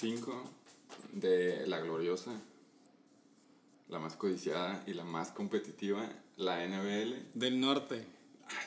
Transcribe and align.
Bling. 0.00 0.14
Episodio 0.14 0.18
5 0.22 0.42
de 1.12 1.66
La 1.66 1.80
Gloriosa, 1.80 2.32
la 3.88 3.98
más 3.98 4.16
codiciada 4.16 4.82
y 4.86 4.94
la 4.94 5.04
más 5.04 5.30
competitiva, 5.30 6.08
la 6.36 6.64
NBL 6.66 7.14
Del 7.34 7.60
norte. 7.60 8.04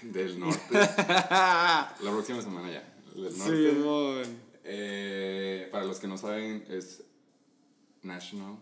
del 0.02 0.40
norte. 0.40 0.60
la 0.72 1.96
próxima 2.00 2.42
semana 2.42 2.72
ya. 2.72 2.84
Del 3.16 3.38
norte. 3.38 3.72
Simón. 3.72 4.52
Eh, 4.64 5.68
para 5.72 5.86
los 5.86 6.00
que 6.00 6.08
no 6.08 6.18
saben, 6.18 6.66
es 6.70 7.04
National 8.04 8.58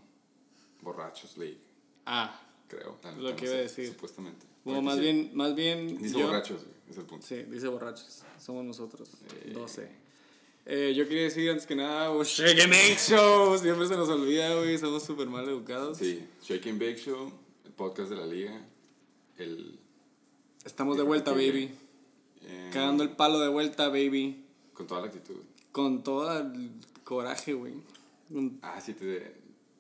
Borrachos 0.82 1.38
League, 1.38 1.60
Ah, 2.06 2.40
creo. 2.68 2.98
Lo 3.20 3.36
que 3.36 3.46
iba 3.46 3.54
a 3.56 3.58
decir. 3.58 3.88
Supuestamente. 3.90 4.46
bueno, 4.64 4.82
más 4.82 4.96
sí, 4.96 5.02
bien, 5.02 5.32
más 5.34 5.54
bien. 5.56 5.98
Dice 5.98 6.18
yo- 6.20 6.28
borrachos, 6.28 6.62
es 6.90 6.98
el 6.98 7.04
punto. 7.06 7.26
Sí, 7.28 7.44
dice 7.44 7.68
borrachos. 7.68 8.24
Somos 8.40 8.64
nosotros. 8.66 9.10
Eh. 9.46 9.52
12. 9.54 9.92
Eh, 10.72 10.94
yo 10.96 11.08
quería 11.08 11.24
decir 11.24 11.50
antes 11.50 11.66
que 11.66 11.76
nada, 11.76 12.12
oh, 12.12 12.24
Shake 12.24 12.62
and 12.62 12.72
Bake 12.72 12.98
Show. 13.00 13.58
Siempre 13.58 13.88
se 13.88 13.96
nos 13.98 14.08
olvida, 14.10 14.54
güey. 14.56 14.78
Somos 14.78 15.02
súper 15.04 15.28
mal 15.28 15.44
educados. 15.50 15.98
Sí, 15.98 16.24
Shake 16.44 16.68
and 16.70 16.80
Bake 16.80 16.98
Show, 16.98 17.32
el 17.66 17.72
podcast 17.72 18.10
de 18.12 18.16
la 18.18 18.26
liga, 18.28 18.62
el... 19.38 19.80
Estamos 20.64 20.98
de 20.98 21.04
vuelta, 21.04 21.32
baby. 21.32 21.72
eh, 22.44 22.70
Cagando 22.72 23.04
el 23.04 23.10
palo 23.12 23.40
de 23.40 23.48
vuelta, 23.48 23.88
baby. 23.90 24.44
Con 24.74 24.86
toda 24.86 25.02
la 25.02 25.08
actitud. 25.08 25.38
Con 25.72 26.04
todo 26.04 26.38
el 26.38 26.72
coraje, 27.04 27.54
güey. 27.54 27.74
Un- 28.30 28.60
Ah, 28.62 28.80
sí, 28.80 28.94
te, 28.94 29.34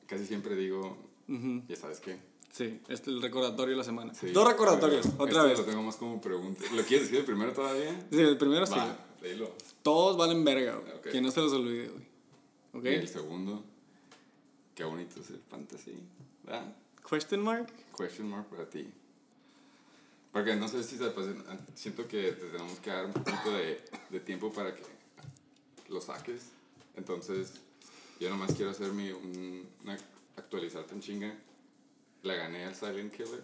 casi 0.07 0.25
siempre 0.25 0.55
digo, 0.55 0.97
Ujú. 1.27 1.61
ya 1.67 1.75
sabes 1.75 1.99
qué. 1.99 2.17
Sí, 2.51 2.79
este 2.87 2.93
es 3.11 3.15
el 3.17 3.21
recordatorio 3.21 3.73
de 3.73 3.77
la 3.77 3.83
semana. 3.83 4.11
Sí, 4.15 4.31
Dos 4.31 4.47
recordatorios, 4.47 5.05
otra 5.19 5.37
este 5.41 5.49
vez. 5.49 5.59
lo 5.59 5.65
tengo 5.65 5.83
más 5.83 5.97
como 5.97 6.19
pregunta. 6.19 6.63
¿Lo 6.73 6.81
quieres 6.83 7.11
decir 7.11 7.23
primero 7.25 7.53
todavía? 7.53 8.07
Sí, 8.11 8.19
el 8.21 8.37
primero 8.39 8.65
sí. 8.65 8.73
Léelo. 9.21 9.53
Todos 9.83 10.17
valen 10.17 10.43
verga, 10.43 10.75
güey. 10.75 10.93
Ok. 10.93 11.09
Que 11.09 11.21
no 11.21 11.31
se 11.31 11.41
los 11.41 11.53
olvide, 11.53 11.89
güey. 11.89 12.03
¿Ok? 12.73 12.85
Y 12.85 12.87
el 12.87 13.07
segundo, 13.07 13.63
qué 14.75 14.83
bonito 14.83 15.19
es 15.19 15.29
el 15.31 15.41
fantasy. 15.49 15.95
¿Verdad? 16.43 16.75
Question 17.09 17.41
mark? 17.41 17.67
Question 17.97 18.29
mark 18.29 18.47
para 18.47 18.69
ti. 18.69 18.87
Porque 20.31 20.55
no 20.55 20.67
sé 20.67 20.83
si 20.83 20.97
se 20.97 21.09
pues, 21.09 21.27
siento 21.73 22.07
que 22.07 22.31
te 22.33 22.45
tenemos 22.49 22.79
que 22.79 22.91
dar 22.91 23.05
un 23.05 23.13
poquito 23.13 23.51
de, 23.51 23.83
de 24.09 24.19
tiempo 24.19 24.53
para 24.53 24.75
que 24.75 24.83
lo 25.89 25.99
saques. 25.99 26.49
Entonces, 26.95 27.53
yo 28.19 28.29
nomás 28.29 28.53
quiero 28.53 28.71
hacer 28.71 28.91
mi, 28.91 29.09
un, 29.11 29.67
una 29.83 29.97
actualizarte 30.37 30.93
en 30.93 31.01
chinga. 31.01 31.35
La 32.23 32.35
gané 32.35 32.65
al 32.65 32.75
Silent 32.75 33.11
Killer. 33.15 33.43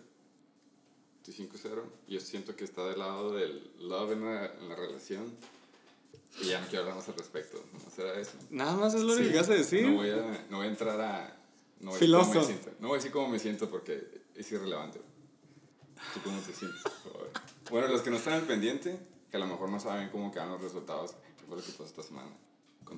Estoy 1.24 1.48
5-0. 1.48 1.84
Y 2.08 2.14
yo 2.16 2.20
siento 2.20 2.56
que 2.56 2.66
está 2.66 2.86
del 2.86 3.00
lado 3.00 3.34
del 3.34 3.72
love 3.80 4.12
en 4.12 4.26
la, 4.26 4.46
en 4.46 4.70
la 4.70 4.76
relación. 4.76 5.34
Y 6.42 6.48
ya 6.48 6.60
no 6.62 6.68
quiero 6.68 6.82
hablar 6.84 6.98
más 6.98 7.08
al 7.08 7.16
respecto. 7.16 7.64
¿No 7.74 7.80
será 7.96 8.20
eso? 8.20 8.32
Nada 8.50 8.76
más 8.76 8.94
es 8.94 9.02
lo 9.02 9.16
Sí, 9.16 9.30
que 9.30 9.38
vas 9.38 9.50
a 9.50 9.54
decir. 9.54 9.88
No 9.88 9.96
voy 9.96 10.10
a, 10.10 10.46
no 10.50 10.58
voy 10.58 10.66
a 10.68 10.70
entrar 10.70 11.00
a. 11.00 11.38
No 11.80 11.92
voy 11.92 12.00
Filoso. 12.00 12.28
cómo 12.30 12.40
me 12.42 12.46
siento. 12.46 12.70
No 12.80 12.88
voy 12.90 12.96
a 12.96 12.98
decir 12.98 13.12
cómo 13.12 13.28
me 13.30 13.40
siento 13.40 13.70
porque 13.70 14.22
es 14.36 14.52
irrelevante. 14.52 15.00
¿Tú 16.14 16.20
cómo 16.24 16.40
te 16.42 16.54
sientes? 16.54 16.82
Bueno, 17.70 17.88
los 17.88 18.02
que 18.02 18.10
no 18.10 18.18
están 18.18 18.34
al 18.34 18.42
pendiente, 18.44 18.98
que 19.32 19.38
a 19.38 19.40
lo 19.40 19.48
mejor 19.48 19.70
no 19.70 19.80
saben 19.80 20.10
cómo 20.10 20.32
quedan 20.32 20.50
los 20.50 20.62
resultados, 20.62 21.12
¿qué 21.38 21.46
fue 21.48 21.58
lo 21.58 21.64
que 21.64 21.72
pasó 21.72 21.86
esta 21.86 22.04
semana? 22.04 22.30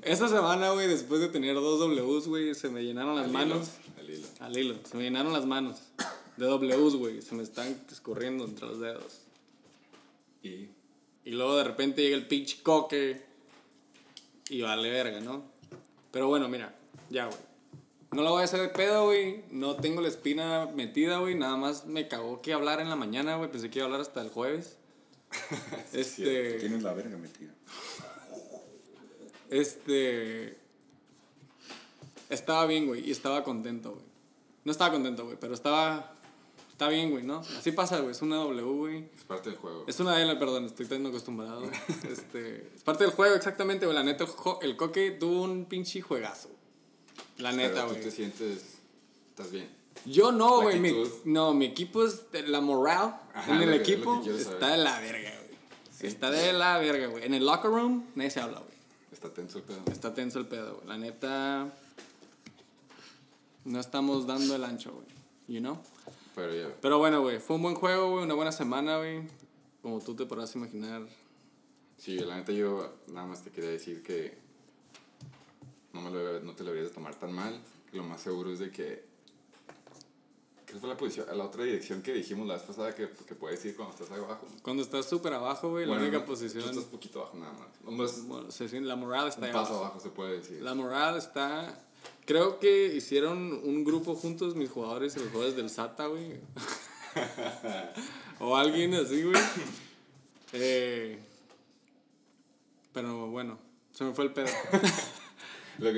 Esta 0.03 0.27
semana, 0.27 0.71
güey, 0.71 0.87
después 0.87 1.21
de 1.21 1.29
tener 1.29 1.55
dos 1.55 1.79
Ws, 1.79 2.27
güey, 2.27 2.53
se 2.55 2.69
me 2.69 2.83
llenaron 2.83 3.15
las 3.15 3.25
al 3.25 3.31
manos. 3.31 3.69
hilo, 3.85 3.99
al 3.99 4.09
hilo. 4.09 4.27
Al 4.41 4.57
hilo. 4.57 4.75
Se 4.89 4.97
me 4.97 5.03
llenaron 5.03 5.31
las 5.31 5.45
manos. 5.45 5.77
De 6.35 6.45
Ws, 6.45 6.95
güey. 6.97 7.21
Se 7.21 7.33
me 7.35 7.43
están 7.43 7.81
escurriendo 7.89 8.43
entre 8.45 8.65
los 8.67 8.79
dedos. 8.79 9.21
Y 10.43 10.69
Y 11.23 11.31
luego 11.31 11.55
de 11.55 11.63
repente 11.63 12.01
llega 12.01 12.17
el 12.17 12.27
pinche 12.27 12.61
coque. 12.61 13.25
Y 14.49 14.61
vale 14.61 14.89
verga, 14.89 15.19
¿no? 15.19 15.43
Pero 16.11 16.27
bueno, 16.27 16.47
mira. 16.47 16.73
Ya, 17.09 17.25
güey. 17.25 17.37
No 18.11 18.21
lo 18.21 18.31
voy 18.31 18.41
a 18.41 18.45
hacer 18.45 18.61
de 18.61 18.69
pedo, 18.69 19.05
güey. 19.05 19.43
No 19.51 19.75
tengo 19.75 20.01
la 20.01 20.07
espina 20.07 20.67
metida, 20.73 21.17
güey. 21.19 21.35
Nada 21.35 21.57
más 21.57 21.85
me 21.85 22.07
cagó 22.07 22.41
que 22.41 22.53
hablar 22.53 22.79
en 22.79 22.89
la 22.89 22.95
mañana, 22.95 23.35
güey. 23.35 23.51
Pensé 23.51 23.69
que 23.69 23.79
iba 23.79 23.85
a 23.85 23.87
hablar 23.87 24.01
hasta 24.01 24.21
el 24.21 24.29
jueves. 24.29 24.77
este. 25.93 26.53
Tienes 26.53 26.83
la 26.83 26.93
verga 26.93 27.17
metida. 27.17 27.53
Este. 29.49 30.57
Estaba 32.29 32.65
bien, 32.65 32.87
güey, 32.87 33.07
y 33.07 33.11
estaba 33.11 33.43
contento, 33.43 33.91
güey. 33.91 34.05
No 34.65 34.71
estaba 34.71 34.91
contento, 34.91 35.25
güey, 35.25 35.37
pero 35.39 35.53
estaba. 35.53 36.16
Está 36.77 36.89
bien, 36.89 37.09
güey, 37.09 37.23
¿no? 37.23 37.39
Así 37.39 37.71
pasa, 37.71 37.97
güey. 38.01 38.11
Es 38.11 38.21
una 38.21 38.35
W, 38.35 38.61
güey. 38.61 39.09
es 39.17 39.23
parte 39.23 39.49
del 39.49 39.57
juego. 39.57 39.85
Es 39.87 39.99
una 39.99 40.21
L, 40.21 40.35
perdón, 40.35 40.65
estoy 40.65 40.85
tan 40.85 41.03
acostumbrado. 41.07 41.63
este, 42.07 42.71
es 42.75 42.83
parte 42.83 43.03
del 43.03 43.13
juego, 43.13 43.33
exactamente, 43.33 43.87
güey. 43.87 43.97
La 43.97 44.03
neta, 44.03 44.27
el, 44.61 44.77
coque 44.77 45.09
tuvo 45.09 45.41
un 45.41 45.65
pinche 45.65 46.01
juegazo. 46.01 46.49
La 47.39 47.51
neta, 47.51 47.73
Pero 47.73 47.87
tú 47.87 47.93
güey. 47.93 48.03
te 48.03 48.11
sientes. 48.11 48.77
Estás 49.29 49.49
bien. 49.49 49.67
Yo 50.05 50.31
no, 50.31 50.61
güey. 50.61 50.79
Mi, 50.79 50.93
no, 51.25 51.55
mi 51.55 51.65
equipo 51.65 52.05
es. 52.05 52.25
La 52.45 52.61
moral 52.61 53.21
Ajá, 53.33 53.55
en 53.55 53.63
el 53.63 53.73
equipo 53.73 54.23
está 54.23 54.67
de 54.67 54.77
la 54.77 54.99
verga, 54.99 55.31
güey. 55.31 55.57
Sí. 55.89 56.05
Está 56.05 56.29
de 56.29 56.53
la 56.53 56.77
verga, 56.77 57.07
güey. 57.07 57.25
En 57.25 57.33
el 57.33 57.43
locker 57.43 57.71
room, 57.71 58.05
nadie 58.13 58.29
se 58.29 58.39
habla, 58.39 58.59
güey. 58.59 58.77
Está 59.11 59.33
tenso 59.33 59.57
el 59.57 59.63
pedo. 59.63 59.81
Está 59.91 60.13
tenso 60.13 60.37
el 60.37 60.45
pedo, 60.45 60.75
güey. 60.75 60.87
La 60.87 60.99
neta. 60.99 61.73
No 63.65 63.79
estamos 63.79 64.27
dando 64.27 64.55
el 64.55 64.63
ancho, 64.63 64.91
güey. 64.91 65.07
You 65.47 65.59
know? 65.59 65.81
Pero 66.37 66.53
ya. 66.53 66.77
Pero 66.79 66.99
bueno, 66.99 67.21
güey. 67.21 67.39
Fue 67.39 67.55
un 67.55 67.63
buen 67.63 67.73
juego, 67.73 68.11
güey. 68.11 68.23
Una 68.23 68.35
buena 68.35 68.51
semana, 68.51 68.97
güey. 68.97 69.27
Como 69.81 69.99
tú 69.99 70.15
te 70.15 70.27
podrás 70.27 70.55
imaginar. 70.55 71.01
Sí, 71.97 72.19
la 72.19 72.35
neta 72.35 72.51
yo 72.51 72.93
nada 73.07 73.25
más 73.25 73.41
te 73.41 73.49
quería 73.49 73.71
decir 73.71 74.03
que 74.03 74.37
no, 75.93 76.01
me 76.01 76.11
lo, 76.11 76.39
no 76.41 76.53
te 76.53 76.63
lo 76.63 76.69
deberías 76.69 76.91
de 76.91 76.95
tomar 76.95 77.15
tan 77.15 77.33
mal. 77.33 77.59
Lo 77.91 78.03
más 78.03 78.21
seguro 78.21 78.51
es 78.51 78.59
de 78.59 78.69
que... 78.69 79.03
¿Qué 80.67 80.75
fue 80.75 80.89
la 80.89 80.95
posición? 80.95 81.25
La 81.35 81.45
otra 81.45 81.63
dirección 81.63 82.03
que 82.03 82.13
dijimos 82.13 82.45
la 82.45 82.53
vez 82.53 82.63
pasada 82.63 82.93
que, 82.93 83.09
que 83.09 83.33
puedes 83.33 83.65
ir 83.65 83.75
cuando 83.75 83.95
estás 83.95 84.11
abajo. 84.11 84.45
Cuando 84.61 84.83
estás 84.83 85.07
súper 85.07 85.33
abajo, 85.33 85.71
güey, 85.71 85.85
la 85.85 85.93
Bueno, 85.93 86.03
única 86.03 86.19
no, 86.19 86.25
posición. 86.25 86.65
Tú 86.65 86.69
estás 86.69 86.85
poquito 86.85 87.21
abajo 87.21 87.37
nada 87.37 87.53
más. 87.53 88.23
Bueno, 88.27 88.85
la 88.85 88.95
moral 88.95 89.27
está 89.29 89.39
un 89.41 89.45
ahí 89.47 89.53
paso 89.53 89.69
abajo. 89.69 89.85
abajo 89.85 89.99
se 90.01 90.09
puede 90.09 90.37
decir. 90.37 90.61
La 90.61 90.75
moral 90.75 91.17
está. 91.17 91.86
Creo 92.25 92.59
que 92.59 92.87
hicieron 92.87 93.53
un 93.63 93.83
grupo 93.83 94.15
juntos 94.15 94.55
mis 94.55 94.69
jugadores 94.69 95.15
y 95.15 95.19
los 95.19 95.29
jugadores 95.29 95.55
del 95.55 95.69
SATA, 95.69 96.07
güey. 96.07 96.39
o 98.39 98.57
alguien 98.57 98.93
así, 98.95 99.23
güey. 99.23 99.41
Eh, 100.53 101.19
pero 102.93 103.27
bueno, 103.27 103.57
se 103.93 104.03
me 104.03 104.13
fue 104.13 104.25
el 104.25 104.33
pedo. 104.33 104.47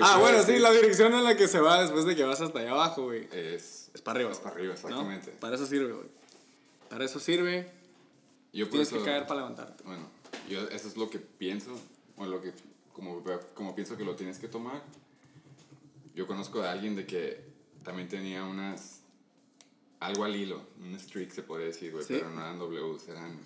Ah, 0.02 0.18
bueno, 0.20 0.44
sí, 0.44 0.60
la 0.60 0.72
dirección 0.72 1.14
en 1.14 1.24
la 1.24 1.38
que 1.38 1.48
se 1.48 1.62
va 1.62 1.82
después 1.82 2.04
de 2.04 2.14
que 2.14 2.24
vas 2.26 2.42
hasta 2.42 2.60
allá 2.60 2.72
abajo, 2.72 3.04
güey. 3.06 3.30
Es, 3.32 3.90
Es 3.94 4.02
para 4.02 4.18
arriba. 4.18 4.32
Es 4.34 4.40
para 4.40 4.56
arriba, 4.56 4.74
¿no? 4.74 4.76
exactamente. 4.78 5.32
Para 5.40 5.56
eso 5.56 5.66
sirve, 5.66 5.94
güey. 5.94 6.08
Para 6.90 7.06
eso 7.06 7.18
sirve. 7.22 7.72
Yo 8.52 8.68
Tienes 8.68 8.90
eso- 8.90 8.98
que 8.98 9.06
caer 9.06 9.26
para 9.26 9.40
levantarte. 9.40 9.82
Bueno, 9.86 10.10
yo 10.50 10.68
eso 10.68 10.90
es 10.90 10.98
lo 10.98 11.10
que 11.10 11.20
pienso, 11.20 11.72
o 12.18 12.26
lo 12.26 12.42
que, 12.42 12.52
como, 12.92 13.24
como 13.54 13.74
pienso 13.74 13.96
que 13.96 14.04
lo 14.04 14.18
tienes 14.18 14.38
que 14.38 14.50
tomar. 14.50 14.82
Yo 16.20 16.28
conozco 16.28 16.62
a 16.62 16.74
alguien 16.74 16.98
de 16.98 17.06
que 17.06 17.40
también 17.82 18.10
tenía 18.10 18.44
unas, 18.44 19.00
algo 20.02 20.26
al 20.26 20.36
hilo, 20.36 20.62
un 20.82 21.00
streak 21.00 21.32
se 21.32 21.44
puede 21.44 21.68
decir, 21.68 21.94
güey, 21.94 22.04
Sí. 22.04 22.16
pero 22.18 22.30
no 22.30 22.42
eran 22.42 22.60
Ws, 22.60 23.08
eran, 23.08 23.40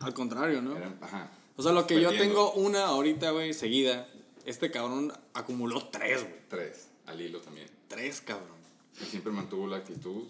Al 0.00 0.12
contrario, 0.12 0.60
¿no? 0.60 0.76
eran, 0.76 0.98
ajá. 1.00 1.30
O 1.56 1.62
sea, 1.62 1.70
lo 1.70 1.86
que 1.86 2.00
yo 2.00 2.08
perdiendo. 2.08 2.34
tengo 2.34 2.52
una 2.54 2.86
ahorita, 2.86 3.30
güey, 3.30 3.54
seguida. 3.54 4.08
Este 4.44 4.72
cabrón 4.72 5.12
acumuló 5.34 5.86
tres, 5.86 6.24
güey. 6.24 6.34
Tres, 6.48 6.88
al 7.06 7.20
hilo 7.20 7.38
también. 7.40 7.68
Tres, 7.86 8.20
cabrón. 8.22 8.58
Y 9.00 9.04
siempre 9.04 9.30
mantuvo 9.30 9.68
la 9.68 9.76
actitud, 9.76 10.24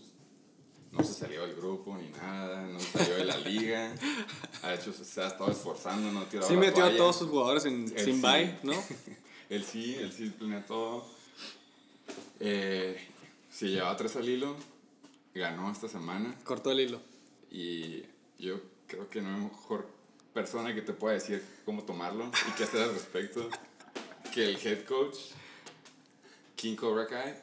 no 0.92 1.02
se 1.02 1.14
salió 1.14 1.46
del 1.46 1.54
grupo 1.56 1.96
ni 1.96 2.10
nada, 2.10 2.66
no 2.66 2.78
se 2.78 2.90
salió 2.99 3.14
de 3.16 3.25
la 3.25 3.38
liga. 3.38 3.94
Ha 4.62 4.75
hecho, 4.75 4.92
se 4.92 5.22
ha 5.22 5.28
estado 5.28 5.50
esforzando, 5.50 6.12
no 6.12 6.20
ha 6.20 6.28
tirado 6.28 6.46
Sí 6.46 6.52
la 6.56 6.60
metió 6.60 6.84
a 6.84 6.94
todos 6.94 7.16
sus 7.16 7.31
jugadores 7.31 7.64
en 7.64 7.88
sin 7.88 8.16
sí. 8.16 8.20
bye, 8.20 8.58
¿no? 8.64 8.75
Él 9.49 9.64
sí, 9.64 9.94
él 9.94 10.12
sí 10.12 10.28
planea 10.28 10.66
todo. 10.66 11.15
Eh, 12.41 12.99
sí, 13.50 13.69
llevaba 13.69 13.97
tres 13.97 14.17
al 14.17 14.29
hilo. 14.29 14.56
Ganó 15.35 15.71
esta 15.71 15.88
semana. 15.88 16.35
Cortó 16.44 16.71
el 16.71 16.81
hilo. 16.81 17.00
Y 17.50 18.03
yo 18.38 18.61
creo 18.87 19.09
que 19.11 19.21
no 19.21 19.35
hay 19.35 19.41
mejor 19.43 19.87
persona 20.33 20.75
que 20.75 20.83
te 20.83 20.93
pueda 20.93 21.15
decir 21.15 21.43
cómo 21.65 21.85
tomarlo 21.85 22.31
y 22.49 22.53
qué 22.56 22.65
hacer 22.65 22.83
al 22.83 22.93
respecto 22.93 23.49
que 24.35 24.50
el 24.50 24.56
head 24.67 24.85
coach, 24.85 25.17
King 26.56 26.77
Cobra 26.77 27.06
Kai. 27.06 27.35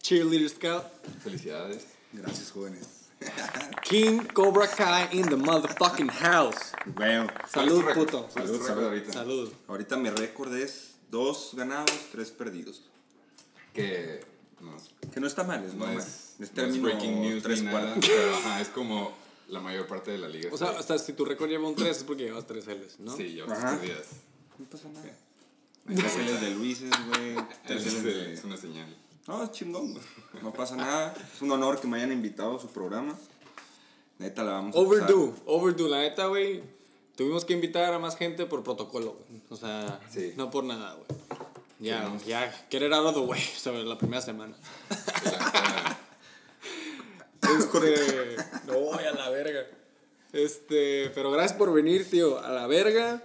Cheerleader 0.00 0.48
Scout. 0.48 0.84
Felicidades. 1.22 1.86
Gracias, 2.12 2.50
jóvenes. 2.50 2.88
King 3.82 4.20
Cobra 4.34 4.66
Kai 4.66 5.08
in 5.12 5.28
the 5.28 5.36
motherfucking 5.36 6.10
house. 6.10 6.72
Bueno, 6.86 7.28
Salud, 7.48 7.84
puto. 7.94 8.28
¿Cuál 8.32 8.44
es 8.46 8.50
tu 8.50 8.56
Salud, 8.58 8.66
salud. 8.66 8.84
ahorita? 8.84 9.12
Salud. 9.12 9.52
ahorita 9.68 9.96
mi 9.96 10.10
récord 10.10 10.52
es 10.56 10.96
dos 11.10 11.50
ganados, 11.54 11.92
tres 12.10 12.30
perdidos. 12.32 12.82
Que 13.72 14.20
no, 14.60 14.76
es- 14.76 14.90
Que 15.12 15.20
no 15.20 15.26
está 15.26 15.44
mal, 15.44 15.64
es 15.64 15.74
no 15.74 15.88
es, 15.90 15.98
Es, 16.04 16.34
no 16.38 16.44
es 16.46 16.50
término 16.52 16.82
breaking 16.84 17.20
news 17.22 17.42
tres 17.42 17.60
ni 17.60 17.66
nada, 17.66 17.80
cuartos. 17.94 18.10
pero 18.14 18.34
ajá, 18.36 18.60
es 18.60 18.68
como 18.68 19.12
la 19.48 19.60
mayor 19.60 19.86
parte 19.86 20.10
de 20.12 20.18
la 20.18 20.28
liga. 20.28 20.48
O 20.52 20.56
sea, 20.58 20.70
hasta 20.70 20.98
si 20.98 21.12
tu 21.12 21.24
récord 21.24 21.48
lleva 21.48 21.68
un 21.68 21.74
3 21.74 21.96
es 21.98 22.04
porque 22.04 22.24
llevas 22.24 22.46
3 22.46 22.66
Ls, 22.66 23.00
¿no? 23.00 23.16
Sí, 23.16 23.34
yo 23.34 23.44
Ajá. 23.50 23.78
tres 23.78 23.82
días. 23.82 24.06
No 24.58 24.64
pasa 24.66 24.88
nada. 24.88 25.06
Tres 25.86 26.16
L's 26.16 26.40
de 26.40 26.50
Luises, 26.52 26.90
güey. 27.08 27.34
De... 28.04 28.32
es 28.34 28.44
una 28.44 28.56
señal. 28.56 28.96
No, 29.26 29.42
es 29.44 29.52
chingón, 29.52 29.92
güey. 29.92 30.04
No 30.42 30.52
pasa 30.52 30.76
nada. 30.76 31.14
Es 31.34 31.42
un 31.42 31.50
honor 31.50 31.80
que 31.80 31.86
me 31.86 31.96
hayan 31.98 32.12
invitado 32.12 32.56
a 32.56 32.60
su 32.60 32.68
programa. 32.68 33.14
Neta, 34.18 34.42
la 34.44 34.52
vamos 34.52 34.74
a 34.76 34.78
pasar- 34.78 34.86
Overdue, 34.86 35.34
overdue, 35.46 35.88
la 35.88 35.98
neta, 35.98 36.26
güey. 36.26 36.62
Tuvimos 37.16 37.44
que 37.44 37.52
invitar 37.52 37.92
a 37.92 37.98
más 37.98 38.16
gente 38.16 38.46
por 38.46 38.62
protocolo, 38.62 39.18
güey. 39.28 39.42
O 39.50 39.56
sea, 39.56 40.00
Sí. 40.10 40.32
no 40.36 40.50
por 40.50 40.64
nada, 40.64 40.94
güey. 40.94 41.06
Ya, 41.82 41.98
Queremos- 41.98 42.24
ya, 42.24 42.66
querer 42.70 42.92
out 42.94 43.06
of 43.08 43.14
the 43.14 43.20
way 43.20 43.40
sobre 43.40 43.82
la 43.84 43.98
primera 43.98 44.22
semana. 44.22 44.54
Este, 47.42 48.36
no 48.66 48.78
voy 48.78 49.04
a 49.04 49.12
la 49.12 49.28
verga. 49.30 49.66
Este, 50.32 51.10
pero 51.14 51.30
gracias 51.32 51.58
por 51.58 51.72
venir, 51.72 52.08
tío, 52.08 52.38
a 52.42 52.50
la 52.50 52.66
verga. 52.66 53.22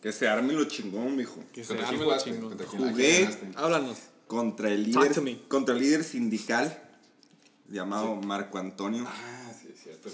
Que 0.00 0.12
se 0.12 0.28
arme 0.28 0.52
lo 0.54 0.64
chingón, 0.66 1.16
mijo. 1.16 1.42
Que 1.52 1.64
se 1.64 1.68
¿Contra 1.68 1.88
quién 1.88 2.00
arme 2.00 2.04
jugaste? 2.04 2.30
chingón. 2.30 2.48
¿Contra 2.50 2.66
quién- 2.66 2.82
a 2.82 2.92
quién 2.92 3.26
Jugué. 3.32 3.52
Háblanos. 3.56 3.98
Contra 4.28 4.70
el 4.70 4.84
líder, 4.84 5.38
contra 5.48 5.74
el 5.74 5.80
líder 5.80 6.04
sindical 6.04 6.80
llamado 7.68 8.14
Marco 8.16 8.58
Antonio. 8.58 9.04
Ah, 9.06 9.50
sí, 9.60 9.68
es 9.74 9.82
cierto. 9.82 10.08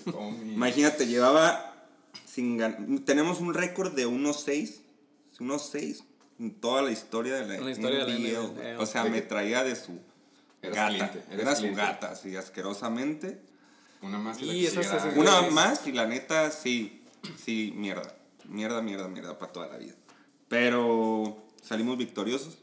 Imagínate, 0.44 1.06
llevaba 1.06 1.86
sin 2.24 3.04
Tenemos 3.04 3.40
un 3.40 3.52
récord 3.54 3.92
de 3.92 4.06
1-6. 4.06 4.80
1-6 5.38 5.98
en 6.00 6.13
toda 6.60 6.82
la 6.82 6.90
historia 6.90 7.36
de 7.36 7.46
la, 7.58 7.64
la 7.64 7.70
historia 7.70 8.04
de 8.04 8.12
la 8.12 8.19
NBL. 8.19 8.81
O 8.81 8.86
sea, 8.86 9.04
me 9.04 9.20
traía 9.22 9.62
de 9.64 9.76
su 9.76 9.98
Eras 10.62 10.76
gata. 10.76 11.10
cliente, 11.10 11.25
Era 11.42 11.54
su 11.54 11.62
cliente. 11.62 11.81
gata, 11.81 12.10
así 12.12 12.36
asquerosamente. 12.36 13.40
Una 14.02 14.19
más 14.19 14.40
y 14.40 14.44
la 14.46 14.52
Y 14.54 14.66
esa 14.66 14.82
se- 15.12 15.19
Una 15.19 15.42
más 15.50 15.86
y 15.86 15.92
la 15.92 16.06
neta, 16.06 16.50
sí, 16.50 17.02
sí, 17.42 17.72
mierda. 17.76 18.14
Mierda, 18.46 18.82
mierda, 18.82 19.08
mierda 19.08 19.38
para 19.38 19.52
toda 19.52 19.66
la 19.69 19.78
vida. 19.78 19.94
Pero 20.48 21.38
salimos 21.62 21.96
victoriosos. 21.98 22.58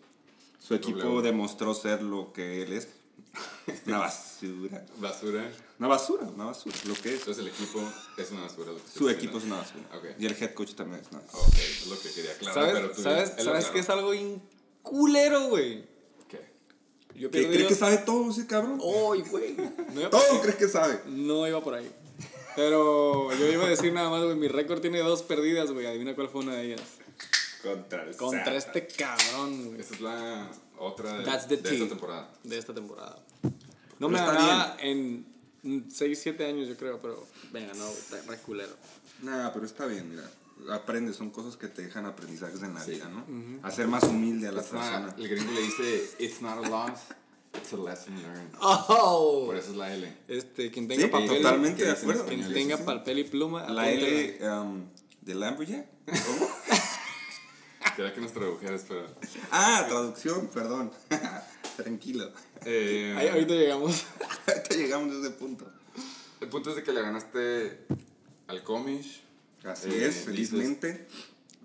Su 0.59 0.75
equipo 0.75 0.99
W. 0.99 1.21
demostró 1.23 1.73
ser 1.73 2.03
lo 2.03 2.31
que 2.33 2.61
él 2.61 2.73
es. 2.73 2.87
Una 3.87 3.99
basura. 3.99 4.85
Basura. 4.97 5.51
Una 5.79 5.87
basura, 5.87 6.23
una 6.23 6.45
basura. 6.45 6.75
Lo 6.85 6.93
que 6.95 7.09
es. 7.09 7.19
Entonces 7.19 7.43
el 7.43 7.51
equipo 7.51 7.81
es 8.17 8.31
una 8.31 8.41
basura. 8.41 8.71
Lo 8.71 8.77
que 8.77 8.91
Su 8.91 9.09
equipo 9.09 9.37
es 9.37 9.43
una 9.45 9.57
basura. 9.57 9.83
Y 10.19 10.25
el 10.25 10.33
head 10.33 10.53
coach 10.53 10.73
también 10.73 11.01
es 11.01 11.07
una 11.11 11.21
basura. 11.21 11.43
Ok, 11.43 11.55
es 11.55 11.87
lo 11.87 11.99
que 11.99 12.11
quería 12.11 12.31
aclarar. 12.31 12.73
pero 12.73 12.95
¿Sabes, 12.95 13.35
tú 13.35 13.43
sabes, 13.43 13.65
que 13.67 13.79
es 13.79 13.89
algo 13.89 14.13
inculero, 14.13 15.49
güey? 15.49 15.85
¿Qué? 16.27 16.39
Yo 17.15 17.31
¿Qué, 17.31 17.47
¿Crees 17.47 17.67
que 17.67 17.75
sabe 17.75 17.97
todo 17.99 18.29
ese 18.31 18.45
cabrón? 18.47 18.81
¡Ay, 18.81 19.21
güey! 19.29 19.55
No. 19.93 20.09
Todo 20.09 20.41
crees 20.41 20.55
que 20.55 20.67
sabe. 20.67 21.01
No 21.07 21.47
iba 21.47 21.61
por 21.63 21.73
ahí. 21.73 21.91
Pero 22.55 23.33
yo 23.33 23.47
iba 23.47 23.65
a 23.65 23.69
decir 23.69 23.93
nada 23.93 24.09
más, 24.09 24.23
güey. 24.23 24.35
Mi 24.35 24.47
récord 24.47 24.81
tiene 24.81 24.99
dos 24.99 25.23
perdidas, 25.23 25.71
güey. 25.71 25.85
Adivina 25.85 26.15
cuál 26.15 26.29
fue 26.29 26.41
una 26.41 26.55
de 26.55 26.65
ellas. 26.65 26.81
Contra 27.63 28.03
el 28.03 28.15
Contra 28.15 28.45
Sata. 28.45 28.55
este 28.79 28.87
cabrón, 28.87 29.65
güey. 29.67 29.81
Esa 29.81 29.93
es 29.95 30.01
la 30.01 30.51
otra 30.79 31.17
de, 31.19 31.23
That's 31.25 31.47
the 31.47 31.57
de 31.57 31.73
esta 31.75 31.87
temporada. 31.89 32.31
De 32.43 32.57
esta 32.57 32.73
temporada. 32.73 33.17
No 33.43 34.07
Pero 34.07 34.09
me 34.09 34.17
ganaba 34.17 34.77
en 34.79 35.25
6, 35.89 36.19
7 36.21 36.45
años, 36.45 36.67
yo 36.67 36.75
creo, 36.75 36.99
pero 36.99 37.23
me 37.51 37.65
ganó, 37.67 37.85
güey. 37.85 37.97
Está 37.97 38.21
re 38.27 38.37
culero. 38.37 38.73
Nah, 39.21 39.49
pero 39.53 39.65
está 39.65 39.85
bien, 39.85 40.09
mira. 40.09 40.23
Aprendes, 40.71 41.15
son 41.15 41.29
cosas 41.31 41.55
que 41.57 41.67
te 41.67 41.83
dejan 41.83 42.05
aprendizajes 42.05 42.61
en 42.63 42.73
la 42.73 42.83
Sí. 42.83 42.91
vida, 42.91 43.09
¿no? 43.09 43.25
A 43.63 43.71
ser 43.71 43.87
más 43.87 44.03
humilde 44.03 44.47
a 44.47 44.51
la 44.51 44.61
It's 44.61 44.71
not- 44.73 44.81
persona. 44.83 45.15
el 45.17 45.27
gringo 45.27 45.51
le 45.51 45.61
dice, 45.61 46.09
it's 46.19 46.41
not 46.41 46.63
a 46.65 46.69
loss, 46.69 46.99
it's 47.57 47.73
a 47.73 47.77
lesson 47.77 48.15
learned. 48.21 48.53
¡Oh! 48.59 49.43
Por 49.47 49.55
eso 49.57 49.71
es 49.71 49.77
la 49.77 49.93
L. 49.93 50.17
Este, 50.27 50.69
quien 50.71 50.87
tenga 50.87 51.03
Sí, 51.03 51.09
papel. 51.09 51.27
totalmente 51.29 51.83
de 51.83 51.91
acuerdo. 51.91 52.25
Quien 52.25 52.53
tenga 52.53 52.77
papel 52.77 53.19
y 53.19 53.23
pluma. 53.25 53.67
La. 53.69 53.89
L 53.89 54.37
um, 54.49 54.85
de 55.21 55.35
Lumberjack. 55.35 55.85
Quería 58.01 58.15
que 58.15 58.21
nos 58.21 58.33
tradujeras, 58.33 58.83
pero... 58.87 59.05
ah, 59.51 59.85
traducción, 59.87 60.47
perdón. 60.47 60.91
Tranquilo. 61.77 62.31
Eh, 62.65 63.13
Ahí, 63.15 63.27
ahorita 63.27 63.53
llegamos. 63.53 64.05
Ahorita 64.47 64.75
llegamos 64.75 65.15
a 65.15 65.19
ese 65.19 65.29
punto. 65.29 65.67
El 66.39 66.49
punto 66.49 66.71
es 66.71 66.77
de 66.77 66.83
que 66.83 66.93
le 66.93 67.01
ganaste 67.03 67.85
al 68.47 68.63
Comish. 68.63 69.21
Así 69.63 69.89
Eh, 69.91 70.07
es, 70.07 70.25
felizmente. 70.25 71.07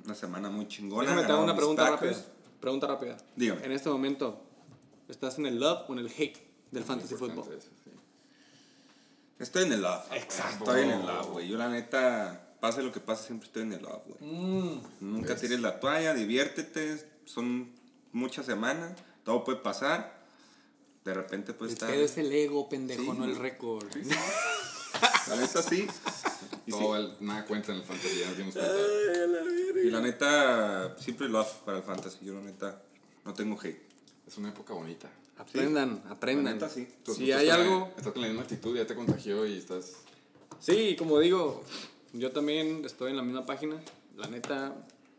Una 0.04 0.14
semana 0.14 0.50
muy 0.50 0.68
chingona. 0.68 1.08
Déjame 1.08 1.26
te 1.26 1.32
hago 1.32 1.42
una 1.42 1.56
pregunta 1.56 1.90
rápida. 1.90 2.22
Pregunta 2.60 2.86
rápida. 2.86 3.16
Dígame. 3.34 3.64
En 3.64 3.72
este 3.72 3.88
momento, 3.88 4.38
¿estás 5.08 5.38
en 5.38 5.46
el 5.46 5.58
love 5.58 5.88
o 5.88 5.94
en 5.94 6.00
el 6.00 6.08
hate 6.08 6.36
del 6.70 6.84
fantasy 6.84 7.14
football? 7.14 7.50
eso, 7.50 7.70
sí. 7.82 7.90
Estoy 9.38 9.62
en 9.64 9.72
el 9.72 9.80
love. 9.80 10.04
Exacto. 10.12 10.64
Estoy 10.64 10.82
en 10.82 10.90
el 10.90 11.06
love, 11.06 11.30
güey. 11.30 11.48
Yo 11.48 11.56
la 11.56 11.70
neta, 11.70 12.45
pase 12.60 12.82
lo 12.82 12.92
que 12.92 13.00
pase, 13.00 13.26
siempre 13.26 13.46
estoy 13.46 13.62
en 13.62 13.72
el 13.74 13.82
love, 13.82 14.02
güey. 14.06 14.30
Mm. 14.32 14.80
Nunca 15.00 15.34
Es- 15.34 15.40
tires 15.40 15.60
la 15.60 15.78
toalla, 15.80 16.14
diviértete. 16.14 17.06
Son 17.24 17.70
muchas 18.12 18.46
semanas, 18.46 18.92
todo 19.24 19.44
puede 19.44 19.58
pasar. 19.58 20.16
De 21.04 21.14
repente 21.14 21.52
puede 21.54 21.72
estar. 21.72 21.88
pedo 21.90 22.04
es 22.04 22.16
el 22.18 22.32
ego, 22.32 22.68
pendejo, 22.68 23.02
Sí, 23.02 23.18
no 23.18 23.24
el 23.24 23.36
récord. 23.36 23.86
La 25.28 25.36
neta 25.36 25.62
sí. 25.62 25.86
Y, 26.66 26.72
sí. 26.72 26.78
Todo 26.78 26.96
el, 26.96 27.12
nada 27.20 27.44
cuenta 27.44 27.72
en 27.72 27.78
el 27.78 27.84
fantasy, 27.84 28.18
ya 28.20 28.28
nos 28.28 28.36
dimos 28.36 28.54
cuenta. 28.54 28.72
Y 29.84 29.90
la 29.90 30.00
neta, 30.00 30.96
siempre 30.98 31.28
love 31.28 31.48
para 31.64 31.78
el 31.78 31.84
fantasy. 31.84 32.18
Yo 32.24 32.34
la 32.34 32.40
neta, 32.40 32.82
no 33.24 33.34
tengo 33.34 33.58
hate. 33.60 33.80
Es 34.26 34.36
una 34.38 34.48
época 34.48 34.74
bonita. 34.74 35.08
Aprendan, 35.38 36.02
aprendan. 36.08 36.44
La 36.44 36.52
neta, 36.54 36.68
sí. 36.68 36.88
Tú- 37.04 37.14
Si 37.14 37.26
tú 37.26 37.36
hay 37.36 37.46
estás 37.46 37.58
con 37.58 37.66
la- 37.66 37.72
algo. 37.74 37.94
Estás 37.96 38.12
con 38.12 38.22
la 38.22 38.28
misma 38.28 38.42
actitud, 38.42 38.76
ya 38.76 38.86
te 38.86 38.94
contagió 38.94 39.46
y 39.46 39.58
estás... 39.58 39.92
Sí, 40.58 40.96
como 40.98 41.18
digo, 41.20 41.62
yo 42.18 42.32
también 42.32 42.84
estoy 42.84 43.10
en 43.10 43.16
la 43.16 43.22
misma 43.22 43.46
página. 43.46 43.76
La 44.16 44.26
neta, 44.28 44.74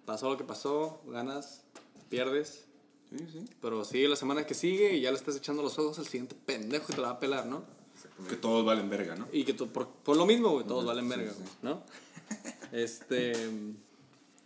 pasó 0.06 0.30
lo 0.30 0.38
que 0.38 0.44
pasó, 0.44 1.02
ganas, 1.08 1.62
pierdes. 2.10 2.66
Sí, 3.10 3.26
sí. 3.32 3.46
Pero 3.62 3.86
sigue 3.86 4.08
la 4.10 4.16
semana 4.16 4.46
que 4.46 4.54
sigue 4.54 4.96
y 4.96 5.02
ya 5.02 5.12
le 5.12 5.18
estás 5.18 5.36
echando 5.38 5.64
los 5.64 5.78
ojos 5.80 5.98
al 6.00 6.06
siguiente 6.06 6.36
pendejo 6.46 6.86
y 6.92 6.96
te 6.96 7.02
la 7.02 7.08
va 7.10 7.14
a 7.16 7.20
pelar, 7.20 7.46
¿no? 7.46 7.64
Que 8.30 8.36
todos 8.36 8.66
valen 8.66 8.90
verga, 8.90 9.16
¿no? 9.16 9.28
Y 9.32 9.44
que 9.46 9.54
tú- 9.54 9.68
por, 9.70 9.88
por 9.88 10.18
lo 10.18 10.26
mismo, 10.26 10.50
güey, 10.52 10.66
todos 10.66 10.86
valen 10.86 11.08
verga, 11.08 11.32
sí. 11.34 11.44
¿no? 11.62 11.84
Este. 12.72 13.34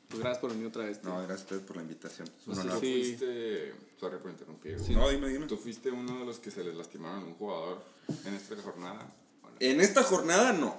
Pues 0.10 0.20
gracias 0.20 0.40
por 0.40 0.52
venir 0.52 0.68
otra 0.68 0.84
vez. 0.86 1.00
tío. 1.02 1.10
No, 1.10 1.18
gracias 1.20 1.40
a 1.40 1.44
ustedes 1.44 1.62
por 1.64 1.75
la 1.78 1.82
invitación. 1.84 2.28
Es 2.28 2.48
un 2.48 2.54
Tú 2.56 2.60
honor. 2.62 2.80
Sí. 2.82 3.04
fuiste... 3.18 3.74
Sorry 4.00 4.18
por 4.18 4.32
interrumpir. 4.32 4.78
No, 4.92 5.10
dime, 5.10 5.30
dime. 5.30 5.48
¿Tú 5.48 5.56
fuiste 5.58 5.90
uno 5.90 6.20
de 6.20 6.25
los 6.25 6.38
que 6.40 6.52
se 6.52 6.64
les 6.64 6.75
lastimaron 6.75 7.24
a 7.24 7.25
un 7.28 7.34
jugador 7.36 7.82
en 8.25 8.34
esta 8.34 8.56
jornada? 8.62 9.10
¿O 9.44 9.48
no? 9.48 9.56
En 9.60 9.80
esta 9.80 10.04
jornada 10.04 10.52
no. 10.54 10.75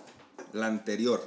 La 0.53 0.67
anterior. 0.67 1.27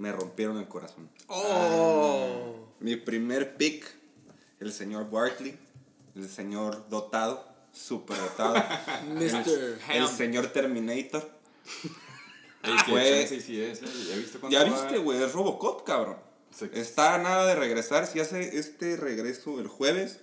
Me 0.00 0.12
rompieron 0.12 0.56
el 0.56 0.66
corazón. 0.66 1.10
¡Oh! 1.26 2.54
Mi 2.80 2.96
primer 2.96 3.58
pick, 3.58 3.84
el 4.58 4.72
señor 4.72 5.10
Barkley, 5.10 5.58
el 6.16 6.26
señor 6.26 6.88
dotado, 6.88 7.46
super 7.70 8.16
dotado, 8.16 8.54
Mr. 9.14 9.78
el 9.90 10.02
Ham. 10.04 10.08
señor 10.08 10.46
Terminator. 10.48 11.28
Fue- 12.86 13.20
chance 13.26 13.40
sí 13.42 13.60
es, 13.60 13.82
eh, 13.82 13.86
¿Ya 14.08 14.16
viste 14.16 14.38
Ya 14.50 14.64
viste, 14.64 14.98
güey, 14.98 15.22
es 15.22 15.32
Robocop, 15.32 15.84
cabrón. 15.84 16.16
Se- 16.50 16.70
Está 16.80 17.14
a 17.14 17.18
nada 17.18 17.46
de 17.46 17.54
regresar. 17.54 18.06
Si 18.06 18.20
hace 18.20 18.58
este 18.58 18.96
regreso 18.96 19.60
el 19.60 19.68
jueves, 19.68 20.20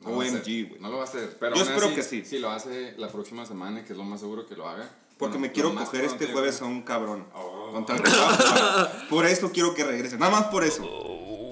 No 0.00 0.10
lo 0.10 0.16
va 0.18 0.22
a 0.22 0.26
hacer, 0.28 0.38
OMG, 0.40 0.68
güey. 0.68 0.80
No 0.80 0.90
lo 0.90 0.96
va 0.98 1.02
a 1.02 1.06
hacer. 1.06 1.36
Pero 1.40 1.56
Yo 1.56 1.62
espero 1.62 1.86
así, 1.86 1.94
que 1.96 2.02
sí. 2.04 2.24
Si 2.24 2.38
lo 2.38 2.50
hace 2.50 2.94
la 2.98 3.08
próxima 3.10 3.44
semana, 3.46 3.84
que 3.84 3.92
es 3.94 3.98
lo 3.98 4.04
más 4.04 4.20
seguro 4.20 4.46
que 4.46 4.54
lo 4.56 4.68
haga. 4.68 4.88
Porque 5.18 5.38
me 5.38 5.50
quiero 5.52 5.74
coger 5.74 6.04
este 6.04 6.26
jueves 6.32 6.62
a 6.62 6.64
un 6.66 6.82
cabrón. 6.82 7.26
Oh. 7.34 7.76
A 7.76 7.96
jugar. 7.96 9.06
Por 9.10 9.26
eso 9.26 9.50
quiero 9.52 9.74
que 9.74 9.84
regrese. 9.84 10.16
Nada 10.16 10.30
más 10.32 10.44
por 10.44 10.64
eso. 10.64 10.82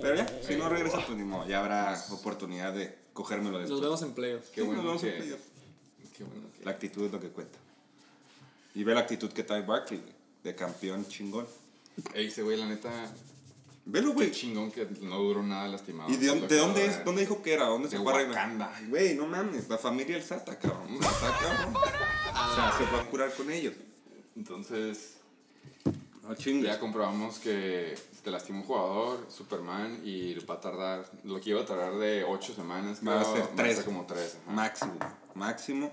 Pero 0.00 0.14
ya, 0.14 0.26
si 0.46 0.54
no 0.56 0.68
regresa, 0.68 1.04
pues 1.04 1.18
ni 1.18 1.24
modo. 1.24 1.46
Ya 1.48 1.58
habrá 1.60 2.00
oportunidad 2.10 2.72
de 2.72 2.96
cogérmelo 3.12 3.58
Nos 3.58 3.62
después. 3.68 3.80
vemos 3.82 4.02
en 4.02 4.12
playoffs. 4.12 4.48
Qué 4.50 4.60
Sí, 4.62 4.66
bueno 4.66 4.82
nos 4.82 5.02
vemos 5.02 5.04
en 5.04 5.10
que- 5.10 5.16
playoff. 5.18 5.40
Qué 6.16 6.24
bueno 6.24 6.46
que- 6.56 6.64
La 6.64 6.70
actitud 6.70 7.04
es 7.06 7.12
lo 7.12 7.20
que 7.20 7.28
cuenta. 7.28 7.58
Y 8.74 8.84
ve 8.84 8.94
la 8.94 9.00
actitud 9.00 9.30
que 9.32 9.42
trae 9.42 9.62
Barkley, 9.62 10.02
de 10.44 10.54
campeón 10.54 11.06
chingón. 11.08 11.46
Ey, 12.14 12.26
ese 12.28 12.42
güey, 12.42 12.56
la 12.58 12.66
neta, 12.66 12.90
Velo, 13.86 14.08
qué 14.10 14.14
güey. 14.14 14.30
chingón 14.32 14.70
que 14.70 14.86
no 15.00 15.18
duró 15.18 15.42
nada 15.42 15.66
lastimado. 15.68 16.10
¿Y 16.10 16.16
de, 16.16 16.28
Solo 16.28 16.46
de 16.46 16.56
dónde 16.58 16.80
de- 16.80 16.86
es? 16.86 17.04
¿Dónde 17.04 17.22
dijo 17.22 17.42
que 17.42 17.54
era? 17.54 17.64
¿Dónde 17.66 17.88
se 17.88 17.98
fue 17.98 18.12
a 18.12 18.16
arreglar? 18.16 18.80
Güey, 18.88 19.14
no 19.14 19.26
mames. 19.26 19.68
La 19.68 19.78
familia 19.78 20.16
del 20.16 20.24
Sata, 20.24 20.58
cabrón. 20.58 20.98
Sata, 21.02 21.38
cabrón. 21.40 21.74
O 22.36 22.54
sea, 22.54 22.74
se 22.78 22.84
fue 22.86 23.00
a 23.00 23.06
curar 23.10 23.32
con 23.34 23.50
ellos. 23.50 23.74
Entonces, 24.36 25.14
No 26.22 26.34
chingues. 26.34 26.64
ya 26.66 26.78
comprobamos 26.78 27.38
que 27.38 27.94
te 28.22 28.30
lastimó 28.30 28.60
un 28.60 28.66
jugador, 28.66 29.26
Superman, 29.30 30.00
y 30.04 30.34
va 30.40 30.54
a 30.54 30.60
tardar, 30.60 31.10
lo 31.24 31.40
que 31.40 31.50
iba 31.50 31.62
a 31.62 31.66
tardar 31.66 31.94
de 31.96 32.24
8 32.24 32.54
semanas, 32.54 33.00
Va 33.06 33.20
a 33.20 33.24
ser 33.24 33.46
tres. 33.56 33.80
como 33.80 34.04
3. 34.04 34.38
Máximo. 34.48 34.94
Máximo. 35.34 35.92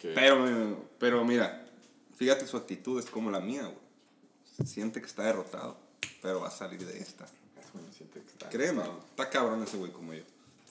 Pero, 0.00 0.78
pero 0.98 1.24
mira, 1.24 1.64
fíjate 2.16 2.46
su 2.46 2.56
actitud 2.56 2.98
es 2.98 3.06
como 3.06 3.30
la 3.30 3.40
mía, 3.40 3.62
güey. 3.62 3.76
Se 4.56 4.66
siente 4.66 5.00
que 5.00 5.06
está 5.06 5.22
derrotado, 5.24 5.76
pero 6.20 6.40
va 6.40 6.48
a 6.48 6.50
salir 6.50 6.84
de 6.84 6.98
esta. 6.98 7.26
Créeme, 8.50 8.82
está 9.10 9.30
cabrón 9.30 9.62
ese 9.62 9.76
güey 9.76 9.92
como 9.92 10.12
yo. 10.12 10.22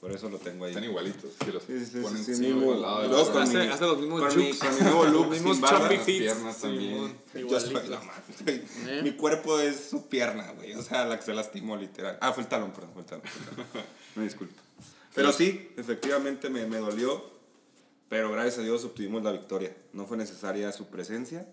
Por 0.02 0.12
eso 0.12 0.30
lo 0.30 0.40
tengo 0.40 0.66
ahí. 0.66 0.72
Están 0.72 0.84
igualitos. 0.84 1.32
Si 1.46 1.52
los 1.52 1.62
Sí, 1.64 1.80
sí, 1.80 1.86
sí, 1.86 2.00
ponen 2.02 2.26
sí, 2.26 2.34
sí, 2.36 2.42
mismo- 2.42 2.74
al 2.74 2.82
lado 2.82 3.02
de 3.04 3.08
los 3.10 3.30
con 3.30 3.44
hace, 3.44 3.58
mi- 3.60 3.68
hace 3.68 3.86
los 3.86 4.00
mismos 4.00 4.20
con 4.22 4.38
mi- 4.38 4.50
chups. 4.52 4.60
con 4.60 4.76
mi 4.76 4.82
nuevo 4.82 5.06
look, 5.06 5.14
los 5.14 5.30
mismos 5.30 5.62
choppy 5.62 5.96
Las 5.96 6.04
feet. 6.06 6.20
piernas 6.20 6.58
también. 6.60 7.18
Yo 7.36 7.60
soy 7.60 7.74
la. 7.88 8.02
¿Eh? 8.48 9.02
Mi 9.04 9.12
cuerpo 9.12 9.60
es 9.60 9.90
su 9.92 10.08
pierna, 10.10 10.52
güey. 10.54 10.74
O 10.74 10.82
sea, 10.82 11.06
la 11.06 11.18
que 11.20 11.24
se 11.26 11.34
lastimó 11.36 11.78
literal. 11.78 12.18
Ah, 12.20 12.34
fue 12.34 12.42
el 12.44 12.50
talón, 12.50 12.72
perdón, 12.72 12.90
fue 12.94 13.02
el 13.04 13.08
talón. 13.08 13.24
fue 13.26 13.42
el 13.64 13.70
talón. 13.70 13.86
Me 14.16 14.24
disculpo. 14.24 14.56
Pero 15.14 15.32
sí, 15.32 15.70
efectivamente 15.78 16.50
me, 16.50 16.66
me 16.66 16.78
dolió. 16.78 17.30
Pero 18.10 18.32
gracias 18.32 18.58
a 18.58 18.62
Dios 18.64 18.84
obtuvimos 18.84 19.24
la 19.24 19.32
victoria. 19.32 19.74
No 19.94 20.06
fue 20.08 20.18
necesaria 20.18 20.72
su 20.72 20.88
presencia. 20.88 21.48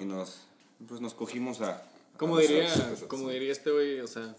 Y 0.00 0.04
nos, 0.04 0.40
pues 0.88 1.00
nos 1.00 1.14
cogimos 1.14 1.60
a. 1.60 1.82
Como 2.18 2.38
Ah, 2.38 2.40
diría, 2.40 2.68
como 3.08 3.28
diría 3.30 3.52
este 3.52 3.70
güey, 3.70 4.00
o 4.00 4.06
sea, 4.08 4.34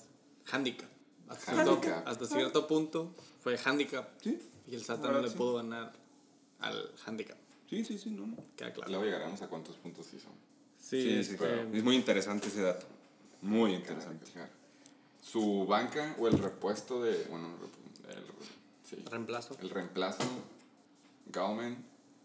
handicap. 0.51 0.89
Hasta, 1.29 1.53
cierto- 1.63 1.81
hasta 2.05 2.25
cierto 2.25 2.67
punto 2.67 3.13
fue 3.41 3.57
handicap. 3.63 4.07
Sí, 4.21 4.39
Y 4.67 4.75
el 4.75 4.83
Ahora 4.89 5.11
no 5.13 5.21
le 5.21 5.29
sí. 5.29 5.37
pudo 5.37 5.55
ganar 5.55 5.93
al 6.59 6.91
handicap. 7.05 7.37
sí, 7.69 7.83
sí, 7.85 7.97
sí, 7.97 8.09
no, 8.11 8.27
no. 8.27 8.37
Queda 8.55 8.73
claro. 8.73 8.89
Luego 8.89 9.05
llegaremos 9.05 9.41
a 9.41 9.47
cuántos 9.47 9.75
puntos 9.77 10.05
sí 10.05 10.19
son. 10.19 10.33
Sí, 10.79 11.01
Sí, 11.01 11.31
sí, 11.31 11.37
claro. 11.37 11.69
Es 11.73 11.83
muy 11.83 11.95
interesante 11.95 12.47
ese 12.47 12.61
dato. 12.61 12.85
Muy 13.41 13.73
interesante. 13.73 14.25
Su 15.21 15.65
banca 15.65 16.15
o 16.19 16.27
el 16.27 16.37
repuesto 16.39 17.01
de. 17.03 17.23
Bueno, 17.29 17.49
el, 18.09 18.23
sí, 18.89 18.95
reemplazo. 19.09 19.57
el 19.61 19.69
reemplazo, 19.69 20.23
Gauman, 21.27 21.83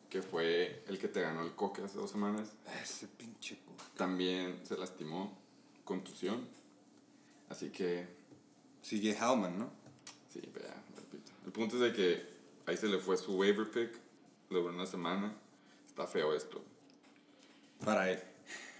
que 0.09 0.23
fue 0.23 0.85
el 0.87 0.99
que 0.99 1.09
te 1.09 1.21
ganó 1.21 1.43
el 1.43 1.53
coque 1.55 1.83
hace 1.83 1.99
dos 1.99 2.11
semanas, 2.11 2.49
Ese 2.83 3.09
pinche. 3.09 3.57
cu- 3.59 3.73
también 3.97 4.61
se 4.65 4.77
lastimó, 4.77 5.37
contusión. 5.85 6.47
Así 7.49 7.71
que, 7.71 8.07
Sigue 8.83 9.13
Hellman, 9.13 9.59
¿no? 9.59 9.71
sí, 10.33 10.41
vea, 10.55 10.75
repito. 10.97 11.33
El 11.47 11.53
punto 11.53 11.77
es 11.77 11.83
de 11.83 11.93
que 11.93 12.27
ahí 12.67 12.77
se 12.77 12.89
le 12.89 12.99
fue 12.99 13.17
su 13.17 13.37
waiver 13.37 13.71
pick, 13.71 13.93
le 14.51 14.59
duró 14.61 14.75
una 14.75 14.87
semana. 14.87 15.33
Está 15.87 16.07
feo 16.07 16.35
esto. 16.35 16.63
Para 17.85 18.11
él. 18.11 18.19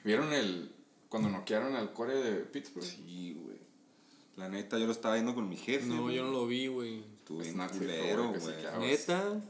¿Vieron 0.05 0.33
el. 0.33 0.73
cuando 1.09 1.29
noquearon 1.29 1.75
al 1.77 1.93
core 1.93 2.15
de 2.17 2.35
Pittsburgh? 2.45 2.85
Sí, 2.87 3.37
güey. 3.43 3.59
La 4.37 4.49
neta, 4.49 4.79
yo 4.79 4.87
lo 4.87 4.93
estaba 4.93 5.15
viendo 5.15 5.35
con 5.35 5.49
mi 5.49 5.57
jefe. 5.57 5.87
No, 5.87 6.11
yo 6.11 6.25
no 6.25 6.31
lo 6.31 6.47
vi, 6.47 6.67
güey. 6.69 7.01
Estuve 7.19 7.53
una 7.53 7.69
culero, 7.69 8.33
güey. 8.33 8.57
Neta. 8.81 9.41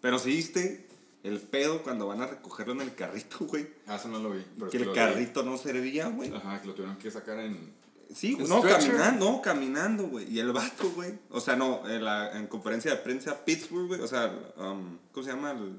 Pero 0.00 0.18
sí 0.18 0.30
viste 0.30 0.88
el 1.22 1.38
pedo 1.40 1.82
cuando 1.84 2.08
van 2.08 2.20
a 2.22 2.26
recogerlo 2.26 2.72
en 2.74 2.80
el 2.80 2.94
carrito, 2.94 3.38
güey. 3.46 3.68
Ah, 3.86 3.96
eso 3.96 4.08
no 4.08 4.18
lo 4.18 4.30
vi. 4.30 4.44
pero 4.58 4.70
Que 4.70 4.78
el 4.78 4.88
vi. 4.88 4.92
carrito 4.94 5.42
no 5.44 5.56
servía, 5.56 6.08
güey. 6.08 6.34
Ajá, 6.34 6.60
que 6.60 6.66
lo 6.66 6.74
tuvieron 6.74 6.96
que 6.98 7.10
sacar 7.10 7.38
en. 7.38 7.72
Sí, 8.14 8.34
¿Un 8.34 8.48
no, 8.48 8.58
stretcher? 8.58 8.88
caminando, 8.90 9.30
no, 9.30 9.42
caminando, 9.42 10.04
güey. 10.08 10.32
Y 10.32 10.38
el 10.38 10.52
vato, 10.52 10.90
güey. 10.90 11.12
O 11.30 11.40
sea, 11.40 11.56
no, 11.56 11.82
en, 11.88 12.04
la, 12.04 12.36
en 12.38 12.46
conferencia 12.46 12.90
de 12.90 12.96
prensa 12.98 13.44
Pittsburgh, 13.44 13.86
güey. 13.88 14.00
O 14.00 14.06
sea, 14.06 14.32
um, 14.58 14.98
¿cómo 15.12 15.24
se 15.26 15.32
llama? 15.32 15.52
El, 15.52 15.76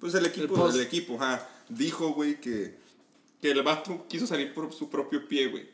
Pues 0.00 0.14
el 0.14 0.26
equipo, 0.26 0.68
el, 0.68 0.80
equipo, 0.80 1.14
ajá. 1.22 1.46
Dijo, 1.68 2.10
güey, 2.12 2.40
que, 2.40 2.76
que 3.40 3.50
el 3.50 3.62
vato 3.62 4.06
quiso 4.08 4.26
salir 4.26 4.52
por 4.52 4.72
su 4.72 4.90
propio 4.90 5.26
pie, 5.26 5.48
güey. 5.48 5.72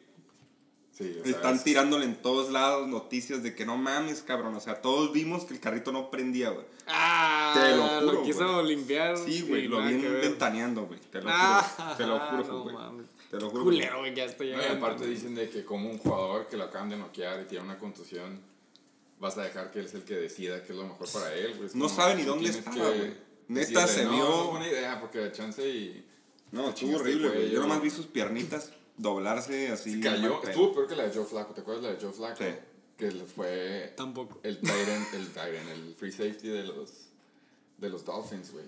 Sí, 0.92 1.16
o 1.20 1.24
sea, 1.24 1.32
Están 1.32 1.54
es- 1.56 1.64
tirándole 1.64 2.04
en 2.04 2.14
todos 2.16 2.50
lados 2.52 2.86
noticias 2.86 3.42
de 3.42 3.54
que 3.54 3.64
no 3.64 3.76
mames, 3.76 4.22
cabrón. 4.22 4.54
O 4.54 4.60
sea, 4.60 4.80
todos 4.82 5.12
vimos 5.12 5.44
que 5.44 5.54
el 5.54 5.60
carrito 5.60 5.92
no 5.92 6.10
prendía, 6.10 6.50
güey. 6.50 6.66
Ah, 6.86 7.52
Te 7.54 7.74
lo 7.76 8.10
juro, 8.12 8.22
quiso 8.24 8.62
limpiar. 8.62 9.16
Sí, 9.16 9.42
güey, 9.48 9.66
lo 9.66 9.82
vi 9.82 9.94
ventaneando, 9.96 10.86
güey. 10.86 11.00
Te 11.00 11.22
lo 11.22 11.30
Ah, 11.32 11.62
juro. 11.76 11.96
Te 11.96 12.06
lo 12.06 12.18
juro, 12.20 12.44
no 12.44 12.62
güey. 12.64 12.74
mames. 12.74 13.06
Te 13.30 13.38
lo 13.38 13.48
juro. 13.48 13.64
Culero, 13.64 14.00
güey, 14.00 14.14
ya 14.14 14.24
estoy 14.24 14.50
No, 14.50 14.60
y 14.60 14.66
aparte 14.66 15.06
dicen 15.06 15.34
de 15.36 15.48
que 15.48 15.64
como 15.64 15.88
un 15.88 15.98
jugador 15.98 16.48
que 16.48 16.56
lo 16.56 16.64
acaban 16.64 16.90
de 16.90 16.96
noquear 16.96 17.40
y 17.42 17.44
tiene 17.44 17.64
una 17.64 17.78
contusión, 17.78 18.40
vas 19.20 19.38
a 19.38 19.42
dejar 19.42 19.70
que 19.70 19.78
él 19.78 19.84
es 19.86 19.94
el 19.94 20.02
que 20.02 20.16
decida 20.16 20.62
qué 20.64 20.72
es 20.72 20.78
lo 20.78 20.84
mejor 20.86 21.08
para 21.12 21.32
él, 21.34 21.54
güey. 21.56 21.68
No 21.74 21.84
como, 21.84 21.88
sabe 21.88 22.16
ni 22.16 22.22
tú 22.24 22.30
dónde 22.30 22.50
que 22.50 22.60
güey. 22.70 23.14
Neta, 23.46 23.80
decirle, 23.82 23.86
se 23.88 24.08
vio- 24.08 24.18
No 24.28 24.44
es 24.44 24.50
buena 24.50 24.68
idea 24.68 25.00
porque 25.00 25.18
de 25.18 25.32
chance 25.32 25.68
y... 25.68 26.06
No, 26.50 26.70
estuvo 26.70 26.96
horrible, 26.96 27.28
güey. 27.28 27.50
Yo 27.50 27.60
nomás 27.60 27.80
vi 27.80 27.90
sus 27.90 28.06
piernitas 28.06 28.72
doblarse 28.96 29.68
así. 29.68 30.00
Cayó, 30.00 30.42
estuvo 30.42 30.74
peor 30.74 30.88
que 30.88 30.96
la 30.96 31.04
de 31.04 31.14
Joe 31.14 31.24
Flacco, 31.24 31.54
¿te 31.54 31.60
acuerdas 31.60 31.84
la 31.84 31.92
de 31.92 32.00
Joe 32.00 32.12
Flacco? 32.12 32.42
Sí. 32.44 32.50
Que 32.96 33.10
fue 33.12 33.94
Tampoco. 33.96 34.40
el 34.42 34.58
Tyrant, 34.60 35.14
el 35.14 35.28
Tyrant, 35.28 35.68
el 35.70 35.94
free 35.94 36.12
safety 36.12 36.48
de 36.48 36.64
los, 36.64 36.90
de 37.78 37.88
los 37.88 38.04
Dolphins, 38.04 38.52
güey. 38.52 38.66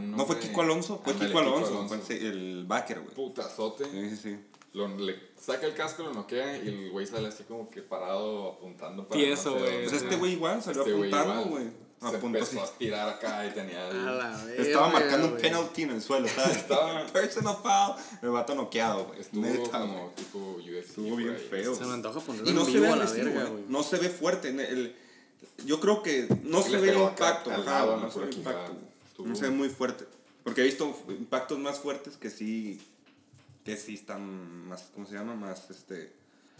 No, 0.00 0.26
fue 0.26 0.38
Kiko 0.38 0.60
Alonso, 0.62 1.00
fue 1.02 1.12
Ándale, 1.12 1.30
Kiko 1.30 1.40
Kiko 1.40 1.52
Alonso, 1.54 1.70
Alonso. 1.78 1.98
fue 2.06 2.16
el, 2.16 2.26
el 2.26 2.64
backer, 2.66 3.00
güey. 3.00 3.14
Putazote. 3.14 3.84
Sí, 3.84 4.10
sí, 4.10 4.16
sí. 4.16 4.38
Lo, 4.74 4.86
le 4.88 5.16
saca 5.40 5.66
el 5.66 5.74
casco, 5.74 6.02
lo 6.02 6.12
noquea 6.12 6.56
y 6.58 6.68
el 6.68 6.90
güey 6.90 7.06
sale 7.06 7.28
así 7.28 7.44
como 7.44 7.70
que 7.70 7.80
parado 7.82 8.52
apuntando 8.52 9.06
para 9.08 9.18
Tieso, 9.20 9.50
no 9.54 9.56
sé 9.60 9.64
güey. 9.64 9.82
Pues 9.88 10.02
este 10.02 10.16
güey 10.16 10.32
igual 10.32 10.62
salió 10.62 10.82
Este 10.82 10.92
güey 10.92 11.12
apuntando, 11.12 11.44
güey. 11.50 11.64
Se 12.00 12.06
Apuntó 12.06 12.26
empezó 12.38 12.62
así. 12.62 12.72
a 12.74 12.78
tirar 12.78 13.08
acá 13.08 13.44
y 13.46 13.50
tenía... 13.50 13.88
A 13.88 13.92
la 13.92 14.54
Estaba 14.56 14.88
marcando 14.88 15.28
un 15.28 15.36
penalty 15.36 15.82
en 15.82 15.90
el 15.90 16.00
suelo. 16.02 16.26
Estaba, 16.28 16.50
Estaba- 16.52 17.06
personal 17.06 17.56
foul. 17.60 17.96
El 18.22 18.28
vato 18.30 18.54
noqueado, 18.54 19.06
güey. 19.06 19.20
Estuvo 19.20 19.42
Neta, 19.44 19.80
como 19.80 20.12
tipo 20.14 20.38
UFC. 20.60 20.90
Estuvo 20.90 21.16
bien 21.16 21.30
ahí. 21.30 21.46
feo. 21.50 21.74
Se 21.74 21.84
me 21.86 21.94
antoja 21.94 22.20
ponerlo 22.20 22.48
Y 22.48 22.54
no 22.54 22.60
en 22.60 22.66
se 22.66 22.72
vivo 22.72 22.84
ve 22.84 22.90
a 22.92 22.96
la 22.96 23.04
verga, 23.10 23.44
güey. 23.46 23.64
No 23.68 23.82
se 23.82 23.96
ve 23.96 24.10
fuerte. 24.10 24.48
el- 24.50 24.94
yo 25.64 25.80
creo 25.80 26.02
que 26.04 26.28
no 26.44 26.62
se 26.62 26.76
ve 26.76 26.90
el 26.90 26.98
impacto. 27.00 27.50
ajá, 27.50 27.86
no 27.86 28.08
se 28.12 28.20
ve 28.20 28.26
el 28.28 28.34
impacto. 28.36 28.72
Estuvo- 29.18 29.26
No 29.28 29.34
se 29.34 29.42
ve 29.42 29.50
muy 29.50 29.68
fuerte. 29.68 30.06
Porque 30.44 30.60
he 30.60 30.64
visto 30.64 30.96
impactos 31.08 31.58
más 31.58 31.80
fuertes 31.80 32.16
que 32.16 32.30
sí. 32.30 32.80
Que 33.64 33.76
sí 33.76 33.94
están 33.94 34.66
más. 34.68 34.90
¿Cómo 34.94 35.06
se 35.06 35.14
llama? 35.14 35.34
Más 35.34 35.68
este. 35.70 36.12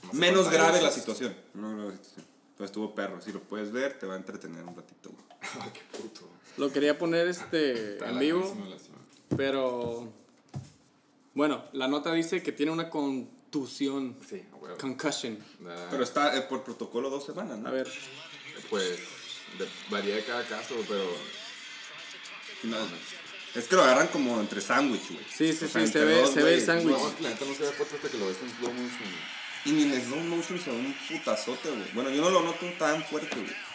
Más 0.03 0.15
menos 0.15 0.51
grave 0.51 0.83
la 0.83 0.91
situación. 0.91 1.35
Menos 1.55 1.75
grave 1.77 1.91
la 1.93 1.97
situación. 2.05 2.27
Pero 2.57 2.65
estuvo 2.67 2.95
perro. 2.95 3.21
Si 3.21 3.33
lo 3.33 3.41
puedes 3.41 3.71
ver, 3.71 3.99
te 3.99 4.07
va 4.07 4.15
a 4.15 4.17
entretener 4.17 4.65
un 4.65 4.75
ratito. 4.77 5.11
Ah, 5.41 5.71
qué 5.73 5.81
puto. 5.97 6.29
Lo 6.57 6.73
quería 6.73 6.99
poner 6.99 7.29
este 7.29 7.97
en 8.05 8.19
vivo, 8.19 8.57
pero 9.37 10.13
bueno, 11.35 11.65
la 11.73 11.87
nota 11.87 12.13
dice 12.13 12.43
que 12.43 12.51
tiene 12.51 12.73
una 12.73 12.91
contusión, 12.91 14.17
Sí, 14.29 14.43
a 14.53 14.57
huevo. 14.57 14.77
concussion. 14.79 15.39
Pero 15.91 16.03
está 16.03 16.37
eh, 16.37 16.43
por 16.43 16.65
protocolo 16.65 17.11
dos 17.11 17.25
semanas, 17.25 17.59
¿no? 17.59 17.69
A 17.69 17.73
ver, 17.73 17.89
Pues 18.71 18.99
de- 19.57 19.69
varía 19.91 20.17
de 20.17 20.25
cada 20.25 20.45
caso, 20.49 20.75
pero 20.89 21.05
No, 22.65 22.77
es 23.55 23.67
que 23.67 23.77
lo 23.77 23.83
agarran 23.83 24.09
como 24.09 24.39
entre 24.41 24.61
sándwich, 24.61 25.11
güey. 25.11 25.25
Sí, 25.35 25.53
sí, 25.53 25.65
O 25.65 25.69
sea, 25.69 25.87
sí, 25.87 25.93
se 25.93 26.05
ve- 26.05 26.21
dos, 26.21 26.31
se 26.35 26.43
ve 26.43 26.55
el 26.55 26.61
sándwich. 26.65 26.97
no, 26.97 27.15
la 27.21 27.29
neta 27.31 27.45
no 27.45 27.55
se 27.55 27.63
ve 27.63 27.69
fuerte 27.73 27.97
hasta 27.97 28.09
que 28.09 28.19
lo 28.19 28.27
ves 28.27 28.37
en 28.43 28.51
slow 28.51 28.73
motion. 28.73 29.09
Y 29.65 29.71
ni 29.73 29.83
en 29.85 30.03
slow 30.05 30.21
motion 30.21 30.59
se 30.61 30.71
ve 30.71 30.77
un 30.77 30.95
putazote, 31.09 31.69
güey. 31.71 31.93
Bueno, 31.95 32.11
yo 32.11 32.23
no 32.23 32.31
lo 32.31 32.43
noto 32.43 32.67
tan 32.79 33.03
fuerte, 33.05 33.35
güey. 33.37 33.69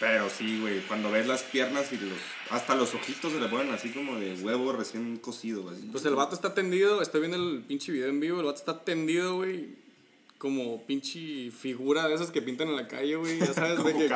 Pero 0.00 0.28
sí, 0.28 0.60
güey, 0.60 0.80
cuando 0.86 1.10
ves 1.10 1.26
las 1.26 1.42
piernas 1.44 1.92
y 1.92 1.96
los... 1.98 2.18
Hasta 2.50 2.74
los 2.74 2.94
ojitos 2.94 3.32
se 3.32 3.40
le 3.40 3.48
ponen 3.48 3.72
así 3.72 3.90
como 3.90 4.16
de 4.18 4.34
huevo 4.34 4.72
recién 4.72 5.16
cocido, 5.18 5.62
güey. 5.62 5.76
pues 5.92 6.04
el 6.04 6.14
vato 6.14 6.34
está 6.34 6.52
tendido, 6.52 7.00
estoy 7.00 7.20
viendo 7.20 7.36
el 7.38 7.62
pinche 7.62 7.92
video 7.92 8.08
en 8.08 8.20
vivo, 8.20 8.40
el 8.40 8.46
vato 8.46 8.58
está 8.58 8.84
tendido, 8.84 9.36
güey, 9.36 9.68
como 10.36 10.84
pinche 10.84 11.50
figura 11.52 12.06
de 12.08 12.14
esas 12.16 12.30
que 12.32 12.42
pintan 12.42 12.68
en 12.68 12.76
la 12.76 12.88
calle, 12.88 13.14
güey, 13.16 13.38
ya 13.38 13.54
sabes, 13.54 13.74
Como 13.76 13.88
de 13.88 13.96
que 13.96 14.08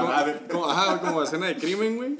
como, 0.50 0.68
ajá, 0.68 1.00
como 1.00 1.22
escena 1.22 1.46
de 1.46 1.56
crimen, 1.56 1.96
güey. 1.96 2.16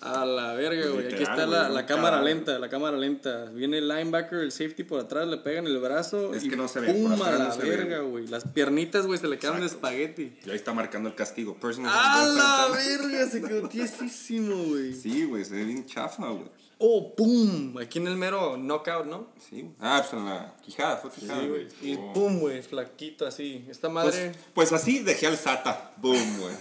A 0.00 0.24
la 0.24 0.54
verga, 0.54 0.88
güey. 0.90 1.06
Aquí 1.12 1.22
está 1.22 1.44
la, 1.46 1.68
la 1.68 1.84
cámara 1.84 2.22
lenta, 2.22 2.58
la 2.58 2.68
cámara 2.68 2.96
lenta. 2.96 3.46
Viene 3.46 3.78
el 3.78 3.88
linebacker, 3.88 4.38
el 4.38 4.52
safety 4.52 4.84
por 4.84 5.00
atrás, 5.00 5.26
le 5.26 5.38
pegan 5.38 5.66
el 5.66 5.78
brazo. 5.78 6.32
Es 6.34 6.44
y 6.44 6.48
que 6.50 6.56
no 6.56 6.68
se 6.68 6.78
ve, 6.80 6.92
¡Pum! 6.92 7.18
por 7.18 7.26
a 7.28 7.36
la 7.38 7.48
no 7.48 7.56
verga, 7.56 7.98
güey. 8.00 8.26
Las 8.28 8.44
piernitas, 8.46 9.06
güey, 9.06 9.18
se 9.18 9.26
le 9.26 9.38
quedan 9.38 9.58
de 9.58 9.66
Exacto. 9.66 9.88
espagueti. 9.88 10.38
Y 10.46 10.50
ahí 10.50 10.56
está 10.56 10.72
marcando 10.72 11.08
el 11.08 11.16
castigo. 11.16 11.56
Personal 11.58 11.92
¡A 11.92 12.26
la 12.28 12.68
verga! 12.76 13.26
Se 13.26 13.42
quedó 13.42 13.68
tiesísimo, 13.68 14.54
güey. 14.66 14.94
Sí, 14.94 15.24
güey, 15.24 15.44
se 15.44 15.54
ve 15.56 15.64
bien 15.64 15.84
chafa, 15.84 16.28
güey. 16.28 16.48
¡Oh, 16.80 17.14
pum! 17.16 17.76
Aquí 17.78 17.98
en 17.98 18.06
el 18.06 18.16
mero 18.16 18.56
knockout, 18.56 19.06
¿no? 19.06 19.28
Sí, 19.40 19.62
güey. 19.62 19.74
Ah, 19.80 19.98
pues 20.00 20.12
en 20.12 20.24
la 20.26 20.54
quijada, 20.62 20.96
fue 20.98 21.10
quijada, 21.10 21.40
Sí, 21.40 21.48
güey. 21.48 21.68
Y 21.82 21.96
Oh. 21.96 22.12
pum, 22.12 22.38
güey, 22.38 22.62
flaquito 22.62 23.26
así. 23.26 23.66
Esta 23.68 23.88
madre. 23.88 24.30
Pues, 24.54 24.70
pues 24.70 24.72
así 24.80 25.00
dejé 25.00 25.26
al 25.26 25.36
Sata. 25.36 25.92
Boom, 25.96 26.38
güey. 26.40 26.54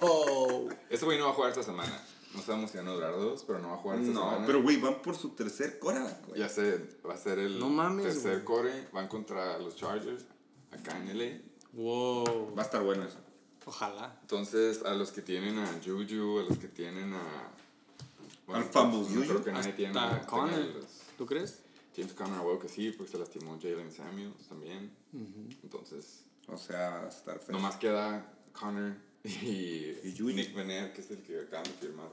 Oh, 0.00 0.68
Este 0.90 1.04
güey 1.04 1.18
no 1.18 1.24
va 1.24 1.30
a 1.30 1.34
jugar 1.34 1.50
esta 1.50 1.62
semana. 1.62 2.02
No 2.34 2.42
sabemos 2.42 2.70
si 2.70 2.76
van 2.76 2.88
a 2.88 2.92
durar 2.92 3.12
dos, 3.12 3.42
pero 3.44 3.58
no 3.58 3.68
va 3.68 3.74
a 3.74 3.78
jugar 3.78 3.98
esta 4.00 4.12
No, 4.12 4.28
semana. 4.30 4.46
pero 4.46 4.62
güey, 4.62 4.76
van 4.76 5.00
por 5.02 5.16
su 5.16 5.30
tercer 5.30 5.78
cora, 5.78 6.20
güey. 6.26 6.38
Ya 6.40 6.48
sé, 6.48 6.78
va 7.08 7.14
a 7.14 7.16
ser 7.18 7.38
el 7.38 7.58
No 7.58 7.68
mames, 7.68 8.04
tercer 8.04 8.44
core. 8.44 8.88
Van 8.92 9.08
contra 9.08 9.58
los 9.58 9.76
Chargers 9.76 10.24
acá 10.70 10.96
en 10.98 11.18
LA. 11.18 11.40
wow. 11.72 12.54
Va 12.54 12.62
a 12.62 12.64
estar 12.66 12.82
bueno 12.82 13.04
eso. 13.04 13.16
Ojalá. 13.64 14.18
Entonces, 14.22 14.82
a 14.84 14.92
los 14.94 15.10
que 15.10 15.20
tienen 15.22 15.58
a 15.58 15.66
Juju, 15.84 16.38
a 16.40 16.42
los 16.42 16.58
que 16.58 16.68
tienen 16.68 17.14
a. 17.14 17.50
Al 18.56 18.64
fumble 18.64 18.98
no 19.00 19.04
Juju. 19.06 19.20
creo 19.28 19.44
que 19.44 19.52
nadie 19.52 19.72
tiene 19.72 19.98
Hasta 19.98 20.26
Connor. 20.26 20.50
tenga 20.50 20.74
los- 20.78 20.86
¿Tú 21.16 21.26
crees? 21.26 21.60
James 21.96 22.12
Conner, 22.12 22.38
huevo 22.40 22.58
que 22.60 22.68
sí, 22.68 22.92
porque 22.92 23.10
se 23.12 23.18
lastimó 23.18 23.58
Jalen 23.60 23.90
Samuels 23.92 24.46
también. 24.48 24.90
Entonces, 25.62 26.22
O 26.46 26.56
sea, 26.56 26.90
va 26.90 27.06
a 27.06 27.08
estar 27.08 27.38
feo. 27.40 27.52
nomás 27.56 27.76
queda 27.76 28.24
Connor 28.52 28.94
y, 29.24 29.28
Y 30.04 30.14
Juju. 30.16 30.30
Nick 30.30 30.54
Vener, 30.54 30.92
que 30.92 31.00
es 31.02 31.10
el 31.10 31.18
que 31.22 31.40
acaban 31.40 31.64
de 31.64 31.70
firmar. 31.70 32.06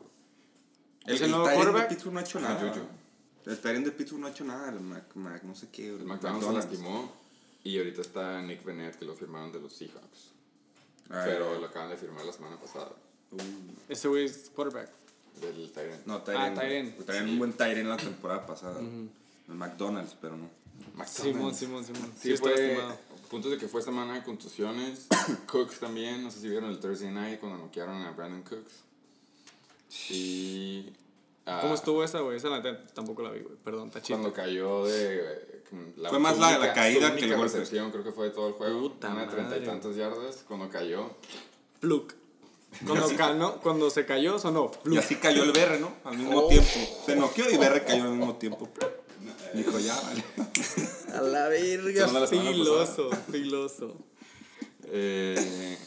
El, 1.06 1.13
¿Es 1.15 1.22
el 1.22 1.25
el 1.25 1.32
nuevo 1.32 1.46
Tyrant 1.46 1.60
de 1.60 1.63
quarterback? 1.72 1.89
Pittsburgh 1.89 2.13
no 2.13 2.20
ha 2.20 2.24
hecho 2.24 2.39
nada. 2.39 2.88
El 3.46 3.60
Tyrant 3.62 3.86
de 3.86 3.92
Pittsburgh 3.92 4.22
no 4.22 4.27
ha 4.27 4.32
hecho 4.32 4.44
nada. 4.44 4.70
El 4.70 4.80
Mac, 4.82 5.15
Mac 5.15 5.44
no 5.44 5.54
sé 5.56 5.70
qué. 5.72 5.89
El 5.89 6.04
McDonald's 6.04 6.48
se 6.48 6.54
lastimó 6.54 7.13
y 7.63 7.77
ahorita 7.77 8.01
está 8.01 8.42
Nick 8.42 8.63
Vener, 8.63 8.98
que 8.98 9.06
lo 9.06 9.13
firmaron 9.15 9.51
de 9.51 9.60
los 9.62 9.72
Seahawks. 9.74 10.32
Ah, 11.12 11.22
pero 11.25 11.60
lo 11.60 11.68
acaban 11.68 11.92
de 11.92 11.98
firmar 11.98 12.25
la 12.25 12.34
semana 12.34 12.60
pasada. 12.60 12.92
Ese 13.88 14.08
güey 14.08 14.25
es 14.25 14.50
quarterback. 14.56 14.89
Del 15.42 15.72
Tyrant. 15.72 16.06
No, 16.06 16.15
Ah, 16.15 16.24
Tyren. 16.24 16.56
Tyren. 16.56 16.96
Tyren, 17.06 17.30
un 17.30 17.39
buen 17.39 17.54
Tyren 17.54 17.89
la 17.89 17.98
temporada 17.98 18.46
pasada. 18.46 18.80
El 18.80 19.54
McDonald's, 19.56 20.15
pero 20.20 20.38
no. 20.38 20.50
Simón, 21.06 21.54
Simón, 21.54 21.86
Simón. 21.86 22.12
Sí, 22.20 22.34
está 22.34 22.50
fue. 22.50 22.77
Puntos 23.30 23.51
de 23.51 23.58
que 23.58 23.68
fue 23.68 23.82
semana 23.82 24.13
de 24.15 24.24
contusiones. 24.24 25.08
Cooks 25.51 25.80
también. 25.80 26.24
No 26.24 26.32
sé 26.32 26.39
si 26.42 26.50
vieron 26.50 26.70
el 26.70 26.80
Thursday 26.80 27.12
night 27.12 27.39
cuando 27.39 27.58
noquearon 27.58 28.01
a 28.04 28.12
Brandon 28.12 28.44
Cooks. 28.44 28.72
Y. 30.12 30.92
ah, 31.46 31.60
¿Cómo 31.62 31.75
estuvo 31.75 32.04
esa, 32.04 32.20
güey? 32.22 32.38
Esa 32.38 32.50
la 32.50 32.62
tampoco 32.94 33.22
la 33.24 33.32
vi, 33.32 33.39
güey. 33.42 33.56
Perdón, 33.63 33.88
está 33.88 34.01
chido. 34.01 34.20
Cuando 34.20 34.36
cayó 34.36 34.86
de. 34.86 35.62
la 35.98 36.10
Fue 36.10 36.20
más 36.20 36.36
su 36.36 36.42
la- 36.42 36.58
la 36.60 36.74
caída 36.74 37.00
que 37.15 37.25
el 37.25 37.34
única 37.34 37.38
golpe. 37.38 37.92
creo 37.92 38.04
que 38.04 38.12
fue 38.12 38.25
de 38.25 38.32
todo 38.32 38.48
el 38.50 38.54
juego. 38.54 38.82
Puta 38.82 39.10
una 39.10 39.22
de 39.25 39.27
treinta 39.32 39.58
y 39.58 39.63
tantas 39.65 39.96
yardas. 39.96 40.44
Cuando 40.48 40.70
cayó. 40.70 41.12
Fluke. 41.80 42.15
Cuando, 43.17 43.60
cuando 43.62 43.89
se 43.89 44.05
cayó, 44.05 44.38
sonó. 44.39 44.72
Y 44.86 44.98
así 44.98 45.15
cayó 45.15 45.44
el 45.44 45.51
Berre, 45.51 45.79
¿no? 45.79 45.91
Al 46.03 46.17
mismo 46.17 46.39
Oh. 46.41 46.48
tiempo. 46.48 46.70
Se 47.05 47.15
noqueó 47.15 47.50
y 47.50 47.58
Berre 47.58 47.84
cayó 47.86 48.03
al 48.03 48.12
mismo 48.13 48.36
tiempo. 48.36 48.67
Dijo, 49.53 49.79
ya, 49.79 49.96
vale. 50.01 50.24
A 51.13 51.22
la 51.22 51.48
verga, 51.48 52.08
la 52.08 52.27
filoso, 52.27 53.10
filoso. 53.32 53.96
Eh, 54.88 55.77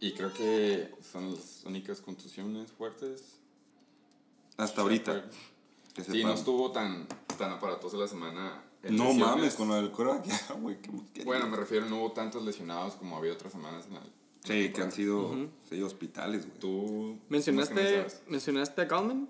y 0.00 0.12
creo 0.12 0.32
que 0.32 0.94
son 1.12 1.34
las 1.34 1.62
únicas 1.64 2.00
contusiones 2.00 2.70
fuertes. 2.72 3.22
Hasta 4.56 4.82
ahorita. 4.82 5.24
Que 5.94 6.04
Sí, 6.04 6.22
no 6.22 6.32
estuvo 6.34 6.70
tan, 6.70 7.06
tan 7.36 7.50
aparatosa 7.52 7.96
la 7.96 8.06
semana. 8.06 8.62
No 8.84 8.90
lesiones. 9.08 9.18
mames, 9.18 9.54
con 9.54 9.68
lo 9.68 9.74
del 9.74 9.90
güey. 10.60 10.78
Bueno, 11.24 11.48
me 11.48 11.56
refiero, 11.56 11.86
no 11.86 11.98
hubo 11.98 12.12
tantos 12.12 12.42
lesionados 12.44 12.94
como 12.94 13.16
había 13.16 13.32
otras 13.32 13.52
semanas 13.52 13.86
en 13.86 13.94
la. 13.94 14.00
Sí, 14.44 14.70
que 14.72 14.80
han 14.80 14.90
sido 14.92 15.48
sí, 15.68 15.82
hospitales, 15.82 16.46
güey. 16.46 16.58
Tú. 16.58 17.18
¿Mencionaste. 17.28 18.06
¿Mencionaste 18.28 18.80
a 18.82 18.84
Gallman? 18.86 19.28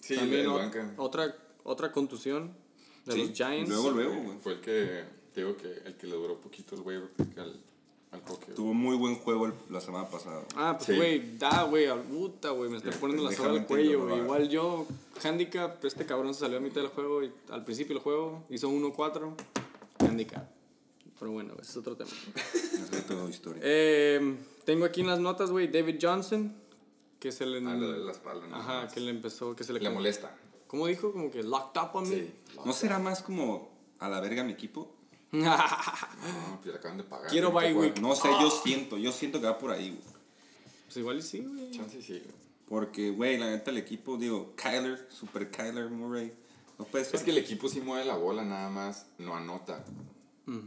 Sí, 0.00 0.16
También 0.16 0.42
el 0.42 0.46
o- 0.48 0.54
banca. 0.54 0.94
otra, 0.96 1.34
otra 1.64 1.92
contusión 1.92 2.52
de 3.06 3.12
Sí, 3.12 3.18
los 3.26 3.32
Giants. 3.32 3.68
luego, 3.70 3.90
luego, 3.90 4.14
güey. 4.22 4.38
Fue 4.38 4.52
el 4.54 4.60
que. 4.60 5.04
Digo 5.34 5.56
que 5.56 5.66
el 5.84 5.96
que 5.96 6.06
le 6.06 6.14
duró 6.14 6.40
poquito 6.40 6.76
el 6.76 7.08
pick 7.08 7.36
al, 7.38 7.60
al 8.12 8.22
coque. 8.22 8.52
Tuvo 8.52 8.72
muy 8.72 8.96
buen 8.96 9.16
juego 9.16 9.46
el- 9.46 9.54
la 9.68 9.80
semana 9.80 10.08
pasada. 10.08 10.44
Ah, 10.54 10.74
pues 10.78 10.86
Sí. 10.86 10.96
güey, 10.96 11.36
da, 11.38 11.64
güey, 11.64 11.86
al 11.86 12.02
puta, 12.02 12.50
güey, 12.50 12.70
me 12.70 12.76
estoy 12.76 12.92
Ya, 12.92 13.00
poniendo 13.00 13.28
la 13.28 13.36
soga 13.36 13.50
al 13.50 13.66
cuello, 13.66 14.06
güey. 14.06 14.18
Igual 14.20 14.48
yo, 14.48 14.86
handicap, 15.24 15.84
este 15.84 16.06
cabrón 16.06 16.32
se 16.34 16.40
salió 16.40 16.58
a 16.58 16.60
mitad 16.60 16.76
del 16.82 16.88
juego 16.90 17.24
y 17.24 17.32
al 17.50 17.64
principio 17.64 17.94
del 17.96 18.02
juego 18.04 18.44
hizo 18.48 18.68
1-4, 18.70 19.34
handicap. 19.98 20.48
Pero 21.18 21.32
bueno, 21.32 21.54
ese 21.60 21.70
es 21.72 21.76
otro 21.78 21.96
tema. 21.96 22.10
Toda 23.02 23.28
historia. 23.28 23.60
Eh, 23.64 24.36
tengo 24.64 24.84
aquí 24.84 25.00
en 25.00 25.08
las 25.08 25.20
notas, 25.20 25.50
güey, 25.50 25.68
David 25.68 25.98
Johnson, 26.00 26.54
que 27.18 27.32
se 27.32 27.46
le... 27.46 27.58
Ah, 27.58 27.74
lo 27.74 27.92
de 27.92 27.98
la 27.98 28.12
espalda, 28.12 28.46
¿no? 28.46 28.56
Ajá, 28.56 28.88
que 28.88 29.00
le 29.00 29.10
empezó, 29.10 29.54
que 29.56 29.64
se 29.64 29.72
le... 29.72 29.80
Le 29.80 29.90
molesta. 29.90 30.36
¿Cómo 30.66 30.86
dijo? 30.86 31.12
Como 31.12 31.30
que 31.30 31.42
locked 31.42 31.80
up 31.80 31.90
on 31.94 32.08
me. 32.08 32.16
Sí. 32.16 32.34
¿No 32.64 32.72
será 32.72 32.98
más 32.98 33.22
como 33.22 33.70
a 33.98 34.08
la 34.08 34.20
verga 34.20 34.44
mi 34.44 34.52
equipo? 34.52 34.94
No, 35.34 36.60
pues 36.62 36.72
le 36.72 36.78
acaban 36.78 36.96
de 36.96 37.04
pagar. 37.04 37.28
Quiero 37.28 37.50
bye 37.50 37.74
week. 37.74 38.00
No 38.00 38.14
sé, 38.14 38.28
yo 38.40 38.50
siento, 38.50 38.96
yo 38.96 39.10
siento 39.10 39.40
que 39.40 39.46
va 39.46 39.58
por 39.58 39.72
ahí, 39.72 39.90
güey. 39.90 40.02
pues 40.84 40.96
igual 40.96 41.18
y 41.18 41.22
sí, 41.22 41.40
güey. 41.40 41.70
Chance 41.72 42.00
sí. 42.00 42.12
güey. 42.20 42.44
Porque, 42.68 43.10
güey, 43.10 43.36
la 43.36 43.50
neta, 43.50 43.70
el 43.70 43.78
equipo, 43.78 44.16
digo, 44.16 44.54
Kyler, 44.56 45.08
super 45.10 45.50
Kyler 45.50 45.90
Murray, 45.90 46.32
no 46.78 46.84
puede 46.84 47.04
ser. 47.04 47.16
Es 47.16 47.22
que 47.22 47.30
el 47.30 47.38
equipo 47.38 47.68
sí 47.68 47.80
mueve 47.80 48.04
la 48.04 48.16
bola, 48.16 48.44
nada 48.44 48.70
más 48.70 49.06
no 49.18 49.36
anota. 49.36 49.84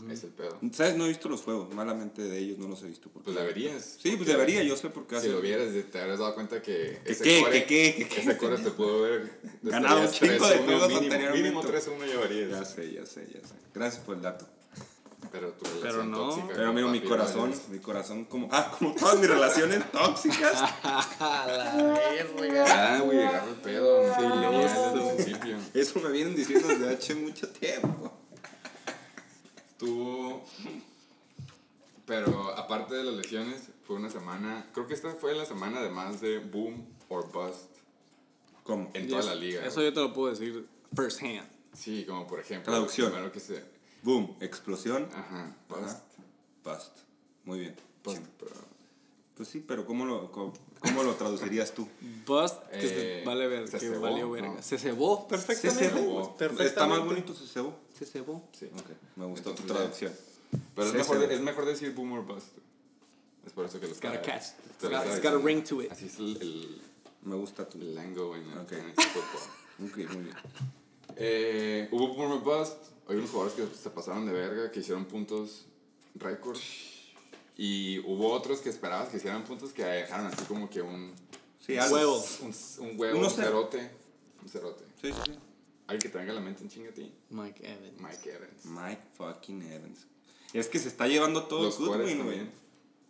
Es 0.10 0.24
el 0.24 0.32
pedo. 0.32 0.58
¿Sabes? 0.74 0.96
No 0.98 1.06
he 1.06 1.10
visto 1.10 1.30
los 1.30 1.42
juegos, 1.42 1.72
malamente 1.74 2.24
de 2.24 2.40
ellos 2.40 2.58
no 2.58 2.68
los 2.68 2.82
he 2.82 2.88
visto. 2.88 3.10
porque- 3.14 3.26
Pues 3.32 3.38
deberías. 3.38 3.98
Sí, 4.02 4.16
pues 4.16 4.28
debería, 4.28 4.64
yo 4.64 4.76
sé 4.76 4.90
por 4.90 5.06
qué 5.06 5.20
Si 5.22 5.28
lo 5.30 5.40
vieras, 5.40 5.68
te 5.92 6.00
habrías 6.02 6.18
dado 6.20 6.34
cuenta 6.34 6.62
que. 6.64 7.00
¿Que 7.06 7.12
ese 7.12 7.24
qué? 7.24 7.42
core- 7.42 7.52
¿Que 7.52 7.66
qué? 7.66 7.96
¿Que 7.98 8.08
qué? 8.08 8.22
Ese 8.22 8.38
core 8.38 8.58
te 8.58 8.72
pudo 8.72 9.06
haber. 9.06 9.40
Ganado 9.62 10.00
un 10.00 10.06
estarías 10.06 10.36
chingo 10.38 10.48
de 10.48 10.56
3-1 10.56 10.66
juegos 10.66 10.88
mínimo, 10.88 11.04
anteriormente. 11.04 11.42
Mínimo 11.44 11.64
3-1 11.64 12.06
llevarías. 12.08 12.50
Ya 12.50 12.66
sé, 12.66 12.92
ya 12.92 13.06
sé, 13.06 13.28
ya 13.34 13.48
sé. 13.48 13.54
Gracias 13.74 14.04
por 14.04 14.16
el 14.16 14.22
dato. 14.24 14.48
Pero 15.32 15.52
tu 15.54 15.66
relación 15.66 15.82
Pero 15.92 16.04
no. 16.06 16.18
tóxica 16.30 16.54
Pero 16.56 16.70
amigo, 16.70 16.90
mi 16.90 17.02
corazón, 17.02 17.50
Rogers. 17.52 17.70
mi 17.70 17.80
corazón 17.80 18.26
como... 18.26 18.48
Ah, 18.52 18.72
como 18.78 18.96
todas 18.96 19.20
mis 19.20 19.28
relaciones 19.30 19.92
tóxicas. 19.92 20.54
A 21.20 21.46
la 21.48 21.76
verga. 21.76 22.66
Ah, 22.96 23.00
güey, 23.02 23.20
agarra 23.24 23.50
el 23.50 23.56
pedo. 23.56 24.04
Sí, 24.16 24.22
no. 24.22 24.52
desde 24.60 24.94
el 25.10 25.16
principio. 25.16 25.58
Eso 25.74 26.00
me 26.00 26.12
vienen 26.12 26.36
diciendo 26.36 26.68
desde 26.70 26.90
hace 26.94 27.16
mucho 27.16 27.48
tiempo. 27.50 28.14
Tú. 29.78 30.42
Pero 32.06 32.52
aparte 32.58 32.96
de 32.96 33.04
las 33.04 33.16
lesiones, 33.16 33.70
fue 33.86 33.96
una 33.98 34.10
semana. 34.10 34.66
Creo 34.74 34.88
que 34.88 34.94
esta 34.94 35.12
fue 35.16 35.36
la 35.36 35.46
semana 35.46 35.82
de 35.82 35.90
más 35.90 36.22
de 36.22 36.40
boom 36.40 36.86
or 37.10 37.30
bust 37.32 37.70
¿Cómo? 38.64 38.90
en 38.94 39.08
toda 39.08 39.20
es- 39.22 39.26
la 39.26 39.36
liga. 39.36 39.66
Eso 39.66 39.82
yo 39.82 39.94
te 39.94 40.00
lo 40.00 40.14
puedo 40.14 40.30
decir 40.34 40.68
first 40.96 41.22
hand. 41.22 41.48
Sí, 41.74 42.06
como 42.08 42.26
por 42.28 42.40
ejemplo. 42.40 42.72
Traducción. 42.72 43.08
lo 43.08 43.14
Primero 43.14 43.32
que 43.34 43.40
se. 43.40 43.64
Boom, 44.04 44.36
explosión, 44.40 45.10
Ajá, 45.14 45.56
bust. 45.68 45.82
Ajá. 45.84 46.04
bust. 46.64 46.98
Muy 47.44 47.60
bien. 47.60 47.76
Bust, 48.04 48.18
Sí. 48.18 48.24
pero- 48.40 48.68
Pues 49.36 49.50
sí, 49.50 49.64
pero 49.68 49.86
¿cómo 49.86 50.06
lo, 50.06 50.32
cómo, 50.32 50.54
cómo 50.80 51.04
lo 51.04 51.16
traducirías 51.16 51.74
tú? 51.74 51.88
Bust, 52.26 52.62
que 52.72 53.22
Eh, 53.22 53.24
vale 53.26 53.48
ver, 53.48 53.68
se 53.68 53.80
que 53.80 53.88
cebó, 53.90 54.02
valió 54.02 54.26
¿no? 54.26 54.32
verga. 54.32 54.62
Se 54.62 54.78
cebó 54.78 55.28
perfectamente. 55.28 55.84
Se 55.86 55.90
cebó. 55.92 56.38
Perfectamente. 56.38 56.66
Está 56.68 56.88
más 56.88 57.06
bonito 57.06 57.34
se 57.36 57.48
cebó. 57.48 57.76
Se 57.98 58.06
cebó. 58.06 58.44
Sí. 58.58 58.66
Ok, 58.74 58.90
me 59.16 59.26
gustó 59.26 59.54
tu 59.54 59.62
Entonces, 59.64 59.76
traducción. 59.76 60.14
Pero 60.76 60.88
es 60.88 60.94
mejor, 60.94 61.24
es 61.32 61.42
mejor 61.42 61.66
decir 61.66 61.94
boom 61.94 62.14
or 62.14 62.26
bust. 62.26 62.48
Es 63.46 63.54
por 63.54 63.66
eso 63.66 63.80
que 63.80 63.88
los 63.88 63.98
It's 63.98 64.06
got 64.06 64.16
a 64.16 64.22
catch. 64.22 64.42
It's 64.44 64.82
got- 64.82 64.92
estaba 64.94 65.06
it's 65.06 65.22
got 65.24 65.34
a 65.34 65.38
ring 65.38 65.64
to 65.64 65.82
it. 65.82 65.92
Así 65.92 66.06
es 66.06 66.18
el, 66.20 66.38
el, 66.42 66.82
Me 67.24 67.36
gusta 67.36 67.68
tu... 67.68 67.78
el 67.80 67.96
lingo 67.96 68.36
en 68.36 68.44
el 68.52 68.58
Ok. 68.60 68.70
fantasy 68.72 69.10
football. 69.14 69.90
Ok, 69.90 69.98
muy 70.14 70.24
bien. 70.26 70.36
Eh, 71.16 71.88
hubo 71.92 72.10
boom 72.14 72.32
or 72.34 72.40
bust. 72.42 72.78
Hay 73.10 73.16
unos 73.16 73.30
jugadores 73.30 73.56
que 73.70 73.76
se 73.76 73.90
pasaron 73.90 74.26
de 74.26 74.34
verga, 74.34 74.70
que 74.72 74.82
hicieron 74.82 75.06
puntos 75.06 75.66
récord. 76.16 76.58
Y 77.58 78.00
hubo 78.00 78.32
otros 78.32 78.60
que 78.60 78.70
esperabas 78.70 79.10
que 79.10 79.18
hicieran 79.18 79.44
puntos 79.44 79.74
que 79.74 79.84
dejaron 79.84 80.28
así 80.28 80.44
como 80.46 80.70
que 80.70 80.82
un. 80.82 81.14
Sí, 81.60 81.78
algo. 81.78 81.96
Huevo. 81.96 82.26
Un, 82.42 82.56
un 82.88 83.00
huevo, 83.00 83.18
Uno 83.18 83.28
un 83.28 83.34
cero. 83.34 83.48
cerote. 83.48 83.92
Un 84.44 84.50
cerote. 84.50 84.84
Sí, 85.02 85.12
sí, 85.12 85.20
sí. 85.26 85.32
Alguien 85.88 86.02
que 86.02 86.10
traiga 86.10 86.34
la 86.34 86.42
mente 86.42 86.64
en 86.64 86.70
chinga 86.70 86.90
a 86.90 86.94
ti. 86.94 87.12
Mike 87.30 87.66
Evans. 87.66 88.02
Mike 88.02 88.30
Evans. 88.32 88.66
Mike 88.66 89.02
fucking 89.18 89.62
Evans. 89.72 90.06
Es 90.54 90.68
que 90.68 90.80
se 90.80 90.88
está 90.88 91.08
llevando 91.08 91.44
todo 91.46 91.64
Los 91.64 91.78
Goodwin, 91.80 92.24
güey. 92.24 92.42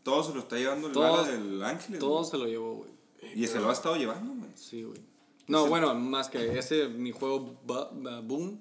Todo 0.04 0.24
se 0.24 0.34
lo 0.34 0.40
está 0.40 0.56
llevando 0.58 0.88
el 0.88 0.94
Todo- 0.94 1.12
bala 1.12 1.28
del 1.28 1.62
Ángeles. 1.64 2.00
Todo 2.00 2.24
se 2.24 2.38
lo 2.38 2.46
llevó, 2.46 2.76
güey. 2.76 2.92
Y 3.36 3.48
se 3.48 3.60
lo 3.60 3.70
ha 3.70 3.74
estado 3.74 3.96
llevando, 3.98 4.34
güey. 4.34 4.52
Sí, 4.56 4.84
güey. 4.84 5.02
No, 5.48 5.66
bueno, 5.68 5.94
más 5.96 6.30
que 6.30 6.58
ese, 6.58 6.88
mi 6.88 7.12
juego 7.12 7.58
Boom. 8.24 8.60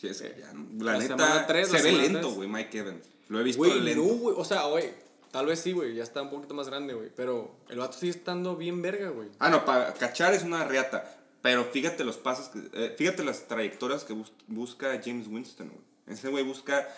Sí, 0.00 0.06
es 0.06 0.20
que 0.22 0.36
ya, 0.40 0.52
no- 0.52 0.84
la, 0.84 0.92
la 0.92 0.98
neta, 0.98 1.16
semana 1.16 1.46
tres, 1.46 1.70
la 1.72 1.78
se 1.78 1.84
ve 1.84 1.92
lento, 1.92 2.30
güey, 2.32 2.48
Mike 2.48 2.78
Evans. 2.78 3.04
Lo 3.28 3.40
he 3.40 3.42
visto 3.42 3.58
Güey, 3.62 3.80
lento. 3.80 4.02
no, 4.02 4.08
güey. 4.14 4.34
O 4.38 4.44
sea, 4.44 4.64
güey. 4.66 4.92
Tal 5.30 5.46
vez 5.46 5.60
sí, 5.60 5.72
güey. 5.72 5.94
Ya 5.94 6.02
está 6.02 6.22
un 6.22 6.30
poquito 6.30 6.54
más 6.54 6.68
grande, 6.68 6.94
güey. 6.94 7.10
Pero 7.14 7.54
el 7.68 7.78
vato 7.78 7.96
sigue 7.98 8.10
estando 8.12 8.56
bien 8.56 8.80
verga, 8.82 9.10
güey. 9.10 9.28
Ah, 9.38 9.50
no, 9.50 9.64
para 9.64 9.92
cachar 9.94 10.32
es 10.34 10.42
una 10.42 10.64
reata. 10.64 11.14
Pero 11.42 11.64
fíjate 11.64 12.02
los 12.04 12.16
pasos, 12.16 12.48
que, 12.48 12.58
eh, 12.72 12.94
fíjate 12.96 13.22
las 13.24 13.46
trayectorias 13.46 14.04
que 14.04 14.12
bus- 14.12 14.32
busca 14.48 15.00
James 15.04 15.28
Winston, 15.28 15.68
güey. 15.68 15.80
Ese 16.08 16.28
güey 16.28 16.42
busca 16.44 16.88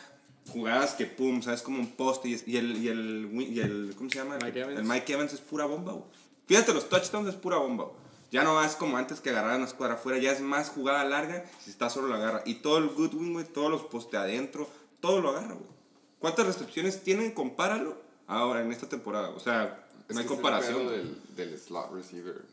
jugadas 0.52 0.94
que 0.94 1.06
pum, 1.06 1.42
¿sabes? 1.42 1.62
Como 1.62 1.78
un 1.78 1.92
poste 1.92 2.28
y, 2.28 2.56
el, 2.56 2.76
y, 2.78 2.88
el, 2.88 3.28
y 3.38 3.60
el, 3.60 3.94
¿cómo 3.96 4.08
se 4.08 4.16
llama? 4.18 4.36
El- 4.36 4.44
Mike 4.44 4.60
Evans. 4.60 4.78
El 4.78 4.84
Mike 4.86 5.12
Evans 5.12 5.32
es 5.34 5.40
pura 5.40 5.66
bomba, 5.66 5.92
güey. 5.92 6.04
Fíjate, 6.46 6.72
los 6.72 6.88
touchdowns 6.88 7.28
es 7.28 7.34
pura 7.36 7.58
bomba, 7.58 7.84
güey. 7.84 7.96
Ya 8.30 8.44
no 8.44 8.62
es 8.62 8.76
como 8.76 8.96
antes 8.96 9.20
que 9.20 9.30
agarraban 9.30 9.60
la 9.62 9.66
escuadra 9.66 9.96
afuera, 9.96 10.18
ya 10.18 10.30
es 10.32 10.40
más 10.40 10.68
jugada 10.70 11.04
larga, 11.04 11.44
si 11.62 11.70
está 11.70 11.90
solo 11.90 12.06
la 12.08 12.16
agarra. 12.16 12.42
Y 12.46 12.54
todo 12.56 12.78
el 12.78 12.88
Goodwin, 12.88 13.32
güey, 13.32 13.44
todos 13.44 13.70
los 13.70 13.82
poste 13.82 14.16
adentro, 14.16 14.68
todo 15.00 15.20
lo 15.20 15.30
agarra, 15.30 15.54
güey. 15.54 15.79
¿Cuántas 16.20 16.46
recepciones 16.46 17.02
tienen? 17.02 17.32
Compáralo 17.32 18.00
ahora 18.28 18.62
en 18.62 18.70
esta 18.70 18.88
temporada. 18.88 19.30
O 19.30 19.40
sea, 19.40 19.86
Es 20.08 20.14
no 20.14 20.20
hay 20.20 20.26
comparación. 20.26 20.86
del, 20.86 21.18
del 21.34 21.58
slot 21.58 21.92
receiver. 21.92 22.44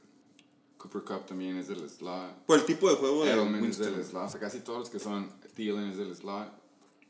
Cooper 0.78 1.02
Cup 1.04 1.26
también 1.28 1.58
es 1.58 1.68
del 1.68 1.88
slot. 1.90 2.34
Por 2.46 2.58
el 2.60 2.66
tipo 2.66 2.90
de 2.90 2.96
juego 2.96 3.26
de 3.26 3.32
Edelman 3.32 3.64
es 3.66 3.78
del 3.78 4.04
slot. 4.04 4.26
O 4.26 4.30
sea, 4.30 4.40
casi 4.40 4.62
todos 4.62 4.80
los 4.80 4.90
que 4.90 5.00
son 5.00 5.30
Thielen 5.56 5.92
es 5.92 5.98
del 5.98 6.16
slot. 6.16 6.50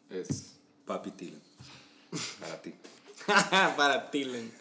Es. 0.10 0.58
Papi 0.86 1.12
Thielen. 1.12 1.42
Para 2.40 2.62
ti. 2.62 2.74
Para 3.78 4.10
Tillen. 4.10 4.52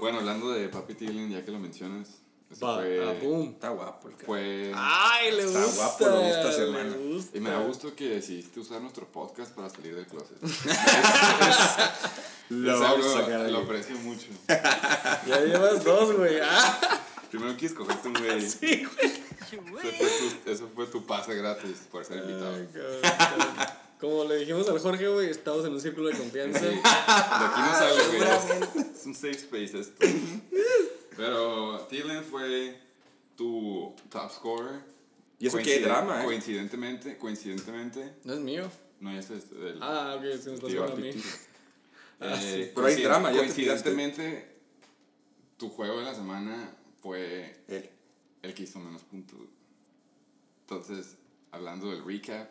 Bueno, 0.00 0.18
hablando 0.18 0.50
de 0.50 0.68
Papi 0.68 0.94
Thielen, 0.94 1.30
ya 1.30 1.44
que 1.44 1.50
lo 1.52 1.58
mencionas. 1.58 2.17
Fue. 2.54 3.04
ah, 3.08 3.14
boom. 3.22 3.50
Está 3.54 3.68
guapo 3.70 4.08
el 4.08 4.14
cara. 4.14 4.26
Fue. 4.26 4.72
Ay, 4.74 5.32
le 5.32 5.44
Está 5.44 5.64
gusta. 5.64 5.76
guapo, 5.82 6.06
lo 6.06 6.20
gusta, 6.22 6.62
hermano. 6.62 6.96
gusta. 6.98 7.36
Y 7.36 7.40
me 7.40 7.50
da 7.50 7.58
gusto 7.60 7.94
que 7.94 8.08
decidiste 8.08 8.60
usar 8.60 8.80
nuestro 8.80 9.06
podcast 9.06 9.52
para 9.52 9.68
salir 9.70 9.94
del 9.94 10.06
closet. 10.06 10.36
Lo 12.50 12.74
Es 12.74 12.80
algo- 12.82 13.12
sacar. 13.12 13.50
Lo 13.50 13.58
aprecio 13.58 13.96
mucho. 13.98 14.28
Ya 14.48 15.40
llevas 15.44 15.84
dos, 15.84 16.16
güey. 16.16 16.38
Ah, 16.42 17.00
Primero 17.30 17.54
quise 17.56 17.66
escogerte 17.74 18.08
un 18.08 18.14
güey. 18.14 18.40
sí, 18.50 18.84
güey. 18.86 19.28
Eso 19.48 19.62
fue, 19.68 20.08
tu, 20.08 20.50
eso 20.50 20.68
fue 20.74 20.86
tu 20.86 21.04
pase 21.06 21.34
gratis 21.34 21.76
por 21.90 22.02
ser 22.04 22.18
invitado. 22.18 22.54
Ay, 22.54 22.68
cabrón. 22.72 23.66
Como 24.00 24.24
le 24.24 24.36
dijimos 24.36 24.66
al 24.68 24.78
Jorge, 24.78 25.08
güey, 25.08 25.28
estamos 25.30 25.64
en 25.66 25.72
un 25.72 25.80
círculo 25.80 26.08
de 26.08 26.16
confianza. 26.16 26.60
Sí. 26.60 26.66
De 26.66 26.70
aquí 26.74 27.60
no 27.60 27.72
sale, 27.74 28.02
güey. 28.06 28.86
Es 28.94 29.04
un 29.06 29.14
safe 29.14 29.30
space 29.32 29.78
esto. 29.80 30.06
Pero 31.18 31.80
Thielen 31.90 32.22
fue 32.22 32.80
tu 33.36 33.92
top 34.08 34.30
scorer. 34.30 34.80
Y 35.40 35.48
eso 35.48 35.58
que 35.58 35.64
hay 35.64 35.68
Coinciden- 35.80 35.82
drama, 35.84 36.22
¿eh? 36.22 36.24
Coincidentemente, 36.24 37.18
coincidentemente. 37.18 38.14
No 38.24 38.34
es 38.34 38.38
mío. 38.40 38.70
No, 39.00 39.12
ya 39.12 39.18
es 39.18 39.28
del. 39.50 39.78
Ah, 39.82 40.14
ok, 40.16 40.22
se 40.40 40.48
me 40.50 40.54
está 40.54 40.66
haciendo 40.68 40.92
a 40.92 40.96
mí. 40.96 41.10
Ah, 42.20 42.34
Eh, 42.42 42.64
sí. 42.66 42.72
Pero 42.74 42.86
hay 42.88 43.00
drama, 43.02 43.28
ya 43.30 43.34
te 43.38 43.44
Coincidentemente, 43.44 44.56
tu 45.56 45.68
juego 45.68 45.98
de 46.00 46.04
la 46.04 46.14
semana 46.16 46.76
fue 47.00 47.62
Él. 47.68 47.88
el 48.42 48.54
que 48.54 48.64
hizo 48.64 48.80
menos 48.80 49.02
puntos. 49.02 49.38
Entonces, 50.62 51.16
hablando 51.52 51.90
del 51.92 52.04
recap, 52.04 52.50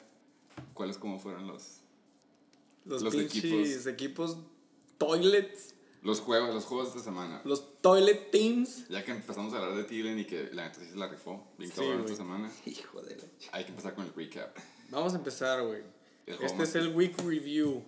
¿cuáles 0.74 0.98
como 0.98 1.20
fueron 1.20 1.48
los, 1.48 1.80
Los, 2.86 3.02
Los 3.02 3.14
pinches 3.14 3.86
equipos. 3.88 4.38
toilets. 4.98 5.74
Los 6.02 6.22
juegos, 6.22 6.54
los 6.54 6.66
juegos 6.66 6.94
de 6.94 7.00
esta 7.00 7.12
semana? 7.12 7.42
Los 7.44 7.82
toilet 7.82 8.32
teams. 8.32 8.88
Ya 8.90 9.04
que 9.04 9.12
empezamos 9.12 9.54
a 9.54 9.58
hablar 9.58 9.76
de 9.76 9.84
Thielen 9.84 10.20
y 10.20 10.26
que 10.26 10.50
la 10.54 10.66
neta 10.66 10.80
sí 10.80 10.90
se 10.90 10.98
la 10.98 11.08
rifó, 11.08 11.48
bien 11.58 11.72
Sí, 11.72 11.78
cabrón 11.78 12.02
esta 12.02 12.16
semana, 12.18 12.52
Hijo 12.66 13.02
de 13.02 13.16
la 13.16 13.24
hay 13.52 13.64
que 13.64 13.72
empezar 13.72 13.96
con 13.96 14.06
el 14.06 14.14
recap. 14.14 14.58
Vamos 14.90 15.14
a 15.14 15.18
empezar, 15.18 15.66
güey. 15.66 15.82
Este 16.26 16.64
es 16.64 16.76
el 16.76 16.96
week 16.96 17.18
review. 17.24 17.84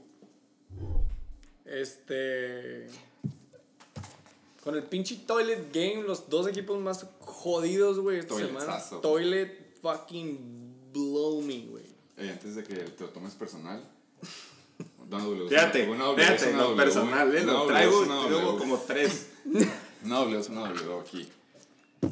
Este. 1.65 2.87
Con 4.63 4.75
el 4.75 4.83
pinche 4.83 5.15
Toilet 5.15 5.73
Game, 5.73 6.03
los 6.03 6.29
dos 6.29 6.47
equipos 6.47 6.79
más 6.79 7.05
jodidos, 7.19 7.99
güey, 7.99 8.19
esta 8.19 8.35
semana. 8.35 8.81
Toilet 9.01 9.79
fucking 9.81 10.91
blow 10.93 11.41
me, 11.41 11.65
güey. 11.67 11.85
Ey, 12.17 12.29
antes 12.29 12.55
de 12.55 12.63
que 12.63 12.75
te 12.75 13.03
lo 13.03 13.09
tomes 13.09 13.33
personal, 13.35 13.81
una 15.11 15.23
W, 15.23 15.49
Fíjate, 15.49 15.89
una 15.89 16.05
W, 16.05 16.23
fíjate, 16.23 16.49
una 16.49 16.57
lo 16.57 16.63
W, 16.69 16.83
personal, 16.83 17.35
¿eh? 17.35 17.43
Lo 17.43 17.65
traigo 17.65 18.03
y 18.03 18.29
luego 18.29 18.57
como 18.57 18.77
tres. 18.77 19.27
Una 20.05 20.19
W 20.19 20.39
es 20.39 20.47
una 20.47 20.61
W 20.69 20.99
aquí. 21.01 21.29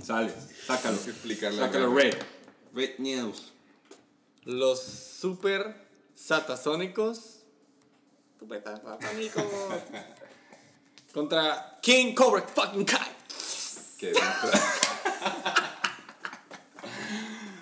Sale, 0.03 0.33
sácalo. 0.65 0.97
Explicarle. 0.97 1.59
Sácalo, 1.59 1.95
Red. 1.95 2.15
Red 2.73 2.97
News. 2.97 3.53
Los 4.43 4.81
super 4.83 5.73
satasónicos. 6.13 7.43
Super 8.39 8.61
satasónicos. 8.61 9.45
Contra 11.13 11.79
King 11.81 12.13
Cobra 12.13 12.41
fucking 12.41 12.83
Kai. 12.85 13.15
Que 13.97 14.11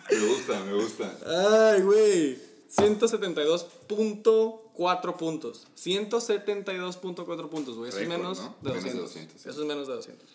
me 0.09 0.19
gusta, 0.27 0.59
me 0.61 0.73
gusta. 0.73 1.17
Ay, 1.25 1.81
güey. 1.81 2.54
172.4 2.69 5.15
puntos. 5.15 5.67
172.4 5.77 7.49
puntos, 7.49 7.75
güey. 7.77 7.89
Eso 7.89 7.99
es 7.99 8.07
menos 8.07 8.39
¿no? 8.39 8.55
de 8.61 8.69
Menos 8.69 8.83
de 8.83 8.91
200. 8.93 9.01
200, 9.13 9.41
sí. 9.41 9.49
Eso 9.49 9.61
es 9.61 9.67
menos 9.67 9.87
de 9.87 9.93
200. 9.95 10.29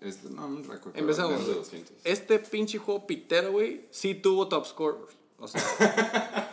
Este, 0.00 0.30
no, 0.30 0.46
un 0.46 0.64
récord. 0.64 0.96
Empezamos. 0.96 1.32
menos 1.32 1.46
de 1.46 1.52
güey. 1.54 1.64
200. 1.64 1.96
Este 2.04 2.38
pinche 2.38 2.78
juego 2.78 3.06
pitero, 3.06 3.52
güey, 3.52 3.82
sí 3.90 4.14
tuvo 4.14 4.48
top 4.48 4.66
scorers. 4.66 5.12
O 5.38 5.46
sea, 5.48 5.62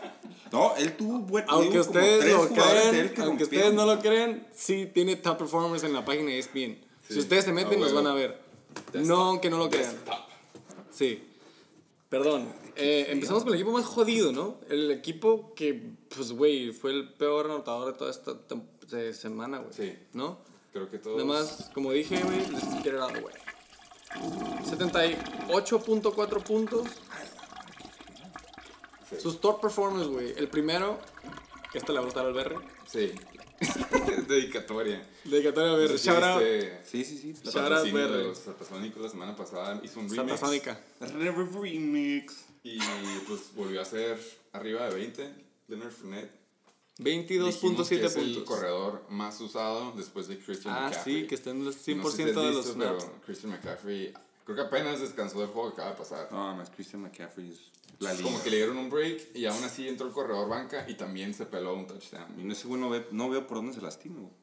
No, 0.51 0.75
él 0.75 0.95
tuvo 0.95 1.17
buen 1.19 1.45
aunque 1.47 1.79
ustedes 1.79 2.25
lo 2.31 2.47
que 2.53 3.11
aunque 3.21 3.43
ustedes 3.45 3.73
no 3.73 3.85
lo 3.87 3.99
crean, 3.99 4.47
sí 4.53 4.85
tiene 4.93 5.15
top 5.15 5.39
performers 5.39 5.83
en 5.83 5.93
la 5.93 6.05
página 6.05 6.29
de 6.29 6.37
ESPN. 6.39 6.77
Sí. 7.07 7.13
Si 7.15 7.19
ustedes 7.19 7.45
se 7.45 7.51
meten, 7.51 7.79
Ah, 7.79 7.85
los 7.85 7.93
van 7.93 8.05
a 8.05 8.13
ver. 8.13 8.39
Desktop. 8.91 9.01
No, 9.03 9.15
aunque 9.23 9.49
no 9.49 9.57
lo 9.57 9.67
crean. 9.69 9.91
Desktop. 9.91 10.19
Sí. 10.91 11.23
Perdón. 12.13 12.47
Eh, 12.75 13.07
empezamos 13.09 13.41
con 13.41 13.53
el 13.53 13.59
equipo 13.59 13.71
más 13.71 13.85
jodido, 13.85 14.31
¿no? 14.31 14.59
El 14.69 14.91
equipo 14.91 15.55
que, 15.55 15.95
pues, 16.15 16.31
güey, 16.31 16.71
fue 16.71 16.91
el 16.91 17.11
peor 17.11 17.47
anotador 17.47 17.91
de 17.91 17.97
toda 17.97 18.11
esta 18.11 18.35
de 18.95 19.15
semana, 19.15 19.57
güey. 19.57 19.73
Sí. 19.73 19.97
¿No? 20.13 20.37
Creo 20.71 20.91
que 20.91 20.99
todos. 20.99 21.17
Nada 21.17 21.27
más, 21.27 21.71
como 21.73 21.91
dije, 21.91 22.21
güey, 22.23 22.37
out 22.99 23.01
of 23.01 23.13
the 23.13 23.19
way. 23.19 23.33
78.4 24.63 26.43
puntos. 26.43 26.87
Sí. 29.09 29.15
Sus 29.19 29.41
top 29.41 29.59
performers, 29.59 30.07
güey. 30.07 30.33
El 30.37 30.49
primero, 30.49 30.99
que 31.71 31.79
este 31.79 31.93
le 31.93 31.97
va 31.97 32.03
a 32.03 32.05
gustar 32.05 32.27
al 32.27 32.33
Berre. 32.33 32.57
Sí. 32.85 33.11
Dedicatoria. 34.27 35.01
Dedicatoria 35.23 35.87
sé 35.87 35.97
si 35.97 36.07
Shout 36.07 36.23
out. 36.23 36.41
viste 36.41 36.79
Sí, 36.85 37.03
sí, 37.05 37.17
sí. 37.17 37.29
el 37.29 37.51
Shout 37.51 37.71
out, 37.71 37.87
los 38.25 38.37
Satasónicos 38.39 39.01
la 39.01 39.09
semana 39.09 39.35
pasada 39.35 39.79
hizo 39.83 39.99
un 39.99 40.09
remix. 40.09 40.39
Satasónica. 40.39 40.79
Remix. 40.99 42.45
Y 42.63 42.77
pues 43.27 43.53
volvió 43.55 43.81
a 43.81 43.85
ser 43.85 44.17
arriba 44.53 44.87
de 44.89 44.95
20. 44.95 45.33
Leonard 45.67 45.91
Fournette. 45.91 46.31
22.7 46.99 48.03
Es 48.05 48.15
el 48.17 48.23
puntos. 48.25 48.43
corredor 48.43 49.05
más 49.09 49.41
usado 49.41 49.93
después 49.97 50.27
de 50.27 50.37
Christian 50.37 50.73
Ah, 50.77 50.81
McCaffrey. 50.89 51.21
sí, 51.21 51.27
que 51.27 51.35
está 51.35 51.49
en 51.49 51.65
los 51.65 51.75
100% 51.87 51.95
No 51.97 52.09
sé 52.11 52.17
si 52.17 52.23
de 52.25 52.51
los 52.53 52.65
snaps. 52.67 53.03
pero 53.05 53.21
Christian 53.25 53.51
McCaffrey, 53.51 54.13
creo 54.43 54.55
que 54.55 54.61
apenas 54.63 54.99
descansó 54.99 55.39
del 55.39 55.49
juego 55.49 55.69
que 55.69 55.81
acaba 55.81 55.91
de 55.91 55.97
pasar. 55.97 56.27
No, 56.31 56.55
más 56.55 56.69
Christian 56.69 57.01
McCaffrey 57.01 57.51
es 57.51 57.71
la 57.99 58.11
liga. 58.13 58.23
como 58.23 58.41
que 58.43 58.49
le 58.49 58.57
dieron 58.57 58.77
un 58.77 58.89
break 58.89 59.35
y 59.35 59.45
aún 59.45 59.63
así 59.63 59.87
entró 59.87 60.07
el 60.07 60.13
corredor 60.13 60.49
banca 60.49 60.85
y 60.87 60.95
también 60.95 61.33
se 61.33 61.45
peló 61.45 61.73
un 61.75 61.87
touchdown. 61.87 62.39
Y 62.39 62.43
no, 62.43 62.53
ese 62.53 62.67
güey 62.67 62.79
no, 62.81 62.89
ve, 62.89 63.07
no 63.11 63.29
veo 63.29 63.45
por 63.47 63.57
dónde 63.57 63.73
se 63.73 63.81
lastima, 63.81 64.19
güey. 64.19 64.33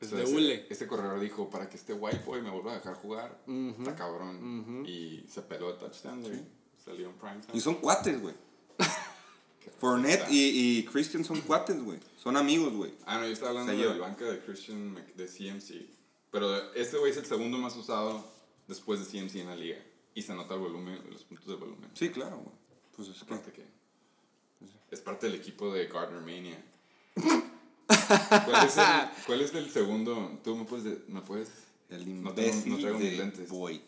Es 0.00 0.10
de 0.10 0.24
ese- 0.24 0.34
hule. 0.34 0.66
Este 0.68 0.86
corredor 0.88 1.20
dijo, 1.20 1.48
para 1.48 1.68
que 1.68 1.76
este 1.76 1.92
white 1.92 2.22
boy 2.26 2.42
me 2.42 2.50
vuelva 2.50 2.72
a 2.72 2.74
dejar 2.76 2.94
jugar, 2.96 3.38
está 3.78 3.94
cabrón. 3.94 4.84
Y 4.86 5.24
se 5.28 5.42
peló 5.42 5.70
el 5.70 5.78
touchdown, 5.78 6.22
güey. 6.22 6.40
Salió 6.84 7.08
en 7.08 7.14
prime 7.14 7.40
time. 7.40 7.56
Y 7.56 7.60
son 7.60 7.76
cuates, 7.76 8.20
güey. 8.20 8.34
Fournette 9.78 10.26
y, 10.30 10.78
y 10.78 10.84
Christian 10.84 11.24
son 11.24 11.40
cuates, 11.42 11.82
güey. 11.82 11.98
Son 12.22 12.36
amigos, 12.36 12.72
güey. 12.74 12.92
Ah, 13.06 13.18
no, 13.18 13.26
yo 13.26 13.32
estaba 13.32 13.50
hablando 13.50 13.72
de 13.72 13.78
la 13.84 13.94
banca 13.96 14.24
de 14.24 14.40
Christian 14.40 14.94
de 15.14 15.26
CMC. 15.26 15.86
Pero 16.30 16.72
este 16.74 16.98
güey 16.98 17.12
es 17.12 17.16
el 17.18 17.26
segundo 17.26 17.56
más 17.58 17.76
usado 17.76 18.24
después 18.68 19.00
de 19.00 19.06
CMC 19.20 19.36
en 19.36 19.46
la 19.48 19.56
liga. 19.56 19.78
Y 20.14 20.22
se 20.22 20.34
nota 20.34 20.54
el 20.54 20.60
volumen, 20.60 21.00
los 21.10 21.24
puntos 21.24 21.46
de 21.46 21.54
volumen. 21.56 21.90
Sí, 21.94 22.10
claro, 22.10 22.36
güey. 22.38 22.54
Pues 22.96 23.08
es 23.08 23.18
que. 23.18 23.24
Aparte 23.24 23.52
que 23.52 23.64
es 24.90 25.00
parte 25.00 25.26
del 25.26 25.34
equipo 25.36 25.72
de 25.72 25.86
Gardner 25.86 26.20
Mania. 26.20 26.62
¿Cuál 28.44 28.66
es, 28.66 28.76
el, 28.76 28.84
cuál 29.26 29.40
es 29.40 29.54
el 29.54 29.70
segundo? 29.70 30.38
Tú 30.44 30.56
me 30.56 30.64
puedes... 30.64 30.84
de- 30.84 31.02
me 31.08 31.20
puedes 31.20 31.50
El 31.90 32.22
no, 32.22 32.32
tengo- 32.32 32.66
no 32.66 32.78
traigo 32.78 32.98
mis 32.98 33.18
lentes. 33.18 33.48
Boyd. 33.48 33.80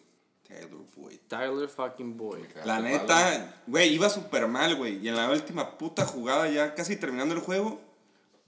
Taylor 0.46 0.80
Boyd. 0.96 1.18
Tyler 1.26 1.68
fucking 1.68 2.16
Boy. 2.16 2.40
Me 2.42 2.46
cagaste 2.48 2.68
La 2.68 2.80
neta, 2.80 3.62
güey, 3.66 3.92
iba 3.94 4.08
súper 4.08 4.46
mal, 4.46 4.76
güey. 4.76 4.98
Y 5.04 5.08
en 5.08 5.16
la 5.16 5.28
última 5.30 5.76
puta 5.76 6.06
jugada, 6.06 6.48
ya 6.48 6.74
casi 6.74 6.96
terminando 6.96 7.34
el 7.34 7.40
juego, 7.40 7.80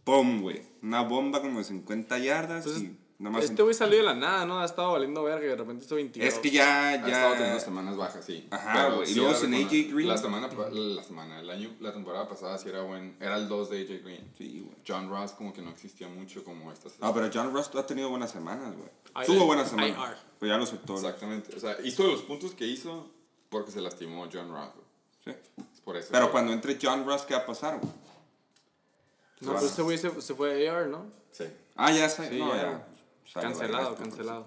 ¡pum, 0.05 0.41
güey! 0.43 0.63
Una 0.83 1.03
bomba 1.03 1.41
como 1.41 1.59
de 1.59 1.65
50 1.65 2.19
yardas 2.19 2.67
Entonces, 2.67 2.91
y 2.91 2.97
Este 3.41 3.63
güey 3.65 3.75
salió 3.75 3.99
de 3.99 4.05
la 4.05 4.15
nada, 4.15 4.47
¿no? 4.47 4.61
Ha 4.61 4.65
estado 4.65 4.93
valiendo 4.93 5.25
verga 5.25 5.45
y 5.45 5.49
de 5.49 5.57
repente 5.57 5.85
hizo 5.85 5.97
22. 5.97 6.29
es 6.29 6.39
que 6.39 6.51
ya, 6.53 6.91
Ha 6.91 6.95
estado 6.95 7.33
teniendo 7.33 7.59
ya. 7.59 7.61
semanas 7.61 7.97
bajas, 7.97 8.25
sí. 8.25 8.47
Ajá, 8.49 8.73
Pero 8.75 8.97
güey, 8.99 9.11
y 9.11 9.15
luego 9.17 9.35
sin 9.35 9.55
AJ 9.55 9.71
Green. 9.93 10.09
La 10.09 10.17
semana, 10.17 10.49
la 10.71 11.03
semana, 11.03 11.41
el 11.41 11.51
año, 11.51 11.75
la 11.81 11.93
temporada 11.93 12.29
pasada 12.29 12.57
sí 12.59 12.69
era 12.69 12.83
buen. 12.83 13.17
Era 13.19 13.37
el 13.37 13.49
2 13.49 13.71
de 13.71 13.81
AJ 13.81 14.05
Green. 14.05 14.33
Sí, 14.39 14.61
güey. 14.65 14.77
John 14.87 15.11
Ross 15.11 15.33
como 15.33 15.53
que 15.53 15.63
no 15.63 15.71
existía 15.71 16.07
mucho 16.07 16.45
como 16.45 16.71
esta 16.71 16.91
Ah, 17.01 17.11
pero 17.13 17.29
John 17.33 17.53
Ross 17.53 17.71
ha 17.75 17.87
tenido 17.87 18.09
buenas 18.09 18.31
semanas, 18.31 18.73
güey. 18.77 19.27
Tuvo 19.27 19.47
buenas 19.47 19.69
semanas. 19.69 20.17
Pues 20.39 20.49
ya 20.49 20.57
lo 20.57 20.65
güey. 20.65 20.97
Exactamente. 20.99 21.57
O 21.57 21.61
sea, 21.61 21.77
hizo 21.83 22.05
los 22.07 22.23
puntos 22.23 22.53
que 22.55 22.67
hizo 22.69 23.11
porque 23.49 23.73
se 23.73 23.81
lastimó 23.81 24.29
John 24.33 24.49
Ross. 24.53 24.71
güey. 24.75 24.87
Sí. 25.25 25.65
Es 25.75 25.81
por 25.81 25.97
eso. 25.97 26.11
Pero 26.13 26.31
cuando 26.31 26.53
entre 26.53 26.79
John 26.81 27.05
Ross, 27.05 27.23
¿qué 27.23 27.35
va 27.35 27.41
a 27.41 27.47
pasar, 27.47 27.81
güey? 27.81 27.93
No, 29.41 29.55
pero 29.55 29.67
este 29.67 29.83
güey 29.83 29.99
se, 29.99 30.11
fue 30.11 30.69
a 30.69 30.79
AR, 30.79 30.87
¿no? 30.87 31.07
Sí. 31.33 31.45
Ah, 31.75 31.91
ya 31.91 32.07
está. 32.07 32.29
Sí, 32.29 32.39
no, 32.39 32.55
ya. 32.55 32.87
Cancelado, 33.33 33.95
cancelado. 33.97 34.47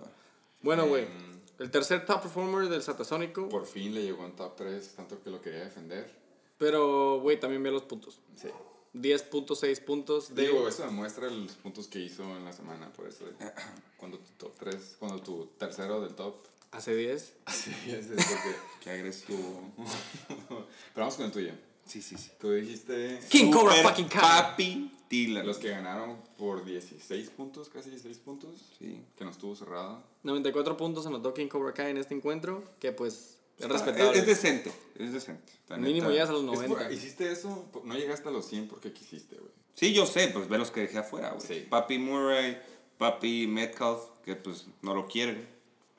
Bueno, 0.62 0.88
güey. 0.88 1.06
Em, 1.06 1.42
El 1.60 1.70
tercer 1.70 2.06
top 2.06 2.24
performer 2.24 2.70
del 2.70 2.82
Satasónico. 2.82 3.48
Por 3.50 3.66
fin 3.66 3.94
le 3.94 4.04
llegó 4.04 4.26
en 4.26 4.36
top 4.36 4.56
3, 4.56 4.96
tanto 4.96 5.22
que 5.22 5.30
lo 5.30 5.42
quería 5.42 5.60
defender. 5.60 6.10
Pero, 6.58 7.20
güey, 7.20 7.40
también 7.40 7.62
ve 7.64 7.72
los 7.72 7.84
puntos. 7.84 8.20
Sí. 8.36 8.50
10.6 8.94 9.84
puntos 9.86 10.36
de. 10.36 10.44
Digo, 10.44 10.68
eso 10.68 10.84
demuestra 10.84 11.30
los 11.30 11.54
puntos 11.54 11.88
que 11.88 12.00
hizo 12.00 12.24
en 12.36 12.44
la 12.44 12.52
semana, 12.52 12.92
por 12.92 13.08
eso. 13.08 13.26
Cuando 13.98 14.18
tu 14.20 14.32
top 14.38 14.56
3, 14.60 14.96
cuando 15.00 15.22
tu 15.22 15.46
tercero 15.58 16.02
del 16.02 16.16
top. 16.16 16.36
Hace 16.72 16.96
10. 16.96 17.36
Así 17.46 17.72
es, 17.88 18.08
es 18.08 18.26
porque. 18.26 18.56
Qué 18.82 18.90
agresivo. 18.90 19.72
Pero 20.48 20.66
vamos 20.96 21.16
con 21.16 21.26
el 21.26 21.32
tuyo. 21.32 21.54
Sí, 21.86 22.02
sí, 22.02 22.16
sí. 22.18 22.32
Tú 22.40 22.52
dijiste. 22.52 23.20
King 23.30 23.52
Cobra 23.52 23.74
fucking 23.76 24.08
Kai. 24.08 24.22
Papi 24.22 24.92
Dylan. 25.10 25.46
Los 25.46 25.58
que 25.58 25.70
ganaron 25.70 26.18
por 26.38 26.64
16 26.64 27.30
puntos, 27.32 27.70
casi 27.70 27.90
16 27.90 28.18
puntos. 28.20 28.72
Sí. 28.80 29.02
Que 29.18 29.26
no 29.26 29.32
estuvo 29.32 29.56
cerrado. 29.56 30.02
94 30.24 30.78
puntos 30.78 31.06
anotó 31.06 31.34
King 31.34 31.48
Cobra 31.48 31.74
Kai 31.74 31.92
en 31.92 31.98
este 31.98 32.16
encuentro. 32.16 32.64
Que 32.80 32.92
pues 32.94 33.40
es 33.58 33.66
Está- 33.66 33.74
respetable. 33.74 34.12
Es, 34.12 34.20
es 34.20 34.26
decente. 34.26 34.72
Es 34.98 35.12
decente. 35.14 35.52
Mínimo 35.78 36.10
es 36.10 36.30
a 36.30 36.32
los 36.32 36.44
Es 36.44 36.60
por- 36.68 36.70
90. 36.80 36.92
hiciste 36.94 37.32
eso, 37.32 37.66
no 37.84 37.96
llegaste 37.96 38.28
a 38.30 38.32
los 38.32 38.46
100 38.46 38.68
porque 38.68 38.92
quisiste, 38.94 39.36
güey. 39.36 39.52
Sí, 39.74 39.94
yo 39.94 40.06
sé, 40.06 40.28
pues 40.30 40.48
ve 40.50 40.58
los 40.58 40.70
que 40.72 40.82
dejé 40.82 40.98
afuera, 41.00 41.32
güey. 41.32 41.46
Sí. 41.46 41.66
Papi 41.70 41.98
Murray, 41.98 42.58
Papi 42.98 43.48
Metcalf, 43.48 44.02
que 44.24 44.36
pues 44.36 44.68
no 44.82 44.94
lo 44.94 45.08
quieren. 45.08 45.48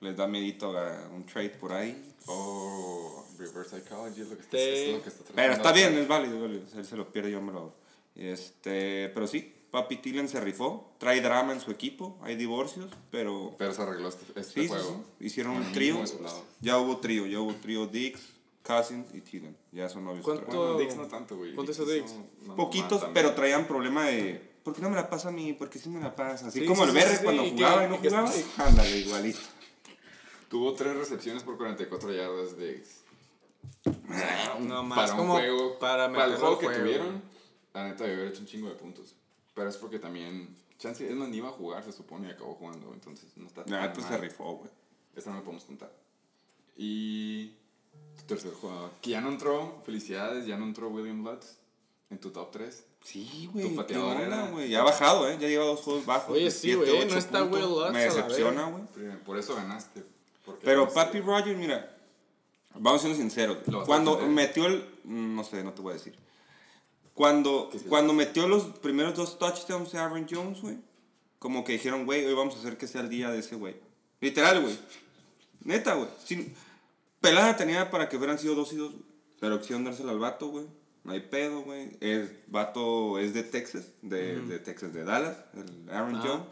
Les 0.01 0.16
da 0.16 0.27
medito 0.27 0.77
a 0.77 1.09
un 1.14 1.25
trade 1.27 1.51
por 1.51 1.73
ahí. 1.73 2.14
Oh, 2.27 3.25
reverse 3.47 3.81
psychology 3.81 4.21
es 4.23 4.29
lo 4.29 4.37
que 4.37 4.43
está, 4.43 4.57
Sí. 4.57 4.63
es 4.63 4.93
lo 4.97 5.03
que 5.03 5.09
está 5.09 5.25
Pero 5.35 5.53
está 5.53 5.73
bien, 5.73 5.99
es 5.99 6.09
válido, 6.09 6.35
es 6.37 6.43
válido. 6.43 6.63
Él 6.77 6.85
se 6.85 6.97
lo 6.97 7.13
pierde, 7.13 7.31
yo 7.31 7.41
me 7.41 7.53
lo, 7.53 7.75
Este, 8.15 9.09
pero 9.15 9.27
sí, 9.27 9.55
Papi 9.71 9.97
Tillen 9.97 10.29
se 10.29 10.39
rifó. 10.41 10.93
Trae 10.99 11.21
drama 11.23 11.53
en 11.55 11.61
su 11.61 11.71
equipo, 11.71 12.19
hay 12.23 12.37
divorcios, 12.37 12.91
pero 13.11 13.55
Pero 13.59 13.73
se 13.73 13.81
arregló 13.83 14.09
este, 14.09 14.25
este 14.39 14.63
sí, 14.63 14.69
juego. 14.69 15.03
sí. 15.19 15.27
Hicieron 15.27 15.57
un 15.57 15.73
trío. 15.73 15.97
Ya 16.61 16.79
hubo 16.79 16.99
trío, 16.99 17.27
ya 17.27 17.41
hubo 17.41 17.55
trío 17.55 17.87
Dix, 17.87 18.21
Cousins 18.63 19.07
y 19.15 19.21
Tillen. 19.23 19.57
Ya 19.73 19.89
son 19.89 20.05
novios. 20.05 20.25
¿Cuánto- 20.25 20.45
Bueno, 20.47 20.79
Dix 20.79 20.95
no 20.97 21.07
tanto, 21.07 21.37
güey. 21.37 21.55
¿Cuánto 21.55 21.73
hizo 21.73 21.85
hizo 21.85 21.93
Dix? 21.93 22.15
una 22.45 22.55
Poquitos, 22.55 23.05
pero 23.15 23.35
traían 23.35 23.67
problema 23.67 24.07
de. 24.07 24.53
¿Por 24.63 24.75
qué 24.75 24.83
no 24.83 24.91
me 24.91 24.95
la 24.97 25.09
pasa 25.11 25.29
a 25.31 25.33
mí? 25.33 25.55
¿Por 25.55 25.69
qué 25.71 25.79
sí 25.81 25.89
me 25.89 26.01
la 26.01 26.15
pasa? 26.15 26.47
Así 26.49 26.61
Sí, 26.61 26.67
como 26.67 26.85
sí, 26.85 26.91
el 26.91 26.97
sí, 26.97 27.03
Berre 27.03 27.17
sí, 27.17 27.25
cuando 27.25 27.45
jugaba 27.51 27.85
y 27.85 27.89
no 27.89 27.97
jugaba. 27.99 28.31
Ándale, 28.59 28.99
igualito. 28.99 29.41
Tuvo 30.49 30.75
tres 30.75 30.95
recepciones 30.97 31.43
por 31.43 31.57
44 31.57 32.13
yardas 32.13 32.57
de 32.59 32.75
Dix. 32.75 33.02
O 33.87 34.12
sea, 34.14 34.57
un- 34.59 34.68
No 34.68 34.83
más, 34.83 34.98
para 34.98 35.12
un 35.12 35.18
como 35.18 35.33
juego, 35.35 35.79
para 35.79 36.12
para, 36.12 36.25
el 36.27 36.37
juego 36.37 36.59
que 36.59 36.66
juego. 36.66 36.81
tuvieron, 36.83 37.22
la 37.75 37.85
neta 37.88 38.05
debió 38.05 38.20
haber 38.20 38.33
hecho 38.33 38.40
un 38.40 38.46
chingo 38.46 38.68
de 38.68 38.75
puntos. 38.75 39.14
Pero 39.55 39.68
es 39.68 39.77
porque 39.77 39.98
también, 39.98 40.57
chance, 40.79 41.07
es 41.09 41.14
más, 41.14 41.29
ni 41.29 41.38
iba 41.38 41.48
a 41.48 41.53
jugar, 41.53 41.83
se 41.85 41.92
supone, 41.92 42.29
y 42.29 42.31
acabó 42.31 42.55
jugando, 42.55 42.92
entonces 42.92 43.31
no 43.37 43.46
está 43.46 43.64
tan 43.64 43.81
Nah, 43.81 43.92
pues 43.92 44.07
se 44.07 44.16
rifó, 44.18 44.57
güey. 44.57 44.70
Esta 45.14 45.31
no 45.31 45.37
la 45.37 45.42
podemos 45.42 45.64
contar. 45.64 45.90
Y 46.77 47.48
tu 48.16 48.25
tercer 48.27 48.53
jugador, 48.55 48.90
que 49.01 49.11
ya 49.11 49.20
no 49.20 49.29
entró, 49.29 49.83
felicidades, 49.85 50.46
ya 50.46 50.57
no 50.57 50.64
entró 50.64 50.88
William 50.88 51.25
Lutz 51.25 51.57
en 52.11 52.18
tu 52.18 52.31
top 52.31 52.51
3. 52.53 52.85
Sí, 53.03 53.48
güey. 53.53 53.68
Tu 53.68 53.75
pateador 53.77 54.20
era- 54.20 54.46
güey. 54.48 54.68
Ya 54.70 54.81
ha 54.81 54.85
bajado, 54.85 55.29
¿eh? 55.29 55.37
Ya 55.40 55.48
lleva 55.48 55.64
dos 55.64 55.81
juegos 55.81 56.07
bajos. 56.07 56.37
Oye, 56.37 56.51
sí, 56.51 56.72
siete, 56.72 56.90
güey, 56.90 57.07
no 57.09 57.16
está 57.18 57.40
puntos. 57.42 57.61
Will 57.61 57.70
Lutz, 57.70 57.92
Me 57.92 57.98
la 57.98 58.05
decepciona, 58.14 58.64
güey. 58.66 58.85
Por 59.25 59.38
eso 59.38 59.55
ganaste. 59.57 60.05
Pero 60.62 60.88
Papi 60.92 61.20
Rogers, 61.20 61.59
mira, 61.59 61.96
vamos 62.79 63.01
siendo 63.01 63.19
sinceros. 63.19 63.59
Cuando 63.87 64.19
metió 64.27 64.67
el. 64.67 64.85
mm, 65.05 65.35
No 65.37 65.45
sé, 65.45 65.63
no 65.65 65.73
te 65.73 65.83
voy 65.83 65.93
a 65.93 65.95
decir. 65.95 66.15
Cuando, 67.15 67.71
sí. 67.73 67.81
cuando 67.89 68.13
metió 68.15 68.49
los 68.49 68.65
primeros 68.79 69.15
dos 69.17 69.39
touchdowns 69.39 69.93
de 69.93 69.99
Aaron 69.99 70.27
Jones, 70.31 70.61
güey, 70.63 70.79
como 71.39 71.63
que 71.65 71.73
dijeron, 71.73 72.07
güey, 72.07 72.25
hoy 72.25 72.33
vamos 72.35 72.57
a 72.57 72.59
hacer 72.61 72.79
que 72.79 72.87
sea 72.87 73.03
el 73.03 73.11
día 73.11 73.31
de 73.31 73.41
ese 73.41 73.57
güey. 73.57 73.77
Literal, 74.21 74.63
güey. 74.63 74.79
Neta, 75.65 75.95
güey. 75.95 76.09
Sin- 76.25 76.55
Pelada 77.21 77.57
tenía 77.57 77.91
para 77.91 78.09
que 78.09 78.17
hubieran 78.17 78.39
sido 78.39 78.55
dos 78.55 78.73
y 78.73 78.77
dos. 78.77 78.93
Pero 79.41 79.57
opción 79.57 79.85
dársela 79.85 80.13
al 80.13 80.19
vato, 80.19 80.49
güey. 80.49 80.67
No 81.05 81.13
hay 81.13 81.21
pedo, 81.21 81.63
güey. 81.63 81.97
El 82.01 82.41
vato 82.47 83.19
es 83.19 83.35
de 83.35 83.43
Texas, 83.43 83.87
de, 84.03 84.41
de 84.41 84.59
Texas, 84.61 84.93
de 84.95 85.05
Dallas, 85.05 85.37
el 85.55 85.91
Aaron 85.91 86.17
Ah. 86.17 86.23
Jones. 86.25 86.47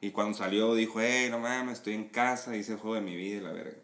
Y 0.00 0.10
cuando 0.10 0.36
salió 0.36 0.74
dijo, 0.74 1.00
hey, 1.00 1.28
no 1.30 1.38
mames, 1.38 1.78
estoy 1.78 1.94
en 1.94 2.04
casa, 2.08 2.54
hice 2.56 2.72
el 2.72 2.78
juego 2.78 2.94
de 2.96 3.00
mi 3.00 3.16
vida 3.16 3.38
y 3.38 3.40
la 3.40 3.52
verga. 3.52 3.76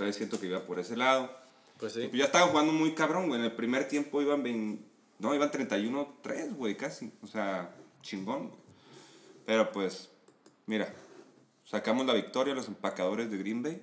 Entonces 0.00 0.16
siento 0.16 0.40
que 0.40 0.46
iba 0.46 0.60
por 0.64 0.78
ese 0.78 0.96
lado. 0.96 1.30
Pues 1.78 1.94
Y 1.96 2.02
sí. 2.02 2.08
pues 2.08 2.18
ya 2.20 2.24
estaba 2.24 2.46
jugando 2.46 2.72
muy 2.72 2.94
cabrón, 2.94 3.28
güey. 3.28 3.38
En 3.40 3.44
el 3.44 3.52
primer 3.52 3.86
tiempo 3.86 4.22
iban 4.22 4.42
20 4.42 4.82
no, 5.18 5.34
iban 5.34 5.50
31-3, 5.50 6.54
güey, 6.56 6.74
casi. 6.78 7.12
O 7.22 7.26
sea, 7.26 7.74
chingón, 8.00 8.48
güey. 8.48 8.60
Pero 9.44 9.70
pues, 9.72 10.08
mira, 10.64 10.90
sacamos 11.66 12.06
la 12.06 12.14
victoria 12.14 12.54
a 12.54 12.56
los 12.56 12.68
empacadores 12.68 13.30
de 13.30 13.36
Green 13.36 13.62
Bay. 13.62 13.82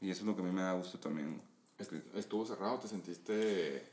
Y 0.00 0.10
eso 0.10 0.20
es 0.20 0.26
lo 0.28 0.36
que 0.36 0.42
a 0.42 0.44
mí 0.44 0.52
me 0.52 0.62
da 0.62 0.74
gusto 0.74 0.98
también. 1.00 1.42
est- 1.78 1.92
estuvo 2.14 2.46
cerrado, 2.46 2.78
te 2.78 2.86
sentiste... 2.88 3.84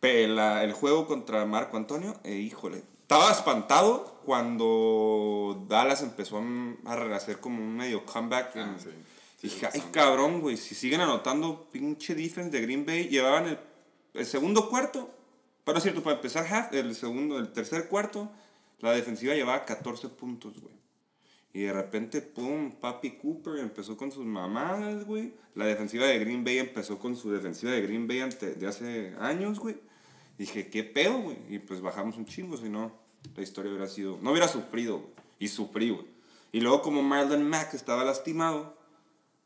Pe- 0.00 0.28
la- 0.28 0.62
el 0.64 0.72
juego 0.74 1.06
contra 1.06 1.46
Marco 1.46 1.78
Antonio, 1.78 2.20
eh, 2.24 2.34
híjole. 2.34 2.82
Estaba 3.02 3.30
espantado 3.32 4.20
cuando 4.26 5.64
Dallas 5.68 6.02
empezó 6.02 6.42
a, 6.84 7.14
hacer 7.14 7.38
como 7.40 7.62
un 7.62 7.76
medio 7.76 8.04
comeback. 8.04 8.56
en- 8.56 8.62
Ah, 8.62 8.76
sí. 8.78 8.90
Sí, 8.90 8.90
Dije, 9.42 9.68
ay 9.72 9.82
cabrón, 9.92 10.40
güey, 10.40 10.56
si 10.56 10.74
siguen 10.74 11.00
anotando 11.02 11.68
pinche 11.70 12.14
defense 12.14 12.50
de 12.50 12.60
Green 12.62 12.86
Bay, 12.86 13.08
llevaban 13.08 13.46
el, 13.48 13.58
el 14.14 14.26
segundo 14.26 14.68
cuarto. 14.68 15.10
Es 15.66 15.82
cierto, 15.82 16.02
para 16.02 16.16
empezar 16.16 16.46
half, 16.46 16.72
el 16.72 16.94
segundo, 16.94 17.38
el 17.38 17.52
tercer 17.52 17.88
cuarto, 17.88 18.30
la 18.80 18.92
defensiva 18.92 19.34
llevaba 19.34 19.64
14 19.64 20.08
puntos, 20.10 20.60
güey. 20.60 20.74
Y 21.52 21.62
de 21.62 21.72
repente, 21.72 22.20
pum, 22.22 22.70
Papi 22.72 23.12
Cooper 23.12 23.58
empezó 23.58 23.96
con 23.96 24.12
sus 24.12 24.24
mamadas, 24.26 25.04
güey. 25.06 25.32
La 25.54 25.64
defensiva 25.66 26.06
de 26.06 26.18
Green 26.18 26.44
Bay 26.44 26.58
empezó 26.58 26.98
con 26.98 27.16
su 27.16 27.30
defensiva 27.32 27.72
de 27.72 27.80
Green 27.82 28.06
Bay 28.06 28.20
ante- 28.20 28.54
de 28.54 28.66
hace 28.66 29.14
años, 29.18 29.58
güey. 29.58 29.76
Dije, 30.38 30.68
¿qué 30.68 30.84
pedo, 30.84 31.18
güey? 31.18 31.38
Y 31.48 31.58
pues 31.58 31.80
bajamos 31.80 32.16
un 32.18 32.26
chingo, 32.26 32.56
si 32.58 32.68
no, 32.68 32.92
la 33.34 33.42
historia 33.42 33.70
hubiera 33.72 33.88
sido... 33.88 34.18
No 34.22 34.32
hubiera 34.32 34.48
sufrido, 34.48 34.98
güey. 34.98 35.12
Y 35.38 35.48
sufrí, 35.48 35.90
güey. 35.90 36.04
Y 36.52 36.60
luego 36.60 36.82
como 36.82 37.02
Marlon 37.02 37.42
Mack 37.48 37.72
estaba 37.74 38.04
lastimado, 38.04 38.75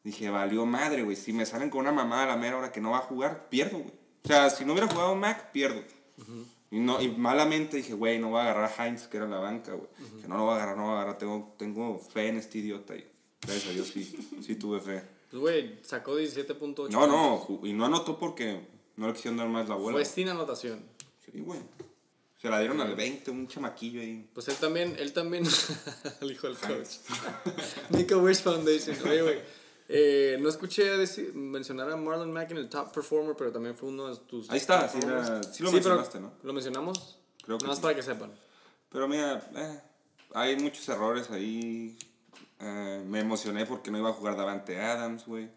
dije, 0.04 0.30
valió 0.30 0.66
madre, 0.66 1.02
güey. 1.02 1.16
Si 1.16 1.32
me 1.32 1.46
salen 1.46 1.70
con 1.70 1.80
una 1.80 1.92
mamada 1.92 2.24
a 2.24 2.26
la 2.26 2.36
mera 2.36 2.56
hora 2.56 2.72
que 2.72 2.80
no 2.80 2.90
va 2.90 2.98
a 2.98 3.02
jugar, 3.02 3.48
pierdo, 3.48 3.78
güey. 3.78 3.92
O 4.24 4.28
sea, 4.28 4.50
si 4.50 4.64
no 4.64 4.72
hubiera 4.72 4.88
jugado 4.88 5.14
Mac, 5.14 5.50
pierdo. 5.52 5.82
Y, 6.70 6.78
no, 6.78 7.00
y 7.00 7.08
malamente 7.08 7.78
dije, 7.78 7.94
güey, 7.94 8.18
no 8.18 8.30
voy 8.30 8.40
a 8.40 8.42
agarrar 8.42 8.72
a 8.76 8.86
Heinz, 8.86 9.08
que 9.08 9.16
era 9.16 9.26
la 9.26 9.38
banca, 9.38 9.72
güey. 9.72 9.88
Que 10.20 10.28
no 10.28 10.36
lo 10.36 10.44
voy 10.44 10.52
a 10.52 10.56
agarrar, 10.56 10.76
no 10.76 10.82
lo 10.82 10.88
voy 10.88 10.96
a 10.96 11.00
agarrar. 11.00 11.18
Tengo, 11.18 11.54
tengo 11.58 11.98
fe 11.98 12.28
en 12.28 12.36
este 12.36 12.58
idiota. 12.58 12.94
Y 12.94 13.04
gracias 13.40 13.66
a 13.68 13.72
Dios 13.72 13.88
sí, 13.88 14.30
sí 14.44 14.54
tuve 14.56 14.80
fe. 14.80 15.02
Pues, 15.30 15.40
güey, 15.40 15.78
sacó 15.82 16.18
17.8. 16.18 16.90
No, 16.90 17.06
no, 17.06 17.60
y 17.66 17.72
no 17.72 17.86
anotó 17.86 18.18
porque 18.18 18.60
no 18.96 19.06
le 19.06 19.14
quisieron 19.14 19.38
dar 19.38 19.48
más 19.48 19.68
la 19.68 19.76
bola. 19.76 19.96
Fue 19.96 20.04
sin 20.04 20.28
anotación. 20.28 20.82
Sí, 21.24 21.40
güey. 21.40 21.60
Se 22.40 22.48
la 22.48 22.58
dieron 22.58 22.80
al 22.80 22.94
20, 22.94 23.30
un 23.30 23.48
chamaquillo 23.48 24.00
ahí. 24.00 24.28
Pues 24.32 24.48
él 24.48 24.56
también, 24.56 24.96
él 24.98 25.12
también, 25.12 25.44
el 26.20 26.30
hijo 26.30 26.46
del 26.46 26.56
coach. 26.56 26.96
A 28.12 28.16
Wish 28.16 28.42
Foundation. 28.42 28.96
Oye, 29.06 29.22
güey. 29.22 29.59
Eh, 29.92 30.36
no 30.40 30.48
escuché 30.48 30.84
decir- 30.96 31.34
mencionar 31.34 31.90
a 31.90 31.96
Marlon 31.96 32.32
Mack 32.32 32.52
en 32.52 32.58
el 32.58 32.68
top 32.68 32.92
performer, 32.92 33.34
pero 33.36 33.50
también 33.50 33.76
fue 33.76 33.88
uno 33.88 34.06
de 34.08 34.16
tus. 34.20 34.48
Ahí 34.50 34.58
está, 34.58 34.88
sí, 34.88 34.98
era- 35.02 35.42
sí 35.42 35.62
lo 35.64 35.72
mencionaste, 35.72 36.20
¿no? 36.20 36.32
¿Lo 36.44 36.52
mencionamos? 36.52 37.18
Creo 37.44 37.58
que 37.58 37.64
Nada 37.64 37.70
más 37.72 37.78
sí. 37.78 37.82
para 37.82 37.94
que 37.96 38.02
sepan. 38.02 38.32
Pero 38.88 39.08
mira, 39.08 39.50
eh, 39.56 39.80
hay 40.34 40.56
muchos 40.56 40.88
errores 40.88 41.30
ahí. 41.30 41.98
Eh, 42.60 43.02
me 43.06 43.20
emocioné 43.20 43.66
porque 43.66 43.90
no 43.90 43.98
iba 43.98 44.10
a 44.10 44.12
jugar 44.12 44.36
Davante 44.36 44.78
Adams, 44.80 45.26
güey. 45.26 45.50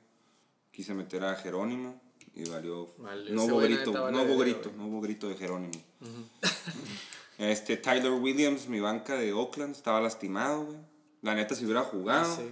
Quise 0.72 0.94
meter 0.96 1.24
a 1.24 1.36
Jerónimo 1.36 2.02
y 2.34 2.50
valió. 2.50 2.94
Vale, 2.98 3.30
no 3.32 3.44
hubo 3.46 3.58
grito, 3.60 3.92
vale 3.94 4.18
no 4.18 4.24
hubo 4.24 4.38
grito, 4.40 4.72
no 4.76 4.88
hubo 4.88 5.02
grito 5.02 5.28
de 5.30 5.36
Jerónimo. 5.36 5.74
este, 7.38 7.78
Tyler 7.78 8.12
Williams, 8.12 8.68
mi 8.68 8.80
banca 8.80 9.16
de 9.16 9.34
Oakland, 9.34 9.76
estaba 9.76 10.02
lastimado, 10.02 10.66
güey. 10.66 10.78
La 11.22 11.36
neta, 11.36 11.56
si 11.56 11.64
hubiera 11.66 11.82
jugado, 11.82 12.32
Ah, 12.34 12.36
Sí. 12.38 12.52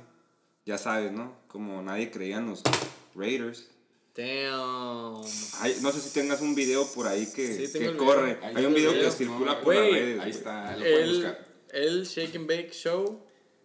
Ya 0.66 0.78
sabes, 0.78 1.12
¿no? 1.12 1.36
Como 1.48 1.82
nadie 1.82 2.12
creía 2.12 2.38
en 2.38 2.48
los 2.48 2.62
Raiders. 3.16 3.68
Damn. 4.16 5.22
Hay- 5.62 5.78
no 5.82 5.92
sé 5.92 6.02
si 6.02 6.10
tengas 6.14 6.42
un 6.42 6.54
video 6.56 6.86
por 6.94 7.08
ahí 7.08 7.26
que, 7.34 7.66
Sí, 7.68 7.72
que 7.72 7.80
video. 7.80 7.98
corre. 7.98 8.40
Hay 8.42 8.66
un 8.66 8.72
el 8.72 8.74
video 8.74 8.92
que 8.92 8.98
video, 8.98 9.12
circula 9.12 9.54
no, 9.56 9.62
por 9.62 9.76
las 9.76 9.90
redes. 9.90 10.20
Ahí 10.20 10.32
está, 10.32 10.72
lo 10.76 10.80
pueden 10.80 11.04
El, 11.04 11.14
buscar. 11.16 11.48
el 11.72 12.04
Shake 12.06 12.36
and 12.36 12.48
Bake 12.48 12.72
Show. 12.74 13.24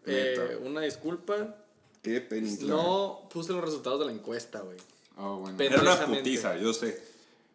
eh, 0.09 0.59
una 0.63 0.83
disculpa. 0.83 1.57
Qué 2.03 2.21
penita. 2.21 2.65
No 2.67 3.29
puse 3.33 3.53
los 3.53 3.65
resultados 3.65 3.99
de 3.99 4.07
la 4.07 4.13
encuesta, 4.13 4.61
güey. 4.61 4.77
Oh, 5.17 5.39
bueno. 5.39 5.57
Pero- 5.59 5.83
Era 5.83 5.95
una 5.97 6.07
putiza, 6.07 6.57
yo 6.59 6.73
sé. 6.73 7.03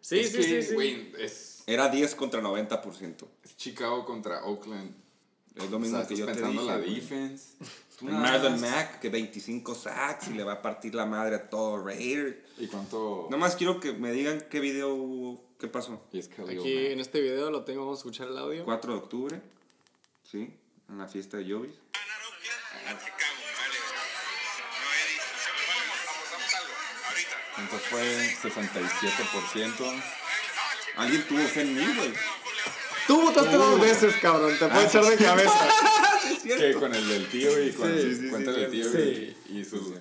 Sí, 0.02 0.20
Es 0.20 0.32
sí, 0.32 0.38
que, 0.38 0.44
sí, 0.44 0.64
sí. 0.76 1.12
es, 1.20 1.64
Era 1.68 1.88
10 1.88 2.14
contra 2.16 2.42
90%. 2.42 3.26
es 3.46 3.56
Chicago 3.56 4.04
contra 4.06 4.44
Oakland. 4.44 4.94
Es 5.56 5.70
lo 5.70 5.78
O 5.78 5.80
mismo 5.80 5.98
sea, 6.00 6.08
que 6.08 6.14
estás 6.16 6.20
yo 6.20 6.26
te 6.26 6.42
pensando 6.42 6.62
dije. 6.64 6.74
la 6.74 6.80
defense. 6.80 7.46
Marlon 8.02 8.60
Mack, 8.60 9.00
que 9.00 9.10
25 9.10 9.76
sacks 9.76 10.28
y 10.30 10.34
le 10.34 10.44
va 10.44 10.54
a 10.54 10.62
partir 10.62 10.96
la 10.96 11.06
madre 11.06 11.36
a 11.36 11.50
todo 11.50 11.84
Raider. 11.84 12.44
¿Y 12.58 12.68
cuánto? 12.68 13.28
Nomás 13.30 13.56
quiero 13.56 13.80
que 13.80 13.94
me 13.94 14.12
digan 14.12 14.46
qué 14.50 14.60
video 14.60 14.94
hubo, 14.94 15.44
qué 15.60 15.68
pasó. 15.68 16.02
Y 16.12 16.20
es 16.20 16.28
Khalil 16.28 16.60
Aquí 16.60 16.74
Mack. 16.76 16.92
en 16.92 17.00
este 17.00 17.22
video 17.22 17.52
lo 17.52 17.64
tengo, 17.64 17.82
vamos 17.82 18.00
a 18.00 18.02
escuchar 18.02 18.28
el 18.28 18.38
audio. 18.38 18.66
4 18.66 18.94
de 18.94 19.00
octubre, 19.00 19.42
¿sí? 20.24 20.54
En 20.90 20.98
la 20.98 21.08
fiesta 21.08 21.38
de 21.38 21.52
Jovis. 21.52 21.76
Entonces 27.58 27.88
fue 27.90 28.52
67%. 28.52 30.04
Alguien 30.98 31.28
tuvo 31.28 31.40
fe 31.44 31.62
en 31.62 31.76
mí, 31.76 31.96
güey. 31.96 32.14
Tú 33.08 33.22
votaste 33.22 33.56
dos 33.56 33.80
veces, 33.80 34.16
cabrón. 34.22 34.58
Te 34.58 34.68
puedo 34.68 34.82
echar 34.82 35.04
de 35.04 35.18
cabeza. 35.18 35.68
Que 36.44 36.74
con 36.74 36.94
el 36.94 37.08
del 37.08 37.28
tío 37.30 37.64
y 37.64 37.72
con 37.72 37.88
Sí, 37.94 38.16
sí, 38.16 38.30
cuéntale 38.30 38.58
sí, 38.58 38.64
el 38.64 38.72
tío 38.72 38.92
sí. 38.92 39.36
y, 39.50 39.60
y 39.60 39.66
su. 39.66 39.96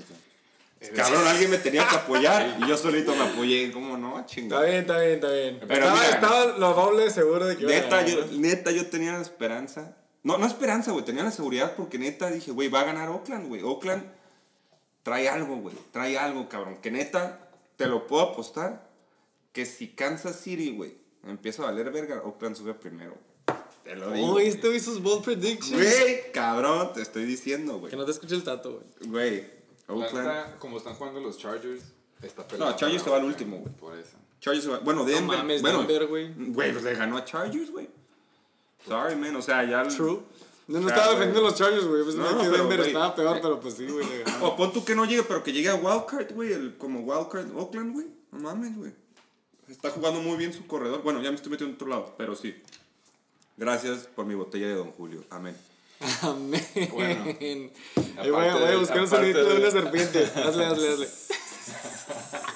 Cabrón, 0.95 1.27
alguien 1.27 1.51
me 1.51 1.59
tenía 1.59 1.87
que 1.87 1.97
apoyar 1.97 2.57
y 2.59 2.67
yo 2.67 2.77
solito 2.77 3.15
me 3.15 3.25
apoyé. 3.25 3.71
¿Cómo 3.71 3.99
no? 3.99 4.19
Está 4.21 4.27
Chingada. 4.27 4.65
bien, 4.65 4.77
está 4.77 4.99
bien, 4.99 5.15
está 5.15 5.31
bien. 5.31 5.61
Pero 5.61 5.75
estaba, 5.75 5.95
mira. 5.95 6.11
estaba 6.15 6.59
lo 6.59 6.73
doble 6.73 7.11
seguro 7.11 7.47
de 7.47 7.57
que 7.57 7.65
iba 7.65 7.73
a 7.73 7.75
Neta 7.75 8.03
ganar, 8.03 8.09
yo, 8.09 8.39
neta, 8.39 8.71
yo 8.71 8.87
tenía 8.87 9.13
la 9.13 9.21
esperanza. 9.21 9.97
No, 10.23 10.39
no 10.39 10.47
esperanza, 10.47 10.93
güey. 10.93 11.05
Tenía 11.05 11.23
la 11.23 11.33
seguridad 11.33 11.75
porque 11.77 11.99
neta 11.99 12.31
dije, 12.31 12.51
güey, 12.53 12.69
va 12.69 12.81
a 12.81 12.85
ganar 12.85 13.11
Oakland, 13.11 13.49
güey. 13.49 13.63
Oakland 13.63 14.05
trae 15.03 15.29
algo, 15.29 15.57
güey. 15.57 15.77
Trae 15.93 16.17
algo, 16.19 16.49
cabrón. 16.49 16.79
Que 16.81 16.91
neta, 16.91 17.51
te 17.77 17.87
lo 17.87 18.07
puedo 18.07 18.23
apostar. 18.23 18.89
Que 19.53 19.67
si 19.67 19.89
Kansas 19.89 20.37
City, 20.41 20.71
güey, 20.75 20.97
empieza 21.27 21.63
a 21.63 21.67
valer 21.67 21.91
verga, 21.91 22.23
Oakland 22.23 22.57
sube 22.57 22.73
primero. 22.73 23.19
Te 23.91 23.97
lo 23.97 24.13
digo. 24.13 24.33
Oh, 24.35 24.39
este 24.39 24.69
güey 24.69 24.79
sus 24.79 25.03
bold 25.03 25.25
predictions. 25.25 25.73
Güey, 25.73 26.31
cabrón, 26.33 26.93
te 26.95 27.03
estoy 27.03 27.25
diciendo, 27.25 27.79
güey. 27.79 27.91
Que 27.91 27.97
no 27.97 28.05
te 28.05 28.13
escuche 28.13 28.37
el 28.37 28.45
tato, 28.45 28.81
güey. 29.01 29.11
Güey, 29.11 29.51
La 29.89 29.95
Oakland. 29.95 30.29
neta, 30.29 30.57
como 30.61 30.79
están 30.79 30.95
jugando 30.95 31.19
los 31.19 31.37
Chargers, 31.39 31.83
está 32.23 32.47
peleado. 32.47 32.71
No, 32.71 32.77
Chargers 32.77 33.03
se 33.03 33.11
va 33.11 33.17
al 33.17 33.25
último, 33.25 33.57
güey. 33.59 33.73
Por 33.75 33.99
eso. 33.99 34.17
Chargers, 34.41 34.65
se 34.65 34.71
va- 34.71 34.79
bueno, 34.79 35.05
Denver. 35.05 35.39
mames, 35.39 35.61
bueno, 35.61 35.79
Denver, 35.81 36.07
güey. 36.07 36.33
Güey, 36.37 36.71
pues 36.73 36.85
le 36.85 36.95
ganó 36.95 37.17
a 37.17 37.25
Chargers, 37.25 37.71
güey. 37.73 37.89
Sorry, 38.87 39.17
man. 39.17 39.35
O 39.35 39.43
sea, 39.43 39.65
ya. 39.65 39.83
True. 39.89 40.21
No, 40.69 40.79
no 40.79 40.89
estaba 40.89 41.09
defendiendo 41.11 41.41
los 41.43 41.57
Chargers, 41.57 41.85
güey. 41.85 42.05
Pues 42.05 42.15
No, 42.15 42.31
no, 42.31 42.39
que 42.39 42.45
pero, 42.45 42.59
Denver 42.59 42.77
güey. 42.79 42.89
estaba 42.91 43.15
peor, 43.17 43.39
pero 43.43 43.59
pues 43.59 43.75
sí, 43.75 43.87
güey. 43.89 44.07
O 44.41 44.55
pon 44.57 44.73
tú 44.73 44.85
que 44.85 44.95
no 44.95 45.05
llegue, 45.05 45.25
pero 45.25 45.43
que 45.43 45.53
llegue 45.53 45.69
a 45.69 45.75
Wildcard, 45.75 46.33
güey. 46.33 46.53
el- 46.53 46.77
Como 46.79 47.01
Wildcard 47.01 47.51
Oakland, 47.57 47.93
güey. 47.93 48.07
No 48.31 48.39
mames, 48.39 48.77
güey. 48.77 48.93
Está 49.69 49.91
jugando 49.91 50.21
muy 50.21 50.37
bien 50.37 50.53
su 50.53 50.65
corredor. 50.69 51.03
Bueno, 51.03 51.21
ya 51.21 51.31
me 51.31 51.37
estoy 51.37 51.51
metiendo 51.51 51.71
en 51.73 51.75
otro 51.75 51.89
lado, 51.89 52.15
pero 52.17 52.37
sí. 52.37 52.55
Gracias 53.61 54.09
por 54.17 54.25
mi 54.25 54.35
botella 54.35 54.69
de 54.69 54.75
Don 54.75 54.91
Julio. 54.93 55.23
Amén. 55.29 55.55
Amén. 56.23 56.67
Bueno, 56.93 58.33
voy 58.33 58.47
a- 58.47 58.57
voy 58.57 58.71
a 58.73 58.77
buscar 58.79 59.01
un 59.03 59.07
sonidito 59.09 59.45
de 59.45 59.57
una 59.61 59.71
serpiente. 59.71 60.25
Hazle, 60.35 60.65
hazle, 60.65 60.89
hazle. 60.89 61.09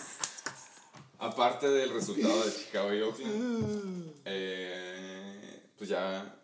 Aparte 1.19 1.69
del 1.69 1.91
resultado 1.91 2.45
de 2.47 2.53
Chicago 2.55 2.93
y 2.95 3.01
Oakland, 3.03 4.13
eh, 4.25 5.63
pues 5.77 5.91
ya 5.91 6.37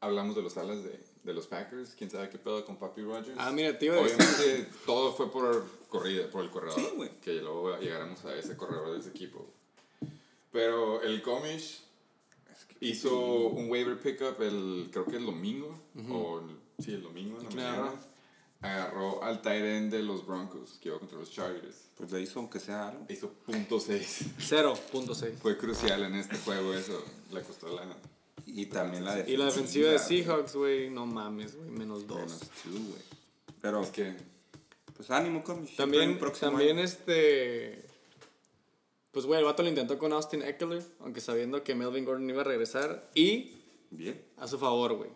hablamos 0.00 0.36
de 0.36 0.42
los 0.42 0.56
alas 0.56 0.82
de, 0.84 0.98
de 1.22 1.34
los 1.34 1.46
Packers. 1.46 1.90
¿Quién 1.96 2.10
sabe 2.10 2.30
qué 2.30 2.38
pedo 2.38 2.64
con 2.64 2.76
Papi 2.78 3.02
Rogers? 3.02 3.36
Ah, 3.38 3.50
mira, 3.52 3.72
decir. 3.72 3.90
Obviamente 3.92 4.68
todo 4.86 5.12
fue 5.14 5.30
por 5.30 5.66
corrida, 5.88 6.30
por 6.30 6.44
el 6.44 6.50
corredor. 6.50 6.78
Sí, 6.80 6.88
güey. 6.96 7.10
Que 7.20 7.34
luego 7.34 7.78
llegaremos 7.78 8.24
a 8.24 8.34
ese 8.34 8.56
corredor 8.56 8.92
de 8.94 9.00
ese 9.00 9.10
equipo. 9.10 9.46
Pero 10.50 11.02
el 11.02 11.20
Comish 11.22 11.82
hizo 12.80 13.48
un 13.48 13.70
waiver 13.70 13.98
pickup 13.98 14.40
el, 14.42 14.88
creo 14.92 15.04
que 15.06 15.16
el 15.16 15.26
domingo. 15.26 15.78
O 16.10 16.40
el- 16.40 16.84
sí, 16.84 16.92
el 16.92 17.02
domingo 17.02 17.38
mañana. 17.42 17.72
agarró? 17.72 18.08
Agarró 18.60 19.22
al 19.22 19.40
tight 19.40 19.64
end 19.64 19.92
de 19.92 20.02
los 20.02 20.26
Broncos, 20.26 20.78
que 20.80 20.88
iba 20.88 20.98
contra 20.98 21.18
los 21.18 21.30
Chargers. 21.30 21.90
Pues 21.96 22.10
le 22.10 22.22
hizo 22.22 22.40
aunque 22.40 22.58
sea 22.58 22.88
algo. 22.88 23.06
Hizo 23.08 23.30
punto 23.32 23.78
seis. 23.78 24.24
0.6. 24.38 25.34
Fue 25.40 25.56
crucial 25.56 26.02
en 26.02 26.14
este 26.16 26.36
juego 26.38 26.74
eso. 26.74 27.04
Le 27.32 27.42
costó 27.42 27.68
la... 27.74 27.86
Y 28.46 28.66
también 28.66 29.04
la 29.04 29.14
defensiva. 29.14 29.34
Y 29.34 29.36
la 29.38 29.44
defensiva 29.44 29.90
de. 29.90 29.98
Seahawks, 29.98 30.56
güey, 30.56 30.90
no 30.90 31.06
mames, 31.06 31.54
güey, 31.56 31.70
menos 31.70 32.06
dos. 32.06 32.16
Menos 32.18 32.40
two, 32.40 32.70
güey. 32.72 33.02
Pero, 33.60 33.82
Es 33.82 33.90
que... 33.90 34.16
pues 34.96 35.10
ánimo, 35.10 35.44
hay 35.46 35.74
También, 35.76 36.18
también 36.40 36.76
año. 36.78 36.84
este. 36.84 37.84
Pues, 39.18 39.26
güey, 39.26 39.40
el 39.40 39.46
vato 39.46 39.64
lo 39.64 39.68
intentó 39.68 39.98
con 39.98 40.12
Austin 40.12 40.42
Eckler, 40.42 40.80
aunque 41.00 41.20
sabiendo 41.20 41.64
que 41.64 41.74
Melvin 41.74 42.04
Gordon 42.04 42.30
iba 42.30 42.42
a 42.42 42.44
regresar. 42.44 43.10
Y 43.16 43.56
Bien. 43.90 44.24
a 44.36 44.46
su 44.46 44.60
favor, 44.60 44.94
güey. 44.94 45.10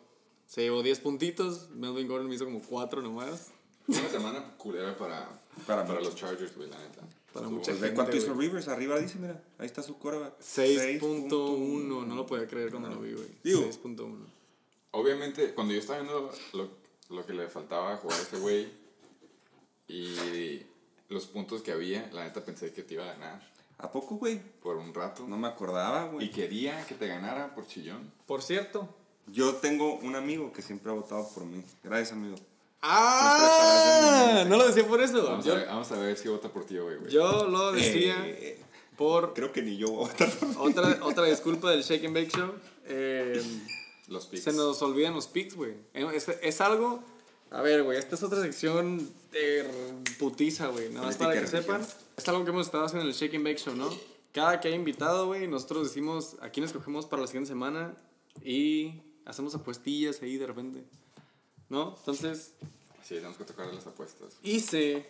Se 0.45 0.63
llevó 0.63 0.83
10 0.83 0.99
puntitos. 0.99 1.71
Melvin 1.71 2.09
Gordon 2.09 2.29
me 2.29 2.35
hizo 2.35 2.45
como 2.45 2.61
4 2.63 3.01
nomás. 3.01 3.53
Una 3.87 4.09
semana 4.09 4.57
culera 4.59 4.97
para, 4.99 5.41
Para 5.69 5.87
para, 5.87 6.01
los 6.01 6.17
Chargers, 6.17 6.57
güey, 6.57 6.69
la 6.69 6.79
neta. 6.81 7.03
Para 7.33 7.47
Estuvo- 7.47 7.51
mucha 7.51 7.71
Pues 7.71 7.81
gente, 7.81 7.95
cuánto 7.95 8.17
hizo. 8.17 8.35
Rivers. 8.35 8.67
Arriba 8.67 8.99
dice, 8.99 9.21
mira. 9.21 9.41
Ahí 9.59 9.67
está 9.67 9.85
su 9.85 9.97
coreback. 10.01 10.37
6.1. 10.41 12.05
No 12.05 12.15
lo 12.17 12.27
podía 12.27 12.49
creer 12.49 12.71
cuando 12.73 12.89
lo 12.89 13.01
vi, 13.01 13.13
güey. 13.13 13.29
Digo. 13.45 13.61
6.1. 13.61 14.17
Obviamente, 14.91 15.55
cuando 15.55 15.75
yo 15.75 15.79
estaba 15.79 16.01
viendo 16.01 16.29
lo, 16.55 16.71
lo 17.09 17.25
que 17.25 17.35
le 17.35 17.47
faltaba 17.47 17.97
jugar 17.99 18.19
a 18.19 18.23
este 18.23 18.39
güey 18.39 18.67
y 19.87 20.61
los 21.09 21.27
puntos 21.29 21.63
que 21.63 21.71
había, 21.71 22.11
la 22.13 22.25
neta 22.25 22.45
pensé 22.45 22.73
que 22.73 22.83
te 22.83 22.95
iba 22.95 23.05
a 23.05 23.13
ganar 23.13 23.52
¿A 23.79 23.91
poco, 23.91 24.17
güey? 24.17 24.41
por 24.63 24.77
un 24.77 24.95
rato. 24.95 25.27
No 25.27 25.37
me 25.37 25.49
acordaba, 25.49 26.07
Y 26.07 26.13
güey. 26.13 26.31
quería 26.31 26.85
que 26.87 26.95
te 26.95 27.07
ganara 27.09 27.55
por 27.55 27.67
chillón. 27.67 28.13
Por 28.27 28.43
cierto. 28.43 28.89
Yo 29.27 29.55
tengo 29.57 29.95
un 29.97 30.15
amigo 30.17 30.53
que 30.53 30.63
siempre 30.63 30.91
ha 30.91 30.95
votado 30.95 31.29
por 31.35 31.45
mí. 31.45 31.63
Gracias, 31.83 32.13
amigo. 32.13 32.37
¡Ah! 32.81 34.45
No 34.49 34.57
lo 34.57 34.67
decía 34.67 34.87
por 34.87 35.01
eso. 35.01 35.25
Vamos, 35.25 35.45
Yo, 35.45 35.53
a, 35.55 35.57
ver, 35.57 35.67
vamos 35.67 35.91
a 35.93 35.99
ver 35.99 36.17
si 36.17 36.29
vota 36.29 36.49
por 36.49 36.65
ti, 36.65 36.77
güey. 36.79 36.97
güey. 36.99 37.11
yo 37.11 37.47
lo 37.49 37.73
decía 37.73 38.17
Eh, 38.27 38.59
por 38.97 39.33
creo 39.35 39.53
que 39.53 39.63
ni 39.63 39.77
yo 39.77 39.89
voy 39.91 40.05
a 40.05 40.09
votar 40.13 40.31
por 40.31 40.69
otra, 40.69 40.99
otra 41.05 41.25
disculpa 41.27 41.71
del 41.71 41.83
Shake 41.83 42.05
and 42.07 42.15
Bake 42.15 42.31
Show. 42.31 42.53
Eh, 42.87 43.43
Los 44.09 44.27
picks. 44.27 44.45
se 44.45 44.53
nos 44.53 44.81
olvidan 44.83 45.15
los 45.15 45.27
picks, 45.29 45.55
güey. 45.57 45.75
Eh, 45.95 46.07
Es, 46.15 46.29
es 46.29 46.61
algo. 46.61 47.03
A 47.53 47.61
ver, 47.61 47.83
güey, 47.83 47.99
esta 47.99 48.15
es 48.15 48.23
otra 48.23 48.41
sección 48.41 49.07
de 49.31 49.67
putiza, 50.19 50.69
güey. 50.69 50.89
Nada 50.89 51.07
más 51.07 51.19
para 51.19 51.39
que 51.39 51.45
y 51.45 51.47
sepan. 51.47 51.87
Es 52.17 52.27
algo 52.29 52.45
que 52.45 52.51
hemos 52.51 52.67
estado 52.67 52.85
haciendo 52.85 53.03
en 53.03 53.09
el 53.09 53.15
Shake 53.15 53.35
and 53.35 53.45
Bake 53.45 53.59
Show, 53.59 53.77
¿no? 53.77 53.91
Cada 54.33 54.59
que 54.59 54.69
hay 54.69 54.75
invitado, 54.75 55.27
güey, 55.27 55.47
nosotros 55.47 55.89
decimos 55.89 56.37
a 56.41 56.49
quién 56.49 56.65
escogemos 56.65 57.05
para 57.05 57.21
la 57.21 57.29
siguiente 57.29 57.49
semana 57.49 57.95
y 58.43 59.03
hacemos 59.27 59.55
apuestillas 59.55 60.23
ahí 60.23 60.39
de 60.39 60.47
repente. 60.47 60.83
¿No? 61.69 61.95
Entonces, 61.99 62.53
Sí, 63.03 63.17
tenemos 63.17 63.37
que 63.37 63.45
tocar 63.45 63.67
las 63.67 63.87
apuestas. 63.87 64.35
hice 64.43 65.07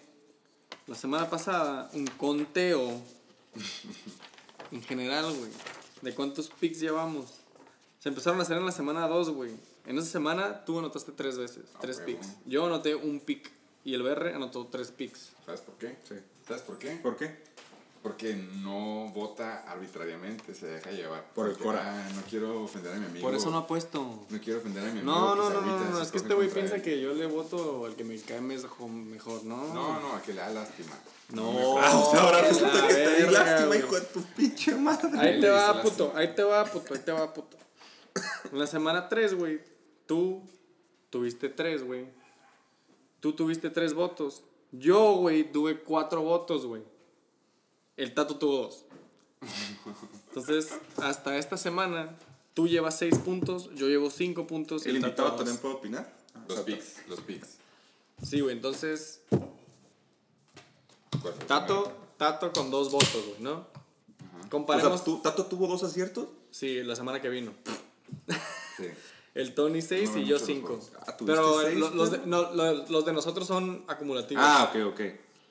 la 0.89 0.97
semana 0.97 1.31
pasada 1.31 1.91
un 1.93 2.07
conteo 2.07 3.01
en 4.73 4.83
general, 4.83 5.33
güey, 5.37 5.51
de 6.01 6.15
cuántos 6.15 6.49
picks 6.49 6.81
llevamos. 6.81 7.27
Se 8.01 8.09
empezaron 8.09 8.41
a 8.41 8.43
hacer 8.43 8.57
en 8.57 8.67
la 8.67 8.73
semana 8.73 9.07
2, 9.07 9.31
güey. 9.31 9.53
En 9.87 9.99
esa 9.99 10.09
semana 10.09 10.65
tú 10.65 10.79
anotaste 10.79 11.13
tres 11.13 11.37
veces, 11.39 11.65
tres 11.81 11.99
huevo. 11.99 12.13
picks. 12.21 12.29
Yo 12.47 12.67
anoté 12.67 12.95
un 12.95 13.21
pick 13.21 13.51
y 13.85 13.95
el 13.95 14.03
BR 14.03 14.35
anotó 14.35 14.67
tres 14.69 14.91
picks. 14.93 15.33
¿Sabes 15.45 15.61
por 15.63 15.75
qué? 15.77 15.97
Sí. 16.09 16.15
¿Sabes 16.47 16.63
por 16.63 16.79
qué? 16.79 16.97
¿Por 17.03 17.17
qué? 17.17 17.51
Porque 18.03 18.35
no 18.35 19.11
vota 19.15 19.63
arbitrariamente, 19.71 20.55
se 20.55 20.67
deja 20.67 20.91
llevar. 20.91 21.25
Por 21.35 21.49
el 21.49 21.57
cora. 21.57 21.83
ah, 21.85 22.09
no 22.17 22.23
quiero 22.29 22.65
ofender 22.65 22.93
a 22.93 22.97
mi 22.97 23.07
amigo. 23.07 23.25
Por 23.25 23.35
eso 23.37 23.49
no 23.51 23.59
apuesto. 23.59 24.27
No 24.29 24.41
quiero 24.41 24.59
ofender 24.59 24.83
a 24.83 24.87
mi 24.87 25.01
amigo. 25.01 25.07
No, 25.07 25.37
no, 25.37 25.51
no, 25.61 26.03
es 26.03 26.11
que 26.11 26.19
este 26.19 26.35
güey 26.35 26.49
piensa 26.49 26.83
que 26.83 27.01
yo 27.01 27.15
le 27.15 27.27
voto 27.27 27.87
al 27.87 27.95
que 27.95 28.03
me 28.03 28.19
cae 28.21 28.41
mejor, 28.41 28.89
mejor 28.89 29.45
¿no? 29.45 29.73
No, 29.73 30.01
no, 30.01 30.15
a 30.17 30.23
que 30.23 30.33
le 30.33 30.41
da 30.41 30.51
lástima. 30.51 30.97
No. 31.31 31.79
Ah, 31.79 31.97
o 31.97 32.11
sea, 32.11 32.23
ahora 32.23 32.41
resulta 32.43 32.87
que 32.89 32.95
te 32.95 33.17
di 33.17 33.23
verga, 33.23 33.45
lástima, 33.45 33.77
hijo 33.77 33.95
de 33.95 34.01
tu 34.07 34.23
pinche 34.35 34.75
madre. 34.75 35.09
Ahí 35.19 35.29
Ahí 35.35 35.41
te 35.41 35.49
va, 35.49 35.83
puto, 35.83 36.13
ahí 36.17 36.35
te 36.35 36.43
va, 36.43 36.65
puto, 36.65 36.95
ahí 36.95 37.01
te 37.01 37.13
va, 37.13 37.33
puto. 37.33 37.57
En 38.51 38.59
la 38.59 38.67
semana 38.67 39.09
3, 39.09 39.35
güey, 39.35 39.61
tú 40.13 40.43
tuviste 41.09 41.49
3, 41.49 41.85
güey. 41.85 42.07
Tú 43.21 43.33
tuviste 43.33 43.71
3 43.71 43.95
votos. 43.95 44.43
Yo, 44.73 45.15
güey, 45.15 45.51
tuve 45.51 45.81
4 45.81 46.21
votos, 46.23 46.67
güey. 46.67 46.83
El 47.97 48.13
Tato 48.13 48.37
tuvo 48.37 48.59
2. 48.59 48.85
Entonces, 50.29 50.79
hasta 50.99 51.39
esta 51.39 51.57
semana, 51.57 52.15
tú 52.53 52.69
llevas 52.69 52.99
6 52.99 53.19
puntos, 53.21 53.71
yo 53.75 53.89
llevo 53.89 54.11
5 54.11 54.47
puntos. 54.47 54.85
y 54.85 54.91
¿El 54.91 54.97
Tato 54.97 55.07
invitado 55.07 55.29
dos. 55.31 55.37
también 55.39 55.57
puede 55.59 55.75
opinar? 55.77 56.13
Los 56.47 56.61
picks, 56.61 57.09
los 57.09 57.21
picks. 57.23 57.57
Sí, 58.23 58.41
güey, 58.41 58.55
entonces, 58.55 59.23
¿Cuál 59.31 59.41
fue 61.23 61.31
el 61.43 61.47
Tato, 61.47 61.91
Tato 62.19 62.53
con 62.53 62.71
2 62.71 62.91
votos, 62.93 63.25
güey, 63.29 63.41
¿no? 63.41 63.67
Comparemos. 64.51 64.97
sea, 65.01 65.05
¿tú- 65.05 65.21
¿Tato 65.23 65.47
tuvo 65.47 65.67
dos 65.67 65.83
aciertos? 65.83 66.29
Sí, 66.51 66.83
la 66.83 66.97
semana 66.97 67.23
que 67.23 67.31
vino. 67.31 67.55
Sí. 68.77 68.85
El 69.35 69.55
Tony 69.55 69.81
6 69.81 70.11
No, 70.11 70.19
y 70.19 70.25
yo 70.27 70.35
muchos 70.37 70.47
5. 70.47 70.67
juegos. 70.67 70.93
Ah, 71.07 71.17
¿tuviste 71.17 71.25
Pero 71.41 71.61
seis, 71.63 71.79
lo- 71.79 71.91
los, 71.91 72.11
de, 72.11 72.19
no, 72.27 72.53
lo- 72.53 72.87
los 72.89 73.05
de 73.07 73.13
nosotros 73.13 73.47
son 73.47 73.85
acumulativos. 73.89 74.45
Ah, 74.47 74.71
ok, 74.71 74.87
ok. 74.93 75.01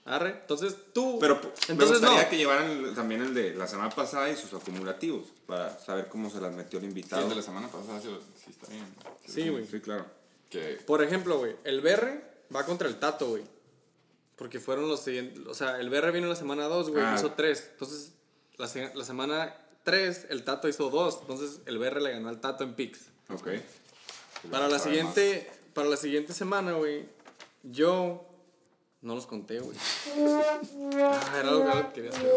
Arre, 0.06 0.30
entonces 0.42 0.76
tú. 0.94 1.18
Pero 1.20 1.40
p- 1.42 1.48
me 1.48 1.74
entonces 1.74 2.00
gustaría 2.00 2.24
no. 2.24 2.30
que 2.30 2.38
llevaran 2.38 2.70
el- 2.72 2.94
también 2.96 3.22
el 3.22 3.34
de 3.34 3.54
la 3.56 3.68
semana 3.68 3.90
pasada 3.90 4.30
y 4.30 4.36
sus 4.36 4.54
acumulativos 4.54 5.28
para 5.48 5.78
saber 5.80 6.08
cómo 6.10 6.30
se 6.30 6.40
las 6.42 6.54
metió 6.54 6.80
el 6.80 6.84
Sí, 6.86 6.90
invitado. 6.90 7.24
el 7.24 7.30
de 7.30 7.36
la 7.36 7.42
semana 7.42 7.68
pasada 7.70 8.00
sí, 8.02 8.10
sí 8.44 8.52
está 8.52 8.68
bien. 8.72 8.86
Sí, 9.28 9.50
güey. 9.50 9.66
Sí, 9.66 9.80
claro. 9.80 10.06
Que 10.50 10.80
Por 10.86 11.02
ejemplo, 11.04 11.38
güey, 11.40 11.56
el 11.64 11.82
BR 11.82 12.22
va 12.56 12.66
contra 12.66 12.88
el 12.88 12.98
Tato, 13.00 13.30
güey. 13.30 13.44
Porque 14.36 14.60
fueron 14.60 14.88
los 14.88 15.02
siguientes. 15.02 15.46
O 15.48 15.54
sea, 15.54 15.80
el 15.80 15.90
BR 15.90 16.12
vino 16.12 16.28
la 16.28 16.36
semana 16.36 16.66
2, 16.66 16.90
güey, 16.90 17.04
Ah. 17.04 17.16
hizo 17.16 17.32
3. 17.34 17.70
Entonces, 17.74 18.12
la, 18.58 18.68
la 18.96 19.06
semana 19.06 19.56
3, 19.84 20.26
el 20.30 20.44
Tato 20.44 20.68
hizo 20.68 20.90
2. 20.90 21.20
Entonces, 21.22 21.62
el 21.68 21.78
BR 21.78 22.02
le 22.02 22.12
ganó 22.12 22.30
al 22.30 22.42
Tato 22.42 22.64
en 22.64 22.74
picks. 22.74 23.11
Ok. 23.34 23.48
Para 24.50 24.68
la 24.68 24.80
siguiente, 24.80 25.50
para 25.74 25.88
la 25.90 25.98
siguiente 25.98 26.34
semana, 26.34 26.74
güey, 26.74 27.06
yo 27.64 28.26
no 29.02 29.16
los 29.16 29.28
conté, 29.28 29.60
güey. 29.60 29.78
Ah, 30.96 31.38
era 31.40 31.50
algo 31.50 31.66
que 31.94 31.94
quería 31.94 32.10
hacer. 32.12 32.32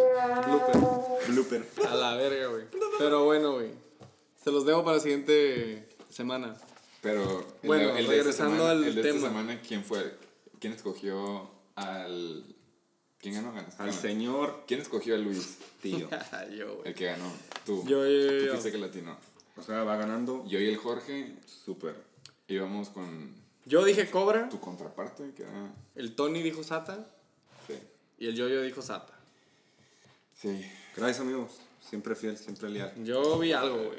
Blooper. 0.47 1.29
Blooper. 1.29 1.69
A 1.89 1.95
la 1.95 2.15
verga, 2.17 2.47
güey. 2.49 2.65
Pero 2.99 3.25
bueno, 3.25 3.53
güey. 3.55 3.71
Se 4.43 4.51
los 4.51 4.67
dejo 4.67 4.85
para 4.85 4.97
la 4.99 5.03
siguiente 5.03 5.89
semana. 6.11 6.55
Pero 7.01 7.47
el 7.63 7.67
Bueno, 7.67 7.93
de- 7.95 8.01
el 8.01 8.07
de 8.07 8.13
esta 8.19 8.23
regresando 8.25 8.57
semana- 8.57 8.71
al 8.71 8.85
el 8.85 8.95
de 8.95 9.03
tema. 9.03 9.17
esta 9.17 9.29
semana, 9.29 9.61
¿quién 9.67 9.85
fue? 9.85 10.17
¿Quién 10.61 10.73
escogió 10.75 11.51
al. 11.77 12.45
¿Quién 13.19 13.35
ganó? 13.35 13.53
Ganaste. 13.53 13.83
Al 13.83 13.93
señor 13.93 14.65
¿Quién 14.67 14.81
escogió 14.81 15.15
a 15.15 15.19
Luis? 15.19 15.57
tío. 15.83 16.09
yo, 16.57 16.77
güey. 16.77 16.89
El 16.89 16.95
que 16.95 17.07
ganó. 17.07 17.31
Tú. 17.65 17.83
Yo, 17.87 18.07
yo, 18.07 18.21
yo, 18.21 18.39
Tú 18.39 18.45
yo. 18.47 18.51
fuiste 18.53 18.73
que 18.73 18.79
latino. 18.79 19.17
O 19.57 19.63
sea, 19.63 19.85
va 19.85 19.97
ganando 19.97 20.45
Yo 20.47 20.59
y 20.61 20.69
el 20.69 20.77
Jorge 20.77 21.37
súper. 21.47 21.95
íbamos 22.49 22.89
con 22.91 23.35
Yo 23.67 23.85
dije 23.85 24.11
Cobra, 24.11 24.49
tu 24.49 24.61
contraparte, 24.61 25.33
que 25.35 25.43
era. 25.43 25.73
el 25.95 26.15
Tony 26.17 26.43
dijo 26.43 26.63
Sata 26.63 27.07
Sí. 27.67 27.75
y 28.19 28.27
el 28.29 28.35
Yoyo 28.35 28.63
dijo 28.63 28.83
Sata. 28.83 29.13
Sí. 30.35 30.65
Gracias, 30.97 31.21
amigos. 31.21 31.53
Siempre 31.81 32.15
fiel, 32.17 32.37
siempre 32.37 32.69
leal. 32.71 32.93
Yo 33.05 33.39
vi 33.39 33.53
algo, 33.53 33.77
güey. 33.77 33.99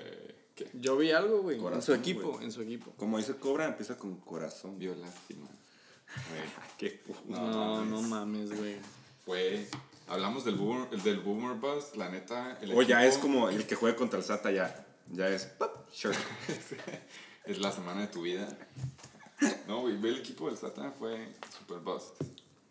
¿Qué? 0.55 0.69
Yo 0.73 0.97
vi 0.97 1.11
algo, 1.11 1.41
güey. 1.41 1.59
En 1.73 1.81
su 1.81 1.93
equipo, 1.93 2.33
güey. 2.33 2.45
en 2.45 2.51
su 2.51 2.61
equipo. 2.61 2.91
Como 2.97 3.17
dice 3.17 3.35
Cobra, 3.35 3.65
empieza 3.65 3.97
con 3.97 4.15
corazón. 4.19 4.77
Vio 4.79 4.93
lástima. 4.95 5.47
Qué. 6.77 7.01
No, 7.27 7.83
no 7.85 8.01
mames, 8.01 8.55
güey. 8.57 8.77
Fue. 9.25 9.67
Hablamos 10.07 10.45
del 10.45 10.55
Boomer, 10.55 10.87
el 10.91 11.01
del 11.01 11.19
Boomer 11.19 11.55
Bus, 11.57 11.95
la 11.97 12.09
neta. 12.09 12.59
El 12.61 12.73
O 12.73 12.81
ya 12.83 13.05
es 13.05 13.17
como 13.17 13.49
el 13.49 13.65
que 13.65 13.75
juega 13.75 13.95
contra 13.97 14.19
el 14.19 14.25
Sata 14.25 14.51
ya. 14.51 14.84
Ya 15.11 15.27
es. 15.29 15.45
pop, 15.45 15.89
Sure. 15.91 16.15
es 17.45 17.59
la 17.59 17.71
semana 17.71 18.01
de 18.01 18.07
tu 18.07 18.21
vida. 18.21 18.47
No, 19.67 19.81
güey, 19.81 19.97
ve 19.97 20.09
el 20.09 20.17
equipo 20.17 20.47
del 20.47 20.57
Satan 20.57 20.93
fue 20.93 21.33
super 21.57 21.79
bust. 21.79 22.21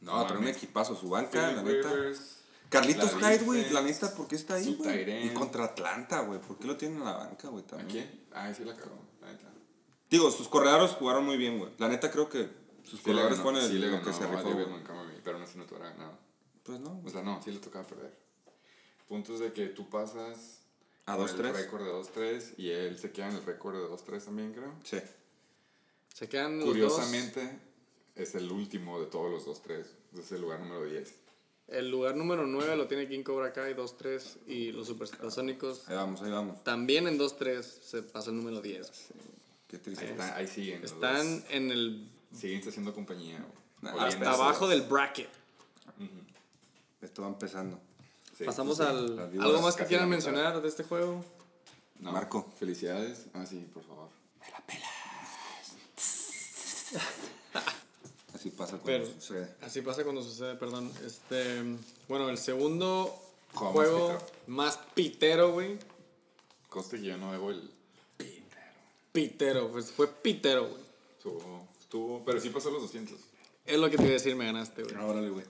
No, 0.01 0.23
pero 0.27 0.39
un 0.39 0.45
mames. 0.45 0.57
equipazo, 0.57 0.95
su 0.95 1.09
banca, 1.09 1.31
Philip 1.41 1.57
la 1.57 1.63
neta. 1.63 1.93
Rivers, 1.93 2.39
Carlitos 2.69 3.15
Hyde, 3.15 3.39
güey, 3.45 3.71
la 3.71 3.83
neta, 3.83 4.15
¿por 4.15 4.27
qué 4.27 4.37
está 4.37 4.55
ahí, 4.55 4.75
güey? 4.75 5.27
Y 5.27 5.31
contra 5.31 5.65
Atlanta, 5.65 6.21
güey, 6.21 6.41
¿por 6.41 6.59
qué 6.59 6.67
lo 6.67 6.77
tienen 6.77 6.99
en 6.99 7.05
la 7.05 7.17
banca, 7.17 7.49
güey, 7.49 7.63
¿A 7.65 7.67
también? 7.67 7.89
quién? 7.89 8.27
Ah, 8.33 8.53
sí 8.53 8.65
la 8.65 8.75
cagó, 8.75 8.99
la 9.21 9.29
neta. 9.33 9.51
Digo, 10.11 10.31
sus 10.31 10.49
corredores 10.49 10.91
jugaron 10.93 11.25
muy 11.25 11.37
bien, 11.37 11.59
güey. 11.59 11.73
La 11.79 11.89
neta 11.89 12.11
creo 12.11 12.29
que 12.29 12.49
sus 12.83 13.01
Sí 13.01 13.05
corredores 13.07 13.39
fueron 13.39 13.63
sí 13.67 13.79
lo 13.79 14.03
que 14.03 14.13
se 14.13 14.25
a 14.25 14.27
rifó, 14.27 14.51
pero 15.23 15.39
no 15.39 15.47
se 15.47 15.59
no 15.59 15.67
ganado. 15.67 16.19
Pues 16.65 16.81
no, 16.81 17.01
O 17.05 17.09
sea, 17.09 17.23
no, 17.23 17.41
sí 17.43 17.51
le 17.53 17.59
tocaba 17.59 17.87
perder. 17.87 18.19
Puntos 19.07 19.41
de 19.41 19.53
que 19.53 19.67
tú 19.67 19.89
pasas 19.89 20.64
A 21.07 21.17
con 21.17 21.27
2-3. 21.27 21.47
el 21.49 21.55
récord 21.55 21.85
de 21.85 21.91
2-3 21.93 22.55
y 22.57 22.71
él 22.71 22.99
se 22.99 23.13
queda 23.13 23.29
en 23.29 23.37
el 23.37 23.45
récord 23.45 23.75
de 23.77 23.89
2-3 23.89 24.25
también, 24.25 24.53
creo. 24.55 24.73
Sí. 24.85 24.99
Se 26.15 26.29
quedan 26.29 26.59
los 26.59 26.69
Curiosamente, 26.69 27.59
es 28.15 28.35
el 28.35 28.51
último 28.51 29.01
de 29.01 29.07
todos 29.07 29.31
los 29.31 29.47
2-3. 29.47 29.85
Es 30.19 30.33
el 30.33 30.41
lugar 30.41 30.61
número 30.61 30.85
10. 30.85 31.05
dos. 31.11 31.19
El 31.67 31.91
lugar 31.91 32.15
número 32.17 32.47
9 32.47 32.77
lo 32.77 32.87
tiene 32.87 33.09
King 33.09 33.23
Cobra 33.23 33.53
Kai 33.53 33.75
2-3 33.75 34.39
y 34.47 34.71
los 34.73 34.87
Supersónicos 34.87 35.89
Ahí 35.89 35.97
vamos, 35.97 36.21
ahí 36.23 36.31
vamos. 36.31 36.63
también 36.63 37.07
en 37.09 37.19
2-3 37.19 37.63
se 37.63 38.03
pasa 38.03 38.31
el 38.31 38.37
número 38.37 38.61
10. 38.61 38.91
Qué 39.67 39.79
triste. 39.79 40.11
Está- 40.11 40.37
ahí 40.37 40.47
siguen. 40.47 40.83
los 40.83 40.93
Están 40.93 41.41
dos. 41.41 41.51
en 41.51 41.71
el 41.71 42.09
Siguen 42.35 42.67
haciendo 42.67 42.95
compañía. 42.95 43.45
hasta 43.83 44.33
abajo 44.33 44.69
del 44.69 44.83
bracket. 44.83 45.29
Esto 47.03 47.23
va 47.23 47.29
empezando. 47.29 47.79
Sí, 48.37 48.45
Pasamos 48.45 48.81
al 48.81 49.19
algo 49.41 49.61
más 49.63 49.77
que 49.77 49.87
quieran 49.87 50.09
la 50.09 50.17
mencionar 50.17 50.61
de 50.61 50.69
este 50.69 50.83
juego. 50.85 51.25
No, 52.01 52.13
Marco. 52.13 52.51
Felicidades. 52.59 53.27
Ah, 53.33 53.47
sí, 53.47 53.67
por 53.73 53.85
favor. 53.85 54.09
Así 58.35 58.51
pasa 58.51 58.79
cuando 58.79 58.85
Pero- 58.87 59.07
sucede. 59.21 59.55
Así 59.63 59.81
pasa 59.81 60.05
cuando 60.05 60.23
sucede, 60.23 60.55
perdón. 60.57 60.91
Este, 61.07 61.63
bueno, 62.09 62.29
el 62.29 62.39
segundo 62.39 63.15
Juego 63.55 63.73
más 63.73 63.75
juego 63.75 64.09
pitero. 64.09 64.27
más 64.49 64.79
pitero, 64.95 65.53
güey. 65.53 65.79
Conste 66.69 66.97
que 66.99 67.05
yo 67.07 67.17
no 67.17 67.33
hago 67.33 67.51
el. 67.51 67.71
Pitero, 69.13 69.71
pues 69.71 69.93
fue 69.93 70.09
pitero, 70.09 70.69
güey. 70.69 70.83
Estuvo, 71.17 71.69
estuvo. 71.81 72.25
Pero 72.25 72.41
sí 72.41 72.51
pasó 72.51 72.71
los 72.71 72.83
200. 72.83 73.17
Es 73.65 73.79
lo 73.79 73.89
que 73.89 73.97
te 73.97 74.03
iba 74.03 74.11
a 74.11 74.15
decir, 74.15 74.35
me 74.35 74.45
ganaste, 74.47 74.83
güey. 74.83 74.95
Ah, 74.99 75.07
Órale, 75.07 75.31
güey. 75.31 75.45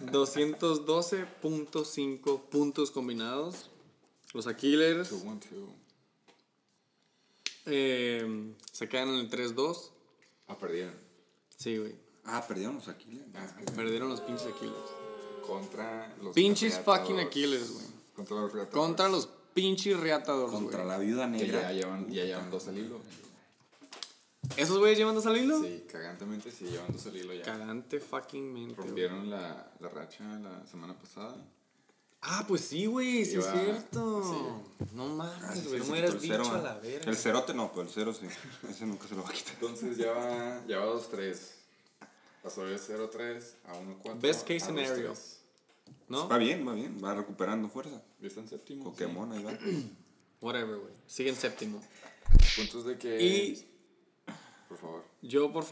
212.5 0.00 2.40
puntos 2.50 2.90
combinados. 2.90 3.70
Los 4.32 4.46
Aquilers 4.46 5.10
2 5.10 5.22
1 5.22 5.40
2. 5.52 5.68
eh, 7.66 8.54
se 8.72 8.88
quedan 8.88 9.08
en 9.10 9.14
el 9.16 9.30
3-2. 9.30 9.90
Ah, 10.48 10.56
perdieron. 10.58 10.94
Sí, 11.56 11.78
güey. 11.78 11.94
Ah, 12.24 12.44
perdieron 12.46 12.76
los 12.76 12.88
Aquiles. 12.88 13.22
Ah, 13.34 13.46
Perdieron 13.76 14.08
los 14.08 14.20
pinches 14.20 14.46
Aquilers. 14.46 14.76
contra 15.46 16.14
los. 16.22 16.34
Pinches 16.34 16.78
fucking 16.80 17.20
Aquiles, 17.20 17.70
güey. 17.72 17.86
Contra 18.16 18.36
los 18.36 18.52
Reatadores. 18.52 18.86
Contra 18.86 19.08
los 19.08 19.28
pinches 19.54 19.98
reatadores, 20.00 20.52
Contra 20.52 20.84
la 20.84 20.98
viuda 20.98 21.30
Que 21.32 21.38
ya 21.38 21.44
negra. 21.44 21.72
llevan, 21.72 22.10
ya 22.12 22.24
llevan 22.24 22.50
dos 22.50 22.66
al 22.68 22.78
hilo. 22.78 23.00
¿Esos 24.56 24.78
güeyes 24.78 24.98
llevan 24.98 25.14
dos 25.14 25.26
al 25.26 25.36
hilo? 25.36 25.62
Sí, 25.62 25.84
cagantemente 25.90 26.50
sí 26.50 26.66
llevan 26.66 26.92
dos 26.92 27.06
al 27.06 27.16
hilo 27.16 27.34
ya. 27.34 27.42
Cagante 27.42 28.00
fucking 28.00 28.52
mente. 28.52 28.74
Rompieron 28.76 29.30
la, 29.30 29.72
la 29.80 29.88
racha 29.88 30.24
la 30.38 30.66
semana 30.66 30.96
pasada. 30.98 31.36
Ah, 32.26 32.44
pues 32.48 32.62
sí, 32.62 32.86
güey, 32.86 33.24
sí 33.24 33.36
es 33.36 33.44
cierto. 33.44 34.62
No 34.94 35.04
Ah, 35.04 35.38
mames, 35.40 35.58
sí, 35.58 35.66
güey, 35.68 35.80
no 35.80 35.84
me 35.86 35.92
hubieras 35.92 36.14
el 36.14 36.20
dicho 36.20 36.34
cero, 36.42 36.50
a 36.54 36.58
ah. 36.58 36.62
la 36.62 36.74
verga. 36.78 37.10
El 37.10 37.16
cerote 37.16 37.52
no, 37.52 37.70
pero 37.70 37.82
el 37.82 37.90
cero 37.90 38.14
sí. 38.14 38.26
Ese 38.68 38.86
nunca 38.86 39.06
se 39.06 39.14
lo 39.14 39.22
va 39.22 39.28
a 39.28 39.32
quitar. 39.32 39.54
Entonces 39.54 39.96
ya 39.98 40.10
va, 40.12 40.62
ya 40.66 40.78
va 40.78 40.86
2-3. 40.94 41.36
Pasó 42.42 42.64
de 42.64 42.76
0-3 42.76 43.42
a 43.66 43.74
1-4. 43.74 44.20
Best 44.20 44.42
case 44.42 44.56
a 44.56 44.66
scenario. 44.66 45.12
2-3. 45.12 45.18
¿No? 46.08 46.28
Va 46.28 46.38
bien, 46.38 46.66
va 46.66 46.72
bien. 46.72 46.98
Va 47.02 47.14
recuperando 47.14 47.68
fuerza. 47.68 48.02
Ya 48.20 48.28
está 48.28 48.40
en 48.40 48.48
séptimo. 48.48 48.84
Pokémon, 48.84 49.30
ahí 49.32 49.42
va. 49.42 49.52
Whatever, 50.40 50.76
güey. 50.76 50.92
Sigue 51.06 51.28
en 51.30 51.36
séptimo. 51.36 51.82
sí. 52.42 52.60
Puntos 52.62 52.86
de 52.86 52.96
que. 52.98 53.22
Y 53.22 53.73
Por 54.74 54.80
favor. 54.80 55.04
yo, 55.22 55.52
por. 55.52 55.64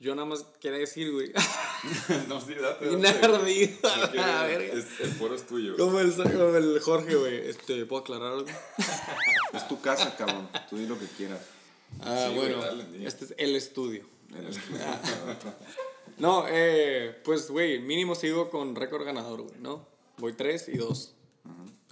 Yo 0.00 0.14
nada 0.14 0.28
más 0.28 0.44
quería 0.60 0.78
decir, 0.78 1.10
güey. 1.12 1.32
no, 2.28 2.40
sí, 2.40 2.54
date. 2.54 2.86
Date. 2.96 3.26
ardido 3.26 3.78
a 3.88 3.96
No 3.96 4.10
quiero- 4.12 4.26
la 4.26 4.42
verga. 4.44 4.74
es- 4.74 5.00
el 5.00 5.10
foro 5.10 5.34
es 5.34 5.44
tuyo. 5.46 5.76
Como 5.76 5.98
el, 5.98 6.14
como 6.14 6.56
el 6.56 6.78
Jorge, 6.80 7.16
güey. 7.16 7.48
Este, 7.48 7.84
¿puedo 7.84 8.02
aclarar 8.02 8.32
algo? 8.34 8.46
Es 9.52 9.66
tu 9.66 9.80
casa, 9.80 10.14
cabrón. 10.16 10.48
Tú 10.70 10.76
di 10.76 10.86
lo 10.86 10.96
que 10.98 11.06
quieras. 11.06 11.40
Ah, 12.00 12.26
Sí, 12.28 12.34
güey, 12.36 12.48
bueno. 12.54 12.62
dale, 12.64 12.84
di. 12.92 13.06
este 13.06 13.24
es 13.24 13.34
el 13.38 13.56
estudio. 13.56 14.04
El- 14.36 14.56
No, 16.18 16.44
eh, 16.48 17.20
pues, 17.24 17.50
güey, 17.50 17.78
mínimo 17.80 18.14
sigo 18.14 18.50
con 18.50 18.74
récord 18.76 19.04
ganador, 19.04 19.42
güey, 19.42 19.58
¿no? 19.60 19.86
Voy 20.18 20.32
3 20.32 20.68
y 20.68 20.76
2. 20.76 21.14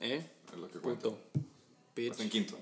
¿Eh? 0.00 0.24
Es 0.52 0.58
lo 0.58 0.68
que 0.70 0.78
cuento. 0.80 1.18
Estás 1.96 2.20
en 2.20 2.30
quinto. 2.30 2.56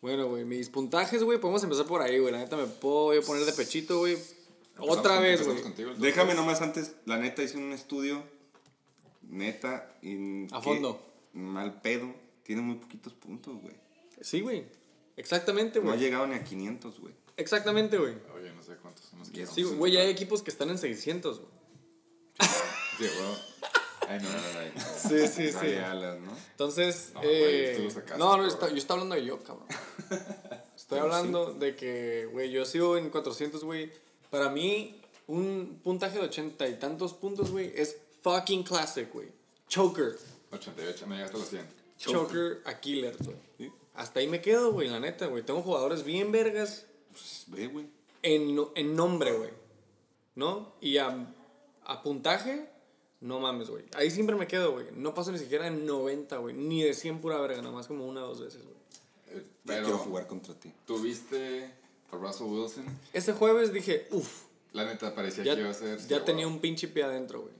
Bueno, 0.00 0.28
güey, 0.28 0.44
mis 0.44 0.68
puntajes, 0.70 1.22
güey, 1.24 1.40
podemos 1.40 1.62
empezar 1.64 1.86
por 1.86 2.02
ahí, 2.02 2.18
güey. 2.18 2.32
La 2.32 2.38
neta 2.38 2.56
me 2.56 2.66
puedo 2.66 3.14
yo 3.14 3.22
poner 3.22 3.44
de 3.44 3.52
pechito, 3.52 3.98
güey. 3.98 4.16
Otra 4.78 5.18
vez, 5.18 5.44
güey. 5.44 5.58
Déjame 5.98 6.34
nomás 6.34 6.60
antes, 6.62 6.94
la 7.04 7.16
neta 7.16 7.42
hice 7.42 7.58
un 7.58 7.72
estudio, 7.72 8.22
neta, 9.22 9.96
y 10.02 10.46
A 10.52 10.60
fondo. 10.62 11.04
Mal 11.32 11.80
pedo, 11.80 12.14
tiene 12.44 12.62
muy 12.62 12.76
poquitos 12.76 13.12
puntos, 13.14 13.60
güey. 13.60 13.74
Sí, 14.20 14.40
güey. 14.40 14.66
Exactamente, 15.16 15.80
No 15.80 15.90
ha 15.90 15.94
güey. 15.94 16.00
llegado 16.04 16.26
ni 16.28 16.34
a 16.36 16.44
500, 16.44 17.00
güey. 17.00 17.14
Exactamente, 17.36 17.98
güey. 17.98 18.14
Oye, 18.36 18.52
no 18.52 18.62
sé 18.62 18.76
cuántos 18.76 19.04
son 19.06 19.18
los 19.18 19.30
que 19.30 19.38
Yes. 19.40 19.50
Sí, 19.50 19.62
güey, 19.64 19.92
ya 19.92 20.00
hay 20.00 20.10
equipos 20.10 20.42
que 20.42 20.50
están 20.50 20.70
en 20.70 20.78
600, 20.78 21.40
güey. 21.40 21.50
Sí, 22.98 23.04
güey. 23.04 23.34
Ay, 24.08 24.18
no, 24.22 24.28
no, 24.30 24.36
no. 24.36 24.80
Sí, 24.96 25.28
sí, 25.28 25.52
sí. 25.52 25.58
Hay 25.58 25.74
alas, 25.76 26.18
¿no? 26.20 26.32
Entonces, 26.52 27.10
No, 27.14 27.20
eh, 27.24 27.88
sacaste, 27.90 28.18
no, 28.18 28.24
no, 28.24 28.30
cabrón. 28.32 28.46
está- 28.48 28.68
yo 28.70 28.76
estoy 28.76 28.94
hablando 28.94 29.14
de 29.16 29.24
yo, 29.24 29.42
cabrón. 29.42 29.66
Estoy 30.76 30.98
hablando 31.00 31.52
de 31.52 31.76
que, 31.76 32.26
güey, 32.32 32.50
yo 32.50 32.64
sigo 32.64 32.96
en 32.96 33.10
400, 33.10 33.62
güey. 33.64 33.92
Para 34.30 34.48
mí, 34.48 35.00
un 35.26 35.80
puntaje 35.84 36.18
de 36.18 36.24
ochenta 36.24 36.66
y 36.66 36.76
tantos 36.78 37.12
puntos, 37.12 37.50
güey, 37.50 37.72
es 37.76 37.96
fucking 38.22 38.62
classic, 38.62 39.12
güey. 39.12 39.28
Choker. 39.68 40.16
88, 40.50 41.06
no 41.06 41.14
llegaste 41.14 41.36
a 41.36 41.40
los 41.40 41.48
100. 41.50 41.66
Choker 41.98 42.62
a 42.64 42.80
killer, 42.80 43.16
güey. 43.22 43.36
Sí. 43.58 43.72
Hasta 43.94 44.20
ahí 44.20 44.28
me 44.28 44.40
quedo, 44.40 44.72
güey, 44.72 44.88
la 44.88 44.98
neta, 45.00 45.26
güey. 45.26 45.42
Tengo 45.42 45.60
jugadores 45.60 46.04
bien 46.04 46.32
vergas 46.32 46.86
Pues 47.10 47.44
ve, 47.48 47.66
güey. 47.66 47.86
en, 48.22 48.54
no- 48.56 48.72
en 48.74 48.96
nombre, 48.96 49.32
güey. 49.32 49.50
¿No? 50.36 50.72
Y 50.80 50.96
a, 50.98 51.34
a 51.84 52.02
puntaje, 52.02 52.70
no 53.20 53.40
mames, 53.40 53.68
güey. 53.70 53.84
Ahí 53.96 54.10
siempre 54.10 54.36
me 54.36 54.46
quedo, 54.46 54.72
güey. 54.72 54.86
No 54.94 55.14
paso 55.14 55.32
ni 55.32 55.38
siquiera 55.38 55.66
en 55.66 55.86
90, 55.86 56.36
güey. 56.38 56.54
Ni 56.54 56.82
de 56.82 56.94
100 56.94 57.20
pura 57.20 57.40
verga, 57.40 57.58
nada 57.62 57.72
más 57.74 57.86
como 57.86 58.06
una 58.06 58.24
o 58.24 58.28
dos 58.28 58.40
veces, 58.40 58.62
güey. 58.64 58.76
Eh, 59.28 59.44
Pero, 59.66 59.82
quiero 59.84 59.98
jugar 59.98 60.26
contra 60.26 60.54
ti. 60.54 60.72
¿tuviste 60.86 61.70
a 62.12 62.16
Russell 62.16 62.46
Wilson? 62.46 62.84
Ese 63.12 63.32
jueves 63.32 63.72
dije, 63.72 64.06
uff, 64.12 64.44
La 64.72 64.84
neta, 64.84 65.14
parecía 65.14 65.44
ya, 65.44 65.54
que 65.54 65.60
iba 65.62 65.70
a 65.70 65.74
ser... 65.74 65.98
ya 66.06 66.24
tenía 66.24 66.46
un 66.46 66.60
pinche 66.60 66.88
pie 66.88 67.02
adentro, 67.04 67.42
güey. 67.42 67.54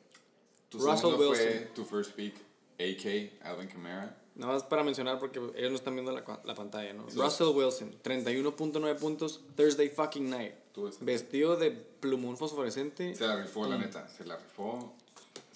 Tu 0.69 0.79
Russell 0.79 0.97
segundo 0.99 1.31
Wilson. 1.31 1.47
fue 1.47 1.71
tu 1.75 1.85
first 1.85 2.13
pick, 2.13 2.35
AK, 2.79 3.45
Alvin 3.47 3.69
Kamara. 3.69 4.17
Nada 4.37 4.53
más 4.53 4.63
para 4.63 4.85
mencionar 4.85 5.19
porque 5.19 5.41
ellos 5.57 5.71
no 5.71 5.77
están 5.77 5.95
viendo 5.95 6.13
la, 6.13 6.23
la 6.45 6.55
pantalla, 6.55 6.93
¿no? 6.93 7.03
Russell 7.09 7.49
Wilson, 7.49 7.93
31.9 8.05 8.97
puntos, 8.99 9.41
Thursday 9.57 9.89
fucking 9.89 10.31
night. 10.31 10.53
Vestido 11.01 11.57
de 11.57 11.73
plumón 11.73 12.37
fosforescente. 12.37 13.13
Se 13.17 13.27
la 13.27 13.35
rifó, 13.43 13.65
Mm. 13.67 13.71
la 13.71 13.79
neta. 13.79 14.09
Se 14.09 14.25
la 14.25 14.37
rifó. 14.37 14.95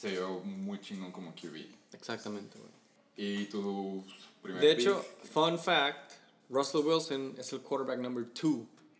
Se 0.02 0.10
vio 0.10 0.40
muy 0.40 0.80
chingón 0.80 1.12
como 1.12 1.32
QB. 1.32 1.64
Exactamente, 1.92 2.58
güey. 2.58 2.72
Y 3.16 3.44
tu 3.44 4.02
primer 4.42 4.60
De 4.60 4.74
pick, 4.74 4.80
hecho, 4.86 5.04
fun 5.32 5.56
fact, 5.58 6.14
Russell 6.50 6.80
Wilson 6.84 7.34
es 7.38 7.52
el 7.52 7.60
quarterback 7.60 8.00
number 8.00 8.24
2 8.34 8.52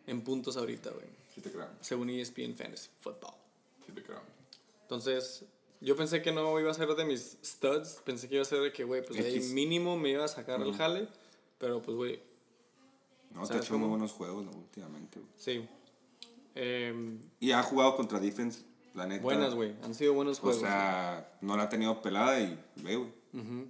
en 0.07 0.23
puntos 0.23 0.57
ahorita, 0.57 0.91
güey. 0.91 1.07
Sí 1.35 1.41
te 1.41 1.51
creo. 1.51 1.67
Según 1.81 2.09
ESPN 2.11 2.55
Fantasy 2.55 2.89
Football. 3.01 3.35
Sí 3.85 3.91
te 3.93 4.01
creo. 4.05 4.21
Entonces, 4.83 5.45
yo 5.81 5.97
pensé 5.97 6.23
que 6.23 6.31
no 6.31 6.61
iba 6.61 6.71
a 6.71 6.75
ser 6.75 6.89
de 6.95 7.05
mis 7.05 7.37
studs. 7.45 8.01
Pensé 8.05 8.29
que 8.29 8.37
iba 8.37 8.43
a 8.43 8.45
ser 8.45 8.61
de 8.61 8.73
que, 8.73 8.85
güey, 8.85 9.05
pues 9.05 9.19
ahí 9.19 9.41
mínimo 9.41 9.97
me 9.99 10.11
iba 10.11 10.25
a 10.25 10.29
sacar 10.29 10.63
el 10.63 10.73
jale. 10.77 11.09
Pero 11.59 11.83
pues, 11.83 11.97
güey, 11.97 12.21
No, 13.33 13.41
te 13.41 13.45
ha 13.45 13.47
¿Sabes 13.47 13.65
hecho 13.65 13.77
muy 13.77 13.89
buenos 13.89 14.13
juegos 14.13 14.45
¿no? 14.45 14.53
últimamente, 14.53 15.19
güey. 15.19 15.33
sí. 15.37 15.69
Em, 16.55 17.19
Y 17.41 17.51
ha 17.53 17.63
jugado 17.63 17.97
contra 17.97 18.21
defense, 18.21 18.63
la 18.95 19.07
neta. 19.07 19.23
buenas, 19.23 19.55
güey. 19.55 19.75
Han 19.83 19.95
sido 19.95 20.15
buenos 20.15 20.39
O 20.39 20.43
juegos. 20.43 20.61
sea, 20.61 21.37
no 21.41 21.57
la 21.57 21.65
ha 21.65 21.69
tenido 21.69 22.01
pelada 22.03 22.41
y 22.41 22.59
ve, 22.77 22.97
güey. 22.97 22.97
güey. 23.33 23.45
Ujú. 23.45 23.69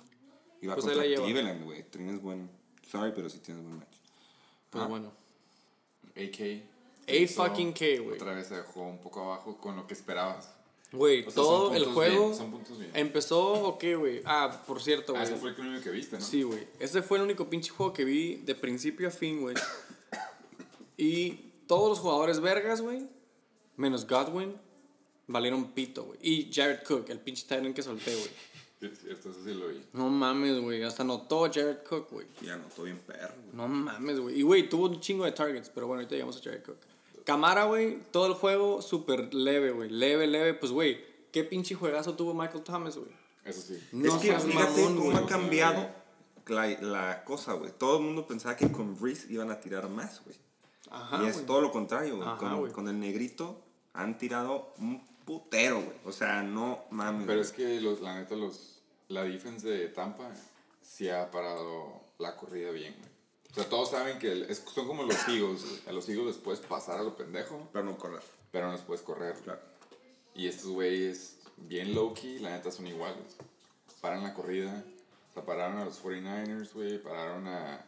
Iba 0.60 0.74
Pues 0.74 0.86
ahí 0.86 1.14
contra. 1.14 1.24
Cleveland, 1.24 1.64
güey. 1.64 1.82
Tienes 1.90 2.20
buen. 2.22 2.48
Sorry, 2.90 3.12
pero 3.14 3.28
sí 3.28 3.38
tienes 3.38 3.62
buen 3.64 3.78
match. 3.78 3.94
Pues 4.70 4.84
Ah. 4.84 4.86
bueno. 4.86 5.12
AK. 6.16 6.62
A 7.08 7.26
fucking 7.28 7.72
K, 7.72 7.84
güey. 8.02 8.16
Otra 8.16 8.32
vez 8.34 8.46
se 8.46 8.56
dejó 8.56 8.82
un 8.82 8.98
poco 8.98 9.22
abajo 9.22 9.56
con 9.58 9.76
lo 9.76 9.86
que 9.86 9.94
esperabas. 9.94 10.54
Güey, 10.92 11.20
O 11.22 11.30
sea, 11.30 11.34
todo 11.42 11.74
el 11.74 11.86
juego 11.86 12.26
bien, 12.26 12.36
son 12.36 12.50
puntos 12.50 12.78
bien. 12.78 12.90
empezó, 12.94 13.52
ok, 13.68 13.84
güey. 13.98 14.20
Ah, 14.26 14.62
por 14.66 14.82
cierto, 14.82 15.14
Ah, 15.16 15.20
güey. 15.20 15.32
ese 15.32 15.36
fue 15.40 15.50
el 15.52 15.60
único 15.60 15.82
que 15.84 15.90
viste, 15.90 16.18
¿no? 16.18 16.22
Sí, 16.24 16.42
güey. 16.42 16.68
Ese 16.78 17.00
fue 17.02 17.16
el 17.16 17.24
único 17.24 17.48
pinche 17.48 17.70
juego 17.70 17.94
que 17.94 18.04
vi 18.04 18.36
de 18.36 18.54
principio 18.54 19.08
a 19.08 19.10
fin, 19.10 19.40
güey. 19.40 19.56
Y 20.96 21.52
todos 21.66 21.88
los 21.88 21.98
jugadores 21.98 22.40
vergas, 22.40 22.82
güey, 22.82 23.06
menos 23.76 24.06
Godwin, 24.06 24.54
valieron 25.32 25.72
pito, 25.72 26.04
güey. 26.04 26.18
Y 26.22 26.52
Jared 26.52 26.82
Cook, 26.86 27.08
el 27.08 27.20
pinche 27.20 27.42
Titan 27.42 27.72
que 27.74 27.82
solté, 27.82 28.14
güey. 28.14 28.30
Sí, 28.82 28.88
es 28.92 28.98
cierto, 28.98 29.30
eso 29.30 29.38
sí 29.44 29.54
lo 29.54 29.68
vi. 29.68 29.80
No 29.92 30.08
mames, 30.08 30.60
güey. 30.60 30.82
Hasta 30.82 31.04
notó 31.04 31.42
Jared 31.42 31.84
Cook, 31.88 32.10
güey. 32.10 32.26
Y 32.40 32.48
anotó 32.48 32.82
bien 32.82 32.98
perro, 33.06 33.32
güey. 33.36 33.54
No 33.54 33.68
mames, 33.68 34.18
güey. 34.18 34.40
Y, 34.40 34.42
güey, 34.42 34.68
tuvo 34.68 34.86
un 34.86 34.98
chingo 34.98 35.24
de 35.24 35.30
targets, 35.30 35.70
pero 35.72 35.86
bueno, 35.86 36.00
ahorita 36.00 36.16
llegamos 36.16 36.36
a 36.38 36.40
Jared 36.42 36.64
Cook. 36.64 36.78
Camara, 37.24 37.66
güey, 37.66 38.00
todo 38.10 38.26
el 38.26 38.34
juego 38.34 38.82
súper 38.82 39.32
leve, 39.32 39.70
güey. 39.70 39.88
Leve, 39.88 40.26
leve. 40.26 40.54
Pues, 40.54 40.72
güey, 40.72 40.98
qué 41.30 41.44
pinche 41.44 41.76
juegazo 41.76 42.14
tuvo 42.14 42.34
Michael 42.34 42.64
Thomas, 42.64 42.96
güey. 42.96 43.12
Eso 43.44 43.60
sí. 43.60 43.80
No 43.92 44.16
es 44.16 44.20
que 44.20 44.36
fíjate 44.36 44.82
cómo 44.82 45.16
ha 45.16 45.26
cambiado 45.26 45.88
la, 46.46 46.66
la 46.80 47.24
cosa, 47.24 47.52
güey. 47.52 47.70
Todo 47.78 47.98
el 47.98 48.04
mundo 48.04 48.26
pensaba 48.26 48.56
que 48.56 48.72
con 48.72 48.98
Breeze 48.98 49.32
iban 49.32 49.52
a 49.52 49.60
tirar 49.60 49.88
más, 49.88 50.24
güey. 50.24 50.36
Ajá, 50.90 51.22
y 51.22 51.26
es 51.26 51.46
todo 51.46 51.60
lo 51.60 51.70
contrario, 51.70 52.16
güey. 52.16 52.28
Con, 52.36 52.58
güey. 52.58 52.72
con 52.72 52.88
el 52.88 52.98
negrito 52.98 53.62
han 53.94 54.18
tirado 54.18 54.74
un 54.78 55.02
putero, 55.24 55.76
güey. 55.82 55.96
O 56.04 56.12
sea, 56.12 56.42
no 56.42 56.84
mames. 56.90 57.26
Pero 57.26 57.40
es 57.40 57.52
que 57.52 57.80
los, 57.80 58.00
la 58.00 58.16
neta, 58.18 58.34
los, 58.36 58.80
la 59.08 59.24
defense 59.24 59.66
de 59.68 59.88
Tampa 59.88 60.30
sí 60.82 61.08
ha 61.08 61.30
parado 61.30 62.02
la 62.18 62.36
corrida 62.36 62.70
bien, 62.70 62.94
güey. 62.98 63.10
O 63.50 63.54
sea, 63.54 63.68
todos 63.68 63.90
saben 63.90 64.18
que 64.18 64.32
el- 64.32 64.42
es- 64.44 64.64
son 64.74 64.86
como 64.86 65.02
los 65.02 65.16
Eagles, 65.28 65.62
güey. 65.68 65.80
A 65.88 65.92
los 65.92 66.08
Eagles 66.08 66.26
les 66.26 66.36
puedes 66.38 66.60
pasar 66.60 66.98
a 66.98 67.02
lo 67.02 67.16
pendejo, 67.16 67.68
Pero 67.72 67.84
no 67.84 67.98
correr. 67.98 68.22
pero 68.50 68.66
no 68.66 68.72
les 68.72 68.82
puedes 68.82 69.02
correr. 69.02 69.34
Claro. 69.44 69.60
Y 70.34 70.46
estos 70.48 70.68
güeyes, 70.70 71.36
bien 71.58 71.94
low-key, 71.94 72.38
la 72.38 72.50
neta 72.56 72.70
son 72.70 72.86
iguales. 72.86 73.36
Paran 74.00 74.22
la 74.22 74.32
corrida. 74.34 74.82
O 75.30 75.34
sea, 75.34 75.44
pararon 75.44 75.78
a 75.78 75.84
los 75.84 76.02
49ers, 76.02 76.72
güey. 76.72 76.98
Pararon 77.02 77.46
a 77.46 77.84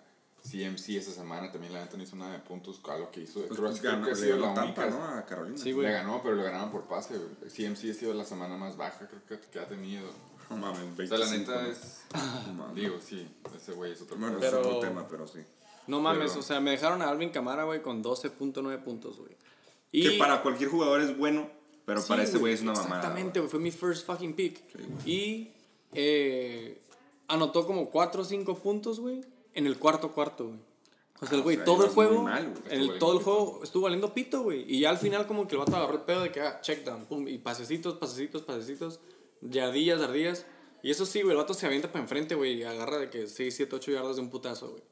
CMC 0.49 0.91
esa 0.97 1.13
semana. 1.13 1.51
También 1.51 1.73
la 1.73 1.81
neta 1.81 1.97
no 1.97 2.03
hizo 2.03 2.17
nada 2.17 2.33
de 2.33 2.39
puntos 2.41 2.81
a 2.89 2.99
lo 2.99 3.11
que 3.11 3.23
hizo. 3.23 3.41
Pues, 3.47 3.59
creo, 3.59 3.69
pues, 3.71 3.81
creo 3.81 3.93
ganó, 3.93 4.05
que 4.05 4.11
ha 4.13 4.15
le 4.15 4.21
sido 4.21 4.37
la 4.39 4.55
Tampa, 4.55 4.83
única. 4.87 4.99
¿no? 4.99 5.05
A 5.19 5.25
Carolina. 5.27 5.57
Sí, 5.59 5.73
güey. 5.73 5.87
Le 5.87 5.93
ganó, 5.93 6.21
pero 6.23 6.37
le 6.37 6.43
ganaron 6.43 6.71
por 6.71 6.85
pase, 6.85 7.15
güey. 7.17 7.51
CMC 7.51 7.91
ha 7.91 7.95
sido 7.95 8.15
la 8.15 8.25
semana 8.25 8.57
más 8.57 8.77
baja, 8.77 9.09
creo 9.09 9.41
que, 9.41 9.49
que 9.49 9.59
ha 9.59 9.67
tenido. 9.67 10.07
No 10.51 10.57
mames, 10.59 10.81
O 10.81 11.07
sea, 11.07 11.19
la 11.19 11.27
25, 11.27 11.51
neta 11.53 11.63
¿no? 11.63 11.69
es. 11.71 12.03
Mames. 12.57 12.75
Digo, 12.77 12.97
sí, 13.01 13.27
ese 13.57 13.73
güey 13.73 13.93
es 13.93 14.03
otro 14.03 14.17
Bueno. 14.19 14.37
Pero- 14.39 14.61
es 14.61 14.67
otro 14.67 14.81
tema, 14.81 15.09
pero 15.09 15.27
sí. 15.27 15.41
No 15.87 16.01
mames, 16.01 16.31
Pero- 16.31 16.41
o 16.41 16.43
sea, 16.43 16.61
me 16.61 16.71
dejaron 16.73 17.01
a 17.03 17.09
Alvin 17.09 17.31
Camara, 17.31 17.65
güey, 17.65 17.81
con 17.83 18.03
12.9 18.03 18.79
puntos, 18.85 19.19
güey. 19.19 19.33
Y... 19.93 20.03
Que 20.03 20.19
para 20.19 20.43
cualquier 20.43 20.69
jugador 20.71 21.01
es 21.01 21.17
bueno, 21.17 21.49
pero 21.87 22.01
Sí, 22.03 22.09
para 22.09 22.23
ese 22.25 22.37
güey 22.39 22.53
es 22.53 22.61
una 22.63 22.73
mamada. 22.73 22.97
Exactamente, 23.01 23.41
güey, 23.41 23.51
fue 23.51 23.61
mi 23.61 23.71
first 23.71 24.05
fucking 24.07 24.35
pick. 24.35 24.63
Sí, 25.03 25.11
y 25.11 25.53
eh, 25.95 26.83
anotó 27.29 27.67
como 27.67 27.91
4 27.91 28.23
o 28.23 28.25
5 28.25 28.55
puntos, 28.59 29.01
güey, 29.01 29.23
en 29.55 29.67
el 29.67 29.79
cuarto 29.79 30.13
cuarto, 30.13 30.49
güey. 30.49 30.59
O 31.21 31.27
sea, 31.27 31.37
el 31.37 31.41
Ah, 31.41 31.45
güey, 31.45 31.57
o 31.57 31.59
sea, 31.59 31.65
todo 31.65 31.85
el 31.85 31.91
juego, 31.91 32.23
mal, 32.23 32.55
en 32.69 32.81
el, 32.81 32.99
todo 32.99 33.17
el 33.17 33.25
juego 33.25 33.61
estuvo 33.63 33.85
valiendo 33.85 34.13
pito, 34.13 34.43
güey. 34.43 34.65
Y 34.69 34.81
ya 34.81 34.91
al 34.91 34.99
final 34.99 35.27
como 35.27 35.47
que 35.47 35.55
el 35.55 35.61
vato 35.61 35.77
agarró 35.77 35.95
el 35.95 36.03
pedo 36.03 36.23
de 36.23 36.33
que, 36.33 36.41
ah, 36.41 36.61
check 36.61 36.85
down, 36.85 37.05
pum, 37.07 37.27
y 37.29 37.39
pasecitos, 37.39 37.95
pasecitos, 37.95 38.43
pasecitos, 38.43 39.01
yardillas, 39.41 40.01
yardillas. 40.01 40.47
Y 40.83 40.91
eso 40.91 41.07
sí, 41.07 41.23
güey, 41.23 41.33
el 41.33 41.39
vato 41.39 41.55
se 41.55 41.67
avienta 41.67 41.91
para 41.91 42.03
enfrente, 42.03 42.35
güey, 42.35 42.59
y 42.59 42.63
agarra 42.65 42.99
de 42.99 43.11
que 43.11 43.27
6, 43.27 43.55
7, 43.55 43.77
8 43.77 43.93
yardas 43.93 44.17
de 44.17 44.23
un 44.23 44.31
putazo, 44.31 44.71
güey. 44.71 44.83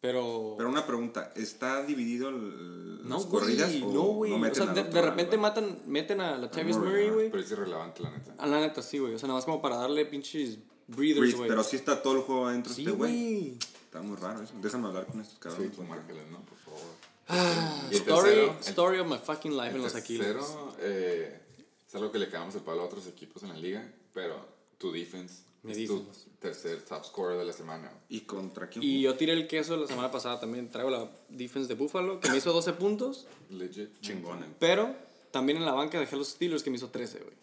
Pero... 0.00 0.54
Pero 0.56 0.70
una 0.70 0.86
pregunta, 0.86 1.32
¿está 1.34 1.84
dividido 1.84 2.28
el, 2.28 3.02
no, 3.02 3.16
las 3.16 3.26
güey, 3.26 3.42
corridas 3.42 3.74
o 3.82 3.92
no, 3.92 4.02
güey. 4.02 4.32
O 4.32 4.54
sea, 4.54 4.66
de, 4.66 4.84
de 4.84 5.02
repente 5.02 5.36
matan, 5.36 5.80
meten 5.86 6.20
a 6.20 6.36
la 6.36 6.50
Travis 6.50 6.76
Murray, 6.76 7.10
güey. 7.10 7.30
Pero 7.30 7.42
es 7.42 7.50
irrelevante, 7.50 8.02
la 8.04 8.10
neta. 8.10 8.34
A 8.38 8.46
la 8.46 8.60
neta, 8.60 8.80
sí, 8.80 8.98
güey. 8.98 9.14
O 9.14 9.18
sea, 9.18 9.26
nada 9.26 9.38
más 9.38 9.44
como 9.44 9.60
para 9.60 9.76
darle 9.76 10.06
pinches 10.06 10.60
breathers, 10.86 11.34
güey. 11.34 11.48
pero 11.48 11.64
sí 11.64 11.76
está 11.76 12.00
todo 12.00 12.14
el 12.14 12.22
juego 12.22 12.46
adentro 12.46 12.72
Sí, 12.72 12.82
este 12.82 12.92
güey. 12.92 13.58
Está 13.98 14.08
muy 14.08 14.16
raro 14.16 14.42
eso. 14.42 14.52
Déjame 14.60 14.88
hablar 14.88 15.06
con 15.06 15.20
estos 15.20 15.34
Sí, 15.34 15.40
cabrones. 15.40 15.78
márcales, 15.88 16.30
¿no? 16.30 16.38
Por 16.40 16.58
favor. 16.58 16.80
Ah, 17.28 17.82
el 17.90 17.96
story, 17.96 18.30
tercero, 18.30 18.52
el- 18.52 18.68
story 18.68 18.98
of 19.00 19.08
my 19.08 19.18
fucking 19.18 19.56
life 19.56 19.74
en 19.76 19.82
los 19.82 19.94
Aquiles. 19.94 20.26
tercero, 20.26 20.76
eh, 20.80 21.40
es 21.86 21.94
algo 21.94 22.10
que 22.12 22.18
le 22.18 22.28
cagamos 22.28 22.54
el 22.54 22.60
palo 22.62 22.82
a 22.82 22.84
otros 22.84 23.06
equipos 23.06 23.42
en 23.42 23.48
la 23.50 23.56
liga, 23.56 23.86
pero 24.14 24.36
tu 24.78 24.92
defense 24.92 25.42
Mi 25.62 25.72
es 25.72 25.88
tu 25.88 26.06
tercer 26.40 26.80
top 26.82 27.04
scorer 27.04 27.38
de 27.38 27.44
la 27.44 27.52
semana. 27.52 27.90
¿Y 28.08 28.20
contra 28.20 28.68
quién? 28.68 28.82
Y 28.84 29.02
yo 29.02 29.14
tiré 29.16 29.32
el 29.32 29.46
queso 29.48 29.76
la 29.76 29.86
semana 29.88 30.10
pasada 30.10 30.38
también. 30.40 30.70
Traigo 30.70 30.90
la 30.90 31.10
defense 31.28 31.66
de 31.68 31.74
Buffalo, 31.74 32.20
que 32.20 32.30
me 32.30 32.36
hizo 32.38 32.52
12 32.52 32.72
puntos. 32.74 33.26
Legit. 33.50 34.00
Chingón, 34.00 34.44
eh. 34.44 34.46
Pero 34.60 34.94
también 35.32 35.58
en 35.58 35.64
la 35.66 35.72
banca 35.72 35.98
dejé 35.98 36.14
a 36.14 36.18
los 36.18 36.28
Steelers, 36.28 36.62
que 36.62 36.70
me 36.70 36.76
hizo 36.76 36.88
13, 36.88 37.18
güey. 37.18 37.34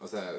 O 0.00 0.08
sea, 0.08 0.32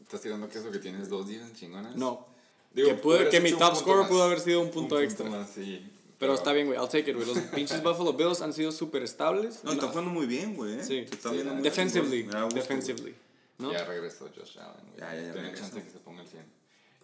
¿estás 0.00 0.20
tirando 0.22 0.48
que 0.48 0.58
eso 0.58 0.70
que 0.70 0.78
tienes 0.78 1.08
dos 1.08 1.26
defense 1.26 1.54
chingonas? 1.54 1.96
No. 1.96 2.28
Digo, 2.72 2.88
que 2.88 2.94
pude- 2.94 3.28
que 3.30 3.40
mi 3.40 3.52
un 3.52 3.58
top 3.58 3.68
punto 3.70 3.80
scorer 3.80 4.00
más. 4.02 4.08
pudo 4.10 4.22
haber 4.22 4.40
sido 4.40 4.60
un 4.60 4.70
punto 4.70 5.00
extra. 5.00 5.28
más, 5.28 5.50
sí. 5.50 5.90
Pero 6.18 6.34
está 6.34 6.52
bien, 6.52 6.66
güey. 6.66 6.78
I'll 6.78 6.88
take 6.88 7.10
it, 7.10 7.16
güey. 7.16 7.26
Los 7.28 7.38
pinches 7.38 7.82
Buffalo 7.82 8.12
Bills 8.12 8.40
han 8.42 8.52
sido 8.52 8.72
súper 8.72 9.02
estables. 9.04 9.62
No, 9.62 9.72
está 9.72 9.86
jugando 9.88 10.10
muy 10.10 10.26
bien, 10.26 10.56
güey. 10.56 10.74
¿eh? 10.80 10.84
Sí. 10.84 10.98
Está 10.98 11.30
Sí, 11.30 11.36
muy. 11.44 11.62
Defensively. 11.62 12.22
gusto, 12.24 12.48
Defensively. 12.48 13.14
¿no? 13.58 13.72
Ya 13.72 13.84
regresó 13.84 14.28
Josh 14.36 14.58
Allen, 14.58 14.84
güey. 14.88 14.98
Ya, 15.00 15.14
ya, 15.14 15.22
ya 15.28 15.32
Tiene 15.32 15.54
chance 15.54 15.74
de 15.76 15.82
que 15.84 15.90
se 15.90 15.98
ponga 15.98 16.22
el 16.22 16.28
100. 16.28 16.44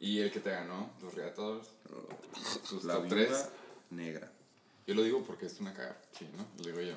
Y 0.01 0.19
el 0.19 0.31
que 0.33 0.41
te 0.41 0.51
ganó, 0.51 0.91
los 1.03 1.15
Reatadores, 1.15 1.69
sus 2.65 2.85
La 2.85 2.95
top 2.95 3.05
viuda 3.05 3.17
3. 3.29 3.49
negra. 3.91 4.31
Yo 4.87 4.95
lo 4.95 5.03
digo 5.03 5.23
porque 5.25 5.47
es 5.47 5.59
una 5.61 5.73
cagada. 5.73 5.97
Sí, 6.19 6.27
¿no? 6.37 6.47
Lo 6.59 6.71
digo 6.71 6.81
yo. 6.83 6.95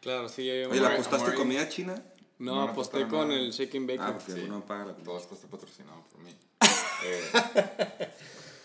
Claro, 0.00 0.28
sí. 0.28 0.44
ya- 0.44 0.68
Oye, 0.68 0.80
¿la 0.80 0.88
Amari- 0.90 0.94
apostaste 0.94 1.34
comida 1.34 1.68
china? 1.68 2.02
No, 2.38 2.54
no 2.56 2.62
aposté 2.62 2.98
apostaron 2.98 3.10
con 3.10 3.28
nada. 3.28 3.40
el 3.40 3.50
Shaking 3.52 3.86
Bacon. 3.86 4.04
Ah, 4.06 4.12
porque 4.18 4.32
Sí. 4.32 4.40
uno 4.46 4.64
paga 4.66 4.86
la 4.86 4.92
comida. 4.92 5.04
Todo 5.04 5.18
esto 5.18 5.34
está 5.34 5.46
patrocinado 5.48 6.02
por 6.10 6.20
mí. 6.22 6.34
Eh, 7.06 8.10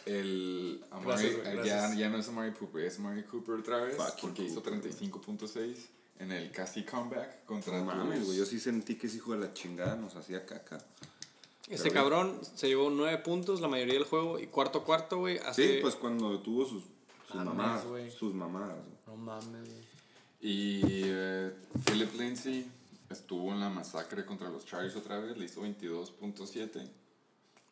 el 0.06 0.84
Amari, 0.92 1.06
Gracias, 1.08 1.32
eh, 1.34 1.42
gracias. 1.56 1.92
ya, 1.92 1.96
ya 2.00 2.10
no 2.10 2.18
es 2.18 2.28
Amari 2.30 2.54
Cooper, 2.54 2.86
es 2.86 2.98
Amari 3.00 3.24
Cooper 3.24 3.56
otra 3.56 3.78
vez. 3.82 3.96
Fucking 3.98 4.22
porque 4.22 4.44
hizo 4.44 4.64
Cooper. 4.64 4.82
35.6 4.82 5.76
en 6.20 6.32
el 6.32 6.52
casi 6.52 6.84
comeback 6.84 7.46
contra 7.46 7.78
No 7.78 7.86
mames, 7.86 8.26
güey. 8.26 8.38
Yo 8.38 8.46
sí 8.46 8.60
sentí 8.60 8.96
que 8.96 9.08
ese 9.08 9.18
hijo 9.18 9.34
de 9.34 9.40
la 9.40 9.54
chingada 9.54 9.96
nos 9.96 10.16
hacía 10.16 10.46
caca. 10.46 10.78
Ese 11.68 11.84
Pero 11.84 11.94
cabrón 11.96 12.40
se 12.56 12.68
llevó 12.68 12.90
9 12.90 13.18
puntos 13.20 13.62
la 13.62 13.68
mayoría 13.68 13.94
del 13.96 14.06
juego 14.06 14.40
y 14.40 14.48
cuarto 14.48 14.84
cuarto, 14.84 15.18
güey. 15.18 15.38
hace- 15.40 15.76
Sí, 15.76 15.80
pues 15.82 15.96
cuando 15.96 16.40
tuvo 16.42 16.66
sus, 16.66 16.84
sus 17.28 17.36
Mames, 17.36 17.54
mamadas. 17.54 17.86
güey. 17.86 18.10
Sus 18.12 18.34
mamadas. 18.34 18.76
güey. 18.78 18.98
No 19.06 19.16
mames, 19.18 19.70
güey. 19.70 19.84
Y 20.42 20.82
eh, 21.06 21.52
Philip 21.86 22.14
Lindsay 22.18 22.66
estuvo 23.10 23.52
en 23.52 23.60
la 23.60 23.70
masacre 23.70 24.26
contra 24.26 24.50
los 24.50 24.66
Chargers 24.66 24.96
otra 24.96 25.20
vez, 25.20 25.38
le 25.38 25.46
hizo 25.46 25.62
22.7. 25.62 26.90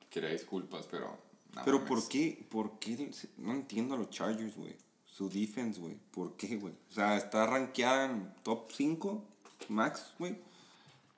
Quería 0.10 0.30
disculpas, 0.30 0.88
pero... 0.90 1.18
Pero. 1.66 1.86
¿por 1.86 2.08
qué? 2.08 2.46
¿Por 2.50 2.80
qué? 2.80 3.10
No 3.38 3.52
entiendo 3.54 3.96
a 3.96 3.98
los 3.98 4.10
Chargers, 4.10 4.56
güey. 4.56 4.76
Su 5.06 5.30
defense, 5.30 5.80
güey. 5.80 5.96
¿Por 6.12 6.36
qué, 6.36 6.58
güey? 6.58 6.74
O 6.90 6.94
sea, 6.94 7.18
está 7.18 7.46
rankeada 7.48 8.06
en 8.06 8.34
top 8.44 8.72
5, 8.72 9.24
max, 9.70 10.14
güey. 10.20 10.38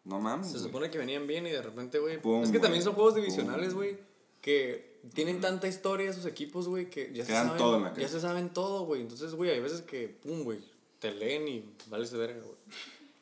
No 0.05 0.20
mames. 0.20 0.51
Se 0.51 0.59
supone 0.59 0.89
que 0.89 0.97
venían 0.97 1.28
bien 1.28 1.45
y 1.45 1.49
de 1.49 1.61
repente, 1.61 1.99
güey. 1.99 2.20
Es 2.43 2.51
que 2.51 2.59
también 2.59 2.84
son 2.84 2.93
juegos 2.93 3.15
divisionales, 3.15 3.74
güey. 3.74 3.97
Que 4.41 4.99
tienen 5.13 5.41
tanta 5.41 5.67
historia 5.67 6.09
esos 6.09 6.26
equipos, 6.26 6.67
güey, 6.67 6.89
que 6.89 7.11
ya 7.13 7.26
se 7.26 7.34
saben. 7.34 7.57
todo 7.57 7.78
en 7.78 7.84
la 7.84 7.93
ya 7.93 8.07
se 8.07 8.22
saben 8.22 8.49
todo, 8.49 8.86
güey. 8.86 9.01
Entonces, 9.01 9.34
güey, 9.36 9.51
hay 9.51 9.59
veces 9.59 9.82
que, 9.82 10.07
pum, 10.07 10.43
güey, 10.43 10.59
te 10.99 11.11
leen 11.11 11.47
y 11.47 11.76
vale 11.88 12.05
ese 12.05 12.17
verga, 12.17 12.41
güey. 12.41 12.59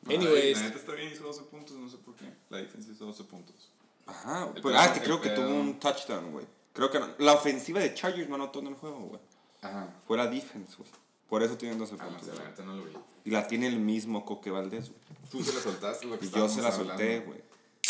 No, 0.08 0.14
Anyways. 0.14 0.56
La 0.58 0.64
neta 0.64 0.78
está 0.78 0.92
bien, 0.92 1.12
hizo 1.12 1.24
12 1.24 1.42
puntos, 1.44 1.76
no 1.76 1.88
sé 1.88 1.98
por 1.98 2.14
qué. 2.16 2.32
La 2.50 2.58
defensa 2.58 2.90
hizo 2.92 3.06
12 3.06 3.24
puntos. 3.24 3.70
Ajá. 4.06 4.48
Pues, 4.52 4.62
pedo- 4.62 4.78
ah, 4.78 4.92
que 4.92 5.00
creo 5.00 5.20
que 5.20 5.30
tuvo 5.30 5.48
un 5.54 5.78
touchdown, 5.78 6.32
güey. 6.32 6.46
Creo 6.72 6.90
que 6.90 6.98
no- 7.00 7.08
la 7.18 7.34
ofensiva 7.34 7.80
de 7.80 7.92
Chargers 7.94 8.28
no 8.28 8.36
anotó 8.36 8.60
en 8.60 8.68
el 8.68 8.74
juego, 8.74 8.98
güey. 9.00 9.20
Ajá. 9.62 9.88
Fue 10.06 10.16
la 10.16 10.26
defense, 10.28 10.74
güey. 10.78 10.88
Por 11.28 11.42
eso 11.42 11.56
tienen 11.58 11.78
12 11.78 11.94
Ah, 11.98 12.04
no 12.04 12.10
puntos. 12.10 12.28
sé, 12.28 12.34
la 12.42 12.48
neta 12.48 12.62
no 12.64 12.76
lo 12.76 12.84
vi. 12.84 12.92
Y 13.24 13.30
la 13.30 13.46
tiene 13.46 13.66
el 13.66 13.78
mismo 13.78 14.24
Coque 14.24 14.50
Valdés, 14.50 14.88
güey. 14.88 15.00
Tú 15.30 15.42
se 15.42 15.52
la 15.52 15.60
soltaste 15.60 16.06
lo 16.06 16.18
que 16.18 16.24
Y 16.26 16.30
yo 16.30 16.48
se 16.48 16.62
la 16.62 16.72
solté, 16.72 17.20
güey. 17.20 17.40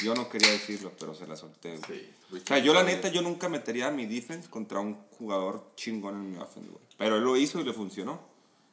Yo 0.02 0.14
no 0.14 0.28
quería 0.28 0.50
decirlo, 0.50 0.92
pero 0.98 1.14
se 1.14 1.26
la 1.26 1.36
solté, 1.36 1.76
güey. 1.76 2.00
Sí. 2.00 2.10
O 2.42 2.46
sea, 2.46 2.58
yo 2.58 2.72
la 2.74 2.82
neta, 2.82 3.08
yo 3.08 3.20
nunca 3.22 3.48
metería 3.48 3.88
a 3.88 3.90
mi 3.90 4.06
defense 4.06 4.48
contra 4.48 4.80
un 4.80 4.94
jugador 5.18 5.70
chingón 5.76 6.14
en 6.16 6.30
mi 6.32 6.36
offense, 6.38 6.68
güey. 6.70 6.82
Pero 6.96 7.16
él 7.16 7.22
lo 7.24 7.36
hizo 7.36 7.60
y 7.60 7.64
le 7.64 7.72
funcionó. 7.72 8.20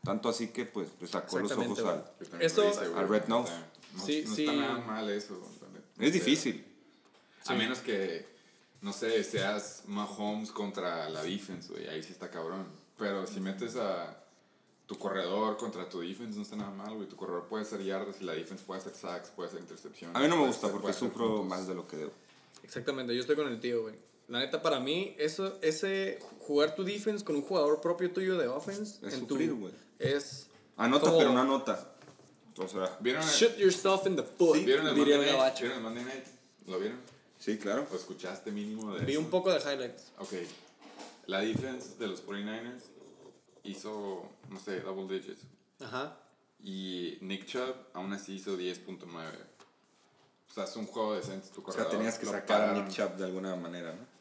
Tanto 0.06 0.30
así 0.30 0.48
que, 0.50 0.66
pues, 0.66 0.90
le 1.02 1.08
sacó 1.08 1.40
los 1.40 1.52
ojos 1.52 1.80
al... 1.80 3.10
Red 3.10 3.26
Nose. 3.28 3.52
No, 3.96 4.06
Sí, 4.06 4.24
no 4.28 4.36
sí. 4.36 4.46
está 4.46 4.56
nada 4.56 4.78
mal 4.80 5.10
eso. 5.10 5.38
Es 6.00 6.14
difícil. 6.14 6.64
A 7.48 7.54
menos 7.54 7.80
que, 7.80 8.26
no 8.82 8.92
sé, 8.94 9.24
seas 9.24 9.84
Mahomes 9.88 10.52
contra 10.52 11.10
la 11.10 11.24
defense, 11.24 11.72
güey. 11.72 11.88
Ahí 11.88 12.04
sí 12.04 12.12
está 12.12 12.30
cabrón. 12.30 12.66
Pero 12.98 13.26
si 13.28 13.40
metes 13.40 13.76
a 13.76 14.22
tu 14.86 14.98
corredor 14.98 15.58
contra 15.58 15.88
tu 15.90 16.02
defense, 16.02 16.36
no 16.38 16.44
está 16.44 16.56
nada 16.56 16.72
mal, 16.72 16.94
güey. 16.96 17.08
Tu 17.08 17.16
corredor 17.16 17.48
puede 17.48 17.64
hacer 17.64 17.84
yardas 17.84 18.22
y 18.22 18.26
la 18.26 18.34
defense 18.34 18.64
puede 18.66 18.82
hacer 18.82 18.94
sacks, 18.94 19.30
puede 19.30 19.50
hacer 19.50 19.62
intercepciones. 19.62 20.16
A 20.16 20.20
mí 20.20 20.28
no 20.28 20.38
me 20.38 20.48
gusta 20.48 20.70
porque 20.70 20.94
sufro 20.94 21.28
puntos. 21.28 21.46
más 21.48 21.68
de 21.68 21.76
lo 21.76 21.88
que 21.88 21.98
debo. 21.98 22.12
Exactamente, 22.64 23.14
yo 23.14 23.22
estoy 23.22 23.36
con 23.36 23.48
el 23.48 23.60
tío, 23.60 23.84
güey. 23.84 23.96
La 24.28 24.40
neta, 24.40 24.62
para 24.62 24.80
mí, 24.80 25.16
eso, 25.20 25.60
ese 25.62 26.20
jugar 26.40 26.74
tu 26.76 26.84
defense 26.84 27.24
con 27.24 27.36
un 27.36 27.44
jugador 27.44 27.80
propio 27.80 28.12
tuyo 28.12 28.38
de 28.38 28.48
offense 28.48 29.06
Es 29.06 29.14
en 29.14 29.20
sufrir, 29.28 29.50
tu. 29.52 29.70
Es 30.00 30.50
Anota, 30.78 31.06
como- 31.06 31.18
pero 31.18 31.32
no 31.34 31.42
anota. 31.42 31.92
O 32.58 32.68
sea, 32.68 32.98
¿Vieron 33.02 33.22
el, 33.22 33.28
shoot 33.30 33.58
yourself 33.58 34.06
in 34.08 34.16
the 34.16 34.24
foot, 34.24 34.64
¿vieron 34.64 34.88
el 34.88 34.96
Monday 34.96 35.18
Night? 35.18 35.60
¿Vieron 35.60 35.78
el 35.78 35.84
Monday 35.84 36.04
Night? 36.06 36.24
¿Lo 36.68 36.80
vieron? 36.80 37.00
Sí, 37.38 37.58
claro. 37.58 37.86
¿O 37.92 37.96
escuchaste 37.96 38.50
mínimo 38.52 38.94
de 38.96 39.04
Vi 39.06 39.12
eso? 39.14 39.22
un 39.22 39.30
poco 39.30 39.52
de 39.52 39.60
highlights. 39.60 40.12
Ok. 40.20 40.34
La 41.28 41.40
defense 41.42 41.98
de 42.00 42.08
los 42.08 42.26
49ers 42.26 42.84
hizo, 43.64 44.24
no 44.50 44.60
sé, 44.60 44.80
double 44.82 45.14
digits. 45.20 45.42
Ajá. 45.82 46.18
Y 46.64 47.18
Nick 47.22 47.46
Chubb 47.46 47.76
aún 47.94 48.14
así 48.14 48.36
hizo 48.36 48.56
10.9. 48.58 49.06
O 50.50 50.54
sea, 50.54 50.64
es 50.64 50.76
un 50.78 50.86
juego 50.88 51.16
decente 51.16 51.50
tu 51.50 51.60
O 51.62 51.66
sea, 51.66 51.84
corredor. 51.84 51.92
tenías 51.92 52.18
que 52.18 52.26
sacar 52.26 52.62
a. 52.70 52.74
Nick 52.74 52.90
Chubb 52.90 53.16
de 53.18 53.26
alguna 53.26 53.56
manera, 53.58 53.92
¿no? 53.94 54.15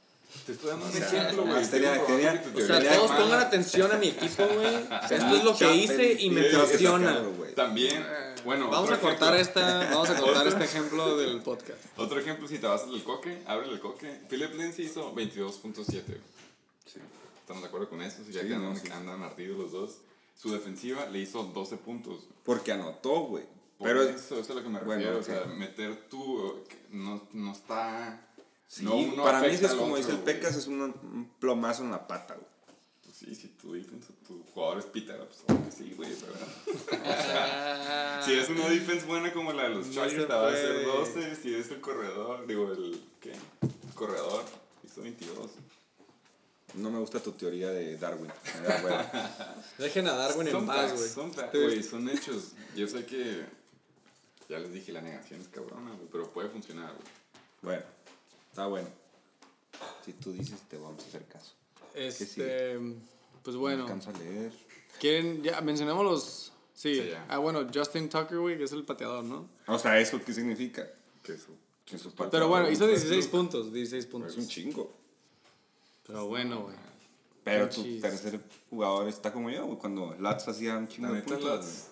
Te 0.47 0.53
estoy 0.53 0.71
dando 0.71 0.87
un 0.87 0.93
sea, 0.93 1.07
ejemplo, 1.07 1.45
güey. 1.47 1.63
O 1.63 2.67
sea, 2.67 2.95
todos 2.95 3.11
pongan 3.13 3.41
atención 3.41 3.91
a 3.93 3.97
mi 3.97 4.09
equipo, 4.09 4.45
güey. 4.47 4.75
Esto 5.11 5.37
es 5.37 5.45
lo 5.45 5.57
que 5.57 5.75
hice 5.77 6.17
y 6.21 6.31
me 6.31 6.43
güey. 7.37 7.55
También, 7.55 8.05
bueno, 8.45 8.69
Vamos 8.71 8.91
a 8.91 9.01
cortar 9.01 9.35
ejemplo. 9.35 9.63
esta, 9.63 9.91
vamos 9.91 10.11
a 10.11 10.21
cortar 10.21 10.47
este 10.47 10.65
ejemplo 10.65 11.17
del 11.17 11.41
podcast. 11.41 11.81
Otro 11.97 12.21
ejemplo, 12.21 12.47
si 12.47 12.59
te 12.59 12.67
vas 12.67 12.83
al 12.83 13.03
coque, 13.03 13.43
abre 13.47 13.71
el 13.71 13.81
coque. 13.81 14.21
Philip 14.29 14.55
Lindsay 14.55 14.85
hizo 14.87 15.15
22.7. 15.15 15.85
Sí. 16.85 17.01
¿Estamos 17.41 17.63
de 17.63 17.69
acuerdo 17.69 17.89
con 17.89 18.03
eso? 18.03 18.19
Ya 18.31 18.43
Sí, 18.43 18.49
que 18.49 18.55
andan, 18.55 18.75
no, 18.75 18.79
sí. 18.79 18.89
andan 18.93 19.23
ardidos 19.23 19.59
los 19.59 19.73
dos. 19.73 19.91
Su 20.37 20.53
defensiva 20.53 21.07
le 21.07 21.21
hizo 21.21 21.43
12 21.45 21.77
puntos. 21.79 22.25
Porque 22.45 22.73
anotó, 22.73 23.21
güey. 23.27 23.45
Pero 23.83 24.03
eso, 24.03 24.39
eso 24.39 24.41
es 24.41 24.51
a 24.51 24.55
lo 24.55 24.63
que 24.63 24.69
me 24.69 24.81
Bueno, 24.81 25.11
refiero. 25.13 25.41
ok. 25.43 25.45
O 25.45 25.47
sea, 25.47 25.55
meter 25.55 26.09
tú 26.09 26.65
no, 26.91 27.27
no 27.33 27.53
está. 27.53 28.21
Sí, 28.79 28.85
no, 28.85 29.17
no 29.17 29.23
para 29.23 29.41
mí 29.41 29.47
eso 29.49 29.67
es 29.67 29.73
como 29.73 29.95
otro, 29.95 29.97
dice 29.97 30.11
el. 30.13 30.19
Pecas, 30.19 30.57
es 30.57 30.67
un, 30.67 30.81
un 30.81 31.31
plomazo 31.39 31.85
en 31.85 31.91
la 31.93 32.07
pata, 32.07 32.35
güey. 32.35 32.47
Pues 33.05 33.17
sí, 33.17 33.35
si 33.35 33.49
tu 33.49 33.73
defense, 33.73 34.13
tu 34.27 34.43
jugador 34.53 34.79
es 34.79 34.87
Peter, 34.87 35.17
pues 35.19 35.41
obvio 35.47 35.65
que 35.65 35.71
sí, 35.71 35.95
güey. 35.97 36.11
Pero, 36.13 36.33
si 38.25 38.33
es 38.33 38.49
una 38.49 38.69
defense 38.69 39.07
buena 39.07 39.33
como 39.33 39.53
la 39.53 39.65
de 39.65 39.69
los 39.71 39.87
No 39.87 39.93
Chargers, 39.93 40.27
te 40.27 40.33
va 40.33 40.49
a 40.49 40.53
hacer 40.53 40.85
puede. 40.85 40.99
12. 40.99 41.37
Si 41.37 41.55
es 41.55 41.71
el 41.71 41.81
corredor, 41.81 42.47
digo, 42.47 42.73
el. 42.73 43.01
¿Qué? 43.21 43.33
El 43.63 43.95
corredor, 43.95 44.45
hizo 44.83 45.03
22. 45.03 45.51
No 46.75 46.91
me 46.91 46.99
gusta 46.99 47.21
tu 47.21 47.31
teoría 47.33 47.71
de 47.71 47.97
Darwin. 47.97 48.33
Dejen 49.79 50.09
a 50.09 50.15
Darwin 50.15 50.49
en 50.49 50.53
Son 50.53 50.67
paz, 50.67 50.91
facts, 50.91 50.99
güey. 51.53 51.83
Son 51.83 51.91
son 51.91 52.09
hechos. 52.11 52.53
Yo 52.75 52.89
sé 52.89 53.07
que. 53.07 53.45
Ya 54.49 54.59
les 54.59 54.73
dije, 54.73 54.93
la 54.93 55.01
negación 55.01 55.41
es 55.41 55.49
cabrona, 55.49 55.93
güey, 55.93 56.09
pero 56.11 56.31
puede 56.33 56.49
funcionar, 56.49 56.93
güey. 56.93 57.07
bueno, 57.63 57.83
está 58.55 58.69
bueno. 58.69 58.87
Si 60.05 60.13
tú 60.13 60.33
dices, 60.33 60.61
te 60.69 60.79
vamos 60.79 61.03
a 61.03 61.09
hacer 61.09 61.25
caso. 61.27 61.55
Este, 61.93 62.79
pues 63.43 63.57
bueno, 63.57 63.89
No 63.89 63.95
a 63.95 64.19
leer. 64.19 64.53
¿quieren, 65.01 65.43
ya 65.43 65.61
mencionamos 65.61 66.05
los, 66.05 66.53
sí, 66.73 67.03
ah 67.29 67.39
bueno, 67.39 67.67
Justin 67.75 68.09
Tucker, 68.09 68.39
güey, 68.39 68.57
que 68.57 68.63
es 68.65 68.73
el 68.73 68.85
pateador, 68.85 69.25
¿no? 69.25 69.49
O 69.67 69.77
sea, 69.77 69.99
¿eso 69.99 70.21
qué 70.25 70.33
significa? 70.33 70.87
Que 71.25 71.33
eso. 71.33 71.49
Que 71.85 71.99
sus 71.99 72.13
Pero 72.13 72.47
bueno, 72.47 72.71
hizo 72.71 72.85
pateadores, 72.85 73.03
16 73.03 73.27
puntos, 73.27 73.73
16 73.73 74.05
Es 74.05 74.11
puntos. 74.11 74.37
un 74.37 74.47
chingo. 74.47 74.95
Pero 76.07 76.29
bueno, 76.29 76.63
güey. 76.63 76.77
Pero 77.43 77.69
tu 77.69 77.83
tercer 78.01 78.41
jugador 78.71 79.09
está 79.09 79.33
como 79.33 79.51
yo, 79.51 79.67
güey. 79.67 79.79
Cuando 79.79 80.15
Lats 80.21 80.47
hacía 80.47 80.79
un 80.79 80.87
chingo 80.87 81.13
de 81.13 81.23
puntos. 81.23 81.89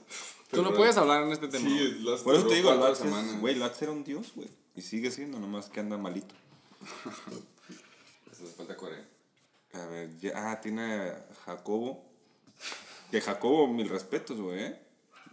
Tú 0.51 0.63
no 0.63 0.73
puedes 0.73 0.97
hablar 0.97 1.25
en 1.25 1.33
este 1.33 1.49
tema. 1.49 1.69
Sí, 1.69 1.99
las 2.05 2.21
Por 2.21 2.37
eso 2.37 2.47
te 2.47 2.55
digo, 2.55 2.73
Lats 2.73 3.01
es, 3.01 3.41
güey, 3.41 3.57
Lats 3.57 3.83
era 3.83 3.91
un 3.91 4.05
dios, 4.05 4.33
güey. 4.37 4.49
Y 4.75 4.81
sigue 4.81 5.11
siendo, 5.11 5.39
nomás 5.39 5.69
que 5.69 5.81
anda 5.81 5.99
malito. 5.99 6.35
Eso 8.33 8.47
falta 8.57 8.77
Corea. 8.77 9.05
A 9.75 9.87
ver, 9.87 10.17
ya, 10.19 10.53
ah, 10.53 10.61
tiene 10.61 11.11
a 11.11 11.27
Jacobo. 11.47 12.05
Que 13.11 13.21
Jacobo, 13.21 13.67
mil 13.69 13.89
respetos, 13.89 14.41
güey. 14.41 14.65
¿eh? 14.65 14.79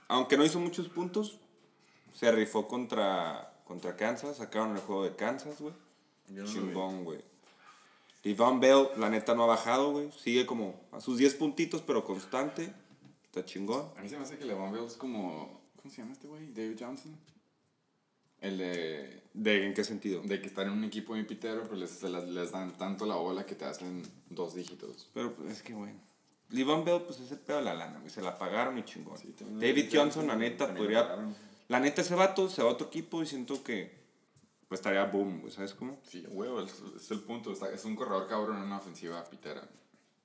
Aunque 0.07 0.37
no 0.37 0.45
hizo 0.45 0.59
muchos 0.59 0.89
puntos, 0.89 1.39
se 2.13 2.31
rifó 2.31 2.67
contra, 2.67 3.53
contra 3.65 3.95
Kansas. 3.95 4.37
Sacaron 4.37 4.75
el 4.75 4.81
juego 4.81 5.03
de 5.03 5.15
Kansas, 5.15 5.59
güey. 5.61 5.73
No 6.29 6.45
Chingón, 6.45 7.03
güey. 7.03 7.23
Devon 8.23 8.59
Bell, 8.59 8.89
la 8.97 9.09
neta, 9.09 9.33
no 9.33 9.43
ha 9.43 9.47
bajado, 9.47 9.91
güey. 9.91 10.11
Sigue 10.11 10.45
como 10.45 10.75
a 10.91 10.99
sus 10.99 11.17
10 11.17 11.35
puntitos, 11.35 11.81
pero 11.81 12.03
constante. 12.03 12.73
Está 13.23 13.45
chingón. 13.45 13.89
A 13.95 14.01
mí 14.01 14.09
se 14.09 14.17
me 14.17 14.23
hace 14.23 14.37
que 14.37 14.45
LeBron 14.45 14.71
Bell 14.71 14.85
es 14.85 14.97
como. 14.97 15.61
¿Cómo 15.77 15.93
se 15.93 16.01
llama 16.01 16.13
este 16.13 16.27
güey? 16.27 16.51
David 16.51 16.77
Johnson. 16.79 17.17
El 18.41 18.57
de. 18.57 19.19
¿De 19.33 19.65
en 19.65 19.73
qué 19.73 19.83
sentido? 19.83 20.21
De 20.23 20.41
que 20.41 20.47
están 20.47 20.67
en 20.67 20.73
un 20.73 20.83
equipo 20.83 21.13
bien 21.13 21.27
pitero, 21.27 21.61
pero 21.63 21.75
les, 21.75 21.91
se 21.91 22.09
las- 22.09 22.27
les 22.27 22.51
dan 22.51 22.77
tanto 22.77 23.05
la 23.05 23.15
bola 23.15 23.45
que 23.45 23.55
te 23.55 23.65
hacen 23.65 24.01
dos 24.29 24.55
dígitos. 24.55 25.09
Pero 25.13 25.33
pues, 25.35 25.51
es 25.51 25.61
que, 25.63 25.73
güey. 25.73 25.91
Levon 26.49 26.83
Bell, 26.83 27.01
pues 27.03 27.19
es 27.19 27.31
el 27.31 27.37
pedo 27.39 27.57
de 27.57 27.63
la 27.65 27.75
lana, 27.75 27.99
güey. 27.99 28.09
Se 28.09 28.21
la 28.23 28.37
pagaron 28.37 28.77
y 28.79 28.83
chingón. 28.83 29.17
Sí, 29.19 29.35
David 29.39 29.89
Johnson, 29.93 30.25
la 30.27 30.35
neta, 30.35 30.73
podría. 30.73 31.15
La 31.67 31.79
neta, 31.79 32.01
ese 32.01 32.15
vato 32.15 32.49
se 32.49 32.63
va 32.63 32.69
a 32.69 32.73
otro 32.73 32.87
equipo 32.87 33.21
y 33.21 33.27
siento 33.27 33.63
que. 33.63 33.99
Pues 34.67 34.79
estaría 34.79 35.03
boom. 35.05 35.43
¿Sabes 35.51 35.73
cómo? 35.73 35.99
Sí, 36.03 36.23
huevo, 36.29 36.61
es, 36.61 36.73
es 36.95 37.09
el 37.11 37.19
punto. 37.21 37.51
está- 37.51 37.71
es 37.71 37.85
un 37.85 37.95
corredor 37.95 38.27
cabrón 38.27 38.57
en 38.57 38.63
una 38.63 38.77
ofensiva 38.77 39.23
pitera. 39.25 39.67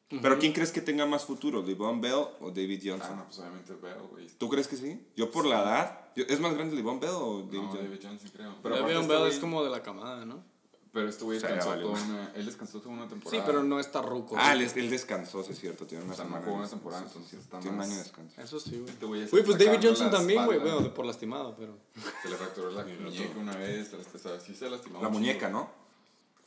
Pero 0.08 0.38
¿quién 0.38 0.52
crees 0.52 0.70
que 0.70 0.80
tenga 0.80 1.06
más 1.06 1.24
futuro? 1.24 1.62
¿Levon 1.62 2.00
Bell 2.00 2.26
o 2.40 2.50
David 2.50 2.80
Ah, 2.84 2.90
Johnson? 2.92 3.16
no, 3.16 3.24
pues 3.24 3.38
obviamente 3.38 3.74
Bell, 3.74 4.02
güey. 4.10 4.28
¿Tú 4.38 4.48
crees 4.48 4.68
que 4.68 4.76
sí? 4.76 5.00
Yo 5.16 5.30
por 5.30 5.44
la 5.46 5.62
edad. 5.62 6.00
¿Es 6.16 6.38
más 6.40 6.54
grande 6.54 6.76
Levon 6.76 7.00
Bell 7.00 7.10
o 7.14 7.42
David 7.42 7.52
No, 7.58 7.62
Johnson? 7.68 7.84
David 7.84 8.00
Johnson 8.02 8.30
creo. 8.32 8.54
Pero 8.62 8.76
David 8.76 8.94
este 8.96 9.06
Bell 9.08 9.26
es 9.26 9.38
como 9.38 9.64
de 9.64 9.70
la 9.70 9.82
camada, 9.82 10.24
¿no? 10.24 10.44
Pero 10.92 11.08
este 11.08 11.24
güey 11.24 11.38
O 11.38 11.40
sea, 11.40 11.48
descansó 11.50 11.70
valió. 11.70 11.86
toda 11.90 12.04
una... 12.04 12.32
Él 12.36 12.46
descansó 12.46 12.78
toda 12.80 12.94
una 12.94 13.02
Sí, 13.04 13.08
temporada. 13.10 13.44
pero 13.46 13.62
no 13.64 13.80
está 13.80 14.00
ruco. 14.00 14.36
Ah, 14.38 14.54
güey. 14.54 14.64
él, 14.66 14.70
él 14.76 14.90
descansó, 14.90 15.42
sí 15.42 15.50
es 15.50 15.58
cierto. 15.58 15.86
Tiene 15.86 16.04
una 16.04 16.12
O 16.12 16.16
sea, 16.16 16.24
no 16.26 16.34
semana. 16.36 16.52
una 16.52 16.68
temporada, 16.68 17.02
sí, 17.02 17.08
sí, 17.08 17.12
entonces 17.16 17.30
sí, 17.40 17.44
está 17.44 17.58
Tiene 17.58 17.70
un 17.72 17.78
más- 17.78 17.86
año 17.88 17.96
de 17.96 18.02
descanso. 18.04 18.40
Eso 18.40 18.60
sí, 18.60 18.78
güey. 18.78 18.90
Este 18.92 19.06
güey 19.06 19.26
pues 19.44 19.58
David 19.58 19.78
Johnson 19.82 20.10
también, 20.12 20.44
güey. 20.46 20.60
Bueno, 20.60 20.80
de- 20.82 20.90
por 20.90 21.04
lastimado, 21.04 21.56
pero. 21.56 21.76
Se 22.22 22.28
le 22.28 22.36
fracturó 22.36 22.70
la 22.70 22.84
muñeca 22.84 23.36
una 23.40 23.56
vez. 23.56 23.88
se 23.88 23.96
la- 23.96 24.04
o 24.14 24.18
sea, 24.18 24.38
sí 24.38 24.54
se 24.54 24.70
lastimó. 24.70 25.00
La 25.02 25.08
un 25.08 25.14
muñeca, 25.14 25.46
chingo. 25.48 25.68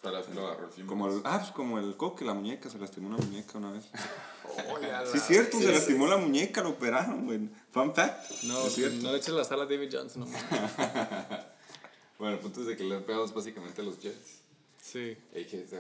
Lo 0.04 0.48
agarró 0.48 0.70
el. 0.78 0.86
Como 0.86 1.08
el, 1.08 1.22
ah, 1.24 1.40
pues 1.40 1.52
como 1.52 1.80
el 1.80 1.96
coque, 1.98 2.24
la 2.26 2.34
muñeca, 2.34 2.70
se 2.70 2.78
lastimó 2.78 3.08
una 3.08 3.18
muñeca 3.18 3.58
una 3.58 3.72
vez. 3.72 3.86
La- 4.82 5.06
Sí, 5.06 5.18
es 5.18 5.24
cierto, 5.24 5.58
Sí, 5.58 5.64
se 5.64 5.70
sí. 5.70 5.74
lastimó 5.76 6.08
la 6.08 6.18
muñeca, 6.18 6.62
lo 6.64 6.70
operaron, 6.70 7.26
güey. 7.26 7.40
Fun 7.72 7.94
fact. 7.94 8.32
No, 8.44 8.66
es 8.66 8.74
cierto. 8.74 8.98
no 9.04 9.12
le 9.12 9.18
eches 9.18 9.34
la 9.34 9.44
sala 9.44 9.64
a 9.64 9.66
David 9.68 9.90
Johnson, 9.92 10.22
no. 10.22 10.28
Bueno, 12.18 12.34
el 12.36 12.40
punto 12.40 12.62
es 12.62 12.68
de 12.68 12.76
que 12.76 12.84
le 12.84 12.96
han 12.96 13.04
pegado 13.04 13.28
básicamente 13.28 13.82
a 13.82 13.86
los 13.86 14.00
Jets. 14.00 14.40
Sí. 14.82 15.16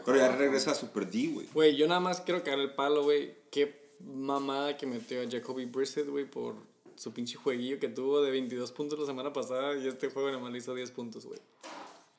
Pero 0.05 0.17
ya 0.17 0.35
regresa 0.35 0.71
a 0.71 0.75
Super 0.75 1.09
D, 1.09 1.29
güey. 1.29 1.47
Güey, 1.53 1.75
yo 1.75 1.87
nada 1.87 1.99
más 1.99 2.21
quiero 2.21 2.43
caer 2.43 2.59
el 2.59 2.73
palo, 2.75 3.03
güey. 3.03 3.35
Qué 3.49 3.95
mamada 4.01 4.77
que 4.77 4.85
metió 4.85 5.21
a 5.21 5.25
Jacoby 5.29 5.65
Brissett, 5.65 6.07
güey, 6.07 6.29
por 6.29 6.55
su 6.95 7.11
pinche 7.13 7.37
jueguillo 7.37 7.79
que 7.79 7.87
tuvo 7.89 8.21
de 8.21 8.29
22 8.31 8.71
puntos 8.71 8.99
la 8.99 9.05
semana 9.07 9.33
pasada 9.33 9.75
y 9.77 9.87
este 9.87 10.09
juego 10.09 10.29
nada 10.29 10.39
más 10.41 10.51
le 10.51 10.59
hizo 10.59 10.75
10 10.75 10.91
puntos, 10.91 11.25
güey. 11.25 11.39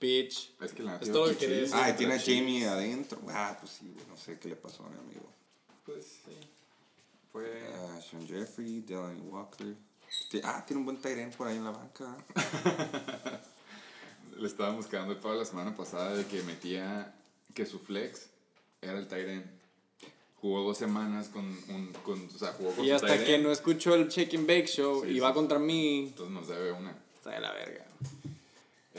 Bitch. 0.00 0.52
Es 0.60 0.72
que 0.72 0.82
la 0.82 0.96
Es 0.96 1.10
todo 1.12 1.26
lo 1.26 1.36
que 1.38 1.46
decir. 1.48 1.74
Ah, 1.76 1.90
y 1.90 1.94
tiene 1.94 2.14
a 2.14 2.18
Jamie 2.20 2.64
adentro. 2.66 3.20
Ah, 3.28 3.56
pues 3.60 3.72
sí. 3.72 3.94
No 4.08 4.16
sé 4.16 4.38
qué 4.38 4.48
le 4.48 4.56
pasó 4.56 4.84
a 4.84 4.88
mi 4.90 4.98
amigo. 4.98 5.28
Pues 5.84 6.04
sí. 6.24 6.36
Fue. 7.32 7.44
Ah, 7.74 8.00
Sean 8.00 8.26
Jeffrey, 8.26 8.80
Delaney 8.82 9.20
Walker. 9.22 9.74
Ah, 10.44 10.64
tiene 10.66 10.78
un 10.80 10.84
buen 10.86 10.96
Tyrant 10.98 11.34
por 11.34 11.48
ahí 11.48 11.56
en 11.56 11.64
la 11.64 11.70
banca. 11.70 12.16
Le 14.38 14.46
estaba 14.46 14.70
buscando 14.70 15.12
el 15.12 15.18
pavo 15.18 15.34
la 15.34 15.44
semana 15.44 15.74
pasada 15.76 16.14
de 16.14 16.24
que 16.26 16.42
metía 16.42 17.12
que 17.54 17.66
su 17.66 17.78
flex 17.80 18.28
era 18.80 18.98
el 18.98 19.08
Tyren. 19.08 19.58
Jugó 20.40 20.62
dos 20.62 20.78
semanas 20.78 21.28
con 21.28 21.44
un. 21.44 21.92
Con, 22.04 22.24
o 22.32 22.38
sea, 22.38 22.52
jugó 22.52 22.70
con 22.70 22.84
Y 22.84 22.88
su 22.90 22.94
hasta 22.94 23.08
tight 23.08 23.26
que 23.26 23.38
no 23.38 23.50
escuchó 23.50 23.94
el 23.96 24.08
Shake 24.08 24.34
and 24.36 24.46
Bake 24.46 24.66
Show 24.68 25.02
Sí, 25.02 25.10
y 25.10 25.14
sí. 25.14 25.20
va 25.20 25.34
contra 25.34 25.58
mí, 25.58 26.06
Entonces 26.08 26.32
nos 26.32 26.46
debe 26.46 26.70
una. 26.70 26.96
está 27.16 27.30
de 27.30 27.40
la 27.40 27.52
verga. 27.52 27.84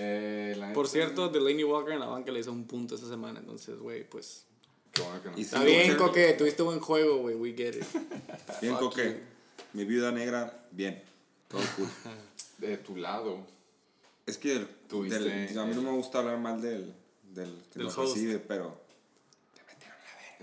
Eh, 0.02 0.56
la 0.58 0.72
Por 0.74 0.88
cierto, 0.88 1.28
Delaney 1.30 1.64
Walker 1.64 1.94
en 1.94 2.00
la 2.00 2.06
banca 2.08 2.32
le 2.32 2.40
hizo 2.40 2.52
un 2.52 2.66
punto 2.66 2.96
esta 2.96 3.08
semana, 3.08 3.40
entonces, 3.40 3.78
güey, 3.78 4.08
pues... 4.10 4.46
Qué 4.94 5.02
bueno 5.02 5.22
que 5.22 5.30
no. 5.30 5.38
Y 5.38 5.42
Está 5.42 5.60
Sí, 5.60 5.66
bien. 5.66 5.98
Coque, 5.98 6.34
tuviste 6.34 6.64
buen 6.64 6.80
juego, 6.80 7.18
güey, 7.20 7.36
we 7.36 7.54
get 7.54 7.76
it. 7.76 7.84
Bien, 8.62 8.74
Fuck 8.74 8.82
Coque. 8.82 9.04
you. 9.06 9.16
Mi 9.74 9.86
viuda 9.86 10.12
negra, 10.12 10.66
bien. 10.72 11.04
Todo 11.48 11.62
cool. 11.76 11.88
De 12.58 12.78
tu 12.78 12.96
lado. 12.96 13.46
es 14.26 14.38
que 14.38 14.54
el- 14.54 14.68
Tuviste 14.88 15.20
del- 15.20 15.58
a 15.60 15.66
mí 15.66 15.76
no 15.76 15.82
me 15.84 15.92
gusta 15.92 16.20
hablar 16.20 16.40
mal 16.40 16.60
del, 16.62 16.94
del 17.34 17.54
que 17.72 17.78
Del 17.80 17.84
nos 17.88 17.98
host. 17.98 18.16
recibe, 18.16 18.40
pero 18.40 18.82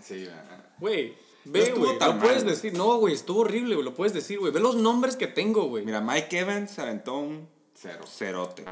Sí, 0.02 0.26
ah, 0.30 0.62
Güey, 0.78 1.14
No 1.46 1.52
ve, 1.52 1.62
estuvo 1.62 1.86
güey, 1.86 1.98
tan 1.98 2.08
lo 2.10 2.14
mal, 2.16 2.22
puedes 2.26 2.42
güey. 2.44 2.54
decir. 2.54 2.74
No, 2.74 2.96
güey, 2.98 3.14
estuvo 3.14 3.40
horrible, 3.40 3.74
güey, 3.74 3.84
lo 3.84 3.94
puedes 3.94 4.12
decir, 4.12 4.38
güey. 4.38 4.52
Ve 4.52 4.60
los 4.60 4.76
nombres 4.76 5.16
que 5.16 5.26
tengo, 5.26 5.64
güey. 5.68 5.84
mira, 5.84 6.00
Mike 6.00 6.38
Evans 6.38 6.78
aventó 6.78 7.16
un 7.18 7.48
cero. 7.76 8.04
cerote. 8.06 8.64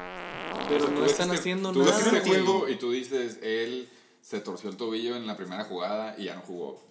Pero 0.67 0.85
Tú 0.85 0.91
no 0.91 1.01
ves 1.01 1.11
están 1.11 1.27
este- 1.29 1.39
haciendo 1.39 1.71
tú 1.71 1.79
ves 1.79 1.89
nada, 1.91 2.17
este 2.17 2.19
güey. 2.29 2.41
juego 2.43 2.69
y 2.69 2.75
tú 2.77 2.91
dices, 2.91 3.39
él 3.41 3.89
se 4.21 4.39
torció 4.39 4.69
el 4.69 4.77
tobillo 4.77 5.15
en 5.15 5.27
la 5.27 5.37
primera 5.37 5.63
jugada 5.65 6.15
y 6.17 6.25
ya 6.25 6.35
no 6.35 6.41
jugó. 6.41 6.81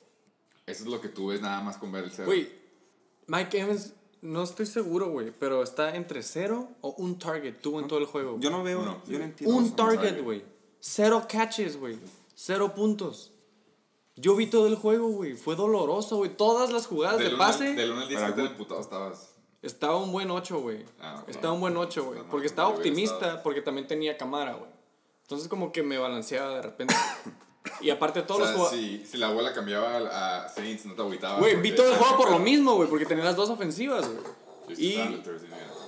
Eso 0.66 0.84
es 0.84 0.88
lo 0.90 1.00
que 1.00 1.08
tú 1.08 1.28
ves 1.28 1.40
nada 1.40 1.60
más 1.62 1.76
con 1.76 1.92
ver 1.92 2.04
el 2.04 2.10
cero. 2.10 2.26
Güey, 2.26 2.48
Mike 3.26 3.60
Evans, 3.60 3.92
no 4.22 4.42
estoy 4.42 4.66
seguro, 4.66 5.10
güey, 5.10 5.30
pero 5.38 5.62
está 5.62 5.94
entre 5.96 6.22
cero 6.22 6.68
o 6.80 6.90
un 6.98 7.18
target 7.18 7.60
tuvo 7.60 7.80
en 7.80 7.88
todo 7.88 7.98
el 7.98 8.06
juego. 8.06 8.38
Yo 8.40 8.50
no 8.50 8.62
veo, 8.62 8.80
Uno, 8.80 9.02
yo 9.06 9.18
no 9.18 9.24
entiendo. 9.24 9.56
un 9.56 9.74
target, 9.76 10.22
güey. 10.22 10.42
Cero 10.80 11.26
catches, 11.28 11.76
güey. 11.78 11.98
Cero 12.34 12.74
puntos. 12.74 13.32
Yo 14.16 14.36
vi 14.36 14.46
todo 14.46 14.66
el 14.68 14.76
juego, 14.76 15.08
güey. 15.08 15.34
Fue 15.34 15.56
doloroso, 15.56 16.16
güey. 16.18 16.36
Todas 16.36 16.70
las 16.72 16.86
jugadas 16.86 17.18
de 17.18 17.24
del 17.24 17.34
uno 17.34 17.42
al- 17.44 17.50
pase. 17.52 17.74
Del 17.74 17.90
1 17.90 18.00
al 18.02 18.08
10 18.08 18.20
Para 18.20 18.34
que 18.34 18.40
algún- 18.40 18.48
del 18.48 18.56
putado 18.58 18.80
estabas. 18.80 19.33
Estaba 19.64 19.96
un 19.96 20.12
buen 20.12 20.30
8, 20.30 20.60
güey. 20.60 20.84
Ah. 21.00 21.24
Estaba 21.26 21.52
un 21.54 21.60
buen 21.60 21.76
8, 21.76 22.04
güey. 22.04 22.20
Porque 22.30 22.46
estaba 22.46 22.68
optimista, 22.68 23.16
estado. 23.16 23.42
porque 23.42 23.62
también 23.62 23.86
tenía 23.86 24.16
cámara, 24.16 24.54
güey. 24.54 24.70
Entonces 25.22 25.48
como 25.48 25.72
que 25.72 25.82
me 25.82 25.96
balanceaba 25.98 26.56
de 26.56 26.62
repente. 26.62 26.94
Y 27.80 27.88
aparte 27.90 28.22
todos 28.22 28.42
O 28.42 28.44
sea, 28.44 28.52
los 28.52 28.60
jugadores... 28.70 29.00
si, 29.00 29.06
si 29.06 29.16
la 29.16 29.28
abuela 29.28 29.52
cambiaba 29.54 30.44
a 30.44 30.48
Saints, 30.50 30.84
no 30.84 30.94
te 30.94 31.00
agüitaba. 31.02 31.38
Güey, 31.38 31.56
vi 31.56 31.72
todo 31.74 31.88
el 31.90 31.94
juego 31.98 32.16
por 32.16 32.30
lo 32.30 32.38
mismo, 32.38 32.74
güey, 32.76 32.88
porque 32.88 33.06
tenía 33.06 33.24
las 33.24 33.36
dos 33.36 33.48
ofensivas, 33.48 34.06
güey. 34.06 34.80
Y 34.80 34.96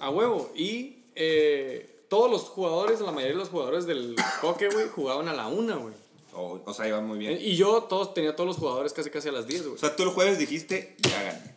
a 0.00 0.10
huevo. 0.10 0.50
Y 0.54 1.04
eh, 1.14 2.06
todos 2.08 2.30
los 2.30 2.42
jugadores, 2.44 3.00
la 3.00 3.12
mayoría 3.12 3.34
de 3.34 3.38
los 3.40 3.50
jugadores 3.50 3.86
del 3.86 4.16
Coque, 4.40 4.68
güey, 4.70 4.88
jugaban 4.88 5.28
a 5.28 5.34
la 5.34 5.48
una, 5.48 5.76
güey. 5.76 5.94
O, 6.34 6.60
o 6.64 6.74
sea, 6.74 6.86
iba 6.88 7.00
muy 7.00 7.18
bien. 7.18 7.38
Y 7.40 7.56
yo 7.56 7.82
todos, 7.84 8.12
tenía 8.14 8.34
todos 8.36 8.48
los 8.48 8.56
jugadores 8.56 8.92
casi 8.92 9.10
casi 9.10 9.28
a 9.28 9.32
las 9.32 9.46
10, 9.46 9.60
O 9.60 9.64
güey. 9.68 9.78
sea, 9.78 9.94
tú 9.96 10.02
el 10.02 10.10
jueves 10.10 10.38
dijiste, 10.38 10.96
ya 10.98 11.22
gané. 11.22 11.55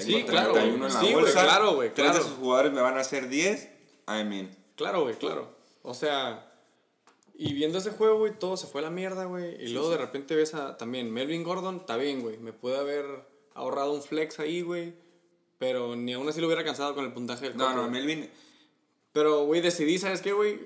Sí, 0.00 0.24
claro, 0.24 0.52
güey. 0.52 0.68
en 0.68 0.80
la 0.80 0.90
Sí, 0.90 1.12
bolsa. 1.12 1.42
claro, 1.42 1.74
güey, 1.74 1.92
Tres 1.94 2.10
claro. 2.10 2.24
de 2.24 2.30
sus 2.30 2.38
jugadores 2.38 2.72
me 2.72 2.80
van 2.80 2.96
a 2.96 3.00
hacer 3.00 3.28
10. 3.28 3.68
I 4.08 4.24
mean. 4.24 4.50
Claro, 4.76 5.02
güey, 5.02 5.14
claro. 5.14 5.48
O 5.82 5.94
sea, 5.94 6.52
y 7.34 7.52
viendo 7.54 7.78
ese 7.78 7.90
juego, 7.90 8.18
güey, 8.18 8.38
todo 8.38 8.56
se 8.56 8.66
fue 8.66 8.80
a 8.80 8.84
la 8.84 8.90
mierda, 8.90 9.24
güey. 9.24 9.62
Y 9.64 9.68
luego 9.68 9.90
de 9.90 9.96
repente 9.98 10.34
ves 10.36 10.54
a 10.54 10.76
también 10.76 11.10
Melvin 11.12 11.42
Gordon, 11.44 11.76
está 11.76 11.96
bien, 11.96 12.20
güey. 12.20 12.36
Me 12.38 12.52
pude 12.52 12.76
haber 12.76 13.04
ahorrado 13.54 13.92
un 13.92 14.02
flex 14.02 14.38
ahí, 14.40 14.62
güey. 14.62 14.94
Pero 15.58 15.94
ni 15.96 16.12
aún 16.14 16.28
así 16.28 16.40
lo 16.40 16.46
hubiera 16.46 16.64
cansado 16.64 16.94
con 16.94 17.04
el 17.04 17.12
puntaje 17.12 17.48
del 17.48 17.56
No, 17.56 17.72
no, 17.74 17.80
güey. 17.82 17.90
Melvin. 17.92 18.30
Pero, 19.12 19.44
güey, 19.44 19.60
decidí, 19.60 19.98
¿sabes 19.98 20.22
qué, 20.22 20.32
güey? 20.32 20.58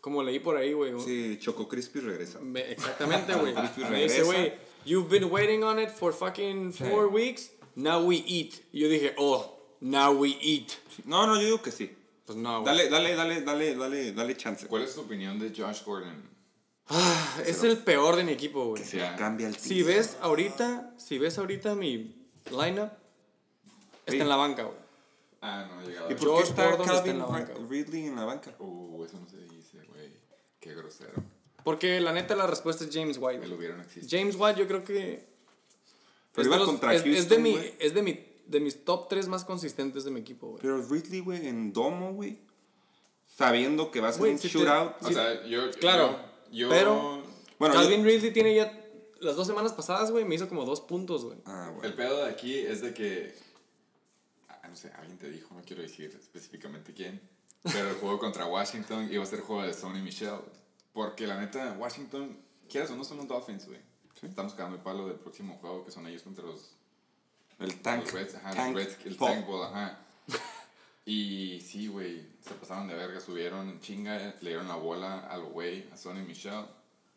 Como 0.00 0.22
leí 0.24 0.40
por 0.40 0.56
ahí, 0.56 0.72
güey. 0.72 0.92
Sí, 1.00 1.38
Choco 1.40 1.68
Crispy 1.68 2.00
regresa. 2.00 2.40
Me- 2.40 2.72
exactamente, 2.72 3.34
güey. 3.34 3.54
Crispy 3.54 3.84
Me 3.84 4.02
dice, 4.02 4.20
regresa. 4.20 4.24
güey, 4.24 4.52
you've 4.84 5.08
been 5.08 5.30
waiting 5.30 5.62
on 5.62 5.78
it 5.78 5.90
for 5.90 6.12
fucking 6.12 6.72
four 6.72 7.06
weeks. 7.06 7.52
Now 7.74 8.04
we 8.04 8.16
eat. 8.26 8.54
Y 8.72 8.80
yo 8.80 8.88
dije, 8.88 9.14
oh, 9.18 9.58
now 9.80 10.12
we 10.12 10.36
eat. 10.40 10.70
No, 11.04 11.26
no, 11.26 11.36
yo 11.36 11.44
digo 11.46 11.62
que 11.62 11.70
sí. 11.72 11.94
Pues 12.26 12.38
no, 12.38 12.62
güey. 12.62 12.64
Dale, 12.76 12.88
dale, 12.90 13.14
dale, 13.16 13.40
dale, 13.42 13.74
dale, 13.74 14.12
dale 14.12 14.36
chance. 14.36 14.66
¿Cuál 14.66 14.82
es 14.82 14.94
tu 14.94 15.00
opinión 15.02 15.38
de 15.38 15.50
Josh 15.56 15.82
Gordon? 15.84 16.30
Ah, 16.88 17.38
es 17.46 17.62
el 17.64 17.78
peor 17.78 18.16
de 18.16 18.24
mi 18.24 18.32
equipo, 18.32 18.66
güey. 18.66 18.84
Se 18.84 18.98
Ya. 18.98 19.16
cambia 19.16 19.48
el 19.48 19.56
Si 19.56 19.82
ves 19.82 20.16
ahorita, 20.20 20.94
si 20.98 21.18
ves 21.18 21.38
ahorita 21.38 21.74
mi 21.74 22.28
lineup, 22.50 22.90
está 24.00 24.12
Sí. 24.12 24.20
en 24.20 24.28
la 24.28 24.36
banca, 24.36 24.64
güey. 24.64 24.76
Ah, 25.40 25.66
no, 25.70 25.82
llegaba. 25.88 26.06
¿Y 26.12 26.14
por 26.14 26.18
qué 26.20 26.26
George 26.26 26.48
está 26.50 26.64
Gordon 26.66 26.80
está 26.82 26.94
Calvin 26.96 27.12
en 27.12 27.18
la 27.18 27.26
banca, 27.26 27.52
güey. 27.54 27.66
Ridley 27.82 28.06
en 28.06 28.16
la 28.16 28.24
banca? 28.24 28.54
Uh, 28.58 29.04
eso 29.04 29.18
no 29.18 29.26
se 29.28 29.38
dice, 29.38 29.78
güey. 29.88 30.12
Qué 30.60 30.74
grosero. 30.74 31.12
Porque 31.64 32.00
la 32.00 32.12
neta 32.12 32.36
la 32.36 32.46
respuesta 32.46 32.84
es 32.84 32.90
James 32.92 33.16
White. 33.20 33.46
Hubiera 33.48 33.76
no 33.76 33.82
existe. 33.82 34.16
James 34.16 34.36
White 34.38 34.60
yo 34.60 34.66
creo 34.68 34.84
que 34.84 35.31
Pero 36.34 36.48
iba 36.48 36.64
contra 36.64 36.94
es- 36.94 37.00
es 37.00 37.04
de 37.04 37.14
Houston, 37.16 37.42
mi, 37.42 37.52
güey. 37.52 37.74
es 37.78 37.94
de 37.94 38.02
mi 38.02 38.26
de 38.46 38.60
mis 38.60 38.84
top 38.84 39.08
3 39.08 39.28
más 39.28 39.44
consistentes 39.44 40.04
de 40.04 40.10
mi 40.10 40.20
equipo, 40.20 40.48
güey. 40.48 40.62
Pero 40.62 40.82
Ridley, 40.86 41.20
güey, 41.20 41.46
en 41.46 41.72
domo, 41.72 42.12
güey. 42.12 42.38
Sabiendo 43.26 43.90
que 43.90 44.00
va 44.00 44.08
a 44.08 44.12
ser 44.12 44.22
un 44.22 44.38
si 44.38 44.48
te- 44.48 44.58
shootout. 44.58 44.94
O 45.02 45.10
sea, 45.12 45.44
yo. 45.46 45.70
Claro, 45.80 46.18
Yo. 46.50 46.66
yo- 46.66 46.68
pero- 46.68 47.22
Bueno, 47.58 47.74
Calvin 47.74 48.04
Ridley 48.04 48.32
tiene 48.32 48.54
ya 48.54 48.78
las 49.20 49.36
dos 49.36 49.46
semanas 49.46 49.72
pasadas, 49.72 50.10
güey, 50.10 50.24
me 50.24 50.34
hizo 50.34 50.48
como 50.48 50.64
dos 50.64 50.80
puntos, 50.80 51.24
güey. 51.24 51.38
Ah, 51.46 51.68
El 51.70 51.74
bueno. 51.76 51.96
pedo 51.96 52.24
de 52.24 52.30
aquí 52.30 52.58
es 52.58 52.80
de 52.82 52.92
que. 52.92 53.34
ah, 54.48 54.68
No 54.68 54.76
sé, 54.76 54.90
alguien 54.98 55.16
te 55.18 55.30
dijo, 55.30 55.54
no 55.54 55.62
quiero 55.62 55.82
decir 55.82 56.10
específicamente 56.20 56.92
quién. 56.92 57.20
Pero 57.62 57.88
el 57.90 57.94
juego 57.94 58.18
contra 58.18 58.46
Washington 58.46 59.08
iba 59.12 59.22
a 59.22 59.26
ser 59.26 59.40
juego 59.40 59.62
de 59.62 59.72
Sony 59.72 60.02
Michelle. 60.02 60.40
Porque 60.92 61.26
la 61.26 61.38
neta, 61.40 61.76
Washington, 61.78 62.36
quieras 62.68 62.90
o 62.90 62.96
no, 62.96 63.04
son 63.04 63.18
los 63.18 63.28
Dolphins, 63.28 63.66
güey. 63.66 63.78
Estamos 64.22 64.54
cagando 64.54 64.76
el 64.76 64.82
palo 64.82 65.06
del 65.08 65.16
próximo 65.16 65.56
juego 65.60 65.84
que 65.84 65.90
son 65.90 66.06
ellos 66.06 66.22
contra 66.22 66.44
los 66.44 66.70
El 67.58 67.80
tank. 67.80 68.04
Los 68.04 68.12
Reds, 68.12 68.34
ajá, 68.36 68.54
tank 68.54 68.74
los 68.74 68.84
Reds, 68.84 69.06
el 69.06 69.16
pop. 69.16 69.28
Tank 69.28 69.46
Ball, 69.46 69.64
ajá. 69.66 69.98
Y 71.04 71.60
sí, 71.60 71.88
güey, 71.88 72.24
se 72.40 72.54
pasaron 72.54 72.86
de 72.86 72.94
verga, 72.94 73.20
subieron 73.20 73.68
en 73.68 73.80
chinga, 73.80 74.36
le 74.40 74.50
dieron 74.50 74.68
la 74.68 74.76
bola 74.76 75.26
al 75.28 75.42
güey, 75.44 75.88
a 75.92 75.96
Sonny 75.96 76.22
Michelle. 76.22 76.66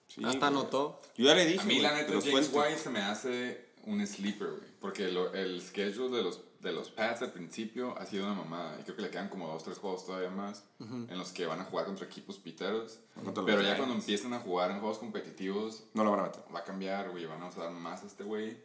Sí, 0.07 0.23
Hasta 0.23 0.49
güey. 0.49 0.59
anotó. 0.59 1.01
Yo 1.15 1.25
ya 1.25 1.35
le 1.35 1.45
dije. 1.45 1.59
A 1.59 1.63
mí, 1.65 1.75
güey, 1.75 1.83
la 1.83 1.93
neta, 1.93 2.09
James 2.09 2.23
suelte. 2.25 2.57
White 2.57 2.79
se 2.79 2.89
me 2.89 2.99
hace 3.01 3.65
un 3.83 4.05
sleeper, 4.07 4.47
güey. 4.47 4.69
Porque 4.79 5.11
lo- 5.11 5.31
el 5.33 5.61
schedule 5.61 6.17
de 6.17 6.23
los, 6.23 6.41
de 6.65 6.73
los 6.73 6.89
Pats 6.89 7.21
al 7.21 7.31
principio 7.31 7.95
ha 7.97 8.05
sido 8.05 8.25
una 8.25 8.33
mamada. 8.33 8.77
Y 8.79 8.83
creo 8.83 8.95
que 8.97 9.03
le 9.03 9.09
quedan 9.09 9.29
como 9.29 9.47
dos, 9.47 9.63
tres 9.63 9.77
juegos 9.77 10.05
todavía 10.05 10.29
más 10.29 10.63
en 10.79 11.17
los 11.17 11.31
que 11.31 11.45
van 11.45 11.61
a 11.61 11.63
jugar 11.63 11.85
contra 11.85 12.05
equipos 12.05 12.37
piteros. 12.37 12.99
Lo 13.23 13.33
Pero 13.33 13.57
ya 13.57 13.57
creas. 13.59 13.77
cuando 13.77 13.95
empiecen 13.95 14.33
a 14.33 14.39
jugar 14.39 14.71
en 14.71 14.79
juegos 14.79 14.97
competitivos, 14.97 15.83
No 15.93 16.03
lo 16.03 16.11
van 16.11 16.19
a 16.19 16.23
meter. 16.23 16.41
va 16.53 16.59
a 16.59 16.63
cambiar, 16.65 17.09
güey. 17.11 17.25
Van 17.25 17.41
a 17.41 17.47
usar 17.47 17.71
más 17.71 18.03
a 18.03 18.07
este 18.07 18.23
güey. 18.23 18.57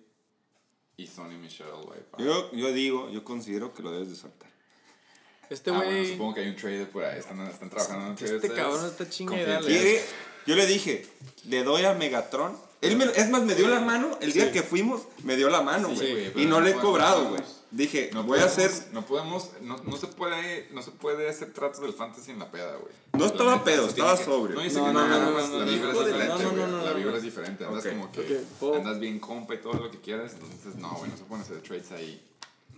Y 0.97 1.07
Sonny 1.07 1.37
Michelle, 1.37 1.71
güey. 1.87 2.01
Yo, 2.19 2.51
yo 2.53 2.73
digo, 2.73 3.09
yo 3.11 3.23
considero 3.25 3.73
que 3.73 3.83
lo 3.83 3.91
debes 3.93 4.11
de 4.11 4.17
soltar. 4.17 4.51
Este 5.49 5.71
Ah, 5.71 5.75
bueno, 5.77 5.91
güey 5.93 6.13
supongo 6.13 6.35
que 6.35 6.41
hay 6.43 6.49
un 6.49 6.57
trade 6.57 6.87
por 6.87 7.05
ahí. 7.05 7.19
Están, 7.19 7.41
están 7.47 7.71
trabajando 7.71 8.07
en. 8.07 8.35
Este 8.35 8.49
cabrón 8.53 8.87
está 8.87 9.09
chinga 9.09 9.35
y 9.35 9.39
Confíen. 9.39 9.55
dale. 9.61 9.67
Quiere, 9.67 10.01
yo 10.47 10.57
le 10.57 10.67
dije, 10.67 11.07
le 11.47 11.65
doy 11.65 11.85
a 11.85 11.95
Megatron. 11.95 12.57
Él 12.83 12.97
me- 12.97 13.05
es 13.05 13.29
más, 13.29 13.43
me 13.43 13.55
dio 13.55 13.69
la 13.69 13.81
mano 13.81 14.17
el 14.23 14.33
día 14.33 14.51
que 14.53 14.63
fuimos, 14.63 15.03
me 15.25 15.37
dio 15.37 15.51
la 15.51 15.61
mano, 15.61 15.89
Sí, 15.91 15.97
güey. 15.97 16.31
güey, 16.31 16.45
y 16.45 16.47
no 16.47 16.61
no 16.61 16.61
le 16.63 16.71
he 16.71 16.75
cobrado, 16.75 17.29
güey. 17.31 17.43
Dije, 17.71 18.11
No 18.13 18.25
voy 18.25 18.41
a 18.41 18.47
podemos- 18.49 18.59
hacer. 18.75 18.93
No 18.93 19.07
podemos. 19.07 19.51
No, 19.61 19.77
no, 19.77 19.97
se 19.97 20.09
puede, 20.09 20.69
no 20.73 20.83
se 20.83 20.91
puede 20.91 21.29
hacer 21.29 21.53
tratos 21.53 21.81
del 21.81 21.93
fantasy 21.93 22.33
en 22.33 22.41
la 22.41 22.51
peda, 22.51 22.75
güey. 22.77 22.93
No 23.13 23.21
La 23.21 23.27
estaba 23.27 23.63
pedo, 23.65 23.87
estaba 23.87 24.17
que- 24.19 24.25
sobrio. 24.25 24.57
No 24.57 24.63
dice 24.63 24.79
No, 24.79 24.87
que 24.87 24.93
no, 24.93 25.01
no, 25.01 25.09
no, 25.09 25.19
nada 25.19 25.25
no, 25.31 25.37
más 25.37 25.49
no, 25.51 25.59
la 25.61 25.65
vibra 25.67 25.91
es 25.93 25.99
diferente, 26.07 26.27
no, 26.29 26.39
no, 26.39 26.51
güey. 26.51 26.67
no, 26.71 26.85
La 26.85 26.93
vibra 26.93 27.17
es 27.17 27.23
diferente. 27.23 27.65
Andas 27.65 27.87
como 27.87 28.11
que. 28.11 28.41
Andas 28.77 28.99
bien 28.99 29.21
compa 29.21 29.55
y 29.55 29.59
todo 29.59 29.75
lo 29.75 29.91
que 29.91 30.01
quieras. 30.01 30.33
Entonces, 30.35 30.75
no, 30.77 30.91
güey, 30.97 31.11
no 31.11 31.17
se 31.17 31.25
pueden 31.25 31.45
hacer 31.45 31.61
trades 31.63 31.93
ahí. 31.93 32.21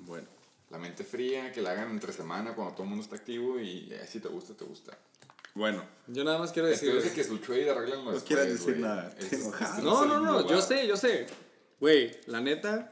Bueno. 0.00 0.26
La 0.70 0.78
mente 0.78 1.04
fría, 1.04 1.52
que 1.52 1.60
la 1.60 1.72
hagan 1.72 1.90
entre 1.90 2.12
semana 2.14 2.54
cuando 2.54 2.72
todo 2.74 2.84
el 2.84 2.88
mundo 2.90 3.04
está 3.04 3.16
activo 3.16 3.60
y 3.60 3.88
eh, 3.92 4.06
si 4.10 4.20
te 4.20 4.28
gusta, 4.28 4.54
te 4.54 4.64
gusta. 4.64 4.96
Bueno. 5.54 5.84
Yo 6.06 6.24
nada 6.24 6.38
más 6.38 6.50
quiero 6.52 6.68
decir. 6.68 6.92
De 6.94 7.00
güey. 7.00 7.12
que 7.14 7.24
su 7.24 7.36
trade 7.38 7.70
arreglan 7.70 8.04
los 8.06 8.14
No 8.14 8.20
quieras 8.24 8.46
decir 8.48 8.78
nada, 8.78 9.14
Es, 9.18 9.24
estoy 9.24 9.38
es- 9.40 9.44
enojado. 9.46 9.82
No, 9.82 10.04
no, 10.06 10.20
no, 10.20 10.48
yo 10.48 10.62
sé, 10.62 10.86
yo 10.86 10.96
sé. 10.96 11.26
Güey, 11.78 12.18
la 12.26 12.40
neta, 12.40 12.90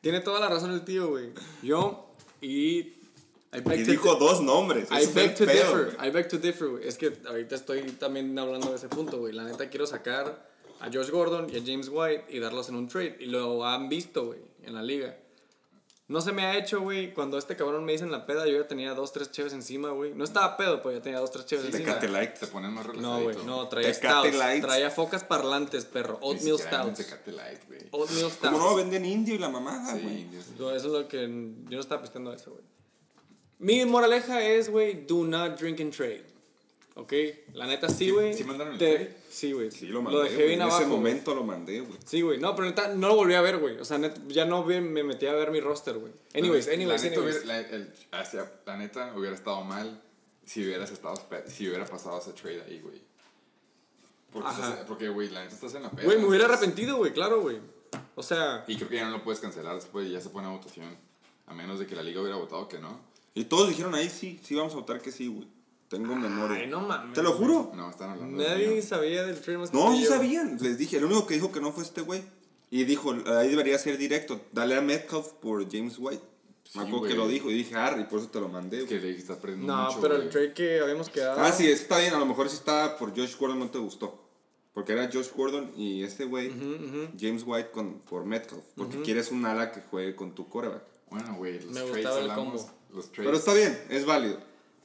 tiene 0.00 0.20
toda 0.20 0.40
la 0.40 0.48
razón 0.48 0.72
el 0.72 0.84
tío, 0.84 1.08
güey. 1.08 1.30
Yo, 1.62 2.14
y. 2.40 2.94
I 3.50 3.60
Y 3.60 3.62
to, 3.62 3.90
dijo 3.90 4.14
dos 4.16 4.42
nombres. 4.42 4.88
I 4.90 5.06
beg 5.06 5.34
to 5.36 5.46
differ. 5.46 5.96
I 6.04 6.10
beg 6.10 6.28
to 6.28 6.38
differ, 6.38 6.68
güey. 6.68 6.86
Es 6.86 6.98
que 6.98 7.16
ahorita 7.26 7.54
estoy 7.54 7.82
también 7.92 8.38
hablando 8.38 8.68
de 8.70 8.76
ese 8.76 8.88
punto, 8.88 9.18
güey. 9.18 9.32
La 9.32 9.44
neta 9.44 9.70
quiero 9.70 9.86
sacar 9.86 10.46
a 10.80 10.90
Josh 10.92 11.10
Gordon 11.10 11.48
y 11.50 11.56
a 11.56 11.62
James 11.64 11.88
White 11.90 12.26
y 12.28 12.40
darlos 12.40 12.68
en 12.68 12.74
un 12.74 12.88
trade. 12.88 13.16
Y 13.20 13.26
lo 13.26 13.64
han 13.64 13.88
visto, 13.88 14.26
güey, 14.26 14.40
en 14.64 14.74
la 14.74 14.82
liga. 14.82 15.16
No 16.08 16.22
se 16.22 16.32
me 16.32 16.42
ha 16.42 16.56
hecho, 16.56 16.80
güey. 16.80 17.12
Cuando 17.12 17.36
este 17.36 17.54
cabrón 17.54 17.84
me 17.84 17.92
dice 17.92 18.02
en 18.04 18.10
la 18.10 18.24
peda, 18.24 18.46
yo 18.46 18.56
ya 18.60 18.66
tenía 18.66 18.94
dos, 18.94 19.12
tres 19.12 19.30
cheves 19.30 19.52
encima, 19.52 19.90
güey. 19.90 20.14
No 20.14 20.24
estaba 20.24 20.56
pedo, 20.56 20.80
pues 20.80 20.96
ya 20.96 21.02
tenía 21.02 21.20
dos, 21.20 21.30
tres 21.30 21.44
cheves 21.44 21.66
encima. 21.66 21.84
Tecate 21.84 22.08
Light. 22.08 22.34
Te 22.38 22.46
ponen 22.46 22.72
más 22.72 22.86
No, 22.86 22.92
relajadito. 22.92 23.24
güey, 23.34 23.46
no, 23.46 23.68
traía 23.68 23.92
Tecate 23.92 24.08
stouts. 24.30 24.34
Lights. 24.38 24.66
Traía 24.66 24.90
focas 24.90 25.24
parlantes, 25.24 25.84
perro. 25.84 26.18
Oatmeal 26.22 26.58
stouts. 26.58 26.96
Tecate 26.98 27.32
Light, 27.32 27.60
güey. 27.68 27.80
Oatmeal 27.90 28.30
stouts. 28.30 28.52
Como 28.54 28.58
no, 28.58 28.74
venden 28.74 29.04
indio 29.04 29.34
y 29.34 29.38
la 29.38 29.50
mamada, 29.50 29.94
Sí, 29.94 30.00
güey. 30.02 30.26
No, 30.58 30.70
eso 30.74 30.86
es 30.86 30.92
lo 30.92 31.06
que. 31.08 31.20
Yo 31.26 31.74
no 31.76 31.80
estaba 31.80 32.00
pisteando 32.00 32.32
eso, 32.32 32.52
güey. 32.52 32.64
Mi 33.58 33.84
moraleja 33.84 34.40
es, 34.42 34.70
güey, 34.70 35.04
do 35.06 35.24
not 35.24 35.58
drink 35.60 35.78
and 35.80 35.92
trade. 35.94 36.24
¿Ok? 37.00 37.12
La 37.54 37.66
neta 37.66 37.88
sí, 37.88 38.10
güey. 38.10 38.34
sí 38.34 38.42
mandaron 38.42 38.72
el 38.72 38.78
Te- 38.80 38.94
trade? 38.96 39.16
Sí, 39.30 39.52
güey. 39.52 39.70
Sí, 39.70 39.86
lo 39.86 40.02
mandé. 40.02 40.20
dejé 40.24 40.34
güey. 40.34 40.46
bien 40.48 40.58
en 40.60 40.62
abajo. 40.62 40.78
ese 40.78 40.88
güey. 40.88 40.98
momento 40.98 41.34
lo 41.34 41.44
mandé, 41.44 41.80
güey. 41.80 41.98
Sí, 42.04 42.22
güey. 42.22 42.38
No, 42.40 42.56
pero 42.56 42.66
neta, 42.66 42.88
no 42.94 43.06
lo 43.08 43.14
volví 43.14 43.34
a 43.34 43.40
ver, 43.40 43.58
güey. 43.58 43.78
O 43.78 43.84
sea, 43.84 43.98
neta, 43.98 44.20
ya 44.26 44.44
no 44.44 44.64
me 44.64 44.80
metí 44.80 45.26
a 45.26 45.32
ver 45.34 45.52
mi 45.52 45.60
roster, 45.60 45.96
güey. 45.96 46.12
Anyways, 46.34 46.66
La 46.66 46.72
anyways, 46.74 47.02
neta, 47.04 47.14
anyways. 47.20 47.36
hubiera- 47.44 47.60
la, 47.62 47.68
el- 47.68 47.92
hacia- 48.10 48.52
la 48.66 48.76
neta 48.76 49.12
hubiera 49.16 49.36
estado 49.36 49.62
mal 49.62 50.02
si 50.44 50.64
hubieras 50.64 50.90
estado 50.90 51.14
si 51.46 51.68
hubiera 51.68 51.84
pasado 51.86 52.18
ese 52.18 52.32
trade 52.32 52.62
ahí, 52.62 52.80
güey. 52.80 53.00
Porque, 54.86 55.08
güey, 55.08 55.28
la 55.30 55.42
neta 55.44 55.54
estás 55.54 55.74
en 55.74 55.82
la 55.82 55.90
peda. 55.90 56.04
Güey, 56.04 56.18
me 56.18 56.26
hubiera 56.26 56.44
arrepentido, 56.46 56.96
güey, 56.96 57.12
claro, 57.12 57.40
güey. 57.40 57.58
O 58.14 58.22
sea, 58.22 58.64
Y 58.66 58.76
creo 58.76 58.88
que 58.88 58.96
ya 58.96 59.04
no 59.04 59.12
lo 59.18 59.24
puedes 59.24 59.40
cancelar 59.40 59.74
después, 59.74 60.10
ya 60.10 60.20
se 60.20 60.30
pone 60.30 60.46
a 60.46 60.50
votación. 60.50 60.96
A 61.46 61.54
menos 61.54 61.78
de 61.78 61.86
que 61.86 61.94
la 61.96 62.02
liga 62.02 62.20
hubiera 62.20 62.36
votado 62.36 62.68
que 62.68 62.78
no. 62.78 63.00
Y 63.34 63.44
todos 63.44 63.68
dijeron 63.68 63.94
ahí, 63.94 64.08
sí, 64.10 64.38
sí, 64.42 64.54
vamos 64.54 64.72
a 64.74 64.76
votar 64.76 65.00
que 65.00 65.12
sí, 65.12 65.28
güey. 65.28 65.46
Tengo 65.88 66.14
memoria. 66.14 66.58
ay, 66.58 66.66
no 66.66 66.80
mames. 66.80 67.14
Te 67.14 67.22
lo 67.22 67.32
juro. 67.32 67.72
No, 67.74 67.88
están 67.90 68.10
hablando 68.10 68.42
de 68.42 68.48
Nadie 68.48 68.68
mí. 68.68 68.82
sabía 68.82 69.24
del 69.24 69.40
trade 69.40 69.58
más 69.58 69.70
que 69.70 69.76
No, 69.76 69.96
sí 69.96 70.04
sabían. 70.04 70.58
Les 70.60 70.76
dije, 70.78 70.98
el 70.98 71.04
único 71.04 71.26
que 71.26 71.34
dijo 71.34 71.50
que 71.50 71.60
no 71.60 71.72
fue 71.72 71.82
este 71.84 72.02
güey. 72.02 72.22
Y 72.70 72.84
dijo, 72.84 73.14
ahí 73.26 73.48
debería 73.48 73.78
ser 73.78 73.96
directo. 73.96 74.40
Dale 74.52 74.76
a 74.76 74.82
Metcalf 74.82 75.28
por 75.40 75.66
James 75.70 75.94
White. 75.98 76.22
Sí, 76.64 76.78
Me 76.78 76.84
acuerdo 76.84 77.06
que 77.08 77.14
lo 77.14 77.26
dijo 77.26 77.50
y 77.50 77.54
dije, 77.54 77.74
Harry, 77.76 78.04
por 78.04 78.18
eso 78.18 78.28
te 78.28 78.38
lo 78.40 78.48
mandé. 78.50 78.80
Es 78.82 78.84
que 78.84 79.00
le 79.00 79.10
estás 79.16 79.38
perdiendo 79.38 79.66
No, 79.74 79.84
mucho, 79.86 80.00
pero 80.02 80.14
güey. 80.16 80.26
el 80.26 80.30
trade 80.32 80.52
que 80.52 80.80
habíamos 80.80 81.08
quedado. 81.08 81.40
Ah, 81.40 81.50
sí, 81.50 81.66
está 81.66 81.98
bien. 81.98 82.12
A 82.12 82.18
lo 82.18 82.26
mejor 82.26 82.50
si 82.50 82.56
estaba 82.56 82.98
por 82.98 83.16
Josh 83.16 83.36
Gordon 83.38 83.58
no 83.58 83.70
te 83.70 83.78
gustó. 83.78 84.22
Porque 84.74 84.92
era 84.92 85.08
Josh 85.10 85.28
Gordon 85.34 85.72
y 85.76 86.02
este 86.04 86.24
güey, 86.26 86.52
James 87.18 87.42
White 87.46 87.70
con, 87.70 88.00
por 88.00 88.26
Metcalf. 88.26 88.62
Porque 88.76 89.00
quieres 89.00 89.30
un 89.32 89.46
ala 89.46 89.72
que 89.72 89.80
juegue 89.80 90.14
con 90.14 90.34
tu 90.34 90.46
coreback. 90.48 90.82
Bueno, 91.10 91.34
güey, 91.36 91.54
los 91.54 91.64
Me 91.72 91.72
trades 91.80 91.90
gustaba 91.94 92.18
el 92.20 92.30
hablamos, 92.30 92.62
combo. 92.62 92.78
Los 92.94 93.06
trades. 93.10 93.26
Pero 93.26 93.36
está 93.38 93.54
bien, 93.54 93.80
es 93.88 94.04
válido. 94.04 94.38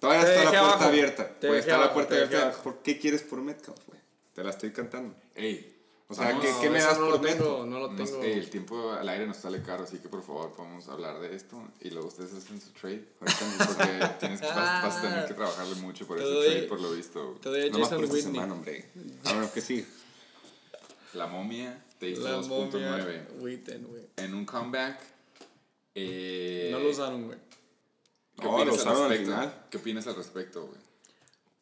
Todavía 0.03 0.27
está 0.27 0.43
la 0.43 0.49
puerta 0.49 0.59
abajo. 0.67 0.83
abierta. 0.85 1.31
Está 1.41 1.77
la 1.77 1.93
puerta 1.93 2.15
abierta. 2.15 2.51
¿Por 2.63 2.77
qué 2.83 2.99
quieres 2.99 3.21
por 3.23 3.41
Metcalf, 3.41 3.79
güey? 3.87 3.99
Te 4.33 4.43
la 4.43 4.49
estoy 4.49 4.71
cantando. 4.71 5.15
Ey, 5.35 5.69
O 6.09 6.13
sea, 6.15 6.33
No, 6.33 6.41
¿qué, 6.41 6.53
qué 6.61 6.69
me 6.69 6.79
das 6.81 6.99
no 6.99 7.09
por 7.09 7.21
neto? 7.23 7.65
No 7.65 7.79
lo 7.79 7.91
Nos- 7.91 8.11
tengo. 8.11 8.23
ey, 8.23 8.33
el 8.33 8.49
tiempo 8.49 8.91
al 8.91 9.07
aire 9.09 9.25
nos 9.25 9.37
sale 9.37 9.61
caro, 9.63 9.83
así 9.85 9.97
que 9.99 10.09
por 10.09 10.21
favor 10.21 10.51
podemos 10.51 10.87
hablar 10.89 11.19
de 11.21 11.35
esto 11.35 11.63
y 11.81 11.89
luego 11.91 12.09
ustedes 12.09 12.33
hacen 12.33 12.59
su 12.61 12.69
trade. 12.71 13.05
Ahorita 13.21 13.65
porque 13.65 14.09
tienes 14.19 14.41
que, 14.41 14.47
vas, 14.47 14.83
vas 14.83 14.97
a 14.97 15.01
tener 15.01 15.25
que 15.27 15.33
trabajarle 15.33 15.75
mucho 15.75 16.05
por 16.05 16.17
ese 16.19 16.27
doy- 16.27 16.45
trade, 16.45 16.63
por 16.63 16.81
lo 16.81 16.91
visto. 16.91 17.39
Te 17.41 17.49
doy 17.49 17.61
a 17.69 17.71
Jason 17.71 17.89
por 18.01 18.03
Whitney. 18.05 18.21
semana, 18.21 18.53
hombre. 18.53 18.85
A 19.25 19.33
ver, 19.33 19.49
que 19.49 19.61
sí. 19.61 19.87
La 21.13 21.27
momia 21.27 21.83
te 21.99 22.09
hizo 22.09 22.21
La 22.23 22.37
2.9 22.37 22.47
momia 22.49 23.27
Witten, 23.39 23.83
güey. 23.87 24.03
en 24.17 24.33
un 24.35 24.45
comeback. 24.45 24.99
Eh, 25.95 26.69
No 26.71 26.79
lo 26.79 26.89
usaron, 26.89 27.25
güey. 27.27 27.37
¿Qué 28.39 28.43
No, 28.45 28.51
opinas 28.55 28.67
lo 28.67 28.73
al 28.73 28.79
usaron 28.79 29.03
al 29.03 29.09
respecto? 29.09 29.31
final. 29.33 29.65
¿Qué 29.69 29.77
opinas 29.77 30.07
al 30.07 30.15
respecto, 30.15 30.65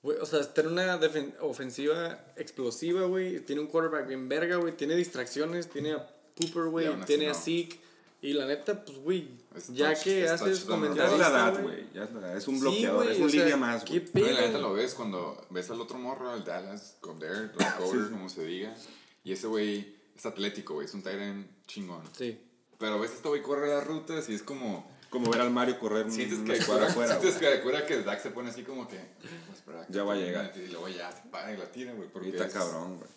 güey? 0.03 0.17
O 0.19 0.25
sea, 0.25 0.53
tiene 0.53 0.69
una 0.69 0.99
ofensiva 1.41 2.19
explosiva, 2.35 3.03
güey. 3.05 3.39
Tiene 3.41 3.61
un 3.61 3.67
quarterback 3.67 4.07
bien 4.07 4.27
verga, 4.29 4.55
güey. 4.55 4.75
Tiene 4.75 4.95
distracciones. 4.95 5.69
Tiene 5.69 5.93
a 5.93 6.07
Pooper, 6.35 6.65
güey. 6.69 6.87
Tiene 7.05 7.27
a 7.27 7.33
no. 7.33 7.35
Zeke. 7.35 7.79
Y 8.23 8.33
la 8.33 8.45
neta, 8.45 8.83
pues, 8.85 8.97
güey. 8.99 9.27
Ya 9.69 9.91
touch- 9.93 10.03
que 10.03 10.23
es 10.25 10.31
haces 10.31 10.41
¿no? 10.41 10.49
Ya 10.49 10.55
es 10.55 10.63
comentarios. 10.65 11.19
la 11.19 11.27
edad, 11.27 11.61
güey. 11.61 11.85
Ya 11.93 12.03
es 12.03 12.11
la 12.13 12.19
edad. 12.19 12.37
Es 12.37 12.47
un 12.47 12.59
bloqueador, 12.59 13.11
es 13.11 13.19
un 13.19 13.31
línea 13.31 13.57
más, 13.57 13.83
¿Qué 13.83 13.99
güey. 13.99 14.23
No, 14.23 14.29
y 14.29 14.33
la 14.33 14.41
neta 14.41 14.57
lo 14.59 14.73
ves 14.73 14.93
cuando 14.93 15.45
ves 15.49 15.69
al 15.71 15.81
otro 15.81 15.97
morro, 15.97 16.29
al 16.31 16.43
Dallas, 16.43 16.97
Goddard, 17.01 17.51
o 17.55 17.83
Coder, 17.83 18.09
como 18.11 18.29
se 18.29 18.45
diga. 18.45 18.75
Y 19.23 19.33
ese 19.33 19.47
güey 19.47 19.95
es 20.15 20.25
atlético, 20.25 20.75
güey. 20.75 20.85
Es 20.87 20.93
un 20.93 21.01
Tyrant 21.03 21.47
chingón. 21.67 22.03
Sí. 22.17 22.39
Pero 22.79 22.99
ves 22.99 23.11
este 23.11 23.27
güey 23.27 23.41
corre 23.43 23.67
las 23.69 23.85
rutas 23.85 24.27
y 24.29 24.33
es 24.35 24.41
como... 24.43 24.89
Como 25.11 25.29
ver 25.29 25.41
al 25.41 25.51
Mario 25.51 25.77
correr 25.77 26.05
un- 26.05 26.11
Sientes 26.11 26.39
que 26.39 26.65
cuadra 26.65 26.87
afuera, 26.87 27.19
sientes 27.19 27.35
que 27.39 27.61
cura 27.61 27.85
que 27.85 27.93
el 27.95 28.03
Dak 28.05 28.19
se 28.23 28.31
pone 28.31 28.49
así 28.49 28.63
como 28.63 28.87
que... 28.87 28.95
"Voy 28.97 29.03
a 29.51 29.53
esperar 29.53 29.85
que 29.85 29.93
Ya 29.93 30.03
va 30.03 30.13
a 30.13 30.15
termine", 30.15 30.37
llegar. 30.41 30.57
Y 30.57 30.67
luego 30.71 30.87
ya 30.87 31.11
se 31.11 31.21
para 31.29 31.53
y 31.53 31.57
la 31.57 31.65
tira, 31.65 31.93
güey. 31.93 32.07
Porque 32.09 32.29
Y 32.29 32.31
está 32.31 32.45
es- 32.47 32.53
cabrón, 32.53 32.97
güey. 32.97 33.09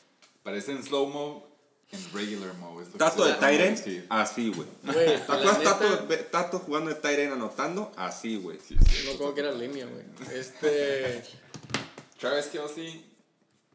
Parece 0.42 0.72
en 0.72 0.82
slow-mo, 0.82 1.46
en 1.92 2.12
regular 2.12 2.52
mo. 2.54 2.82
Tato 2.98 3.24
de 3.24 3.76
sí. 3.76 4.04
así, 4.08 4.50
güey. 4.52 4.68
¿Te 4.84 5.14
acuerdas 5.14 5.62
Tato, 5.62 6.04
Tato 6.30 6.58
jugando 6.58 6.90
de 6.90 6.96
Tyrant 6.96 7.32
anotando? 7.32 7.92
Así, 7.96 8.36
güey. 8.36 8.58
Sí, 8.58 8.76
sí. 8.90 9.08
no 9.10 9.16
como 9.16 9.32
que 9.32 9.40
era 9.40 9.52
línea, 9.52 9.86
güey. 9.86 10.04
Este. 10.36 11.22
Travis 12.18 12.46
Kelsey 12.46 13.04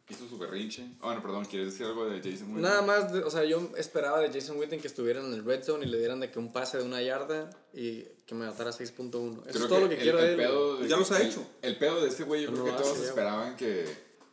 hizo 0.10 0.28
su 0.28 0.38
berrinche. 0.38 0.84
Ah, 1.01 1.05
bueno, 1.07 1.22
perdón, 1.22 1.45
¿quieres 1.45 1.72
decir 1.72 1.86
algo 1.86 2.05
de 2.05 2.18
Jason 2.18 2.47
Witten? 2.49 2.62
Nada 2.62 2.82
más, 2.82 3.12
de- 3.14 3.24
o 3.24 3.30
sea, 3.30 3.43
yo 3.45 3.70
esperaba 3.78 4.20
de 4.20 4.32
Jason 4.32 4.57
Witten 4.57 4.80
que 4.82 4.88
estuviera 4.88 5.20
en 5.24 5.34
el 5.34 5.45
red 5.45 5.64
zone 5.64 5.86
y 5.86 5.89
le 5.89 5.97
dieran 5.99 6.20
de 6.20 6.32
que 6.32 6.39
un 6.39 6.51
pase 6.51 6.78
de 6.78 6.84
una 6.84 7.01
yarda 7.01 7.49
y 7.74 8.03
que 8.26 8.36
me 8.36 8.45
matara 8.47 8.72
6.1. 8.72 9.43
Eso 9.45 9.51
Creo 9.51 9.64
es 9.64 9.70
todo 9.70 9.80
lo 9.82 9.89
que 9.89 9.95
el- 9.95 10.01
quiero 10.01 10.20
el 10.20 10.26
de 10.26 10.32
él. 10.32 10.38
pedo 10.38 10.70
güey. 10.72 10.84
de 10.84 10.89
Ya 10.89 10.97
los 10.97 11.12
ha 11.12 11.22
el- 11.22 11.28
hecho. 11.28 11.45
El 11.62 11.78
pedo 11.78 12.01
de 12.01 12.10
ese 12.10 12.24
güey, 12.24 12.43
yo 12.43 12.51
No 12.51 12.64
creo 12.64 12.76
que 12.76 12.82
todos 12.84 12.97
hace, 12.97 13.07
esperaban 13.07 13.55
que 13.55 13.86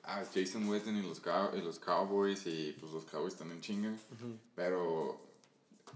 ah, 0.04 0.22
Jason 0.34 0.68
Witten 0.68 0.96
y 0.96 1.02
los, 1.06 1.20
Cow- 1.22 1.50
y 1.56 1.60
los 1.62 1.78
Cowboys 1.78 2.46
y 2.46 2.74
pues 2.80 2.92
los 2.92 3.04
Cowboys 3.04 3.34
están 3.34 3.50
en 3.52 3.60
chinga. 3.60 3.92
Pero 4.54 5.20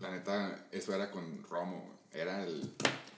la 0.01 0.11
neta, 0.11 0.67
eso 0.71 0.95
era 0.95 1.11
con 1.11 1.43
Romo. 1.45 1.99
Era 2.13 2.43
el. 2.45 2.63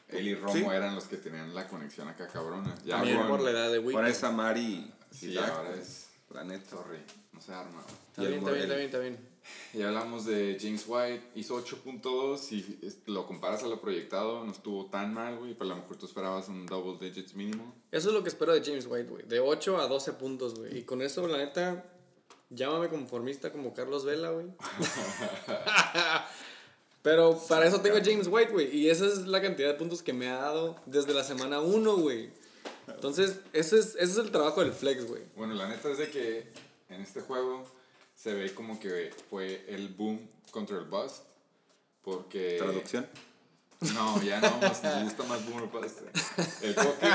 Él 0.09 0.29
y 0.29 0.35
Romo 0.35 0.53
Sí. 0.53 0.65
eran 0.65 0.95
los 0.95 1.05
que 1.05 1.17
tenían 1.17 1.55
la 1.55 1.67
conexión 1.67 2.07
acá 2.09 2.29
cabrona. 2.29 2.75
Ya 2.85 2.97
También 2.97 3.19
con- 3.19 3.29
por 3.29 3.41
la 3.41 3.51
edad 3.51 3.73
de 3.73 3.79
Witten. 3.79 3.97
Ahora 3.97 4.09
es 4.11 4.23
Amari. 4.23 4.93
Sí, 5.11 5.37
ahora 5.39 5.75
es. 5.75 6.09
La 6.33 6.45
neta. 6.45 6.70
Sorry, 6.70 6.99
no 7.33 7.41
se 7.41 7.53
arma. 7.53 7.83
güey. 7.83 7.95
Está 8.09 8.22
y 8.22 8.24
el 8.26 8.30
bien, 8.33 8.39
está 8.41 8.51
bien, 8.53 8.62
está 8.62 8.74
Morel. 8.74 8.78
bien, 8.78 8.87
está 8.87 8.99
bien. 8.99 9.33
Ya 9.74 9.89
hablamos 9.89 10.24
de 10.24 10.57
James 10.61 10.85
White, 10.87 11.30
hizo 11.35 11.61
8.2 11.64 12.53
y 12.53 13.11
lo 13.11 13.26
comparas 13.26 13.64
a 13.64 13.66
lo 13.66 13.80
proyectado, 13.80 14.45
no 14.45 14.53
estuvo 14.53 14.87
tan 14.87 15.12
mal, 15.12 15.37
güey, 15.37 15.55
pero 15.55 15.72
a 15.72 15.74
lo 15.74 15.83
mejor 15.83 15.97
tú 15.97 16.07
esperabas 16.07 16.49
un 16.49 16.64
double 16.66 16.97
digits 17.05 17.35
mínimo. 17.35 17.74
Eso 17.91 18.09
es 18.11 18.14
lo 18.14 18.22
que 18.22 18.28
espero 18.28 18.53
de 18.55 18.62
James 18.62 18.87
White, 18.87 19.11
güey. 19.11 19.24
De 19.26 19.41
8 19.41 19.78
a 19.78 19.89
12 19.89 20.12
puntos, 20.12 20.55
güey. 20.55 20.78
Y 20.78 20.83
con 20.85 21.03
eso, 21.03 21.26
la 21.26 21.39
neta, 21.39 21.85
llámame 22.51 22.89
conformista 22.89 23.51
como 23.51 23.74
Carlos 23.74 24.05
Vela, 24.05 24.30
güey. 24.30 24.47
Pero 27.03 27.37
para 27.49 27.66
eso 27.66 27.80
tengo 27.80 27.97
a 27.97 28.05
James 28.05 28.28
White, 28.30 28.53
güey. 28.53 28.76
Y 28.76 28.89
esa 28.89 29.07
es 29.07 29.26
la 29.26 29.43
cantidad 29.43 29.68
de 29.68 29.74
puntos 29.74 30.03
que 30.03 30.12
me 30.12 30.28
ha 30.28 30.37
dado 30.37 30.76
desde 30.87 31.12
la 31.12 31.24
semana 31.24 31.61
1, 31.61 31.97
güey. 31.97 32.30
Entonces, 32.89 33.41
ese 33.53 33.78
es, 33.78 33.95
ese 33.95 34.05
es 34.05 34.16
el 34.16 34.30
trabajo 34.30 34.61
del 34.61 34.72
flex, 34.72 35.07
güey. 35.07 35.22
Bueno, 35.37 35.55
la 35.55 35.68
neta 35.68 35.91
es 35.91 35.99
de 35.99 36.11
que 36.11 36.53
en 36.89 37.01
este 37.01 37.20
juego 37.20 37.64
se 38.14 38.35
ve 38.35 38.55
como 38.55 38.78
que 38.78 39.12
fue 39.30 39.64
el 39.68 39.89
boom 39.89 40.28
contra 40.51 40.78
el 40.78 40.85
bust, 40.85 41.24
porque... 42.03 42.57
Traducción. 42.59 43.09
No, 43.95 44.22
ya 44.22 44.41
no, 44.41 44.59
más, 44.59 44.83
me 44.85 45.03
gusta 45.05 45.24
más 45.24 45.45
boom 45.45 45.62
o 45.62 45.66
bust. 45.66 46.01
El 46.62 46.74
coque, 46.74 47.09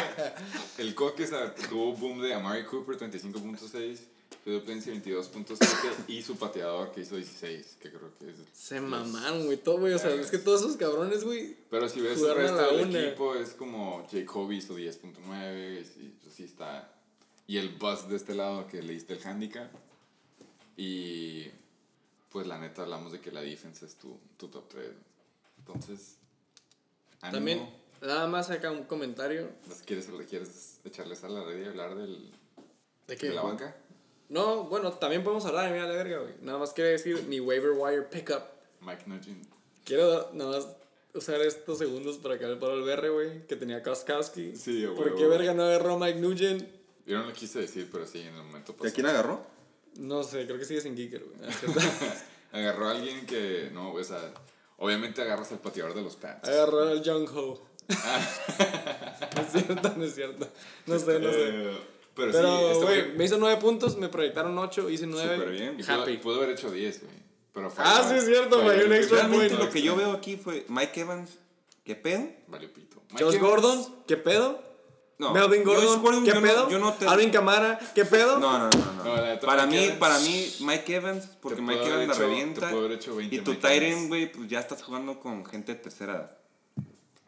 el 0.79 0.95
coque 0.95 1.29
tuvo 1.69 1.93
boom 1.93 2.21
de 2.21 2.33
Amari 2.33 2.65
Cooper 2.65 2.97
35.6, 2.97 3.99
Philip 4.47 4.65
Lindsay 4.65 5.01
22.7 5.01 6.05
y 6.07 6.21
su 6.21 6.37
pateador 6.37 6.93
que 6.93 7.01
hizo 7.01 7.17
16, 7.17 7.79
que 7.81 7.89
creo 7.89 8.17
que 8.17 8.29
es... 8.29 8.37
Se 8.53 8.79
mamaron, 8.79 9.45
güey. 9.45 9.57
Todo, 9.57 9.79
güey. 9.79 9.91
O 9.91 9.99
sea, 9.99 10.13
es 10.13 10.31
que 10.31 10.37
todos 10.37 10.61
esos 10.61 10.77
cabrones, 10.77 11.25
güey. 11.25 11.57
Pero 11.69 11.89
si 11.89 11.99
ves 11.99 12.21
el 12.21 12.33
resto 12.33 12.71
del 12.71 12.87
una. 12.87 13.03
equipo, 13.07 13.35
es 13.35 13.49
como 13.49 14.07
Jacoby 14.09 14.55
hizo 14.55 14.77
10.9, 14.77 15.85
y 15.97 16.09
pues 16.23 16.33
sí 16.33 16.45
está. 16.45 16.89
Y 17.45 17.57
el 17.57 17.75
buzz 17.75 18.07
de 18.07 18.15
este 18.15 18.35
lado 18.35 18.67
que 18.67 18.81
le 18.81 18.93
diste 18.93 19.15
el 19.15 19.27
handicap. 19.27 19.69
Y 20.77 21.47
pues 22.31 22.47
la 22.47 22.57
neta 22.57 22.83
hablamos 22.83 23.11
de 23.11 23.19
que 23.19 23.33
la 23.33 23.41
defense 23.41 23.85
es 23.85 23.95
tu, 23.95 24.17
tu 24.37 24.47
top 24.47 24.69
3. 24.69 24.91
Entonces, 25.57 26.15
ánimo. 27.19 27.35
También, 27.35 27.69
nada 28.01 28.27
más 28.27 28.49
acá 28.49 28.71
un 28.71 28.85
comentario. 28.85 29.49
¿Las 29.67 29.81
¿Quieres, 29.81 30.07
¿Quieres 30.29 30.79
echarles 30.85 31.25
a 31.25 31.27
la 31.27 31.43
red 31.43 31.65
y 31.65 31.67
hablar 31.67 31.95
del, 31.95 32.31
¿De 33.07 33.17
qué? 33.17 33.27
de 33.27 33.35
la 33.35 33.41
banca? 33.41 33.75
No, 34.29 34.65
bueno, 34.65 34.91
también 34.93 35.23
podemos 35.23 35.45
hablar 35.45 35.69
de 35.69 35.77
mí 35.77 35.83
a 35.83 35.87
la 35.87 35.93
verga, 35.93 36.19
güey. 36.19 36.33
Nada 36.41 36.57
más 36.57 36.73
quiero 36.73 36.89
decir 36.89 37.23
mi 37.23 37.39
waiver 37.39 37.71
wire 37.71 38.03
pickup. 38.03 38.43
Mike 38.81 39.03
Nugent. 39.05 39.47
Quiero 39.85 40.29
nada 40.33 40.57
más 40.57 40.67
usar 41.13 41.41
estos 41.41 41.77
segundos 41.77 42.17
para 42.17 42.35
acabar 42.35 42.59
para 42.59 42.73
el 42.73 42.81
BR, 42.83 43.09
güey, 43.09 43.47
que 43.47 43.55
tenía 43.55 43.81
Koskowski. 43.81 44.55
Sí, 44.55 44.85
a 44.85 44.93
¿Por 44.93 45.15
qué 45.15 45.27
verga 45.27 45.53
no 45.53 45.63
agarró 45.63 45.97
Mike 45.97 46.19
Nugent? 46.19 46.67
Yo 47.05 47.17
no 47.19 47.25
lo 47.25 47.33
quise 47.33 47.59
decir, 47.59 47.87
pero 47.91 48.05
sí, 48.05 48.19
en 48.19 48.35
el 48.35 48.43
momento 48.43 48.73
¿De 48.73 48.79
pasó. 48.79 48.93
quién 48.93 49.05
agarró? 49.07 49.41
No 49.95 50.23
sé, 50.23 50.45
creo 50.45 50.59
que 50.59 50.65
sigue 50.65 50.81
sin 50.81 50.95
Geeker, 50.95 51.23
güey. 51.23 51.49
Ah. 52.51 52.57
Agarró 52.57 52.87
a 52.87 52.91
alguien 52.91 53.25
que, 53.25 53.69
no, 53.73 53.91
o 53.91 54.03
sea, 54.03 54.33
obviamente 54.77 55.21
agarras 55.21 55.51
al 55.51 55.59
pateador 55.59 55.93
de 55.93 56.01
los 56.01 56.15
Pats. 56.15 56.47
Agarró 56.47 56.83
al 56.83 57.03
Young 57.03 57.27
Ho. 57.35 57.61
no 59.35 59.41
es 59.41 59.51
cierto, 59.51 59.93
no 59.97 60.03
es 60.03 60.15
cierto. 60.15 60.47
No 60.85 60.97
sé, 60.99 61.19
no 61.19 61.31
sé. 61.31 61.77
Pero, 62.17 62.31
Pero, 62.31 62.73
sí, 62.73 62.81
güey, 62.81 63.11
me 63.15 63.25
hizo 63.25 63.37
9 63.37 63.61
puntos, 63.61 63.95
me 63.97 64.09
proyectaron 64.09 64.57
8, 64.57 64.89
hice 64.89 65.05
9. 65.07 65.35
Súper 65.35 65.51
bien. 65.51 65.77
Happy. 65.87 66.17
pudo 66.17 66.37
haber 66.37 66.49
hecho 66.49 66.69
10, 66.71 67.01
güey. 67.03 67.13
Pero 67.53 67.69
fue. 67.69 67.83
Ah, 67.87 68.05
sí, 68.09 68.15
es 68.15 68.25
cierto, 68.25 68.61
güey, 68.61 68.83
un 68.83 68.93
extra 68.93 69.17
Realmente 69.19 69.49
point. 69.49 69.63
lo 69.65 69.69
que 69.71 69.81
yo 69.81 69.95
veo 69.95 70.11
aquí 70.11 70.35
fue 70.35 70.65
Mike 70.67 71.01
Evans. 71.01 71.37
¿Qué 71.83 71.95
pedo? 71.95 72.27
Valió 72.47 72.73
pito. 72.73 72.97
Josh 73.11 73.13
Mike 73.13 73.23
Evans, 73.37 73.41
Gordon, 73.41 73.95
¿qué 74.07 74.17
pedo? 74.17 74.61
No. 75.19 75.33
Melvin 75.33 75.63
Josh 75.63 75.97
Gordon, 75.99 76.23
¿qué 76.25 76.33
yo 76.33 76.41
pedo? 76.41 76.63
No, 76.65 76.69
yo 76.69 76.79
no 76.79 76.93
te... 76.93 77.07
Alvin 77.07 77.31
Camara, 77.31 77.79
¿qué 77.95 78.05
pedo? 78.05 78.37
No, 78.37 78.59
no, 78.59 78.69
no, 78.69 78.93
no. 78.97 79.03
No, 79.03 79.15
la 79.15 79.39
para, 79.39 79.65
mí, 79.65 79.77
Evans- 79.77 79.97
para 79.97 80.19
mí, 80.19 80.53
Mike 80.59 80.95
Evans, 80.95 81.25
porque 81.41 81.55
Te 81.55 81.61
Mike 81.63 81.87
Evans 81.87 82.07
la 82.07 82.13
hecho- 82.13 82.21
revienta. 82.23 82.71
hecho 82.93 83.15
20 83.15 83.35
y 83.35 83.39
tu. 83.39 83.55
Tyren, 83.55 84.07
güey, 84.09 84.31
pues 84.31 84.47
ya 84.47 84.59
estás 84.59 84.83
jugando 84.83 85.19
con 85.19 85.43
gente 85.45 85.73
de 85.73 85.79
tercera 85.79 86.13
edad. 86.13 86.37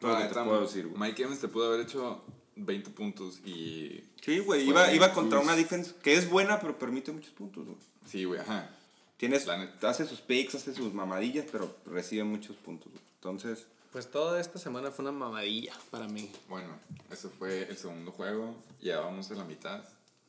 No, 0.00 0.08
Lo 0.08 0.14
la 0.14 0.28
que 0.28 0.34
te 0.34 0.40
puedo 0.40 0.60
decir, 0.60 0.86
güey. 0.86 1.00
Mike 1.00 1.22
Evans 1.22 1.40
te 1.40 1.48
pudo 1.48 1.66
haber 1.66 1.80
hecho 1.80 2.22
20 2.64 2.90
puntos 2.90 3.40
y. 3.44 4.02
Sí, 4.22 4.38
güey, 4.40 4.68
iba, 4.68 4.92
iba 4.92 5.12
contra 5.12 5.38
una 5.40 5.56
defense 5.56 5.94
que 6.02 6.14
es 6.14 6.28
buena, 6.28 6.60
pero 6.60 6.78
permite 6.78 7.12
muchos 7.12 7.30
puntos, 7.32 7.64
güey. 7.66 7.76
Sí, 8.06 8.24
güey, 8.24 8.40
ajá. 8.40 8.70
Tienes, 9.16 9.46
hace 9.82 10.06
sus 10.06 10.20
picks, 10.20 10.54
hace 10.54 10.74
sus 10.74 10.94
mamadillas, 10.94 11.46
pero 11.52 11.74
recibe 11.86 12.24
muchos 12.24 12.56
puntos, 12.56 12.90
güey. 12.90 13.02
Entonces, 13.16 13.66
Pues 13.92 14.10
toda 14.10 14.40
esta 14.40 14.58
semana 14.58 14.90
fue 14.90 15.02
una 15.04 15.12
mamadilla 15.12 15.74
para 15.90 16.06
mí. 16.08 16.30
Bueno, 16.48 16.68
ese 17.10 17.28
fue 17.28 17.68
el 17.68 17.76
segundo 17.76 18.12
juego. 18.12 18.56
Ya 18.80 19.00
vamos 19.00 19.30
a 19.30 19.34
la 19.34 19.44
mitad. 19.44 19.82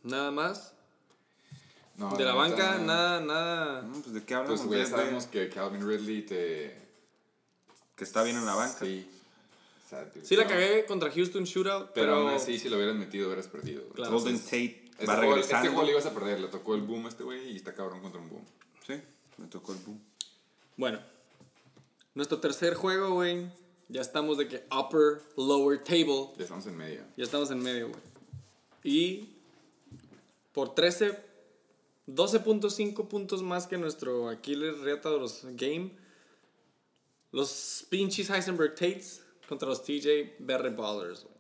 Nada 0.04 0.32
más. 0.32 0.74
No, 1.96 2.16
de 2.18 2.24
la 2.26 2.34
banca, 2.34 2.80
nada, 2.80 3.20
nada. 3.22 3.82
mm, 3.84 4.02
pues 4.02 4.14
de 4.14 4.24
qué 4.24 4.34
hablamos, 4.34 4.62
Pues, 4.62 4.90
ya 4.90 4.98
sabemos 4.98 5.26
que 5.28 5.50
Calvin 5.50 5.88
Ridley 5.88 6.24
te. 6.26 6.78
que 7.96 8.04
está 8.04 8.24
bien 8.24 8.38
en 8.38 8.46
la 8.46 8.56
banca. 8.56 8.80
Sí. 8.86 9.08
Te- 10.14 10.24
Sí 10.26 10.36
la 10.36 10.44
no, 10.44 10.50
cagué 10.50 10.86
contra 10.86 11.12
Houston 11.12 11.44
Shootout, 11.44 11.92
Pero, 11.94 12.08
pero... 12.08 12.16
aún 12.16 12.30
así, 12.30 12.58
si 12.58 12.70
lo 12.70 12.78
hubieras 12.78 12.96
metido, 12.96 13.28
hubieras 13.28 13.48
perdido. 13.48 13.88
Claro. 13.90 14.14
Golden 14.14 14.40
Tate 14.40 14.86
Este 14.92 15.06
va 15.06 15.16
juego, 15.18 15.36
este 15.36 15.54
regresando. 15.54 15.72
juego 15.72 15.86
le 15.86 15.92
ibas 15.92 16.06
a 16.06 16.14
perder, 16.14 16.40
le 16.40 16.48
tocó 16.48 16.76
el 16.76 16.82
boom 16.82 17.06
a 17.06 17.10
este 17.10 17.24
güey 17.24 17.52
y 17.52 17.56
está 17.58 17.74
cabrón 17.74 18.02
contra 18.02 18.22
un 18.22 18.30
boom. 18.30 18.46
Sí, 18.88 18.94
me 19.38 19.48
tocó 19.48 19.74
el 19.74 19.80
boom. 19.80 20.02
Bueno. 20.78 21.00
Nuestro 22.16 22.40
tercer 22.40 22.74
juego, 22.76 23.12
güey. 23.12 23.46
Ya 23.90 24.02
estamos 24.02 24.38
de 24.38 24.48
que 24.48 24.64
upper, 24.74 25.22
lower 25.38 25.84
table. 25.84 26.30
Ya 26.38 26.44
estamos 26.44 26.66
en 26.68 26.78
medio. 26.78 27.02
Ya 27.18 27.24
estamos 27.26 27.52
en 27.52 27.60
medio, 27.60 27.90
güey. 27.90 28.02
Y 28.84 29.30
por 30.54 30.74
13, 30.76 31.18
12.5 32.08 33.08
puntos 33.08 33.42
más 33.44 33.68
que 33.68 33.78
nuestro 33.78 34.30
Aquiles 34.30 34.80
Riata 34.80 35.10
de 35.10 35.20
los 35.20 35.42
Game. 35.56 35.92
Los 37.32 37.86
pinches 37.90 38.30
Heisenberg 38.30 38.76
Tates 38.76 39.22
contra 39.52 39.68
los 39.68 39.84
TJ 39.84 40.36
Berry 40.40 40.70
Ballers, 40.70 41.24
güey. 41.24 41.36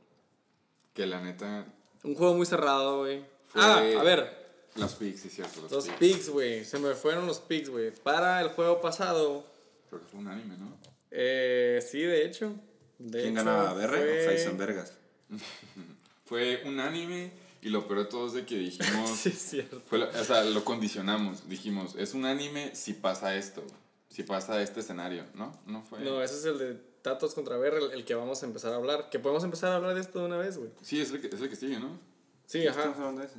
Que 0.93 1.05
la 1.05 1.21
neta. 1.21 1.65
Un 2.03 2.13
juego 2.15 2.33
muy 2.33 2.45
cerrado, 2.45 2.99
güey. 2.99 3.23
Fue- 3.45 3.61
Ah, 3.63 3.77
a 3.77 4.03
ver. 4.03 4.67
Los 4.75 4.95
picks, 4.95 5.21
sí, 5.21 5.29
cierto. 5.29 5.61
Los, 5.61 5.71
Los 5.71 5.87
picks. 5.97 6.27
güey. 6.29 6.65
Se 6.65 6.77
me 6.77 6.93
fueron 6.93 7.25
los 7.25 7.39
picks, 7.39 7.69
güey. 7.69 7.91
Para 7.91 8.41
el 8.41 8.49
juego 8.49 8.81
pasado. 8.81 9.45
Creo 9.89 10.01
que 10.01 10.07
fue 10.07 10.19
un 10.19 10.27
anime, 10.27 10.57
¿no? 10.57 10.77
Eh, 11.09 11.79
sí, 11.89 12.01
de 12.01 12.25
hecho. 12.25 12.53
De 12.99 13.21
¿Quién 13.21 13.37
hecho, 13.37 13.45
ganaba, 13.45 13.73
Berre 13.75 13.97
fue- 13.97 14.27
o 14.27 14.31
Heisenbergas? 14.31 14.93
Fue 16.25 16.63
un 16.65 16.79
anime 16.81 17.31
y 17.61 17.69
lo 17.69 17.87
peor 17.87 17.99
de 17.99 18.05
todo 18.05 18.27
es 18.27 18.33
de 18.33 18.45
que 18.45 18.57
dijimos. 18.57 19.09
Sí, 19.17 19.29
es 19.29 19.37
cierto. 19.41 19.81
fue 19.87 19.99
lo- 19.99 20.09
o 20.09 20.23
sea, 20.25 20.43
lo 20.43 20.63
condicionamos. 20.65 21.47
Dijimos, 21.47 21.95
es 21.97 22.13
un 22.13 22.25
anime 22.25 22.75
si 22.75 22.93
pasa 22.93 23.35
esto. 23.37 23.63
Si 24.09 24.23
pasa 24.23 24.61
este 24.61 24.81
escenario, 24.81 25.25
¿no? 25.35 25.57
No 25.65 25.81
fue. 25.83 25.99
No, 26.01 26.21
ese 26.21 26.35
es 26.35 26.45
el 26.45 26.57
de 26.57 26.90
Tatos 27.01 27.33
contra 27.33 27.57
Berre, 27.57 27.79
el, 27.79 27.91
el 27.91 28.05
que 28.05 28.13
vamos 28.15 28.43
a 28.43 28.45
empezar 28.45 28.73
a 28.73 28.75
hablar. 28.75 29.09
Que 29.09 29.19
podemos 29.19 29.43
empezar 29.43 29.71
a 29.71 29.75
hablar 29.77 29.95
de 29.95 30.01
esto 30.01 30.19
de 30.19 30.25
una 30.25 30.37
vez, 30.37 30.57
güey. 30.57 30.69
Sí, 30.81 31.01
es 31.01 31.11
el, 31.11 31.21
que, 31.21 31.27
es 31.27 31.41
el 31.41 31.49
que 31.49 31.55
sigue, 31.55 31.79
¿no? 31.79 31.99
Sí, 32.45 32.59
Estamos 32.65 32.87
ajá. 32.89 32.97
hablando 32.99 33.21
de 33.21 33.27
ese. 33.27 33.35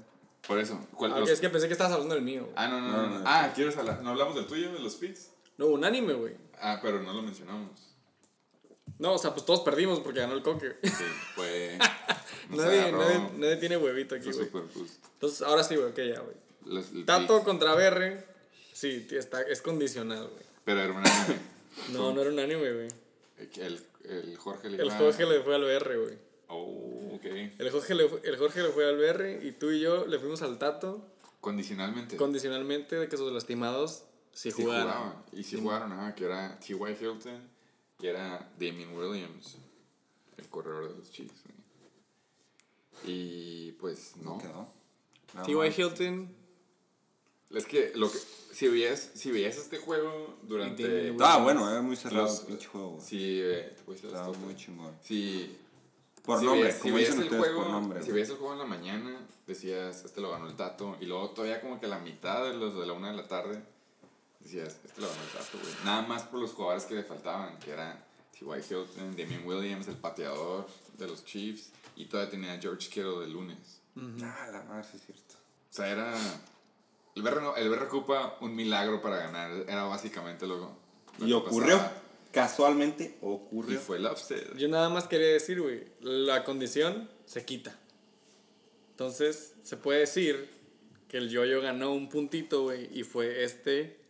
Por 0.47 0.59
eso. 0.59 0.81
¿Cuál- 0.97 1.13
Ah, 1.15 1.21
los- 1.21 1.31
es 1.31 1.41
que 1.41 1.49
pensé 1.49 1.67
que 1.69 1.73
estabas 1.75 1.93
hablando 1.93 2.15
del 2.15 2.25
mío. 2.25 2.43
güey. 2.43 2.53
Ah, 2.57 2.67
no, 2.69 2.81
no, 2.81 3.07
No. 3.19 3.23
Ah, 3.25 3.53
¿quieres 3.55 3.77
hablar? 3.77 4.03
¿No 4.03 4.11
hablamos 4.11 4.35
del 4.35 4.47
tuyo, 4.47 4.73
de 4.73 4.81
los 4.81 4.97
picks? 4.97 5.31
No, 5.59 5.67
un 5.67 5.85
anime, 5.85 6.15
güey. 6.15 6.35
Ah, 6.61 6.79
pero 6.83 7.01
no 7.03 7.13
lo 7.13 7.23
mencionamos. 7.23 7.71
No, 8.99 9.15
o 9.15 9.19
sea, 9.19 9.33
pues 9.33 9.45
todos 9.47 9.61
perdimos 9.61 10.01
porque 10.01 10.21
ganó 10.21 10.35
el 10.35 10.43
coque. 10.43 10.77
Sí, 10.83 10.91
fue. 11.35 11.79
nadie, 12.51 12.91
nadie, 12.93 13.21
nadie 13.37 13.57
tiene 13.57 13.77
huevito 13.77 14.15
aquí, 14.15 14.31
güey. 14.33 14.49
Entonces, 15.15 15.43
ahora 15.43 15.63
sí, 15.63 15.77
güey, 15.77 15.91
ok, 15.91 15.97
ya, 15.99 16.21
güey. 16.21 17.05
Tato 17.05 17.43
contra 17.45 17.75
Berre. 17.75 18.27
Sí, 18.73 19.07
está, 19.13 19.43
es 19.43 19.61
condicional, 19.63 20.27
güey. 20.29 20.43
Pero 20.65 20.81
era 20.81 20.93
un 20.93 20.99
anime. 21.07 21.39
No, 21.93 22.13
no 22.13 22.21
era 22.21 22.31
un 22.31 22.39
anime, 22.39 22.73
güey. 22.73 22.89
El, 23.57 23.81
el 24.05 24.37
Jorge 24.37 24.69
le 24.71 24.79
El 24.79 24.87
iba- 24.87 24.99
Jorge 24.99 25.27
le 25.27 25.41
fue 25.43 25.55
al 25.55 25.63
BR, 25.63 25.97
güey. 25.99 26.19
Oh, 26.49 27.15
ok. 27.15 27.25
El 27.25 27.71
Jorge, 27.71 27.95
le, 27.95 28.09
fue- 28.09 28.21
el 28.25 28.37
Jorge 28.37 28.63
le 28.63 28.69
fue 28.71 28.87
al 28.89 28.97
BR 28.97 29.41
y 29.47 29.53
tú 29.53 29.71
y 29.71 29.81
yo 29.81 30.07
le 30.07 30.19
fuimos 30.19 30.43
al 30.43 30.59
Tato 30.59 31.07
Condicionalmente. 31.41 32.17
condicionalmente 32.17 32.97
de 32.97 33.09
que 33.09 33.17
sus 33.17 33.33
lastimados 33.33 34.05
si 34.33 34.51
Sí 34.51 34.63
jugaban. 34.63 35.15
Y 35.33 35.43
sí 35.43 35.59
jugaron, 35.61 35.93
ajá, 35.93 36.15
que 36.15 36.25
era 36.25 36.59
T.Y. 36.61 36.75
Hilton 36.75 37.41
y 38.01 38.07
era 38.07 38.51
Damien 38.59 38.95
Williams, 38.97 39.57
el 40.37 40.49
corredor 40.49 40.89
de 40.91 40.99
los 40.99 41.11
Chiefs. 41.11 41.43
güey. 41.45 41.53
Y 43.05 43.73
pues 43.73 44.17
no. 44.17 44.39
¿Cómo 44.39 44.41
quedó? 44.41 45.45
T.Y. 45.45 45.81
Hilton. 45.83 46.35
Es 47.55 47.67
que 47.67 47.93
lo 47.95 48.11
que 48.11 48.19
si 48.53 48.69
veías, 48.69 49.11
si 49.15 49.31
veías 49.31 49.57
este 49.57 49.79
juego 49.79 50.37
durante 50.43 51.11
Estaba 51.11 51.43
bueno, 51.43 51.71
era 51.71 51.83
muy 51.83 51.97
cerrado 51.97 52.25
los- 52.25 52.41
el 52.41 52.47
pinche 52.47 52.67
juego. 52.69 52.99
Sí, 53.01 53.41
eh, 53.43 53.75
Estaba 53.95 54.27
esto, 54.31 54.39
muy 54.41 54.57
chingón. 54.57 54.95
Sí, 55.03 55.57
Por 56.25 56.39
si 56.39 56.45
nombre, 56.47 56.63
veías- 56.65 56.77
si 56.77 56.83
como 56.83 56.95
veías 56.95 57.09
dicen 57.11 57.21
el 57.23 57.27
ustedes, 57.29 57.43
juego, 57.45 57.63
por 57.63 57.71
nombre. 57.73 58.03
Si 58.03 58.13
veías 58.13 58.29
el 58.31 58.37
juego 58.37 58.53
en 58.53 58.59
la 58.61 58.65
mañana, 58.67 59.27
decías, 59.47 60.05
este 60.05 60.21
lo 60.21 60.31
ganó 60.31 60.47
el 60.49 60.55
Tato. 60.57 60.97
Y 61.01 61.07
luego 61.07 61.31
todavía 61.31 61.61
como 61.61 61.79
que 61.81 61.87
a 61.87 61.89
la 61.91 61.99
mitad 61.99 62.45
de 62.45 62.55
los 62.55 62.79
de 62.79 62.87
la 62.87 62.93
una 62.93 63.11
de 63.11 63.17
la 63.17 63.27
tarde, 63.29 63.63
decías, 64.41 64.77
este 64.85 65.01
lo 65.01 65.09
ganó 65.09 65.23
el 65.23 65.29
Tato, 65.31 65.59
güey. 65.61 65.75
Nada 65.85 66.03
más 66.03 66.23
por 66.25 66.41
los 66.41 66.53
jugadores 66.53 66.85
que 66.85 66.95
le 66.95 67.03
faltaban, 67.05 67.59
que 67.59 67.71
eran 67.73 68.03
T.Y. 68.39 68.45
Hilton, 68.61 69.17
Damien 69.17 69.47
Williams, 69.47 69.89
el 69.89 69.97
pateador 69.97 70.67
de 70.99 71.07
los 71.07 71.25
Chiefs. 71.25 71.71
Y 71.97 72.07
todavía 72.07 72.31
tenía 72.31 72.53
a 72.55 72.59
George 72.59 72.89
Kittle 72.89 73.21
del 73.21 73.33
lunes. 73.33 73.81
Ah, 74.23 74.49
la 74.51 74.63
madre, 74.63 74.85
sí 74.91 74.97
es 74.97 75.03
cierto. 75.05 75.35
O 75.71 75.75
sea, 75.75 75.89
era... 75.91 76.15
El 77.15 77.23
BR, 77.23 77.41
no- 77.43 77.57
el 77.57 77.69
BR 77.69 77.85
ocupa 77.87 78.37
un 78.41 78.55
milagro 78.57 79.01
para 79.03 79.17
ganar. 79.19 79.51
Era 79.69 79.85
básicamente 79.85 80.47
lo, 80.47 80.57
lo 81.19 81.27
Y 81.27 81.29
que 81.29 81.35
ocurrió. 81.35 81.77
pasaba. 81.79 81.99
Casualmente 82.33 83.05
Y 83.21 83.25
ocurrió. 83.27 83.79
fue 83.79 83.99
el 83.99 84.07
upset. 84.07 84.57
Yo 84.57 84.67
nada 84.69 84.89
más 84.89 85.07
quería 85.07 85.29
decir, 85.29 85.61
güey, 85.61 85.85
la 86.01 86.45
condición 86.45 87.11
se 87.27 87.45
quita. 87.45 87.79
Entonces, 88.93 89.55
se 89.63 89.77
puede 89.77 90.01
decir 90.01 90.49
que 91.09 91.19
el 91.19 91.29
Yoyo 91.29 91.61
ganó 91.61 91.93
un 91.93 92.09
puntito, 92.09 92.63
güey, 92.63 92.89
y 92.99 93.03
fue 93.05 93.45
este 93.45 94.01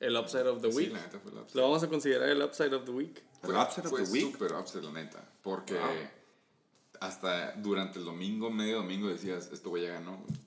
el 0.00 0.16
upside 0.16 0.46
of 0.46 0.60
the 0.62 0.70
Sí, 0.70 0.76
week. 0.76 0.92
la 0.92 1.00
neta 1.00 1.18
fue 1.18 1.32
el 1.32 1.38
upset. 1.38 1.56
Lo 1.56 1.62
vamos 1.62 1.82
a 1.82 1.88
considerar 1.88 2.28
el 2.28 2.42
upside 2.42 2.74
of 2.74 2.84
the 2.84 2.90
week. 2.90 3.22
El 3.42 3.50
Fue, 3.50 3.62
upset 3.62 3.84
of 3.86 3.90
fue 3.90 4.02
the 4.04 4.10
week. 4.10 4.32
super 4.32 4.52
upset, 4.54 4.82
la 4.82 4.92
neta. 4.92 5.24
Porque 5.42 5.74
Wow. 5.74 5.82
hasta 7.00 7.52
durante 7.52 7.98
el 7.98 8.04
domingo, 8.04 8.50
medio 8.50 8.76
domingo, 8.76 9.08
decías, 9.08 9.48
esto 9.52 9.70
güey 9.70 9.84
ya 9.84 9.92
ganó. 9.94 10.18
güey". 10.18 10.38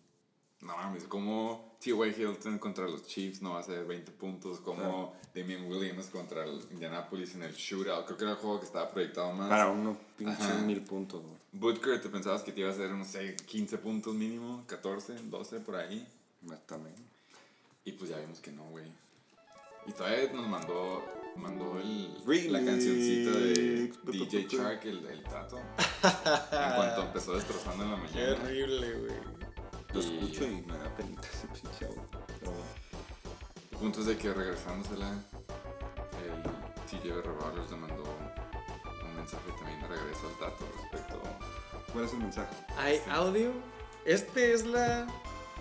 No 0.61 0.77
mames, 0.77 1.05
como 1.05 1.75
T.Y. 1.79 1.93
Hilton 2.21 2.59
contra 2.59 2.87
los 2.87 3.03
Chiefs 3.07 3.41
no 3.41 3.53
va 3.53 3.59
a 3.61 3.63
ser 3.63 3.83
20 3.85 4.11
puntos, 4.11 4.59
como 4.59 5.15
Damien 5.33 5.65
Williams 5.65 6.05
contra 6.07 6.43
el 6.45 6.61
Indianapolis 6.71 7.33
en 7.33 7.43
el 7.43 7.53
shootout. 7.53 8.05
Creo 8.05 8.17
que 8.17 8.23
era 8.25 8.33
el 8.33 8.37
juego 8.39 8.59
que 8.59 8.67
estaba 8.67 8.89
proyectado 8.91 9.33
más. 9.33 9.49
Para 9.49 9.67
unos 9.69 9.97
pinches 10.17 10.39
Ajá. 10.39 10.59
mil 10.59 10.81
puntos. 10.81 11.23
Butker, 11.51 11.99
te 11.99 12.09
pensabas 12.09 12.43
que 12.43 12.51
te 12.51 12.59
iba 12.59 12.69
a 12.69 12.73
hacer, 12.73 12.91
no 12.91 13.03
sé, 13.03 13.35
15 13.35 13.77
puntos 13.79 14.13
mínimo, 14.13 14.63
14, 14.67 15.15
12 15.23 15.59
por 15.61 15.75
ahí. 15.75 16.07
También. 16.67 16.95
Y 17.83 17.93
pues 17.93 18.11
ya 18.11 18.17
vimos 18.19 18.39
que 18.39 18.51
no, 18.51 18.63
güey. 18.69 18.85
Y 19.87 19.91
todavía 19.93 20.31
nos 20.31 20.47
mandó, 20.47 21.03
mandó 21.37 21.79
el, 21.79 22.15
Remix. 22.25 22.51
la 22.51 22.63
cancioncita 22.63 23.31
de 23.31 23.91
DJ 24.11 24.47
Shark, 24.47 24.81
el, 24.85 25.05
el 25.07 25.23
tato. 25.23 25.57
en 25.57 26.75
cuanto 26.75 27.01
empezó 27.01 27.33
destrozando 27.33 27.83
en 27.83 27.91
la 27.91 27.97
Qué 27.97 28.13
mañana. 28.19 28.43
horrible, 28.43 28.93
güey. 28.99 29.40
Lo 29.93 29.99
escucho 29.99 30.45
y 30.45 30.61
me 30.61 30.77
da 30.77 30.95
penita 30.95 31.27
ese 31.27 31.47
pinche 31.47 31.85
audio. 31.85 32.03
Pero 32.39 32.51
bueno. 32.51 32.65
El 33.71 33.77
punto 33.77 33.99
es 34.01 34.05
de 34.05 34.17
que 34.17 34.33
regresándosela, 34.33 35.09
el 35.09 36.43
TJ 36.89 37.21
Revolvers 37.21 37.71
le 37.71 37.77
mandó 37.77 38.03
un 38.03 39.15
mensaje 39.15 39.51
también 39.57 39.81
de 39.81 39.87
regreso 39.87 40.27
al 40.27 40.39
tato 40.49 40.65
respecto. 40.81 41.21
¿Cuál 41.91 42.05
es 42.05 42.13
el 42.13 42.19
mensaje? 42.19 42.55
¿Hay 42.77 43.01
audio? 43.09 43.51
Este 44.05 44.53
es 44.53 44.65
la 44.65 45.07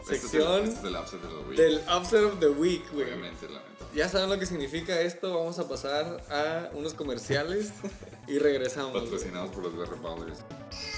Este 0.00 0.14
es 0.16 0.22
el- 0.24 0.30
sección 0.30 0.64
Este 0.64 0.78
es 0.78 0.84
el 0.84 0.92
los 0.92 1.46
week. 1.48 1.56
del 1.58 1.80
upset 1.96 2.22
of 2.24 2.38
the 2.40 2.48
week, 2.48 2.84
güey. 2.92 3.04
Obviamente. 3.06 3.48
Ya 3.94 4.08
saben 4.08 4.30
lo 4.30 4.38
que 4.38 4.46
significa 4.46 5.00
esto. 5.00 5.36
Vamos 5.36 5.58
a 5.58 5.68
pasar 5.68 6.22
a 6.30 6.70
unos 6.74 6.94
comerciales 6.94 7.72
y 8.28 8.38
regresamos. 8.38 8.92
Patrocinados 9.02 9.50
por 9.50 9.64
los 9.64 9.88
Revolvers. 9.88 10.38
DJ 10.70 10.89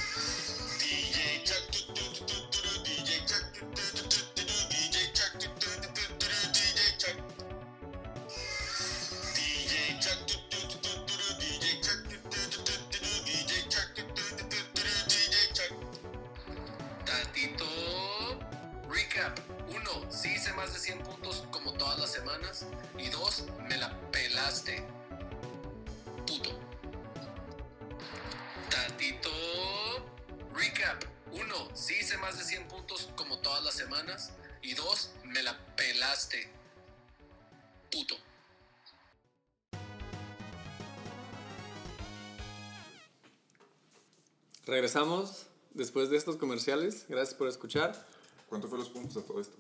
comerciales. 46.63 47.07
Gracias 47.09 47.35
por 47.35 47.49
escuchar. 47.49 48.07
¿Cuánto 48.49 48.69
fue 48.69 48.79
los 48.79 48.89
puntos 48.89 49.15
de 49.15 49.23
todo 49.23 49.41
esto? 49.41 49.57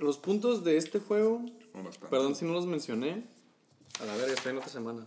Los 0.00 0.18
puntos 0.18 0.64
de 0.64 0.76
este 0.76 0.98
juego, 1.00 1.42
No, 1.74 1.90
perdón 2.10 2.34
si 2.34 2.44
no 2.44 2.52
los 2.52 2.66
mencioné. 2.66 3.24
A 4.00 4.04
la 4.04 4.16
verga, 4.16 4.34
estoy 4.34 4.50
en 4.52 4.58
otra 4.58 4.68
semana. 4.70 5.06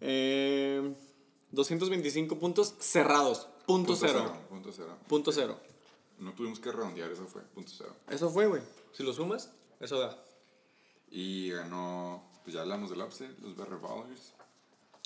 Eh, 0.00 0.94
225 1.52 2.38
puntos 2.38 2.74
cerrados. 2.78 3.48
Punto, 3.66 3.96
cero. 3.96 4.32
Punto 4.48 4.70
cero. 4.74 4.96
Punto 5.08 5.32
cero. 5.32 5.58
No 6.18 6.32
tuvimos 6.32 6.60
que 6.60 6.72
redondear, 6.72 7.10
eso 7.10 7.26
fue. 7.26 7.42
Punto 7.42 7.70
cero. 7.76 7.94
Eso 8.08 8.30
fue, 8.30 8.46
güey. 8.46 8.62
Si 8.92 9.02
lo 9.02 9.12
sumas, 9.12 9.50
eso 9.80 9.98
da. 9.98 10.22
Y 11.10 11.50
ganó, 11.50 12.22
pues 12.44 12.54
ya 12.54 12.62
hablamos 12.62 12.90
del 12.90 13.00
upset, 13.02 13.38
los 13.40 13.56
Bear 13.56 13.80
Ballers. 13.80 14.34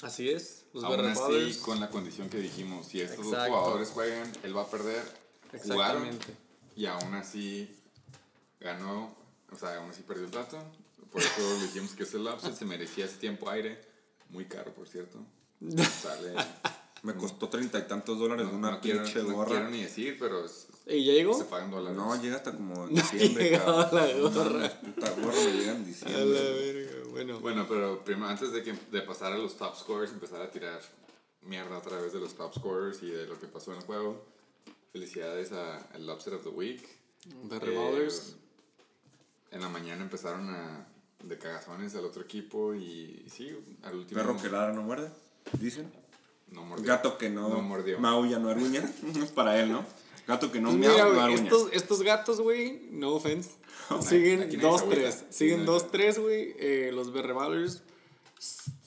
Así 0.03 0.31
es. 0.31 0.65
Los 0.73 0.83
Aún 0.83 1.01
así, 1.07 1.59
con 1.61 1.79
la 1.79 1.89
condición 1.91 2.29
que 2.29 2.39
dijimos, 2.39 2.87
si 2.87 3.01
estos 3.01 3.25
dos 3.25 3.35
Exacto. 3.35 3.55
jugadores 3.55 3.91
juegan, 3.91 4.33
él 4.43 4.57
va 4.57 4.63
a 4.63 4.67
perder. 4.67 5.22
Jugaron 5.59 6.05
Exactamente. 6.07 6.37
y 6.77 6.87
aún 6.87 7.15
así 7.15 7.75
ganó, 8.61 9.15
o 9.51 9.57
sea, 9.57 9.77
aún 9.79 9.91
así 9.91 10.03
perdió 10.03 10.25
el 10.25 10.31
dato. 10.31 10.59
Por 11.11 11.21
eso 11.21 11.57
le 11.59 11.65
dijimos 11.65 11.93
que 11.95 12.05
ese 12.05 12.17
upset 12.19 12.55
se 12.55 12.65
merecía 12.65 13.05
ese 13.05 13.17
tiempo 13.17 13.51
aire. 13.51 13.81
Muy 14.31 14.47
caro, 14.47 14.73
por 14.73 14.89
cierto. 14.89 15.19
Sale, 15.61 16.35
Me 17.03 17.15
costó 17.15 17.49
treinta 17.49 17.79
y 17.79 17.83
tantos 17.83 18.19
dólares 18.19 18.47
no, 18.47 18.53
una 18.57 18.71
no 18.73 18.81
quiero, 18.81 19.03
pinche 19.03 19.23
no 19.23 19.35
gorra. 19.35 19.51
quiero 19.51 19.71
ni 19.71 19.83
decir, 19.83 20.17
pero 20.19 20.45
es- 20.45 20.69
¿Y 20.87 21.05
ya 21.05 21.13
llegó? 21.13 21.35
se 21.35 21.45
pagan 21.45 21.71
dólares. 21.71 21.97
No, 21.97 22.21
llega 22.21 22.37
hasta 22.37 22.53
como 22.53 22.85
en 22.89 22.95
diciembre, 22.95 23.51
llegaba 23.51 23.91
la 23.93 24.07
No, 24.15 24.31
gorra. 24.31 24.81
Puta 24.81 25.11
gorra 25.11 25.35
me 25.45 25.53
llega 25.53 25.73
en 25.73 25.77
A 25.77 25.81
la 25.81 25.85
diciembre. 25.85 26.25
verga, 26.25 27.09
bueno. 27.11 27.41
Bueno, 27.41 27.67
pero 27.69 28.03
primero, 28.05 28.29
antes 28.29 28.53
de, 28.53 28.63
que, 28.63 28.73
de 28.91 29.03
pasar 29.03 29.33
a 29.33 29.39
los 29.39 29.57
top 29.57 29.77
scorers, 29.77 30.13
empezar 30.13 30.41
a 30.43 30.51
tirar 30.51 30.81
mierda 31.43 31.77
a 31.77 31.83
través 31.83 32.13
de 32.13 32.21
los 32.21 32.35
top 32.35 32.55
scorers 32.55 33.03
y 33.03 33.11
de 33.11 33.27
lo 33.27 33.39
que 33.39 33.47
pasó 33.49 33.73
en 33.73 33.79
el 33.79 33.85
juego. 33.85 34.25
Felicidades 34.93 35.53
a- 35.53 35.79
al 35.95 36.09
Upset 36.11 36.35
of 36.35 36.43
the 36.43 36.51
Week. 36.51 36.87
The 37.49 37.57
Eh, 37.57 37.61
Revolvers. 37.61 38.37
en 39.51 39.61
la 39.61 39.69
mañana 39.69 40.03
empezaron 40.03 40.51
a 40.51 40.87
de 41.23 41.39
cagazones 41.39 41.95
al 41.95 42.05
otro 42.05 42.23
equipo 42.23 42.75
y 42.75 43.25
sí, 43.33 43.57
al 43.83 43.95
último 43.95 44.21
Perro 44.21 44.37
que 44.43 44.49
ladra 44.51 44.73
no 44.73 44.83
muerde, 44.83 45.09
dicen. 45.61 45.91
no 46.49 46.65
mordió. 46.65 46.87
Gato 46.87 47.17
que 47.17 47.31
no, 47.31 47.49
No 47.49 47.63
mordió. 47.63 47.99
maulla 48.01 48.39
no 48.41 48.49
aruña. 48.51 48.83
es 49.25 49.31
para 49.31 49.59
él, 49.61 49.71
¿no? 49.71 49.85
Gato 50.27 50.51
que 50.53 50.61
no 50.61 50.69
Pues 50.71 50.81
miau 50.81 50.93
mira, 50.93 51.05
no 51.09 51.21
aruña. 51.21 51.43
estos, 51.45 51.69
estos 51.73 52.03
gatos, 52.03 52.41
güey, 52.41 52.89
no 52.91 53.15
offense, 53.15 53.51
siguen 54.03 54.41
nadie 54.41 54.61
se 54.61 54.67
agüita. 54.67 54.69
2-3. 54.69 55.13
Sí, 55.13 55.25
Siguen 55.31 55.65
no, 55.65 55.73
2-3, 55.79 56.19
güey. 56.19 56.55
Eh, 56.59 56.91
los 56.93 57.13
The 57.13 57.23
Revolvers 57.23 57.83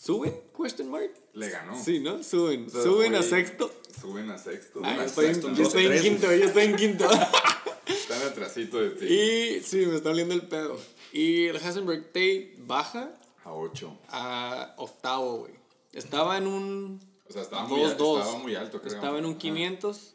suben, 0.05 0.39
question 0.55 0.89
mark. 0.91 1.11
Le 1.33 1.49
ganó. 1.49 1.81
Sí, 1.83 1.99
¿no? 1.99 2.23
Suben. 2.23 2.67
O 2.67 2.69
sea, 2.69 2.83
suben 2.83 3.15
a 3.15 3.23
sexto. 3.23 3.71
Suben 3.99 4.29
a 4.29 4.37
sexto. 4.37 4.81
Ah, 4.83 4.97
a 4.99 5.05
estoy, 5.05 5.25
en, 5.27 5.35
sexto, 5.35 5.53
yo 5.53 5.63
estoy 5.63 5.85
en 5.85 5.91
2-3, 5.93 6.01
quinto, 6.01 6.35
yo 6.35 6.45
estoy 6.45 6.63
en 6.65 6.75
quinto. 6.75 7.09
Están 7.87 8.21
atrasito 8.21 8.77
de 8.77 8.89
ti. 8.91 9.05
y 9.05 9.61
sí, 9.61 9.85
me 9.85 9.95
está 9.95 10.09
oliendo 10.11 10.33
el 10.33 10.43
pedo. 10.47 10.77
Y 11.11 11.45
el 11.47 11.57
Hasenberg 11.57 12.05
Tate 12.07 12.55
baja 12.59 13.11
A 13.43 13.53
8. 13.53 13.97
a 14.09 14.73
octavo, 14.77 15.37
güey. 15.39 15.53
Estaba 15.91 16.37
en 16.37 16.47
un 16.47 16.99
O 17.27 17.33
sea, 17.33 17.41
estaba 17.41 17.65
muy, 17.65 17.79
2-2. 17.81 17.85
alto, 17.91 18.19
estaba 18.19 18.37
muy 18.39 18.55
alto, 18.55 18.81
creo. 18.81 18.93
Estaba 18.93 19.17
en 19.17 19.25
un 19.25 19.31
Ajá. 19.31 19.39
500 19.39 20.13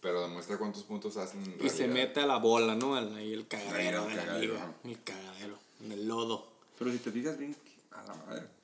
Pero 0.00 0.22
demuestra 0.22 0.58
cuántos 0.58 0.82
puntos 0.82 1.16
hacen. 1.16 1.42
en 1.44 1.66
y 1.66 1.70
se 1.70 1.88
mete 1.88 2.20
a 2.20 2.26
la 2.26 2.36
bola, 2.38 2.74
¿no? 2.74 2.96
Ahí 2.96 3.32
el 3.32 3.46
cagadero 3.46 4.06
el 4.08 4.16
cagadero. 4.16 4.54
El 4.84 5.02
cagadero. 5.02 5.58
En 5.84 5.92
el 5.92 6.08
lodo. 6.08 6.46
Pero 6.78 6.90
si 6.92 6.98
te 6.98 7.10
fijas 7.10 7.38
bien, 7.38 7.54
a 7.92 8.02
la 8.02 8.14
madre. 8.14 8.59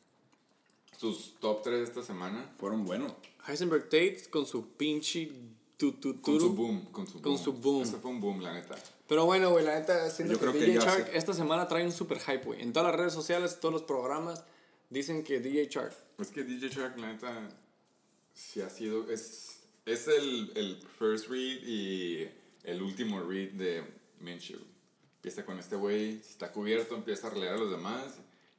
Sus 0.98 1.34
top 1.40 1.62
3 1.62 1.78
de 1.78 1.84
esta 1.84 2.02
semana. 2.02 2.52
Fueron 2.58 2.84
buenos. 2.84 3.12
Heisenberg 3.46 3.84
Tate 3.84 4.24
con 4.30 4.46
su 4.46 4.68
pinche 4.72 5.30
tu, 5.76 5.92
tu, 5.92 6.20
Con 6.20 6.40
su 6.40 6.54
boom. 6.54 6.86
Con 6.90 7.06
su 7.06 7.20
boom. 7.20 7.22
Con 7.22 7.38
su 7.38 7.52
boom. 7.52 7.82
Ese 7.82 7.98
fue 7.98 8.10
un 8.10 8.20
boom, 8.20 8.40
la 8.40 8.54
neta. 8.54 8.76
Pero 9.06 9.26
bueno, 9.26 9.50
güey, 9.50 9.64
la 9.64 9.78
neta, 9.78 10.08
siento 10.10 10.34
Yo 10.34 10.38
que, 10.40 10.46
creo 10.46 10.52
que 10.54 10.66
DJ 10.66 10.78
Shark 10.80 11.06
sé. 11.06 11.18
esta 11.18 11.34
semana 11.34 11.68
trae 11.68 11.84
un 11.84 11.92
super 11.92 12.18
hype, 12.18 12.44
güey. 12.44 12.62
En 12.62 12.72
todas 12.72 12.88
las 12.90 12.98
redes 12.98 13.12
sociales, 13.12 13.60
todos 13.60 13.72
los 13.72 13.82
programas 13.82 14.44
dicen 14.90 15.22
que 15.22 15.38
DJ 15.38 15.68
Shark. 15.68 15.94
Es 16.18 16.28
que 16.30 16.44
DJ 16.44 16.70
Shark, 16.70 16.98
la 16.98 17.12
neta, 17.12 17.48
sí 18.34 18.62
ha 18.62 18.70
sido. 18.70 19.10
Es, 19.10 19.60
es 19.84 20.08
el, 20.08 20.50
el 20.56 20.76
first 20.98 21.28
read 21.28 21.58
y 21.66 22.28
el 22.64 22.82
último 22.82 23.20
read 23.20 23.50
de 23.52 23.84
Minshew. 24.20 24.60
Empieza 25.16 25.44
con 25.44 25.58
este 25.58 25.76
güey, 25.76 26.22
si 26.22 26.30
está 26.30 26.52
cubierto, 26.52 26.94
empieza 26.94 27.26
a 27.26 27.30
relear 27.30 27.54
a 27.54 27.58
los 27.58 27.70
demás 27.70 28.14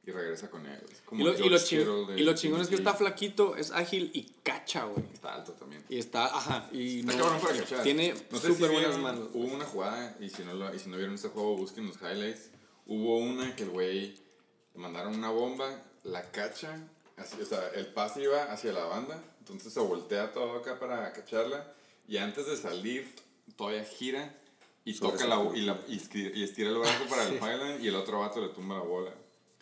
y 0.08 0.10
regresa 0.10 0.48
con 0.48 0.64
él. 0.64 0.80
Es 0.90 1.02
como 1.02 1.20
Y 1.20 1.24
lo, 1.24 1.38
y, 1.38 1.50
lo 1.50 1.56
ching- 1.58 1.80
Kittle 1.80 2.06
de 2.14 2.20
y 2.20 2.24
lo 2.24 2.32
chingón 2.34 2.62
es 2.62 2.68
que 2.68 2.76
está 2.76 2.94
flaquito, 2.94 3.56
es 3.56 3.70
ágil 3.72 4.10
y 4.14 4.22
cacha, 4.42 4.84
güey. 4.84 5.04
Está 5.12 5.34
alto 5.34 5.52
también. 5.52 5.84
Y 5.90 5.98
está, 5.98 6.24
ajá, 6.34 6.70
y 6.72 7.00
Está 7.00 7.12
no- 7.12 7.18
cabrón 7.24 7.40
para 7.42 7.56
cachar. 7.58 7.82
tiene 7.82 8.14
No 8.30 8.38
sé 8.38 8.48
súper 8.48 8.68
si 8.68 8.72
buenas 8.74 8.98
manos. 8.98 9.28
Hubo 9.34 9.52
una 9.54 9.66
jugada, 9.66 10.16
y 10.18 10.30
si, 10.30 10.42
no 10.44 10.54
lo, 10.54 10.74
y 10.74 10.78
si 10.78 10.88
no 10.88 10.96
vieron 10.96 11.14
ese 11.16 11.28
juego, 11.28 11.56
busquen 11.58 11.86
los 11.88 11.96
highlights. 12.00 12.48
Hubo 12.86 13.18
una 13.18 13.54
que 13.54 13.64
el 13.64 13.70
güey 13.70 14.14
le 14.74 14.80
mandaron 14.80 15.14
una 15.14 15.28
bomba, 15.30 15.78
la 16.04 16.22
cacha, 16.30 16.88
así, 17.18 17.36
o 17.42 17.44
sea, 17.44 17.68
el 17.74 17.88
pase 17.88 18.22
iba 18.22 18.44
hacia 18.44 18.72
la 18.72 18.84
banda, 18.86 19.22
entonces 19.40 19.74
se 19.74 19.80
voltea 19.80 20.32
todo 20.32 20.56
acá 20.56 20.78
para 20.78 21.12
cacharla, 21.12 21.70
y 22.08 22.16
antes 22.16 22.46
de 22.46 22.56
salir, 22.56 23.06
todavía 23.56 23.84
gira 23.84 24.34
y 24.86 24.94
Sobre 24.94 25.18
toca 25.18 25.26
la 25.26 25.54
y, 25.54 25.60
la, 25.66 25.78
y 25.86 26.42
estira 26.42 26.70
el 26.70 26.78
brazo 26.78 27.04
para 27.10 27.24
el 27.28 27.34
highlight, 27.36 27.82
y 27.82 27.88
el 27.88 27.94
otro 27.96 28.20
vato 28.20 28.40
le 28.40 28.48
tumba 28.48 28.76
la 28.76 28.82
bola. 28.84 29.12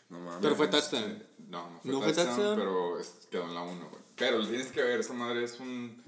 No 0.09 0.18
mames. 0.20 0.38
Pero 0.42 0.54
fue 0.57 0.68
touchdown. 0.68 1.22
No, 1.48 1.70
no 1.70 1.80
fue 1.80 1.90
¿No 1.92 2.00
fue 2.02 2.12
touchdown, 2.12 2.57
pero 2.57 2.98
quedó 3.30 3.44
en 3.44 3.54
la 3.54 3.62
1, 3.62 3.88
güey. 3.90 4.02
Pero 4.16 4.38
lo 4.38 4.46
tienes 4.46 4.68
que 4.72 4.82
ver, 4.82 5.00
esa 5.00 5.12
madre 5.12 5.44
es 5.44 5.59
un... 5.61 6.02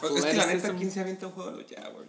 Pues 0.00 0.16
es 0.16 0.24
que 0.26 0.34
la 0.36 0.46
neta. 0.46 0.74
¿quién 0.76 0.90
se 0.90 1.00
avienta 1.00 1.26
un 1.26 1.32
juego 1.32 1.52
de 1.52 1.62
los 1.62 1.70
Jaguars? 1.70 2.08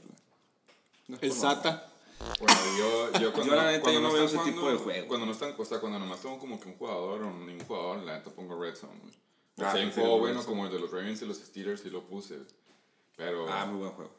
No 1.08 1.18
El 1.22 1.32
SATA. 1.32 1.92
Bueno, 2.40 2.56
yo, 2.78 3.20
yo 3.22 3.34
cuando, 3.34 3.54
Yo, 3.54 3.62
la 3.62 3.72
neta, 3.72 3.82
cuando 3.82 4.02
yo 4.02 4.08
no 4.08 4.14
veo 4.14 4.26
ese 4.26 4.38
tipo 4.40 4.60
jugando- 4.60 4.72
de 4.72 4.78
juego. 4.78 5.08
Cuando 5.08 5.26
no 5.26 5.32
están, 5.32 5.56
o 5.58 5.66
sea, 5.66 5.80
cuando 5.80 6.00
nomás 6.00 6.20
tengo 6.22 6.38
como 6.40 6.60
que 6.60 6.68
un 6.70 6.76
jugador 6.78 7.24
o 7.24 7.32
ningún 7.32 7.66
jugador, 7.66 8.00
la 8.04 8.18
neta 8.18 8.30
pongo 8.32 8.62
Red 8.62 8.76
Zone. 8.76 9.00
güey. 9.02 9.14
O 9.14 9.64
Ah, 9.66 9.72
sea, 9.72 9.74
hay 9.82 9.86
un 9.88 9.94
sí, 9.94 10.00
juego 10.02 10.20
bueno 10.20 10.44
como 10.46 10.66
el 10.66 10.72
de 10.72 10.80
los 10.80 10.92
Ravens 10.92 11.22
y 11.22 11.26
los 11.26 11.38
Steelers 11.38 11.86
y 11.86 11.90
lo 11.90 12.04
puse. 12.06 12.40
Pero, 13.16 13.48
Ah, 13.50 13.66
muy 13.66 13.80
buen 13.80 13.92
juego. 13.92 14.12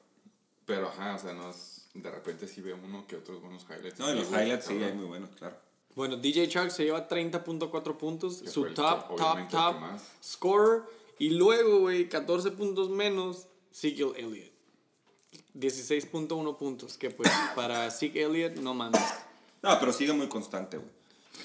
pero 0.66 0.88
ajá, 0.88 1.16
o 1.16 1.18
sea, 1.18 1.32
no 1.34 1.51
es- 1.51 1.88
de 1.94 2.11
repente 2.11 2.46
sí 2.48 2.61
veo 2.62 2.76
uno 2.82 3.07
que 3.07 3.16
otros 3.16 3.40
buenos 3.42 3.64
highlights. 3.68 3.98
No, 3.98 4.09
en 4.09 4.16
los 4.16 4.26
Sí, 4.28 4.34
highlights 4.34 4.64
sí, 4.66 4.82
hay 4.82 4.92
muy 4.94 5.07
buenos, 5.07 5.30
claro. 5.36 5.57
Bueno, 6.01 6.16
DJ 6.16 6.46
Shark 6.46 6.70
se 6.70 6.84
lleva 6.84 7.07
30.4 7.07 7.96
puntos. 7.98 8.40
Que 8.40 8.48
Su 8.48 8.72
top, 8.72 9.16
top, 9.18 9.48
top 9.51 9.76
scorer. 10.24 10.82
Y 11.18 11.28
luego, 11.28 11.80
güey, 11.80 12.09
14 12.09 12.53
puntos 12.53 12.88
menos, 12.88 13.48
Zeke 13.70 14.05
Elliott. 14.16 14.51
16.1 15.55 16.57
puntos. 16.57 16.96
Que 16.96 17.11
pues, 17.11 17.30
para 17.55 17.90
Zeke 17.90 18.22
Elliott, 18.22 18.57
no 18.57 18.72
mames. 18.72 18.98
No, 19.61 19.78
pero 19.78 19.92
sigue 19.92 20.14
muy 20.14 20.26
constante, 20.26 20.78
güey. 20.78 20.88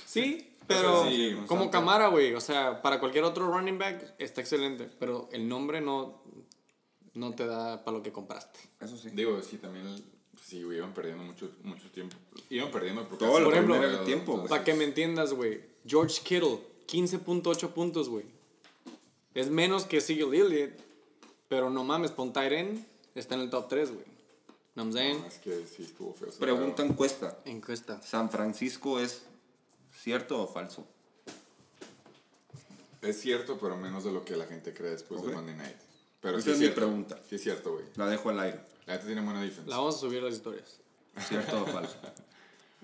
Sí, 0.05 0.53
pero 0.67 1.03
sea, 1.03 1.11
sí, 1.11 1.37
como. 1.47 1.69
Camara, 1.69 2.07
güey. 2.07 2.33
O 2.33 2.39
sea, 2.39 2.81
para 2.81 3.01
cualquier 3.01 3.25
otro 3.25 3.51
running 3.51 3.77
back 3.77 4.15
está 4.19 4.39
excelente. 4.39 4.89
Pero 4.97 5.27
el 5.33 5.49
nombre 5.49 5.81
no, 5.81 6.21
no 7.13 7.35
te 7.35 7.45
da 7.45 7.83
para 7.83 7.97
lo 7.97 8.01
que 8.01 8.13
compraste. 8.13 8.61
Eso 8.79 8.95
sí. 8.95 9.09
Digo, 9.11 9.41
sí, 9.41 9.57
también, 9.57 10.01
sí, 10.45 10.63
güey, 10.63 10.77
iban 10.77 10.93
perdiendo 10.93 11.23
mucho, 11.23 11.51
mucho 11.63 11.89
tiempo. 11.89 12.15
Iban 12.49 12.71
perdiendo 12.71 13.07
por 13.07 13.17
Todo 13.17 13.37
el 13.39 13.43
Por 13.45 13.53
ejemplo, 13.53 13.79
primer 13.79 14.05
tiempo, 14.05 14.45
Para 14.45 14.63
que 14.63 14.73
me 14.73 14.83
entiendas, 14.83 15.33
güey. 15.33 15.61
George 15.85 16.21
Kittle, 16.23 16.59
15.8 16.87 17.69
puntos, 17.69 18.09
güey. 18.09 18.25
Es 19.33 19.49
menos 19.49 19.85
que 19.85 20.01
Zeke 20.01 20.21
Elliott. 20.21 20.71
Pero 21.47 21.69
no 21.69 21.83
mames, 21.83 22.11
pon 22.11 22.31
Tyren. 22.33 22.85
Está 23.15 23.35
en 23.35 23.41
el 23.41 23.49
top 23.49 23.67
3, 23.69 23.91
güey. 23.91 24.05
¿No 24.75 24.83
I'm 24.83 24.93
saying? 24.93 25.21
No, 25.21 25.27
es 25.27 25.37
que 25.37 25.65
sí 25.65 25.83
estuvo 25.83 26.13
feo. 26.13 26.27
ese 26.27 26.39
Pregunta 26.39 26.83
encuesta. 26.83 27.39
Encuesta. 27.45 28.01
¿San 28.01 28.29
Francisco 28.29 28.99
es 28.99 29.23
cierto 29.93 30.41
o 30.41 30.47
falso? 30.47 30.85
Es 33.01 33.21
cierto, 33.21 33.57
pero 33.57 33.77
menos 33.77 34.03
de 34.03 34.11
lo 34.11 34.25
que 34.25 34.35
la 34.35 34.45
gente 34.45 34.73
cree 34.73 34.91
después 34.91 35.21
de 35.21 35.31
Monday 35.31 35.55
Night. 35.55 35.77
Pero 36.26 36.39
Esa 36.39 36.45
sí 36.45 36.49
es 36.49 36.55
es 36.55 36.59
mi 36.59 36.65
cierto. 36.65 36.82
pregunta. 36.82 37.19
Sí 37.30 37.36
es 37.36 37.43
cierto, 37.43 37.73
güey. 37.73 37.86
La 37.97 38.07
dejo 38.07 38.30
al 38.30 38.39
aire. 38.39 38.59
La 38.88 38.93
gente 38.93 39.05
tiene 39.05 39.21
buena 39.21 39.43
defensa. 39.43 39.69
La 39.69 39.78
vamos 39.78 39.95
a 39.95 39.99
subir 39.99 40.21
a 40.21 40.26
las 40.26 40.34
historias. 40.34 40.80
¿Cierto 41.19 41.61
o 41.61 41.65
falso? 41.67 41.95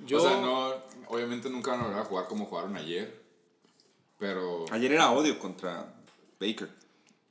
Yo, 0.05 0.17
O 0.19 0.21
sea, 0.21 0.39
no, 0.39 0.73
obviamente 1.07 1.49
nunca 1.49 1.71
van 1.71 1.79
a 1.79 1.83
volver 1.85 1.99
a 2.01 2.05
jugar 2.05 2.27
como 2.27 2.45
jugaron 2.45 2.75
ayer. 2.75 3.19
Pero... 4.19 4.65
Ayer 4.71 4.91
era 4.91 5.09
odio 5.11 5.39
contra 5.39 5.91
Baker. 6.39 6.69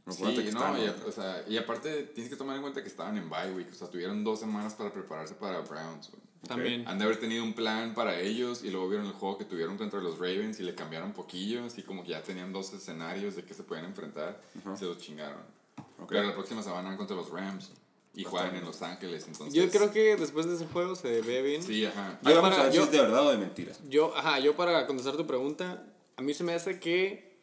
Sí, 0.09 0.25
que 0.35 0.51
no, 0.51 0.85
y, 0.85 0.89
o 1.07 1.13
sea, 1.13 1.45
y 1.47 1.57
aparte 1.57 2.03
tienes 2.15 2.29
que 2.33 2.37
tomar 2.37 2.57
en 2.57 2.63
cuenta 2.63 2.83
que 2.83 2.89
estaban 2.89 3.17
en 3.17 3.31
bye 3.31 3.53
week. 3.55 3.69
O 3.71 3.75
sea, 3.77 3.89
tuvieron 3.89 4.25
dos 4.25 4.41
semanas 4.41 4.75
para 4.75 4.93
prepararse 4.93 5.35
para 5.37 5.61
Browns, 5.61 6.11
güey. 6.11 6.23
también. 6.49 6.89
Han 6.89 6.99
de 6.99 7.05
haber 7.05 7.21
tenido 7.21 7.45
un 7.45 7.55
plan 7.55 7.95
para 7.95 8.19
ellos 8.19 8.65
y 8.65 8.71
luego 8.71 8.89
vieron 8.89 9.07
el 9.07 9.13
juego 9.13 9.39
que 9.39 9.45
tuvieron 9.45 9.77
contra 9.79 10.01
los 10.01 10.19
Ravens 10.19 10.59
y 10.59 10.65
le 10.65 10.75
cambiaron 10.75 11.13
poquillo, 11.13 11.65
así 11.65 11.85
como 11.85 12.03
que 12.03 12.11
ya 12.11 12.23
tenían 12.25 12.53
dos 12.53 12.73
escenarios 12.73 13.37
de 13.37 13.45
que 13.45 13.55
se 13.55 13.63
pueden 13.63 13.85
enfrentar 13.85 14.41
y 14.57 14.77
se 14.77 14.85
los 14.87 14.99
chingaron. 14.99 15.60
Ok. 16.03 16.09
Pero 16.09 16.25
la 16.25 16.35
próxima 16.35 16.63
semana 16.63 16.89
van 16.89 16.97
contra 16.97 17.17
los 17.17 17.31
Rams 17.31 17.71
y 18.15 18.25
juegan 18.25 18.57
en 18.57 18.65
Los 18.65 18.83
Ángeles, 18.83 19.25
entonces... 19.29 19.55
Yo 19.55 19.69
creo 19.71 19.93
que 19.93 20.17
después 20.17 20.47
de 20.47 20.57
ese 20.57 20.67
juego 20.67 20.97
se 20.97 21.21
ve 21.21 21.43
bien. 21.43 21.63
Sí, 21.63 21.85
ajá. 21.87 22.19
Para- 22.23 22.39
a 22.39 22.63
ver 22.65 22.73
yo- 22.73 22.83
si 22.83 22.87
es 22.87 22.91
de 22.93 23.01
verdad 23.01 23.27
o 23.27 23.31
de 23.31 23.39
mentiras. 23.39 23.81
Yo, 23.89 24.17
ajá, 24.17 24.41
yo 24.41 24.57
para 24.57 24.87
contestar 24.87 25.17
tu 25.17 25.27
pregunta, 25.27 25.87
a 26.17 26.23
mí 26.23 26.35
se 26.35 26.43
me 26.43 26.53
hace 26.55 26.81
que, 26.81 27.37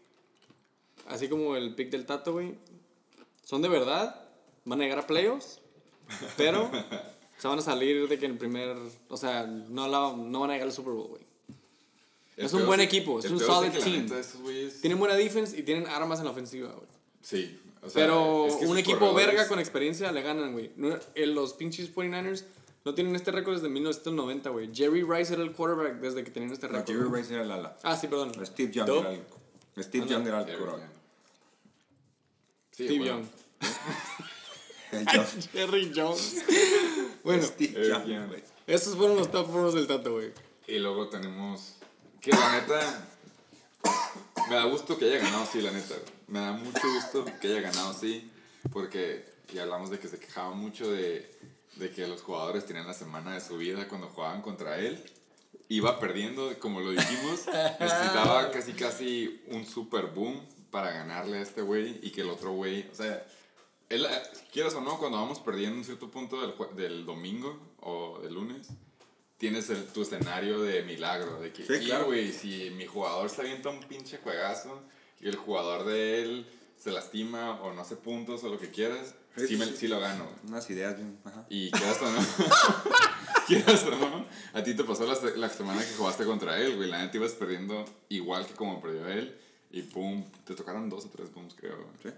así 1.07 1.29
como 1.29 1.55
el 1.55 1.73
pick 1.75 1.89
del 1.89 2.05
Tato, 2.05 2.33
güey, 2.33 2.55
son 3.43 3.61
de 3.61 3.69
verdad, 3.69 4.27
van 4.65 4.81
a 4.81 4.83
llegar 4.83 4.99
a 4.99 5.07
playoffs, 5.07 5.59
pero 6.35 6.69
se 7.37 7.47
van 7.47 7.59
a 7.59 7.61
salir 7.61 8.07
de 8.09 8.19
que 8.19 8.25
en 8.25 8.31
el 8.33 8.37
primer, 8.37 8.75
o 9.07 9.15
sea, 9.17 9.43
no, 9.47 9.87
la, 9.87 10.13
no 10.17 10.39
van 10.41 10.49
a 10.49 10.53
llegar 10.53 10.67
al 10.67 10.73
Super 10.73 10.93
Bowl, 10.93 11.07
güey. 11.07 11.21
Es 12.35 12.53
un 12.53 12.65
buen 12.67 12.81
es- 12.81 12.87
equipo, 12.87 13.19
es 13.19 13.31
un 13.31 13.39
solid 13.39 13.71
team. 13.71 14.07
Tienen 14.81 14.99
buena 14.99 15.15
defense 15.15 15.57
y 15.57 15.63
tienen 15.63 15.87
armas 15.87 16.19
en 16.19 16.25
la 16.25 16.31
ofensiva, 16.31 16.71
güey. 16.73 16.87
Sí. 17.21 17.59
O 17.87 17.89
sea, 17.89 18.03
Pero 18.05 18.47
es 18.47 18.55
que 18.57 18.65
un 18.67 18.77
equipo 18.77 18.99
corredores- 18.99 19.27
verga 19.27 19.47
con 19.47 19.59
experiencia 19.59 20.11
le 20.11 20.21
ganan, 20.21 20.53
güey. 20.53 20.71
Los 21.15 21.53
pinches 21.53 21.93
49ers 21.93 22.43
no 22.85 22.93
tienen 22.93 23.15
este 23.15 23.31
récord 23.31 23.55
desde 23.55 23.69
1990, 23.69 24.49
güey. 24.49 24.69
Jerry 24.73 25.03
Rice 25.03 25.33
era 25.33 25.43
el 25.43 25.51
quarterback 25.53 25.99
desde 25.99 26.23
que 26.23 26.31
tenían 26.31 26.51
este 26.53 26.67
No, 26.67 26.77
récord. 26.79 26.95
Jerry 26.95 27.09
Rice 27.21 27.33
era 27.33 27.43
el 27.43 27.51
ala. 27.51 27.77
Ah, 27.83 27.95
sí, 27.97 28.07
perdón. 28.07 28.31
Steve 28.45 28.71
Young 28.71 28.89
era 28.89 29.11
el... 29.11 29.83
Steve 29.83 30.03
Anda. 30.03 30.15
Young 30.15 30.27
era 30.27 30.39
el 30.41 30.57
quarterback. 30.57 30.89
Sí, 32.71 32.85
Steve 32.85 32.99
bueno. 32.99 33.21
Young. 33.21 33.27
Jerry 35.53 35.91
Jones. 35.95 36.43
bueno, 37.23 37.43
Steve 37.43 37.87
Young, 37.89 38.27
güey. 38.27 38.43
esos 38.67 38.95
fueron 38.95 39.17
los 39.17 39.29
top 39.31 39.47
4 39.47 39.71
del 39.73 39.87
Tato, 39.87 40.13
güey. 40.13 40.31
Y 40.67 40.79
luego 40.79 41.07
tenemos 41.09 41.75
que 42.21 42.31
la 42.31 42.51
neta 42.61 43.07
me 44.49 44.55
da 44.55 44.63
gusto 44.65 44.97
que 44.97 45.05
haya 45.05 45.17
ganado 45.19 45.45
sí, 45.51 45.61
la 45.61 45.71
neta. 45.71 45.95
Me 46.27 46.39
da 46.39 46.51
mucho 46.53 46.81
gusto 46.93 47.25
que 47.39 47.47
haya 47.47 47.61
ganado 47.61 47.93
sí, 47.93 48.29
porque 48.71 49.25
ya 49.53 49.63
hablamos 49.63 49.89
de 49.89 49.99
que 49.99 50.07
se 50.07 50.19
quejaba 50.19 50.51
mucho 50.51 50.91
de, 50.91 51.29
de 51.77 51.89
que 51.91 52.05
los 52.07 52.21
jugadores 52.21 52.65
tenían 52.65 52.85
la 52.87 52.93
semana 52.93 53.33
de 53.33 53.41
su 53.41 53.57
vida 53.57 53.87
cuando 53.87 54.07
jugaban 54.09 54.41
contra 54.41 54.77
él. 54.77 55.01
Iba 55.69 55.99
perdiendo, 55.99 56.57
como 56.59 56.79
lo 56.81 56.91
dijimos, 56.91 57.45
necesitaba 57.79 58.51
casi 58.51 58.73
casi 58.73 59.41
un 59.47 59.65
super 59.65 60.07
boom 60.07 60.41
para 60.71 60.91
ganarle 60.91 61.37
a 61.37 61.41
este 61.41 61.61
güey 61.61 61.99
y 62.01 62.11
que 62.11 62.21
el 62.21 62.29
otro 62.29 62.51
güey, 62.51 62.87
o 62.91 62.95
sea, 62.95 63.25
él, 63.89 64.05
quieras 64.51 64.73
o 64.75 64.81
no, 64.81 64.97
cuando 64.97 65.17
vamos 65.17 65.39
perdiendo 65.39 65.77
un 65.77 65.85
cierto 65.85 66.09
punto 66.11 66.41
del, 66.41 66.53
del 66.75 67.05
domingo 67.05 67.57
o 67.79 68.19
del 68.21 68.33
lunes, 68.33 68.67
tienes 69.37 69.69
el, 69.69 69.85
tu 69.87 70.01
escenario 70.01 70.61
de 70.61 70.83
milagro. 70.83 71.39
De 71.39 71.53
que, 71.53 71.65
Sí, 71.65 71.73
"Y, 71.83 71.85
claro. 71.85 72.05
güey, 72.07 72.33
si 72.33 72.69
mi 72.71 72.85
jugador 72.85 73.27
está 73.27 73.43
viendo 73.43 73.69
un 73.71 73.79
pinche 73.81 74.17
juegazo 74.17 74.81
y 75.19 75.27
el 75.27 75.35
jugador 75.35 75.85
de 75.85 76.21
él 76.23 76.47
se 76.77 76.91
lastima 76.91 77.59
o 77.61 77.73
no 77.73 77.81
hace 77.81 77.95
puntos 77.95 78.43
o 78.43 78.49
lo 78.49 78.59
que 78.59 78.69
quieras, 78.71 79.15
Sí, 79.35 79.55
me- 79.55 79.65
sí. 79.67 79.87
lo 79.87 79.99
gano. 79.99 80.23
güey. 80.23 80.35
Unas 80.47 80.67
ideas 80.71 80.95
bien. 80.97 81.19
Ajá. 81.23 81.45
Y 81.49 81.69
quieras 81.69 82.01
o 82.01 82.09
no. 82.11 82.19
quieras 83.47 83.83
o 83.85 83.91
no. 83.91 84.25
A 84.53 84.63
ti 84.63 84.73
te 84.73 84.83
pasó 84.83 85.05
la, 85.05 85.15
la 85.35 85.49
semana 85.49 85.81
que 85.81 85.93
jugaste 85.95 86.25
contra 86.25 86.59
él, 86.59 86.75
güey. 86.75 86.89
La 86.89 86.99
neta 87.03 87.17
ibas 87.17 87.33
perdiendo 87.33 87.85
igual 88.09 88.45
que 88.47 88.53
como 88.53 88.81
perdió 88.81 89.07
él. 89.07 89.37
Y 89.69 89.83
pum, 89.83 90.23
te 90.45 90.55
tocaron 90.55 90.89
dos 90.89 91.05
o 91.05 91.09
tres 91.09 91.31
booms, 91.33 91.53
creo. 91.55 91.75
güey. 91.77 91.89
Sí. 92.01 92.09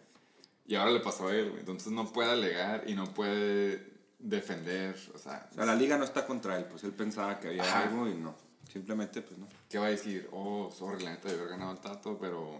Y 0.68 0.76
ahora 0.76 0.92
le 0.92 1.00
pasó 1.02 1.28
a 1.28 1.36
él, 1.36 1.50
güey. 1.50 1.60
Entonces 1.60 1.92
no 1.92 2.10
puede 2.12 2.32
alegar 2.32 2.84
y 2.88 2.94
no 2.94 3.14
puede 3.14 3.84
defender. 4.20 4.96
O 5.14 5.18
sea, 5.18 5.50
O 5.52 5.56
sea, 5.56 5.66
la 5.66 5.76
liga 5.76 5.98
no 5.98 6.06
está 6.06 6.26
contra 6.26 6.58
él, 6.58 6.66
pues 6.66 6.84
él 6.84 6.92
pensaba 6.94 7.40
que 7.40 7.50
había 7.50 7.64
Ajá. 7.64 7.84
algo 7.84 8.08
y 8.08 8.14
no. 8.14 8.36
Simplemente, 8.72 9.22
pues 9.22 9.38
no. 9.40 9.48
¿qué 9.68 9.78
va 9.80 9.88
a 9.88 9.90
decir? 9.90 10.30
Oh, 10.32 10.72
sorry, 10.78 11.04
la 11.04 11.12
neta 11.12 11.28
de 11.28 11.34
haber 11.36 11.50
ganado 11.50 11.72
el 11.72 11.80
tato, 11.80 12.18
pero. 12.20 12.60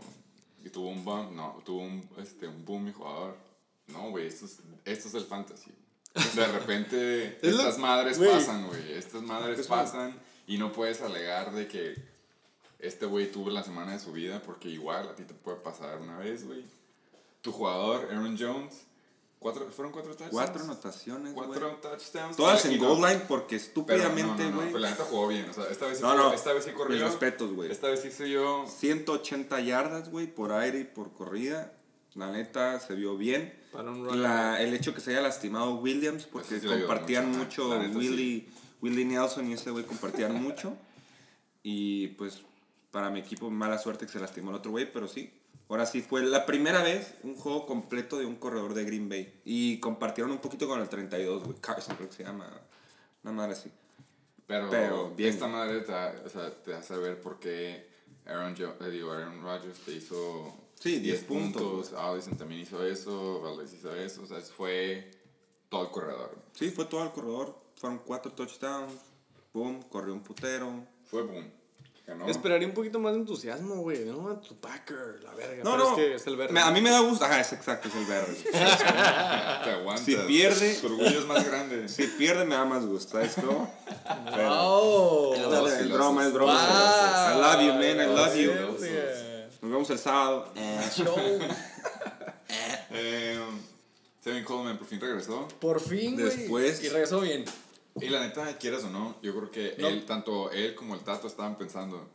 Y 0.64 0.70
tuvo 0.70 0.90
un 0.90 1.04
bump. 1.04 1.32
No, 1.32 1.62
tuvo 1.66 1.82
un, 1.82 2.08
este, 2.18 2.48
un 2.48 2.66
boom 2.66 2.86
mi 2.86 2.92
jugador. 2.92 3.36
No, 3.88 4.10
güey, 4.12 4.28
esto 4.28 4.46
es, 4.46 4.60
esto 4.86 5.08
es 5.08 5.14
el 5.16 5.24
fantasy. 5.26 5.72
De 6.36 6.48
repente, 6.48 7.40
estas 7.48 7.78
madres 7.78 8.18
güey. 8.18 8.32
pasan, 8.32 8.68
güey. 8.68 8.94
Estas 8.94 9.22
madres 9.22 9.60
Es 9.60 9.68
pasan 9.68 10.14
y 10.48 10.58
no 10.58 10.72
puedes 10.72 11.02
alegar 11.02 11.54
de 11.54 11.68
que 11.68 11.96
este 12.80 13.06
güey 13.06 13.32
tuvo 13.32 13.50
la 13.50 13.64
semana 13.64 13.94
de 13.94 14.00
su 14.00 14.12
vida 14.12 14.42
porque 14.46 14.70
igual 14.70 15.10
a 15.10 15.16
ti 15.16 15.24
te 15.24 15.34
puede 15.34 15.58
pasar 15.58 16.00
una 16.00 16.18
vez, 16.18 16.46
güey. 16.46 16.64
Tu 17.42 17.52
jugador, 17.52 18.10
Aaron 18.12 18.38
Jones, 18.38 18.86
cuatro, 19.40 19.72
¿fueron 19.72 19.92
cuatro 19.92 20.12
touchdowns? 20.12 20.32
Cuatro 20.34 20.64
anotaciones, 20.64 21.34
güey. 21.34 21.48
Cuatro 21.48 21.76
touchdowns. 21.82 22.36
Todas 22.38 22.66
en 22.66 22.80
no- 22.80 22.88
goal 22.96 23.10
line 23.10 23.24
porque 23.28 23.56
estúpidamente, 23.56 24.44
no, 24.44 24.50
no, 24.50 24.50
no, 24.50 24.56
güey. 24.58 24.68
pero 24.68 24.80
la 24.80 24.90
neta 24.92 25.06
jugó 25.06 25.28
bien. 25.30 25.50
O 25.50 25.54
sea, 25.54 25.66
esta 25.72 25.88
vez 25.88 25.98
sí, 25.98 26.04
No, 26.04 26.34
esta 26.34 26.54
vez 26.54 26.66
sí 26.66 26.72
corrió. 26.72 26.96
Mis 26.96 27.04
respetos, 27.06 27.54
güey. 27.54 27.72
Esta 27.72 27.88
vez 27.88 28.02
sí 28.02 28.12
se 28.12 28.30
yo 28.30 28.66
180 28.68 29.60
yardas, 29.62 30.10
güey, 30.12 30.28
por 30.28 30.52
aire 30.52 30.80
y 30.80 30.84
por 30.84 31.14
corrida. 31.14 31.74
La 32.16 32.32
neta 32.32 32.80
se 32.80 32.96
vio 32.96 33.18
bien. 33.18 33.54
Para 33.72 33.92
un. 33.92 34.22
La, 34.22 34.62
el 34.62 34.74
hecho 34.74 34.94
que 34.94 35.00
se 35.02 35.12
haya 35.12 35.22
lastimado 35.22 35.76
Williams, 35.76 36.26
porque 36.26 36.48
Pues 36.60 36.62
sí 36.62 36.68
compartían 36.68 37.30
mucho, 37.32 37.66
mucho, 37.66 37.80
neta, 37.80 37.98
Willie, 37.98 38.48
Willie 38.82 39.06
Nelson 39.06 39.50
y 39.50 39.54
ese 39.54 39.70
güey 39.72 39.86
compartían 39.86 40.42
mucho. 40.42 40.76
Y 41.64 42.08
pues 42.10 42.42
para 42.92 43.10
mi 43.10 43.20
equipo, 43.20 43.50
mala 43.52 43.78
suerte 43.78 44.06
que 44.06 44.12
se 44.12 44.20
lastimó 44.20 44.50
el 44.50 44.58
otro 44.58 44.72
güey, 44.72 44.92
pero 44.92 45.08
sí. 45.08 45.32
Ahora 45.70 45.86
sí 45.86 46.02
fue 46.02 46.24
la 46.24 46.46
primera 46.46 46.82
vez 46.84 47.14
un 47.24 47.36
juego 47.36 47.66
completo 47.68 48.18
de 48.18 48.26
un 48.26 48.36
corredor 48.36 48.74
de 48.74 48.84
Green 48.86 49.08
Bay. 49.08 49.40
Y 49.46 49.80
compartieron 49.80 50.32
un 50.32 50.40
poquito 50.40 50.68
con 50.68 50.82
el 50.82 50.90
32, 50.90 51.44
güey. 51.44 51.58
Carson 51.62 51.96
creo 51.96 52.10
que 52.10 52.16
se 52.16 52.24
llama. 52.24 52.50
Una 53.24 53.32
madre 53.34 53.54
así. 53.54 53.72
Pero, 54.48 54.70
Pero 54.72 55.12
bien. 55.12 55.30
esta 55.30 55.48
madre 55.48 55.82
te, 55.82 55.94
o 55.94 56.30
sea, 56.30 56.52
te 56.64 56.74
hace 56.74 56.98
ver 56.98 57.22
por 57.22 57.40
qué 57.40 57.88
Aaron, 58.26 58.56
Jo- 58.58 58.84
eh, 58.84 58.90
digo, 58.90 59.12
Aaron 59.12 59.44
Rodgers 59.44 59.78
te 59.86 59.92
hizo 59.92 60.56
Sí, 60.80 60.94
10 61.00 61.04
10 61.04 61.24
puntos, 61.26 61.62
puntos, 61.62 61.94
Allison 61.94 62.36
también 62.36 62.62
hizo 62.62 62.84
eso, 62.84 63.42
Valdez 63.42 63.72
hizo 63.74 63.94
eso, 63.96 64.24
o 64.24 64.26
sea, 64.26 64.40
fue 64.42 65.12
todo 65.70 65.84
el 65.84 65.90
corredor. 65.92 66.36
Sí, 66.54 66.72
fue 66.72 66.86
todo 66.86 67.04
el 67.04 67.12
corredor. 67.12 67.56
Fueron 67.76 68.00
cuatro 68.00 68.32
touchdowns. 68.32 68.94
Boom, 69.54 69.84
corrió 69.84 70.14
un 70.14 70.22
putero. 70.24 70.84
Fue 71.06 71.22
boom. 71.22 71.52
Ganó. 72.10 72.28
Esperaría 72.28 72.68
un 72.68 72.74
poquito 72.74 73.00
más 73.00 73.14
de 73.14 73.20
entusiasmo, 73.20 73.76
güey. 73.76 74.04
No, 74.06 74.38
tu 74.40 74.56
Packer, 74.60 75.20
la 75.24 75.34
verga. 75.36 75.64
No, 75.64 75.72
pero 75.72 75.84
no. 75.84 75.90
es 75.92 75.96
que 75.96 76.16
es 76.16 76.28
el 76.28 76.36
verde. 76.38 76.54
Me- 76.54 76.60
a 76.62 76.72
mí 76.72 76.82
me 76.82 76.90
da 76.90 77.00
gusto. 77.02 77.24
Ajá, 77.26 77.40
es 77.40 77.54
exacto, 77.54 77.88
es 77.88 77.96
el 77.96 78.06
verde. 78.06 78.36
Te 79.64 79.72
aguantas. 79.72 80.06
Si 80.06 80.16
pierde- 80.16 80.74
Tu 80.82 80.88
orgullo 80.88 81.20
es 81.20 81.26
más 81.26 81.46
grande. 81.48 81.88
Si 81.88 82.08
pierde 82.08 82.46
me 82.46 82.56
da 82.56 82.66
más 82.66 82.86
gusto, 82.86 83.12
¿sabes 83.14 83.36
cómo? 83.36 83.72
Pero- 84.34 84.50
¡Oh! 84.52 85.34
El 85.36 85.68
es 85.68 85.74
el 85.80 85.92
broma, 85.92 86.24
dos. 86.24 86.28
es 86.30 86.34
broma. 86.34 86.54
Wow. 86.54 87.38
I 87.38 87.42
love 87.42 87.62
you, 87.68 87.74
man, 87.74 88.10
I 88.10 88.16
love 88.16 88.36
you. 88.36 88.52
Nos 89.62 89.72
vemos 89.72 89.90
el 89.90 90.00
sábado. 90.00 90.52
Show. 90.96 91.16
Eh, 92.92 93.40
Tevin 94.24 94.44
Coleman 94.44 94.78
por 94.78 94.88
fin 94.88 95.00
regresó. 95.00 95.48
Por 95.60 95.80
fin, 95.80 96.16
güey. 96.16 96.26
Después- 96.26 96.84
Y 96.84 96.90
regresó 96.90 97.20
bien. 97.22 97.46
Y 98.02 98.10
la 98.10 98.22
neta, 98.22 98.58
quieras 98.58 98.84
o 98.84 98.90
no, 98.90 99.16
yo 99.22 99.36
creo 99.36 99.52
que 99.52 99.76
No. 99.80 99.88
él, 99.88 100.06
tanto 100.06 100.52
él 100.52 100.76
como 100.76 100.96
el 100.96 101.02
Tato 101.02 101.28
estaban 101.28 101.58
pensando, 101.58 102.10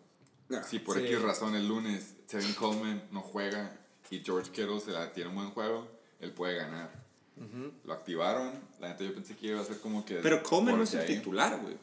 Nah, 0.48 0.62
si 0.62 0.78
por 0.78 0.98
Sí. 0.98 1.06
X 1.06 1.22
razón 1.22 1.54
el 1.54 1.66
lunes 1.66 2.14
Tevin 2.26 2.52
Coleman 2.54 3.02
no 3.10 3.22
juega 3.22 3.78
y 4.10 4.20
George 4.20 4.50
Kittle 4.50 4.78
se 4.80 4.90
la 4.90 5.10
tiene 5.12 5.30
un 5.30 5.36
buen 5.36 5.50
juego, 5.50 5.88
él 6.20 6.32
puede 6.32 6.56
ganar. 6.56 6.90
Lo 7.84 7.92
activaron, 7.94 8.52
la 8.78 8.88
neta 8.90 9.02
yo 9.04 9.12
pensé 9.14 9.34
que 9.36 9.46
iba 9.48 9.60
a 9.60 9.64
ser 9.64 9.80
como 9.80 10.04
que... 10.04 10.16
Pero 10.16 10.42
Coleman 10.42 10.76
no 10.76 10.82
es 10.84 10.94
el 10.94 11.00
ahí- 11.00 11.06
titular, 11.16 11.58
güey. 11.60 11.76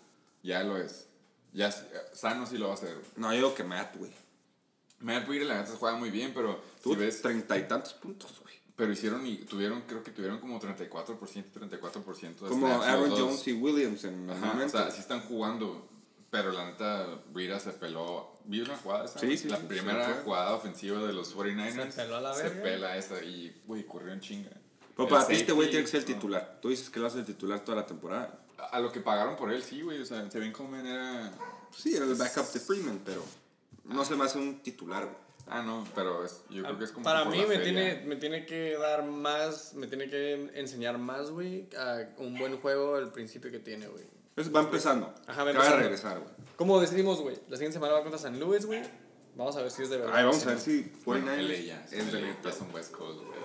Ya 0.43 0.63
lo 0.63 0.77
es. 0.77 1.07
Ya 1.53 1.67
eh, 1.69 1.73
sano 2.13 2.45
sí 2.45 2.57
lo 2.57 2.67
va 2.67 2.71
a 2.71 2.75
hacer. 2.75 2.95
No, 3.17 3.29
yo 3.31 3.37
digo 3.37 3.53
que 3.55 3.63
Matt, 3.63 3.97
güey. 3.97 4.11
Matt 4.99 5.27
Breida 5.27 5.45
la 5.45 5.61
neta 5.61 5.75
juega 5.77 5.97
muy 5.97 6.09
bien, 6.11 6.31
pero 6.33 6.61
si 6.77 6.83
Tuvo 6.83 6.95
ves... 6.97 7.21
treinta 7.21 7.57
y 7.57 7.67
tantos 7.67 7.93
puntos, 7.95 8.39
güey. 8.41 8.50
Pero 8.81 8.93
hicieron 8.93 9.27
y 9.27 9.35
tuvieron, 9.35 9.83
creo 9.83 10.03
que 10.03 10.09
tuvieron 10.09 10.39
como 10.39 10.59
34%, 10.59 10.89
34% 10.89 12.39
de 12.39 12.49
Como 12.49 12.65
snaps 12.65 12.85
Aaron 12.87 13.09
dos. 13.11 13.19
Jones 13.19 13.47
y 13.47 13.53
Williams 13.53 14.03
en 14.05 14.27
el 14.27 14.31
Ajá, 14.31 14.59
o 14.65 14.69
sea, 14.69 14.89
sí 14.89 15.01
están 15.01 15.21
jugando, 15.21 15.87
pero 16.31 16.51
la 16.51 16.65
neta, 16.65 17.05
Breida 17.31 17.59
se 17.59 17.73
peló. 17.73 18.31
¿Vio 18.45 18.63
una 18.63 18.75
jugada 18.77 19.05
esa? 19.05 19.19
Sí, 19.19 19.37
sí, 19.37 19.49
La 19.49 19.57
sí, 19.57 19.65
primera 19.67 20.03
se 20.07 20.13
fue. 20.15 20.23
jugada 20.23 20.55
ofensiva 20.55 20.99
de 21.05 21.13
los 21.13 21.35
49ers. 21.35 21.91
Se 21.91 22.01
peló 22.01 22.15
a 22.15 22.21
la 22.21 22.33
se 22.33 22.41
verga. 22.41 22.63
pela 22.63 22.97
esa 22.97 23.23
y, 23.23 23.55
güey, 23.67 23.85
corrió 23.85 24.13
en 24.13 24.19
chinga. 24.19 24.49
Pero 24.97 25.07
para 25.07 25.27
ti 25.27 25.35
este 25.35 25.51
güey 25.51 25.69
tiene 25.69 25.85
que 25.85 25.91
ser 25.91 25.99
el 25.99 26.09
no. 26.09 26.15
titular. 26.15 26.57
Tú 26.59 26.69
dices 26.69 26.89
que 26.89 26.99
lo 26.99 27.05
hace 27.05 27.19
el 27.19 27.25
titular 27.25 27.59
toda 27.59 27.81
la 27.81 27.85
temporada. 27.85 28.39
A, 28.71 28.79
lo 28.79 28.91
que 28.91 28.99
pagaron 28.99 29.35
por 29.35 29.53
él, 29.53 29.61
sí, 29.61 29.83
güey. 29.83 30.01
O 30.01 30.05
sea, 30.05 30.27
Tevin 30.27 30.51
Coleman 30.51 30.87
era. 30.87 31.31
Sí, 31.69 31.95
era 31.95 32.05
el 32.05 32.15
backup 32.15 32.51
de 32.51 32.59
Freeman, 32.59 32.99
pero 33.05 33.23
no 33.83 34.03
se 34.03 34.15
me 34.15 34.23
hace 34.25 34.39
un 34.39 34.63
titular, 34.63 35.03
güey. 35.03 35.30
Ah, 35.47 35.61
no, 35.61 35.85
pero 35.95 36.23
es- 36.23 36.41
yo 36.49 36.63
creo 36.63 36.77
que 36.77 36.85
es 36.85 36.91
como. 36.91 37.03
Para 37.03 37.25
mí 37.25 37.37
me 37.39 37.45
feria. 37.57 37.63
tiene, 37.63 38.03
me 38.05 38.15
tiene 38.15 38.45
que 38.45 38.77
dar 38.77 39.03
más, 39.05 39.73
me 39.73 39.87
tiene 39.87 40.09
que 40.09 40.49
enseñar 40.53 40.97
más, 40.97 41.29
güey, 41.31 41.67
a 41.77 42.07
un 42.17 42.37
buen 42.37 42.57
juego 42.61 42.95
al 42.95 43.11
principio 43.11 43.51
que 43.51 43.59
tiene, 43.59 43.87
güey. 43.87 44.03
Entonces 44.29 44.55
va 44.55 44.61
empezando. 44.61 45.07
Ajá, 45.07 45.17
va 45.25 45.31
Acaba 45.31 45.45
de 45.45 45.51
empezando. 45.51 45.77
regresar, 45.83 46.19
güey. 46.19 46.31
Como 46.55 46.79
decidimos, 46.79 47.19
güey, 47.21 47.35
la 47.49 47.57
siguiente 47.57 47.73
semana 47.73 47.93
va 47.93 48.01
contra 48.01 48.17
San 48.19 48.39
Luis, 48.39 48.65
güey. 48.65 48.81
Vamos 49.35 49.55
a 49.57 49.61
ver 49.61 49.71
si 49.71 49.83
es 49.83 49.89
de 49.89 49.97
verdad. 49.97 50.15
Ahí 50.15 50.25
vamos 50.25 50.45
a 50.45 50.49
ver 50.49 50.59
si 50.59 50.83
49ers 50.83 51.05
Bueno, 51.05 51.31
LA 51.31 51.53
es 51.91 52.11
de 52.11 52.21
LA, 52.21 52.37
ya 52.43 52.51
son 52.51 52.73
West 52.73 52.91
Coast, 52.91 53.19
güey. 53.19 53.39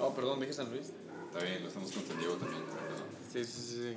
Oh, 0.00 0.14
perdón, 0.14 0.40
dije 0.40 0.52
San 0.52 0.70
Luis. 0.70 0.92
Está 1.32 1.44
bien, 1.44 1.62
lo 1.62 1.68
estamos 1.68 1.92
con 1.92 2.06
San 2.06 2.18
Diego 2.18 2.34
también. 2.34 2.62
perdón. 2.64 3.06
Sí, 3.32 3.44
sí, 3.44 3.62
sí. 3.62 3.94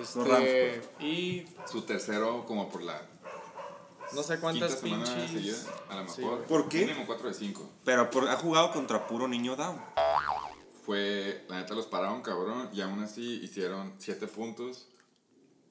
Este, 0.00 0.24
Rams, 0.24 0.88
y 1.00 1.46
Su 1.70 1.82
tercero, 1.82 2.44
como 2.46 2.68
por 2.70 2.82
la 2.82 3.00
no 4.14 4.22
sé 4.22 4.38
cuántas 4.40 4.76
pinches. 4.76 5.30
seguida, 5.30 5.56
a 5.88 5.96
lo 6.02 6.08
Sí, 6.08 6.20
mejor. 6.20 6.36
güey. 6.38 6.48
¿Por 6.48 6.68
qué? 6.68 6.86
Mínimo 6.86 7.06
4 7.06 7.28
de 7.28 7.34
5. 7.34 7.70
Pero 7.84 8.10
por- 8.10 8.28
ha 8.28 8.36
jugado 8.36 8.72
contra 8.72 9.06
puro 9.06 9.28
niño 9.28 9.56
down. 9.56 9.80
Fue, 10.84 11.44
la 11.48 11.60
neta 11.60 11.74
los 11.74 11.86
pararon 11.86 12.22
cabrón 12.22 12.70
y 12.72 12.80
aún 12.80 13.02
así 13.02 13.40
hicieron 13.42 13.94
7 13.98 14.26
puntos. 14.26 14.86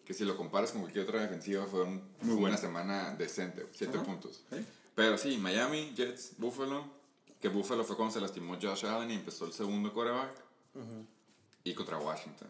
Que 0.05 0.13
si 0.13 0.23
lo 0.23 0.37
comparas 0.37 0.71
con 0.71 0.81
cualquier 0.81 1.03
otra 1.05 1.19
defensiva 1.21 1.65
fue 1.65 1.83
un- 1.83 1.95
Muy 1.95 2.03
fue 2.21 2.29
bueno. 2.35 2.47
una 2.49 2.57
semana 2.57 3.13
decente, 3.15 3.67
7 3.73 3.97
Ajá. 3.97 4.05
puntos. 4.05 4.41
¿Sí? 4.51 4.65
Pero 4.95 5.17
sí, 5.17 5.37
Miami, 5.37 5.93
Jets, 5.95 6.31
Buffalo. 6.37 6.85
Que 7.41 7.49
Buffalo 7.49 7.83
fue 7.83 7.95
cuando 7.95 8.13
se 8.13 8.21
lastimó 8.21 8.57
Josh 8.61 8.85
Allen 8.85 9.11
y 9.11 9.15
empezó 9.15 9.45
el 9.45 9.53
segundo 9.53 9.93
quarterback. 9.93 10.31
Y 11.63 11.73
contra 11.73 11.97
Washington. 11.97 12.47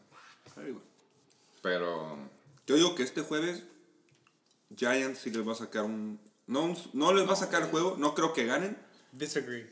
Pero 1.61 2.18
Yo 2.68 2.76
digo 2.76 2.95
que 2.95 3.03
este 3.03 3.22
jueves 3.22 3.64
Giants 4.76 5.19
sí 5.19 5.31
les 5.31 5.48
va 5.48 5.53
a 5.53 5.56
sacar 5.56 5.84
un... 5.84 6.19
No, 6.48 6.61
un- 6.64 6.77
no 6.94 7.14
les 7.14 7.27
va 7.27 7.34
a 7.34 7.38
sacar 7.38 7.69
juego, 7.69 7.95
no 7.98 8.14
creo 8.15 8.34
que 8.34 8.45
ganen, 8.45 8.77
Disagree. 9.11 9.69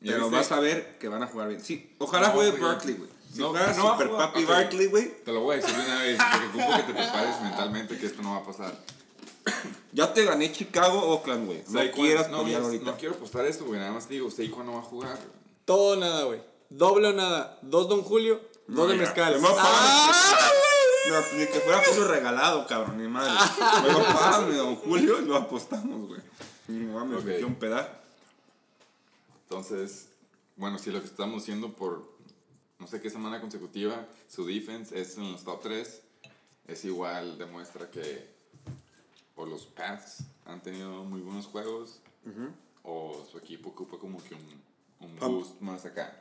¿Ya 0.00 0.12
pero 0.14 0.30
vas 0.30 0.50
a 0.52 0.60
ver 0.60 0.98
que 0.98 1.08
van 1.08 1.22
a 1.22 1.26
jugar 1.26 1.48
bien. 1.48 1.60
Sí, 1.62 1.94
ojalá 1.98 2.28
No, 2.28 2.34
juegue 2.34 2.50
güey. 2.52 2.62
Barkley, 2.62 2.94
güey. 2.94 3.10
Si 3.32 3.38
No, 3.40 3.48
Super 3.48 4.08
jugar. 4.08 4.28
Papi 4.32 4.42
Ok. 4.44 4.48
Barkley, 4.48 4.86
güey, 4.86 5.22
Te 5.24 5.32
lo 5.32 5.40
voy 5.40 5.54
a 5.54 5.56
decir 5.60 5.74
de 5.76 5.82
una 5.84 5.98
vez, 6.02 6.18
porque 6.30 6.46
ocupo 6.64 6.76
que 6.76 6.82
te 6.84 6.92
prepares 6.94 7.40
mentalmente 7.42 7.98
que 7.98 8.06
esto 8.06 8.22
no 8.22 8.32
va 8.32 8.36
a 8.38 8.44
pasar. 8.44 8.74
ya 9.92 10.12
te 10.12 10.24
gané 10.24 10.52
Chicago, 10.52 10.98
Oakland, 11.00 11.46
güey. 11.46 11.62
No 11.68 11.80
Saquon- 11.80 11.92
quieras 11.92 12.30
no, 12.30 12.42
pelear 12.42 12.60
no, 12.60 12.66
ahorita. 12.66 12.84
no 12.84 12.96
quiero 12.96 13.14
apostar 13.14 13.44
esto, 13.46 13.64
güey. 13.64 13.78
Nada 13.78 13.92
más 13.92 14.06
te 14.08 14.14
digo, 14.14 14.30
Saquon 14.30 14.66
no 14.66 14.72
va 14.74 14.78
a 14.80 14.82
jugar. 14.82 15.18
Todo 15.64 15.96
nada, 15.96 16.24
güey. 16.24 16.40
Doble 16.70 17.08
o 17.08 17.12
nada. 17.12 17.58
Dos 17.62 17.88
Don 17.88 18.02
Julio, 18.02 18.40
dos 18.68 18.88
de 18.88 18.96
mezcal. 18.96 19.40
No, 19.40 19.48
¡Ah! 19.56 20.50
No, 21.08 21.20
ni 21.38 21.46
que 21.46 21.60
fuera 21.60 21.82
puro 21.82 22.06
regalado, 22.08 22.66
cabrón, 22.66 22.98
ni 22.98 23.08
madre. 23.08 23.32
Luego 23.82 24.02
págame, 24.04 24.54
don 24.54 24.76
Julio, 24.76 25.20
y 25.22 25.24
lo 25.26 25.36
apostamos, 25.36 26.08
güey. 26.08 26.20
Mames, 26.68 27.18
Ok. 27.18 27.24
me 27.24 27.32
quiero 27.32 27.46
un 27.48 27.54
pedazo. 27.56 27.90
Entonces, 29.44 30.08
bueno, 30.56 30.78
si 30.78 30.90
lo 30.90 31.00
que 31.00 31.06
estamos 31.06 31.42
haciendo 31.42 31.72
por 31.74 32.08
no 32.78 32.86
sé 32.86 33.00
qué 33.00 33.10
semana 33.10 33.40
consecutiva, 33.40 34.06
su 34.28 34.46
defense 34.46 34.98
es 34.98 35.16
en 35.18 35.32
los 35.32 35.44
top 35.44 35.60
3, 35.62 36.02
es 36.68 36.84
igual, 36.84 37.36
demuestra 37.38 37.90
que 37.90 38.30
o 39.36 39.44
los 39.46 39.66
Pats 39.66 40.18
han 40.46 40.62
tenido 40.62 41.02
muy 41.04 41.20
buenos 41.20 41.46
juegos, 41.46 42.00
o 42.82 43.26
su 43.30 43.38
equipo 43.38 43.70
ocupa 43.70 43.98
como 43.98 44.22
que 44.22 44.34
un, 44.34 44.62
un 45.00 45.16
boost 45.18 45.60
más 45.60 45.84
acá. 45.86 46.20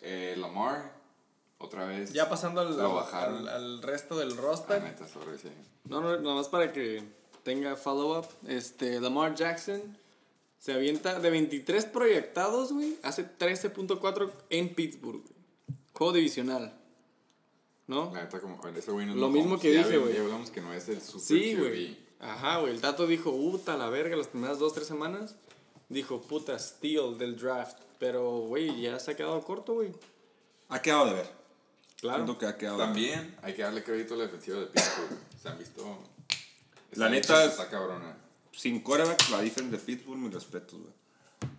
Eh, 0.00 0.34
Lamar, 0.38 0.92
otra 1.58 1.84
vez. 1.86 2.12
Ya 2.12 2.28
pasando 2.28 2.60
al, 2.60 2.76
Lo 2.76 2.86
al- 2.88 2.94
bajaron. 2.94 3.36
al- 3.38 3.48
al 3.48 3.82
resto 3.82 4.16
del 4.18 4.30
La 4.30 4.40
roster. 4.42 4.82
neta, 4.82 5.06
sobre 5.08 5.38
sí. 5.38 5.48
No, 5.84 6.00
no, 6.00 6.18
nada 6.20 6.34
más 6.36 6.48
para 6.48 6.72
que 6.72 7.02
tenga 7.42 7.76
follow-up. 7.76 8.26
Este, 8.48 9.00
Lamar 9.00 9.34
Jackson 9.34 9.80
se 10.58 10.72
avienta 10.72 11.18
de 11.20 11.30
23 11.30 11.84
proyectados, 11.86 12.72
güey. 12.72 12.96
Hace 13.02 13.24
13.4 13.24 14.30
en 14.50 14.74
Pittsburgh, 14.74 15.22
güey. 15.22 15.36
Juego 15.92 16.12
divisional. 16.12 16.72
¿No? 17.86 18.10
La 18.12 18.24
neta, 18.24 18.40
como 18.40 18.60
ese 18.68 18.90
güey 18.90 19.06
no 19.06 19.12
es 19.12 19.18
Lo 19.18 19.28
mismo 19.28 19.58
que 19.60 19.70
dije, 19.70 19.96
güey. 19.98 20.14
Ya 20.14 20.22
hablamos 20.22 20.50
que 20.50 20.60
no 20.60 20.72
es 20.72 20.88
el 20.88 21.00
super 21.00 21.22
Sí, 21.24 21.54
güey. 21.54 21.96
Ajá, 22.18 22.58
güey. 22.58 22.72
El 22.72 22.80
Tato 22.80 23.06
dijo, 23.06 23.30
puta, 23.30 23.76
la 23.76 23.88
verga, 23.88 24.16
las 24.16 24.26
primeras 24.26 24.58
dos, 24.58 24.74
tres 24.74 24.88
semanas. 24.88 25.36
Dijo, 25.88 26.20
puta, 26.20 26.58
steal 26.58 27.16
del 27.16 27.36
draft. 27.38 27.78
Pero, 28.00 28.40
güey, 28.40 28.80
ya 28.80 28.98
se 28.98 29.12
ha 29.12 29.16
quedado 29.16 29.40
corto, 29.42 29.74
güey. 29.74 29.92
Ha 30.68 30.82
quedado 30.82 31.06
de 31.06 31.12
ver. 31.14 31.30
Claro. 32.00 32.18
Siento 32.24 32.38
que 32.38 32.46
ha 32.46 32.56
quedado. 32.56 32.78
También 32.78 33.36
hay 33.42 33.54
que 33.54 33.62
darle 33.62 33.82
crédito 33.82 34.14
a 34.14 34.18
la 34.18 34.24
defensiva 34.24 34.58
de 34.60 34.66
Pittsburgh. 34.66 35.18
Se 35.42 35.48
han 35.48 35.58
visto. 35.58 35.98
La 36.92 37.08
neta 37.08 37.38
defensa 37.40 37.44
es- 37.44 37.50
Está 37.52 37.68
cabrona. 37.70 38.16
Sin 38.52 38.80
quarterback, 38.80 39.28
la 39.30 39.40
defensa 39.42 39.70
de 39.70 39.78
Pittsburgh, 39.78 40.18
mis 40.18 40.32
respetos, 40.32 40.80
güey. 40.80 40.92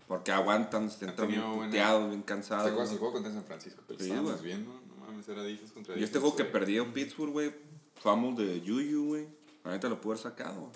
Porque 0.07 0.31
aguantan, 0.31 0.89
se 0.89 1.05
entran 1.05 1.27
bien 1.27 1.41
puteados, 1.43 2.07
bien 2.09 2.21
¿Te 2.21 2.25
cansados. 2.27 2.67
acuerdas 2.71 2.91
el 2.91 2.97
güey. 2.97 3.11
juego 3.11 3.13
contra 3.13 3.31
San 3.33 3.43
Francisco? 3.45 3.81
Que 3.87 3.95
Sí, 3.97 4.03
estábamos 4.03 4.31
güey. 4.33 4.43
viendo. 4.45 4.73
No 4.73 5.05
mames, 5.05 5.27
era 5.27 5.43
defense 5.43 5.73
contra 5.73 5.97
Y 5.97 6.03
este 6.03 6.19
juego 6.19 6.35
que 6.35 6.45
perdió 6.45 6.91
Pittsburgh, 6.93 7.31
güey, 7.31 7.53
fumble 8.01 8.45
de 8.45 8.61
Yuyu, 8.61 9.05
güey. 9.05 9.27
La 9.63 9.71
neta 9.71 9.89
lo 9.89 9.99
pudo 9.99 10.13
haber 10.13 10.23
sacado. 10.23 10.59
güey. 10.61 10.71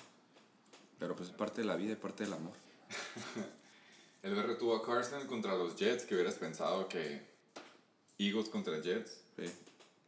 Pero 1.00 1.16
pues 1.16 1.30
es 1.30 1.36
parte 1.36 1.62
de 1.62 1.68
la 1.68 1.76
vida, 1.76 1.94
es 1.94 1.98
parte 2.00 2.24
del 2.26 2.34
amor. 2.34 2.54
El 4.24 4.36
BR 4.36 4.56
tuvo 4.56 4.76
a 4.76 4.86
Carson 4.86 5.26
contra 5.28 5.56
los 5.56 5.76
Jets, 5.76 6.04
que 6.06 6.14
hubieras 6.14 6.36
pensado 6.36 6.88
que 6.88 7.31
Eagles 8.28 8.50
contra 8.50 8.80
Jets. 8.82 9.22
Sí. 9.38 9.52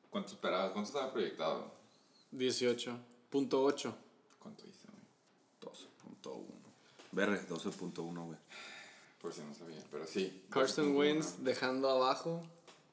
¿Cuánto 0.10 0.30
esperabas? 0.32 0.72
¿Cuánto 0.72 0.90
estaba 0.90 1.12
proyectado? 1.12 1.72
18.8. 2.34 3.94
¿Cuánto 4.40 4.64
hizo, 4.68 4.88
güey? 5.62 5.74
12.1. 5.74 6.44
BR, 7.12 7.48
12.1, 7.48 8.26
güey. 8.26 8.38
Por 9.22 9.34
si 9.34 9.42
no 9.42 9.54
sabía, 9.56 9.82
pero 9.90 10.06
sí. 10.06 10.44
Carson 10.50 10.94
12.1 10.94 10.98
Wentz 10.98 11.36
dejando 11.40 11.90
abajo. 11.90 12.44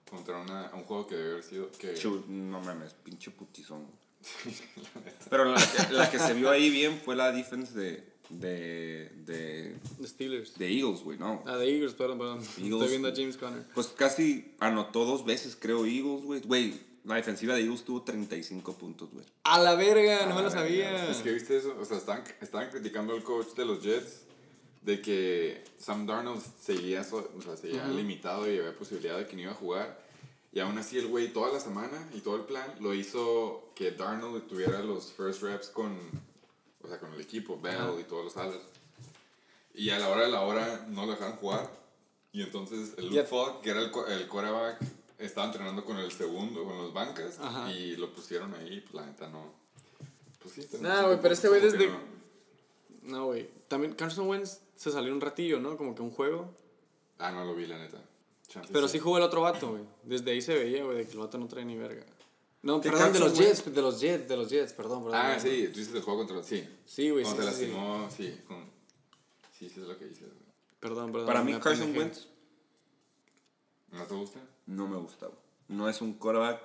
Contra 0.08 0.38
una, 0.40 0.70
un 0.74 0.84
juego 0.84 1.06
que 1.06 1.16
debe 1.16 1.30
haber 1.32 1.44
sido. 1.44 1.70
Que, 1.72 1.94
no 2.28 2.60
mames, 2.60 2.94
pinche 2.94 3.30
putizón. 3.30 3.86
Pero 5.30 5.46
la, 5.46 5.56
que- 5.58 5.92
la 5.94 6.10
que 6.10 6.18
se 6.18 6.34
vio 6.34 6.50
ahí 6.50 6.68
bien 6.68 7.00
fue 7.02 7.16
la 7.16 7.32
defense 7.32 7.72
de, 7.78 8.06
de, 8.30 9.10
de, 9.26 9.76
The 10.00 10.06
Steelers. 10.08 10.56
de 10.58 10.68
Eagles, 10.72 11.02
güey, 11.02 11.18
¿no? 11.18 11.42
Ah, 11.46 11.56
de 11.56 11.68
Eagles, 11.74 11.94
perdón, 11.94 12.18
perdón. 12.18 12.38
Eagles. 12.58 12.72
Estoy 12.72 12.88
viendo 12.88 13.08
a 13.08 13.12
James 13.14 13.36
Conner. 13.36 13.64
Pues 13.74 13.88
casi 13.88 14.54
anotó 14.60 15.04
dos 15.04 15.24
veces, 15.24 15.56
creo, 15.58 15.84
Eagles, 15.84 16.24
güey. 16.24 16.40
Güey, 16.40 16.80
la 17.04 17.16
defensiva 17.16 17.54
de 17.54 17.62
Eagles 17.62 17.84
tuvo 17.84 18.02
35 18.02 18.74
puntos, 18.74 19.10
güey. 19.12 19.24
A 19.44 19.58
la 19.60 19.74
verga, 19.74 20.26
no 20.26 20.34
me 20.36 20.42
lo 20.42 20.48
Ah, 20.48 20.52
sabía. 20.52 21.10
Es 21.10 21.18
que 21.18 21.32
viste 21.32 21.56
eso, 21.56 21.76
o 21.80 21.84
sea, 21.84 21.96
estaban, 21.96 22.22
estaban 22.40 22.70
criticando 22.70 23.14
al 23.14 23.22
coach 23.24 23.54
de 23.56 23.64
los 23.64 23.82
Jets 23.82 24.20
de 24.82 25.02
que 25.02 25.62
Sam 25.78 26.06
Darnold 26.06 26.42
seguía, 26.62 27.02
o 27.10 27.42
sea, 27.42 27.56
seguía 27.56 27.86
limitado 27.88 28.50
y 28.50 28.58
había 28.58 28.74
posibilidad 28.76 29.18
de 29.18 29.26
que 29.26 29.36
no 29.36 29.42
iba 29.42 29.52
a 29.52 29.54
jugar. 29.56 30.00
Y 30.52 30.58
aún 30.60 30.76
así 30.78 30.98
el 30.98 31.06
güey 31.06 31.32
toda 31.32 31.52
la 31.52 31.60
semana 31.60 32.08
y 32.14 32.20
todo 32.20 32.36
el 32.36 32.42
plan 32.42 32.66
lo 32.80 32.92
hizo 32.94 33.72
que 33.76 33.92
Darnold 33.92 34.46
tuviera 34.48 34.80
los 34.82 35.12
first 35.12 35.42
reps 35.42 35.68
con, 35.68 35.96
o 36.82 36.88
sea, 36.88 36.98
con 36.98 37.12
el 37.14 37.20
equipo, 37.20 37.60
Bell 37.60 37.98
y 38.00 38.04
todos 38.04 38.24
los 38.24 38.36
alas. 38.36 38.56
Y 39.74 39.90
a 39.90 39.98
la 39.98 40.08
hora 40.08 40.22
de 40.22 40.28
la 40.30 40.40
hora 40.42 40.86
no 40.88 41.06
lo 41.06 41.12
dejaron 41.12 41.36
jugar. 41.36 41.70
Y 42.32 42.42
entonces 42.42 42.94
el 42.96 43.06
Luke 43.08 43.24
Falk, 43.24 43.60
que 43.60 43.70
era 43.70 43.80
el, 43.80 43.90
el 44.08 44.28
quarterback, 44.28 44.78
estaba 45.18 45.46
entrenando 45.46 45.84
con 45.84 45.96
el 45.98 46.10
segundo, 46.12 46.64
con 46.64 46.78
los 46.78 46.92
bancas. 46.92 47.38
Ajá. 47.40 47.70
Y 47.72 47.96
lo 47.96 48.12
pusieron 48.12 48.54
ahí, 48.54 48.80
pues 48.80 48.94
la 48.94 49.06
neta 49.06 49.28
no. 49.28 49.52
Pues 50.40 50.54
sí, 50.54 50.66
Nah, 50.80 51.04
güey, 51.06 51.20
pero 51.20 51.34
este 51.34 51.48
güey 51.48 51.60
desde- 51.60 51.88
no. 51.88 51.98
No, 53.02 53.26
güey. 53.26 53.48
También 53.68 53.94
Carson 53.94 54.28
Wentz 54.28 54.60
se 54.76 54.90
salió 54.90 55.12
un 55.12 55.20
ratillo, 55.20 55.58
¿no? 55.60 55.76
Como 55.76 55.94
que 55.94 56.02
un 56.02 56.10
juego. 56.10 56.50
Ah, 57.18 57.30
no 57.32 57.44
lo 57.44 57.54
vi, 57.54 57.66
la 57.66 57.78
neta. 57.78 57.98
Chance 58.48 58.70
Pero 58.72 58.88
sí 58.88 58.98
jugó 58.98 59.18
el 59.18 59.22
otro 59.22 59.42
vato, 59.42 59.70
güey. 59.70 59.82
Desde 60.02 60.30
ahí 60.32 60.40
se 60.42 60.54
veía, 60.54 60.84
güey, 60.84 60.98
de 60.98 61.06
que 61.06 61.12
el 61.12 61.18
vato 61.18 61.38
no 61.38 61.46
trae 61.48 61.64
ni 61.64 61.76
verga. 61.76 62.04
No, 62.62 62.80
¿Qué 62.80 62.90
perdón, 62.90 63.12
de 63.14 63.18
los 63.20 63.38
Wentz? 63.38 63.62
Jets, 63.64 63.74
de 63.74 63.82
los 63.82 64.00
Jets, 64.00 64.28
de 64.28 64.36
los 64.36 64.48
Jets, 64.50 64.72
perdón, 64.74 65.02
perdón. 65.04 65.18
Ah, 65.22 65.38
sí, 65.40 65.68
tú 65.72 65.78
dices 65.78 65.94
el 65.94 66.02
juego 66.02 66.18
contra 66.20 66.36
los. 66.36 66.46
Sí. 66.46 66.68
Sí, 66.84 67.08
güey, 67.10 67.24
Cuando 67.24 67.42
sí, 67.42 67.48
se 67.48 67.54
sí, 67.54 67.64
sí. 67.64 67.70
lastimó, 67.72 68.10
sí. 68.10 68.40
con- 68.46 68.70
Sí, 69.58 69.68
sí 69.68 69.80
es 69.80 69.86
lo 69.86 69.98
que 69.98 70.04
dices. 70.06 70.24
güey. 70.28 70.40
Perdón, 70.78 71.12
perdón. 71.12 71.26
Para 71.26 71.42
mí, 71.42 71.52
me 71.52 71.60
Carson. 71.60 71.96
Wentz 71.96 72.26
¿No 73.92 74.04
te 74.04 74.14
gusta? 74.14 74.40
no 74.66 74.86
me 74.88 74.96
gusta, 74.98 75.26
güey. 75.26 75.38
No 75.68 75.88
es 75.88 76.00
un 76.00 76.14
quarterback 76.14 76.60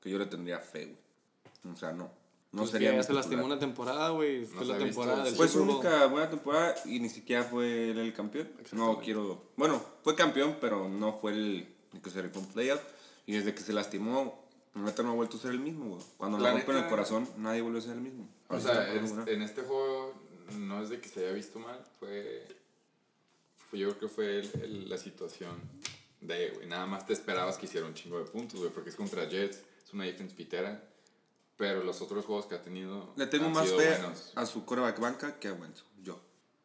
que 0.00 0.10
yo 0.10 0.18
le 0.18 0.26
tendría 0.26 0.58
fe, 0.58 0.86
güey. 0.86 1.74
O 1.74 1.76
sea, 1.76 1.92
no. 1.92 2.10
No 2.52 2.62
Pues 2.62 2.70
sería 2.72 2.94
ya 2.94 3.02
se 3.02 3.14
lastimó 3.14 3.46
una 3.46 3.58
temporada, 3.58 4.10
güey. 4.10 4.44
Fue 4.44 4.66
la 4.66 4.76
temporada 4.76 5.24
del 5.24 5.34
Fue 5.34 5.48
su 5.48 5.62
única 5.62 6.06
buena 6.06 6.28
temporada 6.28 6.74
y 6.84 7.00
ni 7.00 7.08
siquiera 7.08 7.44
fue 7.44 7.90
él 7.90 7.98
el 7.98 8.12
campeón. 8.12 8.50
No 8.72 8.98
quiero. 9.00 9.42
Bueno, 9.56 9.82
fue 10.02 10.14
campeón, 10.14 10.58
pero 10.60 10.86
no 10.88 11.14
fue 11.14 11.32
el, 11.32 11.74
que 12.02 12.10
se 12.10 12.20
rifó 12.20 12.42
playoff. 12.52 12.82
Y 13.24 13.32
desde 13.32 13.54
que 13.54 13.62
se 13.62 13.72
lastimó, 13.72 14.20
la 14.24 14.41
neta 14.74 15.02
no 15.02 15.10
ha 15.10 15.14
vuelto 15.14 15.36
a 15.36 15.40
ser 15.40 15.50
el 15.52 15.60
mismo, 15.60 15.90
güey. 15.96 16.02
Cuando 16.16 16.38
La 16.38 16.50
le 16.52 16.58
rompen 16.58 16.76
el 16.76 16.88
corazón, 16.88 17.28
nadie 17.36 17.60
vuelve 17.60 17.78
a 17.78 17.82
ser 17.82 17.92
el 17.92 18.00
mismo. 18.00 18.28
O 18.48 18.58
sea, 18.58 18.72
está 18.88 18.94
en, 18.94 19.04
este- 19.04 19.32
en 19.34 19.42
este 19.42 19.62
juego 19.62 20.14
no 20.58 20.82
es 20.82 20.88
de 20.88 21.00
que 21.00 21.08
se 21.08 21.20
haya 21.24 21.32
visto 21.32 21.58
mal, 21.58 21.78
fue. 21.98 22.46
fue- 23.70 23.78
yo 23.78 23.88
creo 23.96 24.00
que 24.00 24.08
fue 24.08 24.38
el- 24.40 24.50
el- 24.62 24.88
la 24.90 24.98
situación 24.98 25.56
de, 26.20 26.50
güey. 26.50 26.66
Nada 26.68 26.86
más 26.86 27.06
te 27.06 27.12
esperabas 27.12 27.56
que 27.58 27.66
hiciera 27.66 27.86
un 27.86 27.94
chingo 27.94 28.18
de 28.18 28.24
puntos, 28.26 28.60
güey, 28.60 28.70
porque 28.72 28.90
es 28.90 28.96
contra 28.96 29.28
Jets, 29.28 29.62
es 29.84 29.92
una 29.92 30.04
defense 30.04 30.34
pitera. 30.34 30.88
Pero 31.56 31.84
los 31.84 32.00
otros 32.00 32.24
juegos 32.24 32.46
que 32.46 32.54
ha 32.54 32.62
tenido. 32.62 33.12
Le 33.16 33.26
tengo 33.26 33.46
han 33.46 33.52
más 33.52 33.66
sido 33.66 33.78
fe 33.78 33.88
buenos. 33.90 34.32
a 34.34 34.46
su 34.46 34.64
quarterback 34.64 34.98
banca 34.98 35.38
que 35.38 35.48
a 35.48 35.52
Wentz. 35.52 35.84
Yo. 36.02 36.18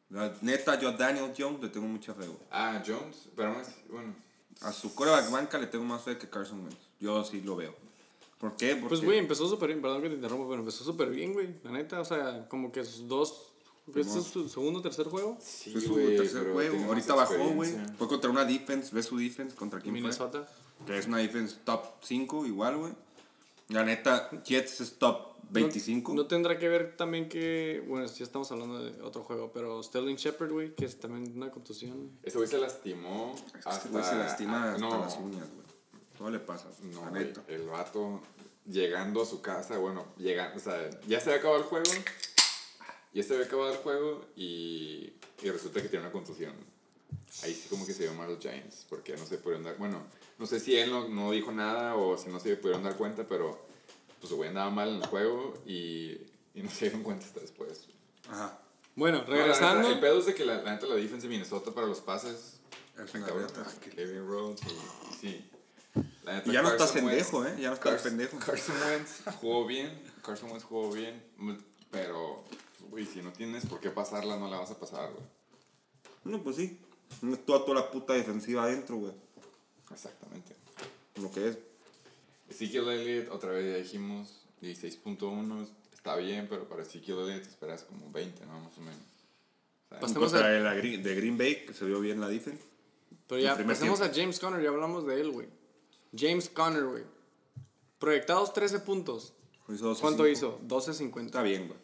La 0.10 0.34
neta, 0.42 0.80
yo 0.80 0.90
a 0.90 0.92
Daniel 0.94 1.34
Jones 1.38 1.62
le 1.62 1.70
tengo 1.70 1.86
mucha 1.88 2.14
fe, 2.14 2.26
güey. 2.26 2.40
Ah, 2.50 2.82
Jones, 2.86 3.28
pero 3.36 3.52
así, 3.60 3.74
bueno. 3.90 4.16
A 4.62 4.72
su 4.72 4.96
quarterback 4.96 5.30
banca 5.30 5.58
le 5.60 5.68
tengo 5.68 5.84
más 5.86 6.02
fe 6.04 6.18
que 6.18 6.30
Carson 6.30 6.62
Wentz. 6.64 6.80
Yo 7.00 7.24
sí 7.24 7.42
lo 7.42 7.56
veo. 7.58 7.76
¿Por 8.40 8.56
qué? 8.56 8.76
Porque 8.76 8.88
Pues, 8.90 9.02
güey, 9.02 9.18
empezó 9.18 9.48
súper 9.48 9.70
bien. 9.70 9.82
Perdón 9.82 10.02
que 10.02 10.10
te 10.10 10.16
interrumpa, 10.16 10.48
pero 10.48 10.60
empezó 10.60 10.84
súper 10.84 11.10
bien, 11.10 11.34
güey. 11.34 11.56
La 11.64 11.72
neta, 11.72 12.00
o 12.00 12.06
sea, 12.06 12.48
como 12.50 12.72
que 12.72 12.84
sus 12.86 13.08
dos. 13.08 13.54
¿Este 13.88 14.02
es 14.02 14.26
su 14.26 14.50
segundo 14.50 14.80
o 14.80 14.82
tercer 14.82 15.08
juego? 15.08 15.38
Sí, 15.40 15.72
fue 15.72 15.82
su 15.82 15.94
güey, 15.94 16.18
tercer 16.18 16.52
juego. 16.52 16.84
Ahorita 16.86 17.16
bajó, 17.16 17.50
güey. 17.54 17.72
Fue 17.98 18.08
contra 18.08 18.30
una 18.30 18.44
defense. 18.44 18.94
¿Ves 18.94 19.06
su 19.06 19.18
defense? 19.18 19.56
¿Contra 19.56 19.80
quién 19.80 19.94
Minnesota. 19.94 20.46
fue? 20.78 20.86
Que 20.86 21.00
es 21.00 21.08
una 21.08 21.18
defense 21.18 21.56
top 21.64 21.84
5 22.02 22.46
igual, 22.46 22.78
güey. 22.78 22.94
La 23.70 23.84
neta, 23.84 24.30
Jets 24.44 24.82
es 24.82 24.98
top 24.98 25.38
25. 25.50 26.14
No, 26.14 26.24
no 26.24 26.28
tendrá 26.28 26.58
que 26.60 26.68
ver 26.68 26.96
también 26.98 27.30
que. 27.30 27.84
Bueno, 27.88 28.06
ya 28.06 28.24
estamos 28.24 28.52
hablando 28.52 28.84
de 28.84 29.02
otro 29.02 29.24
juego, 29.24 29.52
pero 29.54 29.82
Sterling 29.82 30.16
Shepard, 30.16 30.52
güey, 30.52 30.76
que 30.76 30.86
es 30.86 31.00
también 31.00 31.34
una 31.36 31.50
contusión. 31.50 32.12
Ese 32.24 32.38
güey 32.38 32.50
se 32.50 32.58
lastimó. 32.58 33.36
Este 33.58 33.90
güey 33.90 34.04
se 34.04 34.16
lastima 34.16 34.74
hasta 34.74 34.80
no, 34.80 35.00
las 35.00 35.18
uñas, 35.18 35.48
güey. 35.54 35.67
Todo 36.18 36.30
le 36.30 36.40
pasa, 36.40 36.68
No, 36.84 37.02
la 37.06 37.10
güey, 37.10 37.26
neta. 37.26 37.44
el 37.48 37.68
vato 37.68 38.22
llegando 38.66 39.22
a 39.22 39.26
su 39.26 39.42
casa, 39.42 39.78
bueno, 39.78 40.06
llegando, 40.18 40.58
o 40.58 40.60
sea, 40.60 40.90
ya 41.08 41.20
se 41.20 41.30
había 41.30 41.40
acabado 41.40 41.62
el 41.62 41.68
juego, 41.68 41.90
ya 43.14 43.24
se 43.24 43.34
había 43.34 43.46
acabado 43.46 43.72
el 43.72 43.78
juego 43.78 44.26
y, 44.36 45.14
y 45.42 45.50
resulta 45.50 45.82
que 45.82 45.90
tiene 45.90 46.04
una 46.06 46.12
contusión. 46.12 46.54
Ahí 47.44 47.54
sí 47.54 47.68
como 47.70 47.86
que 47.86 47.94
se 47.94 48.04
vio 48.04 48.14
mal 48.14 48.30
los 48.30 48.40
Giants, 48.40 48.86
porque 48.90 49.16
no 49.16 49.26
se 49.26 49.38
pudieron 49.38 49.64
dar, 49.64 49.78
bueno, 49.78 50.02
no 50.38 50.46
sé 50.46 50.60
si 50.60 50.76
él 50.78 50.90
no, 50.92 51.08
no 51.08 51.32
dijo 51.32 51.52
nada 51.52 51.96
o 51.96 52.18
si 52.18 52.30
no 52.30 52.40
se 52.40 52.56
pudieron 52.58 52.84
dar 52.84 52.96
cuenta, 52.98 53.28
pero 53.28 53.66
pues 54.20 54.32
el 54.32 54.38
güey 54.38 54.50
andaba 54.50 54.70
mal 54.72 54.90
en 54.90 54.96
el 54.96 55.06
juego 55.06 55.54
y, 55.66 56.20
y 56.54 56.62
no 56.64 56.70
se 56.70 56.86
dieron 56.86 57.04
cuenta 57.04 57.26
hasta 57.26 57.40
después. 57.40 57.86
Ajá. 58.30 58.60
Bueno, 58.96 59.20
No, 59.24 59.30
la 59.30 59.38
regresando. 59.38 59.82
neta, 59.84 59.94
el 59.94 60.00
pedo 60.00 60.20
es 60.20 60.26
de 60.26 60.34
que 60.34 60.44
la, 60.46 60.62
la 60.64 60.74
neta 60.74 60.88
la 60.88 60.96
defensa 60.96 61.24
de 61.28 61.30
Minnesota 61.30 61.72
para 61.72 61.86
los 61.88 62.02
pases 62.02 62.60
Es 62.98 63.14
una 63.14 63.28
que 63.28 63.32
Rhodes 64.20 64.62
y, 64.64 64.70
y 64.70 65.14
sí. 65.20 65.50
La 66.24 66.34
neta, 66.36 66.50
Y 66.50 66.54
ya 66.54 66.62
no 66.62 66.70
estás 66.70 66.92
Carson 66.92 67.06
Wentz- 67.10 67.10
pendejo, 67.32 67.46
¿eh? 67.46 67.56
Ya 67.60 67.68
no 67.70 67.74
estás 67.76 67.92
Carson, 67.94 68.10
pendejo. 68.12 68.40
Carson 68.40 68.76
Wentz 68.86 69.12
jugó 69.42 69.66
bien, 69.66 70.02
Carson 70.24 70.50
Wentz 70.52 70.64
jugó 70.66 70.92
bien, 70.92 71.24
pero, 71.92 72.44
güey, 72.90 73.06
si 73.06 73.22
no 73.22 73.32
tienes 73.32 73.66
por 73.66 73.80
qué 73.80 73.90
pasarla, 73.90 74.38
no 74.38 74.50
la 74.50 74.60
vas 74.60 74.72
a 74.72 74.80
pasar, 74.80 75.12
güey. 75.12 75.24
No, 76.26 76.44
pues 76.44 76.56
sí. 76.58 76.80
No 77.22 77.38
toda, 77.38 77.64
toda 77.66 77.82
la 77.82 77.92
puta 77.92 78.14
defensiva 78.14 78.64
adentro, 78.64 78.98
güey. 78.98 79.14
Exactamente. 79.92 80.54
Lo 81.22 81.32
que 81.32 81.50
es. 81.50 81.58
Ezekiel 82.50 82.88
Elliott, 82.90 83.30
otra 83.32 83.52
vez 83.52 83.66
ya 83.72 83.78
dijimos, 83.82 84.42
16.1, 84.62 85.68
está 85.94 86.16
bien, 86.16 86.48
pero 86.50 86.68
para 86.68 86.84
Ezekiel 86.84 87.20
Elliott 87.20 87.46
esperas 87.48 87.84
como 87.84 88.12
20, 88.12 88.46
¿no? 88.46 88.60
Más 88.60 88.78
o 88.78 88.82
menos. 88.82 89.00
O 89.00 89.90
sea, 89.90 90.00
Pasemos 90.02 90.34
a- 90.34 90.48
de, 90.48 90.78
Green, 90.78 91.04
de 91.04 91.16
Green 91.16 91.38
Bay, 91.38 91.66
que 91.66 91.74
se 91.74 91.86
vio 91.86 92.00
bien 92.02 92.20
la 92.20 92.28
defense. 92.28 92.64
Pero 93.28 93.42
ya 93.42 93.52
pasemos 93.58 94.00
tiempo. 94.00 94.04
a 94.04 94.16
James 94.16 94.40
Conner, 94.40 94.62
ya 94.62 94.70
hablamos 94.70 95.06
de 95.06 95.20
él, 95.22 95.32
güey. 95.32 95.48
James 96.16 96.50
Conner, 96.50 96.86
güey. 96.86 97.04
Proyectados 98.00 98.54
13 98.54 98.80
puntos. 98.80 99.34
Hizo 99.70 99.94
12-5. 99.96 100.00
¿Cuánto 100.00 100.28
hizo? 100.28 100.60
12.50. 100.68 101.26
Está 101.26 101.42
bien, 101.44 101.68
güey. 101.68 101.80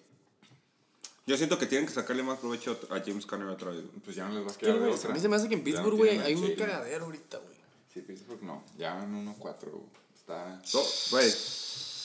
Yo 1.26 1.38
siento 1.38 1.58
que 1.58 1.66
tienen 1.66 1.88
que 1.88 1.94
sacarle 1.94 2.22
más 2.24 2.40
provecho 2.40 2.78
a 2.90 3.00
James 3.00 3.26
Conner 3.26 3.48
otra 3.48 3.72
vez. 3.72 3.80
güey. 3.82 4.00
pues 4.04 4.16
ya 4.16 4.28
no 4.28 4.36
les 4.36 4.44
vas 4.46 4.56
a 4.56 4.60
¿Qué, 4.60 4.66
quedar 4.68 4.80
de 4.80 4.90
otra. 4.90 5.10
A 5.10 5.14
mí 5.14 5.20
se 5.20 5.30
me 5.30 5.36
hace 5.38 5.48
que 5.48 5.54
en 5.56 5.60
no 5.62 5.66
Pittsburgh, 5.66 5.98
güey, 5.98 6.18
a 6.18 6.24
hay 6.24 6.36
un 6.36 6.56
cagadero 6.56 7.06
ahorita, 7.06 7.38
güey. 7.38 7.54
Sí, 7.94 8.02
Pittsburgh 8.02 8.42
no. 8.44 8.64
Ya 8.78 8.94
van 8.96 9.14
1-4. 9.40 9.70
Está. 10.16 10.62
No, 10.74 10.80
güey. 11.12 11.32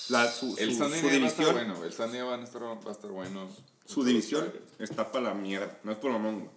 La, 0.08 0.30
su, 0.32 0.56
El 0.58 0.72
su- 0.72 0.78
Sunday 0.78 1.00
su 1.00 1.06
night 1.06 1.22
va 1.22 1.26
a 1.26 1.28
estar 1.28 1.44
división, 1.44 1.52
bueno. 1.54 1.84
El 1.84 1.92
Sunday 1.92 2.20
va 2.22 2.34
a 2.36 2.42
estar, 2.42 2.62
va 2.62 2.72
a 2.72 2.92
estar 2.92 3.10
bueno. 3.10 3.48
su 3.84 4.04
división 4.04 4.52
está 4.78 5.10
para 5.12 5.24
la 5.28 5.34
mierda. 5.34 5.78
No 5.84 5.92
es 5.92 5.98
por 5.98 6.10
mamón, 6.12 6.40
güey. 6.40 6.50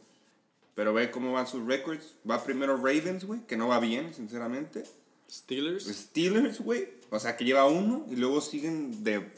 Pero 0.75 0.93
ve 0.93 1.11
cómo 1.11 1.33
van 1.33 1.47
sus 1.47 1.65
records. 1.65 2.15
Va 2.29 2.41
primero 2.43 2.77
Ravens, 2.77 3.25
güey, 3.25 3.41
que 3.45 3.57
no 3.57 3.67
va 3.67 3.79
bien, 3.79 4.13
sinceramente. 4.13 4.83
Steelers. 5.31 5.85
Steelers, 5.85 6.59
güey. 6.59 6.89
O 7.09 7.19
sea, 7.19 7.37
que 7.37 7.45
lleva 7.45 7.65
uno 7.67 8.05
y 8.09 8.15
luego 8.17 8.41
siguen 8.41 9.03
de 9.03 9.31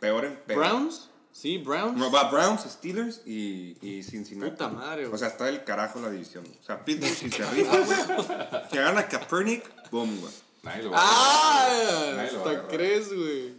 peor 0.00 0.24
en 0.26 0.36
peor. 0.36 0.58
Browns. 0.60 1.08
Sí, 1.32 1.56
Browns. 1.56 1.96
No, 1.96 2.10
va 2.10 2.30
Browns, 2.30 2.62
Steelers 2.70 3.22
y, 3.24 3.76
y 3.80 4.02
Cincinnati. 4.02 4.50
Puta 4.50 4.68
madre, 4.68 5.04
güey. 5.04 5.14
O 5.14 5.18
sea, 5.18 5.28
está 5.28 5.46
del 5.46 5.64
carajo 5.64 5.98
la 6.00 6.10
división. 6.10 6.44
O 6.60 6.64
sea, 6.64 6.84
Pittsburgh 6.84 7.14
si 7.14 7.30
se 7.30 7.44
rifa, 7.50 7.78
güey. 7.78 8.68
Que 8.70 8.76
gana 8.78 9.08
Kaepernick, 9.08 9.90
boom, 9.90 10.20
güey. 10.20 10.32
Nadie 10.62 10.82
lo 10.84 10.90
va 10.90 10.98
a 10.98 11.02
¡Ah! 11.02 12.12
Nadie 12.16 12.32
lo 12.32 12.38
va 12.38 12.44
a 12.44 12.48
¿Hasta 12.48 12.50
agarrar. 12.50 12.68
crees, 12.68 13.08
güey? 13.12 13.54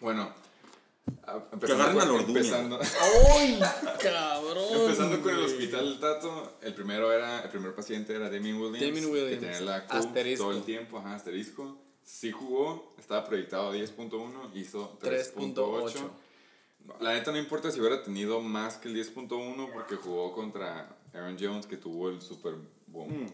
Bueno. 0.00 0.32
A- 1.26 1.32
agarren 1.32 1.92
con- 1.92 2.00
al 2.00 2.10
Orduña. 2.10 2.38
empezando, 2.40 2.78
¡Ay, 3.36 3.60
cabrón! 4.02 4.64
empezando 4.82 5.20
con 5.22 5.34
el 5.34 5.44
hospital 5.44 5.84
del 5.90 6.00
Tato, 6.00 6.58
el 6.62 6.74
primero 6.74 7.12
era, 7.12 7.40
el 7.42 7.50
primer 7.50 7.74
paciente 7.74 8.14
era 8.14 8.30
Damien 8.30 8.56
Williams. 8.56 8.80
Damien 8.80 9.06
Williams. 9.10 9.30
Que 9.30 9.36
tenía 9.46 9.60
la 9.60 9.76
Asterisco. 9.88 10.44
todo 10.44 10.56
el 10.56 10.62
tiempo, 10.64 10.98
ajá, 10.98 11.14
asterisco. 11.14 11.76
Sí 12.02 12.30
jugó, 12.32 12.94
estaba 12.98 13.24
proyectado 13.26 13.68
a 13.70 13.74
10.1, 13.74 14.50
hizo 14.54 14.98
3.8. 15.02 15.54
3.8. 15.94 16.10
La 17.00 17.12
neta 17.12 17.32
no 17.32 17.38
importa 17.38 17.70
si 17.70 17.80
hubiera 17.80 18.02
tenido 18.02 18.40
más 18.40 18.78
que 18.78 18.88
el 18.88 18.94
10.1 18.96 19.72
porque 19.72 19.96
jugó 19.96 20.32
contra 20.32 20.96
Aaron 21.12 21.36
Jones 21.38 21.66
que 21.66 21.76
tuvo 21.76 22.08
el 22.08 22.22
Super 22.22 22.54
Boom. 22.86 23.24
Mm. 23.24 23.26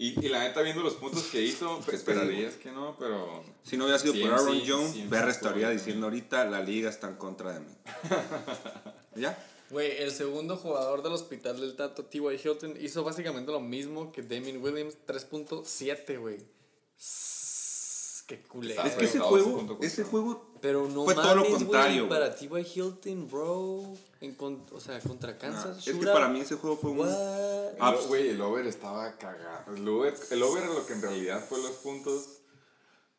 Y, 0.00 0.18
y 0.24 0.30
la 0.30 0.38
neta 0.38 0.62
viendo 0.62 0.82
los 0.82 0.94
puntos 0.94 1.24
que 1.24 1.42
hizo, 1.42 1.78
pues, 1.84 1.98
esperarías 1.98 2.54
que 2.54 2.72
no, 2.72 2.96
pero... 2.98 3.44
Si 3.62 3.76
no 3.76 3.84
hubiera 3.84 3.98
sido 3.98 4.14
por 4.14 4.32
Aaron 4.32 4.62
Jones, 4.66 5.10
Berra 5.10 5.30
estaría 5.30 5.68
diciendo 5.68 6.06
ahorita 6.06 6.46
la 6.46 6.62
liga 6.62 6.88
está 6.88 7.08
en 7.08 7.16
contra 7.16 7.52
de 7.52 7.60
mí. 7.60 7.72
¿Ya? 9.14 9.38
Güey, 9.68 9.98
el 9.98 10.10
segundo 10.10 10.56
jugador 10.56 11.02
del 11.02 11.12
hospital 11.12 11.60
del 11.60 11.76
Tato, 11.76 12.06
T.Y. 12.06 12.40
Hilton, 12.42 12.78
hizo 12.80 13.04
básicamente 13.04 13.52
lo 13.52 13.60
mismo 13.60 14.10
que 14.10 14.22
Damien 14.22 14.62
Williams, 14.62 14.96
3.7, 15.06 16.18
güey. 16.18 16.38
Sss, 18.30 18.42
Qué 18.42 18.48
culero. 18.48 18.82
Es 18.82 18.94
que 18.94 19.04
ese 19.04 19.18
juego, 19.18 19.78
ese 19.80 20.04
Pero 20.60 20.88
no 20.88 21.04
Fue 21.04 21.14
todo 21.14 21.34
lo 21.34 21.48
contrario, 21.48 22.06
güey, 22.06 22.20
para 22.20 22.34
T.Y. 22.34 22.48
Hilton, 22.74 23.28
bro. 23.30 23.82
En 24.20 24.34
con- 24.34 24.62
o 24.72 24.80
sea, 24.80 25.00
contra 25.00 25.36
Kansas. 25.38 25.78
Ah, 25.78 25.90
es 25.90 25.96
que 25.96 26.06
para 26.06 26.28
mí 26.28 26.40
ese 26.40 26.56
juego 26.56 26.76
fue 26.76 26.90
un... 26.90 26.98
What? 26.98 27.08
Ah, 27.80 27.96
El, 27.98 28.06
güey, 28.08 28.28
el 28.28 28.40
over 28.40 28.66
estaba 28.66 29.16
cagado. 29.16 29.74
El 29.74 29.88
over, 29.88 30.14
el 30.30 30.42
over 30.42 30.66
lo 30.66 30.86
que 30.86 30.92
en 30.92 31.02
realidad 31.02 31.44
fue 31.48 31.58
los 31.62 31.72
puntos 31.72 32.40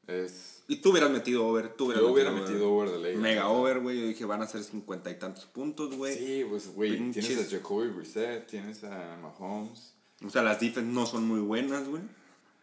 es... 0.08 0.64
Y 0.68 0.78
tú 0.78 0.92
hubieras 0.92 1.10
metido 1.10 1.46
over, 1.48 1.74
tú 1.74 1.86
hubieras 1.86 2.04
Yo 2.04 2.12
hubiera 2.14 2.32
metido 2.32 2.72
over 2.72 2.92
de 2.92 3.00
ley. 3.00 3.18
Mega 3.18 3.50
over, 3.50 3.80
güey. 3.80 4.00
Yo 4.00 4.08
dije, 4.08 4.24
van 4.24 4.42
a 4.42 4.48
ser 4.48 4.64
cincuenta 4.64 5.10
y 5.10 5.20
tantos 5.20 5.46
puntos, 5.46 5.96
güey. 5.98 6.18
Sí, 6.18 6.46
pues, 6.50 6.74
güey, 6.74 7.12
tienes 7.12 7.48
a 7.48 7.58
Jacoby 7.58 7.90
Brissett, 7.90 8.48
tienes 8.48 8.84
a 8.84 9.18
Mahomes. 9.22 9.94
O 10.26 10.30
sea, 10.30 10.44
las 10.44 10.60
defense 10.60 10.90
no 10.90 11.06
son 11.06 11.28
muy 11.28 11.40
buenas, 11.40 11.88
güey. 11.90 12.04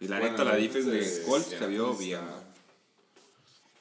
Y 0.01 0.09
la 0.09 0.19
Bueno, 0.19 0.33
neta, 0.33 0.45
la 0.45 0.57
defense 0.57 0.91
de 0.91 1.23
Colts 1.27 1.47
se 1.49 1.67
vio 1.67 1.95
bien. 1.95 2.21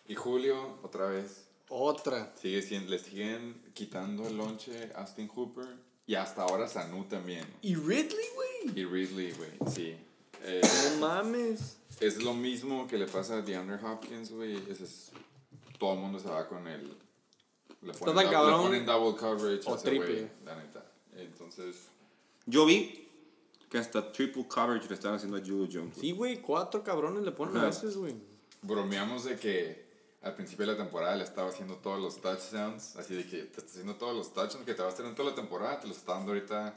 Y 0.07 0.15
Julio, 0.15 0.80
otra 0.84 1.07
vez, 1.07 1.48
Otra. 1.69 2.34
sigue 2.41 2.61
siendo, 2.61 2.91
le 2.91 2.99
siguen 2.99 3.61
quitando 3.73 4.27
el 4.27 4.38
lonche 4.38 4.91
a 4.95 5.02
Austin 5.02 5.27
Hooper. 5.27 5.68
Y 6.06 6.15
hasta 6.15 6.44
ahora 6.44 6.68
Sanu 6.68 7.03
también. 7.06 7.45
¿Y 7.61 7.76
Ridley, 7.76 8.26
güey? 8.35 8.80
Y 8.80 8.85
Ridley, 8.85 9.31
güey, 9.34 9.52
sí. 9.73 9.95
Eh, 10.44 10.61
No 10.99 11.07
mames. 11.07 11.77
es 11.99 12.23
lo 12.23 12.34
mismo 12.34 12.88
que 12.88 12.98
le 12.98 13.06
pasa 13.07 13.38
a 13.38 13.41
DeAndre 13.41 13.84
Hopkins, 13.85 14.31
güey. 14.31 14.56
Es, 14.72 15.11
todo 15.77 15.94
el 15.94 15.99
mundo 15.99 16.19
se 16.19 16.30
va 16.30 16.48
con 16.48 16.65
el... 16.68 16.95
Le 17.81 17.91
Está 17.91 18.14
tan 18.14 18.30
cabrón. 18.30 18.61
le 18.61 18.68
ponen 18.68 18.85
double 18.85 19.19
coverage 19.19 19.69
O 19.69 19.77
triple. 19.77 20.31
la 20.45 20.56
neta. 20.56 20.85
Entonces... 21.18 21.76
Yo 22.45 22.65
vi 22.65 23.06
que 23.69 23.77
hasta 23.77 24.11
triple 24.11 24.48
coverage 24.48 24.88
le 24.88 24.95
están 24.95 25.14
haciendo 25.14 25.38
a 25.38 25.39
Julio 25.41 25.68
Jones. 25.72 25.98
Sí, 25.99 26.11
güey, 26.11 26.41
cuatro 26.41 26.84
cabrones 26.84 27.23
le 27.23 27.31
ponen 27.31 27.57
a 27.57 27.65
veces, 27.65 27.98
güey. 27.98 28.15
bromeamos 28.61 29.26
de 29.26 29.38
que 29.38 29.88
al 30.22 30.35
principio 30.35 30.65
de 30.65 30.73
la 30.73 30.77
temporada 30.77 31.15
le 31.15 31.23
estaba 31.23 31.49
haciendo 31.49 31.76
todos 31.76 31.99
los 31.99 32.22
touchdowns, 32.22 32.95
así 32.95 33.15
de 33.15 33.26
que 33.26 33.44
te 33.44 33.60
está 33.60 33.72
haciendo 33.72 33.95
todos 33.95 34.15
los 34.15 34.34
touchdowns 34.34 34.65
que 34.65 34.73
te 34.73 34.81
vas 34.81 34.94
a 34.94 34.98
tener 34.98 35.10
en 35.11 35.15
toda 35.15 35.30
la 35.30 35.35
temporada, 35.35 35.80
te 35.80 35.88
los 35.88 35.98
está 35.98 36.14
dando 36.14 36.31
ahorita 36.31 36.76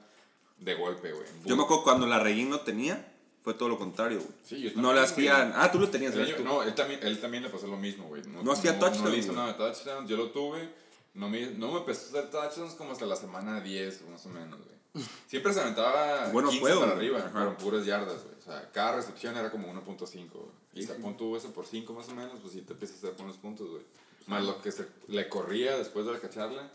de 0.58 0.74
golpe, 0.74 1.12
güey. 1.12 1.26
Yo 1.44 1.56
me 1.56 1.62
acuerdo 1.62 1.82
cuando 1.84 2.06
la 2.06 2.18
Reguín 2.18 2.50
no 2.50 2.60
tenía, 2.60 3.12
fue 3.42 3.54
todo 3.54 3.68
lo 3.70 3.78
contrario, 3.78 4.18
güey. 4.18 4.32
Sí, 4.44 4.60
yo 4.60 4.70
No 4.80 4.92
le 4.92 5.00
hacían... 5.00 5.52
Ah, 5.56 5.70
tú 5.72 5.78
lo 5.78 5.88
tenías, 5.88 6.14
no, 6.44 6.62
él 6.62 6.74
también, 6.74 7.00
él 7.02 7.18
también 7.20 7.42
le 7.42 7.48
pasó 7.48 7.66
lo 7.66 7.76
mismo, 7.76 8.08
güey. 8.08 8.22
No 8.42 8.52
hacía 8.52 8.74
No 8.74 8.80
touchdowns, 8.80 9.10
le 9.10 9.18
hizo 9.18 9.32
nada 9.32 9.48
de 9.48 9.54
touchdowns, 9.54 10.08
yo 10.08 10.16
lo 10.16 10.30
tuve, 10.30 10.68
no 11.14 11.28
me, 11.28 11.46
no 11.52 11.72
me 11.72 11.78
empezó 11.78 12.16
a 12.16 12.20
hacer 12.20 12.30
touchdowns 12.30 12.74
como 12.74 12.92
hasta 12.92 13.06
la 13.06 13.16
semana 13.16 13.60
10, 13.60 14.02
más 14.10 14.26
o 14.26 14.28
menos, 14.28 14.60
güey. 14.62 14.79
Siempre 15.28 15.52
se 15.52 15.60
aventaba 15.60 16.28
Buenos 16.32 16.50
15 16.52 16.60
juegos, 16.66 16.84
para 16.84 16.96
arriba, 16.96 17.18
Ajá. 17.18 17.30
pero 17.32 17.56
puras 17.56 17.86
yardas, 17.86 18.24
güey. 18.24 18.34
O 18.38 18.42
sea, 18.42 18.70
cada 18.72 18.96
recepción 18.96 19.36
era 19.36 19.50
como 19.50 19.68
1.5, 19.72 20.30
güey. 20.32 20.46
Y 20.74 20.82
si 20.82 20.92
pon 20.94 21.16
tú 21.16 21.36
eso 21.36 21.52
por 21.52 21.66
5 21.66 21.92
más 21.92 22.08
o 22.08 22.14
menos, 22.14 22.38
pues 22.40 22.52
sí 22.54 22.62
te 22.62 22.72
empiezas 22.72 22.96
a 22.96 23.06
hacer 23.08 23.16
buenos 23.18 23.36
puntos, 23.36 23.68
güey. 23.68 23.82
Más 24.26 24.44
lo 24.44 24.60
que 24.60 24.72
se 24.72 24.86
le 25.08 25.28
corría 25.28 25.76
después 25.78 26.06
de 26.06 26.18
cacharla. 26.18 26.70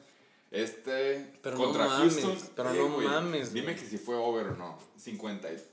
Este, 0.51 1.37
Pero 1.41 1.57
contra 1.57 1.83
no 1.85 1.89
mames, 1.89 2.13
Houston. 2.21 2.49
pero 2.55 2.69
eh, 2.71 2.77
no 2.77 2.93
güey, 2.93 3.07
mames, 3.07 3.51
Dime 3.53 3.73
güey. 3.73 3.75
que 3.83 3.89
si 3.89 3.97
fue 3.97 4.15
over 4.15 4.47
o 4.47 4.55
no. 4.55 4.77
53 4.97 5.63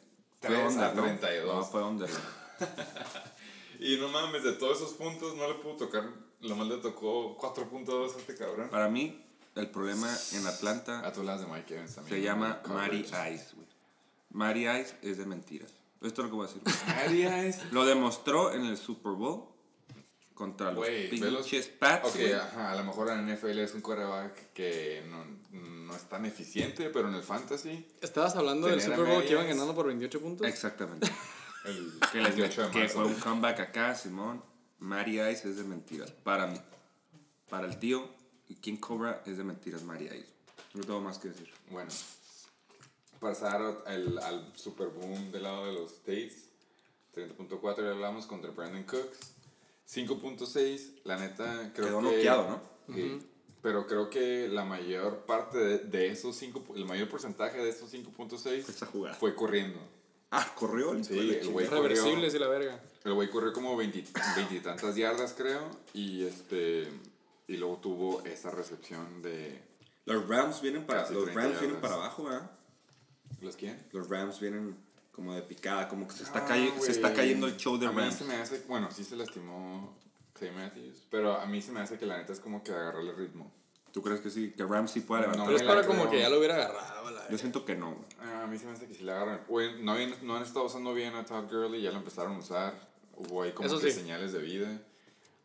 Fue 0.40 0.66
under, 0.66 0.84
a 0.84 0.94
¿no? 0.94 1.02
32. 1.02 1.54
No, 1.54 1.64
fue 1.64 1.82
under. 1.84 2.10
Y 3.78 3.96
no 3.96 4.08
mames, 4.08 4.44
de 4.44 4.52
todos 4.52 4.76
esos 4.78 4.92
puntos 4.92 5.34
no 5.36 5.48
le 5.48 5.54
pudo 5.54 5.76
tocar. 5.76 6.08
Lo 6.40 6.54
más 6.56 6.68
le 6.68 6.76
tocó 6.76 7.36
4.2 7.36 8.14
a 8.14 8.18
este 8.18 8.36
cabrón. 8.36 8.68
Para 8.70 8.88
mí, 8.88 9.20
el 9.54 9.68
problema 9.70 10.08
en 10.32 10.46
Atlanta 10.46 11.06
A 11.06 11.12
tu 11.12 11.22
las 11.22 11.40
de 11.40 11.46
Mike 11.46 11.74
Evans 11.74 11.94
también. 11.94 12.16
se 12.16 12.22
llama. 12.22 12.60
Mari 12.68 13.00
Ice, 13.00 13.50
güey. 13.54 13.66
Mari 14.30 14.68
Ice 14.68 14.96
es 15.02 15.18
de 15.18 15.26
mentiras. 15.26 15.70
Esto 16.00 16.22
es 16.22 16.30
lo 16.30 16.30
que 16.30 16.36
voy 16.36 16.46
a 16.46 16.48
decir. 16.48 16.62
Mari 16.96 17.46
Ice. 17.48 17.60
Lo 17.70 17.84
demostró 17.84 18.52
en 18.52 18.64
el 18.64 18.76
Super 18.76 19.12
Bowl 19.12 19.44
contra 20.34 20.70
ve 20.70 21.18
los- 21.30 21.46
pinches 21.46 21.68
Pats, 21.68 22.08
Ok, 22.08 22.14
güey. 22.16 22.32
ajá, 22.32 22.72
a 22.72 22.74
lo 22.76 22.84
mejor 22.84 23.10
en 23.10 23.26
NFL 23.32 23.58
es 23.60 23.74
un 23.74 23.82
quarterback 23.82 24.52
que 24.54 25.04
no, 25.08 25.24
no 25.60 25.94
es 25.94 26.02
tan 26.08 26.24
eficiente, 26.24 26.88
pero 26.90 27.08
en 27.08 27.14
el 27.14 27.22
fantasy, 27.22 27.86
Estabas 28.00 28.34
hablando 28.36 28.66
del 28.66 28.80
Super 28.80 29.04
Bowl 29.04 29.22
que 29.22 29.32
iban 29.32 29.46
ganando 29.46 29.74
por 29.74 29.86
28 29.86 30.20
puntos. 30.20 30.46
Exactamente. 30.46 31.06
el 31.66 31.92
que, 32.12 32.18
les- 32.22 32.34
28 32.36 32.62
de 32.62 32.70
que 32.70 32.88
fue 32.88 33.04
un 33.04 33.14
comeback 33.14 33.60
acá, 33.60 33.94
Simón. 33.94 34.42
Mari 34.78 35.20
Ice 35.20 35.48
es 35.50 35.56
de 35.58 35.64
mentiras. 35.64 36.10
Para 36.10 36.46
mí. 36.48 36.58
Para 37.48 37.66
el 37.68 37.78
tío, 37.78 38.08
King 38.56 38.76
Cobra 38.76 39.22
es 39.26 39.36
de 39.38 39.44
mentiras, 39.44 39.82
Mari 39.82 40.06
Ice. 40.06 40.26
No 40.74 40.82
tengo 40.82 41.00
más 41.00 41.18
que 41.18 41.28
decir. 41.28 41.50
Bueno, 41.70 41.90
pasar 43.20 43.62
al, 43.86 44.18
al 44.18 44.52
super 44.56 44.88
boom 44.88 45.30
del 45.30 45.42
lado 45.44 45.66
de 45.66 45.72
los 45.72 45.92
States. 45.92 46.48
30.4 47.14 47.82
ya 47.82 47.90
hablamos 47.90 48.26
contra 48.26 48.50
Brandon 48.50 48.84
Cooks. 48.84 49.18
5.6, 49.88 51.00
la 51.04 51.18
neta 51.18 51.72
creo 51.74 51.86
Quedó 51.88 51.98
que... 51.98 52.04
noqueado, 52.04 52.48
¿no? 52.88 52.94
Sí, 52.94 53.18
Pero 53.60 53.86
creo 53.86 54.08
que 54.08 54.48
la 54.48 54.64
mayor 54.64 55.26
parte 55.26 55.58
de, 55.58 55.78
de 55.78 56.08
esos 56.10 56.34
5, 56.36 56.74
el 56.76 56.86
mayor 56.86 57.08
porcentaje 57.08 57.58
de 57.58 57.68
esos 57.68 57.92
5.6 57.92 58.68
Esa 58.68 58.86
jugada. 58.86 59.14
fue 59.14 59.34
corriendo. 59.34 59.78
Ah, 60.30 60.50
corrió 60.54 60.92
el 60.92 61.04
Sí, 61.04 61.12
hijo 61.14 61.22
de 61.22 61.32
la 61.34 61.40
el 61.42 61.48
güey. 61.48 61.66
Reversibles 61.66 62.34
y 62.34 62.38
la 62.38 62.48
verga. 62.48 62.80
El 63.04 63.12
güey 63.12 63.28
corrió 63.28 63.52
como 63.52 63.76
20 63.76 64.04
veintitantas 64.36 64.96
yardas, 64.96 65.34
creo. 65.34 65.68
Y 65.92 66.24
este 66.24 66.88
y 67.46 67.56
luego 67.56 67.78
tuvo 67.78 68.22
esa 68.24 68.50
recepción 68.50 69.22
de... 69.22 69.60
Los 70.04 70.28
Rams 70.28 70.60
vienen 70.60 70.84
para, 70.84 71.08
los 71.10 71.24
30 71.24 71.32
Rams 71.40 71.60
vienen 71.60 71.80
para 71.80 71.94
abajo, 71.94 72.24
¿verdad? 72.24 72.50
¿Los 73.40 73.56
quién? 73.56 73.84
Los 73.92 74.08
Rams 74.08 74.40
vienen 74.40 74.76
como 75.12 75.34
de 75.34 75.42
picada, 75.42 75.88
como 75.88 76.06
que 76.08 76.14
se 76.14 76.22
está, 76.24 76.40
Ah, 76.44 76.48
cayi- 76.48 76.78
se 76.80 76.90
está 76.92 77.12
cayendo 77.12 77.46
el 77.46 77.56
show 77.56 77.78
de 77.78 77.86
a 77.86 77.92
mí 77.92 77.98
Rams. 78.00 78.14
se 78.16 78.24
me 78.24 78.34
hace, 78.34 78.62
bueno, 78.66 78.90
sí 78.90 79.04
se 79.04 79.14
lastimó 79.16 79.96
Clay 80.32 80.50
Matthews, 80.52 81.06
pero 81.10 81.38
a 81.38 81.46
mí 81.46 81.60
se 81.62 81.70
me 81.72 81.80
hace 81.80 81.98
que 81.98 82.06
la 82.06 82.16
neta 82.18 82.32
es 82.32 82.40
como 82.40 82.62
que 82.64 82.72
agarrarle 82.72 83.12
ritmo. 83.12 83.52
¿Tú 83.92 84.02
crees 84.02 84.20
que 84.20 84.30
sí? 84.30 84.52
Que 84.56 84.64
Rams 84.64 84.90
sí 84.90 85.00
puede 85.00 85.20
No, 85.22 85.32
levantar. 85.32 85.46
Pero 85.48 85.58
es 85.58 85.64
para 85.64 85.86
como 85.86 86.10
que 86.10 86.18
ya 86.20 86.30
lo 86.30 86.38
hubiera 86.38 86.54
agarrado, 86.54 87.10
la 87.10 87.28
Yo 87.28 87.36
siento 87.36 87.64
que 87.66 87.76
no. 87.76 88.06
Ah, 88.20 88.44
a 88.44 88.46
mí 88.46 88.58
se 88.58 88.64
me 88.64 88.72
hace 88.72 88.86
que 88.88 88.94
si 88.94 89.04
le 89.04 89.12
agarran. 89.12 89.42
No, 89.82 89.94
no 90.22 90.36
han 90.36 90.42
estado 90.42 90.64
usando 90.64 90.94
bien 90.94 91.14
a 91.14 91.26
Todd 91.26 91.44
Gurley, 91.52 91.82
ya 91.82 91.90
lo 91.92 91.98
empezaron 91.98 92.36
a 92.36 92.38
usar. 92.38 92.72
Hubo 93.14 93.42
ahí 93.42 93.52
como 93.52 93.66
Eso 93.66 93.78
que 93.78 93.90
sí. 93.92 94.00
señales 94.00 94.32
de 94.32 94.40
vida. 94.40 94.80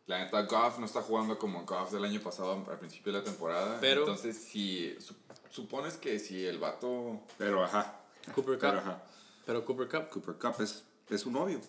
La 0.08 0.18
neta, 0.24 0.42
Goff 0.42 0.78
no 0.78 0.86
está 0.86 1.02
jugando 1.02 1.38
como 1.38 1.64
Goff 1.64 1.92
del 1.92 2.04
año 2.04 2.20
pasado 2.20 2.64
al 2.68 2.78
principio 2.78 3.12
de 3.12 3.18
la 3.20 3.24
temporada. 3.24 3.78
Pero- 3.80 4.00
Entonces, 4.00 4.36
si 4.36 4.96
su- 5.00 5.14
supones 5.50 5.96
que 5.96 6.18
si 6.18 6.44
el 6.44 6.58
vato. 6.58 7.20
Pero 7.38 7.62
ajá. 7.62 8.00
Cooper 8.34 8.54
Cup. 8.54 8.60
Pero 8.60 8.78
ajá. 8.78 9.02
Pero 9.46 9.64
Cooper 9.64 9.88
Cup. 9.88 10.08
Cooper 10.10 10.34
Cup 10.34 10.60
es, 10.62 10.82
es 11.10 11.24
un 11.26 11.36
obvio. 11.36 11.60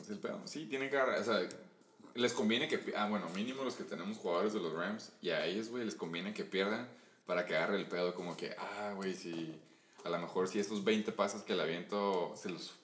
Es 0.00 0.08
el 0.10 0.18
pedo. 0.18 0.38
Sí, 0.44 0.66
tienen 0.66 0.90
que 0.90 0.96
agarrar. 0.98 1.18
O 1.20 1.24
sea, 1.24 1.40
les 2.14 2.32
conviene 2.34 2.68
que. 2.68 2.92
Ah, 2.96 3.08
bueno, 3.08 3.28
mínimo 3.30 3.64
los 3.64 3.74
que 3.74 3.84
tenemos 3.84 4.18
jugadores 4.18 4.52
de 4.52 4.60
los 4.60 4.72
Rams. 4.74 5.12
Y 5.22 5.30
a 5.30 5.44
ellos, 5.46 5.68
güey, 5.70 5.84
les 5.84 5.94
conviene 5.94 6.34
que 6.34 6.44
pierdan 6.44 6.86
para 7.26 7.46
que 7.46 7.56
agarre 7.56 7.76
el 7.76 7.86
pedo. 7.88 8.14
Como 8.14 8.36
que, 8.36 8.54
ah, 8.58 8.92
güey, 8.94 9.14
si. 9.14 9.58
A 10.04 10.10
lo 10.10 10.18
mejor 10.18 10.46
si 10.46 10.58
estos 10.60 10.84
20 10.84 11.10
pasos 11.10 11.40
que 11.42 11.54
le 11.56 11.62
aviento 11.62 12.34
se 12.36 12.50
los 12.50 12.74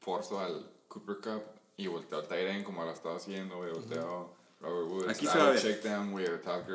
forzo 0.00 0.38
al 0.40 0.70
Cooper 0.88 1.16
Cup 1.16 1.42
y 1.82 1.86
volteo 1.86 2.18
al 2.18 2.28
Tyrion 2.28 2.62
como 2.64 2.84
lo 2.84 2.90
estaba 2.92 3.16
haciendo, 3.16 3.56
güey. 3.56 3.72
Volteo 3.72 4.34
Robert 4.60 4.88
Woods. 4.88 5.08
Aquí 5.08 5.26
se 5.26 5.38
va 5.38 5.46
a 5.48 5.50
ver. 5.50 5.60
check 5.60 5.82
down, 5.82 6.14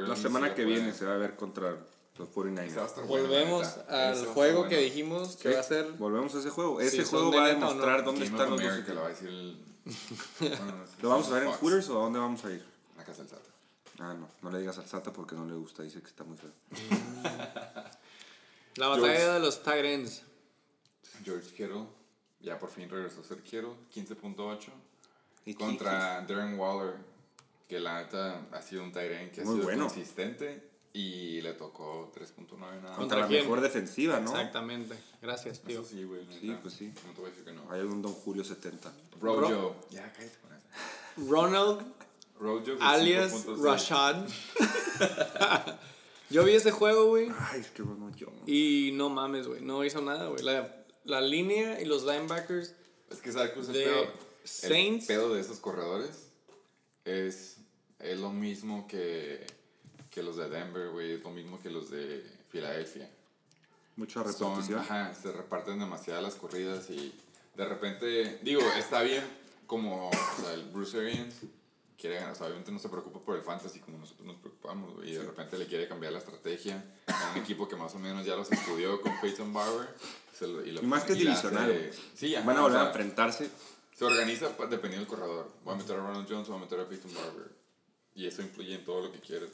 La 0.08 0.16
semana 0.16 0.50
que 0.54 0.64
puede. 0.64 0.76
viene 0.78 0.94
se 0.94 1.06
va 1.06 1.14
a 1.14 1.18
ver 1.18 1.36
contra 1.36 1.72
los 2.18 2.30
Ese 2.30 2.40
va 2.40 2.46
a 2.46 2.46
49ers. 2.48 2.86
estar 2.86 3.06
bueno, 3.06 3.28
Volvemos 3.28 3.78
a 3.90 4.10
al 4.10 4.26
juego 4.28 4.54
bueno. 4.60 4.70
que 4.70 4.78
dijimos 4.78 5.36
que 5.36 5.50
Sí, 5.50 5.54
va 5.56 5.60
a 5.60 5.64
ser. 5.64 5.92
Volvemos 5.94 6.34
a 6.36 6.40
ese 6.40 6.50
juego. 6.50 6.82
Ese 6.82 7.04
juego 7.04 7.32
va 7.32 7.46
a 7.46 7.54
no. 7.54 7.60
demostrar 7.68 8.04
dónde 8.04 8.26
Game 8.26 8.32
están 8.38 8.50
los 8.50 8.62
dos 8.62 8.96
lo 8.96 9.02
va 9.02 9.08
a 9.08 9.10
decir 9.10 9.28
el... 9.30 9.58
Bueno, 10.40 10.66
no 10.66 10.86
¿Lo 11.02 11.10
vamos 11.10 11.28
a 11.30 11.34
ver 11.36 11.44
en. 11.44 11.52
Hooters 11.52 11.90
o 11.90 12.00
a 12.00 12.04
dónde 12.04 12.20
vamos 12.20 12.44
a 12.46 12.52
ir? 12.52 12.66
La 12.98 13.04
casa 13.04 13.20
del 13.22 13.28
Tata. 13.32 13.50
Ah, 14.00 14.14
no, 14.14 14.28
no 14.42 14.52
le 14.52 14.60
digas 14.60 14.78
al 14.80 14.88
Sata 14.88 15.14
porque 15.14 15.36
no 15.36 15.46
le 15.46 15.54
gusta, 15.54 15.84
dice 15.84 16.02
que 16.02 16.08
está 16.08 16.24
muy 16.24 16.38
feo. 16.38 16.50
La 18.76 18.88
batalla 18.88 19.08
George. 19.16 19.34
de 19.34 19.40
los 19.40 19.62
ends. 19.68 20.24
George 21.24 21.50
Kittle, 21.52 21.86
ya 22.42 22.60
por 22.60 22.70
fin 22.70 22.90
regresó 22.90 23.22
a 23.22 23.24
ser 23.24 23.42
Kittle, 23.42 23.70
15.8. 23.94 24.60
Y 25.46 25.54
Contra 25.54 26.22
Darren 26.28 26.58
Waller, 26.60 26.96
que 27.68 27.80
la 27.80 28.02
neta 28.02 28.48
ha 28.52 28.62
sido 28.62 28.84
un 28.84 28.92
tight 28.92 29.12
end 29.12 29.32
que 29.32 29.42
ha 29.42 29.46
Muy 29.46 29.56
sido 29.56 29.66
bueno. 29.66 29.86
consistente 29.86 30.70
y 30.94 31.42
le 31.42 31.54
tocó 31.54 32.12
3.9 32.16 32.58
nada 32.58 32.82
más. 32.82 32.98
Contra 32.98 33.20
la 33.20 33.28
quién? 33.28 33.44
mejor 33.44 33.62
defensiva, 33.62 34.20
¿no? 34.20 34.32
Exactamente. 34.32 34.96
Gracias, 35.22 35.60
tío. 35.62 35.82
Eso 35.82 35.90
sí, 35.90 36.04
güey. 36.04 36.26
Sí, 36.40 36.48
neta. 36.48 36.62
pues 36.62 36.74
sí. 36.74 36.92
No 37.06 37.12
te 37.14 37.20
voy 37.22 37.28
a 37.28 37.30
decir 37.30 37.44
que 37.46 37.52
no. 37.54 37.70
Hay 37.72 37.82
un 37.82 38.02
Don 38.02 38.14
Julio 38.14 38.44
70. 38.44 38.92
Rojo. 39.22 39.76
Ya, 39.92 40.12
cállate 40.14 40.38
con 40.42 40.54
eso. 40.54 41.30
Ronald, 41.32 41.82
Rojo. 42.40 42.64
alias 42.82 43.46
5.6. 43.46 43.62
Rashad. 43.64 44.26
Yo 46.30 46.44
vi 46.44 46.54
ese 46.54 46.72
juego, 46.72 47.06
güey. 47.10 47.30
Ay, 47.52 47.62
es 47.62 47.68
que 47.70 47.84
bueno, 47.84 48.10
yo. 48.16 48.28
Y 48.48 48.92
no 48.96 49.10
mames, 49.10 49.48
güey. 49.48 49.62
No 49.62 49.86
hizo 49.86 50.02
nada, 50.02 50.28
güey. 50.30 50.44
La, 50.44 50.76
la 51.04 51.22
línea 51.22 51.80
y 51.80 51.86
los 51.86 52.04
linebackers. 52.04 52.74
Es 53.12 53.20
que 53.22 53.32
sabes 53.32 53.52
cuál 53.52 53.62
es 53.64 53.68
el 53.70 53.74
De 53.76 53.84
pedo. 53.84 54.08
Saints. 54.46 55.10
El 55.10 55.16
pedo 55.18 55.34
de 55.34 55.42
esos 55.42 55.60
corredores 55.60 56.28
es, 57.04 57.58
es 58.00 58.20
lo 58.20 58.32
mismo 58.32 58.88
que, 58.88 59.46
que 60.10 60.24
los 60.24 60.36
de 60.38 60.50
Denver, 60.50 60.90
güey. 60.90 61.14
Es 61.14 61.24
lo 61.24 61.32
mismo 61.32 61.60
que 61.62 61.70
los 61.70 61.90
de 61.90 62.24
Filadelfia. 62.50 63.10
Mucha 63.96 64.24
Son, 64.32 64.50
repartición. 64.52 64.80
ajá, 64.80 65.14
se 65.14 65.32
reparten 65.32 65.80
demasiadas 65.80 66.22
las 66.24 66.36
corridas 66.36 66.90
y 66.90 67.14
de 67.56 67.66
repente, 67.66 68.40
digo, 68.44 68.62
está 68.78 69.02
bien 69.04 69.24
como 69.68 70.10
o 70.10 70.12
sea, 70.42 70.54
el 70.54 70.66
Bruce 70.66 71.00
Arians 71.00 71.36
quiere 71.98 72.18
ganar, 72.18 72.34
o 72.34 72.36
sea, 72.36 72.48
obviamente 72.48 72.72
no 72.74 72.80
se 72.80 72.90
preocupa 72.90 73.20
por 73.22 73.38
el 73.38 73.42
fantasy 73.42 73.80
como 73.80 73.98
nosotros 73.98 74.28
nos 74.28 74.36
preocupamos, 74.36 74.94
güey, 74.96 75.12
y 75.12 75.14
de 75.14 75.24
repente 75.24 75.58
le 75.58 75.66
quiere 75.66 75.88
cambiar 75.88 76.12
la 76.12 76.20
estrategia 76.20 76.84
a 77.08 77.32
un 77.34 77.42
equipo 77.42 77.70
que 77.70 77.78
más 77.78 77.96
o 77.96 78.00
menos 78.00 78.26
ya 78.26 78.36
los 78.36 78.52
estudió 78.52 79.00
con 79.02 79.18
Peyton 79.22 79.54
Barber. 79.54 79.88
lo- 80.42 80.66
y, 80.66 80.72
lo 80.72 80.82
Y 80.82 80.86
más 80.86 81.06
que 81.06 81.14
la 81.14 81.20
divisional. 81.20 81.72
hace- 81.72 81.94
Sí, 82.16 82.36
ajá, 82.36 82.46
Van 82.46 82.58
a 82.58 82.60
o 82.60 82.64
volver 82.64 82.78
sea, 82.80 82.86
a 82.86 82.88
enfrentarse. 82.90 83.50
Se 83.96 84.04
organiza 84.04 84.50
dependiendo 84.50 84.98
del 84.98 85.08
corredor. 85.08 85.52
Voy 85.64 85.74
a 85.74 85.78
meter 85.78 85.96
a 85.96 86.00
Ronald 86.00 86.28
Jones, 86.30 86.50
voy 86.50 86.58
a 86.58 86.62
meter 86.62 86.80
a 86.82 86.88
Peyton 86.88 87.14
Barber. 87.14 87.50
Y 88.14 88.28
eso 88.28 88.42
influye 88.42 88.76
en 88.76 88.84
todo 88.84 89.02
lo 89.02 89.12
que 89.12 89.20
quieres, 89.20 89.52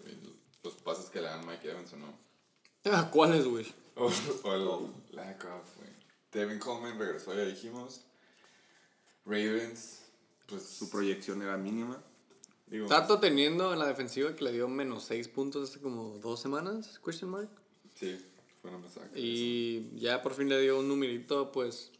Los 0.64 0.74
pases 0.76 1.10
que 1.10 1.22
le 1.22 1.28
dan 1.28 1.46
Mike 1.46 1.70
Evans 1.70 1.94
o 1.94 1.98
no. 1.98 2.18
Ah, 2.86 3.10
¿Cuáles, 3.12 3.46
güey? 3.46 3.72
O, 3.96 4.12
o 4.44 4.54
el 4.54 5.16
lack 5.16 5.46
of, 5.46 5.78
güey. 5.78 5.92
Devin 6.32 6.58
Coleman 6.58 6.98
regresó, 6.98 7.36
ya 7.36 7.46
dijimos. 7.46 8.02
Ravens, 9.26 10.06
pues. 10.48 10.64
Su 10.64 10.90
proyección 10.90 11.44
era 11.44 11.56
mínima. 11.58 12.02
digo, 12.66 12.88
Tato 12.88 13.20
teniendo 13.20 13.74
en 13.74 13.80
la 13.80 13.86
defensiva 13.86 14.36
que 14.36 14.44
le 14.44 14.52
dio 14.52 14.68
menos 14.68 15.04
6 15.04 15.28
puntos 15.28 15.70
hace 15.70 15.80
como 15.80 16.18
dos 16.18 16.42
semanas, 16.42 17.00
question 17.06 17.30
mark. 17.30 17.50
Sí, 17.94 18.20
fue 18.60 18.72
una 18.72 18.80
masacre. 18.80 19.20
Y 19.20 19.92
ya 20.00 20.24
por 20.24 20.34
fin 20.34 20.50
le 20.50 20.60
dio 20.60 20.80
un 20.80 20.88
numerito, 20.88 21.52
pues. 21.52 21.92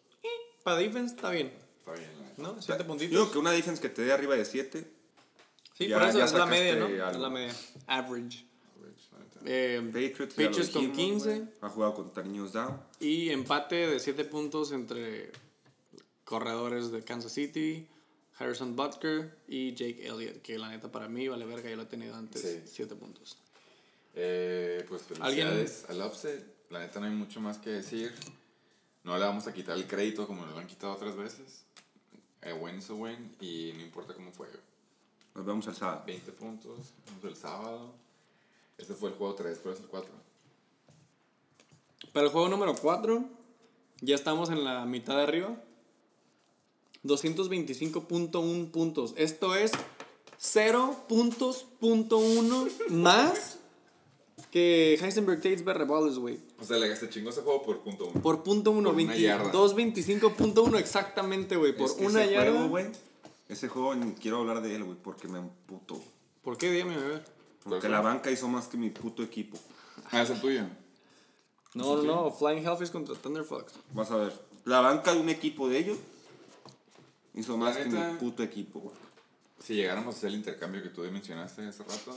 Para 0.64 0.78
defense 0.78 1.16
está 1.16 1.32
bien, 1.32 1.52
Está 1.82 1.94
bien, 1.94 2.10
neta. 2.22 2.42
¿no? 2.42 2.62
Siete 2.62 2.84
puntitos. 2.84 3.12
Digo 3.12 3.32
que 3.32 3.38
una 3.38 3.52
defense 3.52 3.82
que 3.82 3.90
te 3.90 4.04
dé 4.04 4.12
arriba 4.14 4.36
de 4.36 4.46
7. 4.46 4.86
sí, 5.78 5.88
ya- 5.88 5.98
por 6.00 6.08
eso 6.08 6.18
ya 6.20 6.26
es 6.26 6.34
la 6.34 6.46
media, 6.46 6.76
¿no? 6.76 6.88
Es 6.88 7.18
la 7.18 7.30
media. 7.30 7.54
Average. 7.88 8.46
Rich, 8.82 9.12
la 9.12 9.20
neta. 9.20 9.40
Eh, 9.46 9.82
Patriots, 9.86 10.34
Patriots 10.36 10.70
con 10.70 10.82
dijimos, 10.92 11.24
15 11.24 11.40
güey. 11.40 11.50
Ha 11.62 11.70
jugado 11.70 11.94
contra 11.96 12.24
niños 12.24 12.54
down. 12.54 12.80
y 13.00 13.30
empate 13.30 13.76
de 13.88 14.00
7 14.00 14.24
puntos 14.26 14.72
entre 14.72 15.32
corredores 16.24 16.92
de 16.92 17.04
Kansas 17.04 17.32
City, 17.34 17.88
Harrison 18.38 18.76
Butker 18.76 19.36
y 19.48 19.74
Jake 19.74 20.08
Elliott, 20.08 20.42
que 20.42 20.58
la 20.58 20.70
neta 20.70 20.92
para 20.92 21.08
mí 21.10 21.28
vale 21.28 21.46
verga, 21.46 21.70
ya 21.70 21.76
lo 21.76 21.84
he 21.84 21.88
tenido 21.88 22.16
antes, 22.16 22.42
Sí. 22.42 22.62
7 22.66 22.96
puntos. 22.96 23.38
Eh, 24.16 24.86
pues 24.88 25.04
¿Alguien? 25.20 25.48
felicidades 25.48 25.86
al 25.90 26.02
upset. 26.08 26.46
La 26.70 26.80
neta 26.80 27.00
no 27.00 27.06
hay 27.08 27.12
mucho 27.14 27.40
más 27.42 27.58
que 27.58 27.70
decir. 27.72 28.14
No 29.04 29.18
le 29.18 29.26
vamos 29.26 29.48
a 29.48 29.54
quitar 29.54 29.78
el 29.78 29.88
crédito 29.88 30.28
como 30.28 30.46
lo 30.46 30.58
han 30.58 30.68
quitado 30.68 30.94
otras 30.94 31.16
veces. 31.16 31.66
A 32.42 32.54
win 32.54 32.78
is 32.78 32.90
a 32.90 32.94
win 32.94 33.36
y 33.40 33.74
no 33.76 33.82
importa 33.82 34.14
cómo 34.14 34.32
fue. 34.32 34.48
Nos 35.36 35.46
vemos 35.46 35.68
el 35.68 35.76
sábado. 35.76 36.04
20 36.06 36.32
puntos, 36.34 36.94
vamos 37.08 37.24
el 37.24 37.36
sábado. 37.36 37.94
Este 38.78 38.94
fue 38.94 39.10
el 39.10 39.16
juego 39.16 39.36
3, 39.36 39.60
pero 39.62 39.74
es 39.76 39.82
el 39.82 39.88
4. 39.88 40.12
Para 42.14 42.26
el 42.26 42.32
juego 42.32 42.50
número 42.50 42.76
4, 42.76 43.24
ya 44.02 44.16
estamos 44.16 44.50
en 44.50 44.64
la 44.64 44.86
mitad 44.86 45.16
de 45.16 45.24
arriba. 45.24 45.64
225.1 47.04 48.72
puntos. 48.72 49.14
Esto 49.18 49.56
es 49.56 49.72
0 50.38 51.06
puntos, 51.08 51.66
punto 51.80 52.18
uno 52.18 52.68
más 52.90 53.60
que 54.48 55.00
Heisenberg 55.02 55.42
Tates 55.42 55.64
Berre 55.64 55.86
Balls, 55.86 56.18
güey. 56.18 56.40
O 56.60 56.64
sea, 56.64 56.78
le 56.78 56.96
se 56.96 57.10
chingó 57.10 57.30
ese 57.30 57.42
juego 57.42 57.62
por 57.64 57.80
punto 57.80 58.08
1. 58.14 58.22
Por 58.22 58.44
punto 58.44 58.72
uno, 58.72 58.92
Por 58.92 59.02
una 59.02 59.16
yarda. 59.16 59.52
225.1 59.52 60.78
exactamente, 60.80 61.56
güey. 61.56 61.76
Por 61.76 61.88
Es 61.88 61.94
que 61.94 62.06
una 62.06 62.24
ese 62.24 62.34
yarda. 62.34 62.52
Juego, 62.52 62.70
güey, 62.70 62.86
ese 63.50 63.68
juego 63.68 63.96
ni 63.96 64.12
quiero 64.14 64.40
hablar 64.40 64.62
de 64.62 64.76
él, 64.76 64.84
güey, 64.84 64.98
porque 65.02 65.28
me 65.28 65.40
emputo. 65.40 65.96
güey. 65.96 66.08
¿Por 66.44 66.58
qué? 66.58 66.82
A 66.82 66.86
ver. 66.86 67.26
Porque 67.64 67.90
la 67.90 68.02
banca 68.02 68.32
hizo 68.32 68.48
más 68.48 68.68
que 68.68 68.78
mi 68.78 68.90
puto 68.90 69.22
equipo. 69.24 69.58
Ah, 70.12 70.22
es 70.22 70.30
el 70.30 70.42
tuyo. 70.42 70.64
No, 71.74 71.96
no, 71.98 72.04
no. 72.04 72.32
Flying 72.32 72.66
Hellfish 72.66 72.92
contra 72.92 73.16
Thunder 73.16 73.44
Fox. 73.44 73.74
Vas 73.94 74.12
a 74.12 74.18
ver. 74.18 74.34
La 74.66 74.82
banca 74.82 75.14
de 75.14 75.20
un 75.20 75.30
equipo 75.30 75.70
de 75.70 75.78
ellos 75.78 75.98
hizo 77.34 77.58
más 77.58 77.78
que 77.78 77.86
mi 77.86 78.00
puto 78.20 78.44
equipo, 78.44 78.80
güey. 78.80 78.96
Si 79.60 79.76
llegáramos 79.76 80.16
a 80.16 80.18
hacer 80.18 80.30
el 80.30 80.36
intercambio 80.36 80.82
que 80.82 80.90
tú 80.90 81.02
mencionaste 81.02 81.66
hace 81.68 81.84
rato 81.84 82.16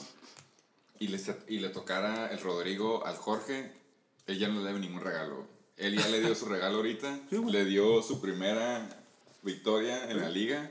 y 1.05 1.09
le, 1.09 1.21
y 1.49 1.59
le 1.59 1.69
tocara 1.69 2.29
el 2.29 2.41
Rodrigo 2.41 3.05
al 3.07 3.17
Jorge, 3.17 3.73
él 4.27 4.39
ya 4.39 4.49
no 4.49 4.61
le 4.61 4.67
debe 4.67 4.81
ningún 4.81 5.03
regalo. 5.03 5.47
Él 5.77 5.99
ya 5.99 6.09
le 6.09 6.21
dio 6.21 6.35
su 6.35 6.47
regalo 6.47 6.77
ahorita, 6.77 7.21
Sí, 7.31 7.37
le 7.45 7.65
dio 7.65 8.03
su 8.03 8.21
primera 8.21 8.89
victoria 9.43 10.11
en 10.11 10.21
la 10.21 10.31
liga. 10.31 10.71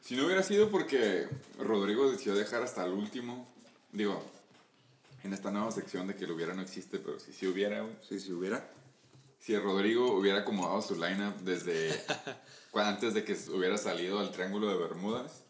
Si 0.00 0.16
no 0.16 0.26
hubiera 0.26 0.42
sido 0.42 0.70
porque 0.70 1.28
Rodrigo 1.58 2.10
decidió 2.10 2.34
dejar 2.34 2.62
hasta 2.62 2.84
el 2.84 2.92
último, 2.92 3.46
digo, 3.92 4.24
en 5.22 5.32
esta 5.32 5.50
nueva 5.50 5.70
sección 5.70 6.08
de 6.08 6.16
que 6.16 6.26
lo 6.26 6.34
hubiera 6.34 6.54
no 6.54 6.62
existe, 6.62 6.98
pero 6.98 7.20
si 7.20 7.32
sí 7.32 7.46
hubiera, 7.46 7.82
güey. 7.82 7.94
Sí, 8.08 8.18
si 8.18 8.32
hubiera. 8.32 8.68
Si 9.38 9.54
el 9.54 9.62
Rodrigo 9.62 10.12
hubiera 10.12 10.40
acomodado 10.40 10.82
su 10.82 10.94
lineup 10.94 11.36
desde 11.42 11.92
antes 12.74 13.14
de 13.14 13.22
que 13.24 13.36
hubiera 13.52 13.78
salido 13.78 14.18
al 14.18 14.32
Triángulo 14.32 14.68
de 14.68 14.76
Bermudas, 14.76 15.44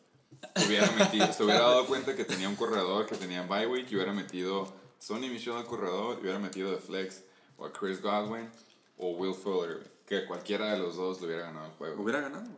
hubiera 0.66 0.90
metido, 0.92 1.32
se 1.32 1.44
hubiera 1.44 1.60
dado 1.60 1.86
cuenta 1.86 2.14
que 2.14 2.24
tenía 2.24 2.48
un 2.48 2.56
corredor 2.56 3.06
que 3.06 3.16
tenía 3.16 3.42
bye 3.42 3.66
week 3.66 3.90
y 3.90 3.96
hubiera 3.96 4.12
metido 4.12 4.72
Sonny 4.98 5.28
Michel 5.28 5.54
al 5.54 5.66
corredor 5.66 6.18
y 6.18 6.22
hubiera 6.22 6.38
metido 6.38 6.70
de 6.70 6.78
flex 6.78 7.22
o 7.56 7.66
a 7.66 7.72
Chris 7.72 8.00
Godwin 8.00 8.48
o 8.96 9.10
Will 9.12 9.34
Fuller, 9.34 9.90
que 10.06 10.26
cualquiera 10.26 10.72
de 10.72 10.78
los 10.78 10.96
dos 10.96 11.20
le 11.20 11.26
hubiera 11.26 11.42
ganado 11.44 11.66
el 11.66 11.72
juego. 11.72 12.02
Hubiera 12.02 12.20
ganado. 12.20 12.50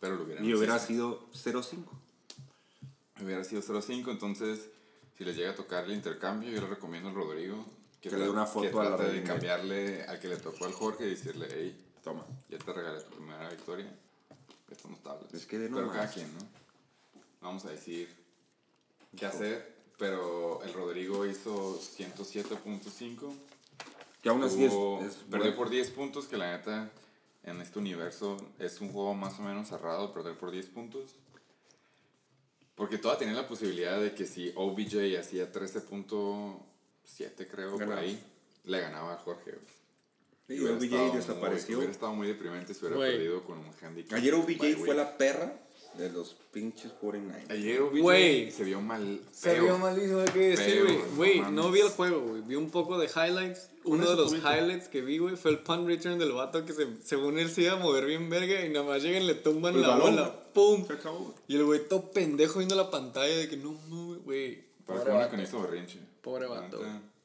pero 0.00 0.16
lo 0.16 0.24
hubiera 0.24 0.42
Y 0.42 0.48
no 0.48 0.58
hubiera 0.58 0.78
sido 0.78 1.28
0-5. 1.32 1.84
Hubiera 3.22 3.44
sido 3.44 3.62
0-5, 3.62 4.10
entonces 4.10 4.68
si 5.16 5.24
les 5.24 5.36
llega 5.36 5.50
a 5.50 5.54
tocar 5.54 5.84
el 5.84 5.92
intercambio, 5.92 6.50
yo 6.50 6.60
le 6.60 6.66
recomiendo 6.66 7.08
al 7.08 7.14
Rodrigo 7.14 7.64
Que 8.00 8.10
le 8.10 8.18
dé 8.18 8.30
una 8.30 8.46
foto 8.46 8.70
que 8.70 8.86
a 8.86 8.90
la 8.90 8.96
de 8.96 9.22
cambiarle 9.22 10.04
al 10.04 10.18
que 10.18 10.28
le 10.28 10.36
tocó 10.36 10.66
al 10.66 10.72
Jorge 10.72 11.06
y 11.06 11.10
decirle, 11.10 11.46
hey, 11.50 11.84
toma, 12.02 12.26
ya 12.48 12.58
te 12.58 12.72
regalé 12.72 13.00
tu 13.00 13.10
primera 13.16 13.48
victoria. 13.48 13.86
Estamos 14.70 15.02
tablas. 15.02 15.32
Es 15.32 15.46
que 15.46 15.58
de 15.58 15.68
Pero 15.68 15.82
nomás. 15.82 15.96
cada 15.96 16.12
quien, 16.12 16.34
¿no? 16.34 16.63
Vamos 17.44 17.64
a 17.66 17.70
decir 17.70 18.08
qué 19.16 19.26
hacer, 19.26 19.76
pero 19.98 20.62
el 20.64 20.72
Rodrigo 20.72 21.26
hizo 21.26 21.78
107.5. 21.78 23.32
Que 24.22 24.30
aún 24.30 24.42
así 24.42 24.64
es. 24.64 24.72
Es 24.72 25.14
perdió 25.30 25.38
bueno. 25.50 25.56
por 25.56 25.68
10 25.70 25.90
puntos, 25.90 26.26
que 26.26 26.38
la 26.38 26.56
neta 26.56 26.90
en 27.42 27.60
este 27.60 27.78
universo 27.78 28.38
es 28.58 28.80
un 28.80 28.90
juego 28.92 29.14
más 29.14 29.38
o 29.38 29.42
menos 29.42 29.68
cerrado, 29.68 30.12
perder 30.14 30.38
por 30.38 30.50
10 30.50 30.66
puntos. 30.70 31.10
Porque 32.74 32.96
toda 32.98 33.18
tenía 33.18 33.34
la 33.34 33.46
posibilidad 33.46 34.00
de 34.00 34.14
que 34.14 34.26
si 34.26 34.50
OBJ 34.56 35.18
hacía 35.20 35.52
13.7 35.52 37.46
creo 37.50 37.70
por 37.72 37.80
Ganaba. 37.80 38.00
ahí, 38.00 38.18
le 38.64 38.80
ganaba 38.80 39.12
a 39.12 39.16
Jorge. 39.18 39.52
Hubiera 40.48 40.72
estado 40.72 40.76
OBJ 40.78 41.08
muy- 41.08 41.16
desapareció. 41.18 41.76
hubiera 41.76 41.92
estado 41.92 42.12
muy 42.14 42.26
deprimente 42.26 42.72
si 42.74 42.80
hubiera 42.80 42.96
Güey. 42.96 43.12
perdido 43.12 43.44
con 43.44 43.58
un 43.58 43.70
handicap. 43.82 44.18
Ayer 44.18 44.34
OBJ 44.34 44.76
fue 44.76 44.94
la 44.94 45.16
perra 45.16 45.52
de 45.98 46.10
los 46.10 46.34
pinches 46.52 46.92
49. 47.00 47.44
Ayer 47.50 47.80
Güey. 47.82 48.50
se 48.50 48.64
vio 48.64 48.80
mal. 48.80 49.20
Se 49.32 49.52
feo. 49.54 49.64
vio 49.64 49.78
malísimo, 49.78 50.20
hay 50.20 50.26
que 50.26 50.38
decir, 50.50 50.84
güey. 51.16 51.40
no 51.52 51.70
vi 51.70 51.80
el 51.80 51.88
juego, 51.90 52.20
güey. 52.20 52.42
Vi 52.42 52.56
un 52.56 52.70
poco 52.70 52.98
de 52.98 53.06
highlights. 53.06 53.70
Uno 53.84 54.08
de 54.10 54.16
los 54.16 54.32
highlights 54.34 54.88
que 54.88 55.02
vi, 55.02 55.18
güey, 55.18 55.36
fue 55.36 55.50
el 55.52 55.58
punt 55.58 55.86
return 55.86 56.18
del 56.18 56.32
vato 56.32 56.64
que 56.64 56.72
se, 56.72 56.86
según 57.04 57.38
él 57.38 57.50
se 57.50 57.62
iba 57.62 57.72
a 57.74 57.76
mover 57.76 58.06
bien 58.06 58.28
verga 58.30 58.64
y 58.64 58.70
nada 58.70 58.84
más 58.84 59.02
llegan 59.02 59.22
y 59.22 59.26
le 59.26 59.34
tumban 59.34 59.74
El 59.74 59.82
la 59.82 59.88
balón. 59.88 60.16
bola. 60.16 60.44
¡Pum! 60.54 60.86
Se 60.86 60.92
acabó. 60.94 61.34
Y 61.48 61.56
el 61.56 61.64
güey 61.64 61.86
todo 61.88 62.10
pendejo 62.10 62.58
viendo 62.58 62.76
la 62.76 62.90
pantalla 62.90 63.36
de 63.36 63.48
que 63.48 63.56
no, 63.56 63.76
no, 63.90 64.18
güey. 64.20 64.64
Para 64.86 65.00
Pobre 65.04 65.24
que 65.24 65.28
con 65.30 65.40
esto 65.40 65.62
berrinche. 65.62 65.98
Pobre 66.22 66.46
vato. 66.46 66.80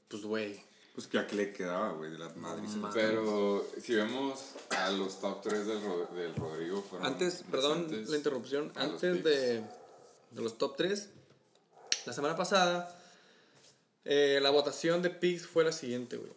Pues, 0.07 0.23
güey. 0.23 0.59
Pues 0.99 1.07
que 1.07 1.17
a 1.17 1.25
qué 1.27 1.37
le 1.37 1.53
quedaba, 1.53 1.93
güey, 1.93 2.11
de 2.11 2.17
las 2.19 2.35
madres. 2.35 2.71
Pero 2.93 3.65
si 3.81 3.95
vemos 3.95 4.37
a 4.71 4.89
los 4.91 5.21
top 5.21 5.41
3 5.43 5.65
del, 5.65 5.81
Ro- 5.81 6.09
del 6.13 6.35
Rodrigo 6.35 6.81
fueron 6.81 7.07
Antes, 7.07 7.41
perdón 7.49 7.87
la 8.09 8.17
interrupción, 8.17 8.69
antes 8.75 9.23
de, 9.23 9.61
de 9.61 10.41
los 10.41 10.57
top 10.57 10.75
3, 10.75 11.07
la 12.05 12.11
semana 12.11 12.35
pasada, 12.35 13.01
eh, 14.03 14.39
la 14.41 14.49
votación 14.49 15.01
de 15.01 15.09
picks 15.09 15.47
fue 15.47 15.63
la 15.63 15.71
siguiente, 15.71 16.17
güey. 16.17 16.33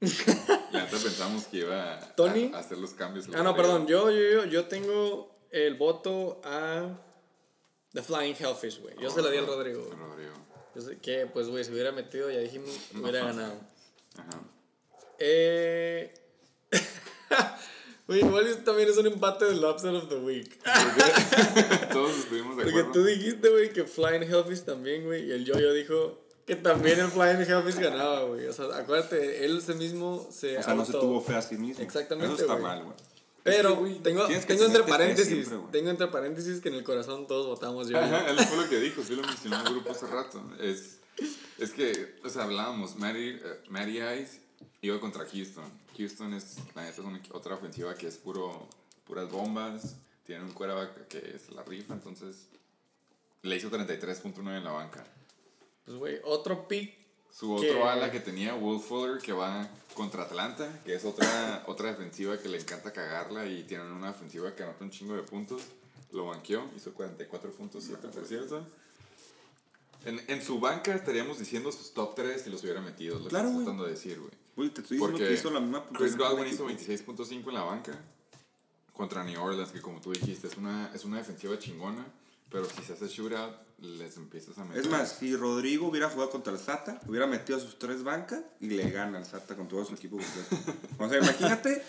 La 0.70 0.84
neta 0.84 0.98
pensamos 1.02 1.44
que 1.46 1.56
iba 1.60 1.94
a, 1.94 2.14
Tony. 2.14 2.50
a 2.54 2.58
hacer 2.58 2.76
los 2.76 2.90
cambios. 2.90 3.26
Ah, 3.34 3.42
no, 3.42 3.56
perdón, 3.56 3.86
yo, 3.86 4.10
yo, 4.10 4.20
yo, 4.20 4.44
yo 4.44 4.66
tengo 4.66 5.34
el 5.50 5.76
voto 5.76 6.42
a 6.44 6.88
The 7.94 8.02
Flying 8.02 8.36
Hellfish, 8.38 8.82
güey. 8.82 8.94
Yo 9.00 9.08
se 9.08 9.22
la 9.22 9.30
di 9.30 9.38
al 9.38 9.46
Rodrigo. 9.46 9.88
Rodrigo. 9.98 10.34
Que, 11.02 11.26
pues, 11.26 11.48
güey, 11.48 11.64
si 11.64 11.72
hubiera 11.72 11.92
metido, 11.92 12.30
ya 12.30 12.40
dijimos, 12.40 12.70
hubiera 12.94 13.24
ganado. 13.24 13.54
Ajá. 14.16 14.40
Eh... 15.18 16.14
Güey, 18.08 18.20
igual 18.20 18.64
también 18.64 18.88
es 18.88 18.96
un 18.96 19.06
empate 19.06 19.44
del 19.44 19.62
Upset 19.62 19.92
of 19.92 20.08
the 20.08 20.16
Week. 20.16 20.58
Todos 21.92 22.20
estuvimos 22.20 22.56
de 22.56 22.62
Porque 22.62 22.80
acuerdo. 22.80 22.92
tú 22.92 23.04
dijiste, 23.04 23.50
güey, 23.50 23.70
que 23.70 23.84
Flying 23.84 24.22
Hellfish 24.22 24.62
también, 24.62 25.04
güey, 25.04 25.26
y 25.26 25.32
el 25.32 25.44
Yo-Yo 25.44 25.74
dijo 25.74 26.18
que 26.46 26.56
también 26.56 26.98
el 26.98 27.08
Flying 27.08 27.42
Hellfish 27.42 27.78
ganaba, 27.78 28.22
güey. 28.22 28.46
O 28.46 28.52
sea, 28.54 28.64
acuérdate, 28.74 29.44
él 29.44 29.58
ese 29.58 29.74
mismo 29.74 30.26
se 30.32 30.56
O 30.56 30.62
sea, 30.62 30.72
no 30.72 30.86
se 30.86 30.92
tuvo 30.92 31.20
fe 31.20 31.34
a 31.34 31.42
sí 31.42 31.58
mismo. 31.58 31.84
Exactamente, 31.84 32.32
Eso 32.32 32.44
está 32.44 32.56
mal, 32.56 32.82
güey. 32.82 32.96
Pero 33.56 33.76
güey, 33.76 33.98
tengo, 34.00 34.26
tienes 34.26 34.44
que 34.46 34.54
tengo 34.54 34.66
entre 34.66 34.82
paréntesis, 34.84 35.46
siempre, 35.48 35.68
tengo 35.72 35.90
entre 35.90 36.06
paréntesis 36.08 36.60
que 36.60 36.68
en 36.68 36.74
el 36.76 36.84
corazón 36.84 37.26
todos 37.26 37.46
votamos 37.46 37.88
yo. 37.88 37.98
Ajá, 37.98 38.28
él 38.30 38.38
fue 38.40 38.56
lo 38.64 38.68
que 38.68 38.78
dijo, 38.80 39.02
sí 39.02 39.14
lo 39.16 39.22
mencionó 39.22 39.60
en 39.60 39.66
el 39.66 39.72
grupo 39.74 39.90
hace 39.92 40.06
rato. 40.06 40.42
Es, 40.60 40.98
es 41.58 41.72
que, 41.72 42.16
o 42.24 42.28
sea, 42.28 42.44
hablábamos, 42.44 42.96
Matty, 42.96 43.28
eh, 43.30 43.40
Matty 43.68 43.98
Ice 43.98 44.40
iba 44.82 44.98
contra 45.00 45.24
Houston. 45.26 45.64
Houston 45.96 46.32
es, 46.34 46.56
la 46.74 46.82
neta, 46.84 46.92
es 46.94 46.98
una- 47.00 47.20
otra 47.32 47.54
ofensiva 47.56 47.94
que 47.94 48.06
es 48.06 48.16
puro, 48.16 48.68
puras 49.04 49.28
bombas, 49.30 49.96
tiene 50.24 50.44
un 50.44 50.52
quarterback 50.52 51.08
que 51.08 51.18
es 51.34 51.50
la 51.50 51.62
rifa, 51.64 51.94
entonces 51.94 52.46
le 53.42 53.56
hizo 53.56 53.68
33.9 53.70 54.56
en 54.58 54.64
la 54.64 54.72
banca. 54.72 55.04
Pues, 55.84 55.96
güey, 55.96 56.18
otro 56.24 56.68
pick. 56.68 56.96
Su 57.30 57.56
Que- 57.60 57.70
otro 57.70 57.88
ala 57.88 58.10
que 58.10 58.20
tenía, 58.20 58.54
Will 58.54 58.80
Fuller, 58.80 59.20
que 59.20 59.32
va 59.32 59.68
contra 59.98 60.22
Atlanta, 60.22 60.80
que 60.84 60.94
es 60.94 61.04
otra, 61.04 61.64
otra 61.66 61.88
defensiva 61.88 62.38
que 62.38 62.48
le 62.48 62.58
encanta 62.58 62.92
cagarla 62.92 63.46
y 63.46 63.64
tienen 63.64 63.88
una 63.88 64.10
ofensiva 64.10 64.54
que 64.54 64.62
anota 64.62 64.84
un 64.84 64.90
chingo 64.90 65.16
de 65.16 65.22
puntos. 65.22 65.60
Lo 66.12 66.26
banqueó, 66.26 66.70
hizo 66.74 66.94
44.7, 66.94 67.96
por 67.98 68.24
cierto. 68.24 68.64
En, 70.04 70.22
en 70.28 70.40
su 70.40 70.60
banca 70.60 70.94
estaríamos 70.94 71.40
diciendo 71.40 71.72
sus 71.72 71.92
top 71.92 72.14
3 72.14 72.40
si 72.40 72.48
los 72.50 72.62
hubiera 72.62 72.80
metido, 72.80 73.18
lo 73.18 73.28
Claro, 73.28 73.46
que 73.46 73.50
estoy 73.50 73.64
tratando 73.64 73.84
de 73.84 73.90
decir, 73.90 74.20
güey. 74.20 74.30
Güey, 74.56 74.70
te 74.70 74.80
estoy 74.80 74.96
diciendo 74.96 75.18
Porque 75.18 75.28
que 75.28 75.34
hizo 75.34 75.50
la 75.50 75.60
misma 75.60 75.84
Chris 75.92 76.16
Godwin 76.16 76.46
hizo 76.46 76.68
equipo. 76.70 77.12
26.5 77.12 77.48
en 77.48 77.54
la 77.54 77.64
banca 77.64 77.92
contra 78.92 79.24
New 79.24 79.42
Orleans, 79.42 79.72
que 79.72 79.82
como 79.82 80.00
tú 80.00 80.12
dijiste, 80.12 80.46
es 80.46 80.56
una, 80.56 80.90
es 80.94 81.04
una 81.04 81.18
defensiva 81.18 81.58
chingona, 81.58 82.06
pero 82.48 82.64
si 82.70 82.82
se 82.82 82.92
hace 82.94 83.08
shootout, 83.08 83.67
les 83.80 84.16
empiezas 84.16 84.58
a 84.58 84.64
meter. 84.64 84.82
Es 84.82 84.88
más, 84.90 85.12
si 85.18 85.36
Rodrigo 85.36 85.88
hubiera 85.88 86.08
jugado 86.10 86.30
contra 86.30 86.52
el 86.52 86.58
Sata, 86.58 87.00
hubiera 87.06 87.26
metido 87.26 87.58
a 87.58 87.60
sus 87.60 87.78
tres 87.78 88.02
bancas 88.02 88.40
y 88.60 88.68
le 88.70 88.90
gana 88.90 89.18
al 89.18 89.26
Sata 89.26 89.56
con 89.56 89.68
todo 89.68 89.84
su 89.84 89.94
equipo 89.94 90.16
completo. 90.18 90.72
O 90.98 91.08
sea, 91.08 91.18
imagínate, 91.18 91.82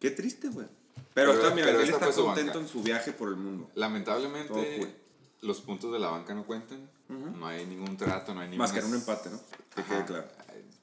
qué 0.00 0.10
triste, 0.10 0.48
güey. 0.48 0.66
Pero, 1.14 1.32
Pero- 1.32 1.42
también 1.44 1.66
pero 1.68 1.80
él 1.80 1.88
está 1.88 2.10
contento 2.12 2.60
en 2.60 2.68
su 2.68 2.82
viaje 2.82 3.12
por 3.12 3.28
el 3.28 3.36
mundo. 3.36 3.70
Lamentablemente, 3.74 4.48
Todo 4.78 4.88
los 5.42 5.60
puntos 5.60 5.92
de 5.92 5.98
la 5.98 6.08
banca 6.10 6.34
no 6.34 6.44
cuentan. 6.44 6.90
No 7.08 7.46
hay 7.46 7.64
ningún 7.66 7.96
trato, 7.96 8.34
no 8.34 8.40
hay 8.40 8.48
ningún. 8.48 8.58
Más 8.58 8.72
que 8.72 8.80
en 8.80 8.86
un 8.86 8.94
empate, 8.94 9.30
¿no? 9.30 9.40
Que 9.74 9.82
quede 9.84 10.04
claro. 10.04 10.26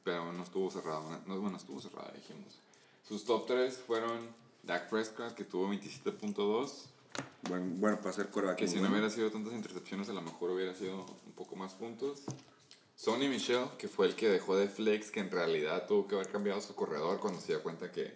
Pero 0.05 0.31
no 0.33 0.43
estuvo 0.43 0.69
cerrado. 0.71 1.03
No, 1.27 1.39
bueno, 1.39 1.57
estuvo 1.57 1.79
cerrado, 1.81 2.11
dijimos. 2.15 2.59
Sus 3.07 3.25
top 3.25 3.45
3 3.47 3.77
fueron 3.85 4.19
Dak 4.63 4.89
Prescott, 4.89 5.33
que 5.33 5.43
tuvo 5.43 5.69
27.2. 5.69 6.71
Bueno, 7.49 7.65
bueno 7.77 7.97
para 7.97 8.09
hacer 8.11 8.29
coreback. 8.29 8.57
Que 8.57 8.67
si 8.67 8.75
no 8.75 8.81
bueno. 8.81 8.95
hubiera 8.95 9.09
sido 9.09 9.31
tantas 9.31 9.53
intercepciones, 9.53 10.09
a 10.09 10.13
lo 10.13 10.21
mejor 10.21 10.51
hubiera 10.51 10.73
sido 10.73 11.05
un 11.25 11.33
poco 11.33 11.55
más 11.55 11.73
puntos. 11.73 12.23
Sonny 12.95 13.27
Michel, 13.27 13.65
que 13.77 13.87
fue 13.87 14.07
el 14.07 14.15
que 14.15 14.29
dejó 14.29 14.55
de 14.55 14.67
flex, 14.69 15.11
que 15.11 15.19
en 15.19 15.31
realidad 15.31 15.87
tuvo 15.87 16.07
que 16.07 16.15
haber 16.15 16.29
cambiado 16.29 16.61
su 16.61 16.75
corredor 16.75 17.19
cuando 17.19 17.41
se 17.41 17.47
dio 17.47 17.63
cuenta 17.63 17.91
que 17.91 18.15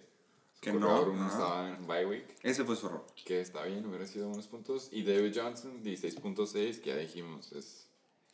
su 0.56 0.61
Que 0.61 0.72
no, 0.72 0.88
corredor 0.88 1.10
uno 1.10 1.26
ajá. 1.26 1.34
estaba 1.34 1.69
en 1.76 1.88
bye 1.88 2.06
week. 2.06 2.26
Ese 2.44 2.64
fue 2.64 2.76
su 2.76 2.88
error. 2.88 3.06
que 3.26 3.41
está 3.41 3.64
bien, 3.64 3.86
hubiera 3.86 4.06
sido 4.07 4.30
unos 4.30 4.48
puntos. 4.48 4.90
Y 4.91 5.03
David 5.03 5.34
Johnson, 5.36 5.84
16.6, 5.84 6.80
que 6.82 6.90
ya 6.90 6.95
dijimos, 6.95 7.52
es, 7.52 7.88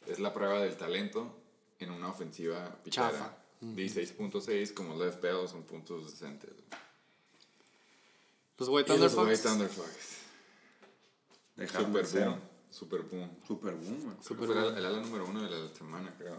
es 0.06 0.19
la 0.19 0.34
prueba 0.34 0.60
del 0.61 0.76
talento 0.77 1.35
en 1.80 1.91
una 1.91 2.10
ofensiva 2.10 2.77
Chafa. 2.90 3.35
pichera. 3.64 4.11
16.6 4.11 4.73
como 4.73 5.02
left 5.02 5.22
bell 5.22 5.48
son 5.48 5.64
puntos 5.64 6.11
decentes. 6.11 6.52
Los 8.57 8.68
Thunder 8.85 9.10
güey 9.10 9.35
Fox. 9.35 9.44
Thunder 9.44 9.69
Fox. 9.69 10.22
Super 11.57 12.05
boom. 12.05 12.39
Super 12.69 13.01
boom. 13.03 13.30
Super 13.47 13.73
boom, 13.75 14.15
que 14.19 14.34
fue 14.35 14.45
el, 14.69 14.77
el 14.77 14.85
ala 14.85 14.99
número 15.01 15.25
uno 15.27 15.43
de 15.43 15.49
la 15.49 15.73
semana, 15.75 16.13
creo. 16.17 16.38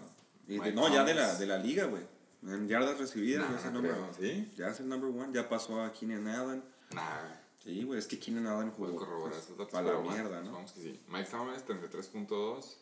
Y 0.49 0.55
de- 0.55 0.61
Mike 0.61 0.73
no, 0.73 0.89
ya 0.93 1.05
de 1.05 1.15
la, 1.15 1.35
de 1.37 1.47
la 1.47 1.59
liga, 1.59 1.85
güey. 1.87 2.03
En 2.43 2.69
yardas 2.69 2.99
recibidas, 2.99 3.45
Nah, 3.49 3.53
ya 3.55 3.59
es 3.61 3.65
el 3.67 3.73
number 3.73 3.93
creo, 3.93 4.09
¿sí? 4.21 4.53
Ya 4.57 4.69
es 4.69 4.81
el 4.81 4.89
number 4.89 5.11
one. 5.11 5.33
Ya 5.33 5.49
pasó 5.49 5.81
a 5.81 5.93
Keenan 5.93 6.27
Allen. 6.29 6.63
Nah, 6.93 7.03
Sí, 7.63 7.83
güey, 7.85 7.99
es 7.99 8.07
que 8.07 8.19
Keenan 8.19 8.47
Allen 8.47 8.71
jugó. 8.73 8.95
corroborar 8.97 9.39
esos 9.39 9.57
datos. 9.57 9.73
Para 9.73 9.93
la 9.95 10.01
mierda, 10.01 10.43
¿no? 10.43 10.53
Vamos 10.53 10.73
que 10.73 10.81
sí. 10.83 11.01
Mike 11.09 11.31
Thomas, 11.31 11.65
33.2. 11.67 12.77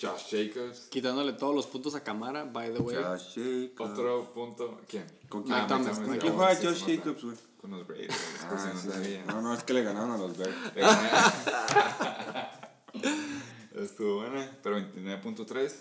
Josh 0.00 0.30
Jacobs, 0.30 0.86
Quitándole 0.90 1.32
todos 1.32 1.52
los 1.56 1.66
puntos 1.66 1.96
a 1.96 2.04
Camara, 2.04 2.44
by 2.44 2.72
the 2.72 2.78
way. 2.78 2.94
Josh 2.94 3.34
Jacobs. 3.34 3.90
Otro 3.98 4.32
punto. 4.32 4.80
¿Quién? 4.86 5.04
¿Con 5.28 5.40
Ah, 5.50 5.66
quién? 5.66 5.66
Thomas, 5.66 5.68
Thomas, 5.68 5.96
¿con 5.98 6.04
¿Con 6.06 6.14
ya, 6.14 6.20
quién 6.20 6.34
juega 6.34 6.54
Josh. 6.54 6.84
Jacobs, 6.86 7.24
güey? 7.24 7.36
Con 7.60 7.72
los 7.72 7.86
Raiders. 7.86 8.14
Ah, 8.42 8.48
por 8.48 8.58
si 8.60 8.68
no 8.68 8.80
sí. 8.80 8.88
sabía. 8.88 9.24
No, 9.26 9.42
no, 9.42 9.52
es 9.54 9.62
que 9.64 9.72
le 9.72 9.82
ganaron 9.82 10.12
a 10.12 10.16
los 10.16 10.36
Bears. 10.36 10.54
Estuvo 13.74 14.16
buena, 14.20 14.56
pero 14.62 14.78
29.3. 14.78 15.72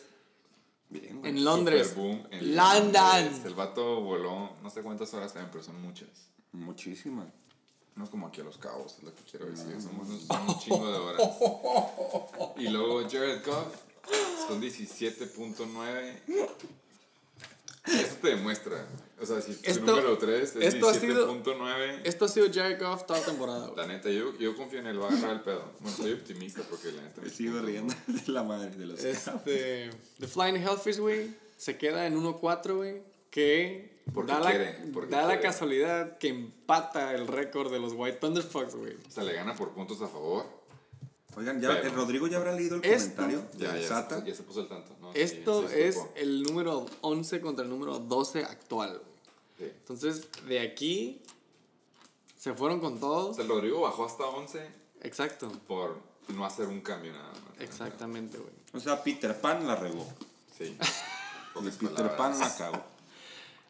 Bien, 0.89 1.19
güey. 1.19 1.31
En 1.31 1.43
Londres. 1.43 1.89
Super 1.89 2.03
boom 2.03 2.27
en 2.31 2.55
London. 2.55 2.93
Londres. 2.93 3.41
El 3.45 3.55
vato 3.55 4.01
voló, 4.01 4.51
no 4.61 4.69
sé 4.69 4.81
cuántas 4.81 5.13
horas 5.13 5.33
saben, 5.33 5.49
pero 5.51 5.63
son 5.63 5.81
muchas. 5.81 6.09
Muchísimas. 6.51 7.27
No 7.95 8.03
es 8.03 8.09
como 8.09 8.27
aquí 8.27 8.41
a 8.41 8.43
los 8.43 8.57
cabos, 8.57 8.95
es 8.97 9.03
lo 9.03 9.13
que 9.13 9.23
quiero 9.23 9.47
decir. 9.47 9.81
Son, 9.81 9.99
unos, 9.99 10.21
son 10.21 10.49
un 10.49 10.59
chingo 10.59 10.91
de 10.91 10.97
horas. 10.97 11.21
Y 12.57 12.67
luego 12.69 13.01
Jared 13.09 13.43
Goff, 13.43 13.75
son 14.47 14.61
17.9. 14.61 16.19
Eso 17.85 18.15
te 18.21 18.27
demuestra. 18.29 18.85
O 19.19 19.26
sea, 19.26 19.41
si 19.41 19.52
Esto- 19.64 19.73
su 19.73 19.85
número 19.85 20.18
3 20.18 20.56
es 20.57 20.73
esto 20.76 20.89
ha 20.89 20.94
sido- 20.94 21.26
17.9. 21.44 22.02
Esto 22.03 22.26
ha 22.26 22.27
sido 22.27 22.48
Jared 22.53 22.80
Goff 22.80 23.06
toda 23.07 23.19
temporada, 23.22 23.65
güey. 23.68 23.76
La 23.77 23.88
neta, 23.88 24.10
yo, 24.10 24.38
yo 24.38 24.56
confío 24.56 24.80
en 24.80 24.88
él, 24.88 25.02
va 25.02 25.06
a 25.06 25.10
agarrar 25.10 25.31
el 25.38 25.41
pedo. 25.41 25.72
Bueno, 25.80 25.98
soy 25.98 26.14
optimista 26.14 26.61
porque 26.69 26.91
la 26.91 27.02
neta. 27.02 27.22
Me 27.22 27.30
sigo 27.30 27.60
riendo 27.60 27.94
de 28.06 28.31
la 28.31 28.44
madre 28.44 28.69
de 28.69 28.85
los 28.85 29.03
Este. 29.03 29.89
The 30.19 30.27
Flying 30.27 30.57
Hellfish, 30.57 30.99
güey, 30.99 31.31
se 31.57 31.77
queda 31.77 32.06
en 32.06 32.15
1-4, 32.15 32.76
güey. 32.76 33.02
Que 33.31 33.98
Porque 34.14 34.31
da, 34.31 34.39
la, 34.39 34.49
quiere, 34.52 34.76
porque 34.94 35.11
da 35.11 35.27
la 35.27 35.39
casualidad 35.39 36.18
que 36.18 36.30
empata 36.30 37.14
el 37.14 37.27
récord 37.27 37.72
de 37.72 37.80
los 37.80 37.94
White 37.94 38.19
Thunderfucks, 38.19 38.76
güey. 38.76 38.94
O 39.07 39.11
sea, 39.11 39.23
le 39.23 39.34
gana 39.34 39.56
por 39.56 39.72
puntos 39.72 40.02
a 40.02 40.07
favor. 40.07 40.45
Oigan, 41.38 41.61
ya, 41.61 41.69
Pero- 41.69 41.84
el 41.89 41.93
Rodrigo 41.93 42.27
ya 42.27 42.38
habrá 42.38 42.51
leído 42.53 42.77
el 42.77 42.84
Esto- 42.85 43.15
comentario 43.15 43.47
Ya, 43.57 43.73
de 43.73 43.81
ya, 43.81 44.09
se, 44.09 44.26
ya 44.26 44.35
se 44.35 44.43
puso 44.43 44.61
el 44.61 44.68
tanto. 44.68 44.95
¿no? 44.99 45.14
Esto 45.14 45.68
sí, 45.68 45.76
es 45.77 45.97
el 46.15 46.41
número 46.43 46.85
11 47.01 47.39
contra 47.41 47.64
el 47.64 47.69
número 47.69 47.99
12 47.99 48.43
actual. 48.43 49.01
Sí. 49.59 49.65
Entonces, 49.65 50.27
de 50.47 50.59
aquí 50.59 51.22
se 52.39 52.53
fueron 52.53 52.80
con 52.80 52.95
O 52.95 52.99
todos. 52.99 53.35
sea, 53.35 53.43
el 53.45 53.49
Rodrigo 53.51 53.81
bajó 53.81 54.05
hasta 54.05 54.26
11 54.26 54.68
Exacto. 55.01 55.51
por 55.68 55.97
no 56.30 56.43
hacer 56.45 56.68
un 56.68 56.81
cambio 56.81 57.14
nada 57.14 57.30
más. 57.31 57.59
Exactamente, 57.61 58.38
güey. 58.38 58.51
O 58.73 58.80
sea, 58.80 59.03
Peter 59.03 59.39
Pan 59.39 59.65
la 59.68 59.76
regó. 59.76 60.05
Sí. 60.57 60.76
Pocas 61.53 61.76
Peter 61.76 61.93
palabras. 61.95 62.18
Pan 62.18 62.39
la 62.39 62.55
cagó. 62.57 62.84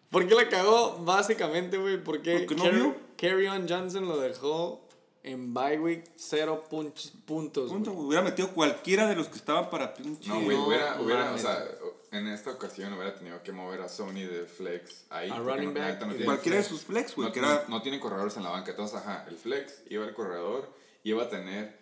¿Por 0.09 0.25
qué 0.27 0.35
la 0.35 0.47
cagó? 0.49 0.97
Básicamente, 1.03 1.77
güey, 1.77 2.01
porque 2.01 2.39
Porque 2.39 2.55
no 2.55 2.63
Carry-. 2.63 2.93
Carrion 3.17 3.67
Johnson 3.67 4.07
lo 4.07 4.17
dejó 4.19 4.81
en 5.23 5.53
bye 5.53 5.79
week 5.79 6.05
0 6.15 6.63
punch- 6.69 7.11
puntos. 7.25 7.69
Punto, 7.71 7.91
güey. 7.91 7.95
güey. 7.95 8.07
Hubiera 8.07 8.23
metido 8.23 8.49
cualquiera 8.53 9.07
de 9.07 9.15
los 9.15 9.27
que 9.27 9.35
estaban 9.37 9.69
para 9.69 9.93
pinche. 9.93 10.29
No, 10.29 10.41
güey, 10.41 10.55
No 10.57 10.67
hubiera, 10.67 11.01
hubiera, 11.01 11.31
o 11.33 11.37
sea, 11.37 11.63
en 12.11 12.27
esta 12.27 12.51
ocasión 12.51 12.93
hubiera 12.93 13.13
tenido 13.15 13.41
que 13.43 13.51
mover 13.51 13.81
a 13.81 13.89
Sony 13.89 14.13
de 14.25 14.45
flex 14.45 15.05
ahí. 15.09 15.29
A 15.29 15.37
running 15.39 15.73
no- 15.73 15.79
back 15.79 15.99
no 16.01 16.07
y 16.07 16.09
tiene 16.11 16.25
Cualquiera 16.25 16.57
de 16.57 16.63
flex. 16.63 16.67
sus 16.79 16.85
flex, 16.87 17.15
güey, 17.15 17.29
No, 17.29 17.35
no- 17.41 17.51
era 17.51 17.65
no 17.67 17.81
tiene 17.81 17.99
corredores 17.99 18.37
en 18.37 18.43
la 18.43 18.49
banca. 18.51 18.71
Entonces, 18.71 18.97
ajá, 18.97 19.25
el 19.27 19.35
flex 19.37 19.81
iba 19.89 20.05
el 20.05 20.13
corredor, 20.13 20.71
iba 21.03 21.23
a 21.23 21.29
tener 21.29 21.77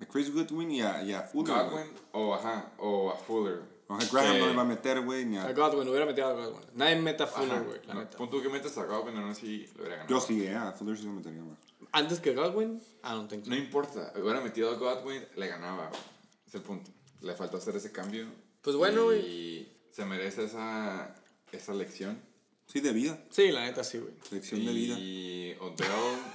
a 0.00 0.06
Chris 0.06 0.32
Goodwin 0.32 0.70
y 0.70 0.82
a, 0.82 1.02
y 1.02 1.12
a 1.12 1.22
Fuller. 1.22 1.54
güey. 1.54 1.68
Godwin 1.70 1.92
o, 2.12 2.34
ajá, 2.34 2.72
o 2.78 3.10
a 3.10 3.16
Fuller. 3.16 3.60
Ajá, 3.88 4.06
Graham 4.12 4.38
no 4.38 4.46
le 4.46 4.54
va 4.54 4.62
a 4.62 4.64
meter, 4.64 5.00
güey, 5.00 5.24
ni 5.24 5.36
A 5.36 5.46
a... 5.46 5.52
Godwin, 5.52 5.88
hubiera 5.88 6.06
metido 6.06 6.28
a 6.28 6.32
Godwin. 6.32 6.64
Nadie 6.74 6.96
meta 6.96 7.24
a 7.24 7.26
Fuller, 7.26 7.62
güey, 7.64 7.80
la 7.86 7.94
no, 7.94 8.00
neta. 8.00 8.16
Punto 8.18 8.40
que 8.40 8.48
metes 8.48 8.78
a 8.78 8.84
Godwin, 8.84 9.16
aún 9.16 9.30
así 9.30 9.66
lo 9.74 9.80
hubiera 9.82 9.96
ganado. 9.96 10.08
Yo 10.14 10.20
sí, 10.24 10.44
eh, 10.46 10.54
a 10.54 10.70
Fuller 10.72 10.96
sí 10.96 11.04
lo 11.04 11.12
metería 11.12 11.42
más. 11.42 11.58
Antes 11.92 12.20
que 12.20 12.34
Godwin, 12.34 12.80
I 13.04 13.08
don't 13.10 13.28
think 13.28 13.44
so. 13.44 13.50
No 13.50 13.56
importa, 13.56 14.12
hubiera 14.20 14.40
metido 14.40 14.70
a 14.70 14.74
Godwin, 14.74 15.24
le 15.36 15.46
ganaba, 15.48 15.88
güey. 15.88 16.00
Es 16.46 16.54
el 16.54 16.62
punto. 16.62 16.90
Le 17.20 17.34
faltó 17.34 17.56
hacer 17.56 17.74
ese 17.76 17.92
cambio. 17.92 18.26
Pues 18.62 18.76
bueno, 18.76 19.12
Y 19.14 19.68
se 19.90 20.04
merece 20.04 20.44
esa, 20.44 21.14
esa 21.52 21.74
lección. 21.74 22.20
Sí, 22.66 22.80
de 22.80 22.92
vida. 22.92 23.18
Sí, 23.30 23.50
la 23.50 23.62
neta 23.64 23.82
sí, 23.82 23.98
güey. 23.98 24.14
Lección 24.30 24.64
de 24.64 24.72
vida. 24.72 24.96
Y 24.98 25.56
Odell, 25.60 25.88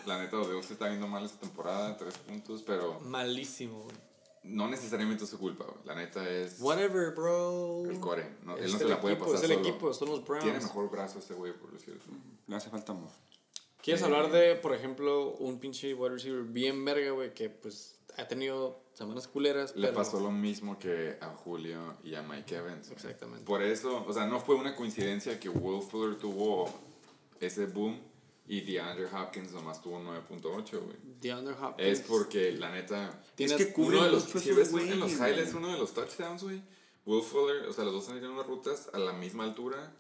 la 0.06 0.20
neta, 0.22 0.38
Odell 0.38 0.62
se 0.64 0.74
está 0.74 0.90
viendo 0.90 1.08
mal 1.08 1.24
esta 1.24 1.40
temporada, 1.40 1.96
tres 1.96 2.18
puntos, 2.18 2.62
pero 2.64 3.00
Malísimo, 3.00 3.84
güey. 3.84 3.96
no 4.44 4.68
necesariamente 4.68 5.24
es 5.24 5.30
su 5.30 5.40
culpa, 5.40 5.64
güey. 5.64 5.78
La 5.86 5.96
neta 5.96 6.28
es 6.30 6.60
Whatever, 6.60 7.12
bro. 7.16 7.90
el 7.90 8.00
core. 8.02 8.30
No, 8.44 8.58
él 8.58 8.70
no 8.72 8.78
se 8.78 8.86
la 8.86 9.00
puede 9.00 9.16
equipo, 9.16 9.32
pasar 9.32 9.46
Es 9.46 9.50
el 9.52 9.58
solo. 9.58 9.70
equipo, 9.70 9.94
son 9.94 10.10
los 10.10 10.26
Browns. 10.26 10.44
Tiene 10.44 10.60
mejor 10.60 10.90
brazo 10.92 11.20
ese 11.20 11.34
güey, 11.36 11.54
por 11.54 11.72
decirlo. 11.72 12.02
Le 12.48 12.56
hace 12.56 12.70
falta 12.70 12.92
amor. 12.92 13.10
¿Quieres 13.86 14.02
hablar 14.02 14.32
de, 14.32 14.56
por 14.56 14.74
ejemplo, 14.74 15.36
un 15.36 15.60
pinche 15.60 15.94
wide 15.94 16.16
receiver 16.16 16.42
bien 16.42 16.84
verga, 16.84 17.12
güey, 17.12 17.36
que 17.36 17.52
pues 17.52 18.00
ha 18.18 18.28
tenido 18.28 18.82
semanas 18.94 19.28
culeras, 19.28 19.76
Le 19.76 19.90
pero... 19.90 20.00
pasó 20.00 20.20
lo 20.20 20.32
mismo 20.32 20.80
que 20.80 21.20
a 21.22 21.28
Julio 21.28 21.96
y 22.04 22.16
a 22.16 22.24
Mike 22.24 22.56
Evans. 22.56 22.90
Exactamente. 22.90 23.46
Por 23.46 23.62
eso, 23.62 24.04
o 24.08 24.12
sea, 24.12 24.26
no 24.26 24.40
fue 24.40 24.56
una 24.56 24.76
coincidencia 24.76 25.40
que 25.40 25.50
Will 25.50 25.84
Fuller 25.84 26.18
tuvo 26.18 26.68
ese 27.40 27.68
boom 27.68 28.02
y 28.48 28.62
DeAndre 28.62 29.06
Hopkins 29.06 29.52
nomás 29.52 29.84
tuvo 29.84 30.00
9.8, 30.00 30.80
güey. 30.80 30.98
DeAndre 31.22 31.54
Hopkins. 31.54 31.88
Es 31.88 32.02
porque, 32.02 32.54
la 32.54 32.72
neta, 32.72 33.22
Es 33.38 33.54
que 33.54 33.72
cubre 33.72 33.98
uno 33.98 34.06
de 34.08 34.12
los, 34.14 34.24
si 34.24 34.52
ves 34.52 34.72
güeyes, 34.72 34.94
en 34.94 35.00
los 35.00 35.12
highlights, 35.12 35.54
uno 35.54 35.72
de 35.72 35.78
los 35.78 35.94
touchdowns, 35.94 36.42
güey, 36.42 36.60
Will 37.06 37.22
Fuller, 37.22 37.68
o 37.68 37.74
sea, 37.74 37.84
los 37.84 37.94
dos 37.94 38.06
salieron 38.06 38.32
unas 38.32 38.48
rutas 38.48 38.90
a 38.94 38.98
la 38.98 39.14
misma 39.14 39.44
altura. 39.44 39.94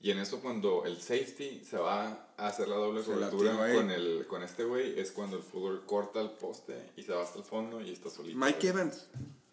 Y 0.00 0.10
en 0.10 0.18
eso 0.18 0.40
cuando 0.40 0.84
el 0.84 1.00
safety 1.00 1.64
se 1.64 1.78
va 1.78 2.28
a 2.36 2.46
hacer 2.48 2.68
la 2.68 2.76
doble 2.76 3.02
Se 3.02 3.10
cobertura 3.10 3.74
con, 3.74 3.90
el, 3.90 4.26
con 4.26 4.42
este 4.42 4.64
güey, 4.64 4.98
es 5.00 5.10
cuando 5.12 5.36
el 5.38 5.42
Fuller 5.42 5.80
corta 5.86 6.20
el 6.20 6.30
poste 6.30 6.90
y 6.96 7.02
se 7.02 7.12
va 7.12 7.22
hasta 7.22 7.38
el 7.38 7.44
fondo 7.44 7.80
y 7.80 7.90
está 7.92 8.10
solito. 8.10 8.36
Mike 8.38 8.58
güey. 8.58 8.68
Evans. 8.68 9.06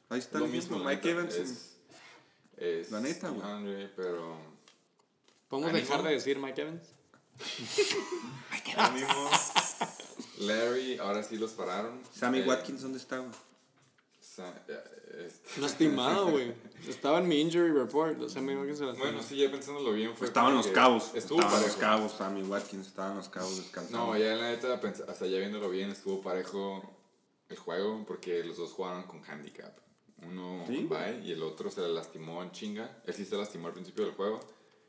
Ahí 0.10 0.20
está 0.20 0.40
Lo 0.40 0.46
el 0.46 0.52
mismo. 0.52 0.78
Mike 0.80 0.96
neta, 1.08 1.10
Evans. 1.10 1.36
Es, 1.36 1.76
es 2.58 2.92
La 2.92 3.00
neta, 3.00 3.30
güey. 3.30 3.90
Pero... 3.96 4.38
¿Podemos 5.48 5.72
dejar 5.74 6.04
de 6.04 6.12
decir 6.12 6.38
Mike 6.38 6.62
Evans? 6.62 6.84
Ánimo. 8.78 9.30
Larry, 10.40 10.98
ahora 10.98 11.24
sí 11.24 11.38
los 11.38 11.52
pararon. 11.52 12.02
Sammy 12.14 12.40
Eh, 12.40 12.46
Watkins, 12.48 12.82
¿dónde 12.82 12.98
está, 12.98 13.20
güey? 13.20 13.32
Sa- 14.20 14.64
eh, 14.68 14.84
este- 15.26 15.62
Lastimado, 15.62 16.30
güey. 16.32 16.54
Estaba 16.88 17.20
en 17.20 17.28
mi 17.28 17.40
injury 17.40 17.72
report. 17.72 18.20
O 18.22 18.30
sea, 18.30 18.42
me 18.42 18.54
imagino 18.54 18.72
que 18.74 18.78
se 18.78 18.86
lastimó. 18.86 19.06
Bueno, 19.06 19.22
sí, 19.24 19.38
ya 19.38 19.52
pensándolo 19.52 19.92
bien. 19.94 20.16
Fue 20.16 20.28
Estaban 20.28 20.56
los 20.56 20.68
cabos. 20.68 21.12
Estuvo 21.14 21.40
Estaban 21.40 21.62
los 21.62 21.76
parejo. 21.76 21.80
cabos, 21.80 22.12
Sammy 22.14 22.44
Watkins. 22.44 22.88
Estaban 22.88 23.18
los 23.18 23.30
cabos 23.30 23.58
descansando. 23.58 24.08
No, 24.08 24.18
ya 24.18 24.36
la 24.36 24.50
neta, 24.52 24.74
hasta 25.08 25.26
ya 25.28 25.38
viéndolo 25.40 25.70
bien, 25.70 25.92
estuvo 25.92 26.22
parejo 26.22 26.82
el 27.50 27.58
juego 27.58 28.04
porque 28.08 28.44
los 28.44 28.58
dos 28.58 28.72
jugaron 28.72 29.04
con 29.04 29.22
handicap. 29.30 29.78
Uno 30.24 30.64
¿Sí? 30.68 30.84
bye 30.90 31.22
y 31.24 31.32
el 31.32 31.42
otro 31.44 31.70
se 31.72 31.82
le 31.82 31.90
lastimó 31.90 32.42
en 32.44 32.52
chinga. 32.52 33.02
Él 33.06 33.14
sí 33.14 33.26
se 33.26 33.36
lastimó 33.36 33.68
al 33.68 33.74
principio 33.74 34.06
del 34.06 34.14
juego 34.14 34.40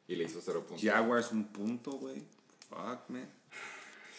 y 0.06 0.14
le 0.16 0.24
hizo 0.24 0.40
cero 0.42 0.64
puntos. 0.66 0.84
Jaguars 0.86 1.32
un 1.32 1.52
punto, 1.52 1.92
güey. 1.92 2.22
Fuck, 2.68 3.08
man. 3.08 3.30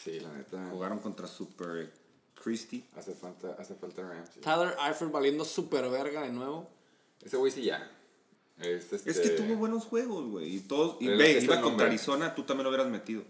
Sí, 0.04 0.20
la 0.20 0.34
neta. 0.34 0.70
Jugaron 0.72 1.00
contra 1.00 1.28
Super 1.28 1.94
Christie. 2.44 2.84
Hace 2.98 3.14
falta, 3.14 3.56
hace 3.58 3.76
falta 3.76 4.02
Ramsey. 4.02 4.42
Tyler 4.42 4.76
Eifert 4.86 5.12
valiendo 5.12 5.46
super 5.46 5.90
verga 5.90 6.24
de 6.24 6.30
nuevo. 6.30 6.70
Ese 7.24 7.38
güey 7.38 7.52
sí 7.52 7.64
ya. 7.64 7.90
Es, 8.60 8.92
este, 8.92 9.10
Es 9.10 9.20
que 9.20 9.30
tuvo 9.30 9.56
buenos 9.56 9.86
juegos, 9.86 10.26
güey. 10.30 10.58
Y 10.58 10.60
todos. 10.60 10.98
Y 11.00 11.08
ve, 11.08 11.40
iba 11.42 11.62
contra. 11.62 11.88
Arizona, 11.88 12.36
tú 12.36 12.44
también 12.44 12.66
lo 12.66 12.70
hubieras 12.70 12.88
metido. 12.88 13.24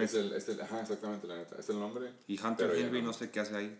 Es 0.00 0.14
el, 0.14 0.32
es 0.32 0.48
el, 0.48 0.60
ajá, 0.60 0.82
exactamente, 0.82 1.26
la 1.26 1.36
neta. 1.36 1.56
Es 1.58 1.68
el 1.68 1.78
nombre. 1.78 2.12
Y 2.26 2.38
Hunter 2.38 2.74
Henry 2.74 3.00
no 3.00 3.12
sé 3.12 3.30
qué 3.30 3.40
hace 3.40 3.56
ahí. 3.56 3.78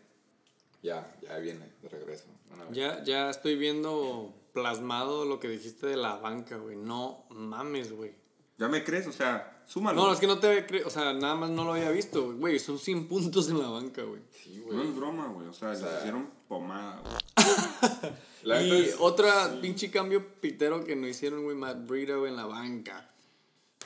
Ya, 0.83 1.15
ya 1.23 1.37
viene 1.39 1.67
de 1.83 1.89
regreso. 1.89 2.25
Ya, 2.73 3.03
ya 3.05 3.31
estoy 3.31 3.57
viendo 3.57 4.33
plasmado 4.53 5.25
lo 5.25 5.39
que 5.41 5.49
dijiste 5.49 5.87
de 5.87 5.97
la 5.97 6.17
banca, 6.17 6.57
güey. 6.57 6.77
No 6.77 7.25
mames, 7.31 7.93
güey. 7.93 8.15
¿Ya 8.59 8.69
me 8.69 8.83
crees? 8.85 9.07
O 9.07 9.13
sea, 9.13 9.63
súmalo. 9.67 10.03
No, 10.07 10.13
es 10.13 10.19
que 10.19 10.27
no 10.27 10.39
te 10.39 10.67
cre- 10.67 10.85
O 10.85 10.91
sea, 10.91 11.13
nada 11.13 11.35
más 11.37 11.51
no 11.51 11.65
lo 11.65 11.73
había 11.75 11.91
visto, 11.91 12.25
güey. 12.27 12.37
güey. 12.39 12.59
Son 12.59 12.79
100 12.79 13.07
puntos 13.09 13.49
en 13.49 13.59
la 13.61 13.69
banca, 13.69 14.03
güey. 14.03 14.21
Sí, 14.33 14.63
No 14.69 14.83
es 14.83 14.89
güey. 14.89 14.99
broma, 14.99 15.29
güey. 15.29 15.47
O 15.49 15.53
sea, 15.53 15.71
les 15.71 15.79
sea, 15.81 15.99
hicieron 16.01 16.29
pomada, 16.49 17.01
güey. 17.01 17.15
La 18.45 18.63
Y 18.63 18.71
es- 18.83 18.97
otra 18.99 19.51
sí. 19.53 19.59
pinche 19.63 19.91
cambio 19.91 20.25
pitero 20.41 20.85
que 20.85 20.97
no 20.97 21.07
hicieron, 21.09 21.43
güey, 21.45 21.57
Matt 21.57 21.87
Breida, 21.87 22.17
güey, 22.17 22.31
en 22.31 22.37
la 22.37 22.47
banca. 22.47 23.11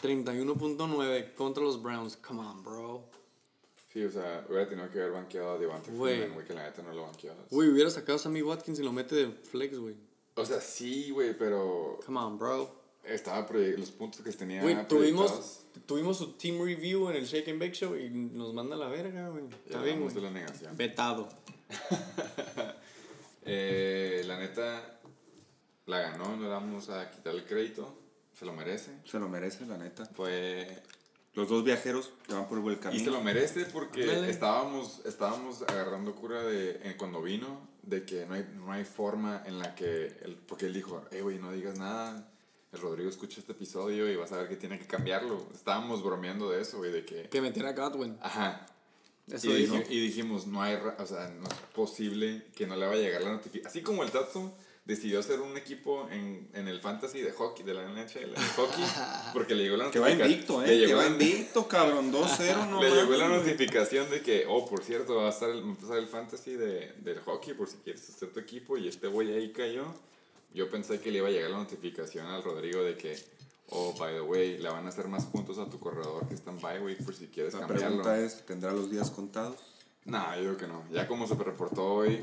31.9 0.01 1.35
contra 1.35 1.63
los 1.63 1.83
Browns. 1.83 2.17
Come 2.17 2.41
on, 2.41 2.63
bro. 2.63 3.05
Sí, 3.93 4.03
o 4.05 4.11
sea, 4.11 4.45
hubiera 4.49 4.69
tenido 4.69 4.91
que 4.91 5.01
haber 5.01 5.13
banqueado 5.13 5.53
a 5.53 5.59
Devante 5.59 5.91
Güey. 5.91 6.17
Freeman, 6.17 6.35
güey, 6.35 6.47
que 6.47 6.55
la 6.55 6.63
neta 6.65 6.83
no 6.83 6.93
lo 6.95 7.03
banqueabas. 7.03 7.49
Güey, 7.51 7.69
hubiera 7.69 7.91
sacado 7.91 8.17
a 8.17 8.19
Sammy 8.19 8.41
Watkins 8.43 8.79
y 8.79 8.83
lo 8.83 8.93
mete 8.93 9.15
de 9.15 9.31
flex, 9.33 9.79
güey. 9.79 9.97
O 10.35 10.45
sea, 10.47 10.61
sí, 10.61 11.11
güey, 11.11 11.37
pero 11.37 12.01
Come 12.07 12.19
on, 12.21 12.39
bro. 12.39 12.82
Estaba 13.05 13.47
los 13.51 13.91
puntos 13.91 14.21
que 14.21 14.33
tenía 14.33 14.63
Güey, 14.63 14.87
tuvimos, 14.87 15.65
tuvimos 15.87 16.19
su 16.19 16.33
team 16.33 16.63
review 16.65 17.09
en 17.11 17.17
el 17.17 17.27
Shake 17.27 17.49
and 17.49 17.61
Bake 17.61 17.75
Show 17.75 17.97
y 17.97 18.09
nos 18.11 18.55
manda 18.55 18.77
a 18.77 18.79
la 18.79 18.89
verga, 18.89 19.29
güey. 19.29 19.45
Está 19.67 19.83
bien, 19.83 20.01
güey. 20.01 20.15
la 20.21 20.31
negación. 20.31 20.77
Vetado. 20.77 21.29
Eh, 23.45 24.23
la 24.27 24.39
neta, 24.39 25.01
la 25.87 25.99
ganó, 25.99 26.37
no 26.37 26.43
le 26.45 26.49
vamos 26.49 26.89
a 26.91 27.11
quitar 27.11 27.35
el 27.35 27.45
crédito, 27.45 27.93
se 28.39 28.45
lo 28.45 28.53
merece. 28.53 28.93
Se 29.05 29.19
lo 29.19 29.29
merece, 29.29 29.67
la 29.67 29.79
neta. 29.79 30.07
Fue 30.07 30.81
Los 31.35 31.49
dos 31.49 31.65
viajeros 31.65 32.13
que 32.25 32.35
van 32.35 32.47
por 32.47 32.59
el 32.59 32.63
buen 32.63 32.75
Y 32.75 32.79
se 32.79 32.83
camino. 32.83 33.11
lo 33.11 33.21
merece 33.21 33.65
porque 33.65 34.31
estábamos, 34.31 35.01
estábamos 35.07 35.63
agarrando 35.63 36.15
cura 36.15 36.43
de 36.45 36.81
eh, 36.85 36.95
cuando 36.97 37.21
vino, 37.21 37.69
de 37.83 38.05
que 38.05 38.27
no 38.27 38.35
hay, 38.35 38.47
no 38.55 38.71
hay 38.71 38.85
forma 38.85 39.43
en 39.45 39.59
la 39.59 39.75
que, 39.75 40.17
él, 40.23 40.41
porque 40.47 40.67
él 40.67 40.75
dijo, 40.75 41.05
eh, 41.11 41.23
güey, 41.23 41.41
no 41.41 41.51
digas 41.51 41.77
nada, 41.79 42.32
el 42.73 42.81
Rodrigo 42.81 43.09
escucha 43.11 43.41
este 43.41 43.53
episodio 43.53 44.11
y 44.11 44.17
vas 44.17 44.33
a 44.33 44.39
ver 44.39 44.49
que 44.49 44.57
tiene 44.57 44.79
que 44.79 44.87
cambiarlo. 44.87 45.47
Estábamos 45.55 46.03
bromeando 46.03 46.51
de 46.51 46.63
eso, 46.63 46.79
güey, 46.79 46.91
de 46.93 47.05
que, 47.05 47.29
Que 47.29 47.41
metiera 47.41 47.71
a 47.71 47.73
Godwin. 47.73 48.17
ajá. 48.21 48.67
Eso 49.31 49.51
Y, 49.51 49.63
dijo. 49.63 49.77
dij- 49.77 49.87
y 49.89 50.01
dijimos, 50.01 50.47
no 50.49 50.63
hay, 50.63 50.75
o 50.99 51.07
sea, 51.07 51.29
no 51.29 51.47
es 51.47 51.55
posible 51.75 52.45
que 52.57 52.67
no 52.67 52.75
le 52.77 52.87
vaya 52.87 53.01
a 53.01 53.05
llegar 53.05 53.23
la 53.23 53.31
notificación. 53.33 53.67
Así 53.69 53.81
como 53.83 54.03
el 54.03 54.11
Tato 54.11 54.53
decidió 54.85 55.21
hacer 55.21 55.41
un 55.41 55.57
equipo 55.57 56.09
en, 56.11 56.49
en 56.55 56.67
el 56.67 56.81
fantasy 56.81 57.21
de 57.21 57.31
hockey, 57.31 57.65
de 57.65 57.73
la 57.73 57.83
NHL, 57.85 58.33
de 58.35 58.41
hockey, 58.57 58.85
porque 59.33 59.55
le 59.55 59.63
llegó 59.63 59.77
la 59.77 59.91
Que 59.93 60.01
va 60.01 60.09
notificación. 60.09 60.33
invicto, 60.33 60.65
eh. 60.65 60.87
Que 60.87 60.95
va 60.95 61.07
invicto, 61.07 61.69
cabrón. 61.69 62.13
2-0, 62.13 62.69
no 62.69 62.83
le 62.83 62.91
llegó 62.91 63.13
la 63.13 63.29
notificación 63.29 64.11
de 64.11 64.23
que, 64.23 64.45
oh, 64.49 64.67
por 64.69 64.83
cierto, 64.83 65.15
va 65.17 65.27
a 65.29 65.31
estar 65.31 65.51
el, 65.51 65.63
va 65.63 65.67
a 65.67 65.71
empezar 65.71 65.99
el 65.99 66.09
fantasy 66.09 66.55
de, 66.55 66.93
del 66.99 67.21
hockey 67.21 67.55
por 67.55 67.69
si 67.69 67.77
quieres 67.77 68.09
hacer 68.09 68.33
tu 68.33 68.41
equipo 68.41 68.77
y 68.77 68.89
este 68.89 69.07
güey 69.07 69.33
ahí 69.33 69.53
cayó. 69.53 69.85
Yo 70.55 70.71
pensé 70.71 71.01
que 71.01 71.11
le 71.11 71.19
iba 71.19 71.29
a 71.29 71.31
llegar 71.31 71.51
la 71.51 71.59
notificación 71.59 72.27
al 72.27 72.43
Rodrigo 72.43 72.83
de 72.83 72.97
que, 72.97 73.17
oh, 73.71 73.95
by 73.99 74.15
the 74.15 74.21
way, 74.21 74.59
le 74.59 74.69
van 74.69 74.85
a 74.87 74.89
hacer 74.91 75.09
más 75.09 75.25
puntos 75.27 75.59
a 75.59 75.69
tu 75.69 75.79
corredor 75.79 76.27
que 76.29 76.35
está 76.35 76.51
en 76.51 76.61
bye, 76.61 76.79
güey, 76.79 76.97
por 76.97 77.15
si 77.15 77.29
quieres 77.29 77.55
La 77.55 77.61
cambiarlo. 77.61 78.03
pregunta 78.03 78.19
es, 78.21 78.45
¿tendrá 78.45 78.73
los 78.73 78.91
días 78.91 79.11
contados? 79.11 79.57
No, 80.05 80.35
yo 80.37 80.41
digo 80.43 80.57
que 80.57 80.67
no. 80.67 80.85
Ya 80.91 81.07
como 81.07 81.27
se 81.27 81.35
reportó 81.35 81.85
hoy, 81.95 82.21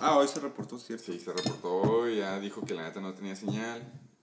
Ah, 0.00 0.16
hoy 0.16 0.26
se 0.26 0.40
reportó, 0.40 0.78
¿cierto? 0.78 1.04
sí, 1.12 1.18
se 1.20 1.32
reportó 1.32 1.74
hoy, 1.74 2.16
ya 2.16 2.40
dijo 2.40 2.64
que 2.64 2.74
la 2.74 2.82
neta 2.84 3.00
no 3.00 3.12
tenía 3.14 3.36
señal. 3.36 3.82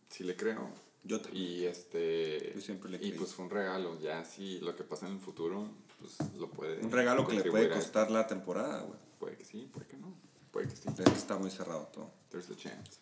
Sí 0.09 0.23
le 0.23 0.35
creo. 0.35 0.69
Yo 1.03 1.21
también. 1.21 1.45
Y 1.45 1.65
este. 1.65 2.51
Yo 2.55 2.61
siempre 2.61 2.89
le 2.89 2.97
Y 2.97 2.99
creí. 3.01 3.11
pues 3.13 3.34
fue 3.34 3.45
un 3.45 3.51
regalo. 3.51 3.97
Ya 4.01 4.26
si 4.26 4.59
lo 4.59 4.76
que 4.76 4.84
pasa 4.84 5.05
en 5.07 5.13
el 5.13 5.19
futuro, 5.19 5.69
pues 5.99 6.17
lo 6.38 6.49
puede. 6.49 6.84
Un 6.84 6.91
regalo 6.91 7.26
que 7.27 7.35
le 7.35 7.43
puede 7.49 7.71
a- 7.71 7.76
costar 7.76 8.09
la 8.11 8.26
temporada, 8.27 8.81
güey. 8.81 8.99
Puede 9.19 9.38
que 9.38 9.45
sí, 9.45 9.69
puede 9.71 9.85
que 9.88 9.97
no. 9.97 10.13
Puede 10.51 10.67
que 10.67 10.76
sí. 10.76 10.89
Es 10.89 10.95
que 10.95 11.17
está 11.17 11.38
muy 11.38 11.51
cerrado 11.51 11.88
todo. 11.93 12.11
There's 12.31 12.49
a 12.49 12.55
chance. 12.55 12.99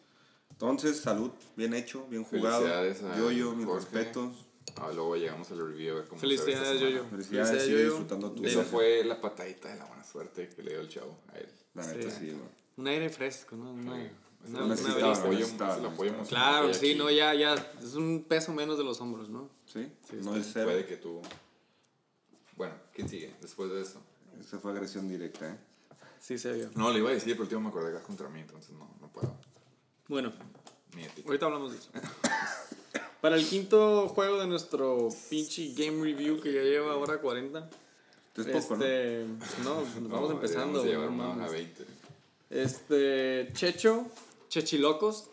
Entonces, 0.57 0.97
salud, 0.99 1.29
bien 1.55 1.75
hecho, 1.75 2.07
bien 2.09 2.23
jugado. 2.23 2.61
Felicidades 2.63 3.03
a 3.03 3.15
Yo-yo, 3.15 3.53
mis 3.53 3.67
Jorge. 3.67 3.85
respetos. 3.85 4.34
Ah, 4.77 4.89
luego 4.93 5.15
llegamos 5.15 5.51
al 5.51 5.59
review 5.59 5.93
a 5.93 5.99
ver 5.99 6.07
cómo 6.07 6.19
se 6.19 6.25
ve 6.27 6.34
esta 6.34 6.45
Felicidades. 6.45 6.81
Yoyo. 6.81 7.05
Felicidades, 7.05 7.49
Felicidades, 7.49 7.67
Yoyo. 7.69 7.85
disfrutando 7.89 8.31
tu 8.31 8.41
vida. 8.43 8.63
fue 8.63 9.03
la 9.05 9.21
patadita 9.21 9.69
de 9.69 9.77
la 9.77 9.85
buena 9.85 10.03
suerte 10.03 10.49
que 10.49 10.63
le 10.63 10.71
dio 10.71 10.81
el 10.81 10.89
chavo 10.89 11.15
a 11.31 11.38
él. 11.38 11.47
La 11.75 11.85
neta, 11.85 12.09
Sí. 12.09 12.31
güey. 12.31 12.41
Un 12.77 12.88
aire 12.88 13.09
fresco, 13.09 13.55
¿no? 13.55 13.65
Lo 13.75 14.59
apoyo 14.59 14.67
necesitaba. 14.67 15.77
emocional 15.77 16.25
Claro, 16.27 16.73
sí, 16.73 16.95
no, 16.95 17.09
ya, 17.11 17.34
ya. 17.35 17.53
Es 17.81 17.93
un 17.93 18.25
peso 18.27 18.51
menos 18.53 18.77
de 18.79 18.84
los 18.84 18.99
hombros, 18.99 19.29
¿no? 19.29 19.49
¿Sí? 19.65 19.91
Sí, 20.09 20.17
no 20.23 20.35
es 20.35 20.49
cero. 20.53 20.65
Puede 20.65 20.85
que 20.85 20.97
tú. 20.97 21.21
Bueno, 22.55 22.73
¿quién 22.93 23.07
sigue 23.07 23.35
después 23.41 23.69
de 23.71 23.81
eso? 23.81 24.01
Esa 24.39 24.57
fue 24.59 24.71
agresión 24.71 25.07
directa, 25.07 25.49
¿eh? 25.53 25.57
Sí, 26.19 26.38
se 26.38 26.51
vio. 26.53 26.69
No, 26.75 26.91
le 26.91 26.99
iba 26.99 27.09
a 27.09 27.13
decir, 27.13 27.34
pero 27.34 27.43
el 27.43 27.49
tío 27.49 27.59
me 27.59 27.69
acordé 27.69 27.91
que 27.91 27.97
es 27.97 28.03
contra 28.03 28.27
mí, 28.29 28.39
entonces 28.41 28.71
no, 28.71 28.89
no 28.99 29.07
puedo. 29.11 29.35
Bueno, 30.07 30.31
a. 30.95 31.21
Ahorita 31.25 31.45
hablamos 31.45 31.71
de 31.73 31.77
eso. 31.79 31.89
Para 33.21 33.35
el 33.35 33.47
quinto 33.47 34.07
juego 34.09 34.39
de 34.39 34.47
nuestro 34.47 35.09
pinche 35.29 35.73
game 35.73 36.03
review 36.03 36.39
que 36.39 36.53
ya 36.53 36.61
lleva 36.61 36.93
ahora 36.93 37.19
40. 37.19 37.69
Es 38.35 38.45
poco. 38.45 38.75
Este, 38.75 39.25
no, 39.63 39.75
pues 39.81 39.95
vamos 40.09 40.29
No, 40.29 40.31
empezando. 40.31 40.84
deberíamos 40.84 40.85
llevar 40.85 41.07
güey, 41.07 41.17
no 41.17 41.23
uno 41.23 41.34
a 41.34 41.35
mames. 41.47 41.51
20. 41.51 41.85
Este, 42.49 43.49
Checho, 43.53 44.05
Chechilocos 44.49 45.29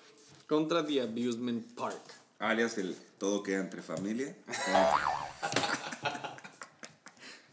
contra 0.48 0.84
The 0.84 1.02
Abusement 1.02 1.74
Park. 1.74 2.00
Alias 2.38 2.78
el 2.78 2.96
todo 3.18 3.42
queda 3.42 3.60
entre 3.60 3.82
familia. 3.82 4.34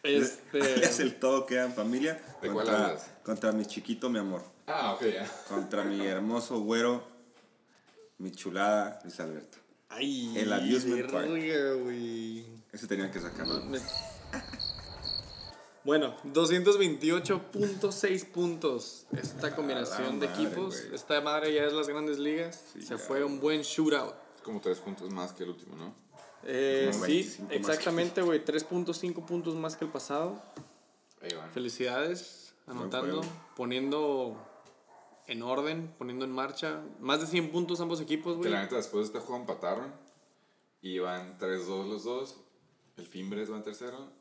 Este, 0.04 0.62
Alias 0.76 1.00
el 1.00 1.20
todo 1.20 1.46
queda 1.46 1.66
en 1.66 1.74
familia. 1.74 2.14
¿De 2.42 2.50
cuál 2.50 2.66
contra, 2.66 2.86
hablas? 2.88 3.10
contra 3.24 3.52
mi 3.52 3.66
chiquito, 3.66 4.10
mi 4.10 4.20
amor. 4.20 4.44
Ah, 4.68 4.94
ok, 4.94 5.04
ya. 5.14 5.30
Contra 5.50 5.84
mi 5.84 6.06
hermoso 6.06 6.60
güero, 6.62 7.04
mi 8.22 8.32
chulada, 8.32 9.00
Luis 9.04 9.20
Alberto. 9.20 9.58
ay, 9.90 10.38
el 10.38 10.54
Abusement 10.54 11.12
Park. 11.12 11.28
Ese 12.72 12.88
tenía 12.88 13.12
que 13.12 13.20
sacarlo. 13.20 13.62
Me- 13.66 13.80
Bueno, 15.84 16.16
228.6 16.26 18.26
puntos. 18.32 19.06
Esta 19.20 19.56
combinación 19.56 20.20
de 20.20 20.28
equipos. 20.28 20.80
güey. 20.82 20.94
Esta 20.96 21.20
madre 21.22 21.52
ya 21.56 21.64
es 21.66 21.74
las 21.74 21.88
grandes 21.88 22.20
ligas. 22.20 22.64
Sí, 22.74 22.82
Se 22.84 22.90
ya. 22.90 22.98
fue 23.00 23.24
un 23.24 23.40
buen 23.40 23.62
shootout. 23.64 24.14
Es 24.36 24.42
como 24.44 24.62
tres 24.62 24.78
puntos 24.80 25.10
más 25.12 25.32
que 25.34 25.42
el 25.44 25.50
último, 25.50 25.76
¿no? 25.76 25.96
Eh, 26.44 26.92
sí, 26.94 27.00
25 27.02 27.42
más 27.44 27.50
que- 27.50 27.56
exactamente, 27.58 28.22
güey. 28.22 28.46
3.5 28.46 29.26
puntos 29.26 29.56
más 29.56 29.76
que 29.76 29.86
el 29.86 29.92
pasado. 29.92 30.40
Ahí 31.20 31.34
van. 31.36 31.50
Felicidades, 31.52 32.54
anotando, 32.68 33.22
poniendo 33.56 34.38
en 35.32 35.44
orden, 35.44 35.94
poniendo 35.98 36.26
en 36.26 36.32
marcha. 36.32 36.82
Más 37.00 37.22
de 37.22 37.28
100 37.28 37.52
puntos 37.52 37.80
ambos 37.82 38.02
equipos, 38.02 38.34
Que 38.34 38.40
güey. 38.40 38.52
la 38.52 38.62
neta 38.64 38.76
después 38.76 39.04
de 39.12 39.18
este 39.18 39.20
juego 39.20 39.42
empataron. 39.42 39.92
Y 40.82 41.00
van 41.00 41.38
3-2 41.38 41.88
los 41.88 42.04
dos. 42.04 42.38
El 42.98 43.06
Fimbres 43.08 43.52
va 43.52 43.58
en 43.58 43.64
tercero. 43.64 44.12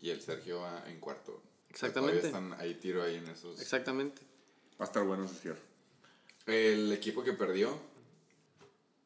Y 0.00 0.10
el 0.10 0.20
Sergio 0.20 0.60
va 0.60 0.82
en 0.88 0.98
cuarto. 1.00 1.40
Exactamente. 1.68 2.18
Todavía 2.20 2.38
están 2.48 2.60
ahí 2.60 2.74
tiro 2.74 3.02
ahí 3.02 3.16
en 3.16 3.28
esos. 3.28 3.60
Exactamente. 3.60 4.22
Va 4.80 4.84
a 4.84 4.88
estar 4.88 5.04
bueno 5.04 5.24
ese 5.24 5.34
cierre. 5.36 5.60
El 6.46 6.92
equipo 6.92 7.22
que 7.22 7.32
perdió. 7.34 7.70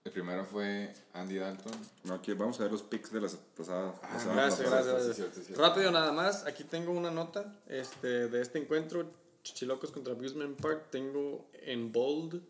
El 0.05 0.13
primero 0.13 0.45
fue 0.47 0.95
Andy 1.15 1.37
Dalton. 1.37 1.73
No, 2.05 2.15
aquí 2.15 2.33
vamos 2.33 2.59
a 2.61 2.63
ver 2.63 2.73
los 2.73 2.83
picks 2.85 3.11
de 3.13 3.21
las 3.21 3.35
pasadas. 3.35 3.97
Ah, 4.03 4.09
pasadas- 4.13 4.35
Gracias, 4.37 4.61
pasadas. 4.71 5.05
gracias. 5.07 5.17
cierto. 5.47 5.61
Rápido 5.63 5.91
nada 5.91 6.13
más, 6.13 6.47
aquí 6.47 6.63
tengo 6.63 6.93
una 6.93 7.11
nota 7.11 7.61
este, 7.67 8.29
de 8.29 8.41
este 8.41 8.59
encuentro, 8.61 9.11
Chichilocos 9.47 9.93
contra 9.93 10.13
Abusement 10.13 10.61
Park, 10.61 10.89
tengo 10.91 11.49
en 11.63 11.93
bold 11.93 12.43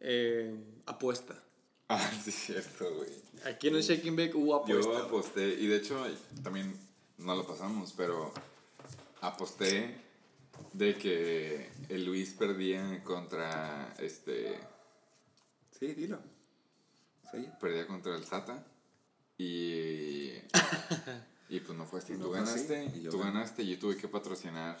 eh, 0.00 0.54
apuesta. 0.86 1.42
Ah, 1.88 2.10
sí, 2.24 2.30
es 2.30 2.34
cierto, 2.34 2.92
güey. 2.96 3.08
Aquí 3.44 3.68
en 3.68 3.76
el 3.76 3.82
Shaking 3.82 4.16
Bake 4.16 4.34
hubo 4.34 4.56
apuesta. 4.56 4.90
Yo 4.92 4.98
aposté, 5.04 5.50
y 5.54 5.68
de 5.68 5.76
hecho 5.76 6.04
también 6.42 6.76
no 7.18 7.36
lo 7.36 7.46
pasamos, 7.46 7.94
pero 7.96 8.32
aposté 9.20 9.96
de 10.72 10.96
que 10.98 11.70
el 11.88 12.04
Luis 12.04 12.34
perdía 12.34 13.04
contra 13.04 13.94
este 14.00 14.58
Sí, 15.78 15.94
dilo. 15.94 16.18
Sí. 17.30 17.46
perdía 17.60 17.86
contra 17.86 18.16
el 18.16 18.24
Sata 18.24 18.66
y 19.38 20.30
y 21.48 21.60
pues 21.60 21.78
no 21.78 21.86
fue 21.86 22.00
así. 22.00 22.14
No 22.14 22.24
tú 22.24 22.30
ganaste, 22.32 22.90
y 22.96 23.02
yo 23.02 23.12
tú 23.12 23.18
gané. 23.20 23.32
ganaste 23.32 23.62
y 23.62 23.68
yo 23.74 23.78
tuve 23.78 23.96
que 23.96 24.08
patrocinar 24.08 24.76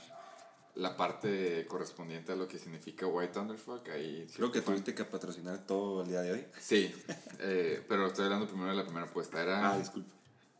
la 0.76 0.96
parte 0.96 1.66
correspondiente 1.66 2.32
a 2.32 2.36
lo 2.36 2.46
que 2.46 2.58
significa 2.58 3.06
White 3.06 3.32
Thunderfuck. 3.32 3.88
Ahí 3.88 4.26
Creo 4.34 4.52
que 4.52 4.62
fue- 4.62 4.74
tuviste 4.74 4.94
que 4.94 5.04
patrocinar 5.04 5.66
todo 5.66 6.02
el 6.02 6.08
día 6.08 6.20
de 6.22 6.32
hoy. 6.32 6.46
Sí, 6.60 6.94
eh, 7.40 7.84
pero 7.88 8.06
estoy 8.06 8.24
hablando 8.24 8.46
primero 8.46 8.70
de 8.70 8.76
la 8.76 8.84
primera 8.84 9.06
apuesta. 9.06 9.42
Era 9.42 9.72
Ah, 9.72 9.78
disculpa. 9.78 10.12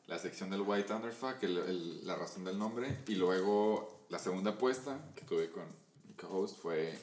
la 0.06 0.18
sección 0.18 0.50
del 0.50 0.62
White 0.62 0.88
Thunderfuck, 0.88 1.42
el- 1.42 1.58
el- 1.58 2.06
la 2.06 2.16
razón 2.16 2.44
del 2.44 2.58
nombre, 2.58 2.98
y 3.06 3.14
luego 3.16 4.06
la 4.08 4.18
segunda 4.18 4.52
apuesta 4.52 4.98
que 5.14 5.22
tuve 5.24 5.50
con 5.50 5.64
mi 6.08 6.14
co-host 6.14 6.56
fue 6.58 6.98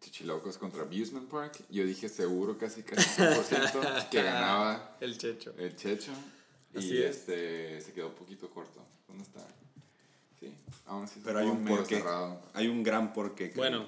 Chichilocos 0.00 0.56
contra 0.58 0.82
Abusement 0.82 1.28
Park. 1.28 1.64
Yo 1.70 1.84
dije 1.84 2.08
seguro, 2.08 2.56
casi 2.58 2.82
casi 2.82 3.08
100% 3.08 3.80
que 4.10 4.22
ganaba 4.22 4.96
El 5.00 5.18
Checho. 5.18 5.52
el 5.58 5.74
Checho. 5.76 6.12
Así 6.74 6.94
y 6.94 7.02
es. 7.02 7.16
este 7.16 7.80
se 7.80 7.92
quedó 7.92 8.08
un 8.08 8.14
poquito 8.14 8.48
corto. 8.50 8.80
¿Dónde 9.08 9.24
está? 9.24 9.46
Aún 10.86 11.06
Pero 11.24 11.38
hay 11.38 11.46
un 11.48 11.64
porqué. 11.64 11.96
cerrado. 11.96 12.40
Hay 12.54 12.68
un 12.68 12.82
gran 12.82 13.12
porqué. 13.12 13.50
creo. 13.50 13.56
Bueno, 13.56 13.86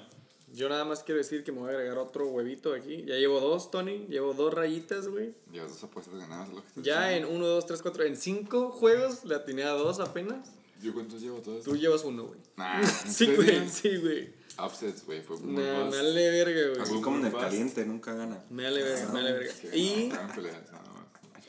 yo 0.53 0.67
nada 0.67 0.83
más 0.85 1.03
quiero 1.03 1.19
decir 1.19 1.43
que 1.43 1.51
me 1.51 1.59
voy 1.59 1.69
a 1.69 1.73
agregar 1.73 1.97
otro 1.97 2.27
huevito 2.27 2.73
aquí. 2.73 3.03
Ya 3.05 3.15
llevo 3.15 3.39
dos, 3.39 3.71
Tony, 3.71 4.05
llevo 4.09 4.33
dos 4.33 4.53
rayitas, 4.53 5.07
güey. 5.07 5.33
Llevas 5.51 5.71
dos 5.73 5.83
apuestas 5.83 6.15
ganadas, 6.15 6.49
lo 6.49 6.63
que 6.63 6.81
Ya 6.81 7.15
en. 7.15 7.25
1, 7.25 7.47
2, 7.47 7.65
3, 7.65 7.81
4, 7.81 8.03
en 8.03 8.17
5 8.17 8.71
juegos 8.71 9.25
le 9.25 9.35
atiné 9.35 9.63
a 9.63 9.71
dos 9.71 9.99
apenas. 9.99 10.49
¿Yo 10.81 10.93
cuántos 10.93 11.21
llevo 11.21 11.39
todos? 11.39 11.63
Tú 11.63 11.75
llevas 11.75 12.03
uno, 12.03 12.25
güey. 12.25 12.39
Nah, 12.55 12.79
¿en 12.81 12.87
Sí, 12.87 13.35
güey, 13.35 13.69
sí, 13.69 13.97
güey. 13.97 14.33
Upsets, 14.63 15.05
güey, 15.05 15.21
fue 15.21 15.37
muy 15.37 15.61
Nah, 15.61 15.85
me 15.85 15.97
vale 15.97 16.29
verga, 16.31 16.69
güey. 16.69 16.81
Así 16.81 17.01
como 17.01 17.17
en 17.17 17.25
el 17.25 17.33
caliente, 17.33 17.85
nunca 17.85 18.13
gana. 18.13 18.43
Me 18.49 18.63
vale 18.63 18.83
verga, 18.83 19.07
me 19.07 19.13
vale 19.13 19.31
verga. 19.33 19.53
Y 19.73 20.11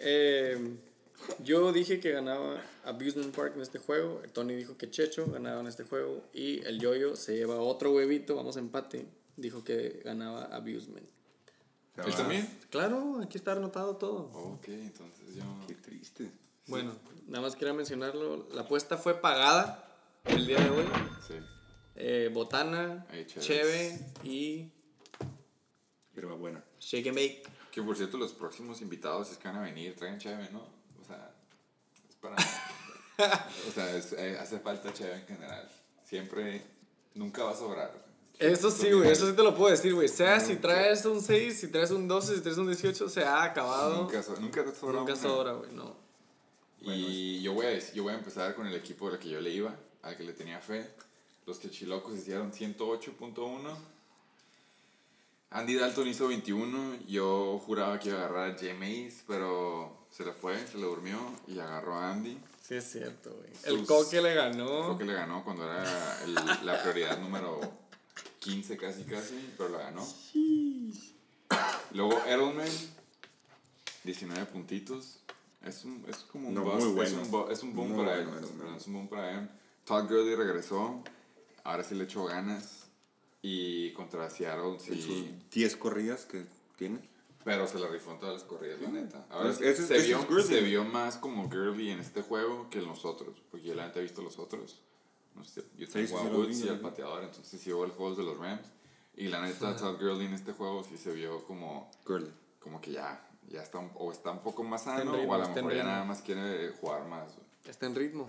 eh, 0.00 0.58
yo 1.42 1.72
dije 1.72 2.00
que 2.00 2.10
ganaba 2.12 2.62
Abusement 2.84 3.34
Park 3.34 3.52
en 3.56 3.62
este 3.62 3.78
juego. 3.78 4.20
Tony 4.32 4.54
dijo 4.54 4.76
que 4.76 4.90
Checho 4.90 5.26
ganaba 5.30 5.60
en 5.60 5.66
este 5.66 5.84
juego. 5.84 6.22
Y 6.32 6.64
el 6.66 6.78
Yoyo 6.80 7.16
se 7.16 7.36
lleva 7.36 7.56
otro 7.60 7.92
huevito, 7.92 8.36
vamos 8.36 8.56
a 8.56 8.60
empate. 8.60 9.06
Dijo 9.36 9.64
que 9.64 10.00
ganaba 10.04 10.44
Abusement. 10.44 11.08
Se 11.96 12.02
¿Él 12.02 12.12
va- 12.12 12.16
también? 12.16 12.58
Claro, 12.70 13.20
aquí 13.22 13.36
está 13.38 13.52
anotado 13.52 13.96
todo. 13.96 14.30
Ok, 14.32 14.68
entonces 14.68 15.34
yo... 15.34 15.42
Qué 15.66 15.74
triste. 15.74 16.30
Bueno, 16.66 16.94
nada 17.26 17.42
más 17.42 17.56
quería 17.56 17.74
mencionarlo. 17.74 18.48
La 18.52 18.62
apuesta 18.62 18.96
fue 18.96 19.14
pagada 19.20 19.88
el 20.24 20.46
día 20.46 20.58
de 20.60 20.70
hoy. 20.70 20.84
Sí. 21.26 21.34
Eh, 21.96 22.30
botana, 22.32 23.06
cheve 23.40 23.98
y 24.24 24.70
Pero 26.14 26.36
buena. 26.38 26.62
shake 26.78 27.08
and 27.08 27.16
bake. 27.16 27.42
Que 27.72 27.82
por 27.82 27.96
cierto, 27.96 28.16
los 28.18 28.32
próximos 28.32 28.80
invitados, 28.82 29.28
si 29.28 29.32
es 29.34 29.38
que 29.38 29.48
van 29.48 29.58
a 29.58 29.62
venir, 29.62 29.94
traen 29.96 30.18
cheve, 30.18 30.48
¿no? 30.52 30.79
Para... 32.20 32.36
o 33.68 33.72
sea, 33.72 33.96
es- 33.96 34.12
eh, 34.12 34.38
hace 34.40 34.58
falta 34.60 34.92
cheve 34.92 35.14
en 35.14 35.26
general. 35.26 35.68
Siempre, 36.04 36.62
nunca 37.14 37.44
va 37.44 37.52
a 37.52 37.56
sobrar. 37.56 37.92
Eso 38.38 38.70
sí, 38.70 38.90
güey, 38.90 39.10
eso 39.10 39.28
sí 39.28 39.36
te 39.36 39.42
lo 39.42 39.54
puedo 39.54 39.70
decir, 39.70 39.94
güey. 39.94 40.08
Sea 40.08 40.40
si 40.40 40.56
traes 40.56 41.04
un 41.04 41.20
6, 41.20 41.60
si 41.60 41.68
traes 41.68 41.90
un 41.90 42.08
12, 42.08 42.36
si 42.36 42.40
traes 42.40 42.56
un 42.56 42.66
18, 42.66 43.08
se 43.08 43.22
ha 43.22 43.42
acabado. 43.42 43.96
Nunca, 44.02 44.22
so- 44.22 44.36
nunca 44.40 44.64
te 44.64 44.74
sobra 44.74 44.98
Nunca 45.00 45.14
sobra, 45.16 45.52
güey, 45.52 45.72
no. 45.72 45.94
Y 46.80 47.42
yo 47.42 47.52
voy, 47.52 47.66
a, 47.66 47.78
yo 47.92 48.04
voy 48.04 48.14
a 48.14 48.16
empezar 48.16 48.54
con 48.54 48.66
el 48.66 48.74
equipo 48.74 49.08
al 49.08 49.18
que 49.18 49.28
yo 49.28 49.38
le 49.40 49.50
iba, 49.50 49.76
al 50.02 50.16
que 50.16 50.22
le 50.24 50.32
tenía 50.32 50.58
fe. 50.60 50.88
Los 51.46 51.60
Techilocos 51.60 52.14
hicieron 52.16 52.50
108.1. 52.52 53.76
Andy 55.50 55.74
Dalton 55.74 56.08
hizo 56.08 56.28
21. 56.28 56.96
Yo 57.06 57.58
juraba 57.58 57.98
que 57.98 58.08
iba 58.08 58.18
a 58.20 58.24
agarrar 58.24 58.52
a 58.52 58.58
James, 58.58 59.22
pero 59.26 59.99
se 60.10 60.24
le 60.24 60.32
fue, 60.32 60.66
se 60.66 60.76
le 60.78 60.84
durmió 60.84 61.18
y 61.46 61.58
agarró 61.58 61.94
a 61.94 62.10
Andy. 62.12 62.38
Sí, 62.66 62.74
es 62.76 62.90
cierto, 62.90 63.32
güey. 63.34 63.50
El 63.64 63.84
coque 63.86 64.20
le 64.22 64.34
ganó. 64.34 64.84
Creo 64.84 64.98
que 64.98 65.04
le 65.04 65.12
ganó 65.14 65.42
cuando 65.44 65.64
era 65.64 66.22
el- 66.24 66.34
la 66.66 66.80
prioridad 66.82 67.18
número 67.18 67.60
15 68.38 68.76
casi 68.76 69.02
casi, 69.04 69.52
pero 69.56 69.70
la 69.70 69.78
ganó. 69.78 70.06
Luego 71.92 72.18
Edelman, 72.26 72.68
19 74.04 74.46
puntitos. 74.46 75.18
Es, 75.64 75.84
un, 75.84 76.04
es 76.08 76.16
como 76.18 76.48
un 76.48 76.54
No, 76.54 76.62
bust, 76.64 76.86
muy 76.86 77.04
es 77.04 77.14
bueno. 77.14 77.22
un, 77.22 77.30
bu- 77.32 77.50
es 77.52 77.62
un 77.62 77.74
boom 77.74 77.88
Muy 77.92 78.04
para 78.04 78.16
bueno, 78.16 78.38
él. 78.38 78.44
Edelman. 78.44 78.74
Es 78.76 78.86
un 78.86 78.92
boom 78.94 79.08
para 79.08 79.30
él. 79.40 79.50
Todd 79.84 80.04
Gurley 80.08 80.34
regresó, 80.36 81.02
ahora 81.64 81.84
sí 81.84 81.94
le 81.94 82.04
echó 82.04 82.24
ganas. 82.24 82.76
Y 83.42 83.92
contra 83.94 84.28
Seattle 84.28 84.78
sí, 84.78 85.34
10 85.50 85.76
corridas 85.76 86.24
que 86.26 86.44
tiene. 86.76 86.98
Pero 87.44 87.66
se 87.66 87.78
la 87.78 87.88
rifó 87.88 88.12
en 88.12 88.18
todas 88.20 88.34
las 88.34 88.44
corridas, 88.44 88.80
la 88.80 88.88
neta. 88.88 89.26
Ahora 89.30 89.50
Es- 89.50 89.56
sí, 89.58 89.64
ese- 89.64 89.86
se, 89.86 89.98
vio, 90.06 90.18
es 90.20 90.28
Gurley. 90.28 90.44
se 90.46 90.60
vio 90.60 90.84
más 90.84 91.16
como 91.16 91.44
Gurley 91.48 91.90
en 91.90 92.00
este 92.00 92.22
juego 92.22 92.68
que 92.70 92.78
en 92.78 92.86
los 92.86 93.04
otros, 93.04 93.40
porque 93.50 93.66
yo 93.66 93.74
la 93.74 93.86
neta 93.86 93.98
he 94.00 94.02
visto 94.02 94.22
los 94.22 94.38
otros. 94.38 94.80
No 95.34 95.44
sé, 95.44 95.62
yo 95.76 95.86
Sí, 95.86 95.92
tengo 95.92 96.06
sí, 96.08 96.14
a 96.14 96.20
sí, 96.22 96.26
Woods 96.36 96.64
y 96.64 96.68
al 96.68 96.80
pateador, 96.80 97.22
entonces 97.24 97.60
sí 97.60 97.70
veo 97.70 97.84
el 97.84 97.92
juego 97.92 98.14
de 98.16 98.24
los 98.24 98.36
Rams. 98.38 98.66
Y 99.16 99.28
la 99.28 99.40
neta, 99.40 99.76
Todd 99.76 99.96
Gurley 100.00 100.26
en 100.26 100.34
este 100.34 100.52
juego 100.52 100.82
sí 100.84 100.96
se 100.96 101.12
vio 101.12 101.44
como, 101.44 101.90
Gurley. 102.06 102.32
como 102.58 102.80
que 102.80 102.92
ya, 102.92 103.26
ya 103.48 103.62
está, 103.62 103.78
un- 103.78 103.90
o 103.94 104.10
está 104.12 104.30
un 104.32 104.40
poco 104.42 104.62
más 104.64 104.84
sano, 104.84 105.12
ritmo, 105.16 105.32
o 105.32 105.34
a 105.34 105.38
lo 105.38 105.48
mejor 105.48 105.74
ya 105.74 105.84
nada 105.84 106.04
más 106.04 106.20
quiere 106.22 106.70
jugar 106.80 107.06
más. 107.06 107.32
Está 107.64 107.86
en 107.86 107.94
ritmo. 107.94 108.28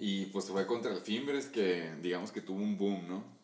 Y 0.00 0.26
pues 0.26 0.46
fue 0.46 0.66
contra 0.66 0.92
el 0.92 1.00
Fimbres 1.00 1.46
que 1.46 1.94
digamos 2.02 2.30
que 2.30 2.40
tuvo 2.40 2.58
un 2.62 2.76
boom, 2.78 3.08
¿no? 3.08 3.38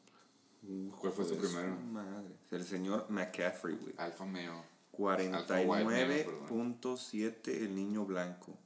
¿Cuál 1.00 1.12
fue 1.12 1.24
su 1.24 1.36
Pues, 1.36 1.50
primero? 1.52 1.76
Madre. 1.92 2.28
El 2.50 2.64
señor 2.64 3.06
McCaffrey, 3.10 3.76
güey. 3.76 3.94
Alfa 3.98 4.24
Meo. 4.24 4.64
49.7 4.96 7.48
el 7.48 7.74
niño 7.74 8.04
blanco. 8.04 8.56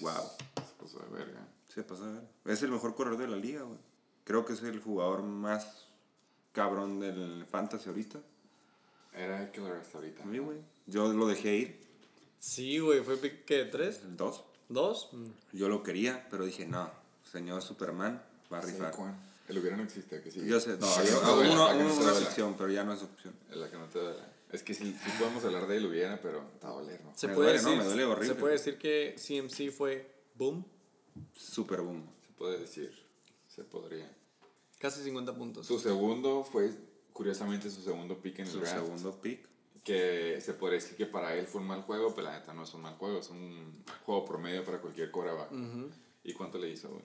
Wow. 0.00 0.24
Se 0.56 0.74
puso 0.78 0.98
de 1.00 1.08
verga. 1.08 1.46
Se 1.68 1.82
pasa 1.82 2.04
a 2.04 2.12
ver. 2.12 2.22
Es 2.46 2.62
el 2.62 2.70
mejor 2.70 2.94
corredor 2.94 3.18
de 3.18 3.28
la 3.28 3.36
liga, 3.36 3.62
güey. 3.62 3.78
Creo 4.24 4.44
que 4.44 4.52
es 4.54 4.62
el 4.62 4.80
jugador 4.80 5.22
más 5.22 5.86
cabrón 6.52 7.00
del 7.00 7.46
fantasy 7.46 7.88
ahorita. 7.88 8.20
Era 9.14 9.42
Eckler 9.42 9.72
hasta 9.74 9.98
ahorita. 9.98 10.22
A 10.22 10.26
mí, 10.26 10.38
güey. 10.38 10.58
Yo 10.86 11.12
lo 11.12 11.26
dejé 11.26 11.56
ir, 11.56 11.88
Sí, 12.40 12.78
güey, 12.78 13.02
fue 13.02 13.16
pick, 13.16 13.44
¿qué? 13.44 13.64
¿Tres? 13.64 14.02
el 14.04 14.16
2. 14.16 14.44
¿Dos? 14.68 15.08
Mm. 15.12 15.26
Yo 15.52 15.68
lo 15.68 15.82
quería, 15.82 16.26
pero 16.30 16.44
dije, 16.44 16.66
no, 16.66 16.90
señor 17.30 17.62
Superman 17.62 18.22
va 18.52 18.58
a 18.58 18.60
rifar. 18.60 18.92
Saquon. 18.92 19.14
El 19.48 19.58
hubiera 19.58 19.76
no 19.76 19.82
existe, 19.82 20.20
que 20.20 20.30
sí. 20.30 20.46
Yo 20.46 20.60
sé, 20.60 20.76
no, 20.76 20.86
que 20.96 21.08
yo, 21.08 21.22
no 21.22 21.40
uno, 21.40 21.74
no 21.74 21.84
uno 21.84 21.94
una 21.94 22.14
sección, 22.14 22.54
pero 22.56 22.70
ya 22.70 22.84
no 22.84 22.92
es 22.92 23.02
opción. 23.02 23.34
La 23.50 23.70
que 23.70 23.78
no 23.78 23.86
te 23.86 23.98
duela. 23.98 24.28
Es 24.52 24.62
que 24.62 24.72
sí, 24.74 24.96
sí 25.04 25.10
podemos 25.18 25.44
hablar 25.44 25.66
de 25.66 25.76
él 25.76 25.86
hubiera, 25.86 26.20
pero 26.22 26.42
está 26.54 26.68
a 26.68 26.72
doler, 26.72 27.04
¿no? 27.04 27.12
Se 27.16 27.28
Me 27.28 27.34
puede 27.34 27.50
duele, 27.58 27.62
¿no? 27.62 27.68
decir, 27.70 27.82
Me 27.82 27.88
duele 27.88 28.04
horrible. 28.04 28.34
Se 28.34 28.40
puede 28.40 28.52
decir 28.54 28.78
que 28.78 29.14
CMC 29.18 29.70
fue 29.72 30.10
boom, 30.34 30.64
Super 31.34 31.80
boom. 31.82 32.08
Se 32.26 32.32
puede 32.32 32.58
decir. 32.58 33.06
Se 33.48 33.64
podría. 33.64 34.10
casi 34.78 35.02
50 35.02 35.34
puntos. 35.34 35.66
Su 35.66 35.78
segundo 35.80 36.44
fue, 36.44 36.70
curiosamente, 37.12 37.70
su 37.70 37.82
segundo 37.82 38.20
pick 38.22 38.38
en 38.38 38.46
el 38.46 38.52
Su 38.52 38.60
draft. 38.60 38.76
segundo 38.84 39.20
pick. 39.20 39.46
Que 39.84 40.40
se 40.40 40.54
podría 40.54 40.78
decir 40.80 40.96
que 40.96 41.06
para 41.06 41.34
él 41.34 41.46
fue 41.46 41.60
un 41.60 41.66
mal 41.66 41.82
juego, 41.82 42.14
pero 42.14 42.28
la 42.28 42.38
neta 42.38 42.52
no 42.54 42.62
es 42.62 42.72
un 42.74 42.82
mal 42.82 42.94
juego. 42.96 43.18
Es 43.18 43.30
un 43.30 43.84
juego 44.04 44.24
promedio 44.24 44.64
para 44.64 44.80
cualquier 44.80 45.10
quarterback. 45.10 45.50
¿Y 46.24 46.32
cuánto 46.34 46.58
le 46.58 46.70
hizo, 46.70 46.88
güey? 46.90 47.02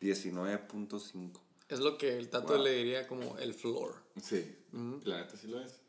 19.5. 0.00 1.40
Es 1.68 1.78
lo 1.80 1.96
que 1.96 2.16
el 2.18 2.28
Tato 2.28 2.54
Wow. 2.54 2.62
le 2.62 2.72
diría 2.72 3.06
como 3.06 3.38
el 3.38 3.54
floor. 3.54 3.94
Sí, 4.20 4.56
la 4.72 5.18
neta 5.22 5.36
sí 5.36 5.46
lo 5.48 5.60
es. 5.60 5.80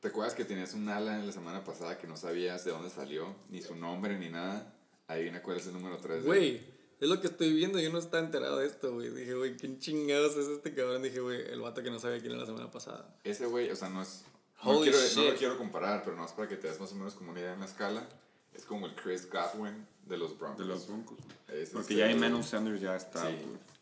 ¿Te 0.00 0.08
acuerdas 0.08 0.34
que 0.34 0.44
tenías 0.44 0.74
un 0.74 0.88
ala 0.88 1.18
la 1.18 1.32
semana 1.32 1.64
pasada 1.64 1.98
que 1.98 2.06
no 2.06 2.16
sabías 2.16 2.64
de 2.64 2.70
dónde 2.70 2.88
salió, 2.90 3.34
ni 3.50 3.60
su 3.62 3.74
nombre, 3.74 4.16
ni 4.18 4.28
nada? 4.28 4.72
Adivina 5.08 5.42
cuál 5.42 5.56
es 5.56 5.66
el 5.66 5.72
número 5.72 5.96
3. 5.98 6.24
Güey, 6.24 6.62
es 7.00 7.08
lo 7.08 7.20
que 7.20 7.26
estoy 7.26 7.52
viendo. 7.52 7.80
Yo 7.80 7.90
no 7.90 7.98
estaba 7.98 8.22
enterado 8.24 8.58
de 8.58 8.66
esto, 8.66 8.94
güey. 8.94 9.08
Dije, 9.10 9.34
güey, 9.34 9.56
¿quién 9.56 9.80
chingados 9.80 10.36
es 10.36 10.46
este 10.46 10.72
cabrón? 10.72 11.02
Dije, 11.02 11.18
güey, 11.20 11.40
el 11.50 11.60
vato 11.60 11.82
que 11.82 11.90
no 11.90 11.98
sabía 11.98 12.20
quién 12.20 12.32
era 12.32 12.40
la 12.42 12.46
semana 12.46 12.70
pasada. 12.70 13.12
Ese 13.24 13.46
güey, 13.46 13.70
o 13.70 13.76
sea, 13.76 13.88
no 13.88 14.02
es... 14.02 14.24
No, 14.64 14.70
Holy 14.70 14.90
quiero, 14.90 15.06
no 15.16 15.30
lo 15.30 15.36
quiero 15.36 15.58
comparar, 15.58 16.02
pero 16.04 16.16
no 16.16 16.24
es 16.26 16.32
para 16.32 16.48
que 16.48 16.56
te 16.56 16.68
des 16.68 16.78
más 16.80 16.90
o 16.92 16.94
menos 16.96 17.14
como 17.14 17.30
una 17.30 17.40
idea 17.40 17.54
en 17.54 17.60
la 17.60 17.66
escala. 17.66 18.08
Es 18.54 18.64
como 18.64 18.86
el 18.86 18.94
Chris 18.96 19.28
Godwin 19.30 19.86
de 20.06 20.16
los 20.16 20.36
Broncos. 20.38 20.58
De 20.58 20.64
los 20.64 20.86
Broncos. 20.88 21.18
Ese 21.48 21.72
Porque 21.72 21.94
es 21.94 21.98
ya 21.98 22.06
el- 22.06 22.16
Emmanuel 22.16 22.42
Sanders 22.44 22.80
ya 22.80 22.96
está, 22.96 23.28
Sí, 23.28 23.36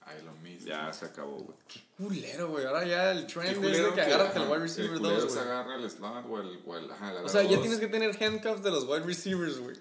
ahí 0.06 0.22
lo 0.24 0.32
mismo. 0.36 0.66
Ya 0.66 0.92
se 0.92 1.04
acabó, 1.06 1.36
güey. 1.36 1.58
Culero, 1.96 2.48
güey. 2.50 2.64
Ahora 2.64 2.86
ya 2.86 3.12
el 3.12 3.26
Qué 3.26 3.34
trend 3.34 3.64
es 3.64 3.84
de 3.84 3.92
que 3.92 4.00
agárrate 4.00 4.38
el 4.38 4.48
wide 4.48 4.58
receiver 4.58 4.92
el 4.92 4.98
culero 4.98 5.20
2, 5.20 5.32
se 5.32 5.38
güey. 5.38 5.50
agarra 5.50 5.74
el 5.76 5.90
slot 5.90 6.26
o 6.28 6.40
el... 6.40 6.62
O, 6.64 6.76
el, 6.76 6.90
ajá, 6.90 7.10
el 7.18 7.24
O 7.24 7.28
sea, 7.28 7.42
ya 7.42 7.60
tienes 7.60 7.78
que 7.78 7.88
tener 7.88 8.16
handcuffs 8.22 8.62
de 8.62 8.70
los 8.70 8.84
wide 8.84 9.04
receivers, 9.04 9.58
güey. 9.58 9.76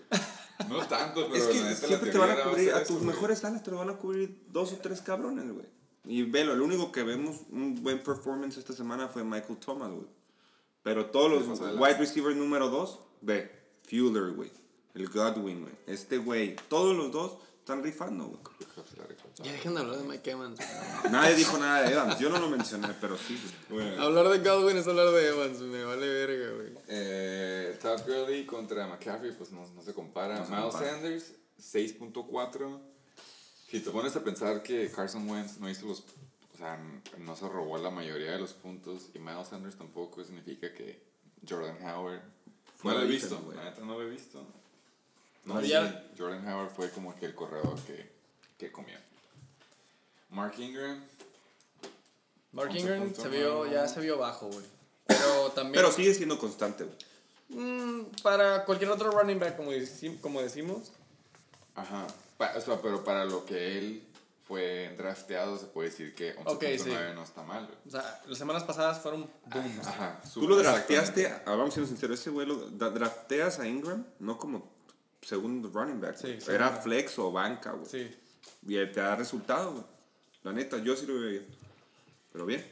No 0.70 0.86
tanto, 0.88 1.28
pero 1.32 1.36
Es 1.36 1.48
que 1.48 1.88
siempre 1.88 2.12
te 2.12 2.18
van 2.18 2.32
a 2.32 2.44
cubrir, 2.44 2.74
a 2.74 2.84
tus 2.84 3.02
mejores 3.02 3.44
alas 3.46 3.64
te 3.64 3.72
lo 3.72 3.78
van 3.78 3.90
a 3.90 3.98
cubrir 3.98 4.46
dos 4.50 4.74
o 4.74 4.78
tres 4.78 5.02
cabrones, 5.02 5.52
güey. 5.52 5.66
Y 6.08 6.24
velo, 6.24 6.54
el 6.54 6.62
único 6.62 6.92
que 6.92 7.04
vemos 7.04 7.38
un 7.52 7.82
buen 7.82 8.00
performance 8.04 8.58
esta 8.58 8.74
semana 8.74 9.08
fue 9.08 9.24
Michael 9.24 9.58
Thomas, 9.58 9.92
güey. 9.92 10.08
Pero 10.84 11.08
todos 11.08 11.32
los 11.32 11.60
wide 11.80 11.98
receivers 11.98 12.36
número 12.36 12.70
dos, 12.70 13.00
ve, 13.22 13.52
Fuller, 13.90 14.32
güey. 14.34 14.52
El 14.94 15.10
Godwin, 15.10 15.62
güey. 15.62 15.74
Este 15.88 16.18
güey, 16.18 16.56
todos 16.70 16.96
los 16.96 17.12
dos 17.12 17.38
están 17.60 17.84
rifando, 17.84 18.26
güey. 18.26 18.40
Ya 19.44 19.52
dejen 19.52 19.74
de 19.74 19.82
hablar 19.82 19.98
de 19.98 20.04
Mike 20.06 20.32
Evans. 20.32 20.60
Nadie 21.12 21.36
dijo 21.36 21.58
nada 21.58 21.82
de 21.82 21.94
Evans, 21.94 22.20
yo 22.20 22.30
no 22.30 22.40
lo 22.40 22.48
mencioné, 22.50 22.88
pero 23.02 23.18
sí. 23.18 23.38
Bueno. 23.70 24.02
hablar 24.02 24.30
de 24.30 24.40
Godwin 24.40 24.78
es 24.78 24.88
hablar 24.88 25.10
de 25.12 25.28
Evans. 25.28 25.60
Me 25.60 25.84
vale 25.84 26.08
verga, 26.08 26.56
güey. 26.56 26.74
Eh, 26.88 27.78
Todd 27.82 28.00
Gurley 28.08 28.46
contra 28.46 28.88
McCaffrey, 28.88 29.34
pues 29.34 29.52
no, 29.52 29.68
no 29.76 29.82
se 29.82 29.94
compara. 29.94 30.40
No 30.40 30.46
se 30.46 30.52
Miles 30.52 30.66
compara. 30.72 30.92
Sanders, 30.92 31.34
6.4. 31.62 32.80
Si 33.70 33.80
te 33.82 33.90
pones 33.92 34.16
a 34.16 34.24
pensar 34.24 34.64
que 34.64 34.90
Carson 34.90 35.30
Wentz 35.30 35.58
no 35.60 35.70
hizo 35.70 35.86
los. 35.86 36.00
O 36.00 36.58
sea, 36.58 36.80
no 37.18 37.36
se 37.36 37.50
robó 37.50 37.78
la 37.78 37.90
mayoría 37.90 38.32
de 38.32 38.40
los 38.40 38.54
puntos 38.54 39.10
y 39.14 39.20
Miles 39.20 39.50
Sanders 39.50 39.76
tampoco, 39.76 40.24
significa 40.24 40.74
que 40.74 41.04
Jordan 41.48 41.76
Howard. 41.84 42.22
No 42.84 42.94
lo 42.94 43.02
he 43.02 43.08
visto, 43.08 43.42
no 43.84 43.98
lo 43.98 44.02
he 44.02 44.10
visto. 44.10 44.46
No, 45.44 45.60
sí, 45.62 45.68
ya- 45.68 46.06
Jordan 46.18 46.48
Howard 46.48 46.70
fue 46.70 46.90
como 46.92 47.14
que 47.18 47.26
el 47.26 47.36
corredor 47.36 47.78
que, 47.82 48.10
que 48.58 48.72
comió. 48.72 48.98
Mark 50.30 50.54
Ingram, 50.60 51.04
Mark 52.52 52.70
11 52.70 52.80
Ingram 52.80 53.14
se 53.16 53.30
vio, 53.30 53.66
ya 53.72 53.88
se 53.88 54.00
vio 54.02 54.18
bajo, 54.18 54.48
güey. 54.48 54.66
Pero 55.08 55.52
también. 55.56 55.74
Pero 55.76 55.92
sigue 55.92 56.14
siendo 56.14 56.38
constante, 56.40 56.84
güey. 56.86 56.98
Mm, 57.50 58.06
para 58.24 58.66
cualquier 58.66 58.90
otro 58.92 59.12
running 59.12 59.40
back, 59.40 59.56
como, 59.58 59.72
como 60.22 60.42
decimos. 60.42 60.92
Ajá. 61.76 62.08
Pa- 62.38 62.54
o 62.58 62.62
sea, 62.62 62.82
pero 62.82 63.04
para 63.04 63.26
lo 63.26 63.46
que 63.46 63.78
él 63.78 64.04
fue 64.48 64.94
drafteado, 64.98 65.58
se 65.58 65.66
puede 65.68 65.90
decir 65.90 66.14
que 66.16 66.36
11.9 66.38 66.46
Ok, 66.48 66.64
sí. 66.84 66.90
no 67.14 67.24
está 67.24 67.44
mal. 67.44 67.66
güey. 67.66 67.78
O 67.88 67.92
sea, 67.92 68.22
las 68.28 68.38
semanas 68.38 68.64
pasadas 68.64 69.00
fueron 69.00 69.30
booms. 69.46 69.88
Ajá. 69.88 70.22
Tú 70.34 70.48
lo 70.48 70.56
drafteaste, 70.58 71.28
ah, 71.28 71.42
vamos 71.46 71.74
siendo 71.74 71.88
sinceros, 71.90 72.20
ese 72.20 72.30
güey 72.30 72.48
lo 72.48 72.56
drafteas 72.70 73.60
a 73.60 73.68
Ingram, 73.68 74.06
no 74.20 74.38
como 74.38 74.72
segundo 75.22 75.70
running 75.74 76.00
back. 76.02 76.16
Sí, 76.18 76.38
Era 76.48 76.70
flex 76.72 77.18
o 77.20 77.32
banca, 77.32 77.72
güey. 77.72 77.86
Sí. 77.90 78.16
Y 78.68 78.76
te 78.88 79.00
da 79.02 79.16
resultado, 79.16 79.72
güey. 79.74 79.84
La 80.46 80.54
neta, 80.54 80.78
yo 80.78 80.96
sí 80.96 81.06
lo 81.08 81.16
veo 81.16 81.30
bien. 81.32 81.46
Pero 82.32 82.46
bien. 82.46 82.66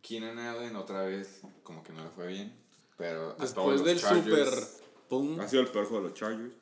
Keenan 0.00 0.38
Allen 0.38 0.74
otra 0.76 1.02
vez, 1.02 1.42
como 1.62 1.82
que 1.82 1.92
no 1.92 2.02
le 2.02 2.08
fue 2.10 2.26
bien. 2.26 2.52
Pero 2.96 3.34
Después 3.38 3.84
del 3.84 4.00
Chargers- 4.00 4.24
super 4.24 4.64
boom. 5.10 5.38
Ha 5.40 5.46
sido 5.46 5.62
el 5.62 5.68
peor 5.68 5.84
juego 5.86 6.04
de 6.04 6.08
los 6.10 6.18
Chargers. 6.18 6.54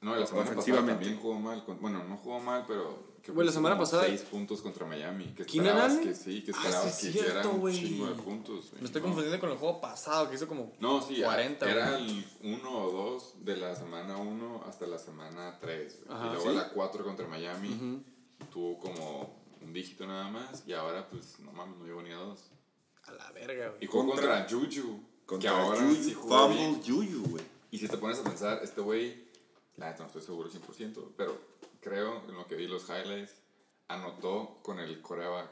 No, 0.00 0.16
la 0.16 0.26
semana 0.26 0.52
pasada 0.54 0.84
también 0.84 1.16
jugó 1.18 1.38
mal. 1.38 1.64
con- 1.64 1.80
bueno, 1.80 2.02
no 2.04 2.16
jugó 2.16 2.40
mal, 2.40 2.64
pero. 2.66 3.14
que 3.22 3.32
Güey, 3.32 3.46
la 3.46 3.52
semana 3.54 3.78
pasada- 3.78 4.04
seis 4.04 4.20
puntos 4.22 4.60
contra 4.60 4.84
Miami. 4.84 5.26
Que 5.34 5.46
¿Keenan 5.46 5.68
esperabas 5.68 5.92
Allen? 5.92 6.08
que 6.08 6.14
sí, 6.14 6.42
que 6.42 6.50
Ah, 6.50 6.56
esperabas 6.58 6.94
sí, 7.00 7.06
que 7.06 7.12
cierto, 7.12 7.30
hiciera 7.30 7.48
un 7.48 7.60
güey. 7.60 7.74
chingo 7.78 8.06
de 8.08 8.14
puntos. 8.22 8.72
Me 8.78 8.84
estoy 8.84 9.00
No. 9.00 9.06
confundiendo 9.06 9.40
con 9.40 9.50
el 9.50 9.56
juego 9.56 9.80
pasado 9.80 10.28
que 10.28 10.34
hizo 10.34 10.46
como 10.46 10.72
No, 10.78 11.00
sí, 11.00 11.22
40. 11.22 11.70
era 11.70 11.96
el 11.96 12.22
1 12.42 12.70
o 12.84 12.90
2 12.92 13.34
de 13.44 13.56
la 13.56 13.74
semana 13.76 14.18
1 14.18 14.62
hasta 14.68 14.86
la 14.86 14.98
semana 14.98 15.56
3. 15.58 16.00
Ajá, 16.10 16.26
y 16.26 16.30
luego 16.34 16.50
¿sí? 16.50 16.56
la 16.56 16.68
4 16.68 17.02
contra 17.04 17.26
Miami 17.26 18.04
tuvo 18.52 18.78
como 18.78 19.43
un 19.64 19.72
dígito 19.72 20.06
nada 20.06 20.28
más. 20.30 20.62
Y 20.66 20.72
ahora, 20.72 21.08
pues, 21.08 21.38
no 21.40 21.52
mames, 21.52 21.78
no 21.78 21.84
llegó 21.86 22.02
ni 22.02 22.10
a 22.12 22.16
2. 22.16 22.50
A 23.06 23.12
la 23.12 23.32
verga, 23.32 23.66
Y 23.80 23.86
güey. 23.86 23.86
jugó 23.86 24.06
Contra- 24.14 24.46
contra, 24.46 24.58
Juju. 24.58 25.00
Contra 25.26 25.50
que 25.50 25.56
ahora 25.56 25.80
Juju, 25.80 25.94
sí 26.02 26.14
jugó 26.14 26.48
Fumble. 26.48 26.80
Juju, 26.86 27.22
güey. 27.30 27.44
Y 27.70 27.78
si 27.78 27.88
te 27.88 27.96
pones 27.98 28.18
a 28.18 28.24
pensar, 28.24 28.60
este 28.62 28.80
güey, 28.80 29.24
la 29.76 29.90
neta 29.90 30.00
no 30.02 30.06
estoy 30.06 30.22
seguro 30.22 30.48
100%, 30.50 31.12
pero 31.16 31.36
creo 31.80 32.22
en 32.28 32.34
lo 32.34 32.46
que 32.46 32.54
vi 32.56 32.66
los 32.68 32.88
highlights, 32.88 33.34
anotó 33.88 34.58
con 34.62 34.78
el 34.78 35.00
coreback 35.02 35.50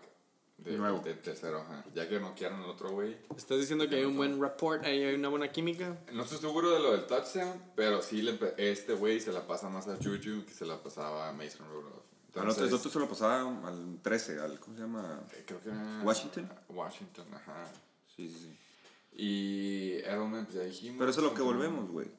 de, 0.59 0.77
Nuevo. 0.79 1.01
de 1.01 1.15
tercero. 1.15 1.59
Ajá. 1.61 1.85
Ya 1.95 2.09
que 2.09 2.21
noquearon 2.21 2.63
al 2.63 2.71
otro 2.71 2.91
güey. 2.91 3.17
¿Estás 3.37 3.59
diciendo 3.59 3.89
que 3.89 3.97
hay 3.97 4.05
un 4.05 4.17
buen 4.17 4.41
rapport, 4.41 4.85
hay 4.85 5.15
una 5.15 5.29
buena 5.29 5.51
química? 5.51 5.99
No 6.13 6.23
estoy 6.23 6.39
seguro 6.39 6.71
de 6.71 6.79
lo 6.81 6.93
del 6.93 7.07
touchdown, 7.07 7.61
pero 7.75 8.01
sí 8.01 8.23
le 8.23 8.39
este 8.59 8.95
güey 8.95 9.21
se 9.21 9.33
la 9.33 9.47
pasa 9.47 9.69
más 9.69 9.89
a 9.89 9.97
Juju 9.97 10.45
que 10.47 10.53
se 10.55 10.65
la 10.65 10.81
pasaba 10.83 11.29
a 11.29 11.33
Mason 11.33 11.67
Rudolph. 11.69 12.05
Otro, 12.35 12.65
el 12.65 12.73
otro 12.75 12.91
se 12.91 12.99
lo 12.99 13.09
pasaba 13.09 13.41
al 13.69 13.99
13, 14.03 14.41
al, 14.41 14.59
¿cómo 14.59 14.75
se 14.77 14.83
llama? 14.83 15.21
eh, 15.33 15.45
creo 15.47 15.61
que 15.61 15.69
era 15.69 16.01
¿Washington? 16.03 16.49
Washington, 16.71 17.27
ajá. 17.35 17.65
Sí, 18.17 18.29
sí, 18.29 18.39
sí. 18.39 18.59
Y 19.15 19.93
Edelman, 20.05 20.45
pues 20.47 20.57
ya 20.57 20.63
dijimos. 20.63 20.97
Pero 20.99 21.11
eso 21.11 21.21
es 21.21 21.27
lo 21.27 21.35
que 21.35 21.43
volvemos, 21.43 21.91
güey. 21.91 22.11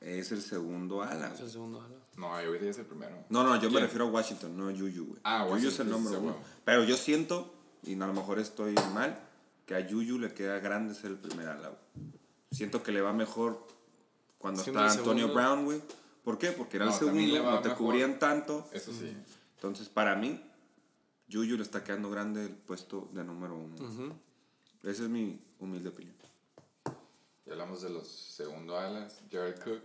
Es 0.00 0.32
el 0.32 0.42
segundo 0.42 1.02
ala. 1.02 1.32
Es 1.34 1.40
el 1.40 1.50
segundo 1.50 1.80
ala. 1.80 1.94
No, 2.16 2.34
ahorita 2.34 2.64
ya 2.64 2.70
es 2.70 2.78
el 2.78 2.86
primero. 2.86 3.24
No, 3.28 3.42
no, 3.42 3.54
yo 3.56 3.62
me 3.68 3.76
¿Quién? 3.76 3.82
refiero 3.84 4.06
a 4.06 4.10
Washington, 4.10 4.56
no 4.56 4.68
a 4.68 4.72
Juju, 4.72 5.06
güey. 5.08 5.20
Ah, 5.24 5.44
Juju 5.44 5.56
es 5.56 5.64
Washington, 5.64 5.86
el 5.86 5.92
número 5.92 6.10
sí, 6.16 6.22
uno. 6.22 6.32
güey. 6.32 6.44
Pero 6.64 6.84
yo 6.84 6.96
siento, 6.96 7.54
y 7.82 7.94
a 8.00 8.06
lo 8.06 8.12
mejor 8.14 8.38
estoy 8.38 8.74
mal, 8.94 9.18
que 9.66 9.74
a 9.76 9.82
Juju 9.86 10.18
le 10.18 10.32
queda 10.32 10.58
grande 10.60 10.94
ser 10.94 11.10
el 11.10 11.18
primer 11.18 11.48
ala, 11.48 11.68
güey. 11.68 11.80
Siento 12.50 12.82
que 12.82 12.92
le 12.92 13.00
va 13.02 13.12
mejor 13.12 13.66
cuando 14.38 14.62
Siendo 14.62 14.80
está 14.86 14.98
Antonio 14.98 15.26
segundo. 15.26 15.34
Brown, 15.42 15.64
güey. 15.64 15.82
¿Por 16.24 16.38
qué? 16.38 16.50
Porque 16.52 16.76
era 16.78 16.86
No, 16.86 16.92
el 16.92 16.98
segundo, 16.98 17.42
no 17.42 17.60
te 17.60 17.68
mejor. 17.68 17.76
cubrían 17.86 18.18
tanto. 18.18 18.66
Eso 18.72 18.92
sí. 18.92 19.14
Entonces, 19.56 19.88
para 19.88 20.16
mí, 20.16 20.40
Juju 21.30 21.56
le 21.56 21.62
está 21.62 21.84
quedando 21.84 22.10
grande 22.10 22.44
el 22.44 22.54
puesto 22.54 23.08
de 23.12 23.22
número 23.24 23.54
uno. 23.56 23.76
Esa 24.82 25.02
es 25.04 25.08
mi 25.08 25.38
humilde 25.58 25.88
opinión. 25.90 26.14
Ya 27.46 27.52
hablamos 27.52 27.82
de 27.82 27.90
los 27.90 28.08
segundo 28.08 28.76
alas. 28.78 29.20
Jared 29.30 29.56
Cook. 29.62 29.82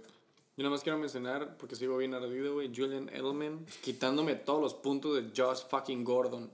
Yo 0.57 0.64
nada 0.64 0.72
más 0.72 0.82
quiero 0.84 0.98
mencionar, 0.98 1.56
porque 1.57 1.76
sigo 1.76 1.98
bien 1.98 2.14
ardido, 2.14 2.53
güey, 2.53 2.68
Julian 2.74 3.07
Edelman, 3.10 3.66
quitándome 3.82 4.36
todos 4.36 4.61
los 4.61 4.74
puntos 4.74 5.16
de 5.16 5.30
Josh 5.36 5.61
fucking 5.70 6.03
Gordon. 6.03 6.52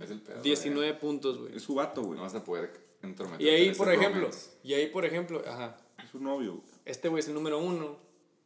Es 0.00 0.10
el 0.10 0.20
pedo. 0.20 0.42
19 0.42 0.94
puntos, 0.94 1.38
güey. 1.38 1.56
Es 1.56 1.62
su 1.62 1.74
vato, 1.74 2.02
güey. 2.02 2.16
No 2.16 2.22
vas 2.24 2.34
a 2.34 2.42
poder 2.42 2.72
entrometer. 3.02 3.40
Y 3.46 3.48
ahí, 3.50 3.74
por 3.74 3.92
ejemplo, 3.92 4.28
y 4.64 4.74
ahí, 4.74 4.88
por 4.88 5.04
ejemplo, 5.04 5.42
ajá, 5.46 5.76
Es 6.02 6.10
su 6.10 6.18
novio, 6.20 6.54
güey. 6.54 6.64
este 6.84 7.08
güey 7.08 7.20
es 7.20 7.28
el 7.28 7.34
número 7.34 7.58
uno. 7.60 7.96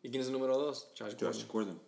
¿Y 0.03 0.11
quién 0.11 0.21
es 0.23 0.29
el 0.29 0.33
número 0.33 0.57
dos? 0.59 0.89
Josh 0.99 1.13
Gordon. 1.15 1.33
Josh 1.33 1.47
Gordon. 1.47 1.81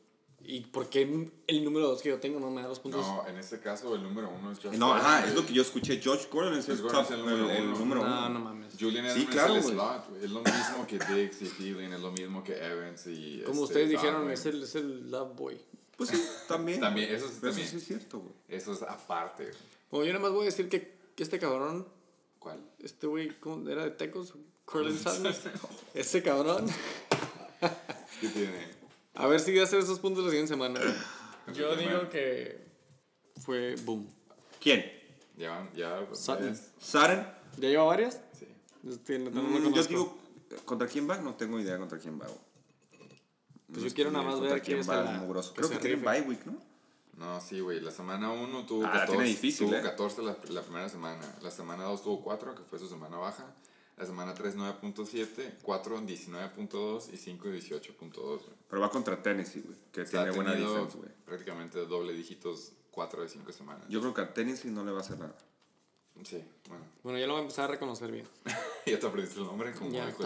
¿Y 0.43 0.61
por 0.63 0.89
qué 0.89 1.03
el 1.47 1.65
número 1.65 1.89
dos 1.89 2.01
que 2.01 2.09
yo 2.09 2.19
tengo 2.19 2.41
no 2.41 2.51
me 2.51 2.63
da 2.63 2.69
los 2.69 2.81
puntos? 2.81 3.07
No, 3.07 3.27
en 3.29 3.37
este 3.37 3.61
caso 3.61 3.95
el 3.95 4.03
número 4.03 4.31
uno 4.31 4.51
es 4.53 4.59
Josh 4.59 4.77
No, 4.79 4.89
Gordon, 4.89 5.05
ajá, 5.07 5.19
güey. 5.19 5.29
es 5.31 5.35
lo 5.37 5.47
que 5.47 5.53
yo 5.53 5.63
escuché. 5.63 6.01
Josh 6.03 6.27
Gordon 6.31 6.55
es 6.59 6.67
Josh 6.67 6.81
Gordon 6.81 7.05
top- 7.05 7.05
es 7.05 7.11
el 7.11 7.19
número 7.21 7.51
el 7.51 7.63
uno. 7.69 7.79
número 7.79 8.01
no, 8.07 8.19
uno. 8.19 8.29
no 8.31 8.41
mames. 8.41 8.75
Julian 8.81 9.05
Sí, 9.05 9.11
Edelman 9.11 9.33
claro, 9.33 9.55
es 9.57 9.67
el 9.67 9.75
güey. 9.77 9.87
slot, 9.87 10.09
güey. 10.09 10.25
Es 10.25 10.31
lo 10.31 10.41
mismo 10.41 10.87
que 10.87 10.99
Diggs 10.99 11.43
y 11.43 11.49
Thielen, 11.51 11.93
es 11.93 12.01
lo 12.01 12.11
mismo 12.13 12.43
que 12.43 12.55
Evans 12.57 13.07
y... 13.07 13.43
Como 13.45 13.65
este, 13.65 13.65
ustedes 13.65 13.91
dijeron, 13.91 14.31
es 14.31 14.47
el, 14.47 14.63
es 14.63 14.75
el 14.77 15.11
love 15.11 15.37
boy. 15.37 15.61
Pues 15.99 16.09
sí, 16.11 16.23
también. 16.49 16.81
También, 16.81 17.15
eso 17.15 17.29
sí, 17.29 17.35
Pero 17.43 17.53
también. 17.53 17.69
sí 17.71 17.77
es 17.77 17.85
cierto, 17.87 18.21
güey. 18.21 18.35
Eso 18.49 18.73
es 18.73 18.83
aparte. 18.83 19.51
Bueno, 19.91 20.07
yo 20.07 20.13
nada 20.15 20.23
más 20.25 20.33
voy 20.33 20.43
a 20.43 20.45
decir 20.47 20.71
que, 20.71 20.97
que 21.15 21.23
este 21.23 21.39
cabrón, 21.39 21.87
¿Cuál? 22.39 22.59
este 22.79 23.07
güey, 23.07 23.39
¿cómo 23.39 23.69
era 23.69 23.85
de 23.85 23.91
Tecos? 23.91 24.33
Cortland 24.65 24.99
Sutton. 24.99 25.35
Ese 25.95 26.23
cabrón. 26.23 26.67
¿Qué 28.21 28.29
tiene? 28.29 28.69
A 29.15 29.27
ver 29.27 29.41
si 29.41 29.59
hace 29.59 29.79
esos 29.79 29.99
puntos 29.99 30.25
la 30.25 30.31
siguiente 30.31 30.53
semana. 30.53 30.81
Yo 31.55 31.75
digo 31.77 32.09
que 32.09 32.65
fue 33.41 33.75
boom. 33.85 34.09
¿Quién? 34.61 34.85
Ya 35.37 35.51
van, 35.51 35.73
ya. 35.75 36.05
pues, 36.07 36.21
Sutton. 36.21 36.59
¿Saren? 36.79 37.27
¿Ya 37.57 37.69
lleva 37.69 37.85
varias? 37.85 38.21
Sí. 38.39 38.47
Este, 38.89 39.19
no, 39.19 39.31
no 39.31 39.43
Mm, 39.43 39.75
yo 39.75 39.83
digo, 39.85 40.19
¿contra 40.65 40.87
quién 40.87 41.09
va? 41.09 41.17
No 41.19 41.35
tengo 41.35 41.59
idea 41.59 41.77
contra 41.79 41.99
quién 41.99 42.21
va. 42.21 42.27
Pues 43.73 43.85
yo 43.85 43.95
quiero 43.95 44.11
nada 44.11 44.25
más 44.25 44.41
ver 44.41 44.61
quién 44.63 44.81
va 44.89 45.03
la- 45.03 45.13
el 45.15 45.19
mugroso. 45.21 45.53
que 45.55 45.59
Creo 45.61 45.71
que 45.71 45.77
tiene 45.79 45.97
rife. 45.97 46.09
bye 46.11 46.21
week, 46.29 46.45
¿no? 46.47 46.57
No, 47.17 47.41
sí, 47.41 47.61
güey. 47.61 47.81
La 47.81 47.91
semana 47.91 48.31
1 48.31 48.67
tuvo 48.67 48.85
Ah, 48.85 48.89
la 48.89 48.93
14. 49.01 49.13
tiene 49.13 49.25
difícil, 49.29 49.67
tuvo 49.69 49.77
eh. 49.79 49.83
14 49.83 50.23
la, 50.23 50.37
la 50.49 50.63
primera 50.63 50.89
semana. 50.89 51.21
La 51.43 51.51
semana 51.51 51.85
2 51.85 52.03
tuvo 52.03 52.23
4, 52.23 52.55
que 52.55 52.63
fue 52.65 52.79
su 52.79 52.89
semana 52.89 53.17
baja. 53.19 53.45
La 54.01 54.07
semana 54.07 54.33
3, 54.33 54.57
9.7. 54.57 55.53
4, 55.63 56.01
19.2. 56.01 57.13
Y 57.13 57.17
5, 57.19 57.49
18.2, 57.49 58.15
güey. 58.15 58.41
Pero 58.69 58.81
va 58.81 58.91
contra 58.91 59.23
Tennessee, 59.23 59.61
güey. 59.61 59.77
Que 59.93 60.01
O 60.01 60.07
sea, 60.07 60.23
tiene 60.25 60.35
buena 60.35 60.53
defensa, 60.55 60.97
güey. 60.97 61.11
prácticamente 61.27 61.85
doble 61.85 62.15
dígitos 62.15 62.73
4 62.93 63.23
de 63.23 63.29
5 63.29 63.53
semanas. 63.53 63.85
Yo 63.91 64.01
creo 64.01 64.15
que 64.15 64.23
a 64.23 64.33
Tennessee 64.33 64.71
no 64.71 64.85
le 64.85 64.93
va 64.93 64.99
a 64.99 65.01
hacer 65.03 65.19
nada. 65.19 65.37
Sí, 66.25 66.43
bueno. 66.69 66.85
Bueno, 67.03 67.19
ya 67.19 67.27
lo 67.27 67.35
voy 67.35 67.41
a 67.41 67.43
empezar 67.43 67.67
a 67.67 67.73
reconocer 67.73 68.11
bien. 68.11 68.27
ya 68.87 68.99
te 68.99 69.07
aprendiste 69.07 69.39
el 69.41 69.47
nombre 69.47 69.73
como 69.73 69.91
Ya, 69.91 70.07
dijo. 70.07 70.25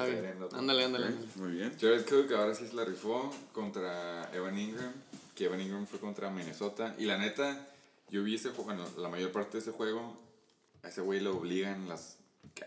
Ándale, 0.52 0.84
ándale. 0.84 1.10
Muy 1.34 1.50
bien. 1.52 1.76
Jared 1.80 2.04
Cook 2.08 2.32
ahora 2.32 2.54
sí 2.54 2.66
se 2.68 2.74
la 2.74 2.84
rifó 2.84 3.32
contra 3.52 4.30
Evan 4.32 4.56
Ingram, 4.56 4.92
que 5.34 5.46
Evan 5.46 5.60
Ingram 5.60 5.86
fue 5.86 5.98
contra 5.98 6.30
Minnesota. 6.30 6.94
Y 6.98 7.06
la 7.06 7.18
neta, 7.18 7.68
yo 8.08 8.22
vi 8.22 8.36
ese 8.36 8.50
juego, 8.50 8.64
bueno, 8.64 8.84
la 8.98 9.08
mayor 9.08 9.32
parte 9.32 9.52
de 9.52 9.58
ese 9.58 9.72
juego, 9.72 10.16
a 10.82 10.88
ese 10.88 11.00
güey 11.00 11.18
lo 11.20 11.36
obligan 11.36 11.88
las, 11.88 12.18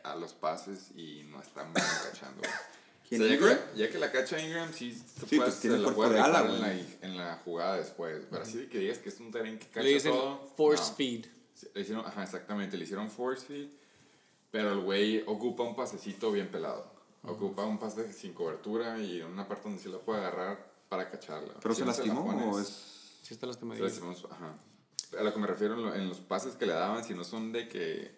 a 0.03 0.15
los 0.15 0.33
pases 0.33 0.91
y 0.95 1.23
no 1.29 1.41
está 1.41 1.63
muy 1.65 1.73
cachando. 1.73 2.41
¿Quién, 3.07 3.21
O 3.21 3.25
sea, 3.25 3.33
ya, 3.35 3.39
Ingram? 3.41 3.57
que, 3.73 3.77
ya 3.79 3.89
que 3.89 3.97
la 3.99 4.11
cacha 4.11 4.39
Ingram, 4.39 4.73
sí, 4.73 4.91
se, 4.93 5.25
Sí, 5.27 5.37
puede, 5.37 5.49
pues 5.49 5.59
tiene 5.61 5.77
se 5.77 5.81
la 5.81 5.85
cuerpo 5.85 6.01
puede 6.01 6.13
de 6.15 6.19
ala, 6.19 6.41
en 6.41 6.61
la, 6.61 6.73
en 6.73 7.17
la 7.17 7.35
jugada 7.45 7.77
después. 7.77 8.25
Pero 8.29 8.41
así 8.43 8.57
de 8.57 8.67
que 8.67 8.79
digas 8.79 8.97
que 8.97 9.09
es 9.09 9.19
un 9.19 9.31
terreno 9.31 9.57
que 9.59 9.67
cacha 9.67 9.81
Le 9.83 9.89
dicen 9.91 10.11
todo. 10.11 10.45
force 10.57 10.89
no. 10.89 10.95
feed. 10.95 11.25
Le 11.73 11.81
hicieron, 11.81 12.05
ajá, 12.05 12.23
exactamente, 12.23 12.77
le 12.77 12.83
hicieron 12.83 13.09
force 13.09 13.45
feed, 13.45 13.67
pero 14.51 14.73
el 14.73 14.81
güey 14.81 15.23
ocupa 15.25 15.63
un 15.63 15.75
pasecito 15.75 16.31
bien 16.31 16.49
pelado. 16.51 16.95
Ocupa 17.23 17.65
un 17.65 17.77
pase 17.77 18.13
sin 18.13 18.33
cobertura 18.33 18.99
y 18.99 19.19
en 19.21 19.27
una 19.27 19.47
parte 19.47 19.63
donde 19.63 19.81
sí 19.81 19.89
la 19.89 19.97
puede 19.97 20.19
agarrar 20.19 20.71
para 20.87 21.09
cacharla. 21.09 21.55
¿Pero 21.61 21.73
Si 21.73 21.79
se 21.79 21.85
no 21.85 21.91
lastimó 21.91 22.31
la 22.31 22.39
pones, 22.39 22.55
o 22.55 22.59
es...? 22.59 23.19
Sí 23.23 23.33
está 23.33 23.47
lastimado. 23.47 23.77
se 23.77 23.83
lastimó 23.83 24.11
ajá. 24.31 24.55
A 25.19 25.23
lo 25.23 25.33
que 25.33 25.39
me 25.39 25.47
refiero 25.47 25.93
en 25.93 26.07
los 26.07 26.19
pases 26.21 26.55
que 26.55 26.65
le 26.65 26.73
daban, 26.73 27.03
si 27.03 27.13
no 27.13 27.23
son 27.23 27.51
de 27.51 27.67
que 27.67 28.16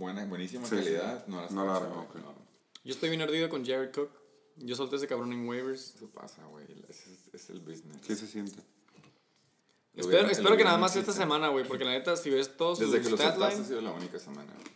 buena, 0.00 0.24
buenísima 0.24 0.66
Sí, 0.66 0.76
sí. 0.78 0.82
calidad, 0.84 1.26
no 1.28 1.40
las 1.42 1.52
No 1.52 1.64
la 1.64 1.72
cacha, 1.74 1.84
agarra, 1.86 1.94
güey, 2.02 2.08
ok. 2.08 2.14
no. 2.16 2.34
Yo 2.82 2.92
estoy 2.92 3.10
bien 3.10 3.22
ardido 3.22 3.48
con 3.48 3.64
Jared 3.64 3.92
Cook. 3.92 4.10
Yo 4.56 4.74
solté 4.74 4.96
ese 4.96 5.06
cabrón 5.06 5.32
en 5.32 5.46
waivers. 5.48 5.94
Eso 5.94 6.08
pasa, 6.10 6.44
güey. 6.46 6.64
Ese 6.88 7.12
es, 7.12 7.28
es 7.34 7.50
el 7.50 7.60
business. 7.60 7.98
¿Qué 8.06 8.16
se 8.16 8.26
siente? 8.26 8.60
Espero, 9.94 10.06
gobierno- 10.08 10.30
espero 10.32 10.56
que 10.56 10.64
nada 10.64 10.78
más 10.78 10.96
esta 10.96 11.12
semana, 11.12 11.48
güey, 11.48 11.66
porque 11.66 11.84
la 11.84 11.92
neta, 11.92 12.16
si 12.16 12.30
ves 12.30 12.56
todos 12.56 12.78
sus 12.78 12.90
Desde 12.90 13.04
que 13.04 13.10
los 13.10 13.20
stat 13.20 13.34
soltaste 13.34 13.60
ha 13.62 13.64
sido 13.64 13.80
la 13.80 13.92
única 13.92 14.18
semana. 14.18 14.52
güey. 14.52 14.66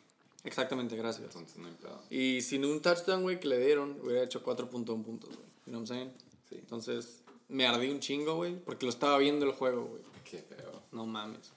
Exactamente, 0.45 0.97
gracias. 0.97 1.27
Entonces 1.35 1.57
no 1.59 1.67
hay 1.69 1.75
pedo. 1.75 2.03
Y 2.11 2.43
sin 2.43 2.65
un 2.65 2.81
touchdown, 2.83 3.23
güey, 3.23 3.41
que 3.41 3.49
le 3.49 3.59
dieron, 3.65 3.99
hubiera 4.03 4.23
hecho 4.23 4.43
4.1 4.43 5.03
puntos, 5.03 5.31
güey. 5.37 5.49
You 5.67 5.73
know 5.73 5.81
what 5.81 5.87
I'm 5.87 5.87
saying? 5.87 6.13
Sí. 6.51 6.57
Entonces, 6.59 7.23
me 7.49 7.67
ardí 7.67 7.89
un 7.91 8.01
chingo, 8.01 8.35
güey, 8.37 8.57
porque 8.57 8.85
lo 8.87 8.91
estaba 8.91 9.17
viendo 9.19 9.47
el 9.47 9.53
juego, 9.53 9.85
güey. 9.87 10.03
Qué 10.25 10.43
feo. 10.43 10.83
No 10.93 11.07
mames. 11.07 11.53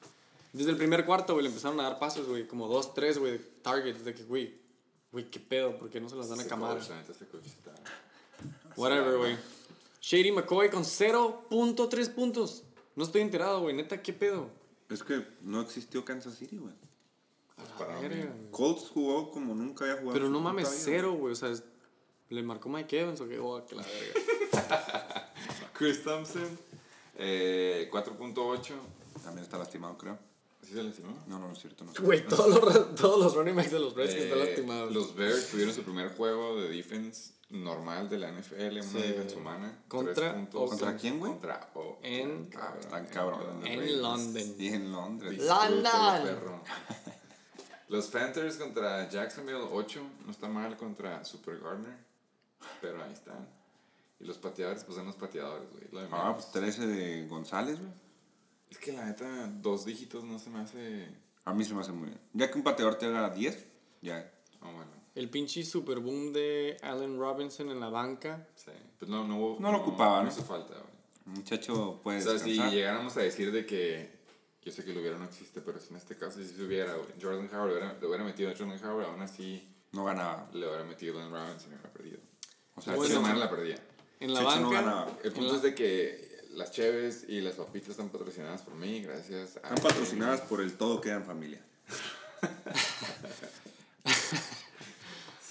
Desde 0.53 0.71
el 0.71 0.77
primer 0.77 1.05
cuarto, 1.05 1.33
güey, 1.33 1.43
le 1.43 1.49
empezaron 1.49 1.79
a 1.79 1.83
dar 1.83 1.99
pases, 1.99 2.25
güey, 2.27 2.47
como 2.47 2.67
dos, 2.67 2.93
tres, 2.93 3.17
güey, 3.19 3.39
targets, 3.61 4.03
de 4.03 4.13
que, 4.13 4.23
güey, 4.23 4.59
güey, 5.11 5.29
qué 5.29 5.39
pedo, 5.39 5.77
porque 5.77 5.99
no 5.99 6.09
se 6.09 6.15
las 6.15 6.29
dan 6.29 6.39
a 6.39 6.43
Camara. 6.49 6.73
Whatever, 8.75 9.17
güey. 9.17 9.37
Shady 10.01 10.31
McCoy 10.31 10.69
con 10.69 10.83
0.3 10.83 12.09
puntos. 12.13 12.63
No 12.95 13.03
estoy 13.03 13.21
enterado, 13.21 13.61
güey, 13.61 13.75
neta, 13.75 14.01
qué 14.01 14.13
pedo. 14.13 14.49
Es 14.89 15.03
que 15.03 15.25
no 15.41 15.61
existió 15.61 16.05
Kansas 16.05 16.35
City, 16.35 16.57
güey. 16.57 16.73
Güey. 18.07 18.49
Colts 18.51 18.89
jugó 18.89 19.31
como 19.31 19.53
nunca 19.53 19.83
había 19.83 19.97
jugado. 19.97 20.13
Pero 20.13 20.29
no 20.29 20.39
mames, 20.39 20.69
cero, 20.83 21.13
güey, 21.13 21.33
o 21.33 21.35
sea, 21.35 21.49
es- 21.49 21.63
le 22.29 22.43
marcó 22.43 22.69
Mike 22.69 22.99
Evans 23.01 23.21
o 23.21 23.27
qué, 23.27 23.39
oh, 23.39 23.65
que 23.65 23.75
la 23.75 23.83
verga. 23.83 25.31
Chris 25.73 26.03
Thompson, 26.03 26.47
eh, 27.15 27.89
4.8. 27.91 28.33
güey. 28.33 29.23
También 29.23 29.43
está 29.43 29.57
lastimado, 29.57 29.97
creo. 29.97 30.17
¿Sí 30.67 30.73
se 30.73 30.83
lastimó? 30.83 31.17
No, 31.27 31.39
no, 31.39 31.47
no 31.47 31.53
es 31.53 31.59
cierto. 31.59 31.85
No. 31.85 31.93
Güey, 32.01 32.27
todos 32.27 32.49
los, 32.49 32.95
todos 32.95 33.19
los 33.23 33.33
running 33.35 33.55
backs 33.55 33.71
de 33.71 33.79
los 33.79 33.95
Redskins 33.95 34.25
están 34.25 34.39
Eh, 34.39 34.45
lastimados. 34.45 34.93
Los 34.93 35.15
Bears 35.15 35.49
tuvieron 35.49 35.73
su 35.73 35.83
primer 35.83 36.09
juego 36.15 36.59
de 36.59 36.67
defense 36.69 37.31
normal 37.49 38.09
de 38.09 38.17
la 38.17 38.29
NFL, 38.29 38.71
una 38.81 38.83
Sí. 38.83 38.97
defensa 38.97 39.37
humana. 39.37 39.79
Contra 39.87 40.33
puntos. 40.33 40.69
¿Contra 40.71 40.97
quién, 40.97 41.19
güey? 41.19 41.31
Contra 41.31 41.69
Oakland, 41.73 42.03
En- 42.03 42.45
cabrón, 42.47 42.79
Están 42.81 43.05
cabrón. 43.05 43.65
En 43.65 43.79
Raiders. 43.79 44.01
London. 44.01 44.55
Y 44.59 44.67
en 44.67 44.91
Londres. 44.91 45.37
London. 45.45 46.61
Los 47.89 48.07
Panthers 48.07 48.57
contra 48.57 49.07
Jacksonville 49.09 49.65
8, 49.71 50.01
no 50.25 50.31
está 50.31 50.49
mal 50.49 50.75
contra 50.75 51.23
Super 51.23 51.57
Gardner, 51.59 51.95
pero 52.81 53.01
ahí 53.01 53.13
están. 53.13 53.47
Y 54.19 54.25
los 54.25 54.37
pateadores, 54.37 54.83
pues 54.83 54.97
son 54.97 55.05
los 55.05 55.15
pateadores, 55.15 55.69
güey. 55.71 56.05
Ah, 56.11 56.33
pues 56.35 56.51
13 56.51 56.85
de 56.85 57.27
González, 57.27 57.79
güey. 57.79 57.91
Es 58.69 58.77
que 58.77 58.91
la 58.91 59.05
neta, 59.05 59.47
dos 59.61 59.85
dígitos 59.85 60.23
no 60.23 60.39
se 60.39 60.49
me 60.49 60.59
hace. 60.59 61.07
A 61.45 61.53
mí 61.53 61.63
se 61.63 61.73
me 61.73 61.81
hace 61.81 61.91
muy 61.91 62.07
bien. 62.09 62.19
Ya 62.33 62.51
que 62.51 62.57
un 62.57 62.63
pateador 62.63 62.95
te 62.95 63.05
haga 63.05 63.29
10, 63.29 63.65
ya. 64.01 64.31
Oh, 64.61 64.71
bueno, 64.71 64.91
El 65.15 65.29
pinche 65.29 65.63
super 65.63 65.99
boom 65.99 66.33
de 66.33 66.77
Allen 66.81 67.17
Robinson 67.17 67.69
en 67.69 67.79
la 67.79 67.89
banca. 67.89 68.47
sí. 68.55 68.71
Pues 68.99 69.09
no, 69.09 69.25
no, 69.27 69.57
No 69.59 69.71
lo 69.71 69.77
ocupaba, 69.81 70.17
No 70.17 70.23
¿no? 70.23 70.29
hizo 70.29 70.43
falta, 70.43 70.73
güey. 70.73 71.37
Muchacho 71.37 71.99
puede 72.03 72.19
O 72.19 72.21
sea, 72.21 72.39
si 72.39 72.53
llegáramos 72.57 73.15
a 73.17 73.21
decir 73.21 73.51
de 73.51 73.65
que. 73.65 74.17
Yo 74.63 74.71
sé 74.73 74.83
que 74.83 74.91
lo 74.93 74.99
hubiera 74.99 75.17
no 75.17 75.23
existe, 75.23 75.61
pero 75.61 75.79
si 75.79 75.91
en 75.91 75.95
este 75.95 76.17
caso 76.17 76.39
si 76.41 76.47
se 76.49 76.61
hubiera, 76.61 76.93
güey, 76.93 77.07
Jordan 77.21 77.49
Howard, 77.53 77.99
le 78.01 78.07
hubiera, 78.07 78.23
metido 78.25 78.49
a 78.49 78.53
Jordan 78.57 78.77
Howard, 78.83 79.05
aún 79.05 79.21
así 79.21 79.65
No 79.93 80.03
ganaba. 80.03 80.49
le 80.51 80.67
hubiera 80.67 80.83
metido 80.83 81.17
a 81.17 81.21
Allen 81.21 81.31
Robinson 81.33 81.71
y 81.71 81.73
hubiera 81.75 81.93
perdido. 81.93 82.17
O 82.75 82.81
sea, 82.81 82.95
Bueno, 82.95 83.09
Checho- 83.13 83.21
semana 83.21 83.39
la 83.39 83.49
perdía. 83.49 83.77
En 84.19 84.33
la 84.33 84.41
no 84.41 84.45
banca. 84.47 84.69
ganaba. 84.71 85.17
El 85.23 85.31
punto 85.31 85.55
es 85.55 85.61
de 85.61 85.73
que 85.73 86.26
las 86.57 86.71
cheves 86.71 87.25
y 87.27 87.39
las 87.41 87.53
papitas 87.55 87.91
están 87.91 88.09
patrocinadas 88.09 88.61
por 88.63 88.73
mí, 88.75 89.01
gracias 89.01 89.57
a... 89.57 89.59
Están 89.73 89.75
patrocinadas 89.77 90.41
por 90.41 90.59
el 90.61 90.73
todo 90.73 90.99
queda 91.01 91.15
en 91.15 91.25
familia. 91.25 91.61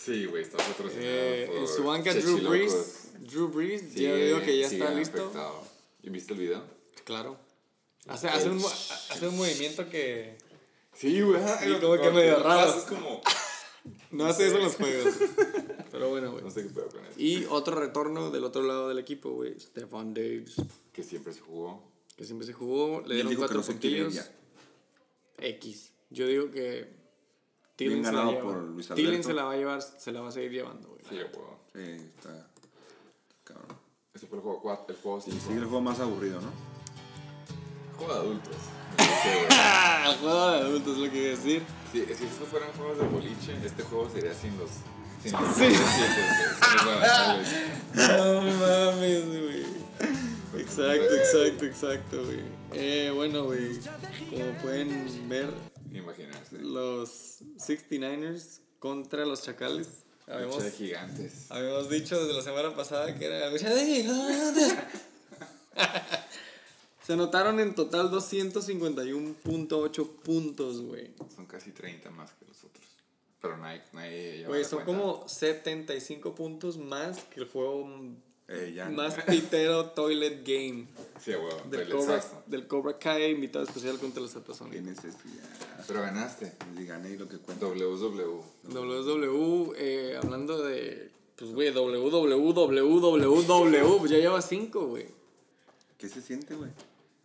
Sí, 0.04 0.24
güey, 0.26 0.42
está 0.44 0.58
patrocinado 0.58 1.04
eh, 1.04 1.46
por 1.48 1.56
en 1.56 1.66
su 1.68 1.82
banca, 1.82 2.14
Drew. 2.14 2.48
Brees. 2.48 3.08
Drew 3.28 3.48
Brees, 3.48 3.92
ya 3.92 3.98
Sigue- 4.12 4.24
digo 4.26 4.40
que 4.40 4.58
ya 4.58 4.68
sigue 4.68 4.84
está 4.84 4.94
listo. 4.96 5.20
afectado. 5.22 5.64
¿Y 6.02 6.10
viste 6.10 6.32
el 6.34 6.38
video? 6.38 6.62
Claro. 7.04 7.36
Hace, 8.06 8.28
hace, 8.28 8.48
un, 8.50 8.58
mo- 8.58 8.68
hace 8.68 9.26
un 9.26 9.36
movimiento 9.36 9.88
que 9.90 10.38
Sí, 10.94 11.20
güey. 11.22 11.40
Sí, 11.60 11.74
como 11.80 12.00
que 12.00 12.10
medio 12.12 12.38
raro. 12.38 12.70
Es 12.72 12.84
como... 12.84 13.20
no 14.10 14.26
hace 14.26 14.46
eso 14.46 14.56
en 14.56 14.64
los 14.64 14.76
juegos. 14.76 15.14
Pero 15.90 16.10
bueno, 16.10 16.32
güey. 16.32 16.44
No 16.44 16.50
sé 16.50 16.62
qué 16.62 16.70
pedo 16.70 16.88
con 16.88 17.04
eso. 17.04 17.14
Y 17.18 17.46
otro 17.50 17.78
retorno 17.78 18.30
del 18.30 18.44
otro 18.44 18.62
lado 18.62 18.88
del 18.88 18.98
equipo, 18.98 19.30
güey. 19.30 19.58
Stefan 19.58 20.14
Diggs, 20.14 20.56
Que 20.92 21.02
siempre 21.02 21.32
se 21.32 21.40
jugó. 21.40 21.82
que 22.16 22.24
siempre 22.24 22.46
se 22.46 22.52
jugó. 22.52 23.02
Le 23.06 23.14
dieron 23.14 23.34
cuatro 23.36 23.62
puntillos. 23.62 24.14
ya. 24.14 24.26
X. 25.38 25.92
Yo 26.10 26.26
digo 26.26 26.50
que 26.50 26.96
Bien 27.78 28.02
Thielen 28.02 28.04
se 28.04 28.12
la 28.12 28.42
por 28.42 28.56
Luis 28.62 28.86
se 28.86 29.34
la 29.34 29.44
va 29.44 29.52
a 29.52 29.56
llevar, 29.56 29.82
se 29.82 30.10
la 30.12 30.20
va 30.22 30.28
a 30.28 30.32
seguir 30.32 30.50
llevando, 30.50 30.88
güey. 30.88 31.00
Sí, 31.08 31.16
güey. 31.34 31.46
Sí, 31.98 32.02
está. 32.16 32.48
Cabrón. 33.44 33.76
Ese 34.14 34.26
fue 34.26 34.38
el 34.38 34.42
juego 34.42 34.62
4, 34.62 34.96
el 34.96 35.02
juego 35.02 35.20
5. 35.20 35.38
Sí, 35.46 35.52
el 35.52 35.64
juego 35.64 35.80
más 35.82 36.00
aburrido, 36.00 36.40
¿no? 36.40 36.50
Juego 37.98 38.14
de 38.14 38.18
adultos. 38.18 38.56
Parece, 38.96 39.34
güey. 39.34 39.46
Ah, 39.50 40.14
juego 40.20 40.50
de 40.52 40.58
adultos 40.60 40.92
es 40.96 40.98
lo 41.04 41.10
que 41.10 41.18
iba 41.18 41.26
a 41.26 41.36
decir. 41.36 41.62
Si, 41.92 41.98
si 42.06 42.24
estos 42.24 42.48
fueran 42.50 42.70
juegos 42.72 42.98
de 42.98 43.04
boliche, 43.06 43.56
este 43.64 43.82
juego 43.82 44.08
sería 44.10 44.34
sin 44.34 44.56
los... 44.58 44.70
Sin 45.22 45.32
los 45.32 45.56
Sí. 45.56 45.68
No 47.94 48.40
mames, 48.42 49.26
güey. 49.26 49.66
Exacto, 50.62 51.14
exacto, 51.14 51.64
exacto, 51.64 52.24
güey. 52.24 52.40
Eh, 52.72 53.10
bueno, 53.14 53.44
güey. 53.44 53.78
Como 54.30 54.52
pueden 54.62 55.28
ver, 55.28 55.50
Imaginarse. 55.92 56.58
los 56.58 57.38
69ers 57.58 58.60
contra 58.78 59.24
los 59.24 59.42
Chacales. 59.42 59.88
Habíamos, 60.28 60.64
de 60.64 60.72
gigantes. 60.72 61.46
habíamos 61.50 61.88
dicho 61.88 62.18
desde 62.20 62.34
la 62.36 62.42
semana 62.42 62.74
pasada 62.74 63.14
que 63.16 63.26
era 63.26 63.38
la 63.38 63.50
lucha 63.50 63.72
de 63.72 63.86
gigantes. 63.86 64.74
Se 67.06 67.12
anotaron 67.12 67.60
en 67.60 67.74
total 67.74 68.10
251.8 68.10 70.08
puntos, 70.24 70.80
güey. 70.82 71.10
Son 71.34 71.46
casi 71.46 71.70
30 71.70 72.10
más 72.10 72.32
que 72.32 72.44
los 72.46 72.64
otros. 72.64 72.84
Pero 73.40 73.56
nadie, 73.58 73.82
nadie 73.92 74.38
lleva 74.38 74.48
Güey, 74.48 74.64
son 74.64 74.82
cuenta. 74.84 75.02
como 75.02 75.28
75 75.28 76.34
puntos 76.34 76.78
más 76.78 77.22
que 77.24 77.40
el 77.40 77.46
juego 77.46 77.88
Eh, 78.48 78.72
ya. 78.74 78.88
más 78.88 79.14
pitero 79.24 79.86
Toilet 79.90 80.42
Game 80.44 80.86
Sí, 81.20 81.32
güey. 81.34 81.52
del 81.70 81.80
Del 81.80 81.88
Cobra, 81.90 82.24
del 82.46 82.66
Cobra 82.66 82.98
Kai, 82.98 83.30
invitado 83.32 83.64
especial 83.64 83.98
contra 83.98 84.22
los 84.22 84.32
Qué 84.32 84.38
Satasonics. 84.40 84.82
necesidad. 84.82 85.48
Pero 85.86 86.00
ganaste. 86.02 86.52
Y 86.76 86.84
gané 86.86 87.10
y 87.10 87.16
lo 87.18 87.28
que 87.28 87.38
cuento. 87.38 87.68
WW. 87.72 88.42
WW, 88.64 89.74
eh, 89.76 90.16
hablando 90.20 90.62
de. 90.64 91.10
Pues, 91.36 91.52
güey, 91.52 91.70
WWW, 91.70 93.98
pues 93.98 94.10
ya 94.10 94.18
lleva 94.18 94.40
5, 94.42 94.86
güey. 94.86 95.06
¿Qué 95.98 96.08
se 96.08 96.20
siente, 96.22 96.54
güey? 96.54 96.70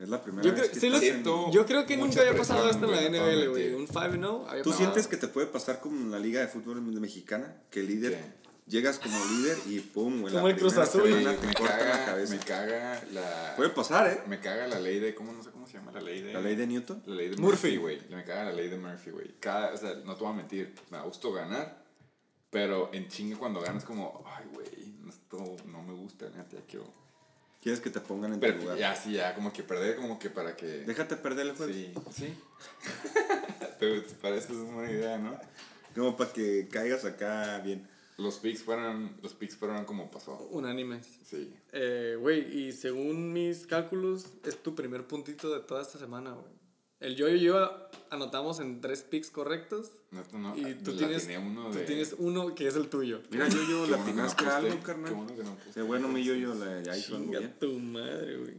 Es 0.02 0.10
la 0.10 0.22
primera 0.24 0.44
Yo, 0.44 0.52
vez 0.54 0.62
creo- 0.62 0.74
que 0.74 0.80
sí 0.80 0.90
lo- 0.90 0.96
estás 0.98 1.10
en- 1.48 1.52
yo 1.52 1.66
creo 1.66 1.86
que 1.86 1.96
nunca 1.98 2.22
había 2.22 2.36
pasado 2.36 2.70
esto 2.70 2.86
en 2.86 2.92
la 2.92 3.02
NBL, 3.04 3.48
güey. 3.50 3.74
Un 3.74 3.88
5-0. 3.88 4.46
había 4.50 4.64
¿Tú 4.64 4.72
pasado. 4.72 4.86
sientes 4.92 5.08
que 5.08 5.18
te 5.18 5.28
puede 5.28 5.48
pasar 5.48 5.80
como 5.80 5.96
en 5.98 6.12
la 6.12 6.18
Liga 6.20 6.42
de 6.42 6.48
Fútbol 6.48 6.82
Mexicana? 6.82 7.62
Que 7.70 7.82
el 7.82 7.88
líder, 7.88 8.14
¿Qué? 8.14 8.42
llegas 8.68 8.98
como 9.00 9.16
líder 9.26 9.58
y 9.68 9.80
pum, 9.80 10.22
güey. 10.22 10.34
Como 10.34 10.48
el 10.48 10.56
Cruz 10.58 10.78
Azul. 10.78 11.04
Me, 11.04 11.10
Semana 11.20 11.38
te 11.38 11.48
me 11.48 11.54
cortan 11.54 11.78
la 11.80 11.86
caga, 11.86 12.06
cabeza. 12.06 12.34
me 12.36 12.40
caga 12.40 13.04
la. 13.14 13.54
Puede 13.58 13.70
pasar, 13.70 14.08
¿eh? 14.08 14.22
Me 14.28 14.40
caga 14.40 14.68
la 14.68 14.80
ley 14.80 15.00
de. 15.00 15.14
¿Cómo 15.14 15.34
no 15.34 15.44
sé 15.44 15.52
cómo 15.52 15.68
se 15.68 15.74
llama? 15.74 15.92
La 15.92 16.02
ley 16.02 16.22
de. 16.22 16.34
La 16.34 16.42
ley 16.42 16.56
de 16.56 16.66
Newton. 16.68 17.04
La 17.06 17.16
ley 17.16 17.30
de 17.30 17.38
Murphy. 17.38 17.78
Murphy, 17.78 17.78
güey. 17.78 18.00
Me 18.10 18.24
caga 18.24 18.46
la 18.46 18.54
ley 18.54 18.70
de 18.70 18.78
Murphy, 18.78 19.12
güey. 19.12 19.36
Cada, 19.40 19.74
o 19.74 19.78
sea, 19.78 19.94
no 20.04 20.16
te 20.16 20.24
voy 20.24 20.34
a 20.34 20.36
mentir. 20.36 20.74
Me 20.90 20.98
da 20.98 21.04
gusto 21.04 21.32
ganar. 21.32 21.80
Pero 22.50 22.90
en 22.94 23.08
chingue 23.08 23.36
cuando 23.38 23.62
ganas 23.62 23.86
como, 23.86 24.24
ay, 24.26 24.46
güey, 24.54 24.68
esto 25.08 25.56
no 25.68 25.82
me 25.84 25.94
gusta, 25.94 26.26
neta, 26.30 26.58
ya 26.58 26.62
quiero. 26.68 27.01
Quieres 27.62 27.80
que 27.80 27.90
te 27.92 28.00
pongan 28.00 28.34
en 28.34 28.40
tu 28.40 28.48
Pero 28.48 28.58
lugar. 28.60 28.78
ya, 28.78 28.96
sí, 28.96 29.14
ya, 29.14 29.36
como 29.36 29.54
que 29.54 29.62
perder, 29.64 29.98
como 29.98 30.18
que 30.18 30.30
para 30.30 30.56
que. 30.56 30.66
Déjate 30.66 31.16
perder 31.16 31.48
el 31.48 31.56
juego. 31.56 31.72
Sí, 31.72 31.94
sí. 32.12 32.34
te, 33.80 34.02
te 34.02 34.16
parece 34.16 34.54
una 34.54 34.74
buena 34.76 34.92
idea, 34.92 35.18
¿no? 35.18 35.38
Como 35.96 36.18
para 36.18 36.32
que 36.34 36.68
caigas 36.72 37.06
acá 37.06 37.60
bien. 37.60 37.88
Los 38.18 38.38
picks 38.38 38.62
fueron, 38.64 39.16
los 39.22 39.34
picks 39.34 39.56
fueron 39.56 39.86
como 39.86 40.10
pasó. 40.12 40.38
Unánimes. 40.52 41.08
Sí. 41.24 41.54
Eh, 41.72 42.18
güey, 42.20 42.68
y 42.68 42.72
según 42.72 43.34
mis 43.34 43.66
cálculos, 43.66 44.26
es 44.46 44.58
tu 44.62 44.76
primer 44.76 45.08
puntito 45.08 45.54
de 45.54 45.62
toda 45.62 45.82
esta 45.82 45.98
semana, 45.98 46.32
güey. 46.32 46.61
El 47.02 47.16
yo 47.18 47.28
y 47.30 47.42
yo 47.42 47.70
anotamos 48.12 48.60
en 48.60 48.80
tres 48.80 49.02
picks 49.02 49.30
correctos. 49.30 49.92
No, 50.12 50.24
no, 50.34 50.56
no, 50.56 50.58
Y 50.58 50.76
tú 50.76 50.92
la 50.92 50.98
tienes, 50.98 51.28
uno 51.38 51.70
tú 51.72 51.78
de- 51.80 51.84
tienes 51.86 52.16
uno 52.20 52.56
que 52.56 52.68
es 52.68 52.76
el 52.76 52.88
tuyo. 52.90 53.22
Mira, 53.32 53.48
yo, 53.50 53.62
yo, 53.68 53.86
Qué 53.86 53.92
la 53.92 53.98
bueno 53.98 54.06
que 54.36 54.46
no 54.46 54.52
algo, 54.52 54.70
Qué 54.70 54.80
carnal. 54.80 55.14
bueno 55.16 55.36
que 55.36 55.44
no. 55.44 55.58
Qué 55.74 55.82
bueno, 55.82 56.08
mi 56.08 56.24
yo, 56.24 56.36
yo, 56.36 56.54
la 56.56 56.82
ya 56.84 56.96
hizo 56.96 57.16
algo 57.16 57.26
Chinga 57.26 57.40
bien. 57.40 57.56
tu 57.60 57.80
madre, 57.80 58.38
güey. 58.38 58.54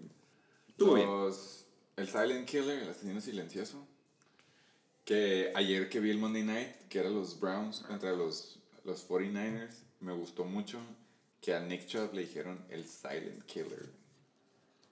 Bien. 0.79 1.07
Los, 1.07 1.65
el 1.97 2.09
Silent 2.09 2.49
Killer, 2.49 2.83
el 2.83 2.89
asesino 2.91 3.21
silencioso. 3.21 3.87
Que 5.05 5.53
ayer 5.55 5.89
que 5.89 6.01
vi 6.01 6.11
el 6.11 6.19
Monday 6.19 6.43
Night, 6.43 6.69
que 6.89 6.99
eran 7.01 7.15
los 7.15 7.39
Browns 7.41 7.81
contra 7.81 8.13
los, 8.13 8.59
los 8.85 9.09
49ers, 9.09 9.75
me 10.01 10.13
gustó 10.13 10.45
mucho 10.45 10.79
que 11.41 11.55
a 11.55 11.61
Nick 11.61 11.87
Chubb 11.87 12.13
le 12.15 12.23
dijeron 12.23 12.65
el 12.71 12.85
Silent 12.87 13.43
Killer. 13.45 13.89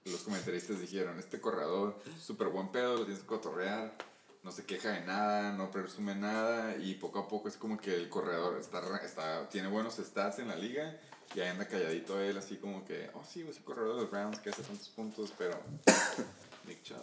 Los 0.05 0.21
comentaristas 0.21 0.79
dijeron, 0.79 1.19
este 1.19 1.39
corredor, 1.39 1.99
súper 2.19 2.47
buen 2.47 2.69
pedo, 2.71 2.95
lo 2.97 3.03
tienes 3.05 3.21
que 3.21 3.27
cotorrear, 3.27 3.95
no 4.43 4.51
se 4.51 4.65
queja 4.65 4.89
de 4.89 5.01
nada, 5.01 5.51
no 5.53 5.69
presume 5.69 6.15
nada, 6.15 6.75
y 6.77 6.95
poco 6.95 7.19
a 7.19 7.27
poco 7.27 7.47
es 7.47 7.55
como 7.57 7.77
que 7.79 7.93
el 7.95 8.09
corredor 8.09 8.57
está, 8.59 8.81
está, 9.05 9.47
tiene 9.49 9.67
buenos 9.67 9.95
stats 9.97 10.39
en 10.39 10.47
la 10.47 10.55
liga, 10.55 10.99
y 11.35 11.39
ahí 11.39 11.49
anda 11.49 11.67
calladito 11.67 12.19
él, 12.19 12.37
así 12.37 12.57
como 12.57 12.83
que, 12.83 13.11
oh 13.13 13.23
sí, 13.31 13.45
es 13.47 13.57
el 13.57 13.63
corredor 13.63 13.95
de 13.95 14.01
los 14.01 14.11
Browns 14.11 14.39
que 14.39 14.49
hace 14.49 14.63
tantos 14.63 14.89
puntos, 14.89 15.31
pero 15.37 15.59
Nick 16.67 16.81
Chubb. 16.83 16.97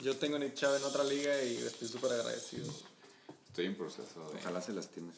Yo 0.00 0.16
tengo 0.16 0.38
Nick 0.38 0.54
Chubb 0.54 0.76
en 0.76 0.84
otra 0.84 1.04
liga 1.04 1.42
y 1.42 1.56
estoy 1.58 1.86
súper 1.86 2.12
agradecido. 2.12 2.72
Estoy 3.48 3.66
en 3.66 3.76
proceso 3.76 4.30
de... 4.30 4.38
Ojalá 4.38 4.62
se 4.62 4.72
lastime. 4.72 5.12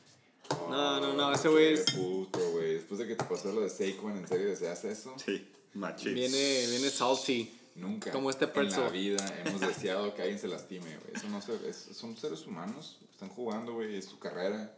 No, 0.69 0.99
no, 1.01 1.15
no, 1.15 1.33
ese 1.33 1.49
güey 1.49 1.75
es- 1.75 1.93
puto, 1.93 2.41
güey. 2.51 2.75
Después 2.75 2.99
de 2.99 3.07
que 3.07 3.15
te 3.15 3.25
pasó 3.25 3.53
lo 3.53 3.61
de 3.61 3.71
Saquon, 3.71 4.17
¿en 4.17 4.27
serio 4.27 4.49
deseas 4.49 4.85
eso? 4.85 5.15
Sí, 5.25 5.49
machín. 5.75 6.15
Viene, 6.15 6.67
viene 6.69 6.91
salty. 6.91 7.59
Nunca. 7.75 8.11
Como 8.13 8.29
este 8.31 8.45
En 8.47 8.53
pretzel. 8.53 8.85
la 8.85 8.91
vida 8.91 9.43
hemos 9.45 9.61
deseado 9.61 10.15
que 10.15 10.23
alguien 10.23 10.39
se 10.39 10.49
lastime, 10.49 10.97
güey. 10.99 11.15
Eso 11.15 11.29
no 11.29 11.41
se, 11.41 11.55
es- 11.69 11.89
son 11.93 12.17
seres 12.17 12.47
humanos. 12.47 12.99
Están 13.11 13.29
jugando, 13.31 13.75
güey. 13.75 13.97
Es 13.97 14.05
su 14.07 14.19
carrera. 14.19 14.77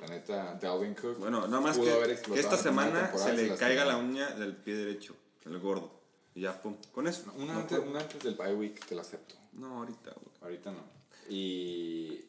La 0.00 0.06
neta, 0.06 0.54
Dalvin 0.60 0.94
Cook. 0.94 1.18
Bueno, 1.18 1.46
nada 1.46 1.60
más 1.60 1.76
pudo 1.76 1.92
haber 1.94 2.06
que, 2.06 2.12
explotado 2.14 2.34
que 2.34 2.40
esta 2.56 2.68
en 2.70 2.76
la 2.76 2.82
semana 2.82 3.12
se 3.18 3.32
le 3.32 3.36
lastimó. 3.48 3.56
caiga 3.58 3.84
la 3.84 3.96
uña 3.98 4.30
del 4.30 4.56
pie 4.56 4.74
derecho, 4.74 5.14
el 5.44 5.58
gordo. 5.58 6.00
Y 6.34 6.40
ya, 6.42 6.60
pum. 6.60 6.76
Con 6.92 7.06
eso. 7.06 7.30
Una, 7.36 7.52
No 7.54 7.60
antes, 7.60 7.78
una 7.78 8.00
antes 8.00 8.22
del 8.22 8.34
bye 8.34 8.54
week 8.54 8.84
te 8.86 8.94
lo 8.94 9.02
acepto. 9.02 9.34
No, 9.52 9.78
ahorita, 9.78 10.10
güey. 10.12 10.36
Ahorita 10.42 10.72
no. 10.72 10.84
Y. 11.28 12.24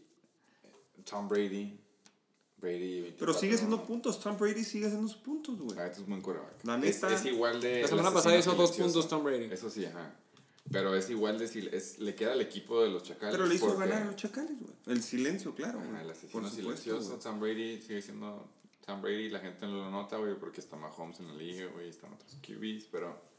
Tom 1.09 1.27
Brady. 1.29 1.79
Brady. 2.61 3.01
24, 3.01 3.17
Pero 3.19 3.33
sigue 3.33 3.57
siendo 3.57 3.77
¿no? 3.77 3.85
puntos. 3.85 4.19
Tom 4.19 4.37
Brady 4.37 4.63
sigue 4.63 4.85
haciendo 4.87 5.07
sus 5.07 5.17
puntos, 5.17 5.57
güey. 5.59 5.77
Ah, 5.79 5.87
este 5.87 6.01
es 6.01 6.07
buen 6.07 6.21
quarterback. 6.21 6.63
La 6.63 6.75
es, 6.75 7.01
neta- 7.01 7.13
es 7.13 7.25
igual 7.25 7.59
de. 7.61 7.81
La 7.81 7.87
semana 7.87 8.11
pasada 8.13 8.37
hizo 8.37 8.53
dos 8.53 8.71
puntos 8.73 9.07
Tom 9.09 9.23
Brady. 9.23 9.45
Eso 9.51 9.69
sí, 9.69 9.85
ajá. 9.85 10.13
Pero 10.71 10.95
es 10.95 11.09
igual 11.09 11.37
de. 11.39 11.45
sil- 11.49 11.73
Es, 11.73 11.99
le 11.99 12.15
queda 12.15 12.33
al 12.33 12.41
equipo 12.41 12.81
de 12.83 12.89
los 12.89 13.03
chacales. 13.03 13.35
Pero 13.35 13.47
le 13.47 13.55
hizo 13.55 13.65
porque- 13.67 13.79
ganar 13.87 14.03
a 14.03 14.05
los 14.05 14.15
chacales, 14.15 14.57
güey. 14.59 14.73
El 14.87 15.01
silencio, 15.03 15.53
claro, 15.55 15.79
Ajá, 15.79 16.01
el 16.01 16.09
asesino 16.09 16.31
Por 16.31 16.43
supuesto, 16.49 16.61
silencioso. 16.83 17.09
güey. 17.09 17.19
Tom 17.19 17.39
Brady 17.39 17.81
sigue 17.81 18.01
siendo. 18.01 18.47
Tom 18.85 19.01
Brady, 19.01 19.29
la 19.29 19.39
gente 19.39 19.65
no 19.67 19.73
lo 19.77 19.91
nota, 19.91 20.17
güey, 20.17 20.35
porque 20.35 20.59
está 20.59 20.75
Mahomes 20.75 21.19
en 21.19 21.27
la 21.27 21.33
liga, 21.35 21.67
güey, 21.73 21.89
están 21.89 22.13
otros 22.13 22.35
QBs, 22.45 22.85
pero. 22.91 23.29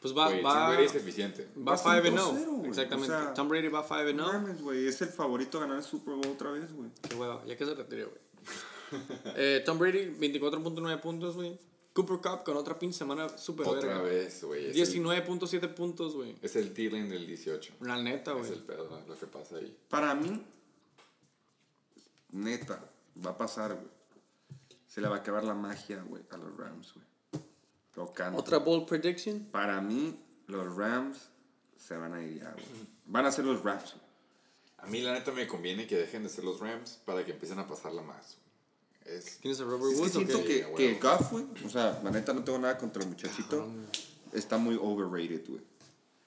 Pues 0.00 0.16
va, 0.16 0.28
güey, 0.30 0.42
va, 0.42 0.52
Tom 0.66 0.68
Brady 0.74 0.84
es 0.86 0.94
eficiente. 0.96 1.48
va 1.56 1.72
Va 1.72 1.78
5 1.78 1.90
and 1.90 2.06
5-0, 2.18 2.34
0. 2.38 2.52
güey. 2.56 2.68
Exactamente. 2.70 3.14
O 3.14 3.18
sea, 3.20 3.34
Tom 3.34 3.48
Brady 3.48 3.68
va 3.68 3.82
5 3.84 3.94
and 4.00 4.14
No 4.16 4.26
0. 4.30 4.38
mames, 4.40 4.60
güey. 4.62 4.86
Es 4.88 5.00
el 5.02 5.08
favorito 5.10 5.58
a 5.58 5.60
ganar 5.60 5.76
el 5.78 5.84
Super 5.84 6.14
Bowl 6.14 6.26
otra 6.26 6.50
vez, 6.50 6.72
güey. 6.72 6.90
Qué 7.08 7.14
hueva, 7.14 7.44
ya 7.46 7.56
que 7.56 7.64
se 7.64 7.74
retiró, 7.74 8.06
güey. 8.08 8.18
Eh, 9.36 9.62
Tom 9.64 9.78
Brady, 9.78 10.06
24.9 10.18 11.00
puntos, 11.00 11.36
güey. 11.36 11.58
Cooper 11.94 12.16
Cup 12.18 12.42
con 12.44 12.56
otra 12.56 12.78
pinche 12.78 12.96
semana 12.98 13.28
súper 13.36 13.66
Otra 13.68 13.88
verga. 13.98 14.02
vez, 14.02 14.42
güey. 14.44 14.70
es 14.70 14.76
el- 14.94 15.04
19.7 15.04 15.68
puntos, 15.74 16.14
güey. 16.14 16.36
Es 16.40 16.56
el 16.56 16.72
Thielen 16.72 17.10
del 17.10 17.26
18. 17.26 17.74
La 17.80 18.02
neta, 18.02 18.32
Es 18.32 18.38
güey. 18.38 18.52
el 18.52 18.60
pedo, 18.64 19.02
lo 19.06 19.18
que 19.18 19.26
pasa 19.26 19.56
ahí. 19.56 19.76
Para 19.90 20.14
mí, 20.14 20.42
neta, 22.30 22.82
va 23.24 23.30
a 23.32 23.36
pasar, 23.38 23.74
güey. 23.74 23.88
Se 24.86 25.00
le 25.00 25.08
va 25.08 25.16
a 25.16 25.18
acabar 25.20 25.44
la 25.44 25.54
magia, 25.54 26.02
güey, 26.02 26.22
a 26.30 26.36
los 26.36 26.56
Rams, 26.56 26.94
güey. 26.94 27.06
Lo 27.96 28.12
canto. 28.12 28.38
Otra 28.38 28.58
bold 28.58 28.86
prediction. 28.86 29.40
Para 29.50 29.80
mí, 29.80 30.18
los 30.46 30.74
Rams 30.76 31.28
se 31.76 31.96
van 31.96 32.14
a 32.14 32.22
ir 32.22 32.38
ya, 32.40 32.52
güey. 32.52 32.64
Van 33.06 33.26
a 33.26 33.32
ser 33.32 33.44
los 33.44 33.62
Rams, 33.62 33.94
güey. 33.94 34.02
A 34.78 34.86
mí, 34.86 35.00
la 35.00 35.12
neta, 35.12 35.30
me 35.32 35.46
conviene 35.46 35.86
que 35.86 35.96
dejen 35.96 36.22
de 36.22 36.28
ser 36.28 36.44
los 36.44 36.58
Rams 36.60 37.00
para 37.04 37.24
que 37.24 37.32
empiecen 37.32 37.58
a 37.58 37.66
pasarla 37.68 38.02
más. 38.02 38.38
Es, 39.06 39.38
¿Tienes 39.38 39.60
a 39.60 39.64
Robert 39.64 39.92
Es 39.92 39.94
que 39.94 40.00
Woods 40.00 40.12
siento 40.12 40.44
que, 40.44 40.72
que 40.76 40.94
Goff, 41.00 41.32
güey, 41.32 41.44
o 41.64 41.68
sea, 41.68 42.00
la 42.02 42.10
neta 42.10 42.32
no 42.32 42.44
tengo 42.44 42.58
nada 42.58 42.78
contra 42.78 43.02
el 43.02 43.08
muchachito. 43.08 43.66
Está 44.32 44.58
muy 44.58 44.78
overrated, 44.80 45.44
güey. 45.48 45.60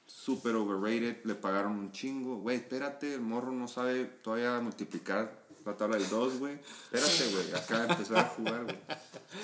Super 0.05 0.55
overrated, 0.55 1.23
le 1.23 1.35
pagaron 1.35 1.73
un 1.73 1.91
chingo. 1.91 2.37
Güey, 2.37 2.57
espérate, 2.57 3.13
el 3.13 3.21
morro 3.21 3.51
no 3.51 3.67
sabe 3.67 4.05
todavía 4.05 4.59
multiplicar 4.59 5.45
la 5.65 5.75
tabla 5.75 5.97
del 5.97 6.09
2, 6.09 6.39
güey. 6.39 6.59
Espérate, 6.91 7.31
güey, 7.33 7.53
acá 7.53 7.91
empezar 7.91 8.17
a 8.17 8.29
jugar, 8.29 8.63
güey. 8.63 8.77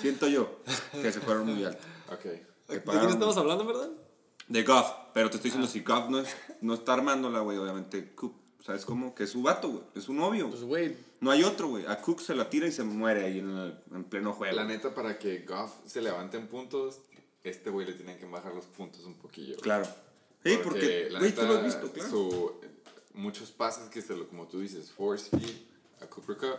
Siento 0.00 0.28
yo 0.28 0.60
que 0.92 1.12
se 1.12 1.20
fueron 1.20 1.46
muy 1.46 1.64
alto. 1.64 1.82
ok. 2.12 2.24
¿De 2.68 2.82
quién 2.82 3.10
estamos 3.10 3.36
hablando, 3.36 3.66
verdad? 3.66 3.90
De 4.48 4.62
Goff, 4.62 4.86
pero 5.12 5.30
te 5.30 5.36
estoy 5.36 5.50
diciendo, 5.50 5.68
si 5.68 5.80
Goff 5.80 6.08
no, 6.08 6.20
es, 6.20 6.28
no 6.60 6.74
está 6.74 6.94
armándola, 6.94 7.40
güey, 7.40 7.58
obviamente 7.58 8.14
Cook, 8.62 8.66
¿sabes 8.66 8.84
cómo? 8.84 9.14
Que 9.14 9.24
es 9.24 9.30
su 9.30 9.42
vato, 9.42 9.68
güey, 9.68 9.82
es 9.94 10.04
su 10.04 10.14
novio. 10.14 10.48
Pues, 10.50 10.62
güey, 10.62 10.96
No 11.20 11.30
hay 11.30 11.42
otro, 11.44 11.68
güey. 11.68 11.84
A 11.86 12.00
Cook 12.00 12.20
se 12.20 12.34
la 12.34 12.48
tira 12.50 12.66
y 12.66 12.72
se 12.72 12.82
muere 12.82 13.24
ahí 13.24 13.38
en, 13.38 13.50
el- 13.56 13.78
en 13.94 14.04
pleno 14.04 14.32
juego. 14.32 14.54
La 14.56 14.64
neta, 14.64 14.94
para 14.94 15.18
que 15.18 15.38
Goff 15.40 15.72
se 15.86 16.00
levante 16.00 16.36
en 16.36 16.48
puntos, 16.48 17.00
este 17.44 17.70
güey 17.70 17.86
le 17.86 17.92
tienen 17.94 18.18
que 18.18 18.26
bajar 18.26 18.54
los 18.54 18.66
puntos 18.66 19.04
un 19.04 19.14
poquillo. 19.14 19.54
güey. 19.54 19.62
Claro. 19.62 19.86
Sí, 20.44 20.58
porque, 20.64 21.08
la 21.10 21.20
güey, 21.20 21.32
tú 21.32 21.42
lo 21.42 21.54
has 21.58 21.64
visto, 21.64 21.92
claro. 21.92 22.10
su- 22.10 22.52
muchos 23.14 23.50
pases 23.52 23.88
que 23.90 24.02
se 24.02 24.16
lo, 24.16 24.26
como 24.28 24.46
tú 24.48 24.58
dices, 24.60 24.90
force 24.90 25.30
feed 25.30 25.56
a 26.00 26.06
Cooper 26.06 26.36
Cup, 26.36 26.58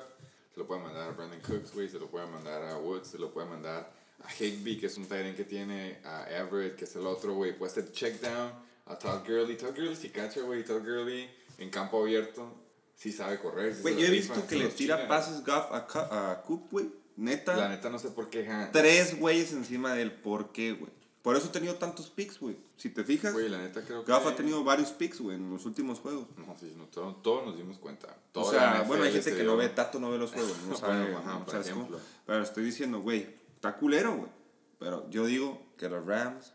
se 0.53 0.59
lo 0.59 0.67
puede 0.67 0.81
mandar 0.81 1.09
a 1.09 1.11
Brandon 1.11 1.41
Cooks, 1.41 1.73
güey, 1.73 1.89
se 1.89 1.99
lo 1.99 2.07
puede 2.07 2.27
mandar 2.27 2.63
a 2.63 2.77
Woods, 2.77 3.07
se 3.07 3.17
lo 3.17 3.33
puede 3.33 3.47
mandar 3.49 3.91
a 4.23 4.33
Higby, 4.43 4.77
que 4.77 4.85
es 4.85 4.97
un 4.97 5.05
tight 5.07 5.25
end 5.25 5.35
que 5.35 5.43
tiene, 5.43 5.99
a 6.05 6.25
Everett, 6.29 6.75
que 6.77 6.85
es 6.85 6.95
el 6.95 7.05
otro, 7.05 7.33
güey, 7.33 7.57
puede 7.57 7.71
hacer 7.71 7.91
check 7.91 8.21
down 8.21 8.51
a 8.85 8.97
Todd 8.97 9.25
Gurley. 9.27 9.57
Todd 9.57 9.71
Gurley 9.75 9.95
si 9.97 10.09
cacha, 10.09 10.41
güey, 10.41 10.63
Todd 10.63 10.79
Gurley 10.83 11.29
en 11.57 11.69
campo 11.69 12.01
abierto, 12.01 12.53
sí 12.95 13.11
sabe 13.11 13.39
correr. 13.39 13.75
sí 13.75 13.81
Güey, 13.81 13.95
se 13.95 14.01
yo 14.01 14.07
he 14.07 14.11
visto 14.11 14.33
rifa, 14.35 14.47
que 14.47 14.57
se 14.57 14.63
le 14.63 14.69
tira 14.69 15.07
pases 15.07 15.43
Goff 15.45 15.71
a, 15.71 16.31
a 16.31 16.41
Cook, 16.43 16.69
güey. 16.71 16.89
Neta. 17.15 17.55
La 17.55 17.69
neta 17.69 17.89
no 17.89 17.99
sé 17.99 18.09
por 18.09 18.29
qué, 18.29 18.45
ja. 18.45 18.71
Tres 18.71 19.19
güeyes 19.19 19.53
encima 19.53 19.93
de 19.93 20.01
él. 20.01 20.11
¿Por 20.11 20.51
qué, 20.51 20.73
güey? 20.73 20.91
Por 21.21 21.37
eso 21.37 21.47
ha 21.47 21.51
tenido 21.53 21.75
tantos 21.75 22.09
picks, 22.09 22.39
güey. 22.39 22.57
Si 22.75 22.89
te 22.89 23.03
fijas, 23.05 23.31
Güey, 23.31 23.47
la 23.47 23.59
neta 23.59 23.81
creo 23.85 24.03
que... 24.03 24.11
Goff 24.11 24.27
ha 24.27 24.35
tenido 24.35 24.61
varios 24.65 24.89
picks, 24.91 25.21
güey, 25.21 25.37
en 25.37 25.49
los 25.49 25.65
últimos 25.65 25.99
juegos. 25.99 26.25
No, 26.35 26.53
sí, 26.59 26.73
no, 26.75 26.83
todo- 26.87 27.15
todos 27.15 27.45
nos 27.45 27.55
dimos 27.55 27.77
cuenta. 27.77 28.13
O 28.33 28.49
sea, 28.51 28.81
bueno, 28.81 29.03
hay 29.05 29.13
gente 29.13 29.29
se 29.31 29.37
que 29.37 29.43
no 29.43 29.51
dio- 29.51 29.57
ve, 29.59 29.69
Tato 29.69 29.99
no 29.99 30.11
ve 30.11 30.17
los 30.17 30.33
juegos, 30.33 30.57
no 30.67 30.75
sabe, 30.77 31.03
Bueno, 31.03 31.19
ajá, 31.19 31.33
no 31.35 31.45
por 31.45 31.51
sabes 31.51 31.69
cómo. 31.69 31.81
ejemplo. 31.83 32.03
Pero 32.25 32.43
estoy 32.43 32.65
diciendo, 32.65 32.99
güey, 32.99 33.35
está 33.55 33.77
culero, 33.77 34.17
güey. 34.17 34.31
Pero 34.79 35.09
yo 35.11 35.25
digo 35.25 35.61
que 35.77 35.87
los 35.87 36.05
Rams 36.05 36.51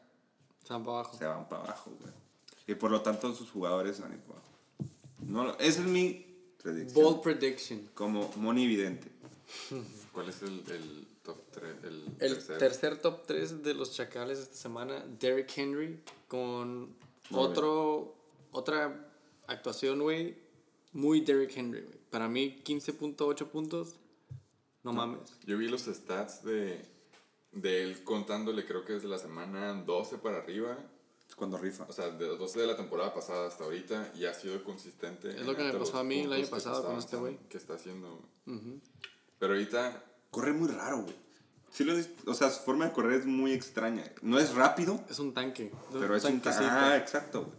están 0.60 0.84
para 0.84 0.98
abajo. 0.98 1.16
se 1.16 1.24
van 1.24 1.48
para 1.48 1.62
abajo, 1.62 1.92
güey. 1.98 2.12
Y 2.66 2.74
por 2.74 2.90
lo 2.90 3.00
tanto 3.00 3.32
sus 3.34 3.50
jugadores 3.50 3.96
se 3.96 4.02
van 4.02 4.12
a 4.12 4.14
ir 4.16 4.20
para 4.20 4.34
abajo. 4.38 4.47
No, 5.26 5.52
esa 5.58 5.80
es 5.80 5.86
mi 5.86 6.26
predicción. 6.62 7.04
Bold 7.04 7.20
prediction. 7.22 7.90
Como 7.94 8.30
monividente. 8.36 9.08
¿Cuál 10.12 10.28
es 10.28 10.42
el, 10.42 10.62
el 10.70 11.06
top 11.22 11.38
3? 11.52 11.76
El, 11.84 12.04
El 12.18 12.34
tercer? 12.34 12.58
tercer 12.58 12.98
top 13.00 13.26
3 13.26 13.62
de 13.62 13.74
los 13.74 13.92
chacales 13.94 14.38
esta 14.38 14.56
semana, 14.56 15.04
Derrick 15.20 15.50
Henry, 15.56 16.00
con 16.26 16.80
Muy 17.30 17.40
otro, 17.40 18.14
otra 18.52 19.10
actuación, 19.46 20.00
güey, 20.00 20.36
muy 20.92 21.20
Derrick 21.20 21.56
Henry, 21.56 21.80
güey. 21.82 21.98
Para 22.10 22.28
mí, 22.28 22.60
15.8 22.64 23.46
puntos, 23.48 23.96
no 24.82 24.92
mames. 24.92 25.20
Yo 25.46 25.58
vi 25.58 25.68
los 25.68 25.82
stats 25.82 26.42
de, 26.44 26.80
de 27.52 27.82
él 27.82 28.02
contándole, 28.04 28.64
creo 28.64 28.84
que 28.84 28.94
desde 28.94 29.08
la 29.08 29.18
semana 29.18 29.74
12 29.74 30.18
para 30.18 30.38
arriba. 30.38 30.78
Cuando 31.38 31.56
rifa. 31.56 31.86
O 31.88 31.92
sea, 31.92 32.10
de 32.10 32.26
los 32.26 32.38
12 32.38 32.60
de 32.60 32.66
la 32.66 32.76
temporada 32.76 33.14
pasada 33.14 33.46
hasta 33.46 33.64
ahorita 33.64 34.12
y 34.16 34.26
ha 34.26 34.34
sido 34.34 34.62
consistente. 34.64 35.30
Es 35.30 35.46
lo 35.46 35.56
que 35.56 35.62
me 35.62 35.72
pasó 35.72 35.98
a 35.98 36.04
mí 36.04 36.20
el 36.20 36.32
año 36.32 36.46
pasado 36.48 36.84
con 36.84 36.98
este 36.98 37.16
güey. 37.16 37.38
Que 37.48 37.56
está 37.56 37.74
haciendo. 37.74 38.20
Pero 39.38 39.52
ahorita, 39.54 40.02
Corre 40.30 40.52
muy 40.52 40.68
raro, 40.68 41.02
güey. 41.02 41.14
Sí 41.70 41.84
lo 41.84 41.94
o 42.30 42.34
sea, 42.34 42.50
su 42.50 42.62
forma 42.62 42.86
de 42.86 42.92
correr 42.92 43.20
es 43.20 43.26
muy 43.26 43.52
extraña. 43.52 44.04
No 44.22 44.38
es 44.38 44.54
rápido, 44.54 45.02
Es 45.08 45.18
un 45.18 45.34
tanque. 45.34 45.70
pero 45.92 46.16
es 46.16 46.24
un... 46.24 46.40
tanquecito. 46.40 46.70
Ah, 46.70 46.96
exacto, 46.96 47.44
güey. 47.44 47.58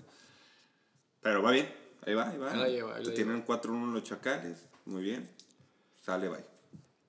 Pero 1.22 1.44
va 1.44 1.52
bien. 1.52 1.74
Ahí 2.06 2.14
va, 2.14 2.30
ahí 2.30 2.38
va. 2.38 2.52
Ahí 2.52 2.60
la 2.60 2.70
lleva, 2.70 2.96
ahí 2.96 3.06
la 3.06 3.14
Tienen 3.14 3.46
4-1 3.46 3.94
los 3.94 4.04
chacales. 4.04 4.66
Muy 4.86 5.04
bien. 5.04 5.30
Sale, 6.00 6.30
bye. 6.30 6.46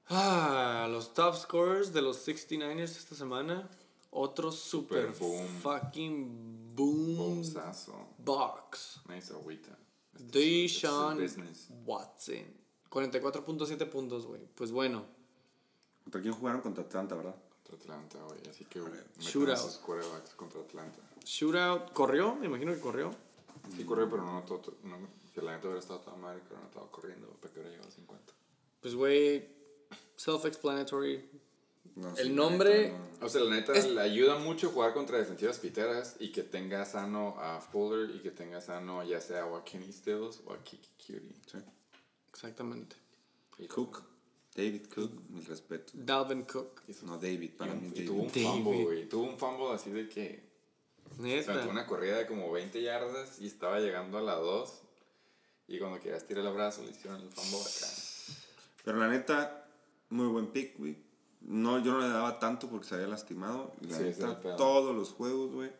Ah, 0.08 0.88
los 0.90 1.14
top 1.14 1.36
scorers 1.36 1.92
de 1.92 2.02
los 2.02 2.26
69ers 2.26 2.96
esta 2.96 3.14
semana. 3.14 3.68
Otro 4.10 4.50
super, 4.50 5.14
Super 5.14 5.20
boom. 5.20 5.46
fucking 5.62 6.59
boom 6.84 7.16
bombazo. 7.16 7.94
box. 8.18 9.00
Nice 9.08 9.32
agüita. 9.32 9.76
Este 10.14 10.64
es- 10.64 10.74
este 10.84 11.24
es 11.24 11.36
business. 11.36 11.68
Watson. 11.84 12.44
44.7 12.90 13.86
puntos, 13.86 14.26
güey. 14.26 14.46
Pues 14.54 14.72
bueno. 14.72 15.04
¿Contra 16.04 16.20
quién 16.20 16.34
jugaron? 16.34 16.60
Contra 16.60 16.82
Atlanta, 16.84 17.14
¿verdad? 17.14 17.36
Contra 17.68 17.76
Atlanta, 17.94 18.18
güey. 18.24 18.40
Así 18.48 18.64
que 18.64 18.80
Shootout. 19.18 19.80
contra 20.36 20.60
Atlanta. 20.60 20.98
Shootout. 21.24 21.92
¿Corrió? 21.92 22.34
Me 22.34 22.46
imagino 22.46 22.72
que 22.74 22.80
corrió. 22.80 23.10
Sí 23.76 23.84
corrió, 23.84 24.08
pero 24.10 24.24
no 24.24 24.42
todo. 24.42 24.74
No, 24.82 24.96
que 25.34 25.42
la 25.42 25.52
neta 25.52 25.66
hubiera 25.68 25.80
estado 25.80 26.00
toda 26.00 26.16
madre, 26.16 26.40
pero 26.48 26.60
no 26.60 26.66
estaba 26.66 26.90
corriendo 26.90 27.28
para 27.40 27.52
que 27.52 27.60
hubiera 27.60 27.70
llegado 27.70 27.88
a 27.88 27.92
50. 27.92 28.32
Pues, 28.80 28.94
güey. 28.94 29.48
Self-explanatory. 30.16 31.28
No, 31.96 32.08
El 32.16 32.28
sí, 32.28 32.32
nombre- 32.32 32.88
neta, 32.92 32.98
no. 33.20 33.26
O 33.26 33.28
sea, 33.28 33.40
la 33.42 33.56
neta 33.56 33.72
le 33.72 34.00
ayuda 34.00 34.38
mucho 34.38 34.70
jugar 34.70 34.94
contra 34.94 35.18
defensivas 35.18 35.58
piteras 35.58 36.16
y 36.20 36.32
que 36.32 36.42
tenga 36.42 36.84
sano 36.84 37.36
a 37.38 37.60
Fuller 37.60 38.14
y 38.16 38.20
que 38.20 38.30
tenga 38.30 38.60
sano 38.60 39.02
ya 39.04 39.20
sea 39.20 39.44
o 39.46 39.56
a 39.56 39.64
Kenny 39.64 39.92
Stills 39.92 40.40
o 40.46 40.52
a 40.52 40.62
Kiki 40.62 40.88
Cutie. 40.98 41.34
Sí. 41.50 41.58
Exactamente. 42.32 42.96
Y- 43.58 43.66
Cook. 43.66 44.02
David 44.54 44.86
Cook, 44.92 45.12
mil 45.30 45.44
respetos. 45.46 45.92
Dalvin 45.94 46.42
Cook. 46.42 46.82
No, 47.02 47.16
David, 47.18 47.42
y, 47.42 47.48
para 47.48 47.72
un- 47.72 47.82
mí 47.82 47.92
y 47.94 48.04
tuvo 48.04 48.22
un 48.22 48.30
fumble, 48.30 48.84
güey. 48.84 49.08
Tuvo 49.08 49.22
un 49.24 49.38
fumble 49.38 49.72
así 49.74 49.90
de 49.90 50.08
que 50.08 50.42
Neta. 51.18 51.52
aventó 51.52 51.70
una 51.70 51.86
corrida 51.86 52.18
de 52.18 52.26
como 52.26 52.50
20 52.50 52.82
yardas 52.82 53.40
y 53.40 53.46
estaba 53.46 53.78
llegando 53.80 54.18
a 54.18 54.22
la 54.22 54.34
2. 54.34 54.80
Y 55.68 55.78
cuando 55.78 56.00
querías 56.00 56.26
tirar 56.26 56.44
el 56.44 56.52
brazo 56.52 56.82
le 56.82 56.90
hicieron 56.90 57.20
el 57.20 57.30
fumble 57.30 57.60
acá. 57.60 57.86
Pero 58.84 58.98
la 58.98 59.08
neta, 59.08 59.68
muy 60.08 60.26
buen 60.26 60.48
pick, 60.48 60.76
güey. 60.78 60.96
No, 61.50 61.80
yo 61.80 61.92
no 61.92 62.00
le 62.00 62.08
daba 62.08 62.38
tanto 62.38 62.68
porque 62.68 62.86
se 62.86 62.94
había 62.94 63.08
lastimado. 63.08 63.72
Y 63.80 63.86
la 63.88 63.96
Sí, 63.96 64.02
neta, 64.04 64.56
todos 64.56 64.94
los 64.94 65.10
juegos, 65.10 65.52
güey, 65.52 65.72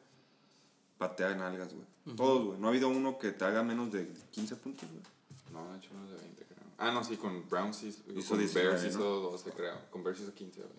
patea 0.99 1.31
en 1.31 1.41
algas, 1.41 1.73
güey. 1.73 2.17
Todos, 2.17 2.45
güey. 2.45 2.59
No 2.59 2.67
ha 2.67 2.71
habido 2.71 2.89
uno 2.89 3.19
que 3.19 3.31
te 3.31 3.45
haga 3.45 3.63
menos 3.63 3.93
de 3.93 4.13
15 4.33 4.57
puntos, 4.57 4.89
güey. 4.91 5.03
No, 5.53 5.73
de 5.73 5.79
hecho 5.79 5.95
menos 5.95 6.11
de 6.11 6.17
20 6.17 6.45
creo. 6.45 6.59
Ah, 6.79 6.91
no, 6.91 7.05
sí, 7.05 7.17
con 7.17 7.49
Browns 7.49 7.85
hizo, 7.85 8.03
Hizo 8.17 8.31
con 8.31 8.39
19, 8.39 8.69
Bears 8.69 8.83
¿no? 8.83 8.89
hizo 8.89 9.21
12 9.31 9.51
creo. 9.53 9.79
Con 9.91 10.03
Bears 10.03 10.21
hizo 10.21 10.35
15, 10.35 10.61
güey. 10.61 10.73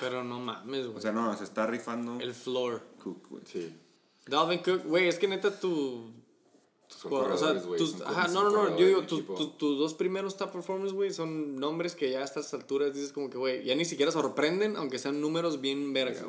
Pero 0.00 0.24
no 0.24 0.40
mames, 0.40 0.86
güey. 0.86 0.98
O 0.98 1.00
sea, 1.00 1.12
no, 1.12 1.36
se 1.36 1.44
está 1.44 1.66
rifando 1.66 2.18
el 2.18 2.34
floor. 2.34 2.82
Cook, 3.02 3.28
güey. 3.28 3.42
Sí. 3.46 3.78
Dalvin 4.26 4.60
Cook, 4.60 4.84
güey, 4.86 5.06
es 5.08 5.18
que 5.18 5.28
neta 5.28 5.58
tu. 5.60 6.10
Son 6.96 7.12
o 7.12 7.16
sea, 7.16 7.28
corredores, 7.28 7.66
güey. 7.66 7.78
tus, 7.78 8.00
ajá, 8.02 8.28
no, 8.28 8.44
no, 8.44 8.50
no, 8.50 8.78
yo 8.78 8.86
digo, 8.86 9.02
tus, 9.02 9.26
tus, 9.26 9.58
tus 9.58 9.78
dos 9.78 9.94
primeros 9.94 10.36
top 10.36 10.52
performers, 10.52 10.92
güey, 10.92 11.12
son 11.12 11.56
nombres 11.56 11.94
que 11.94 12.10
ya 12.10 12.20
a 12.20 12.24
estas 12.24 12.52
alturas 12.54 12.94
dices 12.94 13.12
como 13.12 13.30
que, 13.30 13.38
güey, 13.38 13.64
ya 13.64 13.74
ni 13.74 13.84
siquiera 13.84 14.12
sorprenden, 14.12 14.76
aunque 14.76 14.98
sean 14.98 15.20
números 15.20 15.60
bien 15.60 15.92
verga. 15.92 16.22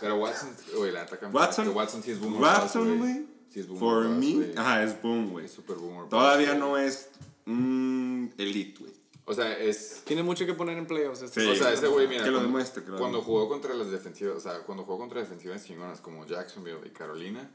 Pero 0.00 0.16
Watson, 0.16 0.50
güey, 0.76 0.92
la 0.92 1.06
cambia. 1.06 1.40
Watson, 1.40 1.68
Watson 1.68 2.02
sí 2.02 2.10
es 2.12 2.20
boomer. 2.20 2.40
Watson, 2.40 2.98
güey. 2.98 3.26
Sí 3.50 3.60
es 3.60 3.68
boomer. 3.68 3.80
For 3.80 4.08
me, 4.08 4.52
ajá, 4.56 4.82
es 4.82 5.00
boom, 5.00 5.30
güey. 5.30 5.48
Super 5.48 5.76
boomer. 5.76 6.08
Todavía 6.08 6.54
no 6.54 6.76
es 6.76 7.08
mm, 7.44 8.26
elite, 8.38 8.80
güey. 8.80 8.92
O 9.28 9.34
sea, 9.34 9.58
es. 9.58 10.02
Tiene 10.04 10.22
mucho 10.22 10.46
que 10.46 10.54
poner 10.54 10.78
en 10.78 10.86
playoffs. 10.86 11.20
este 11.22 11.40
Sí. 11.40 11.48
o 11.48 11.54
sea, 11.56 11.72
ese 11.72 11.88
güey, 11.88 12.06
mira. 12.06 12.22
Que 12.22 12.30
lo 12.30 12.36
cuando- 12.36 12.48
demuestre, 12.48 12.84
que 12.84 12.90
lo 12.90 12.98
Cuando 12.98 13.18
demuestre. 13.18 13.34
jugó 13.34 13.48
contra 13.48 13.74
las 13.74 13.90
defensivas, 13.90 14.36
o 14.36 14.40
sea, 14.40 14.60
cuando 14.60 14.84
jugó 14.84 14.98
contra 14.98 15.20
defensivas 15.20 15.64
chingonas 15.64 16.00
como 16.00 16.24
Jacksonville 16.24 16.78
y 16.86 16.90
Carolina, 16.90 17.50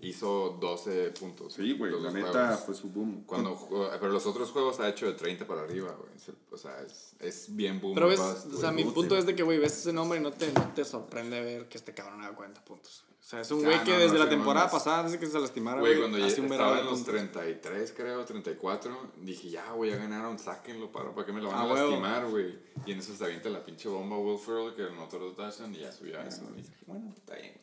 hizo 0.00 0.56
12 0.60 1.10
puntos. 1.10 1.52
Sí, 1.54 1.74
güey, 1.76 1.92
la 2.00 2.10
neta 2.10 2.56
fue 2.56 2.74
su 2.74 2.88
boom. 2.88 3.24
Cuando 3.26 3.54
jugó- 3.54 3.90
pero 4.00 4.10
los 4.12 4.24
otros 4.26 4.50
juegos 4.50 4.80
ha 4.80 4.88
hecho 4.88 5.06
de 5.06 5.12
30 5.12 5.46
para 5.46 5.60
arriba, 5.62 5.94
güey. 5.98 6.10
O 6.50 6.56
sea, 6.56 6.80
es, 6.82 7.14
es 7.20 7.54
bien 7.54 7.80
boom. 7.80 7.94
Pero 7.94 8.08
ves, 8.08 8.18
bust, 8.18 8.54
o 8.54 8.56
sea, 8.58 8.72
mi 8.72 8.84
punto 8.84 9.16
es 9.16 9.26
de 9.26 9.34
que, 9.36 9.42
güey, 9.42 9.58
ves 9.58 9.76
ese 9.78 9.92
nombre 9.92 10.18
y 10.18 10.22
no 10.22 10.30
te, 10.32 10.50
no 10.52 10.72
te 10.74 10.84
sorprende 10.84 11.40
ver 11.42 11.68
que 11.68 11.76
este 11.76 11.92
cabrón 11.92 12.22
haga 12.22 12.34
40 12.34 12.64
puntos. 12.64 13.04
Güey. 13.20 13.26
O 13.26 13.30
sea, 13.30 13.40
es 13.42 13.50
un 13.50 13.60
Ah, 13.60 13.64
güey 13.66 13.78
no, 13.78 13.84
que 13.84 13.90
no, 13.92 13.98
desde 13.98 14.10
sí, 14.12 14.18
la 14.18 14.24
no 14.24 14.30
temporada 14.30 14.66
mames. 14.66 14.72
pasada, 14.82 15.02
desde 15.04 15.18
que 15.18 15.26
se 15.26 15.38
lastimara, 15.40 15.80
Güey, 15.80 15.92
güey, 15.96 16.00
cuando 16.10 16.18
ya 16.18 16.24
un 16.40 16.52
estaba 16.52 16.78
en 16.80 16.84
los 16.86 16.94
puntos. 16.94 17.14
33, 17.14 17.92
creo, 17.96 18.24
34, 18.24 19.12
dije, 19.18 19.50
ya, 19.50 19.72
güey, 19.72 19.90
ya 19.90 19.96
ganaron, 19.98 20.38
sáquenlo, 20.38 20.90
para, 20.90 21.14
¿para 21.14 21.26
qué 21.26 21.32
me 21.32 21.40
lo 21.40 21.48
van 21.48 21.58
Ah, 21.58 21.62
a 21.62 21.74
lastimar, 21.74 22.26
güey? 22.30 22.58
Y 22.86 22.92
en 22.92 22.98
eso 22.98 23.14
se 23.14 23.24
avienta 23.24 23.48
la 23.50 23.64
pinche 23.64 23.88
bomba 23.88 24.16
Will 24.18 24.38
Ferrell 24.38 24.74
que 24.74 24.82
anotó 24.84 25.18
los 25.18 25.36
touchdowns 25.36 25.76
y 25.76 25.80
ya 25.80 25.92
subió 25.92 26.18
a 26.18 26.24
eso. 26.26 26.42
Y 26.54 26.62
dije, 26.62 26.74
bueno, 26.86 27.12
está 27.16 27.36
bien, 27.36 27.54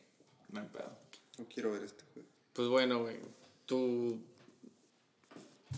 no 0.52 0.60
hay 0.60 0.66
pedo. 0.68 0.90
No 1.38 1.44
quiero 1.52 1.72
ver 1.72 1.82
este 1.82 2.04
juego. 2.14 2.28
Pues 2.52 2.68
bueno, 2.68 3.00
güey, 3.00 3.16
tu 3.66 4.18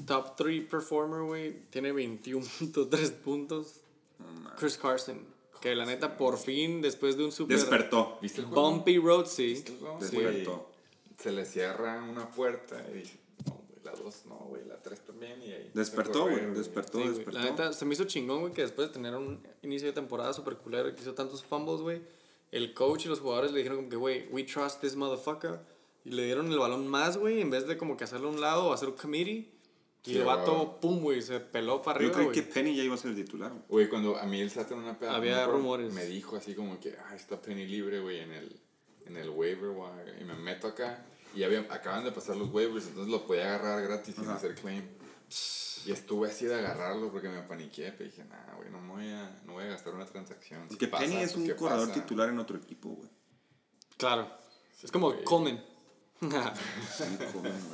top 0.06 0.36
3 0.36 0.64
performer, 0.70 1.22
güey, 1.22 1.68
tiene 1.70 1.92
21.3 1.92 3.12
puntos. 3.14 3.80
Chris 4.58 4.76
Carson, 4.76 5.24
que 5.60 5.74
la 5.74 5.84
neta, 5.84 6.16
por 6.16 6.38
fin, 6.38 6.80
después 6.80 7.16
de 7.16 7.24
un 7.24 7.32
super 7.32 7.56
Despertó. 7.56 8.18
¿Viste 8.22 8.40
el 8.40 8.46
juego? 8.46 8.70
bumpy 8.70 8.98
road, 8.98 9.26
sí. 9.26 9.46
¿Viste 9.46 9.72
el 9.72 9.78
juego? 9.78 9.98
Sí. 10.00 10.16
Despertó. 10.16 10.70
Se 11.18 11.32
le 11.32 11.44
cierra 11.44 12.02
una 12.02 12.30
puerta 12.30 12.82
y 12.90 12.98
dice, 12.98 13.18
no, 13.46 13.52
güey, 13.68 13.84
la 13.84 13.92
2 13.92 14.26
no, 14.26 14.36
güey, 14.48 14.64
la 14.66 14.80
3 14.80 15.00
también. 15.00 15.42
Y 15.42 15.52
ahí 15.52 15.70
Despertó, 15.74 16.22
güey. 16.28 16.46
Despertó, 16.54 17.02
Sí, 17.02 17.08
despertó. 17.08 17.38
La 17.38 17.44
neta, 17.44 17.72
se 17.72 17.84
me 17.84 17.94
hizo 17.94 18.04
chingón, 18.04 18.40
güey, 18.40 18.52
que 18.52 18.62
después 18.62 18.88
de 18.88 18.94
tener 18.94 19.14
un 19.14 19.42
inicio 19.62 19.88
de 19.88 19.92
temporada 19.92 20.32
super 20.32 20.56
culero 20.56 20.88
y 20.88 20.94
que 20.94 21.02
hizo 21.02 21.14
tantos 21.14 21.44
fumbles, 21.44 21.80
güey, 21.82 22.02
el 22.50 22.72
coach 22.74 23.04
y 23.04 23.08
los 23.08 23.20
jugadores 23.20 23.52
le 23.52 23.58
dijeron 23.58 23.78
como 23.78 23.90
que, 23.90 23.96
güey, 23.96 24.28
we 24.30 24.44
trust 24.44 24.80
this 24.80 24.96
motherfucker. 24.96 25.60
Y 26.04 26.12
le 26.12 26.24
dieron 26.24 26.50
el 26.50 26.58
balón 26.58 26.88
más, 26.88 27.18
güey, 27.18 27.42
en 27.42 27.50
vez 27.50 27.66
de 27.66 27.76
como 27.76 27.96
que 27.98 28.04
hacerlo 28.04 28.28
a 28.28 28.30
un 28.32 28.40
lado 28.40 28.68
o 28.68 28.72
hacer 28.72 28.88
un 28.88 28.96
committee. 28.96 29.52
Y 30.04 30.12
Sí, 30.12 30.18
el 30.18 30.24
vato, 30.24 30.54
güey. 30.56 30.80
pum, 30.80 31.00
güey, 31.02 31.22
se 31.22 31.40
peló 31.40 31.82
para 31.82 31.98
Yo 32.00 32.06
arriba, 32.06 32.14
creí 32.14 32.24
güey. 32.26 32.34
que 32.34 32.42
Penny 32.42 32.74
ya 32.74 32.82
iba 32.82 32.94
a 32.94 32.98
ser 32.98 33.10
el 33.10 33.16
titular. 33.16 33.50
güey. 33.50 33.62
Güey, 33.68 33.88
cuando 33.88 34.16
a 34.16 34.24
mí 34.24 34.40
el 34.40 34.50
Satan 34.50 34.78
una 34.78 34.98
peda, 34.98 35.14
Había 35.14 35.46
me 35.46 35.52
rumores. 35.52 35.92
Me 35.92 36.06
dijo 36.06 36.36
así 36.36 36.54
como 36.54 36.80
que, 36.80 36.96
ah, 37.06 37.14
está 37.14 37.40
Penny 37.40 37.66
libre, 37.66 38.00
güey, 38.00 38.20
en 38.20 38.32
el, 38.32 38.60
en 39.06 39.16
el 39.16 39.28
waiver 39.30 39.70
wire. 39.70 40.16
Y 40.20 40.24
me 40.24 40.34
meto 40.34 40.68
acá 40.68 41.04
y 41.34 41.42
había, 41.42 41.60
acaban 41.70 42.02
de 42.04 42.12
pasar 42.12 42.36
los 42.36 42.48
waivers, 42.50 42.86
entonces 42.86 43.10
lo 43.12 43.26
podía 43.26 43.54
agarrar 43.54 43.82
gratis 43.82 44.14
sin 44.14 44.24
Ajá. 44.24 44.34
hacer 44.36 44.54
claim. 44.54 44.84
Y 45.86 45.92
estuve 45.92 46.28
así 46.28 46.44
de 46.46 46.54
agarrarlo 46.56 47.10
porque 47.12 47.28
me 47.28 47.40
paniqué, 47.42 47.92
pero 47.92 48.10
dije, 48.10 48.24
nah, 48.24 48.54
güey, 48.56 48.70
no, 48.70 48.80
me 48.80 48.92
voy 48.92 49.08
a, 49.10 49.40
no 49.46 49.52
voy 49.54 49.64
a 49.64 49.68
gastar 49.68 49.94
una 49.94 50.04
transacción. 50.06 50.62
Si 50.62 50.68
Porque 50.70 50.88
pasa, 50.88 51.04
Penny 51.04 51.16
es 51.16 51.32
pues, 51.32 51.36
un 51.42 51.46
¿qué 51.46 51.56
corredor 51.56 51.88
pasa? 51.88 52.00
titular 52.00 52.28
en 52.28 52.38
otro 52.38 52.56
equipo, 52.58 52.90
güey. 52.90 53.08
Claro. 53.96 54.30
es 54.82 54.90
como 54.90 55.12
güey. 55.12 55.24
Coleman. 55.24 55.64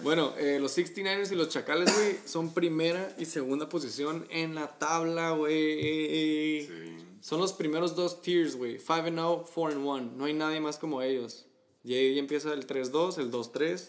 Bueno, 0.02 0.34
eh, 0.38 0.58
los 0.60 0.76
69ers 0.78 1.32
y 1.32 1.34
los 1.34 1.48
Chacales, 1.48 1.92
güey, 1.94 2.18
son 2.24 2.54
primera 2.54 3.14
y 3.18 3.24
segunda 3.24 3.68
posición 3.68 4.26
en 4.30 4.54
la 4.54 4.78
tabla, 4.78 5.32
güey. 5.32 6.66
Sí. 6.66 6.96
Son 7.20 7.40
los 7.40 7.52
primeros 7.52 7.96
dos 7.96 8.22
tiers, 8.22 8.54
güey. 8.54 8.78
5 8.78 8.92
and 8.92 9.16
0, 9.16 9.44
4 9.52 9.76
and 9.76 9.84
1. 9.84 10.12
No 10.16 10.26
hay 10.26 10.32
nadie 10.32 10.60
más 10.60 10.78
como 10.78 11.02
ellos. 11.02 11.46
Y 11.82 11.94
ahí 11.94 12.18
empieza 12.18 12.52
el 12.52 12.66
3-2, 12.68 13.18
el 13.18 13.32
2-3, 13.32 13.88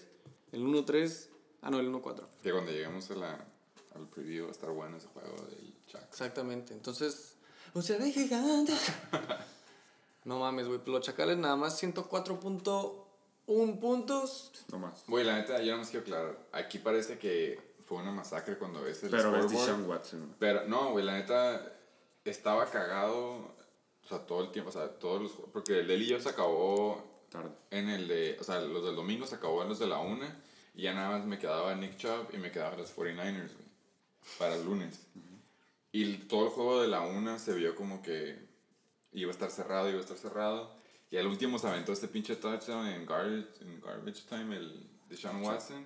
el 0.54 0.64
1-3. 0.64 1.28
Ah, 1.62 1.70
no, 1.70 1.80
el 1.80 1.92
1-4. 1.92 2.24
Que 2.42 2.52
cuando 2.52 2.72
lleguemos 2.72 3.12
a 3.12 3.16
la, 3.16 3.48
al 3.94 4.08
preview 4.10 4.46
va 4.46 4.50
a 4.50 4.54
estar 4.54 4.72
bueno 4.72 4.98
ese 4.98 5.08
juego 5.08 5.36
del 5.52 5.74
Chuck. 5.86 6.02
Exactamente. 6.10 6.74
Entonces, 6.74 7.36
o 7.74 7.82
sea, 7.84 7.98
de 7.98 8.12
gigante. 8.12 8.74
no 10.26 10.40
mames, 10.40 10.68
güey. 10.68 10.80
Los 10.88 11.06
Chacales 11.06 11.38
nada 11.38 11.56
más 11.56 11.78
104.1 13.48 13.80
puntos. 13.80 14.52
No 14.72 14.80
más. 14.80 15.03
Güey, 15.07 15.24
la 15.26 15.38
neta, 15.38 15.61
yo 15.61 15.72
no 15.74 15.80
más 15.80 15.90
quiero 15.90 16.03
aclarar. 16.06 16.38
Aquí 16.52 16.80
parece 16.80 17.18
que 17.18 17.60
fue 17.86 17.98
una 17.99 18.11
masacre 18.11 18.57
cuando 18.57 18.82
ves 18.82 19.03
el 19.03 19.10
Pero 19.11 19.36
es 19.36 19.44
scoreboard. 19.45 19.65
Deshaun 19.68 19.90
Watson. 19.90 20.36
Pero 20.40 20.68
no, 20.68 20.91
güey, 20.91 21.06
la 21.06 21.14
neta 21.14 21.74
estaba 22.26 22.65
cagado. 22.69 23.56
O 24.03 24.07
sea, 24.10 24.19
todo 24.26 24.41
el 24.44 24.52
tiempo, 24.52 24.69
o 24.69 24.74
sea, 24.74 24.90
todos 24.99 25.22
los. 25.22 25.32
Porque 25.52 25.80
el 25.80 26.02
y 26.02 26.07
yo 26.07 26.19
se 26.19 26.30
acabó 26.30 27.26
Tarde. 27.30 27.52
en 27.72 27.90
el 27.90 28.07
de. 28.07 28.38
O 28.40 28.44
sea, 28.44 28.60
los 28.61 28.84
del 28.86 28.95
domingo 28.95 29.26
se 29.28 29.36
acabó 29.36 29.61
en 29.64 29.69
los 29.69 29.80
de 29.80 29.88
la 29.88 29.99
una. 29.99 30.41
Y 30.76 30.84
ya 30.84 30.94
nada 30.94 31.18
más 31.18 31.26
me 31.26 31.40
quedaba 31.40 31.74
Nick 31.76 31.98
Chubb 31.98 32.28
y 32.34 32.38
me 32.38 32.52
quedaban 32.52 32.78
los 32.78 32.95
49ers, 32.95 33.53
güey. 33.53 33.68
Para 34.38 34.56
el 34.56 34.64
lunes. 34.65 35.07
Y 35.91 36.03
el- 36.03 36.28
todo 36.28 36.45
el 36.45 36.52
juego 36.52 36.82
de 36.82 36.88
la 36.90 37.02
una 37.02 37.40
se 37.40 37.53
vio 37.53 37.76
como 37.76 38.02
que 38.02 38.38
iba 39.14 39.30
a 39.30 39.34
estar 39.34 39.49
cerrado, 39.49 39.90
iba 39.90 39.98
a 39.98 40.02
estar 40.02 40.18
cerrado. 40.18 40.77
Y 41.10 41.18
al 41.18 41.28
último 41.28 41.58
se 41.58 41.68
aventó 41.68 41.94
este 41.94 42.08
pinche 42.08 42.36
touchdown 42.36 42.88
en 42.88 43.06
garbage, 43.06 43.62
en 43.62 43.80
garbage 43.82 44.24
time, 44.28 44.56
el 44.56 44.88
de 45.10 45.18
Sean 45.18 45.42
Watson. 45.42 45.86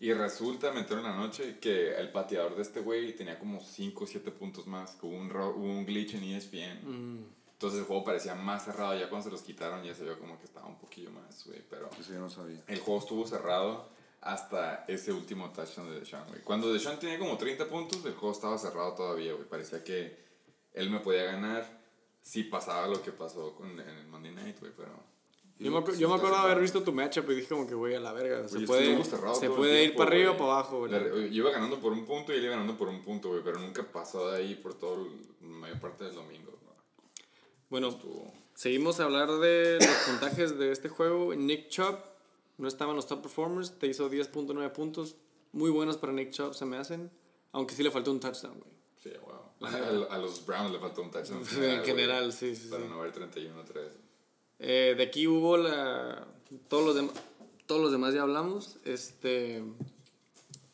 Y 0.00 0.12
resulta, 0.12 0.72
me 0.72 0.80
enteró 0.80 1.00
en 1.00 1.06
la 1.06 1.16
noche, 1.16 1.58
que 1.60 1.96
el 1.96 2.10
pateador 2.12 2.54
de 2.54 2.62
este 2.62 2.80
güey 2.80 3.14
tenía 3.16 3.38
como 3.38 3.60
5 3.60 4.04
o 4.04 4.06
7 4.06 4.30
puntos 4.30 4.66
más. 4.66 4.92
que 4.92 5.06
Hubo 5.06 5.16
un, 5.16 5.30
hubo 5.30 5.64
un 5.64 5.84
glitch 5.84 6.14
en 6.14 6.24
ESPN. 6.24 6.80
Mm. 6.84 7.24
Entonces 7.52 7.80
el 7.80 7.86
juego 7.86 8.04
parecía 8.04 8.36
más 8.36 8.64
cerrado. 8.64 8.96
Ya 8.96 9.08
cuando 9.08 9.24
se 9.24 9.30
los 9.32 9.42
quitaron 9.42 9.82
ya 9.82 9.94
se 9.94 10.04
vio 10.04 10.18
como 10.18 10.38
que 10.38 10.44
estaba 10.44 10.66
un 10.66 10.78
poquillo 10.78 11.10
más, 11.10 11.44
güey. 11.46 11.60
Pero 11.68 11.90
Eso 11.98 12.12
yo 12.12 12.20
no 12.20 12.30
sabía. 12.30 12.62
el 12.68 12.78
juego 12.78 13.00
estuvo 13.00 13.26
cerrado 13.26 13.88
hasta 14.20 14.84
ese 14.86 15.12
último 15.12 15.50
touchdown 15.50 15.90
de 15.90 16.00
Deshaun, 16.00 16.28
güey. 16.28 16.42
Cuando 16.42 16.72
Deshaun 16.72 16.98
tenía 17.00 17.18
como 17.18 17.36
30 17.36 17.68
puntos, 17.68 18.04
el 18.04 18.12
juego 18.14 18.32
estaba 18.32 18.56
cerrado 18.58 18.94
todavía, 18.94 19.32
güey. 19.32 19.48
Parecía 19.48 19.82
que 19.82 20.16
él 20.74 20.90
me 20.90 21.00
podía 21.00 21.24
ganar 21.24 21.77
si 22.22 22.44
pasaba 22.44 22.86
lo 22.86 23.02
que 23.02 23.12
pasó 23.12 23.54
con, 23.54 23.70
en 23.70 23.88
el 23.88 24.06
Monday 24.06 24.32
Night, 24.34 24.60
güey. 24.60 24.72
Pero 24.76 24.90
Yo 25.58 25.70
me, 25.70 25.96
yo 25.98 26.08
me 26.08 26.14
acuerdo 26.14 26.36
de 26.36 26.42
haber 26.42 26.60
visto 26.60 26.82
tu 26.82 26.92
matchup 26.92 27.30
y 27.30 27.34
dije 27.34 27.48
como 27.48 27.66
que, 27.66 27.74
güey, 27.74 27.94
a 27.94 28.00
la 28.00 28.12
verga. 28.12 28.46
Se 28.48 28.60
puede, 28.60 29.02
se 29.04 29.50
puede 29.50 29.84
ir 29.84 29.96
para 29.96 30.10
arriba 30.10 30.32
o 30.32 30.36
para 30.36 30.52
abajo, 30.52 30.78
güey. 30.86 31.34
Iba 31.36 31.50
ganando 31.50 31.80
por 31.80 31.92
un 31.92 32.04
punto 32.04 32.32
y 32.32 32.36
él 32.36 32.44
iba 32.44 32.52
ganando 32.52 32.76
por 32.76 32.88
un 32.88 33.02
punto, 33.02 33.30
güey. 33.30 33.42
Pero 33.42 33.58
nunca 33.58 33.82
pasó 33.82 34.30
de 34.30 34.38
ahí 34.38 34.54
por 34.54 34.74
todo 34.74 35.08
la 35.40 35.48
mayor 35.48 35.80
parte 35.80 36.04
del 36.04 36.14
domingo. 36.14 36.50
güey. 36.50 36.58
Bueno, 37.70 37.88
Estuvo... 37.88 38.32
seguimos 38.54 39.00
a 39.00 39.04
hablar 39.04 39.30
de 39.30 39.78
los 39.80 39.96
puntajes 40.08 40.58
de 40.58 40.72
este 40.72 40.88
juego. 40.88 41.34
Nick 41.34 41.68
Chubb 41.68 41.98
no 42.56 42.66
estaba 42.68 42.90
en 42.92 42.96
los 42.96 43.06
top 43.06 43.22
performers, 43.22 43.78
te 43.78 43.86
hizo 43.86 44.10
10.9 44.10 44.72
puntos. 44.72 45.16
Muy 45.52 45.70
buenos 45.70 45.96
para 45.96 46.12
Nick 46.12 46.30
Chubb 46.30 46.54
se 46.54 46.64
me 46.66 46.76
hacen, 46.76 47.10
aunque 47.52 47.74
sí 47.74 47.82
le 47.82 47.90
faltó 47.90 48.10
un 48.10 48.20
touchdown, 48.20 48.58
güey. 48.58 48.77
Sí, 49.02 49.10
wow. 49.24 49.38
A, 50.10 50.14
a 50.14 50.18
los 50.18 50.44
Browns 50.46 50.72
le 50.72 50.78
faltó 50.78 51.02
un 51.02 51.10
touchdown. 51.10 51.42
En 51.62 51.84
general, 51.84 52.32
sí, 52.32 52.54
sí, 52.54 52.68
Para 52.68 52.82
sí. 52.84 52.88
no 52.88 53.00
ver 53.00 53.12
31-3. 53.12 53.88
Eh, 54.60 54.94
de 54.96 55.02
aquí 55.02 55.26
hubo 55.26 55.56
la. 55.56 56.26
Todos 56.68 56.84
los, 56.84 56.96
dem- 56.96 57.12
todos 57.66 57.80
los 57.80 57.92
demás 57.92 58.14
ya 58.14 58.22
hablamos. 58.22 58.76
Este. 58.84 59.62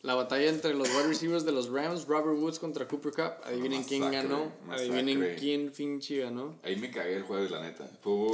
La 0.02 0.14
batalla 0.14 0.51
entre 0.51 0.74
los 0.74 0.86
wide 0.90 1.09
receivers 1.09 1.46
de 1.46 1.52
los 1.52 1.70
Rams, 1.70 2.06
Robert 2.06 2.36
Woods 2.38 2.59
contra 2.59 2.86
Cooper 2.86 3.12
Cup. 3.12 3.32
Adivinen 3.44 3.84
quién 3.84 4.01
masacre, 4.02 4.28
ganó. 4.28 4.52
masacre. 4.66 4.84
Adivinen 5.01 5.36
quién 5.38 5.72
finchi 5.72 6.18
ganó. 6.18 6.59
Ahí 6.62 6.76
me 6.76 6.90
cagué 6.90 7.16
el 7.16 7.22
jueves, 7.22 7.51
la 7.51 7.62
neta. 7.62 7.88
Fue, 8.02 8.28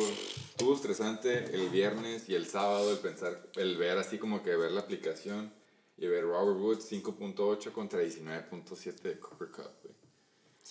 estuvo 0.51 0.75
estresante 0.75 1.45
el 1.55 1.69
viernes 1.69 2.29
y 2.29 2.35
el 2.35 2.47
sábado 2.47 2.91
el 2.91 2.99
pensar, 2.99 3.41
el 3.55 3.77
ver 3.77 3.99
así 3.99 4.19
como 4.19 4.43
que 4.43 4.57
ver 4.57 4.73
la 4.73 4.81
aplicación 4.81 5.53
y 5.97 6.09
ver 6.09 6.25
Robert 6.25 6.59
Woods 6.59 6.91
5.8 6.91 7.71
contra 7.71 8.03
19.7 8.03 9.01
de 9.03 9.21
Cooper 9.21 9.49
Cup. 9.53 9.71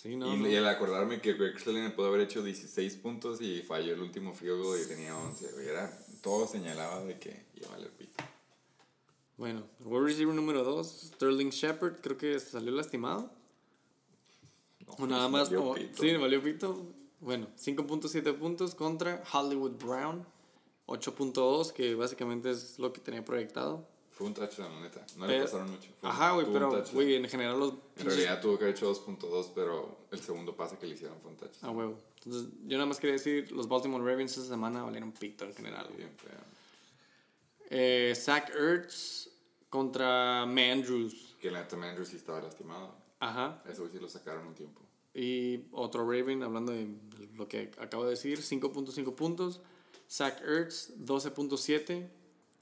Sí, 0.01 0.15
no. 0.15 0.33
y, 0.33 0.39
no. 0.39 0.45
el 0.47 0.65
acordarme 0.65 1.19
que 1.19 1.33
Greg 1.33 1.59
Stillen 1.59 1.93
pudo 1.93 2.07
haber 2.07 2.21
hecho 2.21 2.41
16 2.41 2.95
puntos 2.97 3.41
y 3.41 3.61
falló 3.63 3.93
el 3.93 3.99
último 3.99 4.33
field 4.33 4.63
goal 4.63 4.79
y 4.81 4.87
tenía 4.87 5.13
11, 5.17 5.51
güey. 5.51 5.67
Era, 5.67 5.91
todo 6.21 6.47
señalaba 6.47 7.03
de 7.03 7.19
que 7.19 7.47
iba 7.55 7.67
a 7.67 7.71
valer 7.71 7.91
pito. 7.91 8.23
Bueno, 9.35 9.63
wide 9.81 10.05
receiver 10.05 10.33
número 10.33 10.63
2, 10.63 11.11
Sterling 11.15 11.49
Shepard, 11.49 11.99
creo 11.99 12.15
que 12.17 12.39
salió 12.39 12.71
lastimado. 12.71 13.29
No, 14.87 14.93
O 15.03 15.05
nada 15.07 15.27
más. 15.27 15.49
valió 15.49 15.65
o- 15.65 15.73
pito. 15.75 16.01
sí, 16.01 16.15
valió 16.15 16.41
pito. 16.41 16.81
Bueno, 17.19 17.47
5.7 17.57 18.31
puntos 18.37 18.75
contra 18.75 19.21
Hollywood 19.33 19.71
Brown. 19.83 20.25
8.2, 20.85 21.73
que 21.73 21.93
básicamente 21.95 22.51
es 22.51 22.79
lo 22.79 22.93
que 22.93 23.01
tenía 23.01 23.25
proyectado. 23.25 23.85
Fue 24.19 24.27
un 24.27 24.33
touchdown, 24.33 24.75
la 24.75 24.81
neta. 24.81 25.05
No 25.15 25.27
le 25.27 25.39
pasaron 25.39 25.71
mucho. 25.71 25.91
Fue 26.01 26.09
Ajá, 26.09 26.33
güey, 26.33 26.45
pero, 26.51 26.83
güey, 26.91 27.15
en 27.15 27.29
general 27.29 27.57
los. 27.57 27.73
En 27.95 28.05
realidad 28.05 28.41
tuvo 28.41 28.57
que 28.57 28.65
haber 28.65 28.75
hecho 28.75 28.93
2.2, 28.93 29.51
pero 29.55 29.99
el 30.11 30.19
segundo 30.19 30.53
pase 30.57 30.77
que 30.77 30.87
le 30.87 30.95
hicieron 30.95 31.21
fue 31.21 31.31
un 31.31 31.37
touchdown. 31.37 31.61
Ah, 31.61 31.71
huevo. 31.71 31.97
Entonces, 32.17 32.49
yo 32.67 32.77
nada 32.77 32.85
más 32.85 32.99
quería 32.99 33.13
decir, 33.13 33.49
los 33.53 33.69
Baltimore 33.69 34.03
Ravens 34.03 34.35
esta 34.35 34.49
semana 34.49 34.83
valieron 34.83 35.13
pito 35.13 35.45
en 35.45 35.55
general. 35.55 35.87
Bien 35.95 36.11
feo. 36.17 36.31
Eh, 37.69 38.13
Zach 38.13 38.53
Ertz 38.53 39.29
contra 39.69 40.45
Mandrews. 40.45 41.37
Que 41.39 41.49
la 41.49 41.61
neta 41.61 41.77
Andrews 41.77 42.09
sí 42.09 42.17
estaba 42.17 42.41
lastimado. 42.41 42.93
Ajá. 43.21 43.63
Eso 43.71 43.87
sí 43.87 43.99
lo 43.99 44.09
sacaron 44.09 44.47
un 44.47 44.53
tiempo. 44.53 44.81
Y 45.13 45.61
otro 45.71 46.01
Raven, 46.01 46.43
hablando 46.43 46.73
de 46.73 46.89
lo 47.37 47.47
que 47.47 47.71
acabo 47.79 48.03
de 48.03 48.09
decir, 48.09 48.39
5.5 48.39 49.15
puntos. 49.15 49.61
Zach 50.09 50.41
Ertz, 50.41 50.91
12.7. 50.97 52.18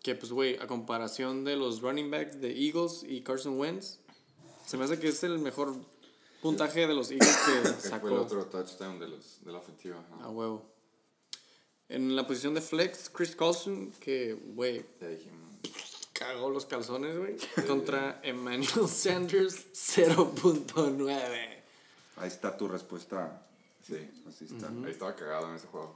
Que 0.07 0.15
pues, 0.15 0.31
güey, 0.31 0.55
a 0.55 0.67
comparación 0.67 1.43
de 1.43 1.57
los 1.57 1.81
running 1.81 2.09
backs 2.09 2.39
de 2.39 2.51
Eagles 2.51 3.03
y 3.05 3.19
Carson 3.23 3.59
Wentz, 3.59 3.99
se 4.65 4.77
me 4.77 4.85
hace 4.85 4.97
que 4.99 5.09
es 5.09 5.21
el 5.23 5.37
mejor 5.37 5.75
puntaje 6.41 6.87
de 6.87 6.93
los 6.93 7.11
Eagles 7.11 7.37
que 7.45 7.59
Ese 7.59 7.73
fue 7.73 7.73
el 7.73 8.15
sacó 8.15 8.21
otro 8.21 8.45
touchdown 8.45 8.99
de, 8.99 9.09
los, 9.09 9.43
de 9.43 9.51
la 9.51 9.57
ofensiva. 9.57 9.97
ajá. 9.99 10.23
a 10.23 10.29
huevo. 10.29 10.63
En 11.89 12.15
la 12.15 12.25
posición 12.25 12.53
de 12.53 12.61
flex, 12.61 13.09
Chris 13.09 13.35
Colson, 13.35 13.91
que, 13.99 14.31
güey, 14.55 14.85
cagó 16.13 16.49
los 16.51 16.65
calzones, 16.65 17.17
güey, 17.17 17.35
contra 17.67 18.21
Emmanuel 18.23 18.87
Sanders, 18.87 19.65
0.9. 19.73 21.63
Ahí 22.15 22.27
está 22.29 22.55
tu 22.55 22.69
respuesta. 22.69 23.45
Sí. 23.85 24.09
Así 24.25 24.45
está. 24.45 24.69
Ahí 24.69 24.91
estaba 24.91 25.13
cagado 25.17 25.49
en 25.49 25.55
ese 25.55 25.67
juego. 25.67 25.93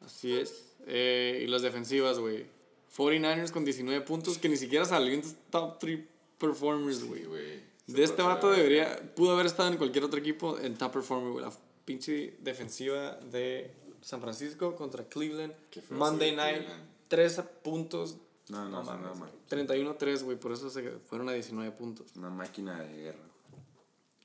Así 0.00 0.32
es. 0.32 0.76
Eh, 0.86 1.42
y 1.42 1.48
las 1.48 1.62
defensivas, 1.62 2.20
güey. 2.20 2.61
49ers 2.96 3.50
con 3.52 3.64
19 3.64 4.00
puntos, 4.02 4.38
que 4.38 4.48
ni 4.48 4.56
siquiera 4.56 4.84
salió 4.84 5.12
en 5.14 5.22
top 5.50 5.78
3 5.78 6.00
performers, 6.38 7.04
güey. 7.04 7.24
güey. 7.24 7.60
De 7.86 8.04
este 8.04 8.22
vato 8.22 8.50
de- 8.50 8.58
debería, 8.58 9.14
pudo 9.14 9.32
haber 9.32 9.46
estado 9.46 9.68
en 9.70 9.76
cualquier 9.76 10.04
otro 10.04 10.18
equipo 10.18 10.58
en 10.58 10.76
top 10.76 10.92
performer, 10.92 11.32
güey. 11.32 11.44
La 11.44 11.52
pinche 11.84 12.36
defensiva 12.40 13.16
de 13.30 13.70
San 14.00 14.20
Francisco 14.20 14.74
contra 14.76 15.04
Cleveland. 15.04 15.52
Monday 15.90 16.34
night, 16.36 16.56
Cleveland. 16.58 16.84
3 17.08 17.42
puntos. 17.62 18.16
No, 18.48 18.64
no, 18.68 18.82
no, 18.82 18.84
mames, 18.84 19.18
no, 19.18 19.26
31-3, 19.48 20.22
güey. 20.24 20.36
Por 20.38 20.52
eso 20.52 20.68
se 20.68 20.82
fueron 21.06 21.28
a 21.28 21.32
19 21.32 21.70
puntos. 21.72 22.08
Una 22.16 22.28
máquina 22.30 22.80
de 22.82 22.94
guerra. 23.02 23.18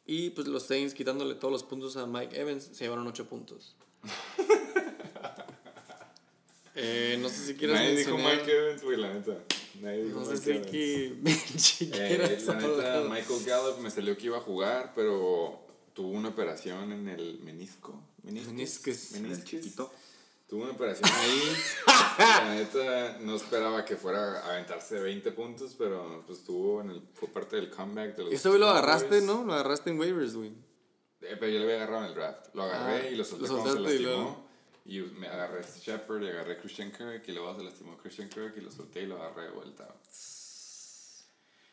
Y 0.05 0.29
pues 0.31 0.47
los 0.47 0.63
Saints 0.63 0.93
quitándole 0.93 1.35
todos 1.35 1.51
los 1.51 1.63
puntos 1.63 1.97
a 1.97 2.05
Mike 2.05 2.39
Evans 2.39 2.63
se 2.73 2.83
llevaron 2.85 3.05
8 3.07 3.27
puntos. 3.27 3.75
eh, 6.77 7.17
no 7.19 7.27
sé 7.29 7.45
si 7.47 7.55
quieres 7.55 7.75
Nadie 7.75 7.95
dijo 7.95 8.17
Mike 8.17 8.51
Evans, 8.51 8.83
güey, 8.83 8.97
la 8.97 9.13
neta. 9.13 9.37
Nadie 9.81 10.03
dijo 10.05 10.19
No 10.19 10.25
sé 10.25 10.31
Mike 10.33 10.43
si 10.43 10.49
Evans. 10.51 10.67
que 10.71 11.13
Benji 11.21 11.85
Eh, 11.85 12.07
quieras 12.07 12.43
la 12.45 12.53
neta. 12.55 13.03
Michael 13.09 13.45
Gallup 13.45 13.79
me 13.79 13.91
salió 13.91 14.15
que 14.17 14.25
iba 14.27 14.37
a 14.37 14.41
jugar, 14.41 14.93
pero 14.95 15.59
tuvo 15.93 16.09
una 16.09 16.29
operación 16.29 16.91
en 16.91 17.07
el 17.09 17.39
menisco. 17.39 17.99
En 18.25 18.37
el 18.37 18.45
Meniscus. 18.47 19.11
chiquito. 19.43 19.91
Tuvo 20.47 20.63
una 20.63 20.71
operación 20.71 21.09
ahí. 21.13 21.41
la 22.17 22.55
neta, 22.55 23.17
no 23.19 23.35
esperaba 23.35 23.83
que 23.83 23.97
fuera 23.97 24.39
a 24.45 24.51
aventarse 24.53 24.97
20 24.99 25.31
puntos, 25.33 25.75
pero 25.77 26.23
pues 26.25 26.43
tuvo 26.45 26.79
en 26.81 26.91
el, 26.91 27.01
fue 27.13 27.27
parte 27.27 27.57
del 27.57 27.69
comeback 27.69 28.15
de 28.15 28.23
los 28.23 28.33
Eso 28.33 28.57
lo 28.57 28.69
agarraste, 28.69 29.21
¿no? 29.21 29.43
Lo 29.43 29.53
agarraste 29.53 29.89
en 29.89 29.99
waivers, 29.99 30.35
güey. 30.35 30.51
Eh, 31.21 31.35
pero 31.39 31.47
yo 31.51 31.57
lo 31.59 31.63
había 31.65 31.75
agarrado 31.77 32.03
en 32.03 32.09
el 32.09 32.15
draft. 32.15 32.47
Lo 32.53 32.63
agarré 32.63 33.07
Ah, 33.07 33.11
y 33.11 33.15
lo 33.15 33.25
solté 33.25 33.47
lo 33.47 33.53
cuando 33.55 33.73
se 33.73 33.79
lastimó. 33.81 34.46
Y, 34.87 34.99
me 35.01 35.27
agarré 35.27 35.59
a 35.59 35.61
Shepard 35.63 36.23
y 36.23 36.29
agarré 36.29 36.53
a 36.53 36.57
Christian 36.61 36.91
Kirk 36.91 37.23
y 37.27 37.31
luego 37.33 37.55
se 37.57 37.63
lastimó 37.63 37.97
Christian 37.97 38.29
Kirk 38.29 38.53
y 38.57 38.61
lo 38.61 38.71
solté 38.71 39.01
y 39.01 39.05
lo 39.05 39.21
agarré 39.21 39.43
de 39.43 39.51
vuelta. 39.51 39.87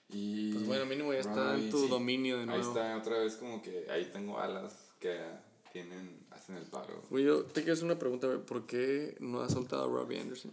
Y 0.08 0.52
Pues 0.52 0.66
bueno, 0.66 0.86
mínimo 0.86 1.12
ya 1.12 1.20
está 1.20 1.54
en 1.54 1.70
tu 1.70 1.88
dominio 1.88 2.36
de 2.36 2.42
Ahí 2.42 2.48
nuevo. 2.48 2.68
está 2.68 2.96
otra 2.96 3.18
vez 3.18 3.34
como 3.36 3.62
que 3.62 3.86
ahí 3.90 4.04
tengo 4.12 4.38
alas 4.38 4.74
que 5.00 5.18
tienen, 5.72 6.26
hacen 6.30 6.56
el 6.56 6.64
paro. 6.64 7.02
Güey, 7.10 7.24
yo 7.24 7.44
te 7.44 7.60
quiero 7.62 7.72
hacer 7.74 7.84
una 7.84 7.98
pregunta. 7.98 8.28
¿Por 8.46 8.66
qué 8.66 9.16
no 9.20 9.40
has 9.40 9.52
soltado 9.52 9.84
a 9.84 9.88
Robbie 9.88 10.20
Anderson? 10.20 10.52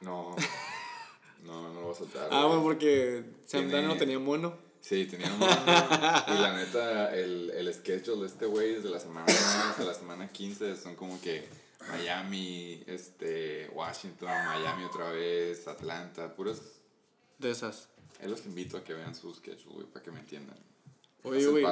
No, 0.00 0.34
no, 1.44 1.62
no 1.68 1.74
lo 1.74 1.80
voy 1.82 1.92
a 1.92 1.98
soltar. 1.98 2.28
Ah, 2.32 2.46
güey, 2.46 2.62
porque 2.62 3.24
Sam 3.44 3.62
Tiene- 3.62 3.72
Darnold 3.74 3.98
tenía 3.98 4.18
mono. 4.18 4.56
Sí, 4.80 5.06
tenía 5.06 5.30
mono. 5.30 5.52
y 6.28 6.40
la 6.40 6.56
neta, 6.56 7.14
el, 7.14 7.50
el 7.50 7.72
schedule 7.74 8.22
de 8.22 8.26
este 8.26 8.46
güey 8.46 8.74
desde 8.74 8.90
la 8.90 8.98
semana 8.98 9.26
9 9.28 9.40
hasta 9.70 9.84
la 9.84 9.94
semana 9.94 10.28
15 10.32 10.76
son 10.76 10.96
como 10.96 11.20
que 11.20 11.46
Miami, 11.90 12.82
este, 12.86 13.70
Washington, 13.74 14.28
Miami 14.28 14.84
otra 14.84 15.10
vez, 15.10 15.66
Atlanta, 15.68 16.34
puros. 16.34 16.60
De 17.38 17.50
esas. 17.50 17.88
Ahí 18.20 18.28
los 18.28 18.44
invito 18.46 18.76
a 18.76 18.84
que 18.84 18.94
vean 18.94 19.14
su 19.14 19.34
schedule, 19.34 19.74
güey, 19.74 19.86
para 19.86 20.04
que 20.04 20.10
me 20.10 20.20
entiendan. 20.20 20.56
Oye, 21.24 21.46
güey. 21.46 21.64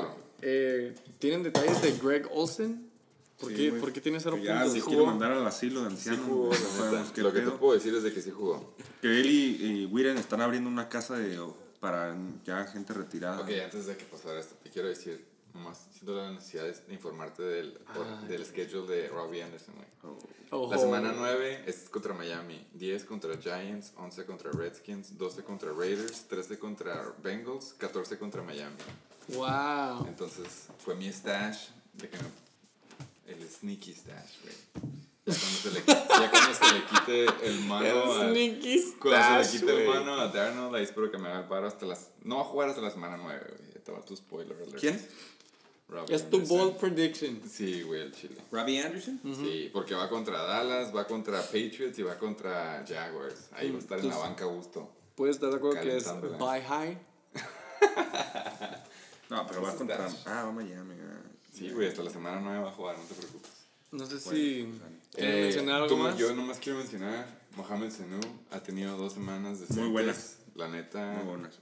Eh, 0.42 0.94
¿Tienen 1.18 1.42
detalles 1.42 1.80
de 1.82 1.92
Greg 1.98 2.28
Olsen? 2.32 2.90
¿Por, 3.38 3.50
Sí, 3.50 3.56
qué. 3.56 3.72
¿Por 3.72 3.92
qué 3.92 4.00
tiene 4.00 4.20
cero 4.20 4.36
ya 4.36 4.54
puntos? 4.60 4.72
se 4.72 4.78
Sí 4.80 4.82
quiere 4.86 4.98
jugó. 5.00 5.06
mandar 5.10 5.32
al 5.32 5.46
asilo 5.46 5.82
de 5.82 5.90
Sí 5.90 5.94
ancianos. 5.96 6.26
jugó, 6.26 6.52
la 6.52 6.58
no 6.58 6.66
sabemos 6.68 7.18
Lo 7.18 7.32
que 7.32 7.40
te 7.40 7.50
puedo 7.52 7.72
decir 7.74 7.94
es 7.94 8.02
de 8.02 8.12
que 8.12 8.20
sí 8.22 8.30
jugó. 8.30 8.74
Que 9.00 9.08
él 9.20 9.26
y, 9.26 9.82
y 9.82 9.86
Wiren 9.86 10.18
están 10.18 10.40
abriendo 10.40 10.68
una 10.68 10.88
casa 10.88 11.16
de, 11.16 11.38
para 11.80 12.16
ya 12.44 12.66
gente 12.66 12.92
retirada. 12.92 13.40
Ok, 13.40 13.48
antes 13.64 13.86
de 13.86 13.96
que 13.96 14.04
pasara 14.04 14.40
esto, 14.40 14.56
te 14.62 14.68
quiero 14.70 14.88
decir, 14.88 15.24
nomás 15.54 15.88
siento 15.92 16.14
la 16.14 16.30
necesidad 16.30 16.64
de 16.64 16.94
informarte 16.94 17.42
del, 17.42 17.78
Ay. 17.88 18.28
del 18.28 18.44
schedule 18.44 18.94
de 18.94 19.08
Robbie 19.08 19.42
Anderson, 19.42 19.74
güey. 19.74 19.88
Oh. 20.52 20.68
La 20.70 20.78
semana 20.78 21.12
9 21.14 21.64
es 21.66 21.88
contra 21.88 22.14
Miami, 22.14 22.66
10 22.74 23.04
contra 23.04 23.36
Giants, 23.36 23.92
11 23.96 24.24
contra 24.24 24.50
Redskins, 24.50 25.16
12 25.16 25.44
contra 25.44 25.72
Raiders, 25.72 26.26
13 26.28 26.58
contra 26.58 27.14
Bengals, 27.22 27.74
14 27.78 28.18
contra 28.18 28.42
Miami. 28.42 28.76
Wow. 29.28 30.06
Entonces 30.08 30.68
fue 30.78 30.94
mi 30.94 31.12
stash 31.12 31.68
de 31.94 32.08
que 32.08 32.18
el 33.26 33.48
sneaky 33.48 33.92
stash, 33.94 34.42
güey. 34.42 34.90
Ya 35.26 35.34
cuando 35.34 35.58
se 35.58 35.70
le, 35.70 35.84
ya 35.84 36.30
cuando 36.30 36.54
se 36.54 36.72
le 36.72 36.84
quite 36.86 37.46
el 37.46 37.60
mano 37.60 38.12
a, 38.12 38.30
Sneaky 38.30 38.94
cuando 38.98 39.44
se 39.44 39.44
stash, 39.44 39.52
le 39.52 39.60
quite 39.60 39.82
el 39.82 39.88
mano 39.88 40.14
a 40.14 40.28
Darnold, 40.28 40.74
ahí 40.74 40.84
espero 40.84 41.10
que 41.10 41.18
me 41.18 41.28
haga 41.28 41.40
el 41.40 41.44
paro 41.46 41.66
hasta 41.66 41.86
las... 41.86 42.08
No 42.24 42.36
va 42.36 42.42
a 42.42 42.44
jugar 42.44 42.68
hasta 42.70 42.80
la 42.80 42.90
semana 42.90 43.16
9, 43.16 43.54
güey. 43.58 43.84
Te 43.84 43.92
va 43.92 44.00
tu 44.00 44.16
spoiler 44.16 44.56
alert. 44.56 44.80
¿Quién? 44.80 45.00
Robbie 45.90 46.14
Es 46.14 46.30
tu 46.30 46.40
bold 46.46 46.76
prediction. 46.76 47.42
Sí, 47.50 47.82
güey, 47.82 48.02
el 48.02 48.12
chile. 48.12 48.36
Robbie 48.52 48.80
Anderson. 48.80 49.20
Sí, 49.22 49.70
porque 49.72 49.94
va 49.94 50.08
contra 50.08 50.40
Dallas, 50.42 50.94
va 50.94 51.06
contra 51.06 51.40
Patriots 51.42 51.98
y 51.98 52.02
va 52.02 52.16
contra 52.18 52.84
Jaguars. 52.88 53.48
Ahí 53.52 53.70
va 53.70 53.76
a 53.76 53.80
estar 53.80 53.98
en 53.98 54.08
la 54.08 54.16
banca 54.16 54.44
a 54.44 54.48
gusto. 54.48 54.90
Puedes 55.16 55.36
estar 55.36 55.50
de 55.50 55.56
acuerdo 55.56 55.80
que 55.82 55.96
es 55.96 56.06
buy 56.38 56.60
high. 56.62 56.98
No, 59.28 59.46
pero 59.46 59.62
va 59.62 59.74
contra. 59.76 60.06
Ah, 60.26 60.42
va 60.44 60.48
a 60.48 60.52
Miami. 60.52 60.94
ah. 61.00 61.22
Sí, 61.52 61.70
güey, 61.70 61.88
hasta 61.88 62.02
la 62.02 62.10
semana 62.10 62.40
9 62.40 62.62
va 62.64 62.68
a 62.70 62.72
jugar, 62.72 62.96
no 62.98 63.04
te 63.04 63.14
preocupes. 63.14 63.50
No 63.92 64.06
sé 64.06 64.20
si 64.20 64.62
Bueno, 64.62 64.96
quieres 65.12 65.34
Eh, 65.34 65.42
mencionar 65.44 65.82
algo 65.82 65.96
más. 65.96 66.16
Yo 66.16 66.34
nomás 66.34 66.58
quiero 66.58 66.78
mencionar, 66.78 67.26
Mohamed 67.56 67.90
Sanu 67.90 68.20
ha 68.50 68.60
tenido 68.60 68.96
dos 68.96 69.12
semanas 69.14 69.60
de 69.60 69.74
Muy 69.80 69.88
buenas. 69.90 70.38
La 70.54 70.68
neta, 70.68 71.12
Muy 71.18 71.24
buenas. 71.26 71.58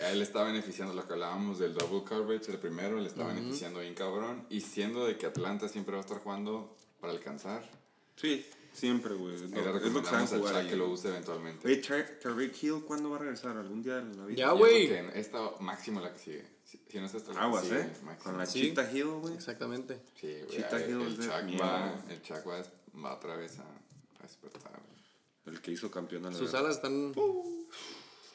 A 0.00 0.10
él 0.10 0.22
está 0.22 0.42
beneficiando 0.44 0.92
lo 0.94 1.06
que 1.06 1.12
hablábamos 1.12 1.58
del 1.58 1.74
double 1.74 2.02
coverage, 2.08 2.50
el 2.50 2.58
primero 2.58 2.98
le 3.00 3.06
está 3.08 3.26
beneficiando 3.26 3.80
bien 3.80 3.94
cabrón. 3.94 4.46
Y 4.50 4.60
siendo 4.60 5.06
de 5.06 5.16
que 5.16 5.26
Atlanta 5.26 5.68
siempre 5.68 5.92
va 5.92 5.98
a 5.98 6.04
estar 6.04 6.18
jugando 6.18 6.74
para 7.00 7.12
alcanzar, 7.12 7.62
Sí, 8.16 8.46
siempre, 8.72 9.14
güey. 9.14 9.36
Le 9.36 9.44
es 9.46 9.50
lo 9.50 10.00
que 10.02 10.08
saben 10.08 10.26
jugar 10.28 10.54
ahí. 10.54 10.68
que 10.68 10.76
lo 10.76 10.88
use 10.88 11.08
eventualmente. 11.08 11.66
Oye, 11.66 11.76
Tar- 11.78 12.18
Tariq 12.22 12.62
Hill, 12.62 12.84
¿cuándo 12.86 13.10
va 13.10 13.16
a 13.16 13.18
regresar? 13.20 13.56
¿Algún 13.56 13.82
día 13.82 13.96
de 14.00 14.14
la 14.16 14.24
vida? 14.24 14.36
Ya, 14.38 14.50
güey. 14.52 14.86
esta 15.14 15.38
máximo 15.60 16.00
la 16.00 16.12
que 16.12 16.18
sigue. 16.20 16.46
Si, 16.64 16.80
si 16.88 16.98
no 17.00 17.06
es 17.06 17.14
esta 17.14 17.32
la 17.32 17.40
que 17.40 17.44
Aguas, 17.46 17.64
sigue, 17.64 17.80
¿eh? 17.80 17.90
máximo. 18.04 18.24
Con 18.30 18.38
la 18.38 18.46
Sí. 18.46 18.60
Cheetah 18.62 18.92
Hill, 18.92 19.04
güey. 19.20 19.34
Exactamente. 19.34 20.00
Sí, 20.20 20.28
güey. 20.32 20.46
Cheetah 20.46 20.76
el, 20.84 20.90
Hill 20.90 21.00
el 21.00 21.06
es 21.08 21.18
de 21.18 21.24
Chuck 21.24 21.60
va, 21.60 22.04
el 22.08 22.22
Chuck 22.22 22.46
va, 22.48 23.02
va 23.04 23.14
otra 23.14 23.36
vez 23.36 23.58
a, 23.58 23.62
a 23.62 24.22
despertar. 24.22 24.80
El 25.46 25.60
que 25.60 25.72
hizo 25.72 25.90
campeón 25.90 26.22
de 26.22 26.30
la 26.30 26.38
Sus 26.38 26.54
alas 26.54 26.76
están. 26.76 27.12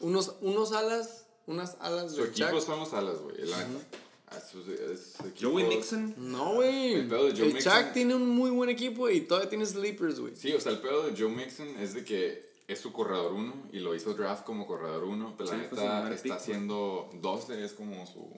Unos, 0.01 0.35
unos 0.41 0.71
alas. 0.73 1.25
Unas 1.49 1.77
alas 1.79 2.11
Su 2.13 2.21
de 2.23 2.29
equipo 2.29 2.49
Chuck. 2.51 2.61
son 2.61 2.79
los 2.79 2.93
alas, 2.93 3.19
güey. 3.21 3.41
el 3.41 3.53
año. 3.53 3.79
A 4.27 4.39
sus- 4.39 4.67
es- 4.67 5.13
su 5.17 5.27
equipo- 5.27 5.51
Joey 5.51 5.63
Nixon. 5.67 6.13
No, 6.17 6.53
güey. 6.55 6.93
El 6.93 7.07
pedo 7.07 7.25
de 7.25 7.31
Joe 7.31 7.47
El 7.47 7.53
Mixon- 7.55 7.63
Chuck 7.85 7.93
tiene 7.93 8.13
un 8.15 8.29
muy 8.29 8.51
buen 8.51 8.69
equipo 8.69 9.09
y 9.09 9.21
todavía 9.21 9.49
tiene 9.49 9.65
sleepers, 9.65 10.19
güey. 10.19 10.35
Sí, 10.35 10.53
o 10.53 10.61
sea, 10.61 10.71
el 10.71 10.77
pedo 10.79 11.07
de 11.07 11.19
Joe 11.19 11.29
Mixon 11.29 11.67
es 11.79 11.95
de 11.95 12.03
que 12.03 12.47
es 12.67 12.79
su 12.79 12.93
corredor 12.93 13.33
1 13.33 13.69
y 13.73 13.79
lo 13.79 13.95
hizo 13.95 14.13
draft 14.13 14.45
como 14.45 14.67
corredor 14.67 15.03
1, 15.05 15.33
pero 15.35 15.49
la 15.51 15.55
Sí, 15.57 15.65
su 15.69 15.75
neta 15.75 16.13
está 16.13 16.35
haciendo 16.35 17.09
12, 17.15 17.65
es 17.65 17.73
como 17.73 18.05
su, 18.05 18.29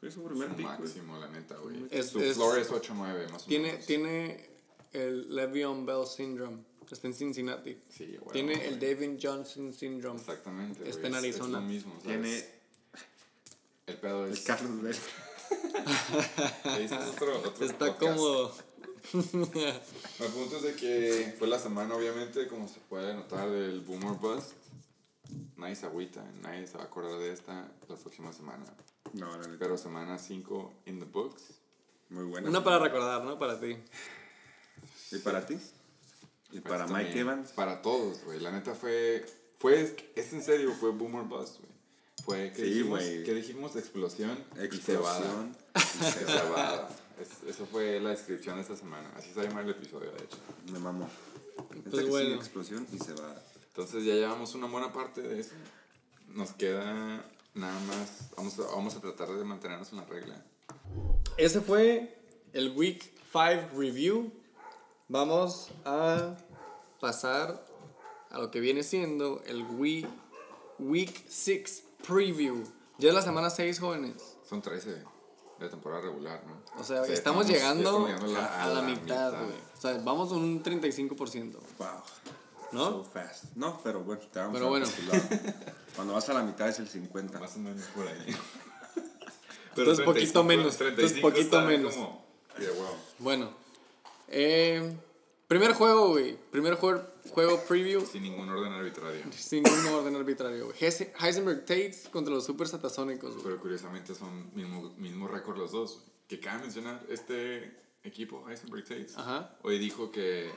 su 0.00 0.10
su 0.12 0.28
pick, 0.28 0.60
máximo, 0.60 1.18
la 1.18 1.28
neta, 1.28 1.56
güey. 1.56 1.76
Su 2.04 2.20
es- 2.20 2.34
floor 2.36 2.60
es 2.60 2.70
8-9, 2.70 3.26
más 3.32 3.42
o 3.42 3.46
Tiene, 3.46 3.72
menos. 3.72 3.86
tiene 3.86 4.48
el 4.92 5.34
Le'Veon 5.34 5.84
Bell 5.84 6.06
syndrome. 6.06 6.58
Está 6.92 7.06
en 7.08 7.14
Cincinnati. 7.14 7.78
Sí, 7.88 8.16
güey. 8.20 8.32
tiene 8.32 8.54
güey. 8.54 8.66
el 8.68 8.78
David 8.78 9.18
Johnson 9.20 9.72
syndrome. 9.72 10.20
Exactamente. 10.20 10.88
Está 10.88 11.00
güey, 11.00 11.12
en 11.12 11.14
Arizona. 11.18 11.58
Es 11.58 11.64
lo 11.64 11.68
mismo, 11.68 11.92
¿sabes? 12.02 12.20
Tiene 12.22 12.44
El 13.86 13.96
pedo 13.96 14.26
es. 14.26 14.38
el 14.38 14.44
Carlos 14.44 14.82
Vela. 14.82 14.98
Es 16.78 16.92
otro, 16.92 17.38
otro 17.40 17.66
Está 17.66 17.86
podcast. 17.86 18.16
cómodo. 18.16 18.54
El 19.14 20.28
punto 20.32 20.56
es 20.56 20.62
de 20.62 20.74
que 20.76 21.34
fue 21.38 21.48
la 21.48 21.58
semana, 21.58 21.94
obviamente, 21.94 22.46
como 22.48 22.68
se 22.68 22.80
puede 22.80 23.12
notar, 23.14 23.50
del 23.50 23.80
Boomer 23.80 24.18
Bust. 24.18 24.52
Nadie 25.56 25.76
se 25.76 25.86
agüita, 25.86 26.24
nadie 26.42 26.66
se 26.66 26.76
va 26.76 26.84
a 26.84 26.86
acordar 26.86 27.18
de 27.18 27.32
esta 27.32 27.68
la 27.88 27.96
próxima 27.96 28.32
semana. 28.32 28.64
No, 29.12 29.30
la 29.36 29.46
neta. 29.46 29.56
Pero 29.58 29.76
semana 29.76 30.18
5 30.18 30.72
in 30.86 30.98
the 31.00 31.04
books. 31.06 31.42
Muy 32.10 32.24
buena. 32.24 32.48
Una 32.48 32.62
para 32.64 32.78
recordar, 32.78 33.24
¿no? 33.24 33.38
Para 33.38 33.58
ti. 33.60 33.76
¿Y 35.10 35.18
para 35.18 35.44
ti? 35.44 35.58
¿Y 36.52 36.60
Pues 36.60 36.72
para 36.72 36.86
también, 36.86 37.06
Mike 37.08 37.20
Evans? 37.20 37.50
Para 37.52 37.82
todos, 37.82 38.22
güey. 38.24 38.38
La 38.40 38.50
neta 38.52 38.74
fue. 38.74 39.24
fue 39.58 39.96
es 40.14 40.32
en 40.32 40.42
serio, 40.42 40.72
fue 40.78 40.90
Boomer 40.90 41.24
Bust, 41.24 41.58
güey. 41.60 41.72
Fue 42.24 42.52
que 42.52 42.64
Sí, 42.64 42.70
dijimos, 42.70 43.00
güey. 43.00 43.24
¿qué 43.24 43.34
dijimos? 43.34 43.74
Explosión, 43.76 44.38
y 44.56 44.64
Explosión. 44.64 45.02
cebada. 45.02 45.48
Y 45.74 46.12
cebada. 46.30 46.88
Es- 47.20 47.48
eso 47.48 47.66
fue 47.66 47.98
la 48.00 48.10
descripción 48.10 48.56
de 48.56 48.62
esta 48.62 48.76
semana. 48.76 49.10
Así 49.16 49.32
se 49.32 49.42
llama 49.42 49.62
el 49.62 49.70
episodio, 49.70 50.10
de 50.12 50.24
hecho. 50.24 50.36
Me 50.72 50.78
mamó. 50.78 51.08
Pues 51.90 52.04
que 52.04 52.10
bueno. 52.10 52.34
explosión 52.36 52.86
y 52.92 52.98
se 52.98 53.12
va. 53.14 53.34
Entonces 53.68 54.04
ya 54.04 54.14
llevamos 54.14 54.54
una 54.54 54.66
buena 54.66 54.92
parte 54.92 55.20
de 55.22 55.40
eso. 55.40 55.54
Nos 56.28 56.52
queda 56.52 57.24
nada 57.54 57.80
más. 57.86 58.30
Vamos 58.36 58.58
a, 58.58 58.62
vamos 58.62 58.94
a 58.96 59.00
tratar 59.00 59.28
de 59.30 59.44
mantenernos 59.44 59.90
en 59.92 59.98
la 59.98 60.04
regla. 60.04 60.44
Ese 61.36 61.60
fue 61.60 62.16
el 62.52 62.70
Week 62.76 63.02
5 63.32 63.78
Review. 63.78 64.32
Vamos 65.12 65.68
a 65.84 66.38
pasar 66.98 67.62
a 68.30 68.38
lo 68.38 68.50
que 68.50 68.60
viene 68.60 68.82
siendo 68.82 69.42
el 69.44 69.62
Week, 69.62 70.08
week 70.78 71.26
6 71.28 71.84
Preview. 72.08 72.64
Ya 72.96 73.10
es 73.10 73.14
la 73.14 73.20
semana 73.20 73.50
6, 73.50 73.78
jóvenes. 73.78 74.38
Son 74.48 74.62
13 74.62 75.04
de 75.60 75.68
temporada 75.68 76.00
regular, 76.00 76.42
¿no? 76.46 76.80
O 76.80 76.82
sea, 76.82 77.06
ya 77.06 77.12
estamos, 77.12 77.46
ya 77.46 77.56
llegando 77.56 77.90
estamos 77.90 78.08
llegando 78.08 78.40
a, 78.40 78.66
la, 78.68 78.80
mitad, 78.80 79.32
güey. 79.32 79.54
O 79.76 79.80
sea, 79.82 80.00
vamos 80.02 80.32
a 80.32 80.34
un 80.34 80.62
35%. 80.62 81.58
Wow. 81.76 81.88
¿No? 82.72 82.90
So 82.90 83.04
fast. 83.04 83.44
No, 83.54 83.82
pero 83.84 84.00
bueno, 84.00 84.22
te 84.32 84.38
vamos 84.38 84.54
Pero 84.54 84.64
a 84.64 84.70
bueno. 84.70 84.86
Cuando 85.94 86.14
vas 86.14 86.26
a 86.30 86.32
la 86.32 86.42
mitad 86.42 86.70
es 86.70 86.78
el 86.78 86.88
50. 86.88 87.38
Más 87.38 87.54
o 87.56 87.58
menos 87.58 87.84
por 87.94 88.08
ahí. 88.08 88.34
Entonces, 89.76 90.06
poquito 90.06 90.42
menos. 90.42 90.80
Entonces, 90.80 91.20
poquito 91.20 91.60
menos. 91.60 91.96
como- 91.96 92.22
Yeah, 92.58 92.70
wow. 92.70 92.96
Bueno. 93.18 93.61
Eh, 94.34 94.96
primer 95.46 95.72
juego, 95.74 96.08
güey. 96.10 96.36
Primer 96.50 96.74
juego, 96.74 97.06
juego 97.30 97.60
preview. 97.68 98.00
Sin 98.06 98.22
ningún 98.22 98.48
orden 98.48 98.72
arbitrario. 98.72 99.22
Sin 99.32 99.62
ningún 99.62 99.86
orden 99.94 100.16
arbitrario, 100.16 100.66
güey. 100.66 100.78
Heise- 100.78 101.12
Heisenberg 101.20 101.60
Tates 101.66 102.08
contra 102.10 102.32
los 102.34 102.44
Super 102.46 102.66
Satasónicos, 102.66 103.32
güey. 103.34 103.44
Pero 103.44 103.60
curiosamente 103.60 104.14
son 104.14 104.54
mismo, 104.54 104.90
mismo 104.96 105.28
récord 105.28 105.58
los 105.58 105.72
dos. 105.72 106.02
Que 106.28 106.40
cabe 106.40 106.62
mencionar, 106.62 107.04
este 107.10 107.76
equipo, 108.04 108.48
Heisenberg 108.48 108.84
Tates, 108.84 109.18
Ajá. 109.18 109.54
hoy 109.62 109.78
dijo 109.78 110.10
que 110.10 110.50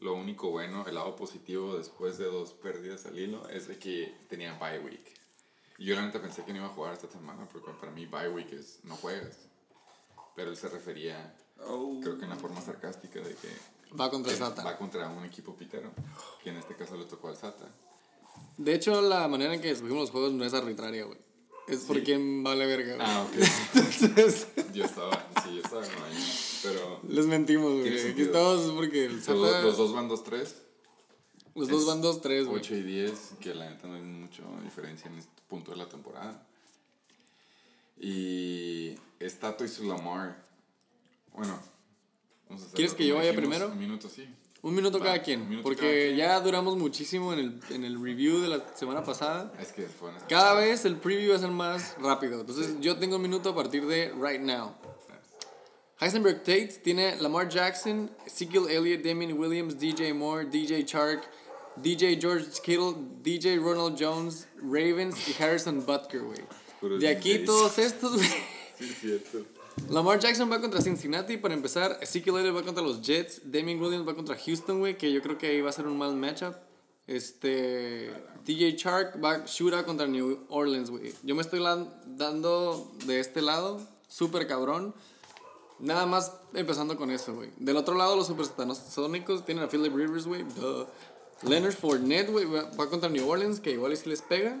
lo 0.00 0.14
único 0.14 0.50
bueno, 0.50 0.84
el 0.88 0.96
lado 0.96 1.14
positivo 1.16 1.78
después 1.78 2.18
de 2.18 2.24
dos 2.24 2.52
pérdidas 2.54 3.06
al 3.06 3.16
hilo, 3.18 3.48
es 3.48 3.68
de 3.68 3.78
que 3.78 4.12
tenían 4.28 4.58
bye 4.58 4.80
week. 4.80 5.14
Y 5.78 5.84
yo 5.86 5.94
la 5.94 6.04
neta 6.04 6.20
pensé 6.20 6.44
que 6.44 6.52
no 6.52 6.58
iba 6.58 6.66
a 6.66 6.70
jugar 6.70 6.92
esta 6.94 7.08
semana, 7.08 7.48
porque 7.50 7.70
para 7.80 7.92
mí 7.92 8.06
bye 8.06 8.28
week 8.30 8.52
es 8.52 8.80
no 8.82 8.96
juegas. 8.96 9.46
Pero 10.34 10.50
él 10.50 10.56
se 10.56 10.68
refería, 10.68 11.34
Oh. 11.64 11.98
creo 12.02 12.18
que 12.18 12.24
en 12.24 12.30
la 12.30 12.36
forma 12.36 12.60
sarcástica 12.60 13.20
de 13.20 13.34
que 13.34 13.48
Va 13.98 14.10
contra 14.10 14.32
que 14.32 14.38
Sata. 14.38 14.62
va 14.64 14.76
contra 14.76 15.08
un 15.08 15.24
equipo 15.24 15.54
pitero, 15.56 15.90
que 16.42 16.50
en 16.50 16.56
este 16.56 16.74
caso 16.76 16.96
le 16.96 17.04
tocó 17.06 17.28
al 17.28 17.36
Sata. 17.36 17.66
De 18.58 18.74
hecho, 18.74 19.00
la 19.00 19.26
manera 19.28 19.54
en 19.54 19.60
que 19.60 19.70
escogimos 19.70 20.00
los 20.02 20.10
juegos 20.10 20.32
no 20.32 20.44
es 20.44 20.52
arbitraria, 20.54 21.04
güey. 21.04 21.18
Es 21.68 21.80
por 21.80 22.02
quién 22.02 22.42
vale 22.44 22.64
verga, 22.66 22.94
güey. 22.96 23.06
Ah, 23.08 23.26
ok. 23.26 23.34
Entonces, 24.02 24.48
Yo 24.72 24.84
estaba, 24.84 25.26
sí, 25.42 25.54
yo 25.56 25.62
estaba 25.62 25.82
como 25.82 26.04
ahí, 26.04 26.24
pero... 26.62 27.00
les 27.08 27.26
mentimos, 27.26 27.72
güey. 27.80 28.10
Aquí 28.10 28.22
estamos 28.22 28.70
porque 28.72 29.06
el 29.06 29.16
Los, 29.16 29.24
Sata- 29.24 29.62
los 29.62 29.76
dos 29.76 29.92
van 29.94 30.08
2-3. 30.08 30.52
los 31.54 31.68
dos 31.68 31.86
van 31.86 32.02
2-3, 32.02 32.44
güey. 32.44 32.60
8 32.60 32.74
y 32.76 32.82
10, 32.82 33.12
que 33.40 33.54
la 33.54 33.68
neta 33.70 33.88
no 33.88 33.94
hay 33.94 34.02
mucha 34.02 34.42
diferencia 34.62 35.10
en 35.10 35.18
este 35.18 35.42
punto 35.48 35.70
de 35.72 35.78
la 35.78 35.88
temporada. 35.88 36.46
Y 37.98 38.94
es 39.18 39.38
Tato 39.40 39.64
y 39.64 39.68
su 39.68 39.84
Lamar. 39.84 40.45
Bueno, 41.36 41.58
vamos 42.48 42.64
a 42.64 42.72
¿Quieres 42.74 42.94
que 42.94 43.06
yo 43.06 43.16
vaya 43.16 43.34
primero? 43.34 43.68
Un 43.68 43.78
minuto, 43.78 44.08
sí. 44.08 44.26
Un 44.62 44.74
minuto 44.74 44.98
Va, 44.98 45.04
cada 45.04 45.22
quien. 45.22 45.48
minuto 45.48 45.62
porque 45.62 45.80
cada 45.82 45.92
quien. 45.92 46.16
ya 46.16 46.40
duramos 46.40 46.76
muchísimo 46.76 47.32
en 47.32 47.38
el, 47.38 47.60
en 47.70 47.84
el 47.84 48.02
review 48.02 48.40
de 48.40 48.48
la 48.48 48.64
semana 48.74 49.04
pasada. 49.04 49.52
Es 49.60 49.70
que 49.72 49.82
fue 49.86 50.08
una- 50.10 50.18
Cada 50.26 50.54
vez 50.54 50.84
el 50.84 50.96
preview 50.96 51.30
va 51.32 51.36
a 51.36 51.40
ser 51.40 51.50
más 51.50 51.94
rápido. 52.00 52.40
Entonces 52.40 52.74
yo 52.80 52.96
tengo 52.98 53.16
un 53.16 53.22
minuto 53.22 53.50
a 53.50 53.54
partir 53.54 53.86
de 53.86 54.12
right 54.20 54.40
now. 54.40 54.74
Heisenberg 56.00 56.38
Tate 56.40 56.80
tiene 56.82 57.16
Lamar 57.16 57.48
Jackson, 57.48 58.10
Ezekiel 58.26 58.68
Elliott, 58.68 59.02
Damien 59.02 59.38
Williams, 59.38 59.78
DJ 59.78 60.12
Moore, 60.12 60.44
DJ 60.46 60.84
Chark, 60.84 61.22
DJ 61.76 62.18
George 62.20 62.46
Kittle, 62.62 62.94
DJ 63.22 63.56
Ronald 63.58 63.96
Jones, 63.98 64.46
Ravens 64.62 65.16
y 65.28 65.42
Harrison 65.42 65.84
Butker, 65.86 66.20
güey. 66.22 66.98
De 66.98 67.08
aquí 67.08 67.38
DJs. 67.38 67.46
todos 67.46 67.78
estos, 67.78 68.16
güey. 68.16 68.28
Sí, 68.78 68.92
cierto. 69.00 69.38
Lamar 69.88 70.18
Jackson 70.18 70.50
va 70.50 70.60
contra 70.60 70.80
Cincinnati 70.80 71.36
para 71.36 71.54
empezar. 71.54 71.98
Ezekiel 72.00 72.38
Elliott 72.38 72.56
va 72.56 72.62
contra 72.62 72.82
los 72.82 73.00
Jets. 73.00 73.42
Damien 73.44 73.80
Williams 73.80 74.06
va 74.06 74.14
contra 74.14 74.36
Houston, 74.36 74.80
güey, 74.80 74.98
que 74.98 75.12
yo 75.12 75.22
creo 75.22 75.38
que 75.38 75.48
ahí 75.48 75.60
va 75.60 75.70
a 75.70 75.72
ser 75.72 75.86
un 75.86 75.96
mal 75.96 76.16
matchup. 76.16 76.54
Este. 77.06 78.10
DJ 78.44 78.76
Chark 78.76 79.22
va 79.22 79.44
contra 79.84 80.06
New 80.06 80.46
Orleans, 80.48 80.90
güey. 80.90 81.12
Yo 81.22 81.34
me 81.34 81.42
estoy 81.42 81.60
dando 82.06 82.90
de 83.04 83.20
este 83.20 83.42
lado, 83.42 83.80
súper 84.08 84.46
cabrón. 84.46 84.94
Nada 85.78 86.06
más 86.06 86.32
empezando 86.54 86.96
con 86.96 87.10
eso, 87.10 87.34
güey. 87.34 87.50
Del 87.58 87.76
otro 87.76 87.94
lado, 87.94 88.16
los 88.16 88.26
supersónicos 88.26 89.44
tienen 89.44 89.64
a 89.64 89.68
Philip 89.68 89.94
Rivers, 89.94 90.26
güey. 90.26 90.44
Leonard 91.42 91.74
Fournette, 91.74 92.30
güey, 92.30 92.46
va 92.46 92.88
contra 92.88 93.08
New 93.08 93.28
Orleans, 93.28 93.60
que 93.60 93.72
igual 93.72 93.96
si 93.96 94.08
les 94.08 94.22
pega. 94.22 94.58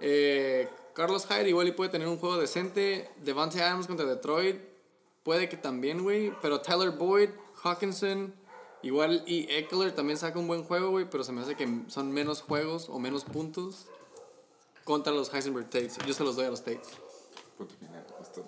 Eh, 0.00 0.68
Carlos 0.96 1.26
Hyde 1.26 1.50
igual 1.50 1.68
y 1.68 1.72
puede 1.72 1.90
tener 1.90 2.08
un 2.08 2.16
juego 2.16 2.38
decente. 2.38 3.10
Devante 3.22 3.62
Adams 3.62 3.86
contra 3.86 4.06
Detroit. 4.06 4.56
Puede 5.22 5.46
que 5.48 5.58
también, 5.58 6.02
güey. 6.02 6.32
Pero 6.40 6.62
Tyler 6.62 6.92
Boyd, 6.92 7.28
Hawkinson, 7.62 8.32
Igual, 8.82 9.24
y 9.26 9.46
Eckler 9.52 9.92
también 9.94 10.16
saca 10.16 10.38
un 10.38 10.46
buen 10.46 10.62
juego, 10.62 10.90
güey, 10.90 11.10
pero 11.10 11.24
se 11.24 11.32
me 11.32 11.40
hace 11.40 11.56
que 11.56 11.82
son 11.88 12.12
menos 12.12 12.42
juegos 12.42 12.88
o 12.88 13.00
menos 13.00 13.24
puntos 13.24 13.86
contra 14.84 15.12
los 15.12 15.34
Heisenberg 15.34 15.68
Tates. 15.68 15.98
Yo 16.06 16.14
se 16.14 16.22
los 16.22 16.36
doy 16.36 16.46
a 16.46 16.50
los 16.50 16.62
Tates. 16.62 16.90
Punto 17.58 17.74
final. 17.74 18.06
es 18.22 18.32
todo. 18.32 18.46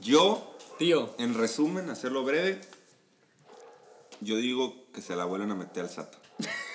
Yo, 0.00 0.54
Tío, 0.78 1.14
en 1.18 1.34
resumen, 1.34 1.90
hacerlo 1.90 2.22
breve, 2.24 2.60
yo 4.20 4.36
digo 4.36 4.74
que 4.92 5.02
se 5.02 5.16
la 5.16 5.24
vuelven 5.24 5.50
a 5.50 5.54
meter 5.56 5.82
al 5.82 5.90
SAT. 5.90 6.23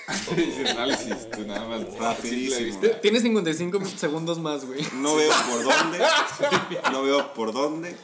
Análisis, 0.69 1.30
tú 1.31 1.45
nada 1.45 1.68
más. 1.68 1.98
Rapidísimo. 1.98 2.56
simple 2.56 2.88
vista. 2.88 3.02
tiene 3.02 3.19
55 3.19 3.86
segundos 3.86 4.40
más, 4.40 4.65
güey. 4.65 4.81
No 4.95 5.15
veo 5.15 5.31
por 5.49 5.64
dónde, 5.64 5.99
no 6.91 7.03
veo 7.03 7.34
por 7.34 7.53
dónde 7.53 7.95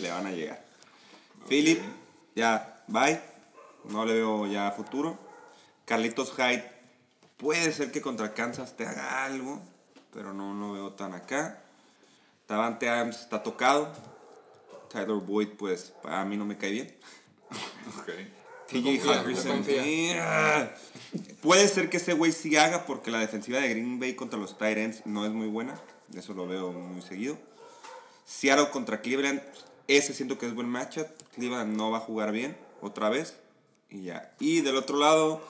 le 0.00 0.10
van 0.10 0.26
a 0.26 0.32
llegar. 0.32 0.64
Philip, 1.48 1.80
ya, 2.34 2.82
bye. 2.86 3.20
No 3.84 4.04
le 4.04 4.14
veo 4.14 4.46
ya 4.46 4.70
futuro. 4.72 5.18
Carlitos 5.84 6.32
Hyde, 6.36 6.70
puede 7.36 7.72
ser 7.72 7.90
que 7.90 8.00
contra 8.00 8.34
Kansas 8.34 8.76
te 8.76 8.86
haga 8.86 9.24
algo, 9.24 9.60
pero 10.12 10.32
no 10.32 10.54
lo 10.54 10.72
veo 10.72 10.92
tan 10.92 11.14
acá. 11.14 11.62
Davante 12.46 12.88
Adams 12.88 13.20
está 13.20 13.42
tocado. 13.42 13.92
Tyler 14.88 15.16
Boyd, 15.16 15.50
pues, 15.56 15.92
a 16.04 16.24
mí 16.24 16.36
no 16.36 16.44
me 16.44 16.58
cae 16.58 16.70
bien. 16.70 16.96
Ok. 17.98 18.10
TJ 18.70 19.00
yeah. 19.66 20.74
Puede 21.42 21.66
ser 21.68 21.90
que 21.90 21.96
ese 21.96 22.12
güey 22.12 22.32
sí 22.32 22.56
haga 22.56 22.86
porque 22.86 23.10
la 23.10 23.18
defensiva 23.18 23.58
de 23.58 23.68
Green 23.68 23.98
Bay 23.98 24.14
contra 24.14 24.38
los 24.38 24.58
Titans 24.58 25.02
no 25.06 25.24
es 25.24 25.32
muy 25.32 25.48
buena. 25.48 25.80
Eso 26.14 26.34
lo 26.34 26.46
veo 26.46 26.72
muy 26.72 27.02
seguido. 27.02 27.38
Seattle 28.26 28.70
contra 28.70 29.00
Cleveland. 29.00 29.42
Ese 29.88 30.14
siento 30.14 30.38
que 30.38 30.46
es 30.46 30.54
buen 30.54 30.68
matchup. 30.68 31.06
Cleveland 31.34 31.76
no 31.76 31.90
va 31.90 31.98
a 31.98 32.00
jugar 32.00 32.32
bien 32.32 32.56
otra 32.80 33.08
vez. 33.08 33.36
Y 33.88 34.02
ya. 34.02 34.32
Y 34.38 34.60
del 34.60 34.76
otro 34.76 34.98
lado 34.98 35.40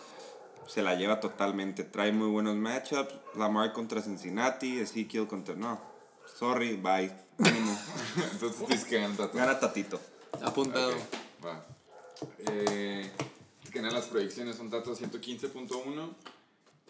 se 0.66 0.82
la 0.82 0.94
lleva 0.94 1.20
totalmente. 1.20 1.84
Trae 1.84 2.12
muy 2.12 2.28
buenos 2.28 2.56
matchups. 2.56 3.12
Lamar 3.36 3.72
contra 3.72 4.00
Cincinnati. 4.00 4.80
Ezekiel 4.80 5.26
contra... 5.26 5.54
No. 5.54 5.80
Sorry, 6.38 6.76
bye. 6.76 7.12
Ánimo. 7.38 7.78
Entonces 8.32 8.66
tienes 8.66 8.84
que 8.84 9.00
ganar 9.00 9.16
datos. 9.16 9.36
Gana 9.36 9.60
Tatito. 9.60 10.00
Apuntado. 10.42 10.94
Va. 11.44 11.64
Eh, 12.46 13.10
que 13.70 13.78
ganan 13.78 13.94
las 13.94 14.06
proyecciones 14.06 14.56
son 14.56 14.68
Tato 14.68 14.94
115.1 14.96 16.14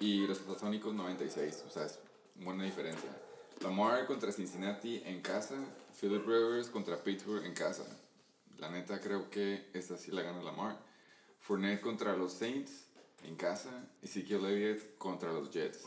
y 0.01 0.27
los 0.27 0.39
Tatónicos 0.41 0.95
96. 0.95 1.65
O 1.67 1.71
sea, 1.71 1.85
es 1.85 1.99
buena 2.37 2.65
diferencia. 2.65 3.11
Lamar 3.61 4.07
contra 4.07 4.33
Cincinnati 4.33 5.03
en 5.05 5.21
casa. 5.21 5.57
Philip 6.01 6.27
Rivers 6.27 6.69
contra 6.69 7.03
Pittsburgh 7.03 7.45
en 7.45 7.53
casa. 7.53 7.85
La 8.59 8.71
neta 8.71 9.01
creo 9.01 9.29
que 9.29 9.69
esta 9.75 9.97
sí 9.97 10.11
la 10.11 10.23
gana 10.23 10.43
Lamar. 10.43 10.79
Fournette 11.39 11.81
contra 11.81 12.17
los 12.17 12.33
Saints 12.33 12.87
en 13.25 13.37
casa. 13.37 13.71
Ezekiel 14.03 14.45
Elliott 14.47 14.97
contra 14.97 15.33
los 15.33 15.51
Jets. 15.51 15.85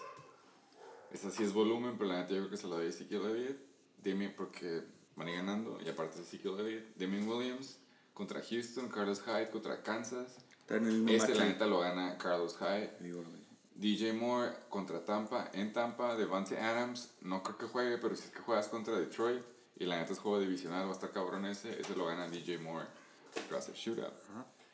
Esta 1.11 1.32
sí 1.32 1.44
es 1.44 1.53
volumen, 1.53 1.95
pero 1.98 2.10
la 2.10 2.20
neta 2.20 2.34
yo 2.34 2.40
creo 2.40 2.49
que 2.49 2.57
se 2.57 2.68
la 2.68 2.76
doy 2.76 2.86
a 2.86 2.90
Ezekiel 2.90 3.26
Elliott. 3.26 3.57
Damien, 4.03 4.34
porque 4.36 4.84
van 5.15 5.28
a 5.28 5.32
ir 5.32 5.38
ganando. 5.38 5.80
Y 5.84 5.90
aparte 5.90 6.18
de 6.18 6.24
Ezekiel 6.24 6.60
Elliott, 6.60 6.95
Damien 6.95 7.28
Williams 7.28 7.80
contra 8.14 8.41
Houston, 8.41 8.90
Carlos 8.90 9.22
Hyde 9.22 9.49
contra 9.49 9.82
Kansas. 9.82 10.38
Está 10.64 10.77
en 10.77 10.88
el 10.88 10.94
mismo 10.94 11.10
Este 11.11 11.35
la 11.35 11.45
neta 11.45 11.65
lo 11.65 11.81
gana 11.81 12.18
Carlos 12.18 12.57
Hyde. 12.57 12.90
DJ 13.76 14.14
Moore 14.14 14.53
contra 14.69 15.03
Tampa, 15.03 15.49
en 15.53 15.73
Tampa, 15.73 16.15
Devante 16.15 16.57
Adams, 16.57 17.10
no 17.22 17.44
creo 17.44 17.57
que 17.57 17.65
juegue, 17.65 17.98
pero 17.98 18.15
si 18.15 18.23
es 18.23 18.30
que 18.30 18.40
juegas 18.40 18.69
contra 18.69 18.95
Detroit 18.95 19.44
y 19.77 19.85
la 19.85 19.99
neta 19.99 20.14
es 20.14 20.19
juego 20.19 20.40
divisional, 20.40 20.85
va 20.85 20.91
a 20.91 20.94
estar 20.94 21.11
cabrón 21.11 21.45
ese, 21.45 21.81
ese 21.81 21.94
lo 21.98 22.06
gana 22.06 22.30
DJ 22.30 22.60
Moore, 22.60 22.85
ser 23.60 23.76
shootout. 23.76 24.14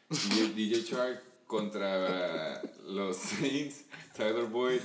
DJ, 0.09 0.53
DJ 0.53 0.83
Chark 0.83 1.23
contra 1.47 2.61
los 2.85 3.17
Saints, 3.17 3.85
Tyler 4.15 4.45
Boyd 4.45 4.81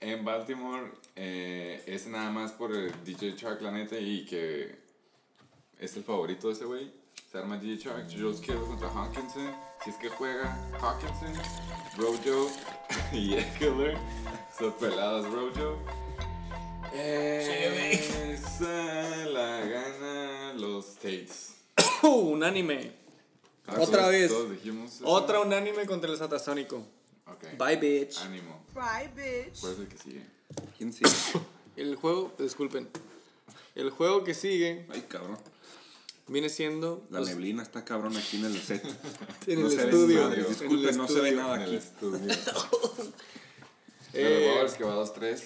en 0.00 0.24
Baltimore, 0.24 0.90
eh, 1.14 1.84
es 1.86 2.08
nada 2.08 2.30
más 2.30 2.50
por 2.50 2.74
el 2.74 2.92
DJ 3.04 3.36
Chark 3.36 3.60
la 3.60 3.70
neta 3.70 3.96
y 3.96 4.24
que 4.24 4.80
es 5.78 5.96
el 5.96 6.02
favorito 6.02 6.48
de 6.48 6.54
ese 6.54 6.64
güey. 6.64 6.99
Se 7.30 7.38
arma 7.38 7.56
DJ 7.58 7.78
Chark, 7.78 8.08
Joe 8.10 8.34
Kittle 8.34 8.60
contra 8.66 8.88
Hawkinson. 8.88 9.54
Si 9.84 9.90
es 9.90 9.96
que 9.96 10.08
juega 10.08 10.56
Hawkinson, 10.80 11.32
Rojo 11.96 12.50
y 13.12 13.34
Eckler. 13.34 13.96
Son 14.58 14.72
peladas 14.74 15.24
Rojo. 15.30 15.78
Esa 16.92 18.66
la 19.26 19.60
gana 19.60 20.52
los 20.54 20.96
Tates. 20.96 21.54
Uh, 22.02 22.08
unánime. 22.32 22.92
Ah, 23.66 23.76
Otra 23.78 23.98
todos- 24.00 24.10
vez. 24.10 24.28
Todos 24.30 24.50
dijimos 24.50 24.94
eso. 24.96 25.06
Otra 25.06 25.40
unánime 25.40 25.86
contra 25.86 26.10
el 26.10 26.18
Satasónico. 26.18 26.84
Bye, 27.56 27.76
bitch. 27.76 28.18
Ánimo. 28.22 28.60
Bye, 28.74 29.08
bitch. 29.14 29.60
¿Cuál 29.60 29.72
es 29.74 29.78
el 29.78 29.88
que 29.88 29.98
sigue? 29.98 30.24
¿Quién 30.76 30.92
sigue? 30.92 31.10
El 31.76 31.94
juego, 31.94 32.32
disculpen. 32.38 32.88
El 33.76 33.90
juego 33.90 34.24
que 34.24 34.34
sigue 34.34 34.84
Ay, 34.92 35.02
cabrón. 35.08 35.38
Viene 36.30 36.48
siendo 36.48 37.06
La 37.10 37.20
los- 37.20 37.28
neblina 37.28 37.62
está 37.62 37.84
cabrón 37.84 38.16
aquí 38.16 38.38
en 38.38 38.46
el 38.46 38.58
set. 38.60 38.82
en 39.46 39.60
No 39.62 39.68
el 39.68 39.78
estudio. 39.78 40.22
madre, 40.22 40.40
en 40.40 40.46
el 40.46 40.48
Disculpen, 40.48 40.96
no 40.96 41.06
se 41.08 41.14
ve 41.20 41.28
estudio. 41.30 41.36
nada 41.42 41.54
En 41.56 41.62
el 41.62 41.66
aquí. 41.68 41.76
estudio. 41.76 42.34
Eh, 44.12 44.24
Pero 44.42 44.54
Bowers 44.54 44.74
que 44.74 44.82
va 44.84 44.96
2-3. 44.96 45.40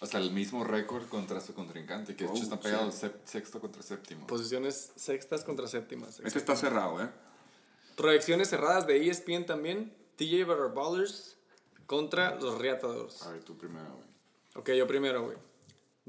O 0.00 0.06
sea, 0.06 0.20
el 0.20 0.30
mismo 0.30 0.64
récord 0.64 1.06
contra 1.08 1.40
su 1.42 1.52
contrincante, 1.52 2.16
que 2.16 2.24
de 2.24 2.30
hecho 2.30 2.40
Oh, 2.40 2.42
están 2.44 2.60
pegados 2.60 2.94
sep- 3.02 3.20
sexto 3.26 3.60
contra 3.60 3.82
séptimo. 3.82 4.26
Posiciones 4.26 4.92
sextas 4.96 5.44
contra 5.44 5.66
séptimas. 5.66 6.18
Este 6.24 6.38
está 6.38 6.56
cerrado, 6.56 7.02
¿eh? 7.02 7.10
Proyecciones 7.96 8.48
cerradas 8.48 8.86
de 8.86 9.06
ESPN 9.10 9.44
también. 9.44 9.92
TJ 10.16 10.44
Barber 10.46 10.70
Ballers 10.72 11.36
contra 11.86 12.36
los 12.36 12.56
Reatadores. 12.58 13.20
A 13.22 13.32
ver, 13.32 13.42
tú 13.42 13.58
primero, 13.58 13.92
güey. 13.92 14.06
Ok, 14.54 14.70
yo 14.70 14.86
primero, 14.86 15.24
güey. 15.24 15.36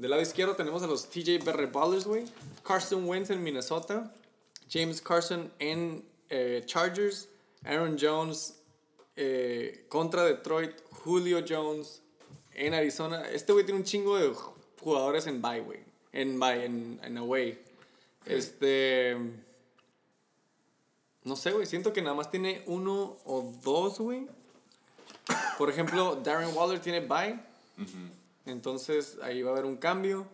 Del 0.00 0.08
lado 0.08 0.22
izquierdo 0.22 0.56
tenemos 0.56 0.82
a 0.82 0.86
los 0.86 1.10
TJ 1.10 1.44
Barber 1.44 1.66
Ballers, 1.66 2.06
güey. 2.06 2.24
Carson 2.64 3.06
Wentz 3.06 3.28
en 3.28 3.42
Minnesota. 3.42 4.10
James 4.70 4.98
Carson 4.98 5.52
en 5.58 6.02
eh, 6.30 6.62
Chargers. 6.64 7.28
Aaron 7.66 7.98
Jones 8.00 8.62
eh, 9.14 9.84
contra 9.90 10.24
Detroit. 10.24 10.72
Julio 10.90 11.44
Jones 11.46 12.00
en 12.54 12.72
Arizona. 12.72 13.28
Este 13.28 13.52
güey 13.52 13.66
tiene 13.66 13.78
un 13.78 13.84
chingo 13.84 14.16
de 14.16 14.32
jugadores 14.80 15.26
en 15.26 15.42
bye, 15.42 15.60
güey. 15.60 15.80
En 16.14 16.40
bye, 16.40 16.64
en, 16.64 16.98
en 17.02 17.18
away. 17.18 17.60
Este. 18.24 19.18
No 21.24 21.36
sé, 21.36 21.50
güey. 21.52 21.66
Siento 21.66 21.92
que 21.92 22.00
nada 22.00 22.16
más 22.16 22.30
tiene 22.30 22.62
uno 22.64 23.18
o 23.26 23.52
dos, 23.62 23.98
güey. 23.98 24.26
Por 25.58 25.68
ejemplo, 25.68 26.16
Darren 26.16 26.56
Waller 26.56 26.80
tiene 26.80 27.00
bye. 27.00 27.38
Entonces 28.46 29.18
ahí 29.22 29.42
va 29.42 29.50
a 29.50 29.52
haber 29.54 29.64
un 29.64 29.76
cambio. 29.76 30.26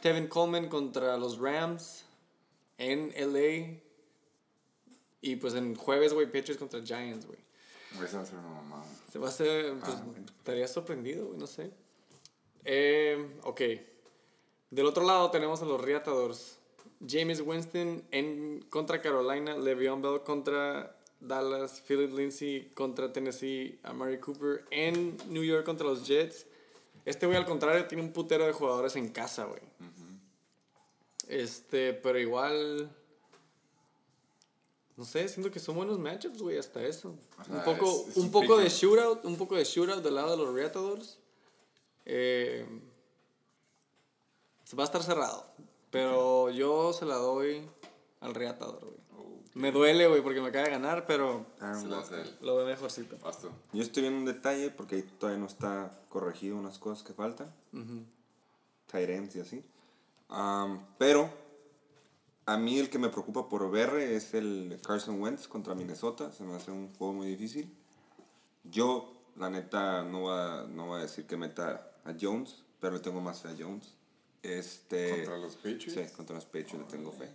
Tevin 0.00 0.28
Coleman 0.28 0.68
contra 0.68 1.16
los 1.16 1.38
Rams 1.38 2.04
en 2.78 3.12
LA. 3.16 3.78
Y 5.22 5.36
pues 5.36 5.54
en 5.54 5.74
jueves, 5.74 6.14
güey, 6.14 6.26
Patriots 6.26 6.58
contra 6.58 6.80
Giants, 6.82 7.26
güey. 7.26 7.38
Esa 8.04 8.18
va 8.18 8.22
a 8.22 8.26
ser 8.26 8.38
una 8.38 8.48
mamada. 8.48 8.84
Se 9.12 9.18
va 9.18 9.26
a 9.26 9.28
hacer. 9.30 9.74
Pues, 9.80 9.96
estaría 10.38 10.66
sorprendido, 10.68 11.26
güey, 11.26 11.38
no 11.38 11.46
sé. 11.46 11.70
Eh, 12.64 13.36
ok. 13.42 13.60
Del 14.70 14.86
otro 14.86 15.04
lado 15.04 15.30
tenemos 15.30 15.60
a 15.62 15.64
los 15.64 15.80
Reatadores. 15.80 16.58
James 17.06 17.40
Winston 17.40 18.04
en, 18.10 18.64
contra 18.70 19.02
Carolina. 19.02 19.56
Le'Veon 19.56 20.00
Bell 20.00 20.22
contra 20.22 20.96
Dallas. 21.20 21.82
Philip 21.86 22.12
Lindsay 22.12 22.70
contra 22.74 23.12
Tennessee. 23.12 23.78
Amari 23.82 24.18
Cooper 24.18 24.64
en 24.70 25.16
New 25.28 25.42
York 25.42 25.66
contra 25.66 25.86
los 25.86 26.06
Jets. 26.06 26.46
Este 27.04 27.26
güey, 27.26 27.38
al 27.38 27.46
contrario, 27.46 27.86
tiene 27.86 28.02
un 28.04 28.12
putero 28.12 28.46
de 28.46 28.52
jugadores 28.52 28.94
en 28.96 29.08
casa, 29.08 29.44
güey. 29.44 29.60
Este, 31.28 31.92
pero 31.94 32.18
igual. 32.18 32.90
No 34.96 35.04
sé, 35.04 35.28
siento 35.28 35.50
que 35.50 35.60
son 35.60 35.76
buenos 35.76 35.98
matchups, 35.98 36.42
güey, 36.42 36.58
hasta 36.58 36.82
eso. 36.84 37.14
O 37.40 37.44
sea, 37.44 37.54
un 37.56 37.64
poco, 37.64 37.86
es- 37.86 38.08
es 38.08 38.16
un 38.18 38.24
un 38.24 38.30
poco 38.32 38.56
de 38.58 38.68
shootout, 38.68 39.24
un 39.24 39.36
poco 39.36 39.56
de 39.56 39.64
shootout 39.64 40.02
del 40.02 40.14
lado 40.14 40.32
de 40.32 40.36
los 40.36 40.54
Reatadores. 40.54 41.18
Eh, 42.04 42.66
va 44.78 44.82
a 44.82 44.86
estar 44.86 45.02
cerrado. 45.02 45.46
Pero 45.90 46.50
yo 46.50 46.92
se 46.92 47.04
la 47.06 47.14
doy 47.16 47.66
al 48.20 48.34
Reatador, 48.34 48.80
güey. 48.84 48.99
Me 49.54 49.72
duele, 49.72 50.06
güey, 50.06 50.22
porque 50.22 50.40
me 50.40 50.48
acaba 50.48 50.64
de 50.64 50.70
ganar, 50.70 51.06
pero 51.06 51.44
él. 52.12 52.36
lo 52.40 52.56
veo 52.56 52.66
mejorcito. 52.66 53.16
Yo 53.72 53.82
estoy 53.82 54.02
viendo 54.02 54.20
un 54.20 54.26
detalle 54.26 54.70
porque 54.70 54.96
ahí 54.96 55.02
todavía 55.02 55.40
no 55.40 55.46
está 55.46 55.90
corregido 56.08 56.56
unas 56.56 56.78
cosas 56.78 57.04
que 57.04 57.12
faltan. 57.12 57.52
Tight 58.86 59.08
ends 59.10 59.36
y 59.36 59.40
así. 59.40 59.64
Am, 60.28 60.86
pero 60.98 61.32
a 62.46 62.56
mí 62.56 62.78
el 62.78 62.90
que 62.90 62.98
me 62.98 63.08
preocupa 63.08 63.48
por 63.48 63.68
ver 63.70 63.94
es 63.96 64.34
el 64.34 64.78
Carson 64.86 65.20
Wentz 65.20 65.48
contra 65.48 65.74
Minnesota. 65.74 66.32
Se 66.32 66.44
me 66.44 66.54
hace 66.54 66.70
un 66.70 66.94
juego 66.94 67.12
muy 67.14 67.26
difícil. 67.26 67.76
Yo, 68.62 69.12
la 69.36 69.50
neta, 69.50 70.04
no 70.04 70.20
voy 70.22 70.38
a, 70.38 70.66
no 70.68 70.86
voy 70.86 70.98
a 70.98 71.02
decir 71.02 71.26
que 71.26 71.36
meta 71.36 71.92
a 72.04 72.14
Jones, 72.20 72.62
pero 72.78 72.94
le 72.94 73.00
tengo 73.00 73.20
más 73.20 73.40
fe 73.40 73.48
a 73.48 73.56
Jones. 73.58 73.94
Este, 74.42 75.10
¿Contra 75.16 75.38
los 75.38 75.56
Patriots? 75.56 75.92
Sí, 75.92 76.16
contra 76.16 76.36
los 76.36 76.44
Patriots 76.44 76.78
le 76.78 76.84
tengo 76.84 77.12
fe. 77.12 77.28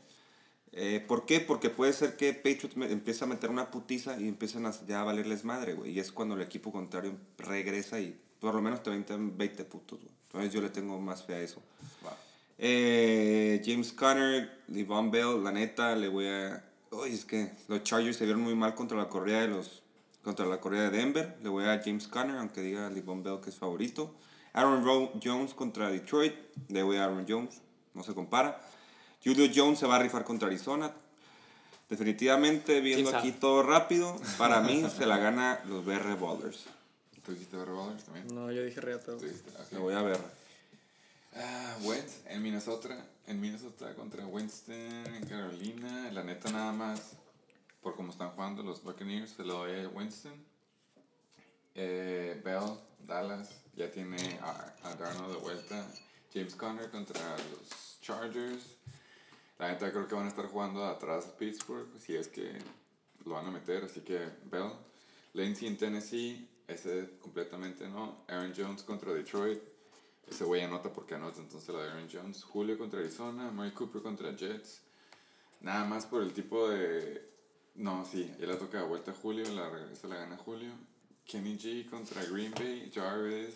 Eh, 0.72 1.03
¿Por 1.08 1.26
qué? 1.26 1.40
Porque 1.40 1.69
puede 1.69 1.94
ser 1.94 2.18
que 2.18 2.34
Patriots 2.34 2.76
empiece 2.92 3.24
a 3.24 3.27
meter 3.27 3.50
una 3.50 3.72
putiza 3.72 4.19
y 4.19 4.27
empiezan 4.27 4.66
a, 4.66 4.72
ya 4.88 5.02
a 5.02 5.03
valerles 5.06 5.45
madre, 5.45 5.74
güey. 5.74 5.92
Y 5.92 6.00
es 6.00 6.11
cuando 6.11 6.35
el 6.35 6.42
equipo 6.42 6.72
contrario 6.72 7.14
regresa 7.38 8.00
y 8.00 8.19
por 8.40 8.53
lo 8.53 8.61
menos 8.61 8.84
te 8.84 8.90
20, 8.90 9.16
20 9.18 9.64
putos, 9.66 10.00
güey. 10.00 10.11
Entonces 10.27 10.52
yo 10.53 10.61
le 10.61 10.69
tengo 10.69 11.00
más 11.00 11.24
fe 11.24 11.35
a 11.35 11.40
eso. 11.40 11.61
Va. 12.06 12.16
Eh, 12.58 13.61
James 13.66 13.94
Conner, 13.94 14.64
Devon 14.68 15.11
Bell, 15.11 15.44
la 15.44 15.52
neta, 15.52 15.95
le 15.95 16.08
voy 16.10 16.27
a... 16.27 16.64
Uy, 16.92 17.14
es 17.14 17.24
que 17.26 17.52
los 17.68 17.84
Chargers 17.84 18.18
se 18.18 18.26
vieron 18.26 18.42
muy 18.44 18.56
mal 18.56 18.76
contra 18.76 18.98
la 18.98 19.08
corrida 19.08 19.42
de 19.42 19.48
los... 19.48 19.82
Contra 20.24 20.45
la 20.45 20.60
corrida 20.60 20.90
de 20.90 20.98
Denver. 20.98 21.38
Le 21.44 21.50
voy 21.50 21.66
a 21.66 21.82
James 21.84 22.08
Conner, 22.08 22.35
aunque 22.38 22.61
diga 22.61 22.90
Devon 22.90 23.24
Bell 23.24 23.40
que 23.42 23.50
es 23.50 23.56
favorito. 23.56 24.14
Aaron 24.53 24.84
Ro- 24.84 25.14
Jones 25.24 25.53
contra 25.53 25.90
Detroit. 25.90 26.34
Le 26.69 26.82
voy 26.84 26.98
a 26.98 27.06
Aaron 27.06 27.26
Jones. 27.30 27.61
No 27.94 28.03
se 28.03 28.14
compara. 28.14 28.60
Julio 29.26 29.52
Jones 29.54 29.80
se 29.80 29.88
va 29.88 29.95
a 29.95 30.00
rifar 30.00 30.24
contra 30.24 30.48
Arizona. 30.48 30.94
Definitivamente, 31.90 32.80
viendo 32.80 33.16
aquí 33.16 33.32
todo 33.32 33.64
rápido, 33.64 34.16
para 34.38 34.62
mí 34.62 34.86
se 34.95 35.08
la 35.08 35.18
gana 35.18 35.60
los 35.68 35.84
BR 35.84 36.16
Ballers. 36.16 36.66
¿Tú 37.26 37.32
dijiste 37.32 37.58
Barry 37.58 37.72
Ballers 37.72 38.04
también? 38.04 38.28
No, 38.36 38.52
yo 38.52 38.64
dije 38.64 38.80
reata. 38.82 39.18
Tú 39.18 39.26
dijiste, 39.26 39.50
ok. 39.50 39.72
Le 39.72 39.80
voy 39.80 39.95
a 39.95 40.02
ver. 40.04 40.20
Ah, 41.36 41.76
Wentz 41.82 42.22
en 42.28 42.44
Minnesota, 42.44 43.04
en 43.26 43.42
Minnesota 43.42 43.94
contra 43.95 44.26
Winston 44.28 44.76
en 44.76 45.26
Carolina. 45.26 46.12
La 46.12 46.24
neta 46.24 46.52
nada 46.52 46.72
más, 46.72 47.14
por 47.82 47.95
cómo 47.95 48.12
están 48.12 48.30
jugando 48.30 48.62
los 48.62 48.84
Buccaneers, 48.84 49.32
se 49.32 49.44
lo 49.44 49.56
doy 49.56 49.86
a 49.86 49.90
Winston. 49.90 50.34
Eh, 51.74 52.40
Bell, 52.45 52.78
Dallas, 53.00 53.50
ya 53.76 53.92
tiene 53.92 54.40
a, 54.42 54.74
a 54.84 54.95
Darnold 54.95 55.34
de 55.34 55.40
vuelta. 55.42 55.84
James 56.32 56.56
Conner 56.56 56.92
contra 56.92 57.20
los 57.38 58.00
Chargers. 58.02 58.64
La 59.58 59.69
neta 59.69 59.92
creo 59.92 60.08
que 60.08 60.16
van 60.16 60.25
a 60.25 60.30
estar 60.30 60.48
jugando 60.48 60.85
atrás 60.85 61.25
Pittsburgh, 61.38 61.88
si 62.00 62.16
es 62.16 62.27
que 62.27 62.58
lo 63.24 63.35
van 63.35 63.48
a 63.48 63.51
meter, 63.51 63.85
así 63.85 64.01
que 64.01 64.19
Bell. 64.45 64.72
Lancey 65.34 65.67
en 65.67 65.77
Tennessee, 65.77 66.50
ese 66.67 67.17
completamente 67.22 67.88
no. 67.88 68.24
Aaron 68.27 68.53
Jones 68.56 68.84
contra 68.84 69.14
Detroit. 69.14 69.61
Ese 70.27 70.43
güey 70.43 70.61
anota 70.61 70.92
porque 70.92 71.16
anota, 71.16 71.40
entonces 71.40 71.74
la 71.74 71.84
de 71.84 71.92
Aaron 71.92 72.09
Jones. 72.11 72.43
Julio 72.43 72.77
contra 72.77 73.00
Arizona, 73.00 73.51
Murray 73.51 73.72
Cooper 73.72 74.01
contra 74.01 74.35
Jets. 74.35 74.82
Nada 75.61 75.85
más 75.85 76.06
por 76.06 76.22
el 76.22 76.34
tipo 76.34 76.69
de... 76.69 77.34
No, 77.75 78.06
sí, 78.06 78.34
ya 78.40 78.48
le 78.48 78.56
toca 78.56 78.80
de 78.80 78.88
vuelta 78.88 79.11
a 79.11 79.14
Julio, 79.14 79.50
la 79.51 79.69
regresa 79.69 80.08
la 80.08 80.16
gana 80.16 80.38
Julio. 80.38 80.72
Kenny 81.25 81.58
G 81.58 81.90
contra 81.90 82.24
Green 82.25 82.51
Bay, 82.51 82.92
Jarvis, 82.93 83.56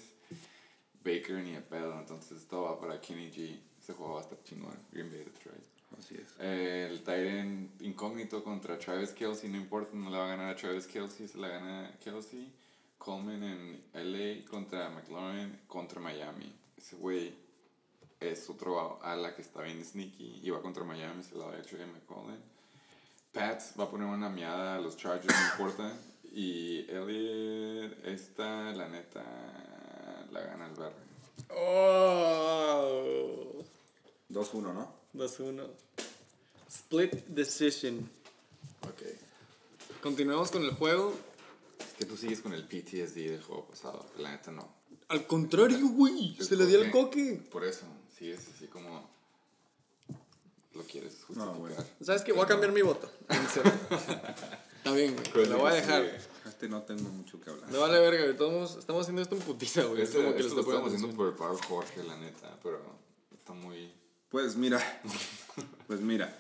Baker 1.03 1.35
ni 1.43 1.55
a 1.55 1.61
pedo, 1.61 1.97
entonces 1.99 2.45
todo 2.47 2.63
va 2.63 2.79
para 2.79 2.99
Kenny 2.99 3.31
G. 3.31 3.59
Ese 3.79 3.93
juego 3.93 4.15
va 4.15 4.21
a 4.21 4.43
chingón, 4.43 4.77
Green 4.91 5.09
Bay, 5.09 5.23
Detroit. 5.23 5.78
Así 5.97 6.15
es. 6.15 6.35
Eh, 6.39 6.87
el 6.89 7.03
Tyrant 7.03 7.81
incógnito 7.81 8.43
contra 8.43 8.77
Travis 8.77 9.11
Kelsey, 9.11 9.49
no 9.49 9.57
importa, 9.57 9.95
no 9.95 10.09
le 10.09 10.17
va 10.17 10.25
a 10.25 10.29
ganar 10.29 10.49
a 10.49 10.55
Travis 10.55 10.87
Kelsey, 10.87 11.27
se 11.27 11.37
la 11.37 11.47
gana 11.47 11.97
Kelsey. 12.03 12.51
Coleman 12.97 13.41
en 13.43 13.83
LA 13.93 14.45
contra 14.45 14.89
McLaurin 14.89 15.61
contra 15.67 16.01
Miami. 16.01 16.53
Ese 16.77 16.97
güey 16.97 17.33
es 18.19 18.49
otro 18.49 19.01
ala 19.01 19.33
que 19.33 19.41
está 19.41 19.61
bien 19.61 19.83
sneaky 19.83 20.41
y 20.43 20.49
va 20.49 20.61
contra 20.61 20.83
Miami, 20.83 21.23
se 21.23 21.35
la 21.35 21.45
va 21.45 21.55
a 21.55 21.61
Trey 21.61 21.85
McCollum. 21.85 22.37
Pats 23.31 23.73
va 23.79 23.85
a 23.85 23.89
poner 23.89 24.07
una 24.07 24.29
miada 24.29 24.75
a 24.75 24.79
los 24.79 24.97
Chargers, 24.97 25.33
no 25.33 25.45
importa. 25.51 25.93
Y 26.31 26.85
Elliot, 26.89 28.05
esta, 28.05 28.71
la 28.73 28.89
neta, 28.89 29.23
la 30.31 30.41
gana 30.41 30.67
el 30.67 30.73
verde. 30.73 31.01
Oh. 31.55 32.59
2-1, 34.29 34.73
¿no? 34.73 34.98
2-1. 35.13 35.67
Split 36.69 37.13
decision. 37.27 38.09
Ok. 38.83 39.03
Continuamos 40.01 40.51
con 40.51 40.63
el 40.63 40.71
juego. 40.71 41.13
Es 41.79 41.93
que 41.97 42.05
tú 42.05 42.15
sigues 42.17 42.41
con 42.41 42.53
el 42.53 42.63
PTSD 42.63 43.15
del 43.15 43.41
juego 43.41 43.65
pasado, 43.65 44.05
la 44.17 44.31
neta 44.31 44.51
no. 44.51 44.67
Al 45.07 45.25
contrario, 45.25 45.87
güey. 45.89 46.37
Se 46.39 46.55
le 46.55 46.65
dio 46.65 46.81
el 46.81 46.91
coque. 46.91 47.41
Por 47.51 47.65
eso, 47.65 47.85
sí 48.17 48.29
es 48.29 48.47
así 48.55 48.67
como 48.67 49.09
lo 50.73 50.83
quieres 50.83 51.23
justificar. 51.25 51.57
bueno. 51.57 51.75
¿Sabes 52.01 52.21
qué? 52.21 52.31
Voy 52.31 52.43
a 52.43 52.47
cambiar 52.47 52.71
mi 52.71 52.81
voto. 52.81 53.11
Está 53.29 54.93
bien, 54.93 55.15
güey. 55.33 55.45
Lo 55.47 55.57
voy 55.57 55.71
a 55.71 55.75
dejar. 55.75 56.03
Este 56.45 56.69
no 56.69 56.83
tengo 56.83 57.09
mucho 57.09 57.39
que 57.41 57.49
hablar. 57.49 57.69
Me 57.69 57.77
vale 57.77 57.99
verga, 57.99 58.23
güey. 58.23 58.37
Todos 58.37 58.77
estamos 58.77 59.01
haciendo 59.01 59.21
esto 59.21 59.35
en 59.35 59.41
putiza, 59.41 59.83
güey. 59.83 60.03
Es 60.03 60.09
Esto, 60.09 60.21
como 60.21 60.35
que 60.35 60.41
esto 60.41 60.55
les 60.55 60.65
lo 60.65 60.71
estamos 60.71 60.93
haciendo 60.93 61.17
por 61.17 61.27
el 61.27 61.33
Pablo 61.35 61.59
Jorge, 61.67 62.03
la 62.03 62.17
neta, 62.17 62.57
pero 62.63 62.81
está 63.33 63.53
muy... 63.53 63.91
Pues 64.29 64.55
mira, 64.55 64.79
pues 65.87 66.01
mira, 66.01 66.35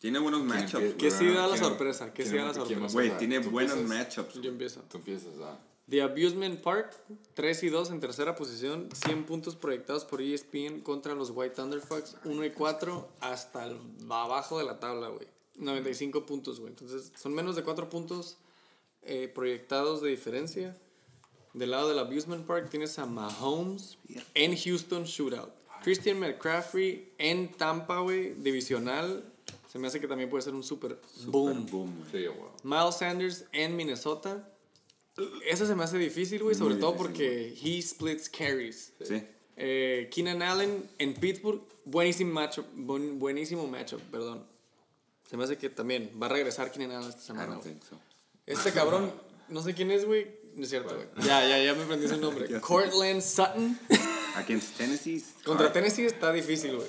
tiene 0.00 0.18
buenos 0.18 0.42
matchups. 0.42 0.82
empie- 0.84 0.96
¿Qué 0.96 1.08
güey. 1.08 1.18
sí 1.18 1.26
da 1.28 1.46
la 1.46 1.54
¿Quién- 1.54 1.64
sorpresa? 1.64 2.12
¿Qué 2.12 2.26
sí 2.26 2.36
da 2.36 2.44
la 2.46 2.54
sorpresa? 2.54 2.92
Güey, 2.92 3.16
tiene 3.18 3.40
¿tú 3.40 3.50
buenos 3.50 3.78
matchups. 3.82 4.34
Yo 4.40 4.50
empiezo. 4.50 4.80
Tú 4.90 4.98
empiezas 4.98 5.38
a... 5.40 5.58
The 5.88 6.00
Abusement 6.00 6.60
Park, 6.62 6.94
3 7.34 7.62
y 7.64 7.68
2 7.68 7.90
en 7.90 8.00
tercera 8.00 8.34
posición, 8.34 8.88
100 9.04 9.24
puntos 9.26 9.54
proyectados 9.54 10.06
por 10.06 10.22
ESPN 10.22 10.80
contra 10.80 11.14
los 11.14 11.30
White 11.30 11.56
Thunderfucks, 11.56 12.16
1 12.24 12.44
y 12.46 12.50
4 12.52 13.08
hasta 13.20 13.66
el, 13.66 13.76
abajo 14.08 14.58
de 14.58 14.64
la 14.64 14.80
tabla, 14.80 15.08
güey. 15.08 15.26
95 15.56 16.24
puntos, 16.24 16.58
güey. 16.58 16.70
Entonces, 16.72 17.12
son 17.20 17.34
menos 17.34 17.54
de 17.54 17.62
4 17.62 17.90
puntos 17.90 18.38
eh, 19.02 19.30
proyectados 19.32 20.00
de 20.00 20.08
diferencia. 20.08 20.74
Del 21.52 21.70
lado 21.70 21.90
del 21.90 21.98
Abusement 21.98 22.46
Park 22.46 22.70
tienes 22.70 22.98
a 22.98 23.04
Mahomes 23.04 23.98
en 24.34 24.56
Houston 24.56 25.04
Shootout. 25.04 25.50
Christian 25.84 26.18
McCaffrey 26.18 27.12
en 27.18 27.52
Tampa, 27.52 28.00
güey, 28.00 28.34
divisional. 28.34 29.24
Se 29.70 29.78
me 29.78 29.86
hace 29.88 30.00
que 30.00 30.08
también 30.08 30.30
puede 30.30 30.42
ser 30.42 30.54
un 30.54 30.62
super, 30.62 30.98
boom. 31.26 31.66
Boom, 31.66 31.94
güey. 32.10 32.22
Sí, 32.24 32.28
wow. 32.28 32.50
Miles 32.62 32.96
Sanders 32.96 33.44
en 33.52 33.76
Minnesota. 33.76 34.48
Ese 35.48 35.66
se 35.66 35.74
me 35.74 35.84
hace 35.84 35.98
difícil, 35.98 36.42
güey, 36.42 36.54
sobre 36.56 36.74
Muy 36.74 36.80
todo 36.80 36.92
difícil, 36.92 37.06
porque 37.08 37.54
he 37.62 37.82
splits 37.82 38.28
carries. 38.28 38.92
Sí. 39.04 39.22
Eh, 39.56 40.08
Keenan 40.12 40.42
Allen 40.42 40.88
en 40.98 41.14
Pittsburgh, 41.14 41.60
buenísimo 41.84 42.32
matchup, 42.32 42.66
buen- 42.74 43.18
buenísimo 43.20 43.66
matchup, 43.68 44.00
perdón. 44.10 44.44
Se 45.30 45.36
me 45.36 45.44
hace 45.44 45.56
que 45.58 45.70
también 45.70 46.10
va 46.20 46.26
a 46.26 46.30
regresar 46.30 46.72
Keenan 46.72 46.96
Allen 46.96 47.08
esta 47.10 47.22
I 47.22 47.26
semana. 47.26 47.60
think 47.60 47.82
so. 47.84 47.96
Este 48.46 48.72
cabrón, 48.72 49.12
no 49.48 49.62
sé 49.62 49.74
quién 49.74 49.90
es, 49.92 50.04
güey. 50.04 50.26
No 50.56 50.62
es 50.64 50.70
cierto, 50.70 50.94
güey. 50.94 51.06
Ya, 51.26 51.46
ya, 51.48 51.62
ya 51.62 51.74
me 51.74 51.82
aprendí 51.84 52.06
su 52.08 52.16
nombre. 52.16 52.48
Cortland 52.60 53.22
Sutton. 53.22 53.78
Against 54.34 54.76
Tennessee. 54.76 55.24
Contra 55.44 55.66
hard. 55.66 55.72
Tennessee 55.74 56.06
está 56.06 56.32
difícil, 56.32 56.76
güey. 56.76 56.88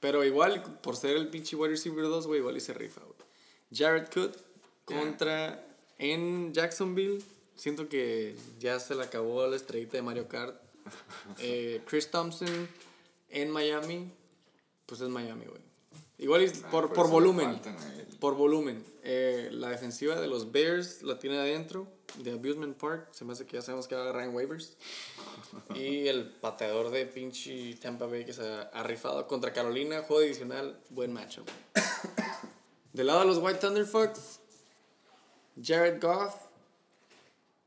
Pero 0.00 0.24
igual, 0.24 0.62
por 0.82 0.96
ser 0.96 1.16
el 1.16 1.28
pinche 1.28 1.56
wide 1.56 1.70
receiver 1.70 2.04
2, 2.04 2.26
güey, 2.26 2.40
igual 2.40 2.56
y 2.56 2.60
se 2.60 2.74
rifa, 2.74 3.00
güey. 3.00 3.16
Jared 3.72 4.08
Cook 4.08 4.36
contra 4.84 5.66
en 5.98 6.52
Jacksonville. 6.52 7.22
Siento 7.56 7.88
que 7.88 8.36
ya 8.60 8.78
se 8.78 8.94
le 8.94 9.02
acabó 9.02 9.46
la 9.46 9.56
estrellita 9.56 9.96
de 9.96 10.02
Mario 10.02 10.28
Kart. 10.28 10.60
Eh, 11.40 11.82
Chris 11.86 12.10
Thompson 12.10 12.68
en 13.30 13.50
Miami. 13.50 14.12
Pues 14.86 15.00
es 15.00 15.08
Miami, 15.08 15.44
güey. 15.46 15.65
Igual 16.18 16.44
y 16.44 16.46
Ah, 16.46 16.70
por, 16.70 16.92
por 16.92 17.10
volumen. 17.10 17.60
Por 18.20 18.34
volumen. 18.34 18.82
Eh, 19.02 19.50
la 19.52 19.68
defensiva 19.68 20.18
de 20.18 20.26
los 20.26 20.50
Bears 20.50 21.02
la 21.02 21.18
tiene 21.18 21.38
adentro. 21.38 21.86
De 22.18 22.32
Abusement 22.32 22.76
Park. 22.76 23.08
Se 23.12 23.24
me 23.24 23.32
hace 23.32 23.44
que 23.44 23.56
ya 23.56 23.62
sabemos 23.62 23.86
que 23.86 23.94
va 23.94 24.02
a 24.02 24.04
agarrar 24.04 24.28
en 24.28 24.34
waivers. 24.34 24.76
y 25.74 26.08
el 26.08 26.30
pateador 26.30 26.90
de 26.90 27.04
pinche 27.04 27.74
Tampa 27.74 28.06
Bay 28.06 28.24
que 28.24 28.32
se 28.32 28.42
ha, 28.42 28.82
rifado 28.84 29.26
contra 29.26 29.52
Carolina. 29.52 30.02
Juego 30.02 30.22
adicional. 30.22 30.80
Buen 30.90 31.12
matchup. 31.12 31.46
Del 32.92 33.08
lado 33.08 33.20
de 33.20 33.26
los 33.26 33.38
White 33.38 33.58
Thunderfucks. 33.58 34.40
Jared 35.62 36.00
Goff. 36.00 36.34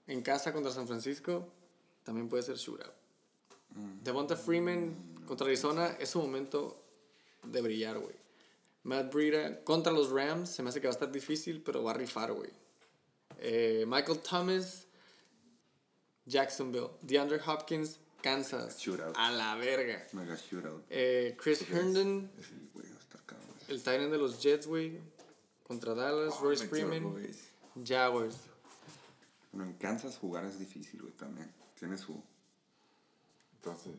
En 0.08 0.24
casa 0.24 0.52
contra 0.52 0.72
San 0.72 0.88
Francisco. 0.88 1.48
También 2.04 2.28
puede 2.28 2.42
ser 2.42 2.56
shootout. 2.56 2.94
Devonta 4.02 4.36
Freeman 4.36 4.96
contra 5.28 5.46
Arizona. 5.46 5.96
Es 6.00 6.10
su 6.10 6.20
momento 6.20 6.82
de 7.44 7.62
brillar, 7.62 8.00
güey. 8.00 8.19
Matt 8.90 9.14
Breida 9.14 9.64
contra 9.64 9.92
los 9.94 10.10
Rams. 10.10 10.50
Se 10.50 10.64
me 10.64 10.70
hace 10.70 10.82
que 10.82 10.88
va 10.88 10.92
a 10.92 10.98
estar 10.98 11.12
difícil, 11.12 11.62
pero 11.62 11.84
va 11.84 11.92
a 11.92 11.94
rifar, 11.94 12.34
güey. 12.34 12.50
Eh, 13.38 13.86
Michael 13.88 14.20
Thomas, 14.20 14.88
Jacksonville. 16.26 16.90
DeAndre 17.02 17.40
Hopkins, 17.46 18.00
Kansas. 18.22 18.80
Shootout. 18.80 19.16
A 19.16 19.32
la 19.32 19.56
verga. 19.56 20.06
Mega 20.14 20.36
shootout. 20.36 20.84
Eh, 20.90 21.36
Chris 21.40 21.62
Herndon, 21.70 22.30
güey, 22.74 22.88
el 23.68 23.78
Titan 23.78 24.10
de 24.10 24.18
los 24.18 24.42
Jets, 24.42 24.66
güey. 24.66 25.00
Contra 25.64 25.94
Dallas, 25.94 26.34
Oh, 26.40 26.44
Royce 26.44 26.68
Freeman. 26.68 27.16
Jaguars. 27.86 28.36
Bueno, 29.52 29.70
en 29.70 29.78
Kansas 29.78 30.18
jugar 30.18 30.44
es 30.46 30.58
difícil, 30.58 31.02
güey, 31.02 31.14
también. 31.14 31.54
Tiene 31.78 31.96
su... 31.98 32.20
Entonces, 33.56 33.94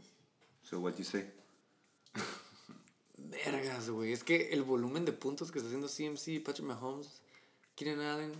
So 0.63 0.81
what 0.81 0.97
you 0.97 1.05
say? 1.05 1.31
Vergas, 3.29 3.91
güey. 3.91 4.13
Es 4.13 4.25
que 4.25 4.51
el 4.53 4.63
volumen 4.63 5.05
de 5.05 5.13
puntos 5.13 5.53
que 5.53 5.59
está 5.59 5.69
haciendo 5.69 5.89
CMC, 5.89 6.45
Patrick 6.45 6.67
Mahomes, 6.67 7.21
Keenan 7.75 8.01
Allen. 8.01 8.33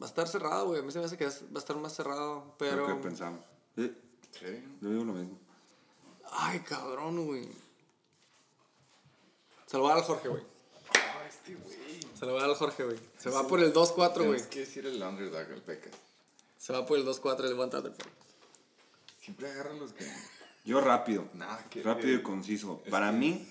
Va 0.00 0.06
a 0.06 0.08
estar 0.08 0.26
cerrado, 0.26 0.66
güey. 0.66 0.80
A 0.80 0.82
mí 0.82 0.90
se 0.90 0.98
me 0.98 1.04
hace 1.04 1.16
que 1.16 1.26
va 1.26 1.32
a 1.54 1.58
estar 1.58 1.76
más 1.76 1.94
cerrado, 1.94 2.54
pero. 2.58 2.88
Lo 2.88 2.96
que 2.96 3.02
pensamos. 3.02 3.44
Sí, 3.76 3.96
¿sí? 4.32 4.64
yo 4.80 4.90
digo 4.90 5.04
lo 5.04 5.12
mismo. 5.12 5.38
Ay, 6.32 6.60
cabrón, 6.60 7.26
güey. 7.26 7.48
Se 9.66 9.76
lo 9.76 9.84
va 9.84 9.90
a 9.90 9.94
dar 9.94 10.02
al 10.02 10.06
Jorge, 10.06 10.28
güey. 10.28 10.42
Ah, 10.94 11.24
este 11.28 11.54
güey. 11.54 11.76
Se 12.18 12.26
lo 12.26 12.32
va 12.32 12.38
a 12.38 12.42
dar 12.42 12.50
al 12.50 12.56
Jorge, 12.56 12.84
güey. 12.84 12.98
Se 13.18 13.30
va 13.30 13.46
por 13.46 13.60
el 13.60 13.72
2-4, 13.72 14.26
güey. 14.26 14.48
Que 14.48 14.60
decir 14.60 14.86
el 14.86 15.02
underdog, 15.02 15.50
el 15.50 15.62
Pecas. 15.62 15.92
Se 16.58 16.72
va 16.72 16.86
por 16.86 16.98
el 16.98 17.06
2-4 17.06 17.44
el 17.44 17.58
One. 17.58 17.94
Siempre 19.20 19.50
agarran 19.50 19.78
los 19.78 19.92
que. 19.92 20.04
Yo 20.64 20.80
rápido. 20.80 21.24
Rápido 21.82 22.14
y 22.14 22.22
conciso. 22.22 22.80
Es 22.84 22.90
Para 22.90 23.10
que- 23.10 23.16
mí, 23.18 23.46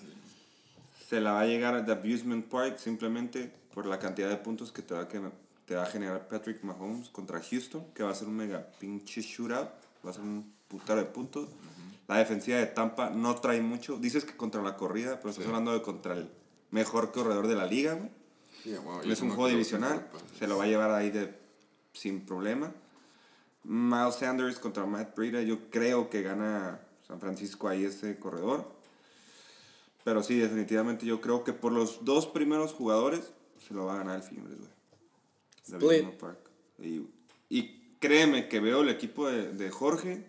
se 1.08 1.20
la 1.20 1.32
va 1.32 1.40
a 1.42 1.46
llegar 1.46 1.74
a 1.74 1.84
The 1.84 1.92
Abusement 1.92 2.44
Park 2.46 2.78
simplemente 2.78 3.52
por 3.72 3.86
la 3.86 3.98
cantidad 3.98 4.28
de 4.28 4.36
puntos 4.36 4.72
que 4.72 4.82
te 4.82 4.94
va 4.94 5.02
a, 5.02 5.08
que- 5.08 5.20
te 5.66 5.74
va 5.76 5.84
a 5.84 5.86
generar 5.86 6.28
Patrick 6.28 6.62
Mahomes 6.64 7.08
contra 7.10 7.40
Houston, 7.40 7.84
que 7.94 8.02
va 8.02 8.10
a 8.10 8.14
ser 8.14 8.28
un 8.28 8.36
mega 8.36 8.66
pinche 8.78 9.20
shootout. 9.22 9.68
Va 10.04 10.10
a 10.10 10.12
ser 10.12 10.22
un 10.22 10.52
putero 10.68 10.98
de 10.98 11.04
puntos. 11.06 11.48
La 12.08 12.18
defensiva 12.18 12.58
de 12.58 12.66
Tampa 12.66 13.08
no 13.10 13.34
trae 13.36 13.62
mucho. 13.62 13.96
Dices 13.96 14.24
que 14.24 14.36
contra 14.36 14.60
la 14.62 14.76
corrida, 14.76 15.18
pero 15.18 15.30
estás 15.30 15.46
hablando 15.46 15.72
de 15.72 15.80
contra 15.82 16.14
el 16.14 16.28
mejor 16.70 17.12
corredor 17.12 17.46
de 17.46 17.54
la 17.54 17.64
liga, 17.66 17.94
güey. 17.94 18.10
Sí, 18.62 18.74
Es 19.10 19.20
un 19.22 19.28
no 19.28 19.34
juego 19.34 19.48
divisional, 19.50 20.06
se 20.38 20.46
lo 20.46 20.56
va 20.58 20.64
a 20.64 20.66
llevar 20.66 20.90
ahí 20.90 21.10
de 21.10 21.32
sin 21.92 22.24
problema. 22.26 22.72
Miles 23.62 24.16
Sanders 24.16 24.58
contra 24.58 24.84
Matt 24.84 25.14
Breida, 25.16 25.40
yo 25.42 25.70
creo 25.70 26.10
que 26.10 26.20
gana 26.22 26.78
San 27.06 27.20
Francisco 27.20 27.68
ahí 27.68 27.84
ese 27.84 28.18
corredor. 28.18 28.64
Pero 30.04 30.22
sí, 30.22 30.38
definitivamente 30.38 31.06
yo 31.06 31.20
creo 31.20 31.44
que 31.44 31.52
por 31.52 31.72
los 31.72 32.04
dos 32.04 32.26
primeros 32.26 32.72
jugadores 32.72 33.32
se 33.66 33.74
lo 33.74 33.86
va 33.86 33.94
a 33.94 33.98
ganar 33.98 34.16
el 34.16 34.22
Fimbres, 34.22 34.58
güey. 34.58 36.06
Y, 36.78 37.06
y 37.48 37.96
créeme 37.98 38.48
que 38.48 38.60
veo 38.60 38.82
el 38.82 38.90
equipo 38.90 39.28
de, 39.28 39.52
de 39.52 39.70
Jorge 39.70 40.26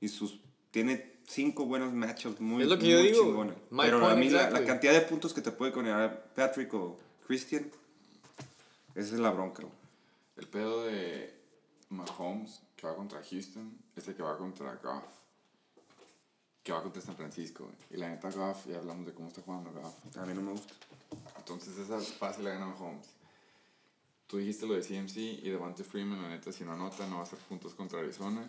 y 0.00 0.08
sus 0.08 0.40
tiene 0.70 1.18
cinco 1.28 1.66
buenos 1.66 1.92
matchups 1.92 2.40
muy, 2.40 2.62
Es 2.62 2.68
lo 2.68 2.78
que 2.78 2.88
yo 2.88 2.98
muy 2.98 3.08
digo, 3.08 3.24
chingones. 3.24 3.56
my 3.70 3.82
Pero 3.82 4.06
a 4.06 4.14
mí 4.14 4.30
la, 4.30 4.64
cantidad 4.64 4.92
de 4.92 5.02
puntos 5.02 5.34
que 5.34 5.40
te 5.40 5.52
puede 5.52 5.72
generar 5.72 6.32
Patrick 6.34 6.72
o 6.74 6.98
Christian, 7.26 7.70
esa 8.94 9.14
es 9.14 9.20
la 9.20 9.30
bronca, 9.30 9.62
güey. 9.62 9.74
El 10.36 10.46
pedo 10.46 10.84
de 10.84 11.34
Mahomes 11.90 12.62
que 12.76 12.86
va 12.86 12.94
contra 12.94 13.20
Houston 13.22 13.76
es 13.96 14.06
el 14.06 14.14
que 14.14 14.22
va 14.22 14.38
contra 14.38 14.76
Goff. 14.76 15.04
Que 16.68 16.74
va 16.74 16.82
contra 16.82 17.00
San 17.00 17.16
Francisco, 17.16 17.64
güey. 17.64 17.76
Y 17.88 17.96
la 17.96 18.10
neta, 18.10 18.30
Goff, 18.30 18.66
ya 18.66 18.76
hablamos 18.76 19.06
de 19.06 19.14
cómo 19.14 19.28
está 19.28 19.40
jugando 19.40 19.72
Goff. 19.72 20.18
A 20.18 20.26
mí 20.26 20.34
no 20.34 20.42
me 20.42 20.50
gusta. 20.50 20.74
Entonces 21.38 21.78
esa 21.78 21.96
es 21.96 22.12
fácil 22.12 22.44
la 22.44 22.50
gana 22.50 22.66
Mahomes. 22.66 23.06
Tú 24.26 24.36
dijiste 24.36 24.66
lo 24.66 24.74
de 24.74 24.82
CMC 24.82 25.16
y 25.16 25.48
Devante 25.48 25.82
Freeman, 25.82 26.20
la 26.20 26.28
neta, 26.28 26.52
si 26.52 26.64
no 26.64 26.74
anota, 26.74 27.06
no 27.06 27.14
va 27.14 27.20
a 27.20 27.24
hacer 27.24 27.38
puntos 27.38 27.72
contra 27.72 28.00
Arizona. 28.00 28.46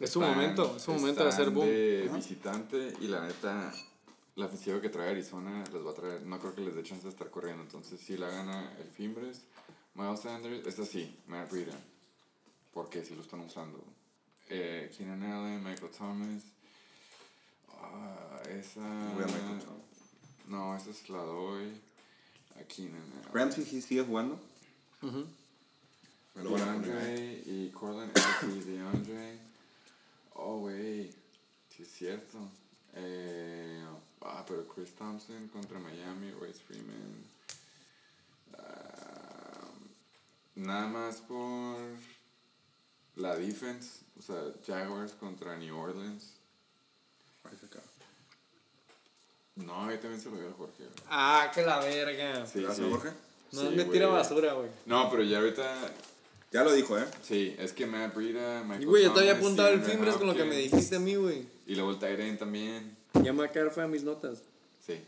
Es 0.00 0.08
su 0.08 0.22
momento, 0.22 0.76
es 0.78 0.82
su 0.84 0.92
momento 0.92 1.24
de 1.24 1.28
hacer 1.28 1.50
boom. 1.50 1.66
de 1.66 2.10
visitante 2.14 2.94
y 3.02 3.08
la 3.08 3.26
neta, 3.26 3.70
la 4.36 4.46
ofensiva 4.46 4.80
que 4.80 4.88
trae 4.88 5.10
Arizona 5.10 5.62
les 5.70 5.84
va 5.84 5.90
a 5.90 5.94
traer, 5.94 6.22
no 6.22 6.38
creo 6.38 6.54
que 6.54 6.62
les 6.62 6.74
dé 6.74 6.82
chance 6.84 7.04
de 7.04 7.10
estar 7.10 7.28
corriendo. 7.28 7.62
Entonces, 7.62 8.00
si 8.00 8.16
la 8.16 8.30
gana 8.30 8.72
el 8.78 8.88
Fimbres, 8.88 9.42
Miles 9.92 10.20
Sanders, 10.20 10.66
esta 10.66 10.86
sí, 10.86 11.14
Matt 11.26 11.50
Breida. 11.50 11.78
Porque 12.72 13.04
si 13.04 13.14
lo 13.14 13.20
están 13.20 13.40
usando. 13.40 13.84
Eh, 14.48 14.90
Keenan 14.96 15.22
Allen, 15.22 15.62
Michael 15.62 15.90
Thomas. 15.90 16.55
Ah, 17.80 18.40
esa. 18.48 18.80
Voy 19.14 19.24
a 19.24 19.26
Michael 19.26 19.58
Thomas. 19.60 19.80
No, 20.48 20.76
esa 20.76 20.90
es 20.90 21.08
la 21.08 21.18
doy 21.18 21.80
a 22.58 22.62
Keenan 22.64 23.02
Allen. 23.12 23.32
Ramsey 23.32 23.64
sí 23.64 23.82
sigue 23.82 24.02
jugando. 24.02 24.38
Me 25.02 26.42
lo 26.42 26.50
van 26.52 26.62
a 26.62 26.74
poner 26.74 26.96
ahí. 26.96 27.14
DeAndre 27.14 27.42
y 27.46 27.70
Cortland, 27.70 28.12
ese 28.14 28.28
sí, 28.40 28.70
DeAndre. 28.70 29.38
Oh, 30.34 30.58
wey, 30.58 31.14
sí 31.70 31.82
es 31.82 31.88
cierto. 31.88 32.38
Eh, 32.94 33.84
ah, 34.22 34.44
pero 34.46 34.66
Chris 34.68 34.94
Thompson 34.94 35.48
contra 35.48 35.78
Miami, 35.78 36.30
Royce 36.32 36.60
Freeman. 36.60 37.24
Ah, 38.58 39.70
nada 40.54 40.86
más 40.88 41.16
por 41.16 41.78
la 43.16 43.36
defense, 43.36 44.04
o 44.18 44.22
sea, 44.22 44.52
Jaguars 44.66 45.12
contra 45.12 45.56
New 45.56 45.76
Orleans. 45.76 46.35
Ahí 47.50 47.56
se 47.58 47.66
acaba. 47.66 47.84
No, 49.56 49.86
ahí 49.86 49.98
también 49.98 50.20
se 50.20 50.30
lo 50.30 50.36
dio 50.36 50.48
a 50.48 50.52
Jorge. 50.52 50.78
güey. 50.78 50.90
Ah, 51.08 51.50
que 51.54 51.62
la 51.62 51.78
verga. 51.80 52.46
Sí, 52.46 52.60
¿Gracias, 52.62 52.86
sí. 52.86 52.92
Jorge? 52.92 53.10
No 53.52 53.60
Sí, 53.62 53.68
me 53.76 53.84
tira 53.84 54.08
basura, 54.08 54.52
güey. 54.54 54.68
No, 54.86 55.10
pero 55.10 55.22
ya 55.22 55.38
ahorita, 55.38 55.92
Ya 56.52 56.62
lo 56.64 56.72
dijo, 56.72 56.98
¿eh? 56.98 57.04
sí, 57.22 57.54
es 57.58 57.72
que 57.72 57.86
Matt 57.86 58.14
Breida, 58.14 58.62
Michael 58.62 58.82
Y 58.82 58.86
güey, 58.86 59.04
yo 59.04 59.12
te 59.12 59.20
había 59.20 59.32
Thomas, 59.32 59.44
apuntado 59.44 59.68
el 59.70 59.82
Fimbres 59.82 60.14
con 60.16 60.26
lo 60.26 60.34
que 60.34 60.44
me 60.44 60.50
Hopkins, 60.56 60.72
dijiste 60.72 60.96
a 60.96 61.00
mí, 61.00 61.14
güey. 61.14 61.46
Y 61.66 61.74
luego 61.74 61.90
el 61.90 61.98
Tyrion 61.98 62.36
también. 62.38 62.96
Ya 63.14 63.32
me 63.32 63.40
va 63.40 63.44
a 63.46 63.52
quedar 63.52 63.70
fea 63.70 63.86
mis 63.86 64.02
notas. 64.02 64.42
Sí. 64.86 65.00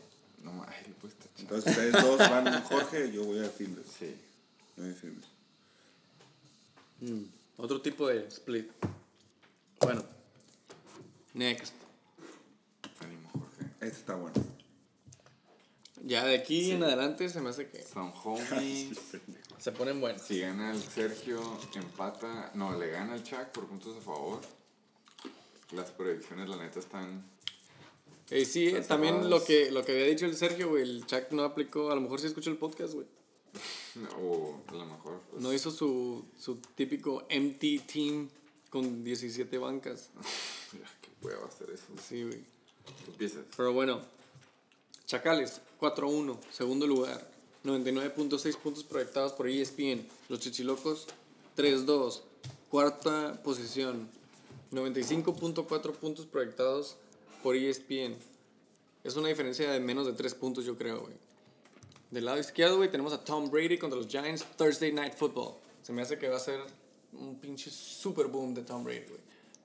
No 0.43 0.51
mames, 0.53 0.75
ay, 0.77 0.83
le 0.87 0.93
puedes 0.95 1.17
tachar. 1.17 1.39
Entonces 1.39 1.71
ustedes 1.71 2.03
dos 2.03 2.17
van 2.17 2.63
Jorge, 2.63 3.11
yo 3.11 3.23
voy 3.25 3.39
a 3.45 3.49
Fimbres. 3.49 3.85
Sí. 3.99 4.15
Yo 4.77 4.83
voy 4.83 4.91
a 4.91 4.95
Fimbres. 4.95 5.29
Mm, 7.01 7.23
otro 7.57 7.81
tipo 7.81 8.07
de 8.07 8.25
split. 8.27 8.69
Bueno. 9.81 10.03
Next. 11.33 11.73
Este 13.81 13.87
está 13.99 14.15
bueno. 14.15 14.35
Ya 16.03 16.25
de 16.25 16.35
aquí 16.35 16.71
en 16.71 16.83
adelante 16.83 17.27
se 17.29 17.41
me 17.41 17.49
hace 17.49 17.67
que 17.69 17.83
Son 17.83 18.13
homies. 18.23 18.97
se 19.59 19.71
ponen 19.71 19.99
buenos. 19.99 20.21
Si 20.21 20.39
gana 20.39 20.71
el 20.71 20.81
Sergio, 20.81 21.41
empata. 21.75 22.51
No, 22.55 22.77
le 22.77 22.89
gana 22.89 23.15
el 23.15 23.23
Chuck 23.23 23.47
por 23.53 23.67
puntos 23.67 23.97
a 23.97 24.01
favor. 24.01 24.41
Las 25.71 25.91
predicciones, 25.91 26.47
la 26.49 26.57
neta, 26.57 26.79
están. 26.79 27.23
Eh, 28.29 28.45
sí, 28.45 28.67
Están 28.67 28.87
también 28.87 29.15
cerradas. 29.15 29.29
lo 29.31 29.43
que, 29.45 29.71
lo 29.71 29.83
que 29.85 29.91
había 29.91 30.05
dicho 30.05 30.25
el 30.25 30.35
Sergio, 30.35 30.69
güey, 30.69 30.83
el 30.83 31.05
Chuck 31.05 31.31
no 31.31 31.43
aplicó, 31.43 31.91
a 31.91 31.95
lo 31.95 32.01
mejor 32.01 32.19
sí 32.21 32.27
escuchó 32.27 32.49
el 32.49 32.57
podcast, 32.57 32.93
güey. 32.93 33.07
O 34.21 34.61
a 34.67 34.73
lo 34.73 34.85
mejor. 34.85 35.21
pues, 35.29 35.41
No 35.41 35.51
hizo 35.53 35.71
su, 35.71 36.25
su 36.37 36.57
típico 36.75 37.25
empty 37.27 37.79
team 37.79 38.29
con 38.69 39.03
17 39.03 39.57
bancas. 39.57 40.11
ya, 40.73 40.89
¿Qué 41.01 41.09
hueva 41.21 41.47
hacer 41.47 41.69
eso? 41.71 41.85
Sí, 42.07 42.23
güey. 42.23 42.45
Empiezas. 43.07 43.43
Pero 43.55 43.73
bueno, 43.73 44.01
Chacales, 45.05 45.61
4-1, 45.79 46.37
segundo 46.51 46.85
lugar. 46.85 47.27
99.6 47.63 48.57
puntos 48.57 48.83
proyectados 48.83 49.33
por 49.33 49.47
ESPN. 49.47 50.07
Los 50.29 50.39
Chichilocos, 50.39 51.07
3-2, 51.57 52.21
cuarta 52.69 53.41
posición. 53.43 54.07
95.4 54.71 55.93
puntos 55.93 56.25
proyectados 56.27 56.95
por 57.41 57.55
ESPN. 57.55 58.15
Es 59.03 59.15
una 59.15 59.29
diferencia 59.29 59.71
de 59.71 59.79
menos 59.79 60.05
de 60.05 60.13
3 60.13 60.35
puntos, 60.35 60.65
yo 60.65 60.77
creo, 60.77 61.01
güey. 61.01 61.15
Del 62.11 62.25
lado 62.25 62.39
izquierdo, 62.39 62.77
güey, 62.77 62.91
tenemos 62.91 63.13
a 63.13 63.23
Tom 63.23 63.49
Brady 63.49 63.77
contra 63.77 63.97
los 63.97 64.07
Giants 64.07 64.45
Thursday 64.57 64.91
Night 64.91 65.15
Football. 65.15 65.55
Se 65.81 65.91
me 65.91 66.01
hace 66.01 66.17
que 66.17 66.27
va 66.27 66.37
a 66.37 66.39
ser 66.39 66.59
un 67.13 67.39
pinche 67.39 67.71
super 67.71 68.27
boom 68.27 68.53
de 68.53 68.61
Tom 68.61 68.83
Brady. 68.83 69.05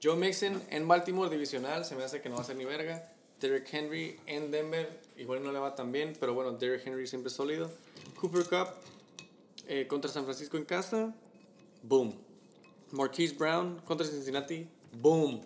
Joe 0.02 0.16
Mixon 0.16 0.62
en 0.70 0.86
Baltimore 0.88 1.30
divisional, 1.30 1.84
se 1.84 1.94
me 1.94 2.04
hace 2.04 2.20
que 2.20 2.28
no 2.28 2.36
va 2.36 2.42
a 2.42 2.44
ser 2.44 2.56
ni 2.56 2.64
verga. 2.64 3.13
Derrick 3.44 3.68
Henry 3.74 4.18
en 4.24 4.50
Denver, 4.50 4.88
igual 5.18 5.44
no 5.44 5.52
le 5.52 5.58
va 5.58 5.74
tan 5.74 5.92
bien, 5.92 6.14
pero 6.18 6.32
bueno, 6.32 6.52
Derrick 6.52 6.86
Henry 6.86 7.06
siempre 7.06 7.28
es 7.28 7.34
sólido. 7.34 7.70
Cooper 8.18 8.44
Cup 8.44 8.68
eh, 9.68 9.86
contra 9.86 10.10
San 10.10 10.24
Francisco 10.24 10.56
en 10.56 10.64
casa, 10.64 11.14
boom. 11.82 12.14
Marquise 12.90 13.34
Brown 13.34 13.82
contra 13.84 14.06
Cincinnati, 14.06 14.66
boom. 14.94 15.42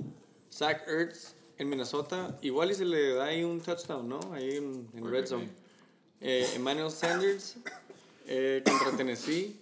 Zach 0.48 0.86
Ertz 0.86 1.34
en 1.56 1.68
Minnesota, 1.68 2.38
igual 2.40 2.70
y 2.70 2.76
se 2.76 2.84
le 2.84 3.14
da 3.14 3.24
ahí 3.24 3.42
un 3.42 3.60
touchdown, 3.60 4.08
¿no? 4.08 4.20
Ahí 4.32 4.58
en, 4.58 4.88
en 4.94 5.10
Red. 5.10 5.26
Zone. 5.26 5.48
Eh, 6.20 6.48
Emmanuel 6.54 6.92
Sanders 6.92 7.56
eh, 8.28 8.62
contra 8.64 8.96
Tennessee. 8.96 9.56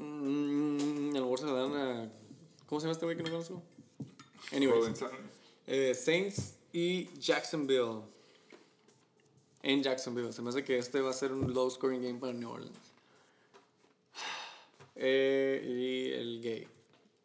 Mm, 0.00 1.10
a 1.10 1.18
lo 1.18 1.24
mejor 1.24 1.38
se 1.38 1.44
le 1.44 1.52
dan 1.52 1.76
a. 1.76 2.10
¿Cómo 2.64 2.80
se 2.80 2.86
llama 2.86 2.92
este 2.92 3.04
güey 3.04 3.14
que 3.18 3.24
no 3.24 3.30
conozco? 3.30 3.62
Anyways. 4.52 5.04
Eh, 5.66 5.94
Saints 5.94 6.57
y 6.72 7.08
Jacksonville. 7.18 8.02
En 9.62 9.82
Jacksonville. 9.82 10.32
Se 10.32 10.42
me 10.42 10.50
hace 10.50 10.62
que 10.64 10.78
este 10.78 11.00
va 11.00 11.10
a 11.10 11.14
ser 11.14 11.32
un 11.32 11.52
low 11.52 11.68
scoring 11.70 12.02
game 12.02 12.18
para 12.18 12.32
New 12.32 12.50
Orleans. 12.50 12.76
Eh, 15.00 15.62
y 15.64 16.12
el 16.12 16.40
gay. 16.42 16.66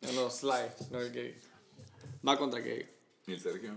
No, 0.01 0.11
no, 0.11 0.29
Sly, 0.29 0.69
no 0.91 0.99
el 1.01 1.11
gay. 1.11 1.35
Va 2.27 2.37
contra 2.37 2.59
gay. 2.59 2.87
¿Y 3.25 3.33
el 3.33 3.41
Sergio? 3.41 3.75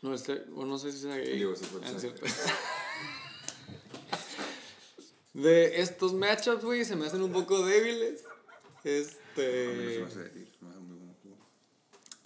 No, 0.00 0.14
este, 0.14 0.36
bueno, 0.48 0.70
no 0.70 0.78
sé 0.78 0.90
si 0.90 0.98
sea 1.00 1.16
gay. 1.18 1.36
Digo, 1.36 1.54
sí 1.54 1.66
fue 1.66 1.80
el 1.86 1.94
Ah, 1.94 1.98
Sergio. 2.00 2.26
De 5.34 5.80
estos 5.80 6.12
matchups, 6.14 6.64
güey, 6.64 6.84
se 6.84 6.96
me 6.96 7.06
hacen 7.06 7.22
un 7.22 7.32
poco 7.32 7.64
débiles. 7.64 8.24
A 8.24 8.28
mí 8.28 8.34
no 8.34 8.82
se 8.82 8.98
Este. 9.00 9.98
me 10.00 10.06
hace 10.06 10.18
decir, 10.24 10.48
se 10.58 10.64
me 10.64 10.70
hace 10.70 10.80
muy 10.80 10.96
buen 10.98 11.14
juego. 11.14 11.36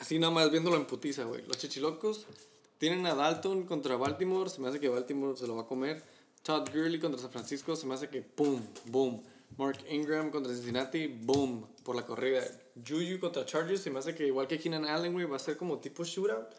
Así 0.05 0.19
nada 0.19 0.35
más 0.35 0.51
viéndolo 0.51 0.77
en 0.77 0.85
putiza, 0.85 1.25
güey. 1.25 1.41
Los 1.47 1.57
chichilocos 1.57 2.27
tienen 2.77 3.07
a 3.07 3.15
Dalton 3.15 3.63
contra 3.63 3.97
Baltimore. 3.97 4.51
Se 4.51 4.61
me 4.61 4.69
hace 4.69 4.79
que 4.79 4.91
Baltimore 4.91 5.35
se 5.35 5.47
lo 5.47 5.57
va 5.57 5.63
a 5.63 5.67
comer. 5.67 6.05
Todd 6.43 6.69
Gurley 6.69 7.01
contra 7.01 7.19
San 7.19 7.31
Francisco. 7.31 7.75
Se 7.75 7.87
me 7.87 7.95
hace 7.95 8.11
que 8.11 8.21
pum, 8.21 8.61
boom. 8.85 9.23
Mark 9.57 9.79
Ingram 9.89 10.31
contra 10.31 10.53
Cincinnati. 10.53 11.07
Boom. 11.07 11.67
Por 11.83 11.97
la 11.97 12.05
corrida. 12.05 12.43
Juju 12.87 13.19
contra 13.19 13.47
Chargers. 13.47 13.81
Se 13.81 13.89
me 13.89 13.99
hace 13.99 14.15
que 14.15 14.27
igual 14.27 14.47
que 14.47 14.59
Keenan 14.59 14.85
Allen, 14.85 15.15
güey, 15.15 15.25
va 15.25 15.37
a 15.37 15.39
ser 15.39 15.57
como 15.57 15.79
tipo 15.79 16.05
shootout. 16.05 16.55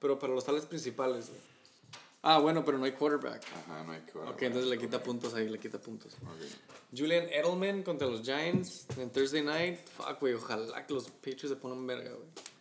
Pero 0.00 0.18
para 0.18 0.32
los 0.32 0.46
tales 0.46 0.64
principales, 0.64 1.28
güey. 1.28 1.40
Ah, 2.22 2.38
bueno, 2.38 2.64
pero 2.64 2.78
no 2.78 2.86
hay 2.86 2.92
quarterback. 2.92 3.42
Ajá, 3.56 3.84
no 3.84 3.92
hay 3.92 4.00
que 4.00 4.18
Ok, 4.18 4.40
entonces 4.40 4.70
le 4.70 4.78
quita 4.78 5.02
puntos 5.02 5.34
ahí, 5.34 5.50
le 5.50 5.58
quita 5.58 5.78
puntos. 5.78 6.14
Ok. 6.14 6.96
Julian 6.96 7.28
Edelman 7.28 7.82
contra 7.82 8.08
los 8.08 8.22
Giants 8.22 8.86
en 8.96 9.10
Thursday 9.10 9.42
night. 9.42 9.80
Fuck, 9.86 10.18
güey, 10.18 10.32
ojalá 10.32 10.86
que 10.86 10.94
los 10.94 11.10
Patriots 11.10 11.50
se 11.50 11.56
pongan 11.56 11.86
verga, 11.86 12.12
güey. 12.12 12.55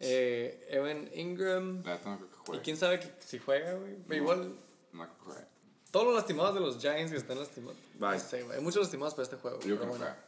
Eh, 0.00 0.66
Evan 0.70 1.08
Ingram. 1.14 1.82
La 1.84 1.94
neta 1.94 2.10
no 2.10 2.18
creo 2.18 2.44
que 2.44 2.56
¿Y 2.56 2.60
quién 2.60 2.76
sabe 2.76 3.00
que- 3.00 3.12
si 3.20 3.38
juega, 3.38 3.74
güey? 3.74 3.96
Pero 4.06 4.22
Igual, 4.22 4.54
No 4.92 5.02
creo 5.04 5.16
que 5.18 5.24
juegue. 5.24 5.46
todos 5.90 6.06
los 6.06 6.14
lastimados 6.16 6.54
de 6.54 6.60
los 6.60 6.78
Giants 6.78 7.10
que 7.12 7.18
están 7.18 7.38
lastimados. 7.38 7.78
Bye. 7.98 8.10
No 8.12 8.18
sé, 8.20 8.42
güey. 8.42 8.58
Hay 8.58 8.62
muchos 8.62 8.82
lastimados 8.82 9.14
para 9.14 9.24
este 9.24 9.36
juego. 9.36 9.58
Yo 9.60 9.64
creo 9.66 9.78
que 9.80 9.84
no 9.86 9.90
bueno. 9.92 10.04
juega. 10.04 10.24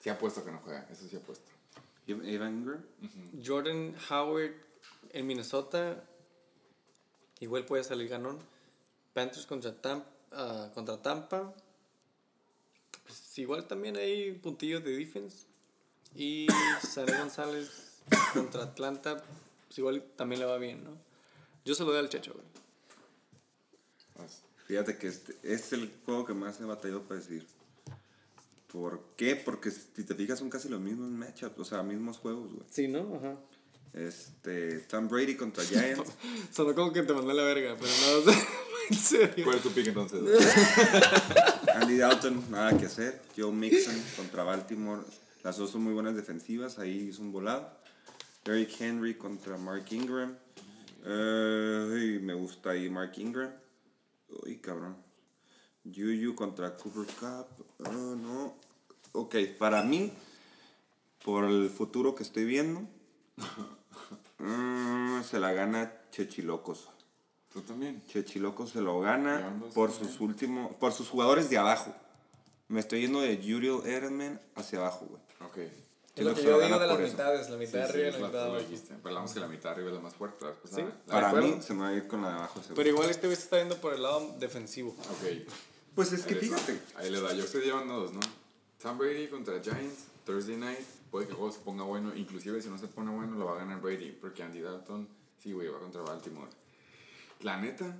Sí 0.00 0.08
apuesto 0.10 0.44
que 0.44 0.50
no 0.52 0.58
juega, 0.60 0.86
eso 0.90 1.06
sí 1.08 1.16
apuesto. 1.16 1.50
Evan 2.06 2.58
Ingram. 2.58 2.84
Jordan 3.44 3.94
Howard 4.10 4.52
en 5.10 5.26
Minnesota. 5.26 6.02
Igual 7.40 7.64
puede 7.64 7.84
salir 7.84 8.08
ganón. 8.08 8.38
Panthers 9.14 9.46
contra, 9.46 9.70
Tam- 9.80 10.04
ah, 10.32 10.70
contra 10.74 11.00
Tampa. 11.00 11.54
Pues 13.06 13.38
igual 13.38 13.66
también 13.66 13.96
hay 13.96 14.32
puntillos 14.32 14.82
de 14.84 14.96
defense. 14.96 15.46
Y 16.14 16.46
Sané 16.82 17.18
González 17.18 17.83
contra 18.32 18.64
Atlanta. 18.64 19.22
Pues 19.68 19.78
igual 19.78 20.04
también 20.16 20.40
le 20.40 20.46
va 20.46 20.58
bien, 20.58 20.84
¿no? 20.84 20.90
Yo 21.64 21.74
se 21.74 21.84
lo 21.84 21.90
doy 21.90 22.00
al 22.00 22.08
Checho, 22.08 22.32
güey. 22.32 22.44
Fíjate 24.66 24.96
que 24.96 25.08
este, 25.08 25.32
este 25.42 25.54
es 25.54 25.72
el 25.74 25.92
juego 26.04 26.24
que 26.24 26.34
más 26.34 26.60
he 26.60 26.64
batallado 26.64 27.02
para 27.02 27.20
decir. 27.20 27.46
¿Por 28.72 29.02
qué? 29.16 29.36
Porque 29.36 29.70
si 29.70 30.04
te 30.04 30.14
fijas 30.14 30.38
son 30.38 30.50
casi 30.50 30.68
los 30.68 30.80
mismos 30.80 31.10
matchups, 31.10 31.58
o 31.58 31.64
sea, 31.64 31.82
mismos 31.82 32.18
juegos, 32.18 32.50
güey. 32.52 32.64
Sí, 32.70 32.88
¿no? 32.88 33.14
Ajá. 33.16 33.36
Este, 33.92 34.80
Tom 34.80 35.08
Brady 35.08 35.36
contra 35.36 35.64
Giants. 35.68 36.10
Sonó 36.50 36.74
como 36.74 36.92
que 36.92 37.02
te 37.02 37.12
mandé 37.12 37.32
a 37.32 37.34
la 37.34 37.44
verga, 37.44 37.76
pero 37.78 38.26
no, 38.26 38.32
en 38.90 38.96
serio. 38.96 39.44
¿Cuál 39.44 39.56
es 39.58 39.62
tu 39.62 39.70
pick 39.70 39.86
entonces? 39.86 40.20
Andy 41.74 41.98
Dalton, 41.98 42.50
nada 42.50 42.76
que 42.76 42.86
hacer. 42.86 43.22
Joe 43.36 43.52
Mixon 43.52 44.02
contra 44.16 44.42
Baltimore. 44.42 45.02
Las 45.42 45.58
dos 45.58 45.70
son 45.70 45.82
muy 45.82 45.92
buenas 45.92 46.16
defensivas, 46.16 46.78
ahí 46.78 47.08
hizo 47.10 47.22
un 47.22 47.32
volado. 47.32 47.70
Derrick 48.44 48.78
Henry 48.80 49.14
contra 49.14 49.56
Mark 49.56 49.86
Ingram. 49.90 50.36
Uy, 51.04 52.20
me 52.22 52.34
gusta 52.34 52.70
ahí 52.70 52.90
Mark 52.90 53.12
Ingram. 53.16 53.50
Uy, 54.42 54.58
cabrón. 54.58 54.96
Juju 55.84 56.34
contra 56.34 56.76
Cooper 56.76 57.06
Cup. 57.14 57.66
Ah, 57.84 57.90
no. 57.90 58.54
Ok, 59.12 59.36
para 59.58 59.82
mí, 59.82 60.12
por 61.24 61.44
el 61.44 61.70
futuro 61.70 62.14
que 62.14 62.22
estoy 62.22 62.44
viendo, 62.44 62.80
mm, 64.38 65.22
se 65.22 65.38
la 65.38 65.52
gana 65.52 65.92
Chechilocos. 66.10 66.90
¿Tú 67.52 67.60
también? 67.62 68.02
Chechilocos 68.06 68.70
se 68.70 68.80
lo 68.80 69.00
gana 69.00 69.58
por 69.74 69.92
sus 69.92 70.20
últimos, 70.20 70.74
por 70.76 70.92
sus 70.92 71.08
jugadores 71.08 71.48
de 71.48 71.58
abajo. 71.58 71.94
Me 72.68 72.80
estoy 72.80 73.02
yendo 73.02 73.20
de 73.20 73.34
Uriel 73.36 73.80
Edelman 73.84 74.40
hacia 74.54 74.80
abajo, 74.80 75.06
güey. 75.06 75.22
Ok. 75.40 75.83
Es 76.16 76.24
lo 76.24 76.34
que 76.34 76.42
yo 76.44 76.60
digo 76.60 76.78
de 76.78 76.86
las 76.86 76.98
mitades, 77.00 77.50
la 77.50 77.56
mitad 77.56 77.72
Sí, 77.72 77.76
de 77.78 77.86
sí, 77.86 77.90
arriba 77.90 78.06
y 78.06 78.08
es 78.08 78.14
la 78.14 78.20
la- 78.20 78.26
mitad 78.28 78.38
de 78.38 78.44
tú 78.44 78.52
lo 78.52 78.54
abajo. 78.58 78.70
dijiste. 78.70 78.88
Pero 78.94 79.08
hablamos 79.08 79.32
que 79.34 79.40
la 79.40 79.48
mitad 79.48 79.62
de 79.64 79.70
arriba 79.74 79.88
es 79.88 79.94
la 79.94 80.00
más 80.00 80.14
fuerte. 80.14 80.44
vez 80.46 80.56
pasada. 80.56 80.82
Sí. 80.88 80.94
La 81.06 81.12
Para 81.14 81.32
mí 81.32 81.56
se 81.60 81.74
me 81.74 81.80
va 81.80 81.88
a 81.88 81.92
ir 81.94 82.06
con 82.06 82.22
la 82.22 82.28
de 82.28 82.34
abajo. 82.34 82.54
seguro. 82.60 82.74
Pero 82.76 82.88
igual 82.88 83.10
este 83.10 83.26
güey 83.26 83.36
se 83.36 83.42
está 83.42 83.56
viendo 83.56 83.76
por 83.78 83.94
el 83.94 84.02
lado 84.02 84.34
defensivo. 84.38 84.90
Ok. 84.90 85.48
Pues 85.96 86.12
es 86.12 86.24
que 86.24 86.34
Ahí 86.34 86.48
va. 86.48 86.56
fíjate. 86.58 86.80
Ahí 86.96 87.10
le 87.10 87.20
da. 87.20 87.32
Yo 87.34 87.44
estoy 87.44 87.62
llevando 87.62 87.94
dos, 88.00 88.12
¿no? 88.12 88.20
Tom 88.80 88.96
Brady 88.98 89.26
contra 89.28 89.60
Giants, 89.60 90.04
Thursday 90.24 90.56
night. 90.56 90.78
Puede 91.10 91.26
que 91.26 91.32
el 91.32 91.36
juego 91.36 91.52
se 91.52 91.60
ponga 91.60 91.82
bueno. 91.84 92.14
Inclusive 92.14 92.60
si 92.62 92.68
no 92.68 92.78
se 92.78 92.86
pone 92.88 93.10
bueno, 93.10 93.36
lo 93.36 93.46
va 93.46 93.52
a 93.56 93.58
ganar 93.58 93.80
Brady. 93.80 94.12
Porque 94.12 94.42
Andy 94.44 94.60
Dalton, 94.60 95.08
sí, 95.42 95.52
güey, 95.52 95.68
va 95.68 95.78
contra 95.80 96.02
Baltimore. 96.02 96.50
La 97.40 97.56
neta, 97.60 97.96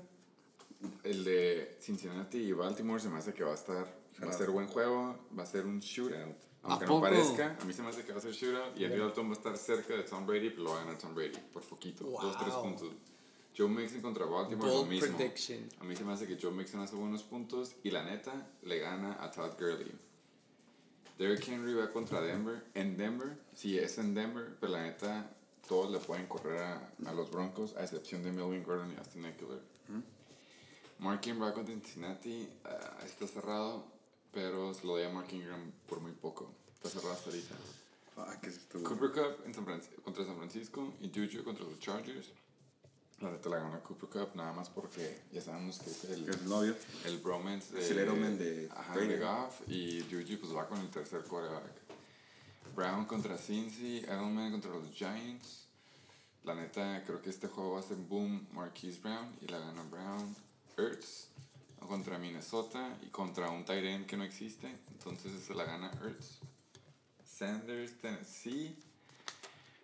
el 1.03 1.25
de 1.25 1.79
Cincinnati 1.81 2.39
y 2.39 2.53
Baltimore 2.53 3.01
se 3.01 3.09
me 3.09 3.19
hace 3.19 3.33
que 3.35 3.43
va 3.45 3.53
a 3.53 3.55
estar... 3.55 3.87
Va 4.23 4.31
a 4.31 4.33
ser 4.33 4.51
buen 4.51 4.69
juego. 4.69 5.19
Va 5.37 5.43
a 5.43 5.47
ser 5.47 5.67
un 5.67 5.81
shootout. 5.81 6.37
Aunque 6.65 6.85
¿A 6.85 6.89
no 6.89 6.95
poco? 6.95 7.03
parezca, 7.03 7.57
a 7.61 7.65
mí 7.65 7.73
se 7.73 7.83
me 7.83 7.89
hace 7.91 8.05
que 8.05 8.13
va 8.13 8.19
a 8.19 8.23
ser 8.23 8.33
shootout. 8.33 8.79
Y 8.79 8.85
Andy 8.85 8.99
Dalton 8.99 9.27
va 9.27 9.31
a 9.31 9.37
estar 9.37 9.57
cerca 9.57 9.95
de 9.95 10.03
Tom 10.03 10.27
Brady, 10.27 10.51
pero 10.51 10.63
lo 10.65 10.71
va 10.71 10.77
a 10.77 10.85
ganar 10.85 10.99
Tom 10.99 11.15
Brady. 11.15 11.39
Por 11.53 11.63
poquito. 11.63 12.05
Dos, 12.05 12.39
tres 12.39 12.55
puntos. 12.55 12.89
Joe 13.57 13.69
Mixon 13.69 14.01
contra 14.01 14.25
Baltimore, 14.27 14.69
lo 14.69 14.85
mismo. 14.85 15.17
prediction. 15.17 15.69
A 15.81 15.85
mí 15.85 15.95
se 15.95 16.05
me 16.05 16.13
hace 16.13 16.27
que 16.27 16.37
Joe 16.41 16.51
Mixon 16.51 16.81
hace 16.81 16.97
buenos 16.97 17.23
puntos 17.23 17.77
y 17.85 17.91
la 17.91 18.03
neta 18.03 18.33
le 18.63 18.79
gana 18.81 19.17
a 19.23 19.31
Todd 19.31 19.53
Gurley. 19.59 19.93
Derrick 21.19 21.47
Henry 21.47 21.75
va 21.75 21.91
contra 21.93 22.21
Denver. 22.21 22.65
En 22.75 22.97
Denver, 22.97 23.39
sí 23.55 23.79
es 23.79 23.99
en 23.99 24.15
Denver, 24.15 24.57
pero 24.59 24.73
la 24.73 24.83
neta 24.83 25.31
todos 25.69 25.93
le 25.93 25.99
pueden 25.99 26.27
correr 26.27 26.61
a, 26.61 26.91
a 27.07 27.13
los 27.13 27.31
Broncos, 27.31 27.77
a 27.77 27.85
excepción 27.85 28.23
de 28.25 28.33
Melvin 28.33 28.65
Gordon 28.65 28.93
y 28.93 28.97
Austin 28.97 29.25
Eckler. 29.27 29.61
Mark 30.99 31.21
Ingram 31.27 31.49
va 31.49 31.55
contra 31.55 31.75
Cincinnati, 31.75 32.49
ah, 32.65 32.99
está 33.05 33.27
cerrado, 33.27 33.85
pero 34.35 34.73
lo 34.83 34.97
a 34.97 35.09
Mark 35.09 35.29
Ingram 35.33 35.73
por 35.89 36.01
muy 36.01 36.13
poco. 36.13 36.51
Está 36.75 36.91
cerrado 36.91 37.15
hasta 37.15 37.31
ahorita. 37.31 37.55
Ah. 38.17 38.37
Cooper 38.83 39.13
Cup 39.13 39.47
en 39.47 39.55
San 39.55 39.65
contra 40.03 40.25
San 40.25 40.37
Francisco 40.37 40.93
y 41.01 41.09
Juju 41.09 41.43
contra 41.45 41.65
los 41.65 41.79
Chargers. 41.79 42.33
La 43.21 43.31
neta 43.31 43.49
la 43.49 43.59
gana 43.59 43.81
Cooper 43.81 44.09
Cup 44.09 44.35
nada 44.35 44.53
más 44.53 44.69
porque 44.69 45.23
ya 45.33 45.41
sabemos 45.41 45.79
que 45.79 45.91
es 45.91 46.05
el, 46.05 46.29
el 46.29 46.49
novio. 46.49 46.77
el 47.05 47.19
bromance 47.19 47.75
de, 47.75 47.81
el 47.89 48.39
de 48.39 48.69
ajá, 48.71 48.99
de 48.99 49.19
Goff 49.19 49.69
y 49.69 50.03
Juju 50.03 50.41
pues 50.41 50.55
va 50.55 50.69
con 50.69 50.81
el 50.81 50.91
tercer 50.91 51.23
quarterback. 51.23 51.85
Brown 52.75 53.05
contra 53.05 53.39
Cincy, 53.39 53.99
Edelman 53.99 54.51
contra 54.51 54.71
los 54.73 54.91
Giants. 54.91 55.69
La 56.43 56.55
neta 56.55 57.03
creo 57.07 57.23
que 57.23 57.31
este 57.31 57.49
juego 57.49 57.73
va 57.73 57.81
a 57.81 57.83
ser 57.83 57.97
boom 57.97 58.47
Marquise 58.53 59.01
Brown 59.01 59.35
y 59.41 59.47
la 59.47 59.59
gana 59.59 59.83
Brown. 59.85 60.37
Ertz 60.77 61.29
contra 61.87 62.19
Minnesota 62.19 62.97
y 63.03 63.09
contra 63.11 63.51
un 63.51 63.65
tight 63.65 64.07
que 64.07 64.17
no 64.17 64.25
existe, 64.25 64.69
entonces 64.93 65.43
se 65.43 65.55
la 65.55 65.65
gana 65.65 65.91
Ertz. 66.03 66.39
Sanders, 67.25 67.99
Tennessee. 68.01 68.77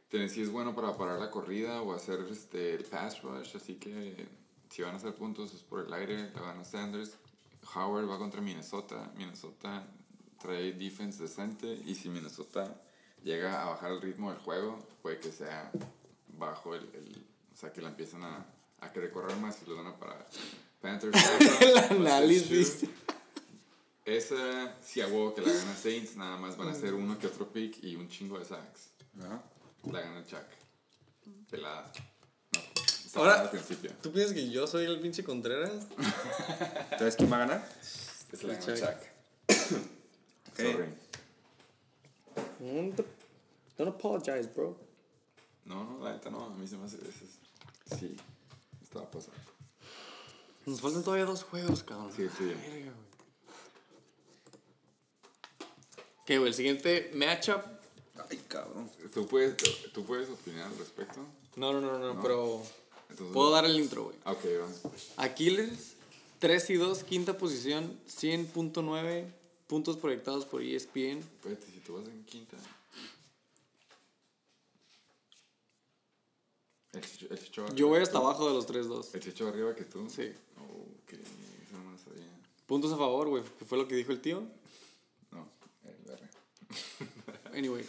Tennessee 0.09 0.43
es 0.43 0.51
bueno 0.51 0.75
para 0.75 0.97
parar 0.97 1.19
la 1.19 1.31
corrida 1.31 1.83
o 1.83 1.95
hacer 1.95 2.21
este, 2.31 2.75
el 2.75 2.85
pass 2.85 3.23
rush, 3.23 3.57
así 3.57 3.75
que 3.77 4.29
si 4.69 4.83
van 4.83 4.95
a 4.95 4.97
hacer 4.97 5.15
puntos 5.15 5.53
es 5.55 5.63
por 5.63 5.85
el 5.87 5.93
aire, 5.93 6.31
la 6.33 6.41
gana 6.43 6.65
Sanders. 6.65 7.17
Howard 7.75 8.09
va 8.09 8.19
contra 8.19 8.41
Minnesota. 8.41 9.13
Minnesota 9.17 9.87
trae 10.41 10.73
defense 10.73 11.23
decente 11.23 11.67
y 11.85 11.95
si 11.95 12.09
Minnesota 12.09 12.81
llega 13.23 13.63
a 13.63 13.71
bajar 13.71 13.93
el 13.93 14.01
ritmo 14.01 14.31
del 14.31 14.41
juego, 14.41 14.79
puede 15.03 15.19
que 15.21 15.31
sea 15.31 15.71
bajo 16.39 16.75
el, 16.75 16.85
el- 16.95 17.27
o 17.53 17.57
sea, 17.57 17.73
que 17.73 17.83
la 17.83 17.89
empiezan 17.91 18.23
a, 18.25 18.47
a 18.81 18.93
querer 18.93 19.11
correr 19.13 19.37
más 19.37 19.61
y 19.63 19.67
lo 19.69 19.77
van 19.77 19.89
a 19.89 19.97
parar. 19.99 20.27
Panthers. 20.81 21.17
El 21.61 21.79
análisis. 21.79 22.85
Esa 24.05 24.75
sí 24.83 25.01
hago 25.01 25.35
que 25.35 25.43
la 25.43 25.53
gana 25.53 25.77
Saints, 25.77 26.17
nada 26.17 26.37
más 26.37 26.57
van 26.57 26.69
a 26.69 26.75
ser 26.75 26.95
uno 26.95 27.19
que 27.19 27.27
otro 27.27 27.53
pick 27.53 27.83
y 27.85 27.97
un 27.97 28.09
chingo 28.09 28.39
de 28.39 28.45
sacks. 28.45 28.89
Ajá. 29.21 29.43
La 29.93 30.01
gana 30.01 30.25
Chuck. 30.27 30.43
Pelada. 31.51 31.93
No, 33.15 33.21
Ahora- 33.21 33.37
mal 33.37 33.41
al 33.47 33.51
principio. 33.51 33.93
¿Tú 34.03 34.11
piensas 34.13 34.35
que 34.35 34.49
yo 34.51 34.67
soy 34.67 34.85
el 34.87 35.01
pinche 35.01 35.23
Contreras? 35.23 35.87
¿Sabes 36.99 37.17
quién 37.17 37.31
va 37.31 37.37
a 37.37 37.41
ganar? 37.41 37.69
Es 38.33 38.43
la 38.43 38.55
gana 38.55 38.65
Chuck. 38.67 38.77
Chuck. 38.79 39.79
Ok. 40.53 40.57
Sorry. 40.57 40.85
Mm, 42.61 42.91
d- 42.97 43.05
Don't 43.77 43.95
apologize, 43.95 44.49
bro. 44.55 44.77
No, 45.65 45.85
no, 45.85 46.05
la 46.05 46.13
neta 46.15 46.31
no, 46.31 46.45
a 46.47 46.51
mí 46.51 46.67
se 46.67 46.77
me 46.77 46.85
hace. 46.87 46.99
Sí, 47.99 48.17
estaba 48.83 49.11
pasar. 49.11 49.35
Nos 50.71 50.81
faltan 50.81 51.03
todavía 51.03 51.25
dos 51.25 51.43
juegos, 51.43 51.83
cabrón. 51.83 52.13
Sí, 52.15 52.29
sí. 52.39 52.45
Verga. 52.45 52.93
Ok, 56.21 56.27
güey, 56.29 56.47
el 56.47 56.55
siguiente 56.55 57.11
matchup. 57.13 57.61
Ay, 58.31 58.41
cabrón. 58.47 58.89
¿Tú 59.13 59.27
puedes, 59.27 59.57
¿Tú 59.93 60.05
puedes 60.05 60.29
opinar 60.31 60.67
al 60.67 60.79
respecto? 60.79 61.27
No, 61.57 61.73
no, 61.73 61.81
no, 61.81 61.99
no, 61.99 62.15
No. 62.15 62.23
pero. 62.23 62.63
Entonces, 63.09 63.35
Puedo 63.35 63.51
dar 63.51 63.65
el 63.65 63.81
intro, 63.81 64.05
güey. 64.05 64.17
Ok, 64.25 64.45
va. 64.63 65.25
Aquiles, 65.25 65.97
3 66.39 66.71
y 66.71 66.75
2, 66.75 67.03
quinta 67.03 67.37
posición, 67.37 67.99
100.9 68.07 69.25
puntos 69.67 69.97
proyectados 69.97 70.45
por 70.45 70.63
ESPN. 70.63 71.19
Espérate, 71.19 71.67
si 71.67 71.81
tú 71.81 71.95
vas 71.95 72.07
en 72.07 72.25
quinta. 72.27 72.57
El 76.93 77.39
chicho, 77.39 77.67
el 77.67 77.75
Yo 77.75 77.89
voy 77.89 78.01
hasta 78.01 78.19
abajo 78.19 78.49
de 78.49 78.55
los 78.55 78.69
3-2. 78.69 79.15
El 79.15 79.21
chicho 79.21 79.49
arriba 79.49 79.75
que 79.75 79.85
tú. 79.85 80.09
Sí. 80.11 80.33
Ok, 80.59 81.13
eso 81.13 81.77
no 81.77 81.85
me 81.85 81.93
lo 81.93 81.99
sabía. 81.99 82.27
Puntos 82.71 82.93
a 82.93 82.97
favor, 82.97 83.29
güey, 83.29 83.43
que 83.59 83.65
fue 83.65 83.77
lo 83.77 83.89
que 83.89 83.97
dijo 83.97 84.13
el 84.13 84.21
tío. 84.21 84.45
No, 85.33 85.49
el 85.83 86.11
R. 86.13 86.29
Anyway, 87.59 87.85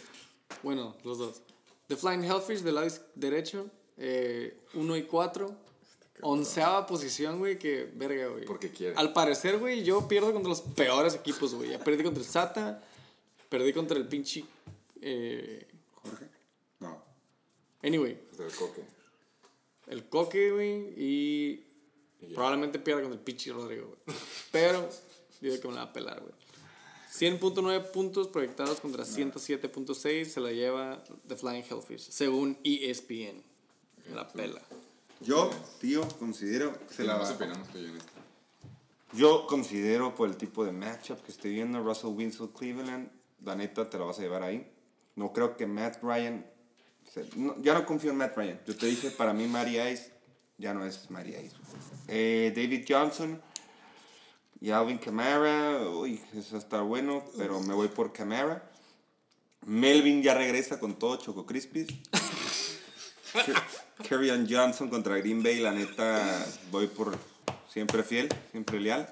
bueno, 0.64 0.96
los 1.04 1.18
dos. 1.18 1.40
The 1.86 1.94
Flying 1.96 2.24
Hellfish 2.24 2.62
del 2.62 2.74
lado 2.74 2.88
derecho, 3.14 3.70
1 4.74 4.96
y 4.96 5.02
4. 5.04 5.56
Onceava 6.22 6.84
posición, 6.84 7.38
güey, 7.38 7.60
que 7.60 7.88
verga, 7.94 8.26
güey. 8.26 8.44
Porque 8.44 8.70
quiere. 8.72 8.96
Al 8.96 9.12
parecer, 9.12 9.58
güey, 9.58 9.84
yo 9.84 10.08
pierdo 10.08 10.32
contra 10.32 10.48
los 10.50 10.62
peores 10.62 11.14
equipos, 11.14 11.54
güey. 11.54 11.70
Ya 11.70 11.78
perdí 11.78 12.02
contra 12.02 12.20
el 12.20 12.28
Sata, 12.28 12.82
perdí 13.48 13.72
contra 13.72 13.96
el 13.96 14.08
pinche. 14.08 14.44
eh, 15.00 15.64
¿Jorge? 16.02 16.26
No. 16.80 17.00
anyway, 17.84 18.20
Pues 18.30 18.38
del 18.38 18.52
coque. 18.58 18.82
el 19.86 20.08
Coque, 20.08 20.50
güey, 20.50 20.92
y 20.96 21.64
Probablemente 22.34 22.78
pierda 22.78 23.02
con 23.02 23.12
el 23.12 23.18
Pichi 23.18 23.50
Rodrigo, 23.50 23.86
güey. 24.06 24.16
Pero 24.52 24.88
digo 25.40 25.60
que 25.60 25.68
me 25.68 25.74
la 25.74 25.84
va 25.84 25.90
a 25.90 25.92
pelar, 25.92 26.20
güey. 26.20 26.32
100.9 27.12 27.90
puntos 27.90 28.28
proyectados 28.28 28.80
contra 28.80 29.04
107.6 29.04 30.24
se 30.24 30.40
la 30.40 30.50
lleva 30.50 31.02
The 31.28 31.36
Flying 31.36 31.64
Hellfish, 31.68 32.08
según 32.10 32.56
ESPN. 32.64 33.42
Me 34.08 34.14
la 34.14 34.26
pela. 34.28 34.60
Yo, 35.20 35.50
tío, 35.80 36.06
considero 36.18 36.72
que 36.88 36.94
se 36.94 37.04
la 37.04 37.16
va 37.16 37.30
opinamos 37.30 37.68
que 37.68 37.80
yo 37.82 37.88
en. 37.88 37.98
Yo 39.12 39.46
considero 39.46 40.14
por 40.14 40.28
el 40.28 40.36
tipo 40.36 40.64
de 40.64 40.72
matchup 40.72 41.20
que 41.22 41.32
estoy 41.32 41.52
viendo, 41.52 41.82
Russell 41.82 42.10
Wilson, 42.10 42.48
Cleveland, 42.48 43.10
la 43.44 43.54
neta 43.54 43.88
te 43.90 43.98
la 43.98 44.04
vas 44.06 44.18
a 44.18 44.22
llevar 44.22 44.42
ahí. 44.42 44.66
No 45.16 45.32
creo 45.34 45.56
que 45.56 45.66
Matt 45.66 46.02
Ryan. 46.02 46.46
se- 47.12 47.28
no, 47.36 47.60
ya 47.62 47.74
no 47.74 47.84
confío 47.84 48.10
en 48.10 48.16
Matt 48.16 48.36
Ryan. 48.36 48.58
Yo 48.66 48.74
te 48.74 48.86
dije, 48.86 49.10
para 49.10 49.34
mí, 49.34 49.46
Mary 49.46 49.78
Ice 49.78 50.11
ya 50.62 50.72
no 50.72 50.86
es 50.86 51.08
Ice. 51.10 51.56
Eh, 52.06 52.52
David 52.54 52.84
Johnson 52.88 53.42
y 54.60 54.70
Alvin 54.70 54.98
Kamara. 54.98 55.88
Uy, 55.88 56.20
eso 56.34 56.56
está 56.56 56.82
bueno, 56.82 57.24
pero 57.36 57.60
me 57.60 57.74
voy 57.74 57.88
por 57.88 58.12
Kamara. 58.12 58.70
Melvin 59.66 60.22
ya 60.22 60.34
regresa 60.34 60.78
con 60.78 60.98
todo 60.98 61.16
Choco 61.16 61.44
Crispies. 61.44 61.88
Kerryon 64.08 64.46
Johnson 64.48 64.88
contra 64.88 65.18
Green 65.18 65.42
Bay, 65.42 65.58
la 65.58 65.72
neta, 65.72 66.46
voy 66.70 66.86
por 66.86 67.18
siempre 67.68 68.04
fiel, 68.04 68.28
siempre 68.52 68.78
leal. 68.78 69.08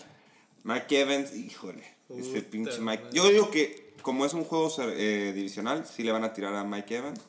Mike 0.62 1.00
Evans, 1.00 1.34
híjole, 1.34 1.84
ese 2.10 2.42
pinche 2.42 2.78
Mike. 2.80 3.08
Yo 3.12 3.28
digo 3.28 3.50
que 3.50 3.94
como 4.02 4.24
es 4.24 4.34
un 4.34 4.44
juego 4.44 4.72
eh, 4.78 5.32
divisional, 5.34 5.84
sí 5.86 6.04
le 6.04 6.12
van 6.12 6.22
a 6.22 6.32
tirar 6.32 6.54
a 6.54 6.64
Mike 6.64 6.96
Evans. 6.96 7.20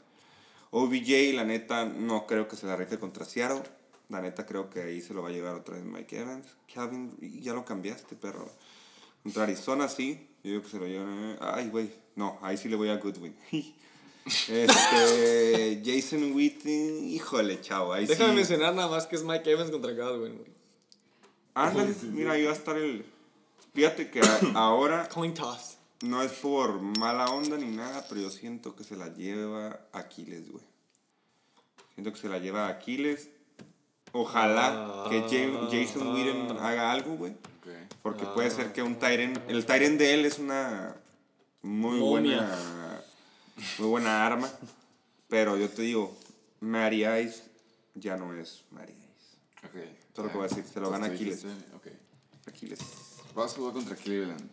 OBJ, 0.69 1.33
la 1.33 1.43
neta, 1.43 1.85
no 1.85 2.27
creo 2.27 2.47
que 2.47 2.55
se 2.55 2.67
la 2.67 2.75
rife 2.75 2.99
contra 2.99 3.25
Seattle. 3.25 3.63
La 4.11 4.21
neta, 4.21 4.45
creo 4.45 4.69
que 4.69 4.81
ahí 4.81 5.01
se 5.01 5.13
lo 5.13 5.21
va 5.23 5.29
a 5.29 5.31
llevar 5.31 5.55
otra 5.55 5.75
vez 5.75 5.85
Mike 5.85 6.19
Evans. 6.19 6.45
Calvin, 6.71 7.17
ya 7.41 7.53
lo 7.53 7.63
cambiaste, 7.63 8.15
perro. 8.17 8.51
Contra 9.23 9.43
Arizona, 9.43 9.87
sí. 9.87 10.27
Yo 10.43 10.51
digo 10.51 10.63
que 10.63 10.69
se 10.69 10.79
lo 10.79 10.85
llevan. 10.85 11.37
Ay, 11.39 11.69
güey. 11.69 11.89
No, 12.17 12.37
ahí 12.41 12.57
sí 12.57 12.67
le 12.67 12.75
voy 12.75 12.89
a 12.89 12.97
Goodwin. 12.97 13.35
Este, 14.23 15.81
Jason 15.83 16.33
Witten, 16.33 17.09
híjole, 17.09 17.59
chavo. 17.59 17.91
Ahí 17.91 18.05
Déjame 18.05 18.29
sí. 18.29 18.35
mencionar 18.35 18.75
nada 18.75 18.87
más 18.87 19.07
que 19.07 19.15
es 19.15 19.23
Mike 19.23 19.49
Evans 19.49 19.71
contra 19.71 19.93
Godwin, 19.93 20.35
güey. 20.37 20.51
Ándale, 21.55 21.95
mira, 22.11 22.33
ahí 22.33 22.43
va 22.43 22.51
a 22.51 22.53
estar 22.53 22.77
el. 22.77 23.03
Fíjate 23.73 24.11
que 24.11 24.21
ahora 24.53 25.09
Coin 25.09 25.33
toss. 25.33 25.77
no 26.03 26.21
es 26.21 26.33
por 26.33 26.79
mala 26.81 27.25
onda 27.31 27.57
ni 27.57 27.75
nada, 27.75 28.05
pero 28.09 28.21
yo 28.21 28.29
siento 28.29 28.75
que 28.75 28.83
se 28.83 28.95
la 28.95 29.07
lleva 29.11 29.87
Aquiles, 29.91 30.51
güey. 30.51 30.63
Siento 31.95 32.13
que 32.13 32.19
se 32.19 32.29
la 32.29 32.37
lleva 32.37 32.67
Aquiles. 32.67 33.29
Ojalá 34.13 35.05
que 35.09 35.21
Ja- 35.21 35.67
Jason 35.71 36.13
Witten 36.13 36.57
haga 36.57 36.91
algo, 36.91 37.15
güey. 37.15 37.31
Ok. 37.31 37.67
Porque 38.01 38.25
puede 38.25 38.49
ser 38.51 38.73
que 38.73 38.81
un 38.83 38.95
Tyren. 38.95 39.41
El 39.47 39.65
Tyren 39.65 39.97
de 39.97 40.13
él 40.13 40.25
es 40.25 40.39
una 40.39 40.95
muy 41.61 41.99
Momia. 41.99 42.37
buena. 42.41 43.01
Muy 43.79 43.87
buena 43.89 44.25
arma. 44.25 44.49
Pero 45.29 45.55
yo 45.57 45.69
te 45.69 45.83
digo, 45.83 46.15
Mary 46.59 47.05
Ice 47.05 47.43
ya 47.95 48.17
no 48.17 48.33
es 48.33 48.63
Mary 48.71 48.93
Ice. 48.93 49.67
Ok. 49.67 49.85
Todo 50.13 50.25
lo 50.25 50.31
que 50.31 50.37
voy 50.37 50.45
a 50.45 50.49
decir, 50.49 50.65
se 50.65 50.79
lo 50.79 50.89
gana 50.89 51.07
Aquiles. 51.07 51.45
Aquiles. 52.47 52.79
Russell 53.35 53.63
va 53.63 53.71
contra 53.71 53.95
Cleveland. 53.95 54.49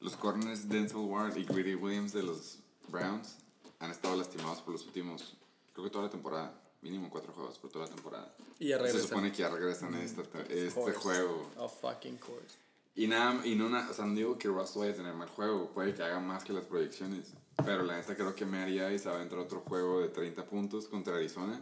Los 0.00 0.16
corners 0.16 0.68
Denzel 0.68 0.96
Ward 0.98 1.36
y 1.36 1.44
Greedy 1.44 1.74
Williams 1.76 2.12
de 2.12 2.22
los 2.24 2.58
Browns 2.88 3.36
han 3.78 3.90
estado 3.92 4.16
lastimados 4.16 4.60
por 4.60 4.72
los 4.72 4.84
últimos, 4.84 5.36
creo 5.72 5.84
que 5.84 5.90
toda 5.90 6.04
la 6.04 6.10
temporada. 6.10 6.52
Mínimo 6.82 7.08
cuatro 7.10 7.32
juegos 7.32 7.58
por 7.58 7.70
toda 7.70 7.86
la 7.86 7.94
temporada. 7.94 8.34
Y 8.58 8.68
ya 8.68 8.76
Se 8.78 8.82
regresan. 8.82 9.08
supone 9.08 9.30
que 9.32 9.38
ya 9.38 9.48
regresan 9.48 9.94
a 9.94 10.02
esta- 10.02 10.22
este 10.48 10.70
course. 10.80 10.98
juego. 10.98 11.50
Of 11.56 11.80
fucking 11.80 12.16
course. 12.18 12.56
Y 12.94 13.06
nada, 13.06 13.46
y 13.46 13.54
no, 13.54 13.66
o 13.66 13.94
sea, 13.94 14.04
no 14.04 14.14
digo 14.14 14.36
que 14.36 14.48
Russell 14.48 14.80
vaya 14.80 14.92
a 14.92 14.96
tener 14.96 15.14
mal 15.14 15.28
juego, 15.28 15.70
puede 15.70 15.94
que 15.94 16.02
haga 16.02 16.20
más 16.20 16.44
que 16.44 16.52
las 16.52 16.64
proyecciones. 16.64 17.32
Pero 17.64 17.84
la 17.84 17.96
neta 17.96 18.14
creo 18.16 18.34
que 18.34 18.44
Mary 18.44 18.80
Ice 18.94 19.08
va 19.08 19.18
a 19.18 19.22
entrar 19.22 19.40
otro 19.40 19.60
juego 19.60 20.00
de 20.00 20.08
30 20.08 20.44
puntos 20.44 20.88
contra 20.88 21.14
Arizona. 21.16 21.60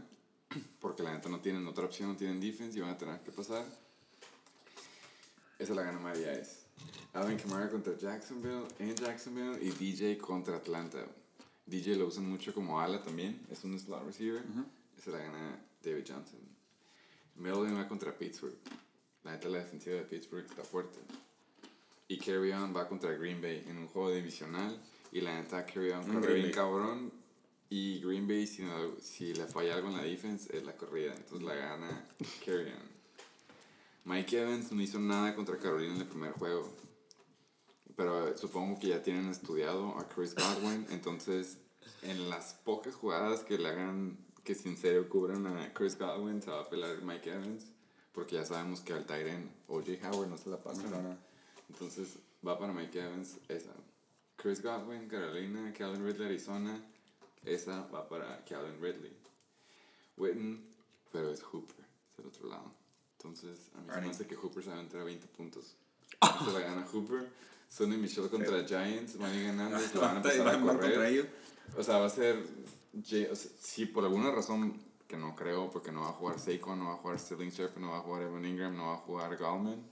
Porque 0.80 1.02
la 1.02 1.12
neta 1.12 1.28
no 1.28 1.40
tienen 1.40 1.66
otra 1.68 1.84
opción, 1.84 2.08
no 2.10 2.16
tienen 2.16 2.40
defense 2.40 2.76
y 2.78 2.80
van 2.80 2.90
a 2.90 2.98
tener 2.98 3.20
que 3.20 3.30
pasar. 3.30 3.64
Esa 5.58 5.74
la 5.74 5.82
gana 5.82 5.98
Mary 6.00 6.20
Ice. 6.40 6.60
Alvin 7.12 7.36
Kamara 7.38 7.68
contra 7.68 7.96
Jacksonville, 7.96 8.66
en 8.78 8.94
Jacksonville 8.96 9.58
y 9.62 9.70
DJ 9.70 10.16
contra 10.16 10.56
Atlanta. 10.56 11.04
DJ 11.66 11.96
lo 11.96 12.06
usan 12.06 12.28
mucho 12.28 12.54
como 12.54 12.80
ala 12.80 13.02
también, 13.02 13.46
es 13.50 13.62
un 13.64 13.78
slot 13.78 14.04
receiver. 14.06 14.42
Esa 15.00 15.12
la 15.12 15.18
gana 15.18 15.58
David 15.82 16.04
Johnson. 16.06 16.38
Melvin 17.36 17.74
va 17.74 17.88
contra 17.88 18.12
Pittsburgh. 18.12 18.58
La 19.24 19.32
neta 19.32 19.48
la 19.48 19.58
defensiva 19.58 19.96
de 19.96 20.02
Pittsburgh 20.02 20.44
está 20.44 20.62
fuerte. 20.62 20.98
Y 22.08 22.18
Carry 22.18 22.52
On 22.52 22.74
va 22.76 22.86
contra 22.86 23.12
Green 23.12 23.40
Bay 23.40 23.64
en 23.66 23.78
un 23.78 23.88
juego 23.88 24.10
divisional. 24.12 24.78
Y 25.10 25.22
la 25.22 25.40
neta 25.40 25.64
Carry 25.64 25.92
On 25.92 26.04
corre 26.04 26.20
Green 26.20 26.42
bien 26.42 26.52
cabrón. 26.52 27.12
Y 27.70 28.00
Green 28.00 28.28
Bay, 28.28 28.46
si, 28.46 28.62
no- 28.62 29.00
si 29.00 29.32
le 29.32 29.46
falla 29.46 29.74
algo 29.76 29.88
en 29.88 29.96
la 29.96 30.02
defense, 30.02 30.54
es 30.54 30.64
la 30.64 30.76
corrida. 30.76 31.14
Entonces 31.14 31.42
la 31.42 31.54
gana 31.54 32.06
Carry 32.44 32.72
On. 32.72 32.90
Mike 34.04 34.38
Evans 34.38 34.70
no 34.72 34.82
hizo 34.82 34.98
nada 34.98 35.34
contra 35.34 35.56
Carolina 35.58 35.94
en 35.94 36.00
el 36.02 36.08
primer 36.08 36.32
juego. 36.32 36.70
Pero 37.96 38.28
eh, 38.28 38.36
supongo 38.36 38.78
que 38.78 38.88
ya 38.88 39.02
tienen 39.02 39.30
estudiado 39.30 39.96
a 39.98 40.06
Chris 40.08 40.34
Godwin. 40.34 40.86
Entonces, 40.90 41.58
en 42.02 42.28
las 42.28 42.54
pocas 42.54 42.94
jugadas 42.94 43.44
que 43.44 43.56
le 43.58 43.68
hagan 43.68 44.18
que 44.50 44.56
sin 44.56 44.76
serio 44.76 45.08
cubran 45.08 45.46
a 45.46 45.72
Chris 45.72 45.96
Godwin, 45.96 46.42
se 46.42 46.50
va 46.50 46.62
a 46.62 46.68
pelar 46.68 47.00
Mike 47.02 47.30
Evans. 47.30 47.66
Porque 48.12 48.34
ya 48.34 48.44
sabemos 48.44 48.80
que 48.80 48.92
al 48.92 49.06
Tyren 49.06 49.48
O.J. 49.68 49.92
Howard 50.08 50.28
no 50.28 50.36
se 50.36 50.50
la 50.50 50.56
pasa. 50.56 50.82
No, 50.82 51.00
no. 51.00 51.16
Entonces, 51.68 52.18
va 52.44 52.58
para 52.58 52.72
Mike 52.72 52.98
Evans 52.98 53.36
esa. 53.48 53.70
Chris 54.34 54.60
Godwin, 54.60 55.06
Carolina, 55.06 55.72
Calvin 55.72 56.04
Ridley, 56.04 56.26
Arizona. 56.26 56.82
Esa 57.44 57.86
va 57.94 58.08
para 58.08 58.44
Calvin 58.44 58.82
Ridley. 58.82 59.16
Witten, 60.16 60.64
pero 61.12 61.30
es 61.30 61.42
Hooper, 61.44 61.84
es 62.12 62.18
el 62.18 62.26
otro 62.26 62.48
lado. 62.48 62.72
Entonces, 63.18 63.70
a 63.76 63.80
mí 63.82 63.92
se 63.94 64.00
me 64.00 64.10
hace 64.10 64.26
que 64.26 64.34
Hooper 64.34 64.64
se 64.64 64.70
va 64.70 64.78
a 64.78 64.80
entrar 64.80 65.02
a 65.02 65.04
20 65.04 65.28
puntos. 65.28 65.76
Se 66.44 66.52
la 66.52 66.58
gana 66.58 66.84
Hooper. 66.92 67.28
Sonny 67.68 67.96
Michel 67.96 68.28
contra 68.28 68.66
Giants, 68.66 69.16
van 69.20 69.30
a 69.30 69.36
ir 69.36 69.46
ganando, 69.46 69.78
se 69.78 69.96
van 69.96 70.14
a 70.14 70.16
empezar 70.16 70.48
a 70.48 70.60
correr. 70.60 71.30
O 71.76 71.84
sea, 71.84 71.98
va 71.98 72.06
a 72.06 72.10
ser. 72.10 72.44
O 72.98 73.04
sea, 73.04 73.34
si 73.34 73.86
por 73.86 74.04
alguna 74.04 74.30
razón, 74.30 74.80
que 75.06 75.16
no 75.16 75.34
creo, 75.34 75.70
porque 75.70 75.90
no 75.90 76.02
va 76.02 76.10
a 76.10 76.12
jugar 76.12 76.38
Saquon, 76.38 76.78
no 76.78 76.86
va 76.86 76.94
a 76.94 76.96
jugar 76.98 77.18
Sterling 77.18 77.50
Sharp, 77.50 77.76
no 77.78 77.90
va 77.90 77.98
a 77.98 78.02
jugar 78.02 78.22
Evan 78.22 78.44
Ingram, 78.44 78.76
no 78.76 78.86
va 78.88 78.94
a 78.94 78.98
jugar 78.98 79.36
Gallman. 79.36 79.84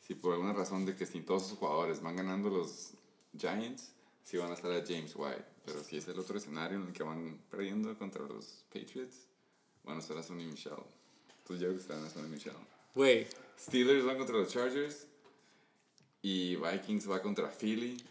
Si 0.00 0.14
por 0.14 0.32
alguna 0.32 0.52
razón 0.52 0.86
de 0.86 0.94
que 0.94 1.04
sin 1.04 1.24
todos 1.24 1.46
sus 1.46 1.58
jugadores 1.58 2.00
van 2.00 2.16
ganando 2.16 2.48
los 2.48 2.92
Giants, 3.36 3.92
sí 4.24 4.36
van 4.36 4.50
a 4.50 4.54
estar 4.54 4.70
a 4.72 4.84
James 4.86 5.14
White. 5.14 5.44
Pero 5.64 5.82
si 5.82 5.96
es 5.96 6.08
el 6.08 6.18
otro 6.18 6.38
escenario 6.38 6.78
en 6.78 6.86
el 6.86 6.92
que 6.92 7.02
van 7.02 7.38
perdiendo 7.50 7.96
contra 7.98 8.24
los 8.24 8.64
Patriots, 8.72 9.26
van 9.84 9.96
a 9.96 10.00
estar 10.00 10.16
a 10.16 10.22
Sonny 10.22 10.46
Michel. 10.46 10.72
Entonces 11.38 11.60
yo 11.60 11.66
creo 11.66 11.72
que 11.72 11.82
estarán 11.82 12.04
a 12.04 12.10
Sonny 12.10 12.28
Michel. 12.28 12.54
Güey, 12.94 13.26
Steelers 13.58 14.04
van 14.06 14.16
contra 14.16 14.36
los 14.36 14.52
Chargers. 14.52 15.06
Y 16.22 16.56
Vikings 16.56 17.10
va 17.10 17.20
contra 17.20 17.48
Philly. 17.48 18.02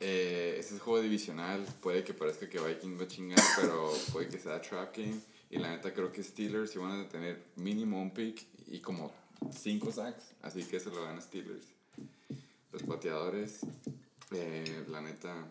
Eh, 0.00 0.56
ese 0.58 0.76
es 0.76 0.80
juego 0.80 1.00
divisional. 1.00 1.64
Puede 1.80 2.04
que 2.04 2.14
parezca 2.14 2.48
que 2.48 2.60
Vikings 2.60 3.00
va 3.00 3.04
a 3.04 3.08
chingar, 3.08 3.44
pero 3.56 3.92
puede 4.12 4.28
que 4.28 4.38
sea 4.38 4.60
trap 4.60 4.96
game. 4.96 5.20
Y 5.50 5.58
la 5.58 5.70
neta 5.70 5.92
creo 5.92 6.12
que 6.12 6.22
Steelers 6.22 6.70
sí 6.70 6.78
van 6.78 7.00
a 7.00 7.08
tener 7.08 7.42
mínimo 7.56 8.00
un 8.00 8.12
pick 8.12 8.46
y 8.66 8.80
como 8.80 9.12
5 9.50 9.92
sacks. 9.92 10.24
Así 10.42 10.64
que 10.64 10.78
se 10.78 10.90
lo 10.90 11.02
gana 11.02 11.20
Steelers. 11.20 11.66
Los 12.72 12.82
pateadores, 12.82 13.60
eh, 14.32 14.84
la 14.88 15.00
neta, 15.00 15.46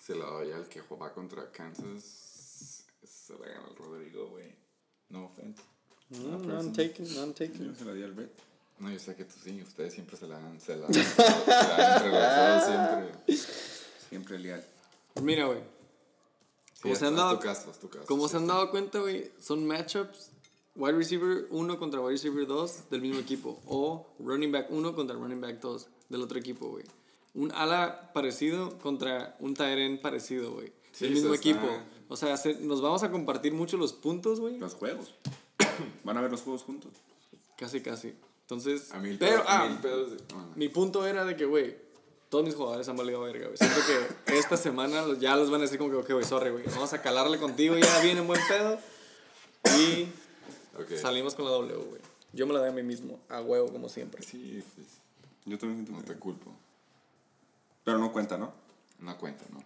se 0.00 0.16
la 0.16 0.26
doy 0.26 0.50
al 0.50 0.68
que 0.68 0.80
va 0.82 1.12
contra 1.12 1.50
Kansas. 1.52 2.84
Se 3.04 3.32
la 3.38 3.46
gana 3.46 3.68
el 3.70 3.76
Rodrigo, 3.76 4.28
güey. 4.28 4.52
No 5.10 5.26
offense. 5.26 5.62
no, 6.10 6.38
no, 6.38 6.60
I'm 6.60 6.72
taking, 6.72 7.14
no, 7.14 7.22
I'm 7.22 7.32
taking. 7.32 7.64
Yo 7.64 7.74
se 7.74 7.84
la 7.84 7.92
di 7.92 8.02
al 8.02 8.12
Bet. 8.12 8.51
No, 8.78 8.90
yo 8.90 8.98
sé 8.98 9.14
que 9.14 9.24
tú 9.24 9.34
sí, 9.42 9.62
ustedes 9.62 9.94
siempre 9.94 10.16
se 10.16 10.26
la 10.26 10.38
dan, 10.40 10.60
se 10.60 10.76
la, 10.76 10.86
se 10.88 10.98
la 12.10 12.54
dos 12.54 12.64
siempre. 12.64 13.38
Siempre 14.08 14.38
leal. 14.38 14.64
Mira, 15.22 15.46
güey. 15.46 15.60
Sí, 16.74 16.82
Como 16.82 16.94
haz- 16.94 16.98
se 16.98 17.06
han 17.06 17.16
dado- 17.16 17.38
caso, 17.38 17.72
caso. 17.90 18.06
Como 18.06 18.26
Sí, 18.26 18.32
se 18.32 18.36
han 18.38 18.42
sí. 18.42 18.48
dado 18.48 18.70
cuenta, 18.70 18.98
güey, 18.98 19.30
son 19.40 19.66
matchups 19.66 20.30
wide 20.74 20.96
receiver 20.96 21.46
1 21.50 21.78
contra 21.78 22.00
wide 22.00 22.12
receiver 22.12 22.46
2 22.46 22.90
del 22.90 23.00
mismo 23.02 23.20
equipo. 23.20 23.60
O 23.66 24.06
running 24.18 24.50
back 24.50 24.66
1 24.70 24.94
contra 24.94 25.14
running 25.16 25.40
back 25.40 25.60
2 25.60 25.86
del 26.08 26.22
otro 26.22 26.38
equipo, 26.38 26.68
güey. 26.68 26.84
Un 27.34 27.52
ala 27.52 28.10
parecido 28.12 28.78
contra 28.80 29.36
un 29.38 29.54
tight 29.54 29.78
end 29.78 30.00
parecido, 30.00 30.52
güey. 30.54 30.72
Sí, 30.92 31.04
del 31.04 31.14
mismo 31.14 31.32
eso 31.32 31.34
está- 31.34 31.48
equipo. 31.50 31.68
O 32.08 32.16
sea, 32.16 32.36
se- 32.36 32.54
nos 32.56 32.82
vamos 32.82 33.02
a 33.04 33.10
compartir 33.10 33.52
mucho 33.52 33.76
los 33.76 33.92
puntos, 33.92 34.40
güey. 34.40 34.58
Los 34.58 34.74
juegos. 34.74 35.14
Van 36.04 36.16
a 36.18 36.20
ver 36.20 36.30
los 36.30 36.42
juegos 36.42 36.62
juntos. 36.64 36.90
Casi, 37.56 37.80
casi. 37.80 38.12
Entonces, 38.52 38.92
A 38.92 38.98
mil 38.98 39.16
pero, 39.18 39.36
pedos, 39.36 39.46
a 39.48 39.62
ah, 39.62 39.68
mil 39.68 39.78
pedos 39.78 40.10
de- 40.10 40.34
bueno. 40.34 40.52
mi 40.56 40.68
punto 40.68 41.06
era 41.06 41.24
de 41.24 41.36
que, 41.36 41.46
güey, 41.46 41.74
todos 42.28 42.44
mis 42.44 42.54
jugadores 42.54 42.86
han 42.86 42.96
valido 42.96 43.22
verga, 43.22 43.46
güey. 43.46 43.56
Siento 43.56 43.80
que 43.86 44.36
esta 44.38 44.58
semana 44.58 45.04
ya 45.18 45.36
los 45.36 45.50
van 45.50 45.60
a 45.60 45.62
decir 45.62 45.78
como 45.78 45.90
que, 45.90 45.96
ok, 45.96 46.10
güey, 46.12 46.24
sorry, 46.24 46.50
güey. 46.50 46.64
Vamos 46.66 46.92
a 46.92 47.00
calarle 47.00 47.38
contigo, 47.38 47.78
ya 47.78 48.00
viene 48.00 48.20
en 48.20 48.26
buen 48.26 48.40
pedo. 48.46 48.78
Y 49.78 50.08
salimos 50.96 51.34
con 51.34 51.46
la 51.46 51.52
W, 51.52 51.74
güey. 51.76 52.00
Yo 52.34 52.46
me 52.46 52.52
la 52.52 52.60
doy 52.60 52.68
a 52.68 52.72
mí 52.72 52.82
mismo, 52.82 53.18
a 53.30 53.40
huevo, 53.40 53.68
como 53.72 53.88
siempre. 53.88 54.22
Sí, 54.22 54.62
pues, 54.74 54.86
Yo 55.46 55.58
también 55.58 55.86
siento 55.86 55.92
no 55.92 56.06
te 56.06 56.18
culpo. 56.18 56.54
Pero 57.84 57.98
no 57.98 58.12
cuenta, 58.12 58.36
¿no? 58.36 58.52
No 59.00 59.16
cuenta, 59.16 59.44
¿no? 59.50 59.62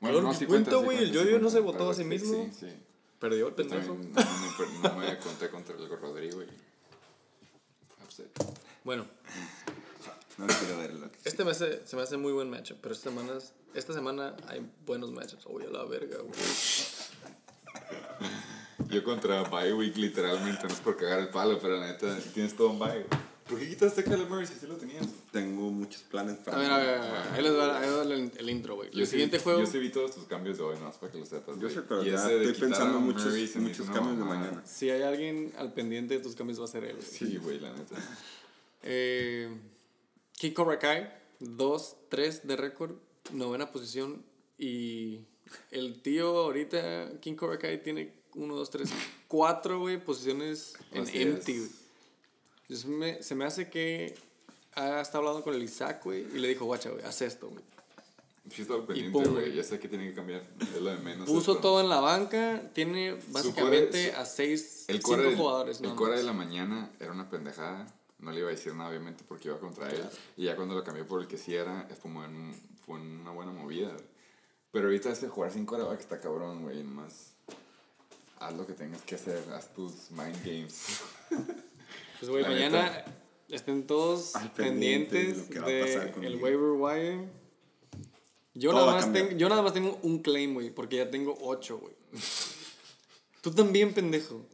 Claro 0.00 0.30
que 0.38 0.46
cuenta, 0.46 0.76
güey, 0.76 0.98
el 0.98 1.12
Yoyo 1.12 1.38
no 1.38 1.48
se 1.48 1.60
votó 1.60 1.88
a 1.88 1.94
sí 1.94 2.04
mismo. 2.04 2.50
Sí, 2.52 2.66
sí. 2.66 2.72
Perdió 3.18 3.48
el 3.48 3.52
Yo 3.52 3.56
pendejo. 3.56 3.94
también 3.94 4.12
no, 4.12 4.20
me, 4.20 4.88
no 4.88 4.96
me 4.98 5.18
conté 5.18 5.48
contra 5.48 5.74
el 5.74 5.88
Rodrigo 5.88 6.42
y... 6.42 6.65
Bueno, 8.84 9.06
No 10.38 10.46
quiero 10.46 10.78
verlo. 10.78 11.10
este 11.24 11.44
me 11.44 11.50
hace, 11.50 11.86
se 11.86 11.96
me 11.96 12.02
hace 12.02 12.16
muy 12.16 12.32
buen 12.32 12.50
matchup, 12.50 12.78
pero 12.80 12.94
esta 12.94 13.10
semana, 13.10 13.32
esta 13.74 13.92
semana 13.92 14.36
hay 14.48 14.68
buenos 14.84 15.10
matchups. 15.12 15.46
Uy, 15.46 15.64
a 15.64 15.70
la 15.70 15.84
verga, 15.84 16.18
güey. 16.18 16.32
Yo 18.88 19.02
contra 19.02 19.42
Bye 19.44 19.72
Week 19.72 19.96
literalmente, 19.96 20.62
no 20.66 20.72
es 20.72 20.80
por 20.80 20.96
cagar 20.96 21.18
el 21.20 21.28
palo, 21.28 21.58
pero 21.60 21.76
la 21.78 21.86
neta 21.86 22.16
tienes 22.34 22.54
todo 22.54 22.70
un 22.70 22.78
Bye. 22.78 23.06
¿Por 23.48 23.60
qué 23.60 23.68
quitaste 23.68 24.02
Murray 24.28 24.46
si 24.46 24.54
sí 24.54 24.66
lo 24.66 24.76
tenías? 24.76 25.06
Tengo 25.30 25.70
muchos 25.70 26.02
planes 26.02 26.36
para. 26.38 26.56
A 26.56 26.60
ver, 26.60 26.70
a 26.72 26.78
ver, 26.78 26.88
a 26.88 27.00
ver, 27.12 27.32
ahí 27.34 27.42
les 27.42 27.52
va, 27.52 27.78
ahí 27.78 27.86
les 27.88 27.96
va 27.96 28.02
el, 28.02 28.32
el 28.36 28.50
intro, 28.50 28.74
güey. 28.74 28.88
El 28.92 29.06
sí- 29.06 29.12
siguiente 29.12 29.38
juego... 29.38 29.60
Yo 29.60 29.66
sí 29.66 29.78
vi 29.78 29.90
todos 29.90 30.14
tus 30.14 30.24
cambios 30.24 30.58
de 30.58 30.64
hoy, 30.64 30.76
no 30.80 30.90
para 30.90 31.12
que 31.12 31.18
lo 31.18 31.26
sepas. 31.26 31.56
Yo 31.60 31.70
sé, 31.70 31.82
pero 31.82 32.02
ya 32.02 32.26
de 32.26 32.44
estoy 32.44 32.68
pensando 32.68 32.98
muchos, 32.98 33.24
muchos 33.26 33.38
hizo 33.38 33.58
cambios 33.92 34.16
de 34.16 34.22
una 34.22 34.24
mamada. 34.24 34.40
mañana. 34.50 34.66
Si 34.66 34.90
hay 34.90 35.02
alguien 35.02 35.52
al 35.58 35.72
pendiente 35.72 36.14
de 36.14 36.20
tus 36.20 36.34
cambios 36.34 36.58
va 36.60 36.64
a 36.64 36.68
ser 36.68 36.84
él, 36.84 36.96
güey. 36.96 37.06
Sí, 37.08 37.36
güey, 37.36 37.60
la 37.60 37.72
neta. 37.72 37.94
Eh, 38.82 39.48
Kiko 40.32 40.64
Rakai, 40.64 41.08
2-3 41.40 42.42
de 42.42 42.56
récord, 42.56 42.92
novena 43.32 43.70
posición. 43.70 44.24
Y 44.58 45.20
el 45.70 46.02
tío 46.02 46.28
ahorita, 46.38 47.20
King 47.20 47.36
Rakai, 47.40 47.82
tiene 47.82 48.12
1, 48.34 48.54
2, 48.56 48.70
3, 48.70 48.90
4, 49.28 49.78
güey, 49.80 50.04
posiciones 50.04 50.74
en 50.92 51.02
Así 51.04 51.22
empty, 51.22 51.52
es. 51.52 51.58
güey. 51.58 51.85
Entonces 52.68 52.86
me- 52.86 53.22
se 53.22 53.34
me 53.34 53.44
hace 53.44 53.68
que 53.70 54.14
ha 54.74 55.00
estado 55.00 55.18
hablando 55.18 55.42
con 55.44 55.54
el 55.54 55.62
Isaac, 55.62 56.02
güey, 56.04 56.22
y 56.34 56.38
le 56.38 56.48
dijo, 56.48 56.64
guacha, 56.64 56.90
güey, 56.90 57.04
haz 57.04 57.22
esto, 57.22 57.48
güey. 57.48 57.62
Sí, 58.50 58.62
estaba 58.62 58.86
pendiente, 58.86 59.28
güey. 59.28 59.54
Ya 59.54 59.64
sé 59.64 59.78
que 59.80 59.88
tiene 59.88 60.08
que 60.08 60.14
cambiar. 60.14 60.42
Es 60.60 60.80
lo 60.80 60.90
de 60.90 60.98
menos. 60.98 61.26
Puso 61.26 61.52
esto. 61.52 61.62
todo 61.62 61.80
en 61.80 61.88
la 61.88 61.98
banca, 62.00 62.62
tiene 62.74 63.16
básicamente 63.28 64.10
core- 64.12 64.16
a 64.16 64.24
6, 64.24 64.84
El 64.88 64.96
5 64.96 65.08
core, 65.10 65.22
del- 65.24 65.36
jugadores, 65.36 65.80
el 65.80 65.94
core 65.94 66.10
más. 66.12 66.20
de 66.20 66.26
la 66.26 66.32
mañana 66.32 66.90
era 67.00 67.10
una 67.12 67.28
pendejada. 67.28 67.86
No 68.18 68.30
le 68.30 68.38
iba 68.40 68.48
a 68.48 68.52
decir 68.52 68.72
nada, 68.74 68.90
obviamente, 68.90 69.24
porque 69.26 69.48
iba 69.48 69.58
contra 69.58 69.90
él. 69.90 70.02
Y 70.36 70.44
ya 70.44 70.54
cuando 70.56 70.74
lo 70.74 70.84
cambié 70.84 71.04
por 71.04 71.20
el 71.20 71.26
que 71.26 71.36
sí 71.38 71.54
era, 71.54 71.88
fue, 72.00 72.10
un- 72.10 72.54
fue 72.84 73.00
una 73.00 73.30
buena 73.32 73.50
movida. 73.52 73.96
Pero 74.70 74.86
ahorita 74.86 75.10
ese 75.10 75.28
jugar 75.28 75.50
sin 75.52 75.66
coreback 75.66 75.98
está 76.00 76.20
cabrón, 76.20 76.62
güey. 76.62 76.82
Nomás 76.84 77.32
haz 78.38 78.54
lo 78.54 78.64
que 78.66 78.74
tengas 78.74 79.02
que 79.02 79.16
hacer. 79.16 79.42
Haz 79.54 79.72
tus 79.74 80.10
mind 80.12 80.36
games. 80.44 81.00
Pues, 82.20 82.30
güey, 82.30 82.44
mañana 82.44 82.82
neta. 82.82 83.04
estén 83.48 83.86
todos 83.86 84.34
Al 84.36 84.44
de 84.44 84.50
pendientes 84.50 85.36
pasar 85.52 86.04
del 86.04 86.12
conmigo. 86.12 86.38
waiver 86.44 86.70
wire. 86.76 87.28
Yo 88.54 88.70
Todo 88.70 88.86
nada, 88.86 88.92
más 89.00 89.12
tengo, 89.12 89.32
yo 89.36 89.48
nada 89.50 89.60
más 89.62 89.74
tengo 89.74 89.98
un 90.02 90.20
claim, 90.22 90.54
güey, 90.54 90.70
porque 90.70 90.96
ya 90.96 91.10
tengo 91.10 91.36
ocho, 91.42 91.78
güey. 91.78 91.92
Tú 93.42 93.50
también, 93.50 93.92
pendejo. 93.92 94.44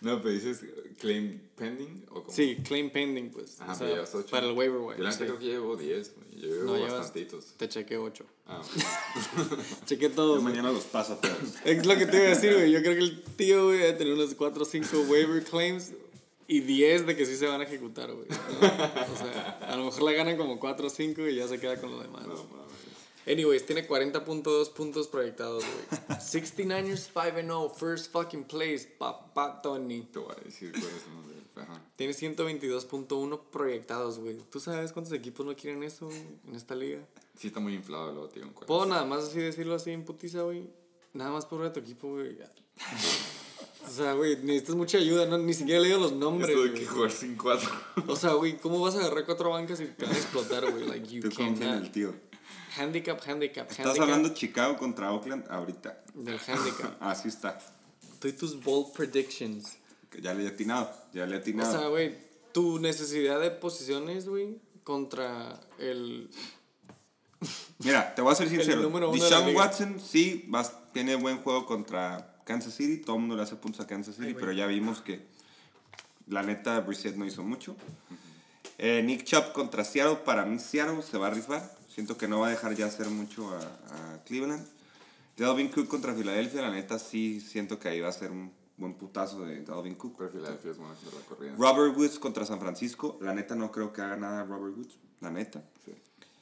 No, 0.00 0.18
pero 0.22 0.30
dices 0.34 0.60
claim 1.00 1.40
pending 1.56 2.04
o 2.10 2.22
como. 2.22 2.30
Sí, 2.30 2.56
claim 2.62 2.90
pending, 2.90 3.30
pues. 3.30 3.60
Ajá, 3.60 3.72
o 3.72 3.74
sea, 3.74 3.88
llevas 3.88 4.14
ocho. 4.14 4.28
para 4.30 4.46
el 4.46 4.52
waiver 4.52 4.78
Yo 4.78 4.86
wire. 4.86 5.02
la 5.02 5.10
sí. 5.10 5.18
creo 5.24 5.38
que 5.38 5.44
llevo 5.46 5.76
10, 5.76 6.14
güey. 6.14 6.40
Yo 6.42 6.48
llevo 6.48 6.76
No, 6.76 6.80
bastantitos. 6.82 7.46
Te 7.56 7.68
chequé 7.68 7.96
ocho. 7.96 8.24
Ah, 8.46 8.62
Chequé 9.86 10.08
Yo 10.10 10.14
todos. 10.14 10.40
güey. 10.42 10.52
mañana 10.52 10.70
los 10.70 10.84
paso 10.84 11.14
a 11.14 11.20
todos. 11.20 11.36
Es 11.64 11.84
lo 11.84 11.96
que 11.96 12.06
te 12.06 12.16
iba 12.18 12.26
a 12.26 12.28
decir, 12.28 12.52
güey. 12.54 12.70
Yo 12.70 12.80
creo 12.82 12.92
que 12.92 13.00
el 13.00 13.22
tío, 13.22 13.64
güey, 13.66 13.80
va 13.82 13.88
a 13.90 13.96
tener 13.96 14.12
unos 14.14 14.34
4 14.34 14.62
o 14.62 14.64
5 14.66 15.00
waiver 15.08 15.42
claims 15.42 15.92
y 16.48 16.60
10 16.60 17.06
de 17.06 17.16
que 17.16 17.26
sí 17.26 17.36
se 17.36 17.46
van 17.46 17.60
a 17.60 17.64
ejecutar, 17.64 18.12
güey. 18.12 18.28
¿no? 18.28 18.36
O 18.36 19.16
sea, 19.16 19.58
a 19.68 19.76
lo 19.76 19.84
mejor 19.86 20.02
le 20.02 20.14
ganan 20.14 20.36
como 20.36 20.60
4 20.60 20.86
o 20.86 20.90
5 20.90 21.26
y 21.28 21.36
ya 21.36 21.48
se 21.48 21.58
queda 21.58 21.80
con 21.80 21.90
lo 21.90 22.00
demás. 22.00 22.26
no. 22.26 22.66
Anyways, 23.28 23.66
tiene 23.66 23.88
40.2 23.88 24.72
puntos 24.72 25.08
proyectados, 25.08 25.64
güey. 25.64 26.18
69ers 26.20 27.10
5-0, 27.12 27.74
first 27.74 28.12
fucking 28.12 28.44
place, 28.44 28.86
papá 28.98 29.60
Tony. 29.60 30.02
Te 30.02 30.20
voy 30.20 30.32
a 30.38 30.44
decir 30.44 30.70
cuáles 30.70 31.02
son 31.02 31.16
los 31.16 31.28
de. 31.28 31.60
Ajá. 31.60 31.82
Tiene 31.96 32.12
122.1 32.12 33.40
proyectados, 33.50 34.18
güey. 34.20 34.36
¿Tú 34.50 34.60
sabes 34.60 34.92
cuántos 34.92 35.12
equipos 35.12 35.44
no 35.44 35.56
quieren 35.56 35.82
eso 35.82 36.06
güey, 36.06 36.22
en 36.46 36.54
esta 36.54 36.74
liga? 36.76 37.00
Sí, 37.36 37.48
está 37.48 37.58
muy 37.58 37.74
inflado 37.74 38.12
luego, 38.12 38.28
tío. 38.28 38.48
Puedo 38.66 38.86
nada 38.86 39.04
más 39.04 39.24
así 39.24 39.40
decirlo 39.40 39.74
así 39.74 39.90
en 39.90 40.04
putiza, 40.04 40.42
güey. 40.42 40.68
Nada 41.12 41.30
más 41.32 41.46
por 41.46 41.58
ver 41.60 41.70
a 41.70 41.72
tu 41.72 41.80
equipo, 41.80 42.08
güey. 42.08 42.38
O 43.86 43.90
sea, 43.90 44.12
güey, 44.14 44.36
necesitas 44.42 44.74
mucha 44.74 44.98
ayuda, 44.98 45.26
no, 45.26 45.38
ni 45.38 45.54
siquiera 45.54 45.80
le 45.80 45.88
digo 45.88 46.00
los 46.00 46.12
nombres, 46.12 46.50
Esto 46.50 46.62
de 46.64 46.72
que 46.74 46.86
jugar 46.86 47.10
sin 47.12 47.36
cuatro. 47.36 47.70
O 48.08 48.16
sea, 48.16 48.32
güey, 48.32 48.56
¿cómo 48.58 48.80
vas 48.80 48.96
a 48.96 49.00
agarrar 49.00 49.24
cuatro 49.24 49.50
bancas 49.50 49.80
y 49.80 49.84
te 49.86 50.04
van 50.04 50.14
a 50.14 50.18
explotar, 50.18 50.70
güey? 50.70 50.84
Like, 50.88 51.06
you 51.08 51.22
Tú 51.22 51.30
confía 51.34 51.68
en 51.76 51.84
el 51.84 51.90
tío. 51.92 52.14
Handicap, 52.76 53.20
handicap, 53.26 53.70
Estás 53.70 53.86
handicap. 53.86 54.02
hablando 54.02 54.34
Chicago 54.34 54.76
contra 54.76 55.12
Oakland 55.12 55.44
ahorita. 55.50 56.02
Del 56.14 56.38
handicap. 56.46 56.96
Así 57.00 57.28
está. 57.28 57.58
Tú 58.18 58.28
y 58.28 58.32
tus 58.32 58.62
bold 58.62 58.92
predictions. 58.92 59.76
Ya 60.20 60.34
le 60.34 60.44
he 60.44 60.48
atinado. 60.48 60.90
Ya 61.14 61.24
le 61.26 61.36
he 61.36 61.38
O 61.38 61.40
atinado. 61.40 61.72
sea, 61.78 61.88
güey, 61.88 62.16
tu 62.52 62.78
necesidad 62.78 63.40
de 63.40 63.50
posiciones, 63.50 64.28
güey, 64.28 64.58
contra 64.84 65.60
el... 65.78 66.28
Mira, 67.78 68.14
te 68.14 68.22
voy 68.22 68.32
a 68.32 68.34
ser 68.34 68.48
sincero. 68.50 68.90
Deshaun. 69.12 69.54
Watson 69.54 70.00
sí 70.00 70.44
vas- 70.48 70.72
tiene 70.92 71.14
buen 71.16 71.38
juego 71.38 71.66
contra 71.66 72.35
Kansas 72.46 72.74
City. 72.74 73.02
Todo 73.02 73.16
el 73.16 73.20
mundo 73.20 73.36
le 73.36 73.42
hace 73.42 73.56
puntos 73.56 73.82
a 73.82 73.86
Kansas 73.86 74.14
City, 74.14 74.28
Ay, 74.28 74.34
pero 74.34 74.52
ya 74.52 74.66
vimos 74.66 75.02
que 75.02 75.26
la 76.28 76.42
neta 76.42 76.80
Brissett 76.80 77.16
no 77.16 77.26
hizo 77.26 77.42
mucho. 77.42 77.76
Eh, 78.78 79.02
Nick 79.02 79.24
Chubb 79.24 79.52
contra 79.52 79.84
Seattle. 79.84 80.16
Para 80.24 80.46
mí 80.46 80.58
Seattle 80.58 81.02
se 81.02 81.18
va 81.18 81.26
a 81.26 81.30
rifar. 81.30 81.76
Siento 81.88 82.16
que 82.16 82.28
no 82.28 82.40
va 82.40 82.48
a 82.48 82.50
dejar 82.50 82.74
ya 82.74 82.86
hacer 82.86 83.08
mucho 83.08 83.50
a, 83.54 83.60
a 84.14 84.24
Cleveland. 84.24 84.66
Dalvin 85.36 85.68
Cook 85.68 85.88
contra 85.88 86.14
Filadelfia. 86.14 86.62
La 86.62 86.70
neta 86.70 86.98
sí 86.98 87.40
siento 87.40 87.78
que 87.78 87.88
ahí 87.88 88.00
va 88.00 88.08
a 88.08 88.12
ser 88.12 88.30
un 88.30 88.52
buen 88.76 88.94
putazo 88.94 89.44
de 89.44 89.62
Dalvin 89.62 89.94
Cook. 89.94 90.14
Pero 90.16 90.30
Filadelfia 90.30 90.70
es 90.70 90.78
buena 90.78 90.94
la 90.94 91.20
corrida. 91.28 91.54
Robert 91.58 91.96
Woods 91.96 92.18
contra 92.18 92.46
San 92.46 92.60
Francisco. 92.60 93.18
La 93.20 93.34
neta 93.34 93.54
no 93.54 93.70
creo 93.70 93.92
que 93.92 94.00
haga 94.02 94.16
nada 94.16 94.44
Robert 94.44 94.76
Woods. 94.76 94.96
La 95.20 95.30
neta. 95.30 95.62
Sí. 95.84 95.92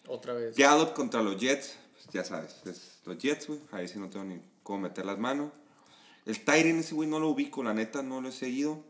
Otra 0.06 0.34
vez. 0.34 0.56
Gallup 0.56 0.92
contra 0.92 1.22
los 1.22 1.40
Jets, 1.40 1.76
pues 1.94 2.08
ya 2.12 2.24
sabes, 2.24 2.60
es 2.66 2.98
los 3.04 3.16
Jets, 3.18 3.46
güey. 3.46 3.60
Ahí 3.72 3.88
sí 3.88 3.98
no 3.98 4.10
tengo 4.10 4.24
ni 4.24 4.40
cómo 4.62 4.80
meter 4.80 5.06
las 5.06 5.18
manos. 5.18 5.50
El 6.26 6.42
Tyren, 6.44 6.78
ese 6.78 6.94
güey 6.94 7.08
no 7.08 7.18
lo 7.18 7.28
ubico, 7.28 7.62
la 7.62 7.74
neta, 7.74 8.02
no 8.02 8.20
lo 8.20 8.28
he 8.28 8.32
seguido. 8.32 8.82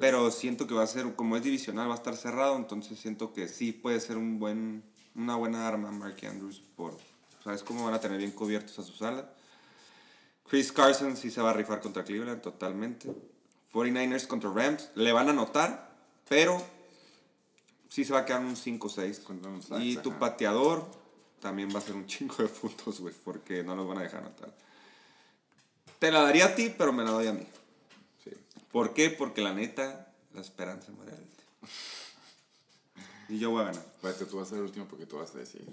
Pero 0.00 0.30
siento 0.30 0.66
que 0.66 0.74
va 0.74 0.82
a 0.82 0.86
ser, 0.86 1.14
como 1.14 1.36
es 1.36 1.42
divisional, 1.42 1.88
va 1.88 1.94
a 1.94 1.96
estar 1.96 2.16
cerrado. 2.16 2.56
Entonces 2.56 2.98
siento 2.98 3.32
que 3.32 3.48
sí 3.48 3.72
puede 3.72 4.00
ser 4.00 4.16
un 4.16 4.38
buen, 4.38 4.82
una 5.14 5.36
buena 5.36 5.68
arma 5.68 5.90
Mark 5.90 6.16
Andrews. 6.26 6.62
Por, 6.76 6.96
¿Sabes 7.42 7.62
cómo 7.62 7.84
van 7.84 7.94
a 7.94 8.00
tener 8.00 8.18
bien 8.18 8.30
cubiertos 8.30 8.78
a 8.78 8.82
sus 8.82 9.02
alas? 9.02 9.26
Chris 10.48 10.72
Carson 10.72 11.16
sí 11.16 11.30
se 11.30 11.42
va 11.42 11.50
a 11.50 11.52
rifar 11.52 11.80
contra 11.80 12.04
Cleveland 12.04 12.40
totalmente. 12.40 13.12
49ers 13.72 14.26
contra 14.26 14.50
Rams. 14.50 14.90
Le 14.94 15.12
van 15.12 15.28
a 15.28 15.30
anotar, 15.32 15.94
pero 16.28 16.62
sí 17.88 18.04
se 18.04 18.12
va 18.12 18.20
a 18.20 18.24
quedar 18.24 18.40
un 18.40 18.56
5-6. 18.56 19.22
Contra 19.24 19.50
un 19.50 19.62
Saints, 19.62 19.84
Y 19.86 19.96
tu 19.98 20.10
ajá. 20.10 20.18
pateador 20.20 20.86
también 21.40 21.68
va 21.74 21.78
a 21.78 21.82
ser 21.82 21.94
un 21.94 22.06
chingo 22.06 22.36
de 22.36 22.48
puntos, 22.48 23.00
güey, 23.00 23.14
porque 23.24 23.62
no 23.62 23.76
los 23.76 23.86
van 23.86 23.98
a 23.98 24.02
dejar 24.02 24.20
anotar. 24.20 24.54
Te 25.98 26.10
la 26.10 26.22
daría 26.22 26.46
a 26.46 26.54
ti, 26.54 26.74
pero 26.76 26.92
me 26.92 27.04
la 27.04 27.10
doy 27.10 27.26
a 27.26 27.32
mí. 27.32 27.46
Sí. 28.22 28.30
¿Por 28.70 28.94
qué? 28.94 29.10
Porque 29.10 29.40
la 29.40 29.52
neta, 29.52 30.12
la 30.32 30.40
esperanza 30.40 30.92
muere 30.92 31.12
al. 31.12 31.24
Y 33.28 33.38
yo 33.38 33.50
voy 33.50 33.62
a 33.62 33.66
ganar. 33.66 33.82
Espérate, 33.82 34.26
tú 34.26 34.36
vas 34.36 34.48
a 34.48 34.50
ser 34.50 34.58
el 34.58 34.64
último 34.64 34.86
porque 34.86 35.06
tú 35.06 35.16
vas 35.16 35.34
a 35.34 35.38
decir. 35.38 35.66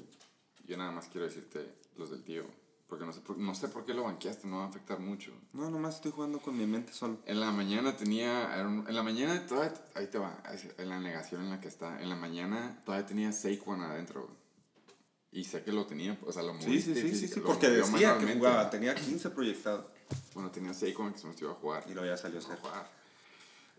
Yo 0.66 0.78
nada 0.78 0.92
más 0.92 1.08
quiero 1.08 1.28
decirte 1.28 1.68
los 1.98 2.10
del 2.10 2.24
tío. 2.24 2.46
Porque 2.88 3.06
no 3.06 3.14
sé 3.14 3.22
por, 3.22 3.38
no 3.38 3.56
sé 3.56 3.70
por 3.70 3.86
qué 3.86 3.94
lo 3.94 4.04
banqueaste, 4.04 4.48
no 4.48 4.58
va 4.58 4.66
a 4.66 4.68
afectar 4.68 5.00
mucho. 5.00 5.32
No, 5.54 5.70
nomás 5.70 5.96
estoy 5.96 6.12
jugando 6.12 6.40
con 6.40 6.58
mi 6.58 6.66
mente 6.66 6.92
solo. 6.92 7.20
En 7.26 7.40
la 7.40 7.52
mañana 7.52 7.96
tenía. 7.96 8.60
En 8.60 8.94
la 8.94 9.04
mañana 9.04 9.46
todavía. 9.48 9.74
Ahí 9.96 10.08
te 10.08 10.18
va. 10.18 10.42
En 10.78 10.90
la 10.90 11.00
negación 11.00 11.42
en 11.42 11.52
la 11.52 11.62
que 11.62 11.70
está. 11.70 12.02
En 12.02 12.10
la 12.10 12.16
mañana 12.16 12.82
todavía 12.84 13.06
tenía 13.06 13.32
Saquon 13.32 13.82
adentro. 13.82 14.30
Y 15.32 15.44
sé 15.46 15.64
que 15.64 15.72
lo 15.72 15.86
tenía. 15.86 16.18
O 16.26 16.32
sea, 16.32 16.44
lo 16.44 16.54
moviste. 16.54 16.94
sí, 16.94 17.02
sí, 17.02 17.16
sí, 17.16 17.28
sí, 17.28 17.40
porque 17.40 17.70
decía 17.70 18.18
que 18.18 18.34
jugaba, 18.34 18.70
tenía 18.70 18.94
15 18.94 19.30
proyectados. 19.30 19.86
Bueno, 20.34 20.52
tenía 20.52 20.74
Saquon 20.74 21.14
que 21.14 21.20
se 21.20 21.28
nos 21.28 21.42
iba 21.42 21.52
a 21.52 21.56
jugar. 21.56 21.84
Y 21.88 21.94
luego 21.94 22.08
ya 22.08 22.18
salió 22.18 22.40
a 22.40 22.42
jugar. 22.42 22.92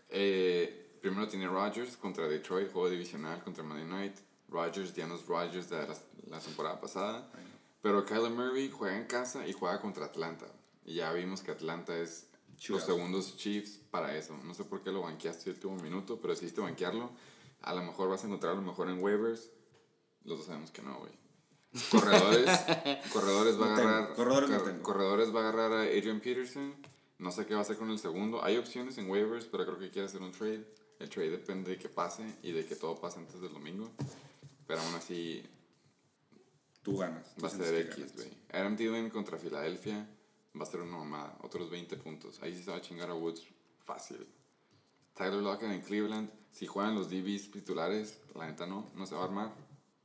Eh, 0.09 0.97
primero 1.01 1.27
tiene 1.27 1.47
Rodgers 1.47 1.95
contra 1.97 2.27
Detroit, 2.27 2.71
juego 2.71 2.89
divisional 2.89 3.43
contra 3.43 3.63
Monday 3.63 3.85
Night. 3.85 4.15
Rodgers 4.49 4.93
ya 4.93 5.05
no 5.07 5.15
es 5.15 5.25
Rodgers 5.27 5.69
de 5.69 5.77
la, 5.77 5.95
la 6.29 6.39
temporada 6.39 6.79
pasada. 6.81 7.29
Pero 7.81 8.05
Kyler 8.05 8.31
Murray 8.31 8.69
juega 8.69 8.97
en 8.97 9.05
casa 9.05 9.45
y 9.47 9.53
juega 9.53 9.79
contra 9.79 10.05
Atlanta. 10.05 10.47
Y 10.85 10.95
ya 10.95 11.11
vimos 11.13 11.41
que 11.41 11.51
Atlanta 11.51 11.95
es 11.97 12.27
los 12.69 12.83
segundos 12.83 13.35
Chiefs 13.37 13.79
para 13.91 14.15
eso. 14.15 14.37
No 14.43 14.53
sé 14.53 14.63
por 14.63 14.81
qué 14.81 14.91
lo 14.91 15.01
banqueaste 15.01 15.49
el 15.49 15.55
último 15.55 15.75
minuto, 15.77 16.19
pero 16.21 16.33
decidiste 16.33 16.61
banquearlo. 16.61 17.11
A 17.61 17.73
lo 17.73 17.83
mejor 17.83 18.09
vas 18.09 18.23
a 18.23 18.27
encontrarlo 18.27 18.61
mejor 18.61 18.89
en 18.89 19.03
waivers. 19.03 19.49
Los 20.23 20.39
dos 20.39 20.47
sabemos 20.47 20.71
que 20.71 20.81
no, 20.81 20.97
güey. 20.99 21.11
Corredores, 21.91 22.49
corredores 23.13 23.59
va 23.59 23.67
a 23.67 23.73
agarrar. 23.75 24.13
corredores 24.15 24.49
cor- 24.81 25.35
va 25.35 25.39
a 25.39 25.49
agarrar 25.49 25.71
a 25.73 25.81
Adrian 25.83 26.19
Peterson. 26.19 26.73
No 27.19 27.31
sé 27.31 27.45
qué 27.45 27.53
va 27.53 27.59
a 27.59 27.63
hacer 27.63 27.77
con 27.77 27.89
el 27.89 27.99
segundo. 27.99 28.43
Hay 28.43 28.57
opciones 28.57 28.97
en 28.97 29.09
waivers, 29.09 29.45
pero 29.45 29.65
creo 29.65 29.79
que 29.79 29.89
quiere 29.89 30.07
hacer 30.07 30.21
un 30.21 30.31
trade. 30.31 30.65
El 30.99 31.09
trade 31.09 31.29
depende 31.31 31.71
de 31.71 31.77
que 31.79 31.89
pase 31.89 32.23
y 32.43 32.51
de 32.51 32.65
que 32.65 32.75
todo 32.75 32.95
pase 32.99 33.19
antes 33.19 33.39
del 33.41 33.53
domingo. 33.53 33.89
Pero 34.67 34.81
aún 34.81 34.95
así 34.95 35.43
Tú 36.81 36.97
ganas. 36.97 37.33
tú 37.35 37.41
va 37.43 37.47
a 37.47 37.51
ser 37.51 37.73
X, 37.91 38.13
güey. 38.15 38.29
Adam 38.51 38.75
Thielen 38.75 39.09
contra 39.09 39.37
Filadelfia 39.37 40.07
va 40.59 40.63
a 40.63 40.65
ser 40.65 40.81
una 40.81 40.97
mamada. 40.97 41.37
Otros 41.43 41.69
20 41.69 41.95
puntos. 41.97 42.39
Ahí 42.41 42.53
sí 42.55 42.61
se 42.63 42.71
va 42.71 42.77
a 42.77 42.81
chingar 42.81 43.09
a 43.09 43.13
Woods 43.15 43.41
fácil. 43.85 44.27
Tyler 45.15 45.41
Lockett 45.41 45.71
en 45.71 45.81
Cleveland. 45.81 46.29
Si 46.51 46.67
juegan 46.67 46.93
los 46.95 47.09
DBs 47.09 47.51
titulares, 47.51 48.19
la 48.35 48.45
neta 48.47 48.65
no, 48.67 48.91
no 48.95 49.05
se 49.05 49.15
va 49.15 49.21
a 49.21 49.25
armar. 49.25 49.53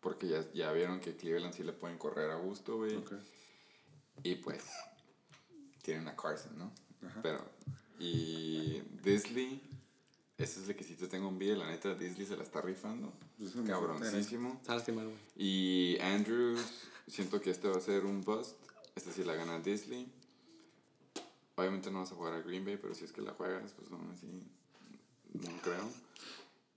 Porque 0.01 0.29
ya, 0.29 0.45
ya 0.53 0.73
vieron 0.73 1.01
que 1.01 1.17
Cleveland 1.17 1.55
sí 1.55 1.63
le 1.63 1.73
pueden 1.73 1.99
correr 1.99 2.31
a 2.31 2.37
gusto, 2.37 2.77
güey. 2.77 2.97
Ok. 2.97 3.13
Y 4.23 4.37
pues, 4.37 4.65
tienen 5.83 6.09
a 6.09 6.17
Carson, 6.17 6.59
¿no? 6.59 6.73
Ajá. 7.07 7.21
Pero, 7.23 7.45
y 7.99 8.83
Disley, 9.03 9.61
ese 10.37 10.61
es 10.61 10.69
el 10.69 10.77
que 10.77 10.85
sí 10.85 10.95
te 10.95 11.09
tengo 11.09 11.29
envidia, 11.29 11.57
la 11.57 11.67
neta, 11.67 11.95
Disley 11.95 12.27
se 12.27 12.37
la 12.37 12.45
está 12.45 12.61
rifando. 12.61 13.13
Pues 13.39 13.53
Cabroncísimo. 13.67 14.59
Está 14.61 14.77
lastimado, 14.77 15.11
güey. 15.11 15.21
Y 15.37 15.99
Andrews, 16.01 16.61
siento 17.07 17.41
que 17.41 17.51
este 17.51 17.69
va 17.69 17.77
a 17.77 17.81
ser 17.81 18.05
un 18.05 18.23
bust. 18.23 18.57
Este 18.95 19.13
sí 19.13 19.25
la 19.25 19.35
gana 19.35 19.59
Disley. 19.59 20.13
Obviamente 21.57 21.91
no 21.91 22.01
vas 22.01 22.13
a 22.13 22.15
jugar 22.15 22.35
a 22.35 22.41
Green 22.41 22.65
Bay, 22.65 22.77
pero 22.77 22.95
si 22.95 23.05
es 23.05 23.13
que 23.13 23.21
la 23.21 23.33
juegas, 23.33 23.73
pues 23.73 23.91
no, 23.91 23.99
así, 24.13 24.27
no 25.35 25.63
creo. 25.63 25.91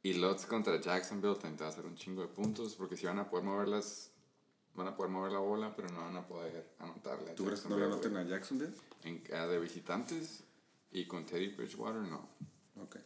Y 0.03 0.13
Lutz 0.13 0.45
contra 0.45 0.79
Jacksonville 0.81 1.35
también 1.35 1.57
te 1.57 1.63
va 1.63 1.69
a 1.69 1.73
hacer 1.73 1.85
un 1.85 1.95
chingo 1.95 2.21
de 2.21 2.27
puntos, 2.27 2.75
porque 2.75 2.97
si 2.97 3.05
van 3.05 3.19
a 3.19 3.29
poder 3.29 3.45
moverlas, 3.45 4.09
van 4.73 4.87
a 4.87 4.95
poder 4.95 5.11
mover 5.11 5.31
la 5.31 5.39
bola, 5.39 5.75
pero 5.75 5.89
no 5.89 6.01
van 6.01 6.15
a 6.17 6.27
poder 6.27 6.73
anotarle. 6.79 7.31
a 7.31 7.35
¿Tú 7.35 7.45
crees 7.45 7.61
que 7.61 7.69
no 7.69 7.77
le 7.77 7.85
anoten 7.85 8.17
a 8.17 8.23
Jacksonville? 8.23 8.73
en, 9.03 9.23
ah, 9.33 9.45
de 9.47 9.59
visitantes 9.59 10.43
y 10.91 11.05
con 11.05 11.25
Teddy 11.25 11.49
Bridgewater 11.49 12.01
no. 12.01 12.27
Ok. 12.81 12.97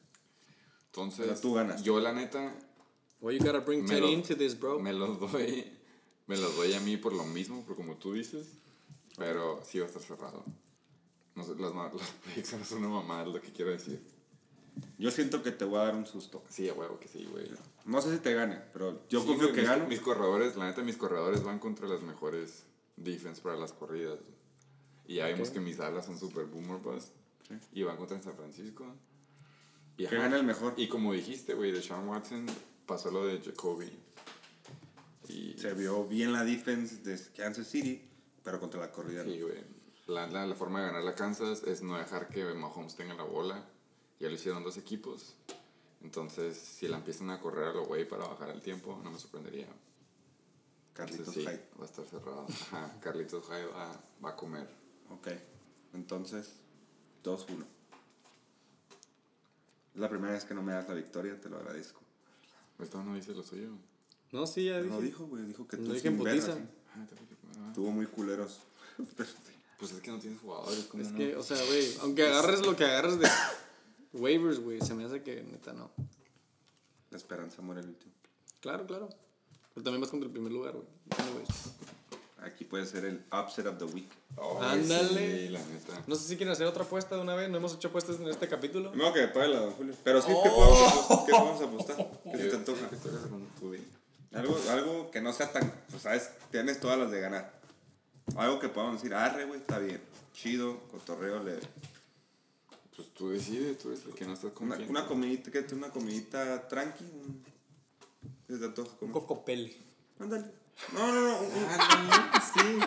Entonces, 0.88 1.25
Pero 1.27 1.40
tú 1.40 1.53
ganas. 1.53 1.83
yo 1.83 1.99
la 1.99 2.14
neta 2.14 2.53
Well, 3.22 3.38
you 3.38 3.43
gotta 3.45 3.59
bring 3.61 3.85
Teddy 3.85 4.01
lo- 4.01 4.09
into 4.09 4.35
this, 4.35 4.57
bro. 4.59 4.80
me 4.80 4.93
los 4.93 5.19
doy 5.19 5.72
me 6.27 6.38
los 6.38 6.56
doy 6.56 6.74
a 6.74 6.80
mí 6.80 6.95
por 6.98 7.14
lo 7.14 7.25
mismo, 7.25 7.64
por 7.65 7.75
como 7.75 7.98
tú 7.98 8.14
dices, 8.14 8.48
pero 9.17 9.61
sí 9.65 9.80
va 9.80 9.85
a 9.85 9.88
estar 9.88 10.01
cerrado. 10.01 10.43
No 11.35 11.43
sé, 11.43 11.56
las, 11.56 11.74
las 11.75 12.11
predicciones 12.24 12.67
son 12.67 12.80
una 12.80 12.90
mamada, 12.90 13.24
es 13.27 13.33
lo 13.33 13.41
que 13.41 13.51
quiero 13.51 13.72
decir. 13.72 14.01
Yo 14.98 15.12
siento 15.12 15.44
que 15.44 15.52
te 15.52 15.66
voy 15.66 15.80
a 15.80 15.84
dar 15.86 15.95
un 15.95 16.06
susto. 16.06 16.44
Sí, 16.50 16.68
a 16.70 16.74
huevo 16.74 17.00
que 17.00 17.08
sí, 17.08 17.26
güey. 17.32 17.50
No 17.86 18.02
sé 18.02 18.12
si 18.14 18.20
te 18.20 18.34
gane, 18.34 18.60
pero 18.74 19.08
yo 19.10 19.22
Sí, 19.22 19.28
confío 19.28 19.48
güey, 19.50 19.54
que 19.56 19.62
mis, 19.62 19.70
gano. 19.70 19.88
Mis 19.88 20.00
corredores, 20.00 20.56
la 20.56 20.66
neta, 20.66 20.82
mis 20.84 20.98
corredores 20.98 21.44
van 21.44 21.60
contra 21.60 21.88
las 21.88 22.02
mejores 22.02 22.64
defense 22.95 23.42
para 23.42 23.56
las 23.56 23.74
corridas. 23.74 24.20
Y 25.06 25.16
ya 25.16 25.28
vimos 25.28 25.50
Ok. 25.50 25.56
que 25.56 25.60
mis 25.60 25.80
alas 25.80 26.06
son 26.06 26.18
super 26.20 26.45
boomer 26.45 26.78
bust. 26.78 27.10
Sí. 27.48 27.56
Y 27.74 27.84
van 27.84 27.98
contra 27.98 28.22
San 28.22 28.36
Francisco. 28.36 28.86
Y, 29.98 30.08
Que 30.08 30.16
gane 30.18 30.36
el 30.38 30.44
mejor. 30.44 30.74
Y 30.78 30.88
como 30.88 31.14
dijiste, 31.14 31.54
güey, 31.54 31.72
de 31.72 31.82
Sean 31.82 32.08
Watson 32.08 32.45
pasó 32.86 33.12
lo 33.12 33.26
de 33.26 33.40
Jacoby. 33.40 33.92
Y 35.28 35.54
Se 35.58 35.74
vio 35.74 36.06
bien 36.06 36.34
la 36.34 36.44
defense 36.44 36.98
de 37.04 37.20
Kansas 37.36 37.68
City, 37.68 38.02
pero 38.44 38.60
contra 38.60 38.80
la 38.80 38.92
corrida. 38.92 39.24
Sí, 39.24 39.42
güey. 39.42 39.64
La, 40.08 40.28
la, 40.28 40.45
la 40.45 40.56
forma 40.56 40.82
de 40.82 40.88
ganar 40.88 41.04
la 41.04 41.16
Kansas 41.16 41.64
es 41.64 41.82
no 41.82 41.98
dejar 41.98 42.30
que 42.30 42.44
Mahomes 42.54 42.95
tenga 42.95 43.14
la 43.16 43.24
bola. 43.24 43.68
Ya 44.19 44.30
lo 44.30 44.35
hicieron 44.35 44.64
dos 44.64 44.77
equipos. 44.77 45.34
Entonces, 46.02 46.58
si 46.58 46.88
la 46.88 46.98
empiezan 46.98 47.30
a 47.32 47.40
correr 47.40 47.69
a 47.69 47.74
lo 47.74 47.85
güey 47.85 48.08
para 48.08 48.27
bajar 48.27 48.50
el 48.50 48.61
tiempo, 48.61 49.00
no 49.03 49.11
me 49.11 49.19
sorprendería. 49.19 49.68
Carlitos 50.94 51.34
sí, 51.34 51.42
Hyde. 51.42 51.68
va 51.80 51.84
a 51.84 51.85
estar 51.85 52.06
cerrado. 52.06 52.45
Ajá, 52.50 52.98
Carlitos 53.02 53.45
Hyde 53.48 53.66
va, 53.68 54.02
va 54.24 54.30
a 54.30 54.35
comer. 54.35 54.68
Ok. 55.10 55.27
Entonces, 55.94 56.52
2-1. 57.24 57.66
Es 59.94 60.02
la 60.02 60.10
primera 60.10 60.34
vez 60.34 60.45
que 60.45 60.53
no 60.53 60.61
me 60.61 60.74
das 60.74 60.88
la 60.88 60.94
victoria, 60.94 61.40
te 61.40 61.50
lo 61.50 61.58
agradezco. 61.58 62.02
Esto 62.80 63.02
no 63.03 63.16
dice 63.16 63.34
lo 63.34 63.44
suyo. 63.44 63.69
No, 64.32 64.45
sí, 64.45 64.66
ya 64.66 64.77
dije. 64.82 64.90
No 64.94 65.02
dijo, 65.02 65.26
güey, 65.26 65.44
dijo 65.45 65.68
que 65.68 65.77
No 65.77 65.85
tú 65.85 65.94
dije 65.94 66.08
en 66.10 66.16
sin 66.16 66.24
verga, 66.24 66.42
putiza. 66.42 66.58
sí. 66.60 66.69
Ah, 66.95 67.06
ah, 67.60 67.68
Estuvo 67.69 67.92
muy 67.92 68.06
culeros. 68.08 68.60
Pues 69.77 69.92
es 69.92 70.00
que 70.00 70.10
no 70.10 70.19
tienes 70.19 70.40
jugadores. 70.40 70.85
¿cómo 70.85 71.03
Es 71.03 71.11
no? 71.11 71.18
que, 71.18 71.35
o 71.35 71.44
sea, 71.44 71.58
güey, 71.66 71.98
aunque 72.02 72.24
agarres 72.26 72.66
lo 72.66 72.77
que 72.77 72.85
agarres 72.85 73.19
de 73.19 73.27
waivers, 74.16 74.60
güey, 74.60 74.82
se 74.82 74.94
me 74.94 75.03
hace 75.06 75.22
que 75.22 75.44
neta 75.44 75.74
no. 75.74 75.90
La 77.11 77.18
esperanza 77.18 77.61
muere 77.61 77.82
el 77.82 77.88
último. 77.90 78.11
Claro, 78.61 78.85
claro. 78.88 79.10
Pero 79.74 79.84
también 79.84 80.02
vas 80.02 80.10
contra 80.10 80.27
el 80.27 80.32
primer 80.34 80.52
lugar, 80.52 80.74
güey. 80.74 80.85
Aquí 82.44 82.64
puede 82.64 82.85
ser 82.85 83.06
el 83.06 83.26
upset 83.32 83.66
of 83.66 83.77
the 83.80 83.85
week. 83.85 84.10
Oh, 84.38 84.61
Ándale. 84.61 85.48
Sí, 85.48 85.50
la 85.50 85.60
neta. 85.60 86.03
No 86.06 86.16
sé 86.16 86.27
si 86.27 86.38
quieren 86.38 86.52
hacer 86.52 86.68
otra 86.68 86.84
apuesta 86.84 87.16
de 87.16 87.22
una 87.22 87.34
vez. 87.35 87.50
No 87.50 87.58
hemos 87.58 87.74
hecho 87.74 87.88
apuestas 87.88 88.19
en 88.19 88.27
este 88.27 88.48
capítulo. 88.48 88.94
No, 88.94 89.11
que 89.14 89.27
pague 89.30 89.48
la 89.48 89.61
don 89.61 89.72
Julio. 89.72 89.95
Pero 90.03 90.22
sí, 90.22 90.32
Oh. 90.32 90.44
¿qué, 90.44 90.50
podemos, 90.52 90.82
apostar? 90.82 91.26
¿qué 91.26 91.32
podemos 91.32 91.61
apostar? 91.61 92.22
¿Qué 92.32 92.38
se 92.38 92.50
te 92.50 92.56
antoja? 92.56 92.90
Algo, 94.34 94.58
algo 94.69 95.11
que 95.11 95.22
no 95.22 95.34
sea 95.34 95.52
tan. 95.52 95.72
O 95.95 96.00
sea, 96.00 96.14
es- 96.16 96.30
tienes 96.52 96.80
todas 96.80 97.00
las 97.00 97.10
de 97.10 97.19
ganar. 97.22 97.52
Algo 98.35 98.60
que 98.60 98.69
podamos 98.69 99.02
decir, 99.02 99.14
arre, 99.16 99.45
güey, 99.45 99.60
está 99.61 99.80
bien. 99.80 100.02
Chido, 100.34 100.80
cotorreo, 100.92 101.42
le. 101.42 101.60
Pues 102.95 103.09
tú 103.14 103.30
decides, 103.30 103.77
tú 103.80 103.90
eres 103.91 104.06
el 104.06 104.14
que 104.14 104.25
no 104.25 104.33
estás 104.33 104.45
Una, 104.51 104.53
confiando. 104.75 104.90
una 104.91 105.06
comidita, 105.06 105.51
¿qué? 105.51 105.65
Una 105.74 105.90
comidita 105.90 106.67
tranqui. 106.67 107.03
Un, 107.03 107.43
¿Qué 108.48 108.53
se 108.53 108.59
te 108.59 108.65
antoja 108.65 108.91
Un 109.01 109.11
cocopele. 109.11 109.75
Ándale. 110.19 110.45
No, 110.93 111.07
no, 111.14 111.22
no. 111.22 111.40
un- 111.40 111.45
un- 111.45 111.65
Ah, 111.69 112.51
sí. 112.53 112.80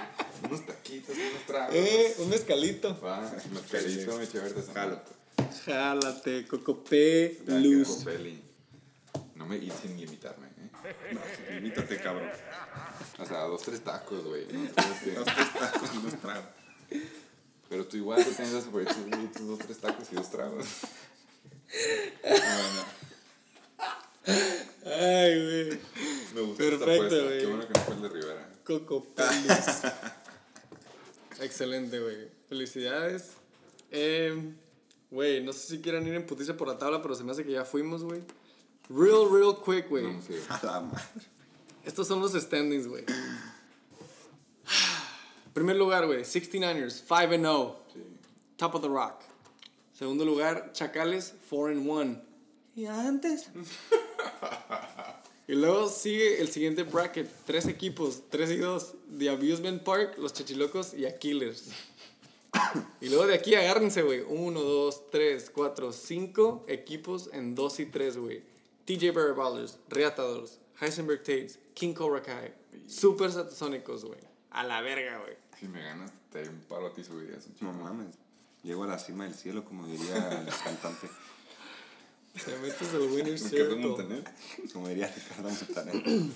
Unos 0.47 0.67
taquitos, 0.67 1.15
unos 1.17 1.47
tragos. 1.47 1.75
Eh, 1.75 2.15
un 2.19 2.29
mezcalito. 2.31 2.99
Va, 3.01 3.21
me 3.53 3.61
pelito, 3.61 4.17
me 4.19 4.27
chévere 4.29 4.63
Jalo. 4.73 5.01
Jálate, 5.65 6.47
cocopé, 6.47 7.41
luz. 7.47 7.89
Copeli. 7.99 8.43
No 9.35 9.47
me 9.47 9.57
ir 9.57 9.73
sin 9.73 9.97
limitarme, 9.99 10.47
¿eh? 10.49 10.71
no, 11.13 11.21
sí, 11.21 11.55
limítate, 11.55 11.97
cabrón. 12.01 12.29
O 13.19 13.25
sea, 13.27 13.43
dos, 13.43 13.63
tres 13.63 13.83
tacos, 13.85 14.25
güey. 14.25 14.47
que- 15.05 15.13
Los 15.15 15.25
tres 15.27 15.53
tacos 15.59 15.91
y 15.95 16.03
los 16.03 16.21
tragos. 16.21 16.45
Pero 17.69 17.87
tú 17.87 17.97
igual 17.97 18.25
te 18.25 18.31
tienes 18.33 18.65
por 18.65 18.85
tus, 18.85 19.33
tus 19.33 19.47
dos, 19.47 19.59
tres 19.59 19.79
tacos 19.79 20.09
y 20.11 20.15
dos 20.17 20.31
tragos. 20.31 20.67
Bueno, 22.23 22.85
Ay, 24.85 25.45
güey. 25.45 25.81
me 26.35 26.41
gusta 26.43 26.57
Perfecto, 26.65 26.75
esta 26.75 26.95
apuesta. 26.95 27.23
güey. 27.25 27.39
Qué 27.41 27.47
bueno 27.47 27.67
que 27.67 27.73
no 27.75 27.81
fue 27.81 27.95
el 27.95 28.03
de 28.03 28.09
Rivera. 28.09 28.51
Cocopelus. 28.65 29.93
Excelente, 31.41 32.01
güey. 32.01 32.29
Felicidades. 32.49 33.33
Eh, 33.91 34.55
Güey, 35.11 35.43
no 35.43 35.55
sé 35.55 35.67
si 35.69 35.79
quieran 35.81 36.07
ir 36.07 36.13
en 36.13 36.27
putiza 36.27 36.55
por 36.55 36.69
la 36.69 36.77
tabla, 36.77 37.01
pero 37.01 37.15
se 37.15 37.25
me 37.25 37.33
hace 37.33 37.43
que 37.43 37.53
ya 37.53 37.65
fuimos, 37.65 38.05
güey. 38.05 38.21
Real, 38.91 39.27
real 39.33 39.57
quick, 39.65 39.89
güey. 39.89 40.05
A 40.51 40.61
la 40.67 40.81
madre. 40.81 41.03
Estos 41.83 42.07
son 42.07 42.21
los 42.21 42.33
standings, 42.35 42.87
güey. 42.87 43.07
Primer 45.59 45.75
lugar, 45.75 46.07
güey, 46.07 46.23
69ers, 46.23 47.03
5 47.03 47.35
and 47.35 47.45
0. 47.45 47.77
Sí. 47.93 47.99
Top 48.57 48.77
of 48.77 48.81
the 48.81 48.89
rock. 48.89 49.25
Segundo 49.93 50.25
lugar, 50.25 50.71
Chacales, 50.73 51.35
4 51.51 51.73
and 51.73 51.85
1. 51.85 52.23
¿Y 52.77 52.87
antes? 52.87 53.51
y 55.49 55.55
luego 55.57 55.89
sigue 55.89 56.41
el 56.41 56.47
siguiente 56.47 56.85
bracket. 56.85 57.29
Tres 57.45 57.67
equipos, 57.67 58.23
3 58.31 58.53
y 58.53 58.57
2. 58.59 58.95
The 59.19 59.31
Abusement 59.31 59.83
Park, 59.83 60.17
los 60.19 60.33
Chachilocos 60.33 60.95
y 60.95 61.07
Aquilers. 61.07 61.71
y 63.01 63.09
luego 63.09 63.27
de 63.27 63.35
aquí 63.35 63.57
agárrense, 63.57 64.03
güey. 64.03 64.21
1, 64.21 64.61
2, 64.61 65.11
3, 65.11 65.51
4, 65.53 65.93
5 65.93 66.67
equipos 66.69 67.31
en 67.33 67.57
2 67.57 67.81
y 67.81 67.87
3, 67.87 68.17
güey. 68.17 68.43
TJ 68.85 69.11
Barry 69.11 69.33
Ballers, 69.35 69.77
Reatadores, 69.89 70.61
Heisenberg 70.81 71.25
Tates, 71.25 71.59
King 71.75 71.95
Cobra 71.95 72.23
Kai, 72.23 72.55
Super 72.87 73.33
Satasónicos, 73.33 74.05
güey. 74.05 74.21
A 74.51 74.63
la 74.63 74.83
verga, 74.83 75.19
güey. 75.19 75.48
Si 75.59 75.67
me 75.69 75.83
ganas, 75.83 76.11
te 76.33 76.41
doy 76.41 76.49
un 76.49 76.61
paro 76.61 76.87
a 76.89 76.93
ti 76.93 77.03
subirías 77.05 77.45
un 77.47 77.53
No 77.61 77.73
chico. 77.73 77.85
mames. 77.85 78.15
Llego 78.63 78.85
a 78.85 78.87
la 78.87 78.99
cima 78.99 79.25
del 79.25 79.35
cielo, 79.35 79.65
como 79.65 79.87
diría 79.87 80.17
el 80.41 80.47
cantante. 80.65 81.09
Te 82.45 82.57
metes 82.59 82.95
al 82.95 83.01
winner 83.03 83.39
circle. 83.39 83.77
Montaner. 83.77 84.25
Como 84.73 84.89
diría 84.89 85.13
Ricardo 85.13 85.51
Montaner. 85.51 86.31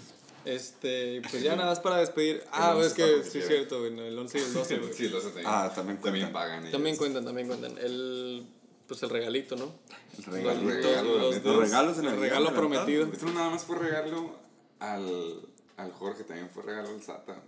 Este, 0.44 1.22
pues 1.30 1.40
ya 1.42 1.54
nada 1.54 1.68
más 1.70 1.80
para 1.80 1.98
despedir. 1.98 2.42
Ah, 2.52 2.76
es 2.84 2.94
que 2.94 3.22
sí 3.22 3.38
es 3.38 3.46
cierto, 3.46 3.78
güey. 3.80 3.92
no, 3.94 4.02
El 4.02 4.18
11 4.18 4.38
y 4.38 4.42
el 4.42 4.52
12, 4.54 4.78
güey. 4.78 4.92
Sí, 4.96 5.08
los 5.08 5.22
también. 5.24 5.46
Ah, 5.48 5.70
también 5.74 5.98
También 6.00 6.24
cuentan. 6.26 6.32
pagan 6.32 6.60
ellos. 6.60 6.72
También 6.72 6.96
cuentan, 6.96 7.24
también 7.24 7.46
cuentan. 7.48 7.78
El, 7.78 8.46
pues 8.88 9.02
el 9.04 9.10
regalito, 9.10 9.54
¿no? 9.56 9.72
El 10.18 10.24
regalo. 10.24 10.60
regalos, 10.68 11.16
la 11.16 11.22
los 11.22 11.34
neta. 11.36 11.48
dos, 11.48 11.56
Los 11.56 11.64
regalos 11.68 11.98
en 11.98 12.04
el 12.06 12.14
el 12.14 12.20
regalo 12.20 12.50
regalo 12.50 12.68
prometido. 12.68 13.04
Esto 13.12 13.26
nada 13.26 13.50
más 13.50 13.64
fue 13.64 13.78
regalo 13.78 14.34
al, 14.80 15.40
al 15.76 15.92
Jorge, 15.92 16.24
también 16.24 16.50
fue 16.50 16.64
regalo 16.64 16.88
al 16.88 17.02
Sata. 17.02 17.40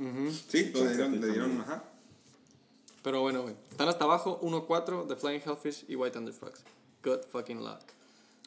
Ujú. 0.00 0.30
Sí, 0.48 0.70
lo 0.72 0.80
dieron, 0.84 1.20
le 1.20 1.26
dieron, 1.28 1.60
ajá. 1.60 1.84
Pero 3.02 3.20
bueno, 3.20 3.42
güey. 3.42 3.54
Están 3.70 3.88
hasta 3.88 4.04
abajo, 4.04 4.40
1-4, 4.42 5.06
The 5.06 5.16
Flying 5.16 5.40
Hellfish 5.44 5.84
y 5.88 5.94
White 5.96 6.14
Thunder 6.14 6.34
Fox. 6.34 6.62
Good 7.04 7.20
fucking 7.30 7.62
luck. 7.62 7.80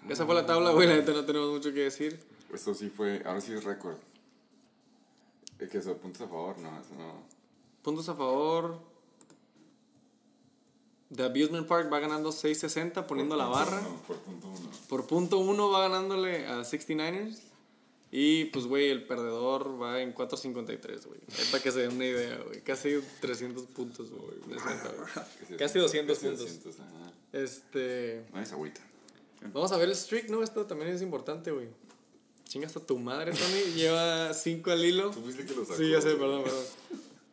Esa 0.09 0.25
fue 0.25 0.35
la 0.35 0.45
tabla, 0.45 0.72
güey. 0.72 0.88
La 0.88 0.95
neta 0.95 1.14
no 1.14 1.23
tenemos 1.25 1.49
mucho 1.49 1.73
que 1.73 1.82
decir. 1.82 2.19
Esto 2.53 2.73
sí 2.73 2.90
fue, 2.90 3.22
ahora 3.25 3.40
sí 3.41 3.53
es 3.53 3.64
récord. 3.64 3.95
Es 5.59 5.69
que 5.69 5.77
eso, 5.77 5.95
puntos 5.98 6.22
a 6.23 6.27
favor, 6.27 6.57
no, 6.59 6.69
eso 6.80 6.93
no. 6.98 7.14
Puntos 7.82 8.09
a 8.09 8.15
favor. 8.15 8.80
The 11.15 11.23
Abusement 11.23 11.67
Park 11.67 11.91
va 11.93 11.99
ganando 11.99 12.30
6.60 12.32 13.06
poniendo 13.06 13.35
la 13.38 13.45
Por 13.48 13.53
punto 13.56 13.72
barra. 13.72 13.88
uno, 13.88 14.01
por 14.07 14.17
punto 14.17 14.48
uno. 14.48 14.69
Por 14.90 15.07
punto 15.07 15.38
uno 15.38 15.69
va 15.69 15.82
ganándole 15.88 16.48
a 16.48 16.61
69ers. 16.61 17.38
Y 18.16 18.45
pues, 18.45 18.67
güey, 18.67 18.92
el 18.92 19.08
perdedor 19.08 19.82
va 19.82 20.00
en 20.00 20.14
4.53, 20.14 21.08
güey. 21.08 21.19
Para 21.50 21.64
que 21.64 21.72
se 21.72 21.80
den 21.80 21.95
una 21.95 22.06
idea, 22.06 22.38
güey. 22.45 22.61
Casi 22.61 23.00
300 23.22 23.66
puntos, 23.66 24.11
güey. 24.11 24.38
Casi 25.58 25.80
200 25.80 26.16
Casi 26.16 26.27
puntos. 26.27 26.45
200, 26.45 26.80
ajá. 26.80 27.11
Este. 27.32 28.24
No 28.32 28.40
es 28.40 28.51
agüita. 28.51 28.82
Vamos 29.51 29.72
a 29.72 29.77
ver 29.77 29.90
el 29.90 29.95
streak, 29.95 30.30
¿no? 30.30 30.43
Esto 30.43 30.64
también 30.67 30.92
es 30.92 31.01
importante, 31.01 31.50
güey. 31.50 31.69
Chinga 32.48 32.67
hasta 32.67 32.82
tu 32.82 33.00
madre, 33.00 33.32
Tony. 33.32 33.74
Lleva 33.75 34.32
5 34.32 34.69
al 34.69 34.85
hilo. 34.85 35.09
Tú 35.09 35.22
fuiste 35.22 35.43
que 35.48 35.56
lo 35.56 35.66
sacó. 35.66 35.77
Sí, 35.77 35.90
ya 35.90 36.00
sé, 36.00 36.14
perdón, 36.14 36.43
perdón. 36.43 36.66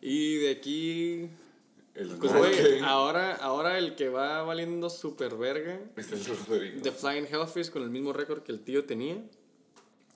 Y 0.00 0.36
de 0.36 0.50
aquí. 0.50 1.28
El 1.94 2.09
Pues, 2.17 2.33
güey, 2.33 2.78
ahora, 2.78 3.34
ahora 3.34 3.76
el 3.76 3.97
que 3.97 4.09
va 4.09 4.44
valiendo 4.44 4.89
super 4.89 5.36
verga. 5.36 5.78
Es 5.97 6.10
el 6.10 6.25
Rodrigo. 6.25 6.81
The 6.81 6.91
Flying 6.91 7.26
Hellfish 7.26 7.68
con 7.68 7.83
el 7.83 7.91
mismo 7.91 8.15
récord 8.15 8.42
que 8.42 8.52
el 8.52 8.60
tío 8.60 8.86
tenía. 8.86 9.23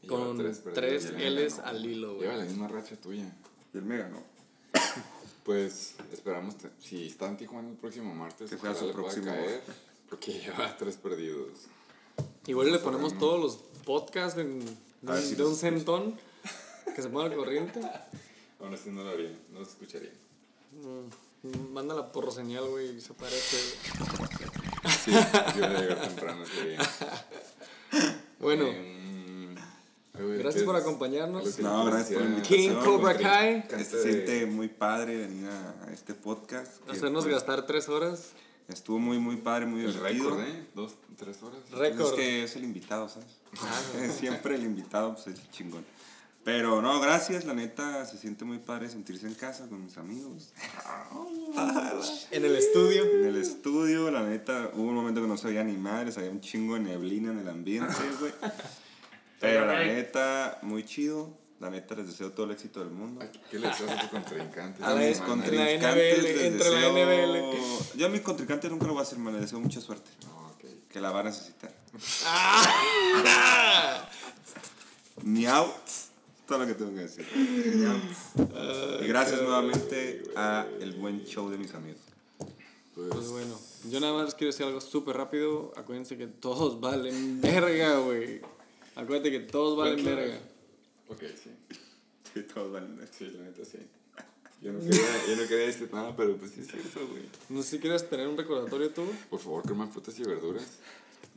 Lleva 0.04 0.24
Con 0.26 0.36
tres 0.38 0.62
3 0.74 1.06
perdidos. 1.06 1.42
L's 1.54 1.58
al 1.60 1.84
hilo, 1.86 2.18
Lleva 2.18 2.34
güey. 2.34 2.44
la 2.44 2.50
misma 2.50 2.68
racha 2.68 2.96
tuya. 2.96 3.24
Y 3.72 3.78
él 3.78 3.84
me 3.84 3.98
ganó. 3.98 4.22
Pues 5.44 5.94
esperamos, 6.12 6.56
te- 6.56 6.70
si 6.80 7.06
está 7.06 7.26
en 7.28 7.36
Tijuana 7.36 7.68
el 7.68 7.76
próximo 7.76 8.14
martes, 8.14 8.50
Que 8.50 8.56
sea 8.58 8.74
su 8.74 8.90
próximo. 8.92 9.26
caer, 9.26 9.62
porque 10.08 10.32
lleva 10.40 10.74
tres 10.78 10.96
perdidos. 10.96 11.48
Igual 12.46 12.72
le 12.72 12.78
ponemos 12.78 13.18
todos 13.18 13.40
los 13.40 13.56
podcasts 13.84 14.38
en- 14.38 14.60
de, 14.60 15.12
un- 15.12 15.20
si 15.22 15.34
de 15.34 15.42
nos 15.42 15.52
un 15.52 15.56
centón 15.56 16.18
que 16.94 17.02
se 17.02 17.08
ponga 17.08 17.26
al 17.26 17.34
corriente. 17.36 17.80
Aún 18.60 18.72
así 18.72 18.88
no 18.90 19.04
lo 19.04 19.10
haría, 19.10 19.36
no 19.52 19.60
lo 19.60 19.66
escucharía. 19.66 20.12
Mm, 20.72 21.72
Manda 21.74 21.94
la 21.94 22.10
porro 22.10 22.30
señal, 22.30 22.64
güey, 22.70 22.96
y 22.96 23.00
se 23.02 23.12
parece. 23.12 23.58
Sí, 25.04 25.10
yo 25.12 25.66
voy 25.66 25.76
a 25.76 25.80
llegar 25.80 26.00
temprano 26.00 26.42
ese 26.44 26.68
día. 26.68 26.78
Bueno, 28.40 28.66
Em, 28.66 28.93
gracias 30.14 30.62
¿qué 30.62 30.62
por 30.64 30.76
acompañarnos. 30.76 31.58
No, 31.58 31.84
gracias 31.84 32.12
por 32.12 32.22
la 32.22 32.28
invitación. 32.28 32.60
King 32.60 32.84
Cobra 32.84 33.16
Kai. 33.16 33.66
cante 33.66 33.84
Se 33.84 34.02
siente 34.02 34.46
muy 34.46 34.68
padre 34.68 35.16
venir 35.16 35.48
a, 35.48 35.92
este 35.92 36.14
podcast. 36.14 36.88
Hacernos 36.88 37.24
pues, 37.24 37.34
gastar 37.34 37.66
tres 37.66 37.88
horas. 37.88 38.32
Estuvo 38.68 38.98
muy, 38.98 39.18
muy 39.18 39.36
padre, 39.36 39.66
muy 39.66 39.84
El 39.84 39.92
divertido. 39.92 40.30
récord, 40.30 40.48
¿eh? 40.48 40.66
Dos, 40.74 40.94
tres 41.16 41.42
horas. 41.42 41.60
Pues 41.68 41.78
Récord. 41.78 42.06
Es 42.06 42.12
que 42.12 42.44
es 42.44 42.56
el 42.56 42.64
invitado, 42.64 43.08
¿sabes? 43.08 43.28
Siempre 44.18 44.54
el 44.54 44.64
invitado, 44.64 45.14
pues 45.14 45.26
es 45.26 45.40
el 45.40 45.50
chingón. 45.50 45.84
Pero 46.44 46.82
no, 46.82 47.00
gracias, 47.00 47.46
la 47.46 47.54
neta, 47.54 48.04
se 48.04 48.18
siente 48.18 48.44
muy 48.44 48.58
padre 48.58 48.90
sentirse 48.90 49.26
en 49.26 49.34
casa 49.34 49.66
con 49.66 49.82
mis 49.82 49.96
amigos. 49.96 50.52
En 52.30 52.44
el 52.44 52.56
estudio. 52.56 53.04
En 53.04 53.26
el 53.26 53.36
estudio, 53.36 54.10
la 54.10 54.22
neta, 54.22 54.70
hubo 54.74 54.88
un 54.88 54.94
momento 54.94 55.22
que 55.22 55.28
no 55.28 55.36
se 55.36 55.46
veía 55.48 55.62
ni 55.62 55.76
madres, 55.76 56.18
había 56.18 56.30
un 56.30 56.40
chingo 56.40 56.74
de 56.74 56.80
neblina 56.80 57.30
en 57.30 57.38
el 57.38 57.48
ambiente, 57.48 57.94
güey. 58.18 58.32
Pero 59.44 59.66
la 59.66 59.84
neta, 59.84 60.58
muy 60.62 60.84
chido. 60.84 61.30
La 61.60 61.70
neta, 61.70 61.94
les 61.94 62.08
deseo 62.08 62.32
todo 62.32 62.46
el 62.46 62.52
éxito 62.52 62.80
del 62.80 62.90
mundo. 62.90 63.24
¿Qué 63.50 63.58
le 63.58 63.68
deseas 63.68 63.90
a 63.92 64.00
tu 64.00 64.08
contrincante? 64.10 64.82
A 64.84 64.90
la 64.94 65.00
la 65.00 65.24
Contrincantes, 65.24 66.18
NBL, 66.18 66.22
les 66.22 66.42
entre 66.42 66.70
la 66.70 66.80
deseo- 66.80 66.92
NBL. 66.92 67.96
Yo 67.98 68.06
a 68.06 68.08
mi 68.10 68.20
contrincante 68.20 68.68
nunca 68.68 68.86
lo 68.86 68.92
voy 68.92 69.00
a 69.00 69.02
hacer 69.02 69.18
le 69.18 69.40
deseo 69.40 69.60
mucha 69.60 69.80
suerte. 69.80 70.10
No, 70.26 70.48
ok. 70.48 70.64
Que 70.90 71.00
la 71.00 71.10
va 71.10 71.20
a 71.20 71.22
necesitar. 71.22 71.72
¡Ah! 72.26 74.08
Miau. 75.22 75.72
Todo 76.46 76.58
lo 76.58 76.66
que 76.66 76.74
tengo 76.74 76.92
que 76.94 77.00
decir. 77.00 77.26
y 79.00 79.06
gracias 79.06 79.40
nuevamente 79.40 80.22
a 80.36 80.66
el 80.80 80.92
buen 80.92 81.24
show 81.24 81.48
de 81.48 81.56
mis 81.56 81.72
amigos. 81.74 82.00
Pues 82.94 83.28
bueno, 83.28 83.58
yo 83.90 83.98
nada 84.00 84.12
más 84.12 84.34
quiero 84.34 84.52
decir 84.52 84.66
algo 84.66 84.80
súper 84.80 85.16
rápido. 85.16 85.72
Acuérdense 85.76 86.16
que 86.18 86.26
todos 86.26 86.80
valen 86.80 87.40
verga, 87.40 87.96
güey. 87.98 88.42
Acuérdate 88.94 89.30
que 89.30 89.40
todos 89.40 89.76
valen 89.76 90.00
Claro. 90.00 90.16
verga. 90.16 90.38
Ok, 91.08 91.22
sí. 91.42 91.50
Sí, 92.34 92.42
todos 92.52 92.72
valen. 92.72 92.98
Sí, 93.16 93.30
la 93.30 93.44
neta 93.44 93.64
sí. 93.64 93.78
Yo 94.60 94.72
no 94.72 94.80
quería, 94.80 95.26
yo 95.28 95.36
no 95.36 95.46
quería 95.46 95.66
decir 95.66 95.88
nada, 95.92 96.16
pero 96.16 96.36
pues 96.36 96.50
sí 96.52 96.62
es 96.62 96.66
cierto, 96.68 97.06
güey. 97.06 97.22
No 97.48 97.62
sé 97.62 97.70
si 97.72 97.78
quieres 97.78 98.08
tener 98.10 98.26
un 98.26 98.36
recordatorio 98.36 98.90
tú. 98.90 99.04
Por 99.30 99.38
favor, 99.38 99.62
coman 99.68 99.92
frutas 99.92 100.18
y 100.18 100.24
verduras. 100.24 100.66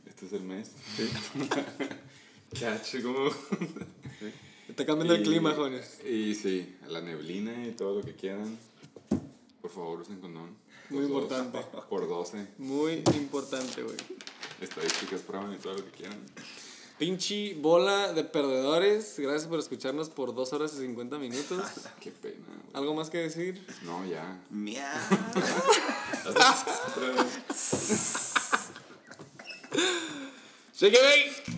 Este 0.08 0.26
es 0.26 0.32
el 0.32 0.42
mes. 0.42 0.72
Sí. 0.96 1.08
Catch, 2.60 3.00
como. 3.02 3.28
Está 4.68 4.84
cambiando 4.86 5.14
el 5.14 5.20
Y- 5.20 5.24
clima, 5.24 5.54
jóvenes. 5.54 6.00
Y 6.04 6.34
sí, 6.34 6.76
la 6.88 7.00
neblina 7.00 7.66
y 7.66 7.72
todo 7.72 8.00
lo 8.00 8.04
que 8.04 8.14
quieran. 8.14 8.58
Por 9.60 9.70
favor, 9.70 10.00
usen 10.00 10.20
condón. 10.20 10.56
Muy 10.90 11.02
dos, 11.02 11.10
importante. 11.10 11.58
Por 11.88 12.08
12. 12.08 12.46
Muy 12.58 13.02
importante, 13.14 13.82
güey. 13.82 13.96
Estadísticas, 14.60 15.20
prueban 15.20 15.52
y 15.54 15.58
todo 15.58 15.74
lo 15.74 15.84
que 15.84 15.90
quieran. 15.92 16.18
Pinche 16.98 17.54
bola 17.54 18.12
de 18.12 18.24
perdedores. 18.24 19.14
Gracias 19.18 19.46
por 19.46 19.60
escucharnos 19.60 20.08
por 20.08 20.34
2 20.34 20.52
horas 20.52 20.74
y 20.74 20.78
50 20.78 21.18
minutos. 21.18 21.64
Qué 22.00 22.10
pena, 22.10 22.44
güey. 22.46 22.58
¿Algo 22.74 22.94
más 22.94 23.08
que 23.08 23.18
decir? 23.18 23.64
No, 23.84 24.04
ya. 24.04 24.40
Vez. 26.98 28.34
¡Shake 30.74 30.94
it! 30.94 31.57